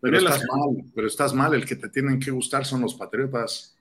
Pero 0.00 0.20
las- 0.20 0.34
estás 0.36 0.48
mal, 0.56 0.84
pero 0.94 1.06
estás 1.06 1.34
mal. 1.34 1.54
El 1.54 1.64
que 1.64 1.76
te 1.76 1.88
tienen 1.88 2.18
que 2.18 2.30
gustar 2.30 2.64
son 2.64 2.80
los 2.82 2.94
Patriotas. 2.94 3.76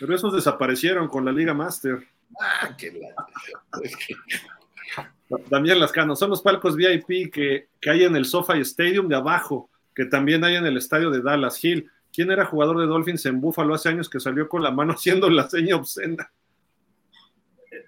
pero 0.00 0.14
esos 0.14 0.32
desaparecieron 0.34 1.08
con 1.08 1.24
la 1.24 1.32
Liga 1.32 1.54
Master. 1.54 2.04
Ah, 2.40 2.76
la- 2.78 3.80
También 5.50 5.80
Lascano, 5.80 6.14
son 6.14 6.30
los 6.30 6.42
palcos 6.42 6.76
VIP 6.76 7.32
que, 7.32 7.68
que 7.80 7.90
hay 7.90 8.04
en 8.04 8.14
el 8.14 8.24
SoFi 8.26 8.60
Stadium 8.60 9.08
de 9.08 9.16
abajo, 9.16 9.70
que 9.94 10.04
también 10.04 10.44
hay 10.44 10.56
en 10.56 10.66
el 10.66 10.76
estadio 10.76 11.10
de 11.10 11.22
Dallas 11.22 11.62
Hill. 11.64 11.90
¿Quién 12.12 12.30
era 12.30 12.44
jugador 12.44 12.78
de 12.78 12.86
Dolphins 12.86 13.24
en 13.26 13.40
Buffalo 13.40 13.74
hace 13.74 13.88
años 13.88 14.08
que 14.08 14.20
salió 14.20 14.48
con 14.48 14.62
la 14.62 14.70
mano 14.70 14.92
haciendo 14.92 15.28
la 15.30 15.48
seña 15.48 15.76
obscena? 15.76 16.30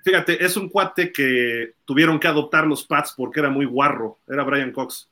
Fíjate, 0.07 0.45
es 0.45 0.57
un 0.57 0.69
cuate 0.69 1.13
que 1.13 1.75
tuvieron 1.85 2.21
que 2.21 2.29
adoptar 2.29 2.65
los 2.65 2.87
Pats 2.87 3.13
porque 3.17 3.41
era 3.41 3.51
muy 3.51 3.67
guarro, 3.67 4.21
era 4.29 4.45
Brian 4.45 4.71
Cox. 4.71 5.11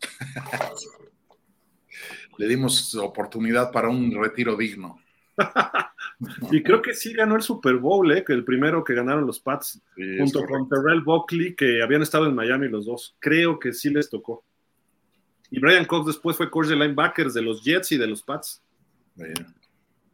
Le 2.38 2.48
dimos 2.48 2.92
oportunidad 2.96 3.70
para 3.70 3.88
un 3.88 4.12
retiro 4.12 4.56
digno. 4.56 4.98
Y 6.52 6.62
creo 6.62 6.82
que 6.82 6.94
sí 6.94 7.14
ganó 7.14 7.34
el 7.34 7.42
Super 7.42 7.76
Bowl, 7.76 8.12
¿eh? 8.12 8.22
que 8.24 8.32
el 8.32 8.44
primero 8.44 8.84
que 8.84 8.94
ganaron 8.94 9.26
los 9.26 9.40
Pats, 9.40 9.82
Sí, 9.96 10.18
junto 10.18 10.46
con. 10.46 10.68
Terrell 10.68 11.00
Buckley, 11.00 11.56
que 11.56 11.82
habían 11.82 12.02
estado 12.02 12.26
en 12.26 12.34
Miami 12.34 12.68
los 12.68 12.86
dos. 12.86 13.16
Creo 13.18 13.58
que 13.58 13.72
sí 13.72 13.90
les 13.90 14.08
tocó. 14.08 14.44
Y 15.50 15.58
Brian 15.58 15.84
Cox 15.84 16.06
después 16.06 16.36
fue 16.36 16.50
coach 16.50 16.66
de 16.66 16.76
linebackers 16.76 17.34
de 17.34 17.42
los 17.42 17.64
Jets 17.64 17.92
y 17.92 17.96
de 17.96 18.06
los 18.06 18.22
Pats. 18.22 18.62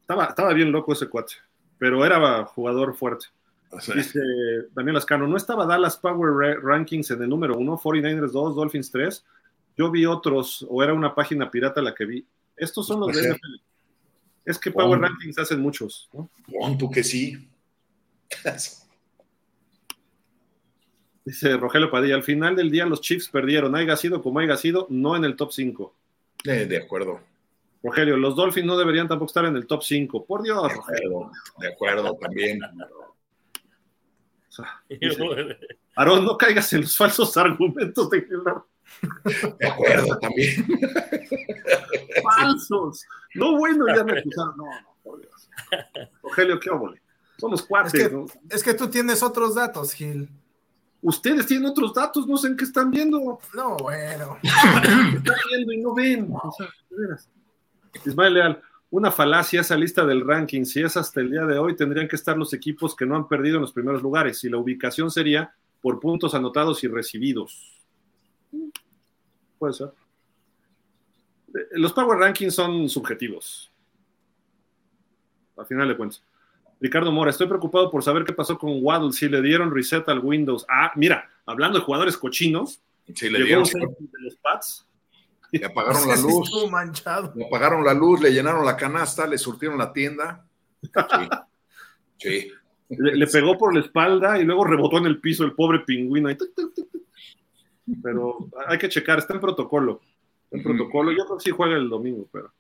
Estaba, 0.01 0.27
estaba 0.27 0.55
bien 0.55 0.73
loco 0.73 0.95
ese 0.95 1.09
cuate, 1.09 1.35
pero 1.79 2.07
era 2.07 2.45
jugador 2.45 2.95
fuerte. 2.95 3.27
O 3.71 3.81
sea, 3.81 3.95
Dice 3.95 4.21
Daniel 4.75 4.97
Ascano, 4.97 5.27
¿no 5.27 5.37
estaba 5.37 5.67
Dallas 5.67 5.97
Power 5.97 6.33
Ra- 6.33 6.61
Rankings 6.63 7.11
en 7.11 7.23
el 7.23 7.29
número 7.29 7.57
uno, 7.57 7.77
49ers 7.79 8.31
2, 8.33 8.57
Dolphins 8.57 8.91
3? 8.91 9.25
Yo 9.77 9.91
vi 9.91 10.07
otros, 10.07 10.67
o 10.69 10.83
era 10.83 10.95
una 10.95 11.15
página 11.15 11.51
pirata 11.51 11.81
la 11.83 11.95
que 11.95 12.05
vi. 12.05 12.27
Estos 12.57 12.87
son 12.87 13.01
los 13.01 13.09
de. 13.15 13.31
NFL. 13.35 13.55
Es 14.45 14.59
que 14.59 14.71
Power. 14.71 14.99
Rankings 15.01 15.39
hacen 15.39 15.61
muchos. 15.61 16.09
¿no? 16.13 16.29
pon 16.51 16.77
tú 16.79 16.91
que 16.91 17.05
sí. 17.05 17.49
Dice 21.25 21.57
Rogelio 21.59 21.91
Padilla, 21.91 22.15
al 22.15 22.23
final 22.23 22.57
del 22.57 22.71
día 22.71 22.87
los 22.87 23.01
Chiefs 23.03 23.29
perdieron, 23.29 23.75
haya 23.77 23.97
sido 23.97 24.23
como 24.23 24.39
haya 24.39 24.57
sido, 24.57 24.87
no 24.89 25.15
en 25.15 25.25
el 25.25 25.37
top 25.37 25.53
5. 25.53 25.95
Eh, 26.45 26.65
de 26.67 26.77
acuerdo, 26.79 27.21
Rogelio, 27.83 28.17
los 28.17 28.35
Dolphins 28.35 28.67
no 28.67 28.79
deberían 28.79 29.09
tampoco 29.09 29.29
estar 29.29 29.45
en 29.45 29.55
el 29.57 29.67
top 29.67 29.83
5. 29.83 30.25
Por 30.25 30.43
Dios, 30.43 30.63
de 30.63 30.75
acuerdo, 30.79 31.31
de 31.59 31.69
acuerdo 31.69 32.15
también. 32.15 32.61
Sea, 34.89 34.99
dice, 35.01 35.59
Aarón, 35.95 36.25
no 36.25 36.37
caigas 36.37 36.73
en 36.73 36.83
los 36.83 36.97
falsos 36.97 37.37
argumentos 37.37 38.09
de. 38.11 38.27
De 39.59 39.67
acuerdo 39.69 40.19
también. 40.19 40.67
falsos. 42.23 43.05
No, 43.35 43.57
bueno, 43.57 43.87
ya 43.95 44.05
me 44.05 44.19
acusaron. 44.19 44.57
No, 44.57 44.65
no, 44.65 44.97
por 45.03 45.21
Dios. 45.21 45.51
Rogelio, 46.23 46.59
qué 46.61 46.71
óvole. 46.71 47.01
Somos 47.39 47.63
cuates, 47.63 47.95
Es 47.95 48.09
que- 48.09 48.15
¿no? 48.15 48.27
Es 48.51 48.63
que 48.63 48.75
tú 48.75 48.89
tienes 48.89 49.23
otros 49.23 49.55
datos, 49.55 49.93
Gil. 49.93 50.29
Ustedes 51.01 51.47
tienen 51.47 51.69
otros 51.71 51.95
datos, 51.95 52.27
no 52.27 52.37
sé 52.37 52.49
en 52.49 52.57
qué 52.57 52.65
están 52.65 52.91
viendo. 52.91 53.39
No, 53.55 53.77
bueno. 53.77 54.39
Están 54.43 55.37
viendo 55.49 55.73
y 55.73 55.81
no 55.81 55.95
ven. 55.95 56.29
O 56.33 56.53
sea, 56.57 56.67
de 56.91 56.97
veras. 57.01 57.29
Ismael 58.05 58.35
Leal, 58.35 58.63
una 58.91 59.11
falacia 59.11 59.61
esa 59.61 59.77
lista 59.77 60.05
del 60.05 60.27
ranking. 60.27 60.65
Si 60.65 60.81
es 60.81 60.97
hasta 60.97 61.21
el 61.21 61.31
día 61.31 61.45
de 61.45 61.59
hoy, 61.59 61.77
tendrían 61.77 62.09
que 62.09 62.17
estar 62.17 62.37
los 62.37 62.53
equipos 62.55 62.97
que 62.97 63.07
no 63.07 63.17
han 63.17 63.29
perdido 63.29 63.57
en 63.57 63.63
los 63.63 63.73
primeros 63.73 64.03
lugares. 64.03 64.43
Y 64.45 64.49
la 64.49 64.59
ubicación 64.59 65.11
sería 65.11 65.55
por 65.81 66.01
puntos 66.01 66.35
anotados 66.35 66.83
y 66.85 66.89
recibidos. 66.89 67.85
Puede 69.59 69.75
ser. 69.75 69.93
Eh, 71.49 71.67
Los 71.73 71.93
Power 71.93 72.19
Rankings 72.19 72.55
son 72.55 72.89
subjetivos. 72.89 73.71
Al 75.57 75.67
final 75.67 75.89
de 75.89 75.97
cuentas. 75.97 76.23
Ricardo 76.81 77.11
Mora, 77.11 77.31
estoy 77.31 77.49
preocupado 77.49 77.91
por 77.91 78.05
saber 78.05 78.25
qué 78.25 78.33
pasó 78.33 78.57
con 78.57 78.79
Waddle, 78.83 79.13
si 79.13 79.29
le 79.29 79.43
dieron 79.43 79.75
reset 79.75 80.09
al 80.09 80.21
Windows. 80.21 80.65
Ah, 80.69 80.93
mira, 80.95 81.29
hablando 81.45 81.79
de 81.79 81.85
jugadores 81.85 82.17
cochinos, 82.17 82.81
Sí, 83.15 83.31
le, 83.31 83.39
llegó 83.39 83.63
dieron, 83.63 83.95
un 83.99 84.07
de 84.07 84.21
los 84.21 84.37
Pats. 84.37 84.87
Le 85.53 85.67
apagaron 85.67 86.09
la 86.09 86.17
luz, 86.17 86.51
manchado. 86.71 87.33
le 87.35 87.47
apagaron 87.47 87.85
la 87.85 87.95
luz, 87.95 88.21
le 88.21 88.33
llenaron 88.33 88.65
la 88.65 88.77
canasta, 88.77 89.27
le 89.27 89.39
surtieron 89.39 89.79
la 89.79 89.93
tienda. 89.93 90.45
Sí, 90.83 91.29
sí. 92.19 92.53
Le, 92.91 93.17
le 93.17 93.27
pegó 93.27 93.57
por 93.59 93.75
la 93.75 93.81
espalda 93.81 94.39
y 94.39 94.45
luego 94.45 94.65
rebotó 94.65 94.99
en 94.99 95.07
el 95.07 95.21
piso 95.21 95.45
el 95.45 95.53
pobre 95.53 95.81
pingüino. 95.81 96.29
Pero 98.03 98.49
hay 98.67 98.79
que 98.79 98.89
checar, 98.89 99.19
está 99.19 99.35
en 99.35 99.41
protocolo. 99.41 100.01
Está 100.45 100.57
en 100.57 100.63
protocolo. 100.63 101.13
Yo 101.13 101.25
creo 101.25 101.39
que 101.39 101.45
sí 101.45 101.51
juega 101.51 101.77
el 101.77 101.89
domingo, 101.89 102.27
pero. 102.33 102.53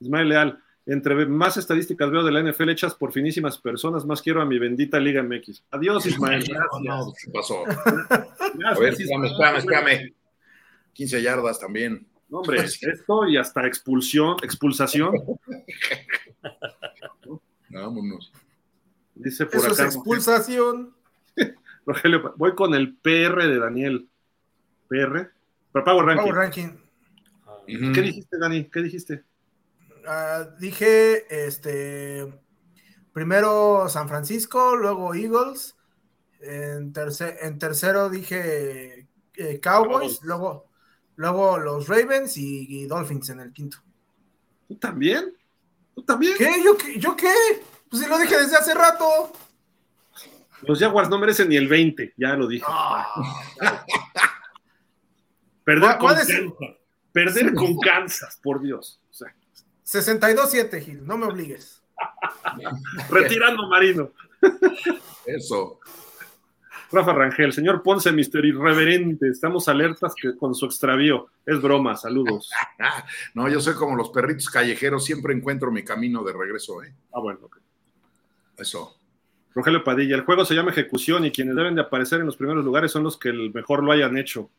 Ismael 0.00 0.28
Leal, 0.28 0.58
entre 0.86 1.26
más 1.26 1.56
estadísticas 1.56 2.10
veo 2.10 2.22
de 2.22 2.32
la 2.32 2.42
NFL 2.42 2.70
hechas 2.70 2.94
por 2.94 3.12
finísimas 3.12 3.58
personas, 3.58 4.04
más 4.04 4.20
quiero 4.20 4.42
a 4.42 4.44
mi 4.44 4.58
bendita 4.58 4.98
Liga 5.00 5.22
MX. 5.22 5.64
Adiós, 5.70 6.06
Ismael. 6.06 6.44
Gracias. 6.82 7.14
¿Qué 7.24 7.30
pasó? 7.30 7.62
Gracias, 7.64 8.76
A 8.76 8.80
ver, 8.80 8.92
espérame, 8.92 9.24
Ismael. 9.24 9.32
espérame, 9.32 9.58
espérame. 9.58 10.13
15 10.94 11.22
yardas 11.22 11.58
también. 11.60 12.06
No, 12.28 12.38
hombre, 12.38 12.64
esto 12.64 13.28
y 13.28 13.36
hasta 13.36 13.66
expulsión, 13.66 14.36
expulsación. 14.42 15.12
Vámonos. 17.70 18.32
Dice 19.14 19.46
por 19.46 19.56
Eso 19.56 19.70
es 19.72 19.80
expulsación. 19.80 20.94
Rogelio, 21.86 22.34
voy 22.36 22.54
con 22.54 22.74
el 22.74 22.96
PR 22.96 23.46
de 23.46 23.58
Daniel. 23.58 24.08
PR. 24.88 25.30
Pero 25.72 25.84
Power 25.84 26.04
Ranking. 26.06 26.22
Power 26.22 26.34
ranking. 26.36 26.68
¿Qué 27.66 28.00
dijiste, 28.00 28.38
Dani? 28.38 28.64
¿Qué 28.70 28.80
dijiste? 28.80 29.24
Ah, 30.06 30.46
dije, 30.58 31.24
este, 31.46 32.32
primero 33.12 33.88
San 33.88 34.08
Francisco, 34.08 34.76
luego 34.76 35.14
Eagles. 35.14 35.76
En, 36.40 36.92
terce- 36.92 37.38
en 37.40 37.58
tercero 37.58 38.10
dije 38.10 39.08
eh, 39.36 39.60
Cowboys, 39.60 40.18
Cowboys. 40.18 40.22
luego, 40.24 40.66
luego 41.16 41.58
los 41.58 41.88
Ravens 41.88 42.36
y, 42.36 42.66
y 42.68 42.86
Dolphins 42.86 43.30
en 43.30 43.40
el 43.40 43.52
quinto. 43.52 43.78
¿Tú 44.68 44.76
también? 44.76 45.34
¿Tú 45.94 46.02
también? 46.02 46.34
¿Qué? 46.36 46.62
¿Yo 46.64 46.76
qué? 46.76 46.98
¿Yo 46.98 47.16
qué? 47.16 47.32
Pues 47.90 48.02
si 48.02 48.08
lo 48.08 48.18
dije 48.18 48.36
desde 48.36 48.56
hace 48.56 48.74
rato. 48.74 49.32
Los 50.62 50.78
Jaguars 50.78 51.08
no 51.10 51.18
merecen 51.18 51.48
ni 51.50 51.56
el 51.56 51.68
20, 51.68 52.14
ya 52.16 52.34
lo 52.34 52.46
dije. 52.48 52.64
Perder 55.64 55.80
¿Cuál- 55.82 55.98
con 55.98 56.14
Kansas. 56.14 56.40
Perder 57.12 57.54
con 57.54 57.78
Kansas, 57.78 58.38
por 58.42 58.60
Dios. 58.60 59.00
O 59.10 59.12
sea, 59.14 59.34
62-7, 59.86 60.80
Gil, 60.82 61.06
no 61.06 61.16
me 61.16 61.26
obligues. 61.26 61.82
retirando 63.10 63.68
Marino. 63.68 64.10
Eso. 65.26 65.78
Rafa 66.94 67.12
Rangel, 67.12 67.52
señor 67.52 67.82
Ponce, 67.82 68.12
Mister 68.12 68.44
Irreverente, 68.44 69.28
estamos 69.28 69.68
alertas 69.68 70.14
que 70.14 70.36
con 70.36 70.54
su 70.54 70.66
extravío. 70.66 71.26
Es 71.44 71.60
broma, 71.60 71.96
saludos. 71.96 72.50
No, 73.34 73.48
yo 73.48 73.60
soy 73.60 73.74
como 73.74 73.96
los 73.96 74.10
perritos 74.10 74.48
callejeros, 74.48 75.04
siempre 75.04 75.34
encuentro 75.34 75.70
mi 75.72 75.82
camino 75.82 76.22
de 76.22 76.32
regreso, 76.32 76.82
¿eh? 76.82 76.94
Ah, 77.12 77.20
bueno, 77.20 77.40
ok. 77.42 77.58
Eso. 78.58 78.96
Rogelio 79.54 79.82
Padilla, 79.82 80.16
el 80.16 80.22
juego 80.24 80.44
se 80.44 80.54
llama 80.54 80.70
ejecución 80.70 81.24
y 81.24 81.30
quienes 81.30 81.56
deben 81.56 81.74
de 81.74 81.82
aparecer 81.82 82.20
en 82.20 82.26
los 82.26 82.36
primeros 82.36 82.64
lugares 82.64 82.92
son 82.92 83.04
los 83.04 83.18
que 83.18 83.28
el 83.30 83.52
mejor 83.52 83.82
lo 83.82 83.92
hayan 83.92 84.16
hecho. 84.16 84.50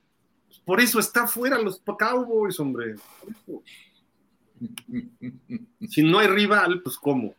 Por 0.66 0.82
eso 0.82 1.00
está 1.00 1.28
fuera 1.28 1.60
los 1.60 1.82
Cowboys, 1.82 2.60
hombre. 2.60 2.96
Si 5.90 6.02
no 6.02 6.18
hay 6.18 6.28
rival, 6.28 6.82
pues 6.82 6.98
¿cómo? 6.98 7.36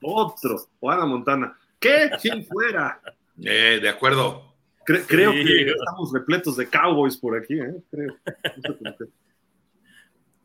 Otro, 0.00 0.68
Juana 0.80 1.04
Montana. 1.04 1.58
¿Qué? 1.78 2.10
¿Quién 2.20 2.46
fuera? 2.46 3.00
Eh, 3.42 3.78
de 3.80 3.88
acuerdo. 3.88 4.54
Cre- 4.86 5.04
creo 5.06 5.30
que 5.32 5.70
estamos 5.70 6.12
repletos 6.12 6.56
de 6.56 6.66
Cowboys 6.68 7.16
por 7.16 7.38
aquí, 7.38 7.54
¿eh? 7.60 7.74
Creo. 7.90 8.16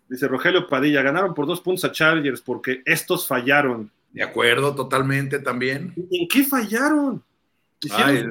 Dice 0.09 0.27
Rogelio 0.27 0.67
Padilla, 0.67 1.01
ganaron 1.01 1.33
por 1.33 1.45
dos 1.47 1.59
puntos 1.61 1.83
a 1.85 1.91
Chargers 1.91 2.41
porque 2.41 2.81
estos 2.85 3.27
fallaron. 3.27 3.91
De 4.11 4.23
acuerdo, 4.23 4.73
totalmente 4.73 5.39
también. 5.39 5.93
¿En 6.11 6.27
qué 6.27 6.43
fallaron? 6.43 7.23
Ay. 7.91 8.23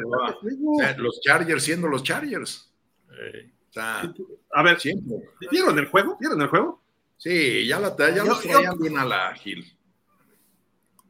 O 0.64 0.78
sea, 0.78 0.96
los 0.96 1.20
Chargers 1.20 1.62
siendo 1.62 1.86
los 1.88 2.02
Chargers. 2.02 2.72
Eh, 3.10 3.50
O 3.68 3.72
sea, 3.72 4.12
A 4.52 4.62
ver, 4.62 4.80
siempre. 4.80 5.16
¿vieron 5.50 5.78
el 5.78 5.86
juego? 5.86 6.16
¿Vieron 6.18 6.40
el 6.40 6.48
juego? 6.48 6.82
Sí, 7.18 7.66
ya, 7.66 7.78
la, 7.78 7.94
ya 7.96 8.14
Yo- 8.16 8.24
los 8.24 8.42
yo- 8.42 8.50
traían 8.50 8.78
bien 8.78 8.96
a 8.96 9.04
la 9.04 9.34
Gil. 9.34 9.64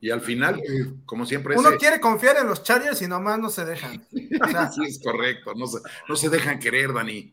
Y 0.00 0.10
al 0.10 0.20
final, 0.20 0.60
como 1.06 1.24
siempre, 1.26 1.56
Uno 1.56 1.70
ese- 1.70 1.78
quiere 1.78 2.00
confiar 2.00 2.36
en 2.36 2.46
los 2.46 2.62
Chargers 2.62 3.00
y 3.02 3.08
nomás 3.08 3.38
no 3.38 3.48
se 3.50 3.64
dejan. 3.64 4.06
O 4.42 4.48
sea, 4.48 4.70
sí 4.70 4.82
es 4.84 5.00
correcto. 5.02 5.54
No 5.54 5.66
se, 5.66 5.78
no 6.08 6.16
se 6.16 6.28
dejan 6.28 6.58
querer, 6.58 6.92
Dani. 6.92 7.32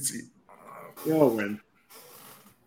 Sí. 0.00 0.30
Oh, 1.06 1.30
bueno. 1.30 1.58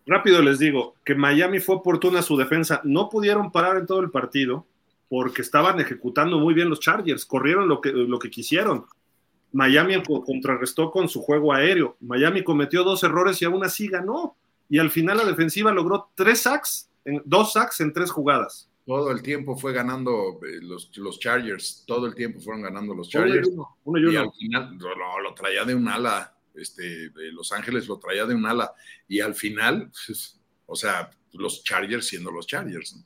Rápido 0.06 0.40
les 0.40 0.58
digo 0.58 0.94
que 1.04 1.14
Miami 1.14 1.58
fue 1.60 1.76
oportuna 1.76 2.22
su 2.22 2.36
defensa. 2.36 2.80
No 2.84 3.08
pudieron 3.08 3.50
parar 3.50 3.76
en 3.76 3.86
todo 3.86 4.00
el 4.00 4.10
partido 4.10 4.66
porque 5.08 5.42
estaban 5.42 5.78
ejecutando 5.80 6.38
muy 6.38 6.54
bien 6.54 6.70
los 6.70 6.80
Chargers. 6.80 7.26
Corrieron 7.26 7.68
lo 7.68 7.80
que, 7.80 7.90
lo 7.92 8.18
que 8.18 8.30
quisieron. 8.30 8.86
Miami 9.52 10.02
co- 10.02 10.22
contrarrestó 10.24 10.90
con 10.90 11.08
su 11.08 11.22
juego 11.22 11.52
aéreo. 11.52 11.96
Miami 12.00 12.42
cometió 12.44 12.84
dos 12.84 13.02
errores 13.02 13.40
y 13.42 13.44
aún 13.44 13.64
así 13.64 13.88
ganó. 13.88 14.36
Y 14.68 14.78
al 14.78 14.90
final 14.90 15.18
la 15.18 15.24
defensiva 15.24 15.72
logró 15.72 16.08
tres 16.14 16.40
sacks, 16.42 16.88
en, 17.04 17.20
dos 17.24 17.52
sacks 17.52 17.80
en 17.80 17.92
tres 17.92 18.10
jugadas. 18.10 18.68
Todo 18.86 19.10
el 19.10 19.20
tiempo 19.20 19.56
fue 19.56 19.72
ganando 19.72 20.38
eh, 20.46 20.60
los, 20.62 20.96
los 20.96 21.18
Chargers. 21.18 21.82
Todo 21.86 22.06
el 22.06 22.14
tiempo 22.14 22.38
fueron 22.38 22.62
ganando 22.62 22.94
los 22.94 23.12
Uno 23.12 23.26
y 23.26 23.28
Chargers. 23.30 23.48
uno, 23.48 23.76
uno 23.84 23.98
y 23.98 24.02
Y 24.02 24.06
uno. 24.06 24.20
al 24.20 24.32
final 24.32 24.78
lo, 25.24 25.34
traía 25.34 25.64
de 25.64 25.74
un 25.74 25.88
ala. 25.88 26.32
Este, 26.54 27.10
de 27.10 27.32
Los 27.32 27.52
Ángeles 27.52 27.88
lo 27.88 27.98
traía 27.98 28.24
de 28.24 28.34
un 28.34 28.46
ala. 28.46 28.72
Y 29.08 29.20
al 29.20 29.34
final, 29.34 29.90
pues, 29.90 30.40
o 30.66 30.76
sea, 30.76 31.10
los 31.32 31.64
Chargers 31.64 32.06
siendo 32.06 32.30
los 32.30 32.46
Chargers. 32.46 32.96
¿no? 32.96 33.04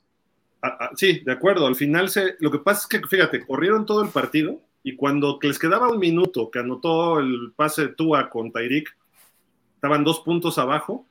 Ah, 0.61 0.77
ah, 0.79 0.89
sí, 0.95 1.21
de 1.25 1.31
acuerdo. 1.31 1.65
Al 1.65 1.75
final 1.75 2.09
se. 2.09 2.35
Lo 2.39 2.51
que 2.51 2.59
pasa 2.59 2.81
es 2.81 2.87
que, 2.87 3.07
fíjate, 3.07 3.43
corrieron 3.43 3.87
todo 3.87 4.03
el 4.03 4.09
partido 4.09 4.61
y 4.83 4.95
cuando 4.95 5.39
les 5.41 5.57
quedaba 5.57 5.89
un 5.89 5.97
minuto 5.97 6.51
que 6.51 6.59
anotó 6.59 7.19
el 7.19 7.53
pase 7.55 7.87
de 7.87 7.93
Tua 7.95 8.29
con 8.29 8.51
Tyreek, 8.51 8.95
estaban 9.73 10.03
dos 10.03 10.19
puntos 10.19 10.59
abajo. 10.59 11.07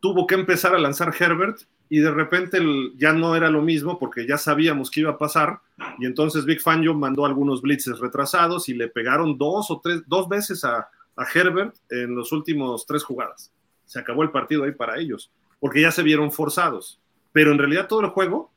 Tuvo 0.00 0.26
que 0.26 0.34
empezar 0.34 0.74
a 0.74 0.78
lanzar 0.78 1.14
Herbert 1.18 1.62
y 1.90 1.98
de 1.98 2.10
repente 2.10 2.56
el- 2.56 2.92
ya 2.96 3.12
no 3.12 3.36
era 3.36 3.50
lo 3.50 3.60
mismo 3.60 3.98
porque 3.98 4.26
ya 4.26 4.38
sabíamos 4.38 4.90
que 4.90 5.00
iba 5.00 5.10
a 5.10 5.18
pasar. 5.18 5.60
Y 5.98 6.06
entonces 6.06 6.46
Big 6.46 6.62
Fangio 6.62 6.94
mandó 6.94 7.26
algunos 7.26 7.60
blitzes 7.60 7.98
retrasados 7.98 8.70
y 8.70 8.74
le 8.74 8.88
pegaron 8.88 9.36
dos 9.36 9.70
o 9.70 9.80
tres, 9.82 10.02
dos 10.06 10.26
veces 10.28 10.64
a, 10.64 10.88
a 11.16 11.26
Herbert 11.34 11.74
en 11.90 12.14
los 12.14 12.32
últimos 12.32 12.86
tres 12.86 13.04
jugadas. 13.04 13.52
Se 13.84 13.98
acabó 13.98 14.22
el 14.22 14.30
partido 14.30 14.64
ahí 14.64 14.72
para 14.72 14.98
ellos 14.98 15.30
porque 15.58 15.82
ya 15.82 15.90
se 15.90 16.02
vieron 16.02 16.32
forzados 16.32 16.98
pero 17.32 17.52
en 17.52 17.58
realidad 17.58 17.86
todo 17.86 18.00
el 18.00 18.08
juego 18.08 18.50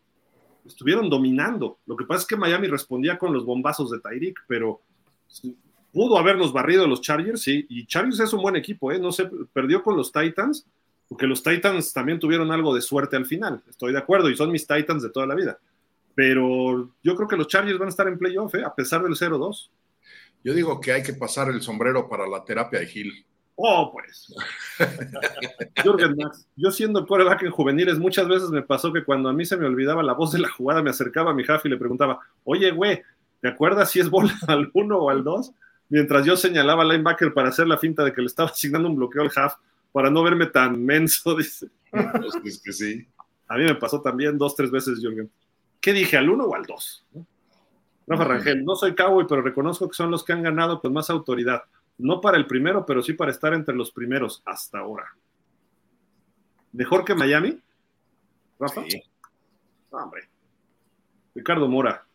estuvieron 0.66 1.08
dominando. 1.08 1.78
Lo 1.86 1.96
que 1.96 2.06
pasa 2.06 2.22
es 2.22 2.28
que 2.28 2.36
Miami 2.36 2.68
respondía 2.68 3.20
con 3.20 3.32
los 3.32 3.46
bombazos 3.46 3.92
de 3.92 4.00
Tyreek, 4.00 4.40
pero 4.48 4.82
pudo 5.92 6.18
habernos 6.18 6.52
barrido 6.52 6.88
los 6.88 7.02
Chargers, 7.02 7.42
sí, 7.42 7.66
y 7.70 7.86
Chargers 7.86 8.20
es 8.22 8.34
un 8.34 8.42
buen 8.42 8.56
equipo, 8.56 8.92
¿eh? 8.92 8.98
No 8.98 9.12
se 9.12 9.30
perdió 9.54 9.84
con 9.84 9.96
los 9.96 10.12
Titans, 10.12 10.66
porque 11.14 11.28
los 11.28 11.44
Titans 11.44 11.94
también 11.94 12.20
tuvieron 12.20 12.52
algo 12.52 12.74
de 12.74 12.82
suerte 12.82 13.16
al 13.16 13.28
final, 13.28 13.62
estoy 13.70 13.94
de 13.94 14.00
acuerdo, 14.00 14.32
y 14.32 14.36
son 14.36 14.52
mis 14.52 14.66
Titans 14.66 15.04
de 15.04 15.12
toda 15.12 15.28
la 15.28 15.36
vida. 15.36 15.60
Pero 16.16 16.90
yo 17.04 17.16
creo 17.16 17.28
que 17.28 17.38
los 17.38 17.46
Chargers 17.46 17.78
van 17.78 17.86
a 17.86 17.92
estar 17.92 18.08
en 18.08 18.18
playoff, 18.18 18.56
¿eh? 18.56 18.64
a 18.66 18.74
pesar 18.74 19.04
del 19.04 19.14
0-2. 19.14 19.70
Yo 20.44 20.56
digo 20.56 20.82
que 20.82 20.92
hay 20.92 21.04
que 21.04 21.14
pasar 21.14 21.50
el 21.52 21.62
sombrero 21.62 22.10
para 22.10 22.28
la 22.28 22.44
terapia 22.44 22.80
de 22.80 22.88
Gil. 22.88 23.26
Oh, 23.54 23.92
pues. 23.92 24.34
Jürgen 25.84 26.16
Max, 26.18 26.48
yo 26.56 26.72
siendo 26.72 27.06
coreback 27.06 27.44
en 27.44 27.52
juveniles, 27.52 28.00
muchas 28.00 28.28
veces 28.28 28.50
me 28.50 28.64
pasó 28.64 28.92
que 28.92 29.04
cuando 29.04 29.30
a 29.30 29.34
mí 29.34 29.46
se 29.46 29.56
me 29.56 29.68
olvidaba 29.68 30.02
la 30.02 30.14
voz 30.14 30.32
de 30.32 30.40
la 30.40 30.50
jugada, 30.50 30.82
me 30.82 30.90
acercaba 30.90 31.30
a 31.30 31.36
mi 31.36 31.44
jefe 31.44 31.68
y 31.68 31.72
le 31.72 31.78
preguntaba, 31.78 32.22
oye, 32.44 32.72
güey, 32.72 33.04
¿te 33.40 33.50
acuerdas 33.50 33.92
si 33.92 34.00
es 34.00 34.10
bola 34.10 34.34
al 34.48 34.72
1 34.74 34.98
o 34.98 35.12
al 35.12 35.24
2? 35.24 35.54
Mientras 35.90 36.26
yo 36.26 36.36
señalaba 36.36 36.82
al 36.82 36.90
linebacker 36.90 37.36
para 37.36 37.50
hacer 37.50 37.68
la 37.68 37.78
finta 37.78 38.04
de 38.04 38.14
que 38.14 38.22
le 38.22 38.26
estaba 38.26 38.50
asignando 38.50 38.90
un 38.90 38.96
bloqueo 38.96 39.22
al 39.22 39.32
half, 39.36 39.54
para 39.94 40.10
no 40.10 40.22
verme 40.24 40.48
tan 40.48 40.84
menso, 40.84 41.36
dice. 41.38 41.70
Pues 41.90 42.36
es 42.44 42.62
que 42.62 42.74
sí. 42.74 43.08
A 43.48 43.58
mí 43.58 43.64
me 43.64 43.76
pasó 43.76 44.02
también 44.02 44.38
dos, 44.38 44.56
tres 44.56 44.72
veces, 44.72 45.00
Jürgen. 45.00 45.32
¿Qué 45.80 45.94
dije, 45.94 46.18
al 46.18 46.30
1 46.30 46.44
o 46.44 46.56
al 46.56 46.66
2? 46.66 47.08
Rafa 48.08 48.24
Rangel, 48.24 48.66
no 48.66 48.76
soy 48.76 48.96
cowboy, 48.96 49.26
pero 49.28 49.42
reconozco 49.42 49.88
que 49.88 49.96
son 49.96 50.12
los 50.12 50.24
que 50.24 50.34
han 50.34 50.44
ganado 50.44 50.82
con 50.82 50.92
más 50.92 51.10
autoridad. 51.10 51.64
No 51.98 52.20
para 52.20 52.38
el 52.38 52.48
primero, 52.48 52.86
pero 52.86 53.02
sí 53.02 53.14
para 53.14 53.32
estar 53.32 53.54
entre 53.54 53.76
los 53.76 53.92
primeros 53.92 54.42
hasta 54.46 54.80
ahora. 54.80 55.06
¿Mejor 56.72 57.06
que 57.06 57.14
Miami? 57.14 57.60
Rafa. 58.60 58.84
Sí. 58.88 59.02
No, 59.92 60.00
hombre. 60.00 60.30
Ricardo 61.36 61.68
Mora. 61.68 62.06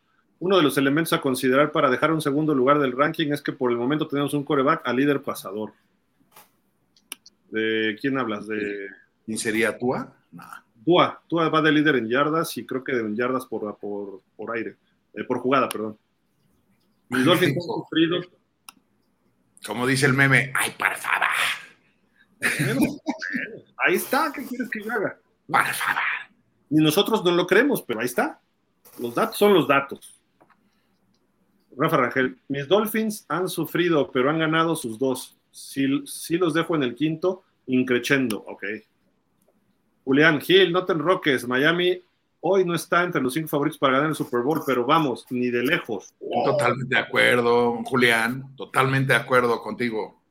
Uno 0.40 0.56
de 0.56 0.62
los 0.62 0.76
elementos 0.78 1.12
a 1.12 1.20
considerar 1.20 1.72
para 1.72 1.90
dejar 1.90 2.12
un 2.12 2.22
segundo 2.22 2.54
lugar 2.54 2.78
del 2.78 2.92
ranking 2.92 3.32
es 3.32 3.42
que 3.42 3.52
por 3.52 3.70
el 3.70 3.76
momento 3.76 4.08
tenemos 4.08 4.34
un 4.34 4.44
coreback 4.44 4.82
al 4.84 4.96
líder 4.96 5.22
pasador. 5.22 5.72
¿De 7.50 7.96
quién 8.00 8.18
hablas? 8.18 8.46
De 8.46 8.88
¿Quién 9.24 9.38
sería 9.38 9.78
Tua? 9.78 10.12
Nah. 10.32 10.62
Tua. 10.84 11.22
Tua 11.28 11.48
va 11.48 11.62
de 11.62 11.72
líder 11.72 11.96
en 11.96 12.08
yardas 12.08 12.56
y 12.56 12.64
creo 12.64 12.82
que 12.82 12.92
en 12.92 13.16
yardas 13.16 13.46
por, 13.46 13.76
por, 13.78 14.22
por 14.36 14.56
aire. 14.56 14.76
Eh, 15.14 15.24
por 15.24 15.38
jugada, 15.40 15.68
perdón. 15.68 15.98
Mis 17.08 17.24
Dolphins 17.24 17.56
han 17.56 17.62
sufrido. 17.62 18.20
Como 19.66 19.86
dice 19.86 20.06
el 20.06 20.14
meme, 20.14 20.52
¡ay, 20.54 20.70
por 20.78 20.94
favor! 20.96 21.28
Bueno, 22.40 22.80
ahí 23.78 23.96
está, 23.96 24.30
¿qué 24.32 24.46
quieres 24.46 24.70
que 24.70 24.82
yo 24.82 24.92
haga? 24.92 25.18
¡Por 25.46 25.66
favor! 25.66 26.02
Ni 26.70 26.82
nosotros 26.82 27.24
no 27.24 27.32
lo 27.32 27.46
creemos, 27.46 27.82
pero 27.82 28.00
ahí 28.00 28.06
está. 28.06 28.40
Los 28.98 29.14
datos 29.14 29.36
son 29.36 29.54
los 29.54 29.66
datos. 29.66 30.20
Rafa 31.76 31.96
Rangel, 31.96 32.38
mis 32.48 32.66
Dolphins 32.66 33.24
han 33.28 33.48
sufrido, 33.48 34.10
pero 34.10 34.30
han 34.30 34.38
ganado 34.38 34.76
sus 34.76 34.98
dos. 34.98 35.37
Si, 35.50 36.06
si 36.06 36.36
los 36.38 36.54
dejo 36.54 36.74
en 36.76 36.82
el 36.82 36.94
quinto, 36.94 37.44
increchendo. 37.66 38.44
Ok. 38.46 38.64
Julián 40.04 40.40
Gil, 40.40 40.72
no 40.72 40.84
te 40.84 40.92
enroques. 40.92 41.46
Miami 41.46 42.02
hoy 42.40 42.64
no 42.64 42.74
está 42.74 43.02
entre 43.02 43.20
los 43.20 43.34
cinco 43.34 43.48
favoritos 43.48 43.78
para 43.78 43.94
ganar 43.94 44.10
el 44.10 44.14
Super 44.14 44.40
Bowl, 44.42 44.62
pero 44.64 44.86
vamos, 44.86 45.26
ni 45.30 45.50
de 45.50 45.62
lejos. 45.62 46.14
Totalmente 46.44 46.94
de 46.94 47.00
acuerdo, 47.00 47.82
Julián. 47.84 48.54
Totalmente 48.56 49.12
de 49.12 49.18
acuerdo 49.18 49.60
contigo. 49.60 50.22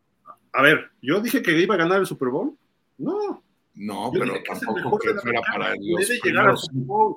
A 0.54 0.62
ver, 0.62 0.90
¿yo 1.02 1.20
dije 1.20 1.42
que 1.42 1.60
iba 1.60 1.76
a 1.76 1.78
ganar 1.78 2.00
el 2.00 2.06
Super 2.08 2.30
Bowl? 2.30 2.58
No. 2.98 3.44
No, 3.76 4.12
Yo 4.12 4.20
pero 4.20 4.34
tampoco 4.44 4.98
que 4.98 5.14
fuera 5.16 5.42
para 5.42 5.76
puede 5.76 5.92
los 5.92 6.10
llegar 6.10 6.16
al 6.16 6.22
primeros. 6.22 6.62
Super 6.62 6.82
Bowl. 6.84 7.16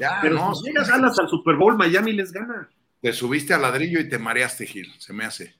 Ya, 0.00 0.18
Pero 0.20 0.34
no, 0.34 0.52
si 0.54 0.64
llegas 0.66 0.90
alas 0.90 1.16
al 1.20 1.28
Super 1.28 1.54
Bowl, 1.54 1.76
Miami 1.76 2.12
les 2.12 2.32
gana. 2.32 2.68
te 3.00 3.12
subiste 3.12 3.54
al 3.54 3.62
ladrillo 3.62 4.00
y 4.00 4.08
te 4.08 4.18
mareaste, 4.18 4.66
Gil. 4.66 4.92
Se 4.98 5.12
me 5.12 5.24
hace. 5.24 5.54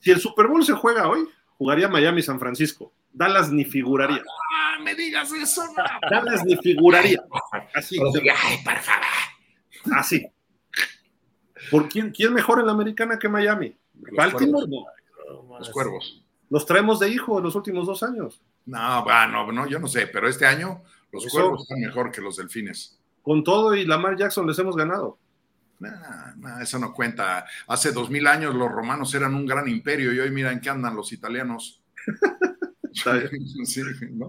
Si 0.00 0.10
el 0.10 0.20
Super 0.20 0.46
Bowl 0.46 0.64
se 0.64 0.72
juega 0.72 1.08
hoy, 1.08 1.26
jugaría 1.58 1.88
Miami 1.88 2.22
San 2.22 2.38
Francisco. 2.40 2.92
Dallas 3.12 3.50
ni 3.50 3.64
figuraría. 3.64 4.22
Ah, 4.54 4.78
me 4.82 4.94
digas 4.94 5.30
eso. 5.32 5.62
no. 5.76 5.84
Dallas 6.10 6.44
ni 6.44 6.56
figuraría. 6.56 7.22
Así. 7.74 7.98
Ay, 8.00 8.58
por 8.64 8.78
favor. 8.78 9.06
Así. 9.96 10.26
¿Por 11.70 11.88
quién, 11.88 12.10
quién 12.10 12.32
mejor 12.32 12.60
en 12.60 12.66
la 12.66 12.72
americana 12.72 13.18
que 13.18 13.28
Miami? 13.28 13.76
Baltimore. 14.16 14.66
Cuervos. 14.66 15.58
Los 15.58 15.70
cuervos. 15.70 16.24
Los 16.50 16.66
traemos 16.66 17.00
de 17.00 17.08
hijo 17.08 17.38
en 17.38 17.44
los 17.44 17.54
últimos 17.54 17.86
dos 17.86 18.02
años. 18.02 18.42
No, 18.66 19.04
va, 19.04 19.26
no, 19.26 19.50
no, 19.52 19.66
yo 19.66 19.78
no 19.78 19.88
sé, 19.88 20.06
pero 20.06 20.28
este 20.28 20.46
año 20.46 20.82
los 21.12 21.24
Eso- 21.26 21.38
cuervos 21.38 21.62
están 21.62 21.80
mejor 21.80 22.10
que 22.10 22.20
los 22.20 22.36
delfines. 22.36 22.98
Con 23.22 23.44
todo 23.44 23.74
y 23.74 23.84
Lamar 23.86 24.16
Jackson 24.16 24.46
les 24.46 24.58
hemos 24.58 24.76
ganado. 24.76 25.18
Nah, 25.82 26.34
nah, 26.36 26.62
eso 26.62 26.78
no 26.78 26.92
cuenta. 26.92 27.44
Hace 27.66 27.90
dos 27.90 28.08
mil 28.08 28.26
años 28.28 28.54
los 28.54 28.70
romanos 28.70 29.12
eran 29.14 29.34
un 29.34 29.44
gran 29.44 29.68
imperio 29.68 30.12
y 30.12 30.20
hoy 30.20 30.30
mira 30.30 30.52
en 30.52 30.60
qué 30.60 30.70
andan 30.70 30.96
los 30.96 31.12
italianos. 31.12 31.82
Sí, 32.94 33.80
¿no? 34.10 34.28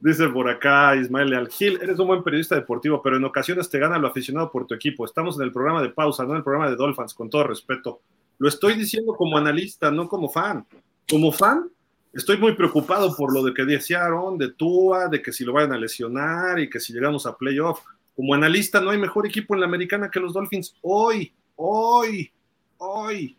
Dice 0.00 0.26
por 0.28 0.48
acá 0.48 0.96
Ismael 0.96 1.28
Leal 1.28 1.48
Gil, 1.48 1.78
eres 1.82 1.98
un 1.98 2.06
buen 2.06 2.24
periodista 2.24 2.54
deportivo, 2.54 3.02
pero 3.02 3.18
en 3.18 3.24
ocasiones 3.24 3.68
te 3.68 3.78
gana 3.78 3.98
lo 3.98 4.08
aficionado 4.08 4.50
por 4.50 4.66
tu 4.66 4.74
equipo. 4.74 5.04
Estamos 5.04 5.36
en 5.36 5.42
el 5.42 5.52
programa 5.52 5.82
de 5.82 5.90
pausa, 5.90 6.24
no 6.24 6.30
en 6.30 6.38
el 6.38 6.42
programa 6.42 6.70
de 6.70 6.76
Dolphins, 6.76 7.12
con 7.12 7.28
todo 7.28 7.44
respeto. 7.44 8.00
Lo 8.38 8.48
estoy 8.48 8.72
diciendo 8.72 9.12
como 9.14 9.36
analista, 9.36 9.90
no 9.90 10.08
como 10.08 10.30
fan. 10.30 10.66
Como 11.10 11.30
fan, 11.30 11.68
estoy 12.14 12.38
muy 12.38 12.56
preocupado 12.56 13.14
por 13.14 13.34
lo 13.34 13.44
de 13.44 13.52
que 13.52 13.66
decía 13.66 14.02
Aaron, 14.02 14.38
de 14.38 14.52
Tua, 14.52 15.08
de 15.08 15.20
que 15.20 15.30
si 15.30 15.44
lo 15.44 15.52
vayan 15.52 15.74
a 15.74 15.78
lesionar 15.78 16.58
y 16.58 16.70
que 16.70 16.80
si 16.80 16.94
llegamos 16.94 17.26
a 17.26 17.36
playoff. 17.36 17.80
Como 18.14 18.34
analista, 18.34 18.80
no 18.80 18.90
hay 18.90 18.98
mejor 18.98 19.26
equipo 19.26 19.54
en 19.54 19.60
la 19.60 19.66
americana 19.66 20.10
que 20.10 20.20
los 20.20 20.34
Dolphins. 20.34 20.76
Hoy, 20.82 21.32
hoy, 21.56 22.30
hoy. 22.78 23.36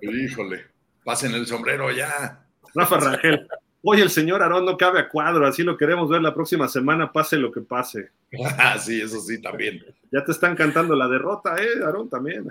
Híjole, 0.00 0.66
pasen 1.04 1.34
el 1.34 1.46
sombrero 1.46 1.90
ya. 1.90 2.46
Rafa 2.74 2.98
Rangel. 2.98 3.46
Hoy 3.84 4.00
el 4.00 4.10
señor 4.10 4.42
Aarón 4.42 4.64
no 4.64 4.76
cabe 4.76 5.00
a 5.00 5.08
cuadro, 5.08 5.44
así 5.44 5.64
lo 5.64 5.76
queremos 5.76 6.08
ver 6.08 6.22
la 6.22 6.32
próxima 6.32 6.68
semana, 6.68 7.12
pase 7.12 7.36
lo 7.36 7.50
que 7.52 7.60
pase. 7.60 8.10
Ah, 8.58 8.78
sí, 8.78 9.00
eso 9.00 9.20
sí, 9.20 9.42
también. 9.42 9.84
Ya 10.10 10.24
te 10.24 10.32
están 10.32 10.56
cantando 10.56 10.96
la 10.96 11.06
derrota, 11.06 11.56
¿eh, 11.60 11.84
Aarón? 11.84 12.08
También. 12.08 12.46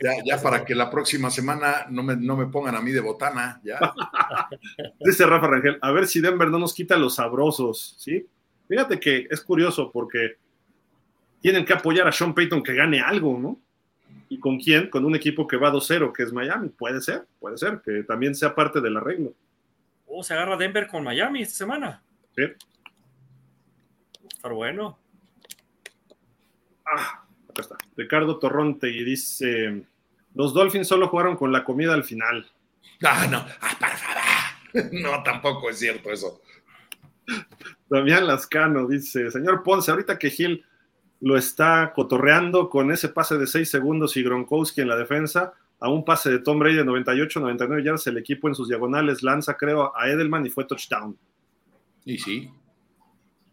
Ya, 0.00 0.12
ya 0.24 0.42
para 0.42 0.64
que 0.64 0.74
la 0.74 0.90
próxima 0.90 1.30
semana 1.30 1.86
no 1.90 2.02
me, 2.02 2.16
no 2.16 2.36
me 2.36 2.46
pongan 2.46 2.76
a 2.76 2.80
mí 2.80 2.92
de 2.92 3.00
botana, 3.00 3.60
ya. 3.64 3.78
Dice 5.00 5.26
Rafa 5.26 5.48
Rangel, 5.48 5.78
a 5.80 5.90
ver 5.90 6.06
si 6.06 6.20
Denver 6.20 6.48
no 6.48 6.58
nos 6.58 6.74
quita 6.74 6.96
los 6.96 7.16
sabrosos, 7.16 7.96
¿sí? 7.98 8.26
Fíjate 8.68 8.98
que 8.98 9.26
es 9.30 9.40
curioso 9.40 9.90
porque 9.92 10.36
tienen 11.40 11.64
que 11.64 11.72
apoyar 11.72 12.08
a 12.08 12.12
Sean 12.12 12.34
Payton 12.34 12.62
que 12.62 12.74
gane 12.74 13.00
algo, 13.00 13.38
¿no? 13.38 13.60
¿Y 14.28 14.40
con 14.40 14.58
quién? 14.58 14.90
Con 14.90 15.04
un 15.04 15.14
equipo 15.14 15.46
que 15.46 15.56
va 15.56 15.70
2-0, 15.70 16.12
que 16.12 16.24
es 16.24 16.32
Miami. 16.32 16.68
Puede 16.70 17.00
ser, 17.00 17.26
puede 17.38 17.56
ser, 17.56 17.80
que 17.84 18.02
también 18.02 18.34
sea 18.34 18.54
parte 18.54 18.80
del 18.80 18.96
arreglo. 18.96 19.32
Oh, 20.06 20.22
se 20.22 20.34
agarra 20.34 20.56
Denver 20.56 20.88
con 20.88 21.04
Miami 21.04 21.42
esta 21.42 21.54
semana. 21.54 22.02
¿sí? 22.34 22.42
Estar 24.28 24.52
bueno. 24.52 24.98
Ah, 26.84 27.24
acá 27.48 27.62
está. 27.62 27.76
Ricardo 27.96 28.38
Torronte 28.38 28.88
y 28.88 29.04
dice, 29.04 29.84
los 30.34 30.54
Dolphins 30.54 30.88
solo 30.88 31.08
jugaron 31.08 31.36
con 31.36 31.52
la 31.52 31.64
comida 31.64 31.94
al 31.94 32.04
final. 32.04 32.50
Ah, 33.04 33.26
no, 33.30 33.44
ah, 33.60 33.76
favor. 33.96 34.92
No, 34.92 35.22
tampoco 35.22 35.70
es 35.70 35.78
cierto 35.78 36.10
eso. 36.10 36.42
Damián 37.88 38.26
Lascano 38.26 38.86
dice, 38.86 39.30
señor 39.30 39.62
Ponce, 39.62 39.90
ahorita 39.90 40.18
que 40.18 40.30
Gil 40.30 40.64
lo 41.20 41.36
está 41.36 41.92
cotorreando 41.94 42.68
con 42.68 42.90
ese 42.92 43.08
pase 43.08 43.38
de 43.38 43.46
6 43.46 43.68
segundos 43.68 44.16
y 44.16 44.22
Gronkowski 44.22 44.80
en 44.80 44.88
la 44.88 44.96
defensa, 44.96 45.54
a 45.78 45.88
un 45.88 46.04
pase 46.04 46.30
de 46.30 46.38
Tom 46.38 46.58
Brady 46.58 46.76
de 46.76 46.84
98, 46.84 47.40
99 47.40 47.82
yardas, 47.82 48.06
el 48.06 48.18
equipo 48.18 48.48
en 48.48 48.54
sus 48.54 48.68
diagonales 48.68 49.22
lanza, 49.22 49.56
creo, 49.56 49.92
a 49.96 50.08
Edelman 50.08 50.46
y 50.46 50.50
fue 50.50 50.64
touchdown. 50.64 51.16
Y 52.04 52.18
sí, 52.18 52.50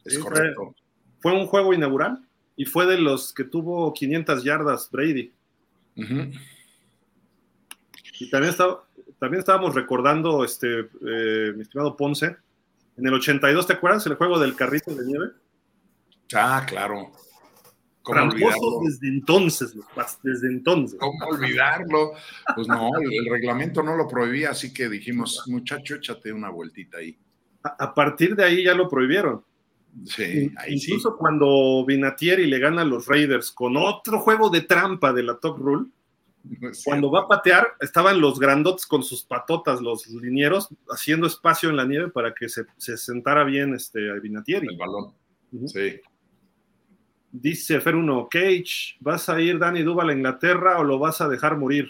es 0.06 0.16
Sí, 0.16 0.20
correcto. 0.20 0.76
Fue 1.20 1.34
un 1.34 1.48
juego 1.48 1.74
inaugural 1.74 2.22
y 2.56 2.66
fue 2.66 2.86
de 2.86 2.98
los 2.98 3.34
que 3.34 3.44
tuvo 3.44 3.94
500 3.94 4.44
yardas 4.44 4.90
Brady. 4.92 5.32
Y 8.20 8.30
también, 8.30 8.52
estaba, 8.52 8.86
también 9.20 9.40
estábamos 9.40 9.74
recordando, 9.76 10.44
este, 10.44 10.88
eh, 11.06 11.54
mi 11.56 11.64
estimado 11.64 11.98
Ponce, 11.98 12.38
en 12.98 13.08
el 13.08 13.14
82, 13.14 13.68
¿te 13.68 13.74
acuerdas? 13.74 14.06
El 14.06 14.16
juego 14.16 14.40
del 14.40 14.56
carrito 14.56 14.94
de 14.94 15.06
nieve. 15.06 15.28
Ah, 16.34 16.66
claro. 16.68 17.12
¿Cómo 18.02 18.22
olvidarlo? 18.22 18.82
desde 18.84 19.08
entonces, 19.08 19.76
desde 20.24 20.48
entonces. 20.48 21.00
¿Cómo 21.00 21.26
olvidarlo? 21.26 22.14
Pues 22.54 22.68
no, 22.68 22.90
el, 23.00 23.32
reglamento 23.32 23.82
no 23.82 23.96
lo 23.96 24.08
prohibía, 24.08 24.52
así 24.52 24.74
que 24.74 24.90
dijimos, 24.90 25.44
muchacho, 25.48 25.96
échate 25.96 26.34
una 26.34 26.50
vueltita 26.50 26.98
ahí. 26.98 27.18
A, 27.64 27.86
a 27.86 27.94
partir 27.94 28.36
de 28.36 28.44
ahí 28.44 28.64
ya 28.64 28.74
lo 28.74 28.90
prohibieron. 28.90 29.44
Sí, 30.06 30.52
ahí 30.58 30.78
sí. 30.80 30.92
Incluso 30.92 31.16
cuando 31.16 31.86
Vinatieri 31.86 32.48
le 32.48 32.60
gana 32.60 32.82
a 32.82 32.86
los 32.86 33.08
Raiders 33.08 33.52
con 33.52 33.78
otro 33.78 34.20
juego 34.20 34.50
de 34.50 34.62
trampa 34.62 35.14
de 35.14 35.24
la 35.24 35.38
Top 35.38 35.58
Rule, 35.60 35.90
No 36.44 36.70
cuando 36.84 37.10
va 37.10 37.22
a 37.22 37.28
patear, 37.28 37.68
estaban 37.80 38.20
los 38.20 38.38
grandotes 38.38 38.86
con 38.86 39.02
sus 39.02 39.24
patotas, 39.24 39.80
los 39.80 40.08
linieros, 40.08 40.70
haciendo 40.90 41.26
espacio 41.26 41.70
en 41.70 41.78
la 41.78 41.86
nieve 41.86 42.10
para 42.10 42.34
que 42.34 42.50
se, 42.50 42.66
se 42.78 42.98
sentara 42.98 43.44
bien 43.46 43.74
este 43.74 44.00
cierto, 44.00 44.22
Vinatieri. 44.22 44.68
el 44.68 44.78
balón. 44.78 45.14
Ujú. 45.54 45.68
Sí. 45.68 46.02
Dice 47.32 47.80
Fer 47.80 47.96
1, 47.96 48.28
Cage, 48.30 48.98
¿vas 49.00 49.30
a 49.30 49.40
ir 49.40 49.58
Dani 49.58 49.84
Duval 49.84 50.10
a 50.10 50.14
Inglaterra 50.14 50.80
o 50.80 50.84
lo 50.84 51.00
vas 51.00 51.22
a 51.22 51.30
dejar 51.30 51.58
morir? 51.58 51.90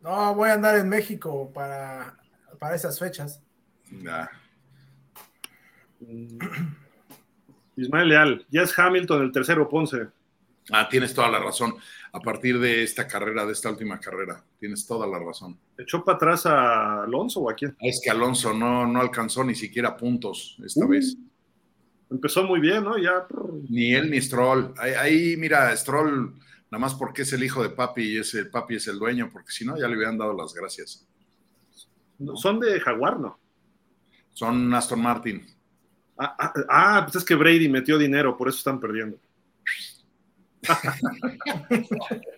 No, 0.00 0.34
voy 0.34 0.50
a 0.50 0.54
andar 0.54 0.76
en 0.76 0.88
México 0.88 1.50
para, 1.52 2.16
para 2.58 2.76
esas 2.76 2.98
fechas. 2.98 3.42
Ya. 3.90 4.30
Mm. 6.00 6.38
Ismael 7.76 8.08
Leal, 8.08 8.46
ya 8.50 8.62
es 8.62 8.76
Hamilton 8.76 9.22
el 9.22 9.32
tercero, 9.32 9.68
Ponce. 9.68 10.08
Ah, 10.70 10.88
tienes 10.88 11.14
toda 11.14 11.30
la 11.30 11.38
razón. 11.38 11.74
A 12.12 12.20
partir 12.20 12.58
de 12.58 12.82
esta 12.82 13.06
carrera, 13.06 13.44
de 13.46 13.52
esta 13.52 13.70
última 13.70 13.98
carrera, 14.00 14.42
tienes 14.58 14.86
toda 14.86 15.06
la 15.06 15.18
razón. 15.18 15.58
¿Echó 15.76 16.04
para 16.04 16.16
atrás 16.16 16.46
a 16.46 17.02
Alonso 17.04 17.40
o 17.40 17.50
a 17.50 17.54
quién? 17.54 17.76
Es 17.80 18.00
que 18.02 18.10
Alonso 18.10 18.52
no, 18.54 18.86
no 18.86 19.00
alcanzó 19.00 19.44
ni 19.44 19.54
siquiera 19.54 19.96
puntos 19.96 20.58
esta 20.64 20.84
Uh. 20.84 20.88
vez. 20.88 21.16
Empezó 22.10 22.44
muy 22.44 22.60
bien, 22.60 22.84
¿no? 22.84 22.96
Ya. 22.96 23.26
Ni 23.68 23.94
él 23.94 24.10
ni 24.10 24.20
Stroll. 24.20 24.72
Ahí, 24.78 24.92
ahí, 24.92 25.36
mira, 25.36 25.76
Stroll, 25.76 26.34
nada 26.70 26.80
más 26.80 26.94
porque 26.94 27.22
es 27.22 27.32
el 27.34 27.44
hijo 27.44 27.62
de 27.62 27.68
papi 27.70 28.02
y 28.02 28.16
es 28.18 28.34
el 28.34 28.48
papi 28.48 28.76
es 28.76 28.86
el 28.88 28.98
dueño, 28.98 29.28
porque 29.30 29.50
si 29.52 29.66
no, 29.66 29.78
ya 29.78 29.86
le 29.88 29.96
hubieran 29.96 30.16
dado 30.16 30.34
las 30.34 30.54
gracias. 30.54 31.06
Son 32.34 32.58
de 32.60 32.80
Jaguar, 32.80 33.20
¿no? 33.20 33.38
Son 34.32 34.72
Aston 34.72 35.02
Martin. 35.02 35.46
Ah, 36.16 36.34
ah, 36.38 36.52
ah, 36.68 37.00
pues 37.04 37.16
es 37.16 37.24
que 37.24 37.34
Brady 37.34 37.68
metió 37.68 37.98
dinero, 37.98 38.36
por 38.36 38.48
eso 38.48 38.56
están 38.58 38.80
perdiendo. 38.80 39.18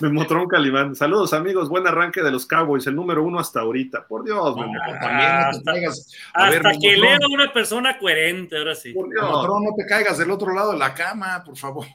Memotron 0.00 0.46
Calimán. 0.46 0.94
Saludos, 0.94 1.32
amigos. 1.32 1.68
Buen 1.68 1.84
arranque 1.86 2.22
de 2.22 2.30
los 2.30 2.46
Cowboys, 2.46 2.86
el 2.86 2.94
número 2.94 3.24
uno 3.24 3.40
hasta 3.40 3.60
ahorita. 3.60 4.06
Por 4.06 4.24
Dios, 4.24 4.56
No, 4.56 4.62
Memo. 4.62 4.72
también 5.00 5.28
no 5.28 5.50
te 5.50 5.58
hasta- 5.58 5.72
caigas. 5.72 6.12
Ver, 6.36 6.62
que 6.80 6.90
Memotron, 6.92 7.00
lea 7.00 7.18
una 7.32 7.52
persona 7.52 7.98
coherente, 7.98 8.56
ahora 8.56 8.74
sí. 8.76 8.92
Por 8.92 9.10
Dios. 9.10 9.22
Memotron, 9.24 9.64
no 9.64 9.70
te 9.76 9.84
caigas 9.86 10.16
del 10.18 10.30
otro 10.30 10.54
lado 10.54 10.72
de 10.72 10.78
la 10.78 10.94
cama, 10.94 11.42
por 11.44 11.56
favor. 11.56 11.86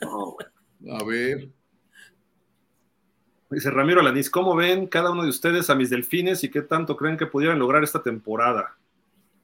No. 0.00 0.36
A 0.96 1.04
ver. 1.04 1.48
Dice 3.50 3.70
Ramiro 3.70 4.00
Lanís, 4.02 4.28
¿cómo 4.30 4.54
ven 4.56 4.86
cada 4.86 5.10
uno 5.10 5.22
de 5.22 5.28
ustedes 5.30 5.68
a 5.70 5.74
mis 5.74 5.88
delfines 5.90 6.42
y 6.44 6.50
qué 6.50 6.60
tanto 6.62 6.96
creen 6.96 7.16
que 7.18 7.26
pudieran 7.26 7.58
lograr 7.58 7.82
esta 7.84 8.02
temporada? 8.02 8.76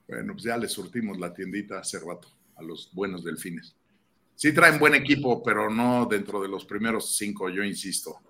Bueno, 0.08 0.32
pues 0.34 0.44
ya 0.44 0.56
le 0.58 0.68
surtimos 0.68 1.18
la 1.18 1.32
tiendita 1.34 1.78
hace 1.80 1.98
rato 1.98 2.28
a 2.56 2.62
los 2.62 2.90
buenos 2.94 3.24
delfines. 3.24 3.74
Sí 4.36 4.52
traen 4.52 4.78
buen 4.78 4.94
equipo, 4.94 5.42
pero 5.42 5.70
no 5.70 6.06
dentro 6.06 6.40
de 6.42 6.48
los 6.48 6.64
primeros 6.64 7.16
cinco, 7.16 7.48
yo 7.48 7.62
insisto. 7.62 8.20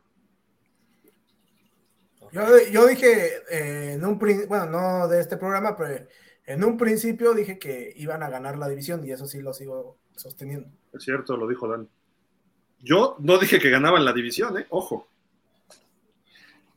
Yo, 2.32 2.42
yo 2.70 2.86
dije 2.86 3.42
eh, 3.50 3.92
en 3.94 4.04
un 4.04 4.18
bueno, 4.18 4.66
no 4.66 5.08
de 5.08 5.20
este 5.20 5.36
programa, 5.36 5.76
pero 5.76 6.06
en 6.46 6.64
un 6.64 6.76
principio 6.76 7.32
dije 7.32 7.58
que 7.58 7.92
iban 7.96 8.22
a 8.22 8.28
ganar 8.28 8.58
la 8.58 8.68
división 8.68 9.04
y 9.06 9.12
eso 9.12 9.26
sí 9.26 9.40
lo 9.40 9.52
sigo 9.54 9.98
sosteniendo. 10.16 10.68
Es 10.92 11.04
cierto, 11.04 11.36
lo 11.36 11.46
dijo 11.46 11.68
Dan. 11.68 11.88
Yo 12.80 13.16
no 13.20 13.38
dije 13.38 13.58
que 13.58 13.70
ganaban 13.70 14.04
la 14.04 14.12
división, 14.12 14.58
¿eh? 14.58 14.66
Ojo. 14.70 15.08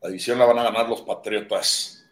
La 0.02 0.10
división 0.10 0.38
la 0.40 0.46
van 0.46 0.60
a 0.60 0.64
ganar 0.64 0.88
los 0.88 1.02
Patriotas. 1.02 2.06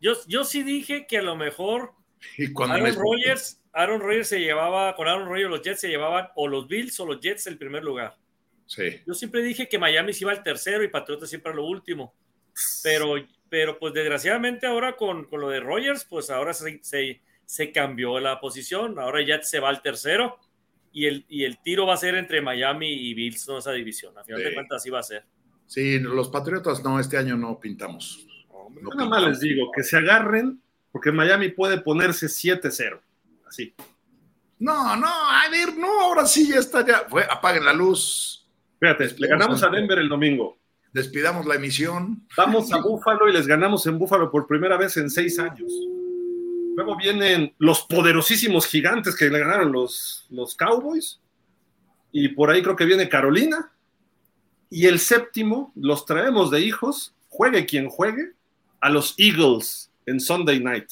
Yo, 0.00 0.12
yo 0.26 0.44
sí 0.44 0.62
dije 0.62 1.06
que 1.06 1.18
a 1.18 1.22
lo 1.22 1.36
mejor 1.36 1.92
Y 2.36 2.52
cuando 2.52 2.74
Aaron 2.74 2.88
me- 2.90 2.94
Rodgers, 2.96 3.60
Aaron 3.76 4.00
Rodgers 4.00 4.28
se 4.28 4.40
llevaba, 4.40 4.96
con 4.96 5.06
Aaron 5.06 5.28
Rodgers 5.28 5.50
los 5.50 5.62
Jets 5.62 5.80
se 5.80 5.88
llevaban 5.88 6.28
o 6.34 6.48
los 6.48 6.66
Bills 6.66 6.98
o 7.00 7.06
los 7.06 7.20
Jets 7.20 7.46
el 7.46 7.58
primer 7.58 7.84
lugar. 7.84 8.16
Sí. 8.66 9.00
Yo 9.06 9.14
siempre 9.14 9.42
dije 9.42 9.68
que 9.68 9.78
Miami 9.78 10.12
se 10.12 10.24
iba 10.24 10.32
al 10.32 10.42
tercero 10.42 10.82
y 10.82 10.88
Patriotas 10.88 11.28
siempre 11.28 11.52
a 11.52 11.54
lo 11.54 11.64
último. 11.64 12.14
Pero, 12.82 13.14
pero 13.48 13.78
pues 13.78 13.92
desgraciadamente 13.92 14.66
ahora 14.66 14.96
con, 14.96 15.26
con 15.26 15.40
lo 15.40 15.50
de 15.50 15.60
Rodgers, 15.60 16.04
pues 16.04 16.30
ahora 16.30 16.54
se, 16.54 16.80
se, 16.82 17.20
se 17.44 17.70
cambió 17.70 18.18
la 18.18 18.40
posición. 18.40 18.98
Ahora 18.98 19.22
ya 19.24 19.42
se 19.42 19.60
va 19.60 19.68
al 19.68 19.82
tercero 19.82 20.38
y 20.90 21.06
el, 21.06 21.26
y 21.28 21.44
el 21.44 21.58
tiro 21.62 21.86
va 21.86 21.94
a 21.94 21.98
ser 21.98 22.14
entre 22.14 22.40
Miami 22.40 22.90
y 22.90 23.12
Bills, 23.12 23.46
no 23.46 23.58
esa 23.58 23.72
división. 23.72 24.16
A 24.16 24.24
final 24.24 24.40
Sí. 24.40 24.48
de 24.48 24.54
cuentas 24.54 24.76
así 24.76 24.88
va 24.90 25.00
a 25.00 25.02
ser. 25.02 25.24
Sí, 25.66 25.98
los 25.98 26.28
Patriotas 26.30 26.82
no, 26.82 26.98
este 26.98 27.18
año 27.18 27.36
no 27.36 27.60
pintamos. 27.60 28.26
No 28.80 28.90
Nada 28.94 29.08
más 29.08 29.22
les 29.28 29.40
digo, 29.40 29.70
que 29.70 29.82
se 29.82 29.96
agarren, 29.98 30.60
porque 30.90 31.12
Miami 31.12 31.50
puede 31.50 31.78
ponerse 31.80 32.26
7-0. 32.26 33.00
Así. 33.46 33.74
No, 34.58 34.96
no, 34.96 35.06
a 35.06 35.48
ver, 35.50 35.76
no, 35.76 36.00
ahora 36.00 36.26
sí 36.26 36.48
ya 36.48 36.58
está 36.58 36.86
ya. 36.86 37.06
Fue, 37.08 37.24
apaguen 37.24 37.64
la 37.64 37.72
luz. 37.72 38.46
Espérate, 38.74 39.14
le 39.18 39.28
ganamos 39.28 39.62
a 39.62 39.68
Denver 39.68 39.98
el 39.98 40.08
domingo. 40.08 40.58
Despidamos 40.92 41.46
la 41.46 41.56
emisión. 41.56 42.26
Vamos 42.36 42.72
a 42.72 42.78
Búfalo 42.78 43.28
y 43.28 43.32
les 43.32 43.46
ganamos 43.46 43.86
en 43.86 43.98
Búfalo 43.98 44.30
por 44.30 44.46
primera 44.46 44.76
vez 44.76 44.96
en 44.96 45.10
seis 45.10 45.38
años. 45.38 45.70
Luego 46.74 46.96
vienen 46.96 47.54
los 47.58 47.82
poderosísimos 47.82 48.66
gigantes 48.66 49.14
que 49.14 49.28
le 49.28 49.38
ganaron 49.38 49.72
los, 49.72 50.26
los 50.30 50.54
Cowboys. 50.54 51.20
Y 52.12 52.28
por 52.28 52.50
ahí 52.50 52.62
creo 52.62 52.76
que 52.76 52.86
viene 52.86 53.08
Carolina. 53.08 53.72
Y 54.70 54.86
el 54.86 54.98
séptimo, 54.98 55.72
los 55.74 56.06
traemos 56.06 56.50
de 56.50 56.60
hijos, 56.60 57.14
juegue 57.28 57.66
quien 57.66 57.88
juegue, 57.88 58.32
a 58.80 58.90
los 58.90 59.14
Eagles 59.18 59.90
en 60.06 60.20
Sunday 60.20 60.60
night. 60.60 60.88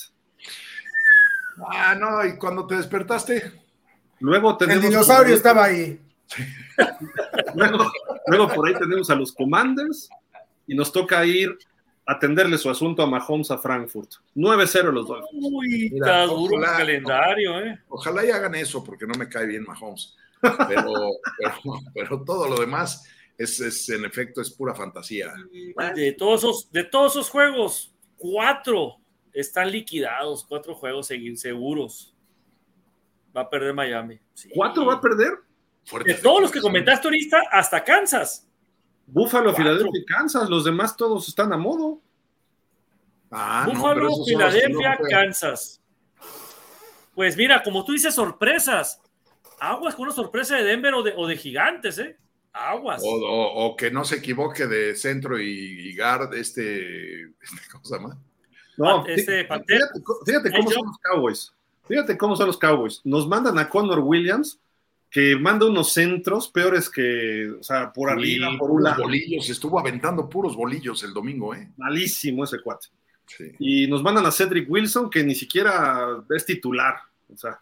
Ah, 1.69 1.95
no, 1.95 2.25
y 2.25 2.37
cuando 2.37 2.67
te 2.67 2.77
despertaste. 2.77 3.53
Luego 4.21 4.57
tenemos. 4.57 4.85
El 4.85 4.91
dinosaurio 4.91 5.35
estaba 5.35 5.65
ahí. 5.65 6.01
luego, 7.55 7.93
luego, 8.27 8.49
por 8.49 8.69
ahí 8.69 8.75
tenemos 8.75 9.11
a 9.11 9.15
los 9.15 9.33
Commanders 9.33 10.09
y 10.67 10.75
nos 10.75 10.93
toca 10.93 11.25
ir 11.25 11.57
a 12.07 12.15
atenderle 12.15 12.59
su 12.59 12.71
asunto 12.71 13.03
a 13.03 13.07
Mahomes 13.07 13.51
a 13.51 13.59
Frankfurt. 13.59 14.13
9-0 14.35 14.93
los 14.93 15.09
dos. 15.09 15.25
Uy, 15.33 15.93
está 15.95 16.27
duro 16.27 16.57
el 16.59 16.65
calendario, 16.65 17.61
¿eh? 17.61 17.79
Ojalá 17.89 18.25
y 18.25 18.31
hagan 18.31 18.55
eso 18.55 18.83
porque 18.83 19.07
no 19.07 19.15
me 19.15 19.29
cae 19.29 19.47
bien 19.47 19.65
Mahomes. 19.65 20.15
Pero, 20.41 20.93
pero, 21.39 21.81
pero 21.95 22.25
todo 22.25 22.49
lo 22.49 22.57
demás 22.57 23.07
es, 23.39 23.61
es, 23.61 23.89
en 23.89 24.05
efecto 24.05 24.41
es 24.41 24.51
pura 24.51 24.75
fantasía. 24.75 25.33
De 25.95 26.13
todos 26.13 26.41
esos, 26.41 26.73
de 26.73 26.85
todos 26.85 27.13
esos 27.13 27.31
juegos, 27.31 27.93
cuatro 28.17 28.97
están 29.35 29.71
liquidados, 29.71 30.45
cuatro 30.45 30.75
juegos 30.75 31.09
seguros. 31.35 32.15
Va 33.37 33.43
a 33.43 33.51
perder 33.51 33.75
Miami. 33.75 34.19
Sí. 34.33 34.49
¿Cuatro 34.55 34.87
va 34.87 34.95
a 34.95 35.01
perder? 35.01 35.33
Fuerte 35.85 36.15
de 36.15 36.19
todos 36.21 36.41
los 36.41 36.51
que 36.51 36.61
comentaste 36.61 37.09
ahorita, 37.09 37.43
hasta 37.51 37.83
Kansas. 37.83 38.49
Búfalo, 39.07 39.53
Filadelfia 39.53 40.01
y 40.01 40.05
Kansas, 40.05 40.49
los 40.49 40.65
demás 40.65 40.97
todos 40.97 41.29
están 41.29 41.53
a 41.53 41.59
modo. 41.59 42.01
Ah, 43.31 43.67
Búfalo, 43.69 44.09
no, 44.09 44.25
Filadelfia, 44.25 44.99
no 44.99 45.09
Kansas. 45.11 45.83
Pues 47.15 47.37
mira, 47.37 47.63
como 47.63 47.85
tú 47.85 47.93
dices, 47.93 48.15
sorpresas. 48.15 49.01
Aguas 49.61 49.95
con 49.95 50.07
una 50.07 50.15
sorpresa 50.15 50.57
de 50.57 50.65
Denver 50.65 50.95
o 50.95 51.03
de, 51.03 51.13
o 51.17 51.27
de 51.27 51.37
gigantes, 51.37 51.99
¿eh? 51.99 52.17
Aguas. 52.53 53.03
O, 53.05 53.09
o, 53.09 53.67
o, 53.67 53.77
que 53.77 53.91
no 53.91 54.05
se 54.05 54.17
equivoque 54.17 54.67
de 54.67 54.95
centro 54.95 55.39
y, 55.39 55.91
y 55.91 55.97
guard, 55.97 56.35
este, 56.35 57.23
este, 57.43 57.69
¿cómo 57.71 57.85
se 57.85 57.97
llama? 57.97 58.19
No, 58.77 59.07
este, 59.07 59.45
fíjate, 59.45 59.79
fíjate 60.27 60.51
cómo 60.51 60.71
son 60.71 60.87
los 60.87 60.99
Cowboys. 60.99 61.53
Fíjate 61.87 62.17
cómo 62.19 62.37
son 62.37 62.47
los 62.47 62.59
Cowboys. 62.59 63.01
Nos 63.05 63.29
mandan 63.29 63.59
a 63.59 63.69
Connor 63.69 64.01
Williams, 64.01 64.59
que 65.11 65.37
manda 65.37 65.67
unos 65.67 65.93
centros 65.93 66.49
peores 66.49 66.89
que, 66.91 67.51
o 67.61 67.63
sea, 67.63 67.93
por 67.93 68.11
arriba, 68.11 68.51
sí, 68.51 68.57
por 68.59 68.71
un 68.71 68.83
lado. 68.83 69.03
bolillos, 69.03 69.49
estuvo 69.49 69.79
aventando 69.79 70.29
puros 70.29 70.57
bolillos 70.57 71.03
el 71.05 71.13
domingo, 71.13 71.55
¿eh? 71.55 71.71
Malísimo 71.77 72.45
ese 72.45 72.61
cuate. 72.61 72.89
Sí. 73.27 73.53
Y 73.59 73.87
nos 73.87 74.03
mandan 74.03 74.27
a 74.27 74.33
Cedric 74.33 74.69
Wilson, 74.69 75.09
que 75.09 75.23
ni 75.23 75.35
siquiera 75.35 76.25
es 76.35 76.45
titular. 76.45 76.97
O 77.33 77.37
sea, 77.37 77.61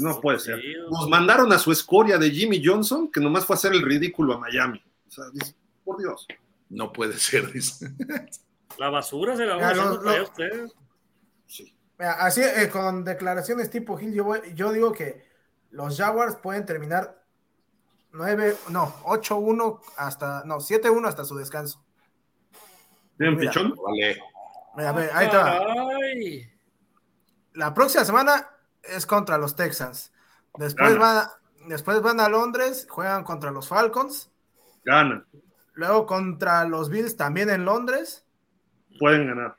no 0.00 0.20
puede 0.20 0.38
ser. 0.38 0.62
Nos 0.90 1.08
mandaron 1.08 1.52
a 1.52 1.58
su 1.58 1.70
escoria 1.72 2.18
de 2.18 2.30
Jimmy 2.30 2.62
Johnson, 2.64 3.10
que 3.10 3.20
nomás 3.20 3.44
fue 3.44 3.54
a 3.54 3.58
hacer 3.58 3.72
el 3.72 3.82
ridículo 3.82 4.34
a 4.34 4.38
Miami. 4.38 4.82
O 5.06 5.10
sea, 5.10 5.24
por 5.84 5.98
Dios. 5.98 6.26
No 6.68 6.92
puede 6.92 7.16
ser, 7.18 7.52
dice. 7.52 7.90
La 8.78 8.90
basura 8.90 9.36
se 9.36 9.46
la 9.46 9.56
van 9.56 9.64
a 9.64 9.68
hacer 9.70 10.18
a 10.18 10.22
ustedes. 10.22 10.74
Sí. 11.46 11.76
Así, 11.98 12.42
eh, 12.42 12.68
con 12.70 13.04
declaraciones 13.04 13.70
tipo 13.70 13.96
Gil, 13.96 14.12
yo, 14.12 14.24
voy, 14.24 14.40
yo 14.54 14.72
digo 14.72 14.92
que 14.92 15.24
los 15.70 15.96
Jaguars 15.96 16.36
pueden 16.36 16.66
terminar 16.66 17.22
9, 18.12 18.56
no, 18.70 18.92
8-1 19.04 19.80
hasta, 19.96 20.42
no, 20.44 20.56
7-1 20.56 21.06
hasta 21.06 21.24
su 21.24 21.36
descanso. 21.36 21.84
¿Bien, 23.18 23.36
pichón? 23.36 23.74
Vale. 23.82 24.20
Mira, 24.76 24.92
mira, 24.92 25.18
ahí 25.18 25.26
está. 25.26 25.58
Ay. 25.58 26.50
La 27.54 27.72
próxima 27.72 28.04
semana 28.04 28.50
es 28.82 29.06
contra 29.06 29.38
los 29.38 29.56
Texans. 29.56 30.12
Después 30.58 30.98
van, 30.98 31.28
después 31.68 32.02
van 32.02 32.20
a 32.20 32.28
Londres, 32.28 32.86
juegan 32.88 33.24
contra 33.24 33.50
los 33.50 33.68
Falcons. 33.68 34.30
Ganan. 34.84 35.26
Luego 35.72 36.06
contra 36.06 36.64
los 36.64 36.90
Bills 36.90 37.16
también 37.16 37.50
en 37.50 37.64
Londres. 37.64 38.25
Pueden 38.98 39.26
ganar. 39.26 39.56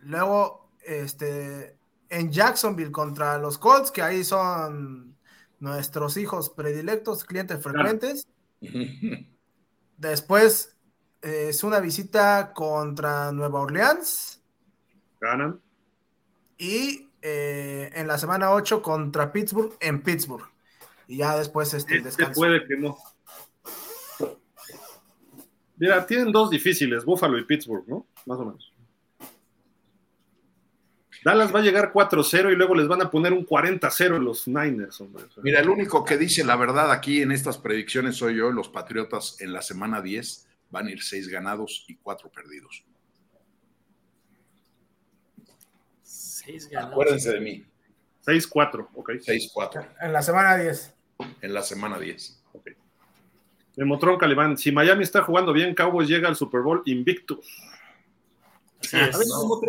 Luego, 0.00 0.70
este, 0.84 1.76
en 2.08 2.30
Jacksonville 2.30 2.92
contra 2.92 3.38
los 3.38 3.58
Colts, 3.58 3.90
que 3.90 4.02
ahí 4.02 4.24
son 4.24 5.16
nuestros 5.60 6.16
hijos 6.16 6.50
predilectos, 6.50 7.24
clientes 7.24 7.62
frecuentes. 7.62 8.26
Claro. 8.60 8.86
Después 9.96 10.76
eh, 11.22 11.46
es 11.48 11.64
una 11.64 11.80
visita 11.80 12.52
contra 12.54 13.32
Nueva 13.32 13.60
Orleans. 13.60 14.40
Ganan. 15.20 15.60
Y 16.56 17.08
eh, 17.22 17.90
en 17.94 18.06
la 18.06 18.18
semana 18.18 18.52
8 18.52 18.80
contra 18.82 19.32
Pittsburgh 19.32 19.76
en 19.80 20.02
Pittsburgh. 20.02 20.48
Y 21.08 21.18
ya 21.18 21.36
después 21.38 21.72
este, 21.74 21.96
este 21.96 22.08
descanso. 22.08 22.40
puede 22.40 22.66
que 22.66 22.76
no. 22.76 22.96
Mira, 25.78 26.04
tienen 26.06 26.32
dos 26.32 26.50
difíciles, 26.50 27.04
Buffalo 27.04 27.38
y 27.38 27.44
Pittsburgh, 27.44 27.86
¿no? 27.86 28.06
Más 28.26 28.38
o 28.38 28.44
menos. 28.44 28.72
Dallas 31.24 31.54
va 31.54 31.58
a 31.58 31.62
llegar 31.62 31.92
4-0 31.92 32.52
y 32.52 32.56
luego 32.56 32.74
les 32.74 32.86
van 32.86 33.02
a 33.02 33.10
poner 33.10 33.32
un 33.32 33.44
40-0 33.44 34.18
los 34.18 34.46
Niners, 34.46 35.00
hombre. 35.00 35.24
Mira, 35.42 35.60
el 35.60 35.68
único 35.68 36.04
que 36.04 36.16
dice 36.16 36.44
la 36.44 36.56
verdad 36.56 36.92
aquí 36.92 37.22
en 37.22 37.32
estas 37.32 37.58
predicciones 37.58 38.16
soy 38.16 38.36
yo, 38.36 38.50
los 38.50 38.68
Patriotas 38.68 39.40
en 39.40 39.52
la 39.52 39.62
semana 39.62 40.00
10 40.00 40.46
van 40.70 40.86
a 40.86 40.90
ir 40.90 41.02
6 41.02 41.28
ganados 41.28 41.84
y 41.88 41.96
4 41.96 42.30
perdidos. 42.30 42.84
6 46.02 46.68
ganados. 46.70 46.92
Acuérdense 46.92 47.32
de 47.32 47.40
mí. 47.40 47.66
6-4, 48.24 48.88
ok. 48.94 49.10
6-4. 49.10 49.88
En 50.00 50.12
la 50.12 50.22
semana 50.22 50.56
10. 50.56 50.94
En 51.40 51.54
la 51.54 51.62
semana 51.62 51.98
10. 51.98 52.37
Ok. 53.78 53.78
Memotron 53.78 54.18
Calibán, 54.18 54.58
si 54.58 54.72
Miami 54.72 55.04
está 55.04 55.22
jugando 55.22 55.52
bien, 55.52 55.74
Cowboys 55.74 56.08
llega 56.08 56.28
al 56.28 56.36
Super 56.36 56.62
Bowl 56.62 56.82
es. 56.84 57.40
A 59.14 59.18
ver, 59.18 59.26
no. 59.28 59.60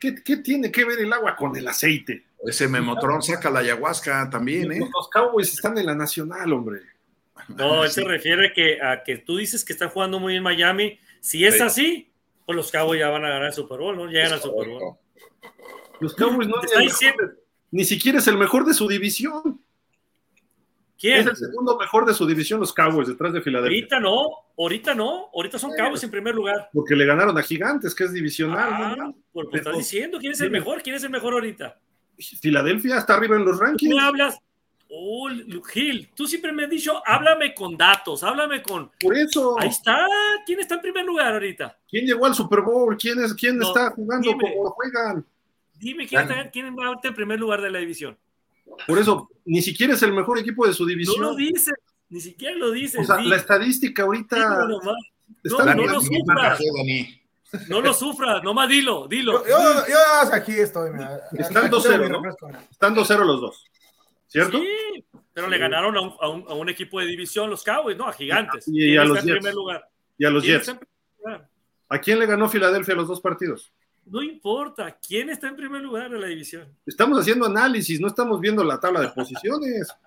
¿qué, 0.00 0.14
¿qué, 0.22 0.36
tiene 0.38 0.70
que 0.70 0.84
ver 0.84 1.00
el 1.00 1.12
agua 1.12 1.36
con 1.36 1.56
el 1.56 1.66
aceite? 1.66 2.24
Ese 2.44 2.68
Memotron 2.68 3.22
saca 3.22 3.50
la 3.50 3.60
ayahuasca 3.60 4.28
también, 4.30 4.72
¿eh? 4.72 4.80
Los 4.80 5.08
Cowboys 5.08 5.52
están 5.52 5.78
en 5.78 5.86
la 5.86 5.94
nacional, 5.94 6.52
hombre. 6.52 6.80
No, 7.48 7.84
él 7.84 7.90
se 7.90 8.04
refiere 8.04 8.52
que, 8.52 8.80
a 8.82 9.02
que 9.02 9.18
tú 9.18 9.36
dices 9.36 9.64
que 9.64 9.72
están 9.72 9.88
jugando 9.88 10.20
muy 10.20 10.34
bien 10.34 10.42
Miami. 10.42 10.98
Si 11.20 11.44
es 11.44 11.56
sí. 11.56 11.62
así, 11.62 12.12
pues 12.44 12.56
los 12.56 12.70
Cowboys 12.70 13.00
ya 13.00 13.08
van 13.08 13.24
a 13.24 13.28
ganar 13.28 13.46
el 13.46 13.52
Super 13.52 13.78
Bowl, 13.78 13.96
¿no? 13.96 14.06
Llegan 14.06 14.34
al 14.34 14.40
Super 14.40 14.68
Bowl. 14.68 14.96
Los 16.00 16.14
Cowboys 16.14 16.48
no 16.48 16.62
está 16.62 16.80
diciendo... 16.80 17.22
ni 17.70 17.84
siquiera 17.84 18.18
es 18.18 18.28
el 18.28 18.36
mejor 18.36 18.66
de 18.66 18.74
su 18.74 18.88
división. 18.88 19.63
¿Quién? 20.98 21.20
Es 21.20 21.26
el 21.26 21.36
segundo 21.36 21.76
mejor 21.76 22.06
de 22.06 22.14
su 22.14 22.26
división, 22.26 22.60
los 22.60 22.72
Cowboys, 22.72 23.08
detrás 23.08 23.32
de 23.32 23.40
Filadelfia. 23.42 23.76
Ahorita 23.76 24.00
no, 24.00 24.28
ahorita 24.56 24.94
no, 24.94 25.30
ahorita 25.34 25.58
son 25.58 25.72
Cowboys 25.76 26.02
en 26.04 26.10
primer 26.10 26.34
lugar. 26.34 26.70
Porque 26.72 26.94
le 26.94 27.04
ganaron 27.04 27.36
a 27.36 27.42
Gigantes, 27.42 27.94
que 27.94 28.04
es 28.04 28.12
divisional. 28.12 28.70
Ah, 28.72 28.94
¿no? 28.96 29.14
Pues, 29.32 29.48
estás 29.52 29.76
diciendo, 29.76 30.18
¿quién 30.18 30.32
es 30.32 30.40
el 30.40 30.50
mejor? 30.50 30.82
¿Quién 30.82 30.96
es 30.96 31.04
el 31.04 31.10
mejor 31.10 31.34
ahorita? 31.34 31.78
Filadelfia 32.40 32.98
está 32.98 33.14
arriba 33.14 33.36
en 33.36 33.44
los 33.44 33.58
rankings. 33.58 33.90
¿Tú 33.90 33.98
hablas? 33.98 34.38
Oh, 34.88 35.28
Gil, 35.72 36.08
tú 36.14 36.26
siempre 36.26 36.52
me 36.52 36.64
has 36.64 36.70
dicho, 36.70 37.02
háblame 37.04 37.52
con 37.52 37.76
datos, 37.76 38.22
háblame 38.22 38.62
con. 38.62 38.92
Por 39.00 39.16
eso. 39.16 39.58
Ahí 39.58 39.68
está. 39.68 40.06
¿Quién 40.46 40.60
está 40.60 40.76
en 40.76 40.82
primer 40.82 41.04
lugar 41.04 41.32
ahorita? 41.32 41.76
¿Quién 41.88 42.06
llegó 42.06 42.26
al 42.26 42.34
Super 42.34 42.60
Bowl? 42.60 42.96
¿Quién, 42.96 43.20
es, 43.20 43.34
quién 43.34 43.58
no, 43.58 43.66
está 43.66 43.90
jugando 43.90 44.28
dime, 44.28 44.54
como 44.54 44.70
juegan? 44.70 45.26
Dime 45.74 46.06
quién, 46.06 46.22
está, 46.22 46.48
quién 46.50 46.76
va 46.76 47.00
en 47.02 47.14
primer 47.14 47.40
lugar 47.40 47.60
de 47.60 47.70
la 47.70 47.80
división. 47.80 48.16
Por 48.86 48.98
eso, 48.98 49.30
ni 49.44 49.62
siquiera 49.62 49.94
es 49.94 50.02
el 50.02 50.12
mejor 50.12 50.38
equipo 50.38 50.66
de 50.66 50.72
su 50.72 50.86
división. 50.86 51.20
No 51.20 51.30
lo 51.30 51.36
dice, 51.36 51.72
ni 52.08 52.20
siquiera 52.20 52.56
lo 52.56 52.70
dice. 52.70 53.00
O 53.00 53.04
sea, 53.04 53.16
sí. 53.16 53.28
la 53.28 53.36
estadística 53.36 54.02
ahorita. 54.02 54.36
No, 54.38 54.68
no, 54.68 55.74
no 55.74 55.86
lo 55.86 56.00
sufras. 56.00 56.60
No 57.68 57.80
lo 57.80 57.94
sufras, 57.94 58.42
nomás 58.42 58.68
dilo, 58.68 59.06
dilo. 59.06 59.46
Yo, 59.46 59.48
yo, 59.48 59.86
yo 59.88 60.34
aquí 60.34 60.52
estoy. 60.52 60.90
Mira. 60.92 61.20
Están 61.32 61.70
2-0, 61.70 62.10
¿no? 62.10 62.58
Están 62.70 62.94
2-0 62.96 63.24
los 63.24 63.40
dos. 63.40 63.64
¿Cierto? 64.26 64.58
Sí, 64.58 65.04
pero 65.32 65.46
sí. 65.46 65.52
le 65.52 65.58
ganaron 65.58 65.96
a 65.96 66.00
un, 66.00 66.14
a, 66.20 66.28
un, 66.28 66.44
a 66.48 66.54
un, 66.54 66.68
equipo 66.68 66.98
de 66.98 67.06
división 67.06 67.48
los 67.48 67.62
Cowboys, 67.62 67.96
¿no? 67.96 68.08
A 68.08 68.12
Gigantes. 68.12 68.66
Y, 68.66 68.92
y 68.92 68.96
a 68.96 69.04
los 69.04 69.18
en 69.18 69.26
Jets. 69.26 69.36
primer 69.36 69.54
lugar? 69.54 69.88
Y 70.18 70.24
a 70.24 70.30
los 70.30 70.42
Jets. 70.42 70.74
¿A 71.88 71.98
quién 72.00 72.18
le 72.18 72.26
ganó 72.26 72.48
Filadelfia 72.48 72.96
los 72.96 73.06
dos 73.06 73.20
partidos? 73.20 73.72
No 74.06 74.22
importa, 74.22 74.98
¿quién 75.06 75.30
está 75.30 75.48
en 75.48 75.56
primer 75.56 75.82
lugar 75.82 76.10
de 76.10 76.18
la 76.18 76.26
división? 76.26 76.68
Estamos 76.84 77.18
haciendo 77.18 77.46
análisis, 77.46 78.00
no 78.00 78.08
estamos 78.08 78.40
viendo 78.40 78.62
la 78.62 78.78
tabla 78.78 79.00
de 79.00 79.08
posiciones. 79.08 79.88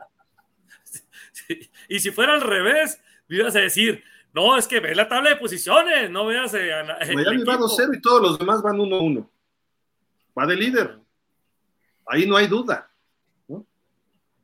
Sí. 1.34 1.69
Y 1.88 2.00
si 2.00 2.09
fuera 2.09 2.34
al 2.34 2.42
revés, 2.42 3.00
me 3.27 3.38
ibas 3.38 3.56
a 3.56 3.59
decir, 3.59 4.03
No, 4.34 4.58
es 4.58 4.67
que 4.67 4.80
ve 4.80 4.95
la 4.95 5.08
tabla 5.08 5.32
de 5.32 5.35
posiciones, 5.35 6.09
no 6.09 6.26
veas. 6.26 6.53
Eh, 6.53 6.72
Miami 7.14 7.43
va 7.43 7.53
equipo. 7.56 7.67
2-0 7.67 7.98
y 7.98 8.01
todos 8.01 8.22
los 8.22 8.40
demás 8.40 8.61
van 8.61 8.77
1-1. 8.77 9.27
Va 10.38 10.45
de 10.45 10.56
líder. 10.56 11.00
Ahí 12.06 12.26
no 12.27 12.38
hay 12.38 12.48
duda. 12.48 12.90
¿no? 13.48 13.66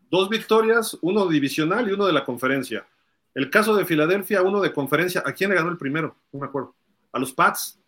Dos 0.09 0.29
victorias, 0.29 0.97
uno 1.01 1.27
divisional 1.27 1.87
y 1.89 1.93
uno 1.93 2.05
de 2.05 2.13
la 2.13 2.25
conferencia. 2.25 2.87
El 3.33 3.49
caso 3.49 3.75
de 3.75 3.85
Filadelfia, 3.85 4.41
uno 4.41 4.61
de 4.61 4.73
conferencia. 4.73 5.23
¿A 5.25 5.33
quién 5.33 5.49
le 5.49 5.55
ganó 5.55 5.69
el 5.69 5.77
primero? 5.77 6.15
No 6.31 6.39
me 6.39 6.45
acuerdo. 6.47 6.75
A 7.11 7.19
los 7.19 7.33
Pats. 7.33 7.79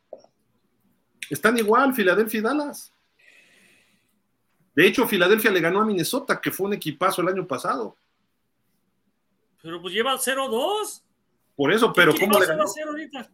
Están 1.30 1.58
igual, 1.58 1.94
Filadelfia 1.94 2.40
y 2.40 2.44
Dallas. 2.44 2.92
De 4.76 4.86
hecho, 4.86 5.08
Filadelfia 5.08 5.52
le 5.52 5.62
ganó 5.62 5.82
a 5.82 5.86
Minnesota, 5.86 6.40
que 6.42 6.52
fue 6.52 6.68
un 6.68 6.74
equipazo 6.74 7.22
el 7.22 7.30
año 7.30 7.48
pasado. 7.48 7.96
Pero 9.62 9.82
pues 9.82 9.94
lleva 9.94 10.14
0-2. 10.18 11.02
Por 11.56 11.72
eso, 11.72 11.94
pero 11.94 12.14
¿Qué 12.14 12.20
¿cómo 12.28 12.40
le 12.40 12.46
ganó? 12.46 12.64
ahorita? 12.88 13.30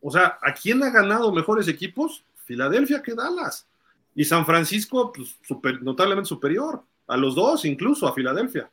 O 0.00 0.10
sea, 0.10 0.38
¿a 0.42 0.52
quién 0.52 0.82
ha 0.82 0.90
ganado 0.90 1.32
mejores 1.32 1.68
equipos? 1.68 2.24
Filadelfia 2.44 3.02
que 3.02 3.14
Dallas. 3.14 3.66
Y 4.14 4.24
San 4.24 4.44
Francisco, 4.44 5.12
pues, 5.12 5.38
super- 5.42 5.82
notablemente 5.82 6.28
superior. 6.28 6.82
A 7.06 7.16
los 7.16 7.34
dos, 7.34 7.64
incluso 7.64 8.06
a 8.06 8.14
Filadelfia. 8.14 8.70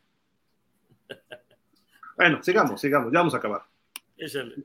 Bueno, 2.17 2.41
sigamos, 2.41 2.79
sigamos, 2.79 3.11
ya 3.11 3.19
vamos 3.19 3.33
a 3.33 3.37
acabar. 3.39 3.65
Échale. 4.17 4.55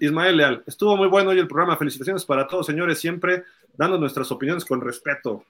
Ismael 0.00 0.36
Leal, 0.36 0.64
estuvo 0.66 0.96
muy 0.96 1.08
bueno 1.08 1.30
hoy 1.30 1.38
el 1.38 1.46
programa. 1.46 1.76
Felicitaciones 1.76 2.24
para 2.24 2.46
todos, 2.46 2.66
señores, 2.66 2.98
siempre 2.98 3.44
dando 3.74 3.98
nuestras 3.98 4.30
opiniones 4.32 4.64
con 4.64 4.80
respeto. 4.80 5.44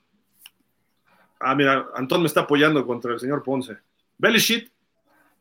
Ah, 1.39 1.55
mira, 1.55 1.87
Antón 1.95 2.23
me 2.23 2.27
está 2.27 2.41
apoyando 2.41 2.85
contra 2.85 3.13
el 3.13 3.21
señor 3.21 3.43
Ponce. 3.43 3.77
Belichick 4.19 4.73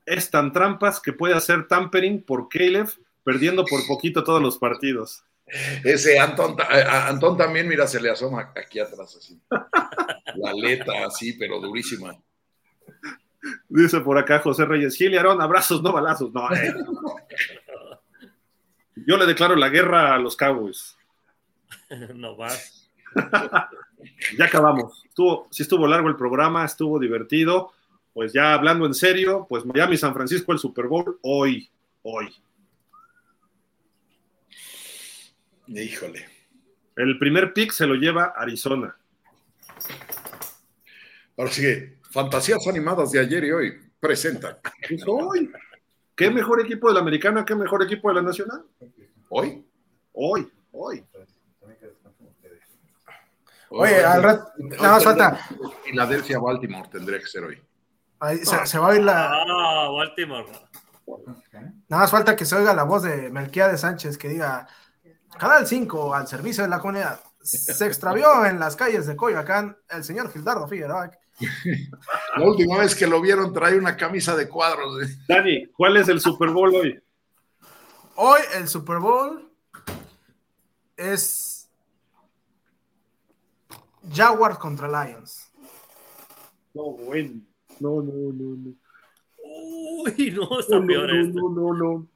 es 0.06 0.30
tan 0.30 0.52
trampas 0.52 1.00
que 1.00 1.14
puede 1.14 1.34
hacer 1.34 1.68
tampering 1.68 2.22
por 2.22 2.50
Caleb, 2.50 2.90
perdiendo 3.24 3.66
por 3.66 3.86
poquito 3.88 4.24
todos 4.24 4.42
los 4.42 4.58
partidos. 4.58 5.24
Ese 5.84 6.20
Antón, 6.20 6.56
eh, 6.60 6.84
Antón 6.88 7.38
también, 7.38 7.68
mira, 7.68 7.88
se 7.88 8.00
le 8.00 8.12
asoma 8.12 8.52
aquí 8.56 8.80
atrás 8.80 9.16
así. 9.16 9.40
La 10.36 10.52
aleta 10.52 11.06
así, 11.06 11.34
pero 11.34 11.60
durísima. 11.60 12.16
Dice 13.68 14.00
por 14.02 14.18
acá 14.18 14.40
José 14.40 14.66
Reyes, 14.66 14.96
Gil 14.96 15.14
y 15.14 15.18
Aarón, 15.18 15.42
abrazos, 15.42 15.82
no 15.82 15.92
balazos. 15.92 16.32
No, 16.34 16.52
eh. 16.54 16.74
Yo 18.96 19.18
le 19.18 19.26
declaro 19.26 19.56
la 19.56 19.70
guerra 19.70 20.14
a 20.14 20.20
los 20.20 20.36
Cowboys. 20.36 20.98
No 22.16 22.38
va. 22.38 22.50
Ya 24.38 24.46
acabamos. 24.46 25.02
Estuvo, 25.06 25.48
sí 25.50 25.64
estuvo 25.64 25.88
largo 25.88 26.10
el 26.10 26.18
programa, 26.18 26.66
estuvo 26.66 27.00
divertido. 27.00 27.72
Pues 28.14 28.34
ya 28.34 28.54
hablando 28.54 28.86
en 28.86 28.94
serio, 28.94 29.46
pues 29.48 29.66
Miami 29.66 29.96
San 29.96 30.14
Francisco 30.14 30.52
el 30.52 30.60
Super 30.60 30.88
Bowl 30.88 31.20
hoy, 31.22 31.70
hoy. 32.02 32.36
Híjole. 35.68 36.28
El 36.96 37.18
primer 37.18 37.54
pick 37.54 37.72
se 37.72 37.88
lo 37.88 37.96
lleva 37.96 38.34
Arizona. 38.36 38.96
Ahora 41.38 41.52
sí 41.52 41.62
que, 41.62 41.98
fantasías 42.12 42.68
animadas 42.68 43.12
de 43.12 43.20
ayer 43.20 43.44
y 43.46 43.52
hoy 43.52 43.82
presentan. 44.00 44.58
Pues 44.88 45.04
hoy. 45.08 45.50
¿Qué 46.16 46.30
mejor 46.30 46.62
equipo 46.62 46.88
de 46.88 46.94
la 46.94 47.00
americana? 47.00 47.44
¿Qué 47.44 47.56
mejor 47.56 47.84
equipo 47.84 48.10
de 48.10 48.16
la 48.16 48.22
nacional? 48.22 48.64
¿Hoy? 49.30 49.66
Hoy, 50.14 50.52
hoy. 50.72 51.06
Oye, 53.70 54.06
al 54.06 54.22
rato, 54.22 54.52
nada 54.58 54.92
más 54.92 55.04
falta. 55.04 55.40
Filadelfia, 55.84 56.38
Baltimore 56.38 56.88
tendría 56.92 57.18
que 57.18 57.26
ser 57.26 57.44
hoy. 57.44 57.60
ahí 58.20 58.38
se, 58.38 58.68
se 58.68 58.78
va 58.78 58.86
a 58.86 58.90
oír 58.90 59.04
la. 59.04 59.32
Ah, 59.32 59.90
Baltimore. 59.90 60.46
Nada 61.88 62.04
más 62.04 62.12
falta 62.12 62.36
que 62.36 62.46
se 62.46 62.56
oiga 62.56 62.76
la 62.76 62.84
voz 62.84 63.02
de 63.02 63.32
Melquiades 63.32 63.82
Sánchez 63.82 64.20
que 64.20 64.30
diga: 64.30 64.68
Canal 65.40 65.66
5 65.66 66.14
al 66.14 66.28
servicio 66.28 66.64
de 66.64 66.70
la 66.70 66.80
comunidad. 66.80 67.20
Se 67.42 67.86
extravió 67.88 68.46
en 68.46 68.60
las 68.60 68.76
calles 68.76 69.08
de 69.08 69.16
Coyoacán 69.16 69.76
el 69.90 70.04
señor 70.04 70.32
Gildardo 70.32 70.68
Figueroa. 70.68 71.10
La 72.38 72.46
última 72.46 72.78
vez 72.78 72.96
que 72.96 73.08
lo 73.08 73.20
vieron 73.22 73.54
trae 73.54 73.78
una 73.78 73.98
camisa 73.98 74.36
de 74.36 74.48
cuadros. 74.48 75.02
¿eh? 75.04 75.16
Dani, 75.28 75.68
¿cuál 75.68 75.98
es 75.98 76.08
el 76.08 76.20
Super 76.20 76.50
Bowl 76.50 76.74
hoy? 76.76 77.00
Hoy 78.16 78.42
el 78.56 78.68
Super 78.68 79.00
Bowl 79.00 79.50
es 80.96 81.70
Jaguars 84.14 84.58
contra 84.58 84.88
Lions. 84.88 85.52
No, 86.74 86.84
bueno. 86.92 87.42
No, 87.80 88.02
no, 88.02 88.14
no, 88.14 88.56
no. 88.58 88.74
Uy, 89.46 90.32
no, 90.32 90.60
está 90.60 90.80
No, 90.80 90.86
peor 90.88 91.14
no, 91.14 91.22
esto. 91.22 91.40
no, 91.40 91.50
no, 91.50 91.74
no. 91.74 92.08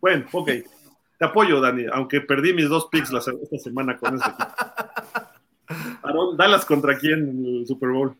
Bueno, 0.00 0.26
ok. 0.32 0.50
Te 1.18 1.24
apoyo, 1.24 1.60
Dani, 1.60 1.86
aunque 1.92 2.20
perdí 2.20 2.52
mis 2.52 2.68
dos 2.68 2.86
picks 2.90 3.10
la 3.12 3.18
esta 3.20 3.58
semana 3.58 3.96
con 3.98 4.16
ese 4.16 4.24
equipo. 4.28 4.44
Aarón, 6.20 6.36
Dallas 6.36 6.64
contra 6.64 6.98
quién 6.98 7.28
en 7.28 7.46
el 7.60 7.66
Super 7.66 7.90
Bowl. 7.90 8.16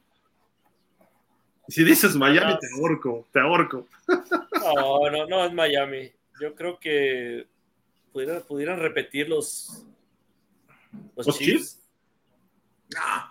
Si 1.69 1.83
dices 1.83 2.15
Miami, 2.15 2.59
te 2.59 2.67
ahorco, 2.79 3.27
te 3.33 3.41
ahorco. 3.41 3.87
No, 4.07 5.11
no, 5.11 5.27
no 5.27 5.45
es 5.45 5.53
Miami. 5.55 6.13
Yo 6.41 6.55
creo 6.55 6.79
que 6.79 7.47
pudieran, 8.13 8.43
pudieran 8.43 8.79
repetir 8.81 9.29
los, 9.29 9.85
los, 11.17 11.27
¿Los 11.27 11.39
Chiefs. 11.39 11.81
Chiefs? 11.81 12.99
Ah, 12.99 13.31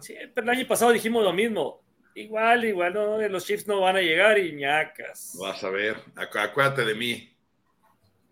Sí, 0.00 0.14
pero 0.34 0.44
el 0.50 0.58
año 0.58 0.66
pasado 0.66 0.92
dijimos 0.92 1.24
lo 1.24 1.32
mismo. 1.32 1.80
Igual, 2.14 2.64
igual, 2.66 2.92
no, 2.92 3.18
los 3.28 3.46
Chiefs 3.46 3.66
no 3.66 3.80
van 3.80 3.96
a 3.96 4.00
llegar 4.00 4.38
y 4.38 4.52
ñacas. 4.54 5.36
vas 5.40 5.62
a 5.64 5.70
ver, 5.70 5.96
acu- 6.14 6.40
acuérdate 6.40 6.84
de 6.84 6.94
mí. 6.94 7.30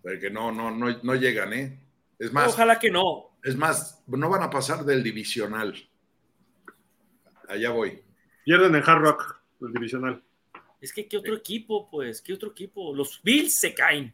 Porque 0.02 0.28
no, 0.30 0.52
no, 0.52 0.70
no, 0.70 0.94
no 1.02 1.14
llegan, 1.14 1.52
¿eh? 1.54 1.78
Es 2.18 2.30
más, 2.32 2.52
Ojalá 2.52 2.78
que 2.78 2.90
no. 2.90 3.33
Es 3.44 3.56
más, 3.56 4.02
no 4.06 4.28
van 4.28 4.42
a 4.42 4.50
pasar 4.50 4.84
del 4.84 5.02
divisional. 5.02 5.74
Allá 7.48 7.70
voy. 7.70 8.02
Pierden 8.44 8.74
en 8.74 8.82
Hard 8.82 9.00
Rock, 9.02 9.40
el 9.60 9.72
divisional. 9.72 10.22
Es 10.80 10.92
que, 10.92 11.06
¿qué 11.08 11.16
otro 11.16 11.34
equipo, 11.36 11.88
pues? 11.90 12.20
¿Qué 12.20 12.32
otro 12.34 12.50
equipo? 12.50 12.94
Los 12.94 13.20
Bills 13.22 13.58
se 13.58 13.72
caen. 13.74 14.12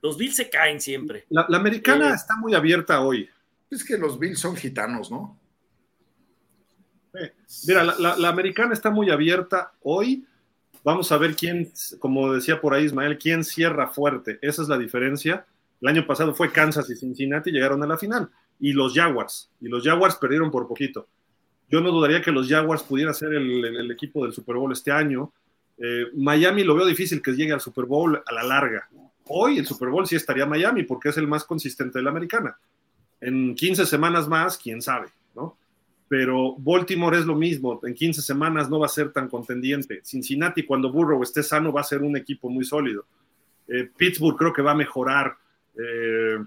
Los 0.00 0.16
Bills 0.16 0.36
se 0.36 0.48
caen 0.48 0.80
siempre. 0.80 1.26
La, 1.28 1.44
la 1.48 1.58
americana 1.58 2.10
Eh. 2.10 2.14
está 2.14 2.36
muy 2.36 2.54
abierta 2.54 3.00
hoy. 3.00 3.28
Es 3.70 3.84
que 3.84 3.98
los 3.98 4.18
Bills 4.18 4.38
son 4.38 4.56
gitanos, 4.56 5.10
¿no? 5.10 5.38
Eh, 7.14 7.32
Mira, 7.66 7.84
la, 7.84 7.94
la- 7.98 8.16
la 8.16 8.28
americana 8.28 8.72
está 8.74 8.90
muy 8.90 9.10
abierta 9.10 9.72
hoy. 9.82 10.24
Vamos 10.84 11.10
a 11.12 11.18
ver 11.18 11.34
quién, 11.34 11.70
como 11.98 12.32
decía 12.32 12.60
por 12.60 12.72
ahí 12.72 12.84
Ismael, 12.84 13.18
quién 13.18 13.44
cierra 13.44 13.88
fuerte. 13.88 14.38
Esa 14.40 14.62
es 14.62 14.68
la 14.68 14.78
diferencia. 14.78 15.44
El 15.80 15.88
año 15.88 16.06
pasado 16.06 16.34
fue 16.34 16.52
Kansas 16.52 16.88
y 16.90 16.96
Cincinnati, 16.96 17.50
llegaron 17.50 17.82
a 17.82 17.86
la 17.86 17.98
final. 17.98 18.30
Y 18.60 18.72
los 18.72 18.94
Jaguars. 18.94 19.50
Y 19.60 19.68
los 19.68 19.84
Jaguars 19.84 20.16
perdieron 20.16 20.50
por 20.50 20.66
poquito. 20.66 21.06
Yo 21.70 21.80
no 21.80 21.90
dudaría 21.90 22.22
que 22.22 22.32
los 22.32 22.48
Jaguars 22.48 22.82
pudieran 22.82 23.14
ser 23.14 23.34
el, 23.34 23.90
equipo 23.90 24.24
del 24.24 24.32
Super 24.32 24.56
Bowl 24.56 24.72
este 24.72 24.90
año. 24.90 25.32
Eh, 25.76 26.06
Miami 26.16 26.64
lo 26.64 26.74
veo 26.74 26.86
difícil 26.86 27.22
que 27.22 27.32
llegue 27.32 27.52
al 27.52 27.60
Super 27.60 27.84
Bowl 27.84 28.20
a 28.24 28.32
la 28.32 28.42
larga. 28.42 28.88
Hoy 29.26 29.58
el 29.58 29.66
Super 29.66 29.90
Bowl 29.90 30.06
sí 30.06 30.16
estaría 30.16 30.46
Miami 30.46 30.84
porque 30.84 31.10
es 31.10 31.18
el 31.18 31.28
más 31.28 31.44
consistente 31.44 31.98
de 31.98 32.02
la 32.02 32.10
americana. 32.10 32.58
En 33.20 33.54
15 33.54 33.84
semanas 33.84 34.26
más, 34.26 34.56
quién 34.56 34.80
sabe, 34.80 35.08
¿no? 35.34 35.58
pero 36.08 36.56
Baltimore 36.56 37.18
es 37.18 37.26
lo 37.26 37.34
mismo, 37.34 37.78
en 37.84 37.94
15 37.94 38.22
semanas 38.22 38.70
no 38.70 38.80
va 38.80 38.86
a 38.86 38.90
ser 38.90 39.12
tan 39.12 39.28
contendiente. 39.28 40.00
Cincinnati, 40.02 40.64
cuando 40.64 40.90
Burrow 40.90 41.22
esté 41.22 41.42
sano, 41.42 41.70
va 41.70 41.82
a 41.82 41.84
ser 41.84 42.02
un 42.02 42.16
equipo 42.16 42.48
muy 42.48 42.64
sólido. 42.64 43.04
Eh, 43.68 43.90
Pittsburgh 43.94 44.36
creo 44.36 44.52
que 44.52 44.62
va 44.62 44.70
a 44.72 44.74
mejorar. 44.76 45.36
Eh, 45.78 46.38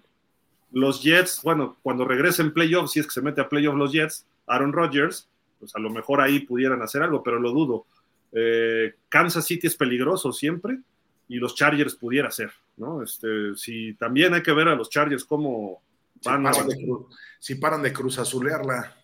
los 0.71 1.03
Jets, 1.03 1.41
bueno, 1.43 1.77
cuando 1.81 2.05
regresen 2.05 2.53
playoffs, 2.53 2.91
si 2.93 2.99
es 2.99 3.05
que 3.07 3.11
se 3.13 3.21
mete 3.21 3.41
a 3.41 3.49
playoffs 3.49 3.77
los 3.77 3.91
Jets, 3.91 4.25
Aaron 4.47 4.73
Rodgers, 4.73 5.27
pues 5.59 5.75
a 5.75 5.79
lo 5.79 5.89
mejor 5.89 6.21
ahí 6.21 6.39
pudieran 6.39 6.81
hacer 6.81 7.03
algo, 7.03 7.21
pero 7.23 7.39
lo 7.39 7.51
dudo. 7.51 7.85
Eh, 8.31 8.95
Kansas 9.09 9.45
City 9.45 9.67
es 9.67 9.75
peligroso 9.75 10.31
siempre 10.31 10.79
y 11.27 11.37
los 11.37 11.55
Chargers 11.55 11.95
pudiera 11.95 12.31
ser, 12.31 12.51
¿no? 12.77 13.03
Este, 13.03 13.55
si 13.55 13.93
también 13.95 14.33
hay 14.33 14.41
que 14.41 14.53
ver 14.53 14.69
a 14.69 14.75
los 14.75 14.89
Chargers 14.89 15.25
cómo 15.25 15.81
Si 16.21 16.29
van 16.29 16.47
a 16.47 16.51
paran, 16.51 16.67
de 16.67 16.75
cru- 16.75 17.07
si 17.39 17.55
paran 17.55 17.81
de 17.81 17.93
cruz 17.93 18.17
azulearla. 18.19 18.95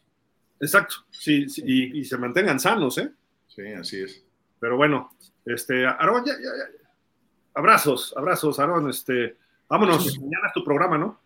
Exacto, 0.60 0.96
sí, 1.12 1.48
sí, 1.50 1.62
y, 1.66 2.00
y 2.00 2.06
se 2.06 2.18
mantengan 2.18 2.60
sanos, 2.60 2.98
¿eh? 2.98 3.12
Sí, 3.48 3.62
así 3.74 4.02
es. 4.02 4.24
Pero 4.60 4.76
bueno, 4.78 5.14
este, 5.46 5.86
Aarón, 5.86 6.24
ya, 6.26 6.34
ya, 6.34 6.40
ya. 6.58 6.88
Abrazos, 7.54 8.14
abrazos, 8.18 8.60
Aarón, 8.60 8.90
este, 8.90 9.38
vámonos, 9.68 10.18
mañana 10.20 10.48
es 10.48 10.54
tu 10.54 10.64
programa, 10.64 10.98
¿no? 10.98 11.20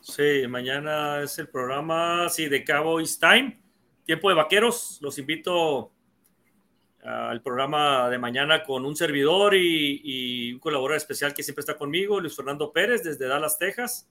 Sí, 0.00 0.46
mañana 0.48 1.22
es 1.22 1.38
el 1.38 1.48
programa, 1.48 2.28
sí, 2.28 2.48
de 2.48 2.64
Cowboys 2.64 3.18
Time, 3.18 3.60
tiempo 4.04 4.28
de 4.28 4.34
vaqueros. 4.34 4.98
Los 5.00 5.18
invito 5.18 5.92
al 7.02 7.42
programa 7.42 8.08
de 8.10 8.18
mañana 8.18 8.62
con 8.62 8.84
un 8.84 8.96
servidor 8.96 9.54
y, 9.54 10.00
y 10.02 10.52
un 10.52 10.58
colaborador 10.58 10.96
especial 10.96 11.34
que 11.34 11.42
siempre 11.42 11.60
está 11.60 11.76
conmigo, 11.76 12.20
Luis 12.20 12.36
Fernando 12.36 12.72
Pérez, 12.72 13.02
desde 13.02 13.26
Dallas, 13.26 13.58
Texas. 13.58 14.10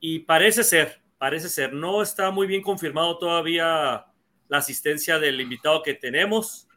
Y 0.00 0.20
parece 0.20 0.64
ser, 0.64 1.00
parece 1.18 1.48
ser, 1.48 1.72
no 1.72 2.02
está 2.02 2.30
muy 2.30 2.46
bien 2.46 2.62
confirmado 2.62 3.18
todavía 3.18 4.06
la 4.48 4.58
asistencia 4.58 5.18
del 5.18 5.40
invitado 5.40 5.82
que 5.82 5.94
tenemos, 5.94 6.68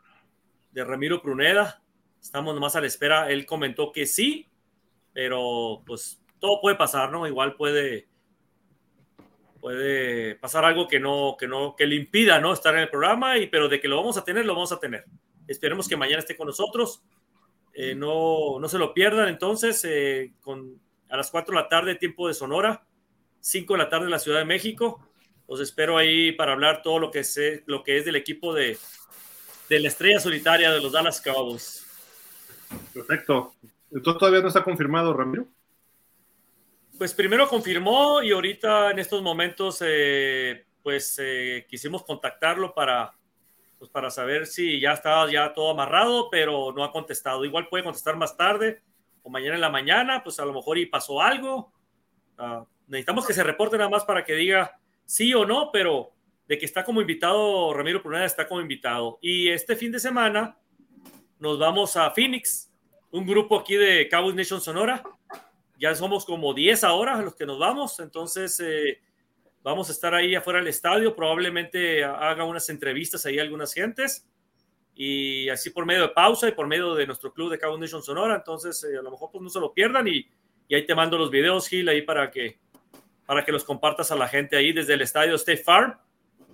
de 0.72 0.84
Ramiro 0.84 1.22
Pruneda, 1.22 1.82
Estamos 2.28 2.54
nomás 2.54 2.76
a 2.76 2.82
la 2.82 2.88
espera. 2.88 3.32
Él 3.32 3.46
comentó 3.46 3.92
que 3.94 4.06
sí, 4.06 4.48
pero 5.14 5.82
pues 5.86 6.22
todo 6.40 6.62
puede 6.62 6.76
pasar, 6.76 7.12
¿no? 7.12 7.28
Igual 7.28 7.56
puede, 7.56 8.08
puede 9.60 10.36
pasar 10.36 10.66
algo 10.66 10.88
que 10.88 11.00
no, 11.00 11.36
que 11.40 11.48
no, 11.48 11.76
que 11.76 11.86
le 11.86 11.96
impida, 11.96 12.40
¿no? 12.40 12.54
Estar 12.54 12.74
en 12.76 12.82
el 12.82 12.90
programa, 12.90 13.38
y, 13.38 13.48
pero 13.48 13.68
de 13.68 13.80
que 13.80 13.88
lo 13.88 13.98
vamos 13.98 14.18
a 14.18 14.24
tener, 14.24 14.46
lo 14.46 14.54
vamos 14.54 14.72
a 14.72 14.80
tener. 14.80 15.06
Esperemos 15.48 15.88
que 15.88 15.98
mañana 15.98 16.20
esté 16.20 16.36
con 16.36 16.48
nosotros. 16.48 17.04
Eh, 17.74 17.96
no, 17.96 18.60
no 18.60 18.70
se 18.70 18.78
lo 18.78 18.94
pierdan 18.94 19.30
entonces, 19.30 19.84
eh, 19.86 20.34
con, 20.42 20.82
a 21.10 21.18
las 21.18 21.30
4 21.30 21.56
de 21.56 21.62
la 21.62 21.70
tarde, 21.70 21.96
tiempo 21.96 22.28
de 22.28 22.34
Sonora, 22.34 22.86
5 23.40 23.74
de 23.74 23.78
la 23.78 23.90
tarde 23.90 24.06
en 24.06 24.12
la 24.12 24.20
Ciudad 24.20 24.40
de 24.40 24.46
México. 24.46 25.08
Los 25.48 25.62
espero 25.62 25.98
ahí 25.98 26.34
para 26.34 26.54
hablar 26.54 26.82
todo 26.82 27.00
lo 27.00 27.12
que, 27.12 27.24
sé, 27.24 27.64
lo 27.68 27.84
que 27.84 27.98
es 27.98 28.06
del 28.06 28.18
equipo 28.18 28.54
de, 28.54 28.78
de 29.70 29.80
la 29.80 29.88
estrella 29.88 30.20
solitaria 30.20 30.72
de 30.72 30.82
los 30.82 30.92
Dallas 30.92 31.22
Cowboys. 31.22 31.86
Perfecto. 32.94 33.54
Entonces 33.92 34.20
todavía 34.20 34.42
no 34.42 34.50
está 34.50 34.64
confirmado, 34.64 35.14
Ramiro. 35.14 35.48
Pues 36.98 37.14
primero 37.14 37.48
confirmó 37.48 38.24
y 38.24 38.32
ahorita 38.32 38.90
en 38.90 38.98
estos 38.98 39.22
momentos 39.22 39.84
eh, 39.86 40.66
pues 40.82 41.20
eh, 41.22 41.68
quisimos 41.70 42.04
contactarlo 42.04 42.74
para, 42.74 43.14
pues, 43.78 43.92
para 43.92 44.10
saber 44.10 44.48
si 44.48 44.80
ya 44.80 44.94
estaba 44.94 45.30
ya 45.32 45.54
todo 45.54 45.70
amarrado, 45.70 46.28
pero 46.32 46.74
no 46.76 46.84
ha 46.84 46.92
contestado. 46.92 47.46
Igual 47.46 47.68
puede 47.68 47.84
contestar 47.84 48.16
más 48.16 48.36
tarde 48.36 48.82
o 49.22 49.30
mañana 49.30 49.56
en 49.56 49.62
la 49.62 49.70
mañana, 49.70 50.24
pues 50.24 50.40
a 50.40 50.46
lo 50.46 50.54
mejor 50.54 50.80
y 50.80 50.88
pasó 50.88 51.22
algo. 51.22 51.72
Uh, 52.40 52.66
necesitamos 52.88 53.28
que 53.28 53.34
se 53.34 53.44
reporte 53.44 53.78
nada 53.78 53.90
más 53.92 54.04
para 54.04 54.24
que 54.24 54.34
diga 54.34 54.80
sí 55.06 55.36
o 55.36 55.46
no, 55.46 55.70
pero 55.72 56.14
de 56.48 56.58
que 56.58 56.66
está 56.66 56.84
como 56.84 57.02
invitado, 57.02 57.74
Ramiro 57.76 58.02
Pruneda 58.02 58.26
está 58.26 58.48
como 58.48 58.62
invitado. 58.62 59.20
Y 59.22 59.50
este 59.50 59.76
fin 59.76 59.92
de 59.92 60.00
semana 60.00 60.58
nos 61.38 61.60
vamos 61.60 61.96
a 61.96 62.10
Phoenix, 62.10 62.72
un 63.12 63.28
grupo 63.28 63.60
aquí 63.60 63.76
de 63.76 64.10
Cowboys 64.10 64.36
Nation 64.36 64.62
Sonora. 64.62 65.04
Ya 65.78 65.94
somos 65.96 66.26
como 66.26 66.54
10 66.54 66.84
ahora 66.84 67.22
los 67.22 67.36
que 67.36 67.46
nos 67.46 67.60
vamos, 67.60 68.00
entonces 68.00 68.60
eh, 68.60 69.00
vamos 69.64 69.90
a 69.90 69.92
estar 69.92 70.14
ahí 70.14 70.34
afuera 70.34 70.60
del 70.60 70.68
estadio, 70.70 71.16
probablemente 71.16 72.04
haga 72.04 72.46
unas 72.46 72.70
entrevistas 72.70 73.26
ahí 73.26 73.38
a 73.38 73.44
algunas 73.44 73.74
gentes 73.74 74.28
y 74.96 75.50
así 75.50 75.70
por 75.70 75.86
medio 75.86 76.02
de 76.02 76.10
pausa 76.10 76.48
y 76.48 76.54
por 76.54 76.66
medio 76.66 76.96
de 76.96 77.06
nuestro 77.06 77.32
club 77.32 77.52
de 77.52 77.60
Cowboys 77.60 77.82
Nation 77.82 78.02
Sonora, 78.02 78.36
entonces 78.36 78.84
eh, 78.84 78.98
a 78.98 79.02
lo 79.02 79.12
mejor 79.12 79.30
pues 79.32 79.44
no 79.44 79.50
se 79.50 79.60
lo 79.60 79.74
pierdan 79.74 80.08
y, 80.08 80.28
y 80.68 80.76
ahí 80.76 80.86
te 80.86 80.96
mando 80.96 81.18
los 81.18 81.30
videos, 81.30 81.68
Gil, 81.68 81.88
ahí 81.90 82.02
para 82.02 82.32
que, 82.32 82.60
para 83.26 83.46
que 83.46 83.52
los 83.52 83.64
compartas 83.64 84.12
a 84.12 84.16
la 84.16 84.28
gente 84.28 84.58
ahí 84.58 84.74
desde 84.74 84.96
el 84.96 85.02
estadio 85.02 85.36
State 85.36 85.64
Farm, 85.64 85.98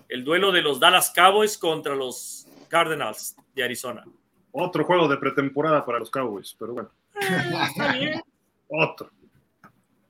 el 0.09 0.23
duelo 0.23 0.51
de 0.51 0.61
los 0.61 0.79
Dallas 0.79 1.11
Cowboys 1.15 1.57
contra 1.57 1.95
los 1.95 2.45
Cardinals 2.67 3.35
de 3.55 3.63
Arizona. 3.63 4.03
Otro 4.51 4.83
juego 4.83 5.07
de 5.07 5.17
pretemporada 5.17 5.85
para 5.85 5.99
los 5.99 6.11
Cowboys, 6.11 6.55
pero 6.59 6.73
bueno. 6.73 6.91
Está 7.15 7.93
bien. 7.93 8.21
Otro. 8.75 9.11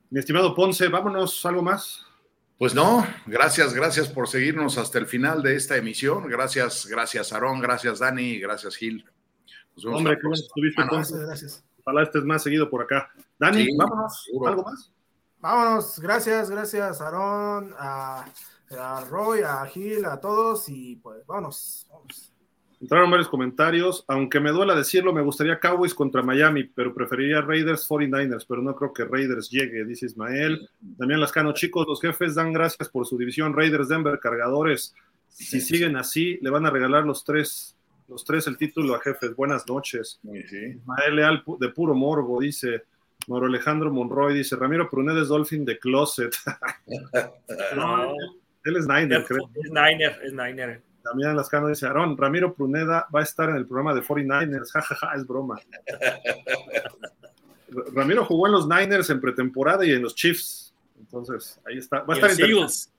Mi 0.08 0.20
estimado 0.20 0.54
Ponce, 0.54 0.88
vámonos, 0.88 1.44
¿algo 1.44 1.62
más? 1.62 2.06
Pues 2.58 2.74
no, 2.74 3.06
gracias, 3.26 3.74
gracias 3.74 4.08
por 4.08 4.26
seguirnos 4.26 4.78
hasta 4.78 4.98
el 4.98 5.06
final 5.06 5.42
de 5.42 5.54
esta 5.56 5.76
emisión. 5.76 6.26
Gracias, 6.28 6.86
gracias 6.86 7.32
Aarón, 7.32 7.60
gracias 7.60 7.98
Dani, 7.98 8.38
gracias 8.38 8.76
Gil. 8.76 9.04
Nos 9.74 9.84
vemos 9.84 9.98
Hombre, 9.98 10.16
qué 10.16 10.26
bueno 10.26 10.42
estuviste, 10.42 10.82
ah, 10.82 10.86
Ponce. 10.88 11.18
Gracias. 11.18 11.64
Ojalá 11.84 12.04
estés 12.04 12.24
más 12.24 12.42
seguido 12.42 12.70
por 12.70 12.82
acá. 12.82 13.12
Dani, 13.38 13.64
sí, 13.64 13.76
vámonos, 13.76 14.24
seguro. 14.24 14.50
¿algo 14.50 14.62
más? 14.62 14.90
Vámonos, 15.40 16.00
gracias, 16.00 16.48
gracias 16.48 17.02
Aarón, 17.02 17.74
a, 17.78 18.24
a 18.78 19.04
Roy, 19.10 19.42
a 19.42 19.66
Gil, 19.66 20.06
a 20.06 20.18
todos 20.18 20.70
y 20.70 20.96
pues 20.96 21.26
vámonos, 21.26 21.86
vámonos. 21.90 22.33
Entraron 22.84 23.10
varios 23.10 23.30
comentarios. 23.30 24.04
Aunque 24.08 24.40
me 24.40 24.50
duela 24.50 24.74
decirlo, 24.74 25.14
me 25.14 25.22
gustaría 25.22 25.58
Cowboys 25.58 25.94
contra 25.94 26.22
Miami, 26.22 26.64
pero 26.64 26.92
preferiría 26.92 27.40
Raiders 27.40 27.88
49ers, 27.88 28.44
pero 28.46 28.60
no 28.60 28.76
creo 28.76 28.92
que 28.92 29.06
Raiders 29.06 29.48
llegue, 29.48 29.86
dice 29.86 30.04
Ismael. 30.04 30.68
Damián 30.82 31.18
Lascano, 31.18 31.54
chicos, 31.54 31.86
los 31.88 31.98
jefes 31.98 32.34
dan 32.34 32.52
gracias 32.52 32.90
por 32.90 33.06
su 33.06 33.16
división. 33.16 33.56
Raiders, 33.56 33.88
Denver, 33.88 34.18
cargadores. 34.20 34.94
Si 35.30 35.62
siguen 35.62 35.96
así, 35.96 36.38
le 36.42 36.50
van 36.50 36.66
a 36.66 36.70
regalar 36.70 37.06
los 37.06 37.24
tres, 37.24 37.74
los 38.06 38.22
tres 38.22 38.46
el 38.48 38.58
título 38.58 38.94
a 38.94 39.00
jefes. 39.00 39.34
Buenas 39.34 39.66
noches. 39.66 40.20
Sí. 40.22 40.76
Ismael 40.76 41.16
Leal, 41.16 41.42
de 41.58 41.68
puro 41.70 41.94
morbo, 41.94 42.38
dice. 42.38 42.82
Mauro 43.28 43.46
Alejandro 43.46 43.90
Monroy 43.90 44.34
dice, 44.34 44.56
Ramiro 44.56 44.90
Prunedes 44.90 45.28
Dolphin 45.28 45.64
de 45.64 45.78
Closet. 45.78 46.34
No. 47.74 48.12
Él 48.64 48.76
es 48.76 48.86
Niner, 48.86 49.24
creo. 49.24 49.48
Es 49.54 49.70
Niner, 49.70 50.20
es 50.22 50.32
Niner. 50.34 50.82
Damián 51.04 51.36
Lascano 51.36 51.68
dice, 51.68 51.86
Aarón, 51.86 52.16
Ramiro 52.16 52.54
Pruneda 52.54 53.06
va 53.14 53.20
a 53.20 53.22
estar 53.22 53.50
en 53.50 53.56
el 53.56 53.66
programa 53.66 53.94
de 53.94 54.02
49ers, 54.02 54.70
jajaja, 54.70 54.94
ja, 54.94 55.08
ja, 55.08 55.16
es 55.16 55.26
broma. 55.26 55.60
Ramiro 57.92 58.24
jugó 58.24 58.46
en 58.46 58.52
los 58.52 58.66
Niners 58.66 59.10
en 59.10 59.20
pretemporada 59.20 59.84
y 59.84 59.90
en 59.90 60.02
los 60.02 60.14
Chiefs, 60.14 60.72
entonces 60.98 61.60
ahí 61.66 61.78
está. 61.78 62.02
Va 62.02 62.14
a 62.14 62.16
estar 62.16 62.30
en 62.30 62.38
los 62.38 62.48
Eagles. 62.48 62.90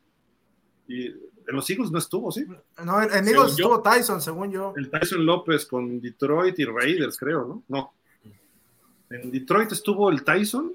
Y 0.87 1.07
en 1.07 1.55
los 1.55 1.69
Eagles 1.69 1.91
no 1.91 1.97
estuvo, 1.97 2.31
¿sí? 2.31 2.45
No, 2.83 3.01
en, 3.01 3.11
en 3.11 3.27
Eagles 3.27 3.51
estuvo 3.51 3.81
Tyson, 3.81 4.21
según 4.21 4.51
yo. 4.51 4.73
El 4.75 4.89
Tyson 4.89 5.25
López 5.25 5.65
con 5.65 5.99
Detroit 5.99 6.59
y 6.59 6.65
Raiders, 6.65 7.17
creo, 7.17 7.45
¿no? 7.45 7.63
No. 7.67 7.93
En 9.09 9.31
Detroit 9.31 9.71
estuvo 9.71 10.09
el 10.09 10.23
Tyson. 10.23 10.73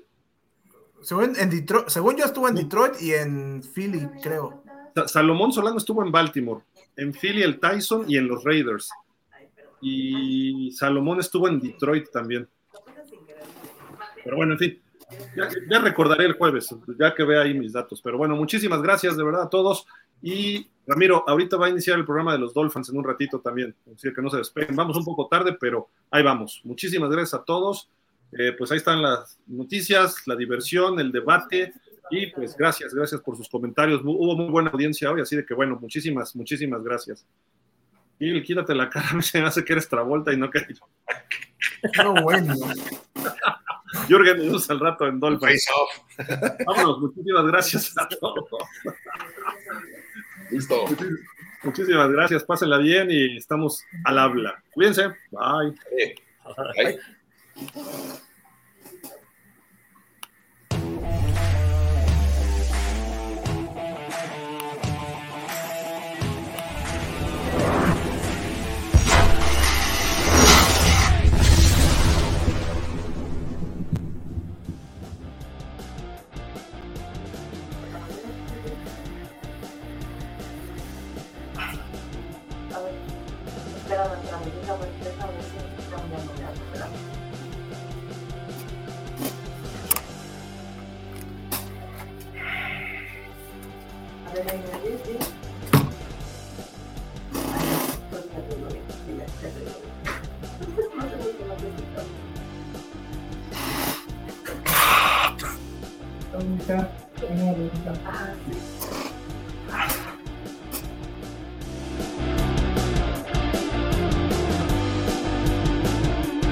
Según, 1.02 1.36
en 1.36 1.50
Detroit, 1.50 1.88
según 1.88 2.16
yo 2.16 2.24
estuvo 2.24 2.48
en 2.48 2.54
Detroit 2.54 3.00
y 3.00 3.12
en 3.12 3.62
Philly, 3.62 4.08
creo. 4.22 4.62
Salomón 5.06 5.52
Solano 5.52 5.78
estuvo 5.78 6.04
en 6.04 6.10
Baltimore 6.10 6.62
en 6.96 7.12
Philly 7.12 7.42
el 7.42 7.58
Tyson 7.58 8.04
y 8.08 8.16
en 8.16 8.28
los 8.28 8.44
Raiders. 8.44 8.90
Y 9.80 10.70
Salomón 10.72 11.20
estuvo 11.20 11.48
en 11.48 11.60
Detroit 11.60 12.10
también. 12.10 12.48
Pero 14.22 14.36
bueno, 14.36 14.52
en 14.52 14.58
fin, 14.58 14.82
ya, 15.34 15.48
ya, 15.68 15.78
recordaré 15.80 16.26
el 16.26 16.34
jueves, 16.34 16.74
ya 16.98 17.14
que 17.14 17.24
vea 17.24 17.42
ahí 17.42 17.54
mis 17.54 17.72
datos. 17.72 18.00
Pero 18.02 18.18
bueno, 18.18 18.36
muchísimas 18.36 18.82
gracias 18.82 19.16
de 19.16 19.24
verdad 19.24 19.42
a 19.42 19.50
todos. 19.50 19.86
Y 20.22 20.68
Ramiro, 20.86 21.24
ahorita 21.26 21.56
va 21.56 21.66
a 21.66 21.70
iniciar 21.70 21.98
el 21.98 22.04
programa 22.04 22.32
de 22.32 22.38
los 22.38 22.52
Dolphins 22.52 22.90
en 22.90 22.98
un 22.98 23.04
ratito 23.04 23.40
también, 23.40 23.74
así 23.94 24.12
que 24.12 24.20
no 24.20 24.28
se 24.28 24.38
despeguen. 24.38 24.76
Vamos 24.76 24.96
un 24.96 25.04
poco 25.04 25.28
tarde, 25.28 25.56
pero 25.58 25.88
ahí 26.10 26.22
vamos. 26.22 26.60
Muchísimas 26.64 27.10
gracias 27.10 27.40
a 27.40 27.44
todos. 27.44 27.88
Eh, 28.32 28.52
pues 28.56 28.70
ahí 28.70 28.76
están 28.76 29.02
las 29.02 29.38
noticias, 29.46 30.26
la 30.26 30.36
diversión, 30.36 31.00
el 31.00 31.10
debate. 31.10 31.72
Y 32.10 32.26
pues 32.28 32.56
gracias, 32.56 32.94
gracias 32.94 33.20
por 33.20 33.36
sus 33.36 33.48
comentarios. 33.48 34.00
Hubo 34.04 34.36
muy 34.36 34.50
buena 34.50 34.70
audiencia 34.70 35.10
hoy, 35.10 35.20
así 35.20 35.36
de 35.36 35.44
que 35.44 35.54
bueno, 35.54 35.78
muchísimas, 35.80 36.34
muchísimas 36.34 36.82
gracias. 36.82 37.26
Y 38.18 38.42
quítate 38.42 38.74
la 38.74 38.90
cara, 38.90 39.20
se 39.22 39.40
me 39.40 39.46
hace 39.46 39.64
que 39.64 39.72
eres 39.72 39.88
Travolta 39.88 40.32
y 40.32 40.36
no 40.36 40.50
que 40.50 40.60
No, 41.96 42.14
bueno. 42.22 42.54
Jürgen, 44.08 44.36
nos 44.36 44.46
vemos 44.46 44.70
al 44.70 44.80
rato 44.80 45.06
en 45.06 45.18
Dolphin. 45.18 45.58
Vámonos, 46.66 47.00
muchísimas 47.00 47.46
gracias 47.46 47.94
a 47.96 48.08
todos. 48.08 48.44
Listo. 50.50 50.84
Muchísimas 51.62 52.10
gracias, 52.10 52.44
pásenla 52.44 52.78
bien 52.78 53.10
y 53.10 53.36
estamos 53.36 53.84
al 54.04 54.18
habla. 54.18 54.62
Cuídense. 54.72 55.08
Bye. 55.30 55.74
Bye. 56.76 57.00
Ahorita, 57.54 58.20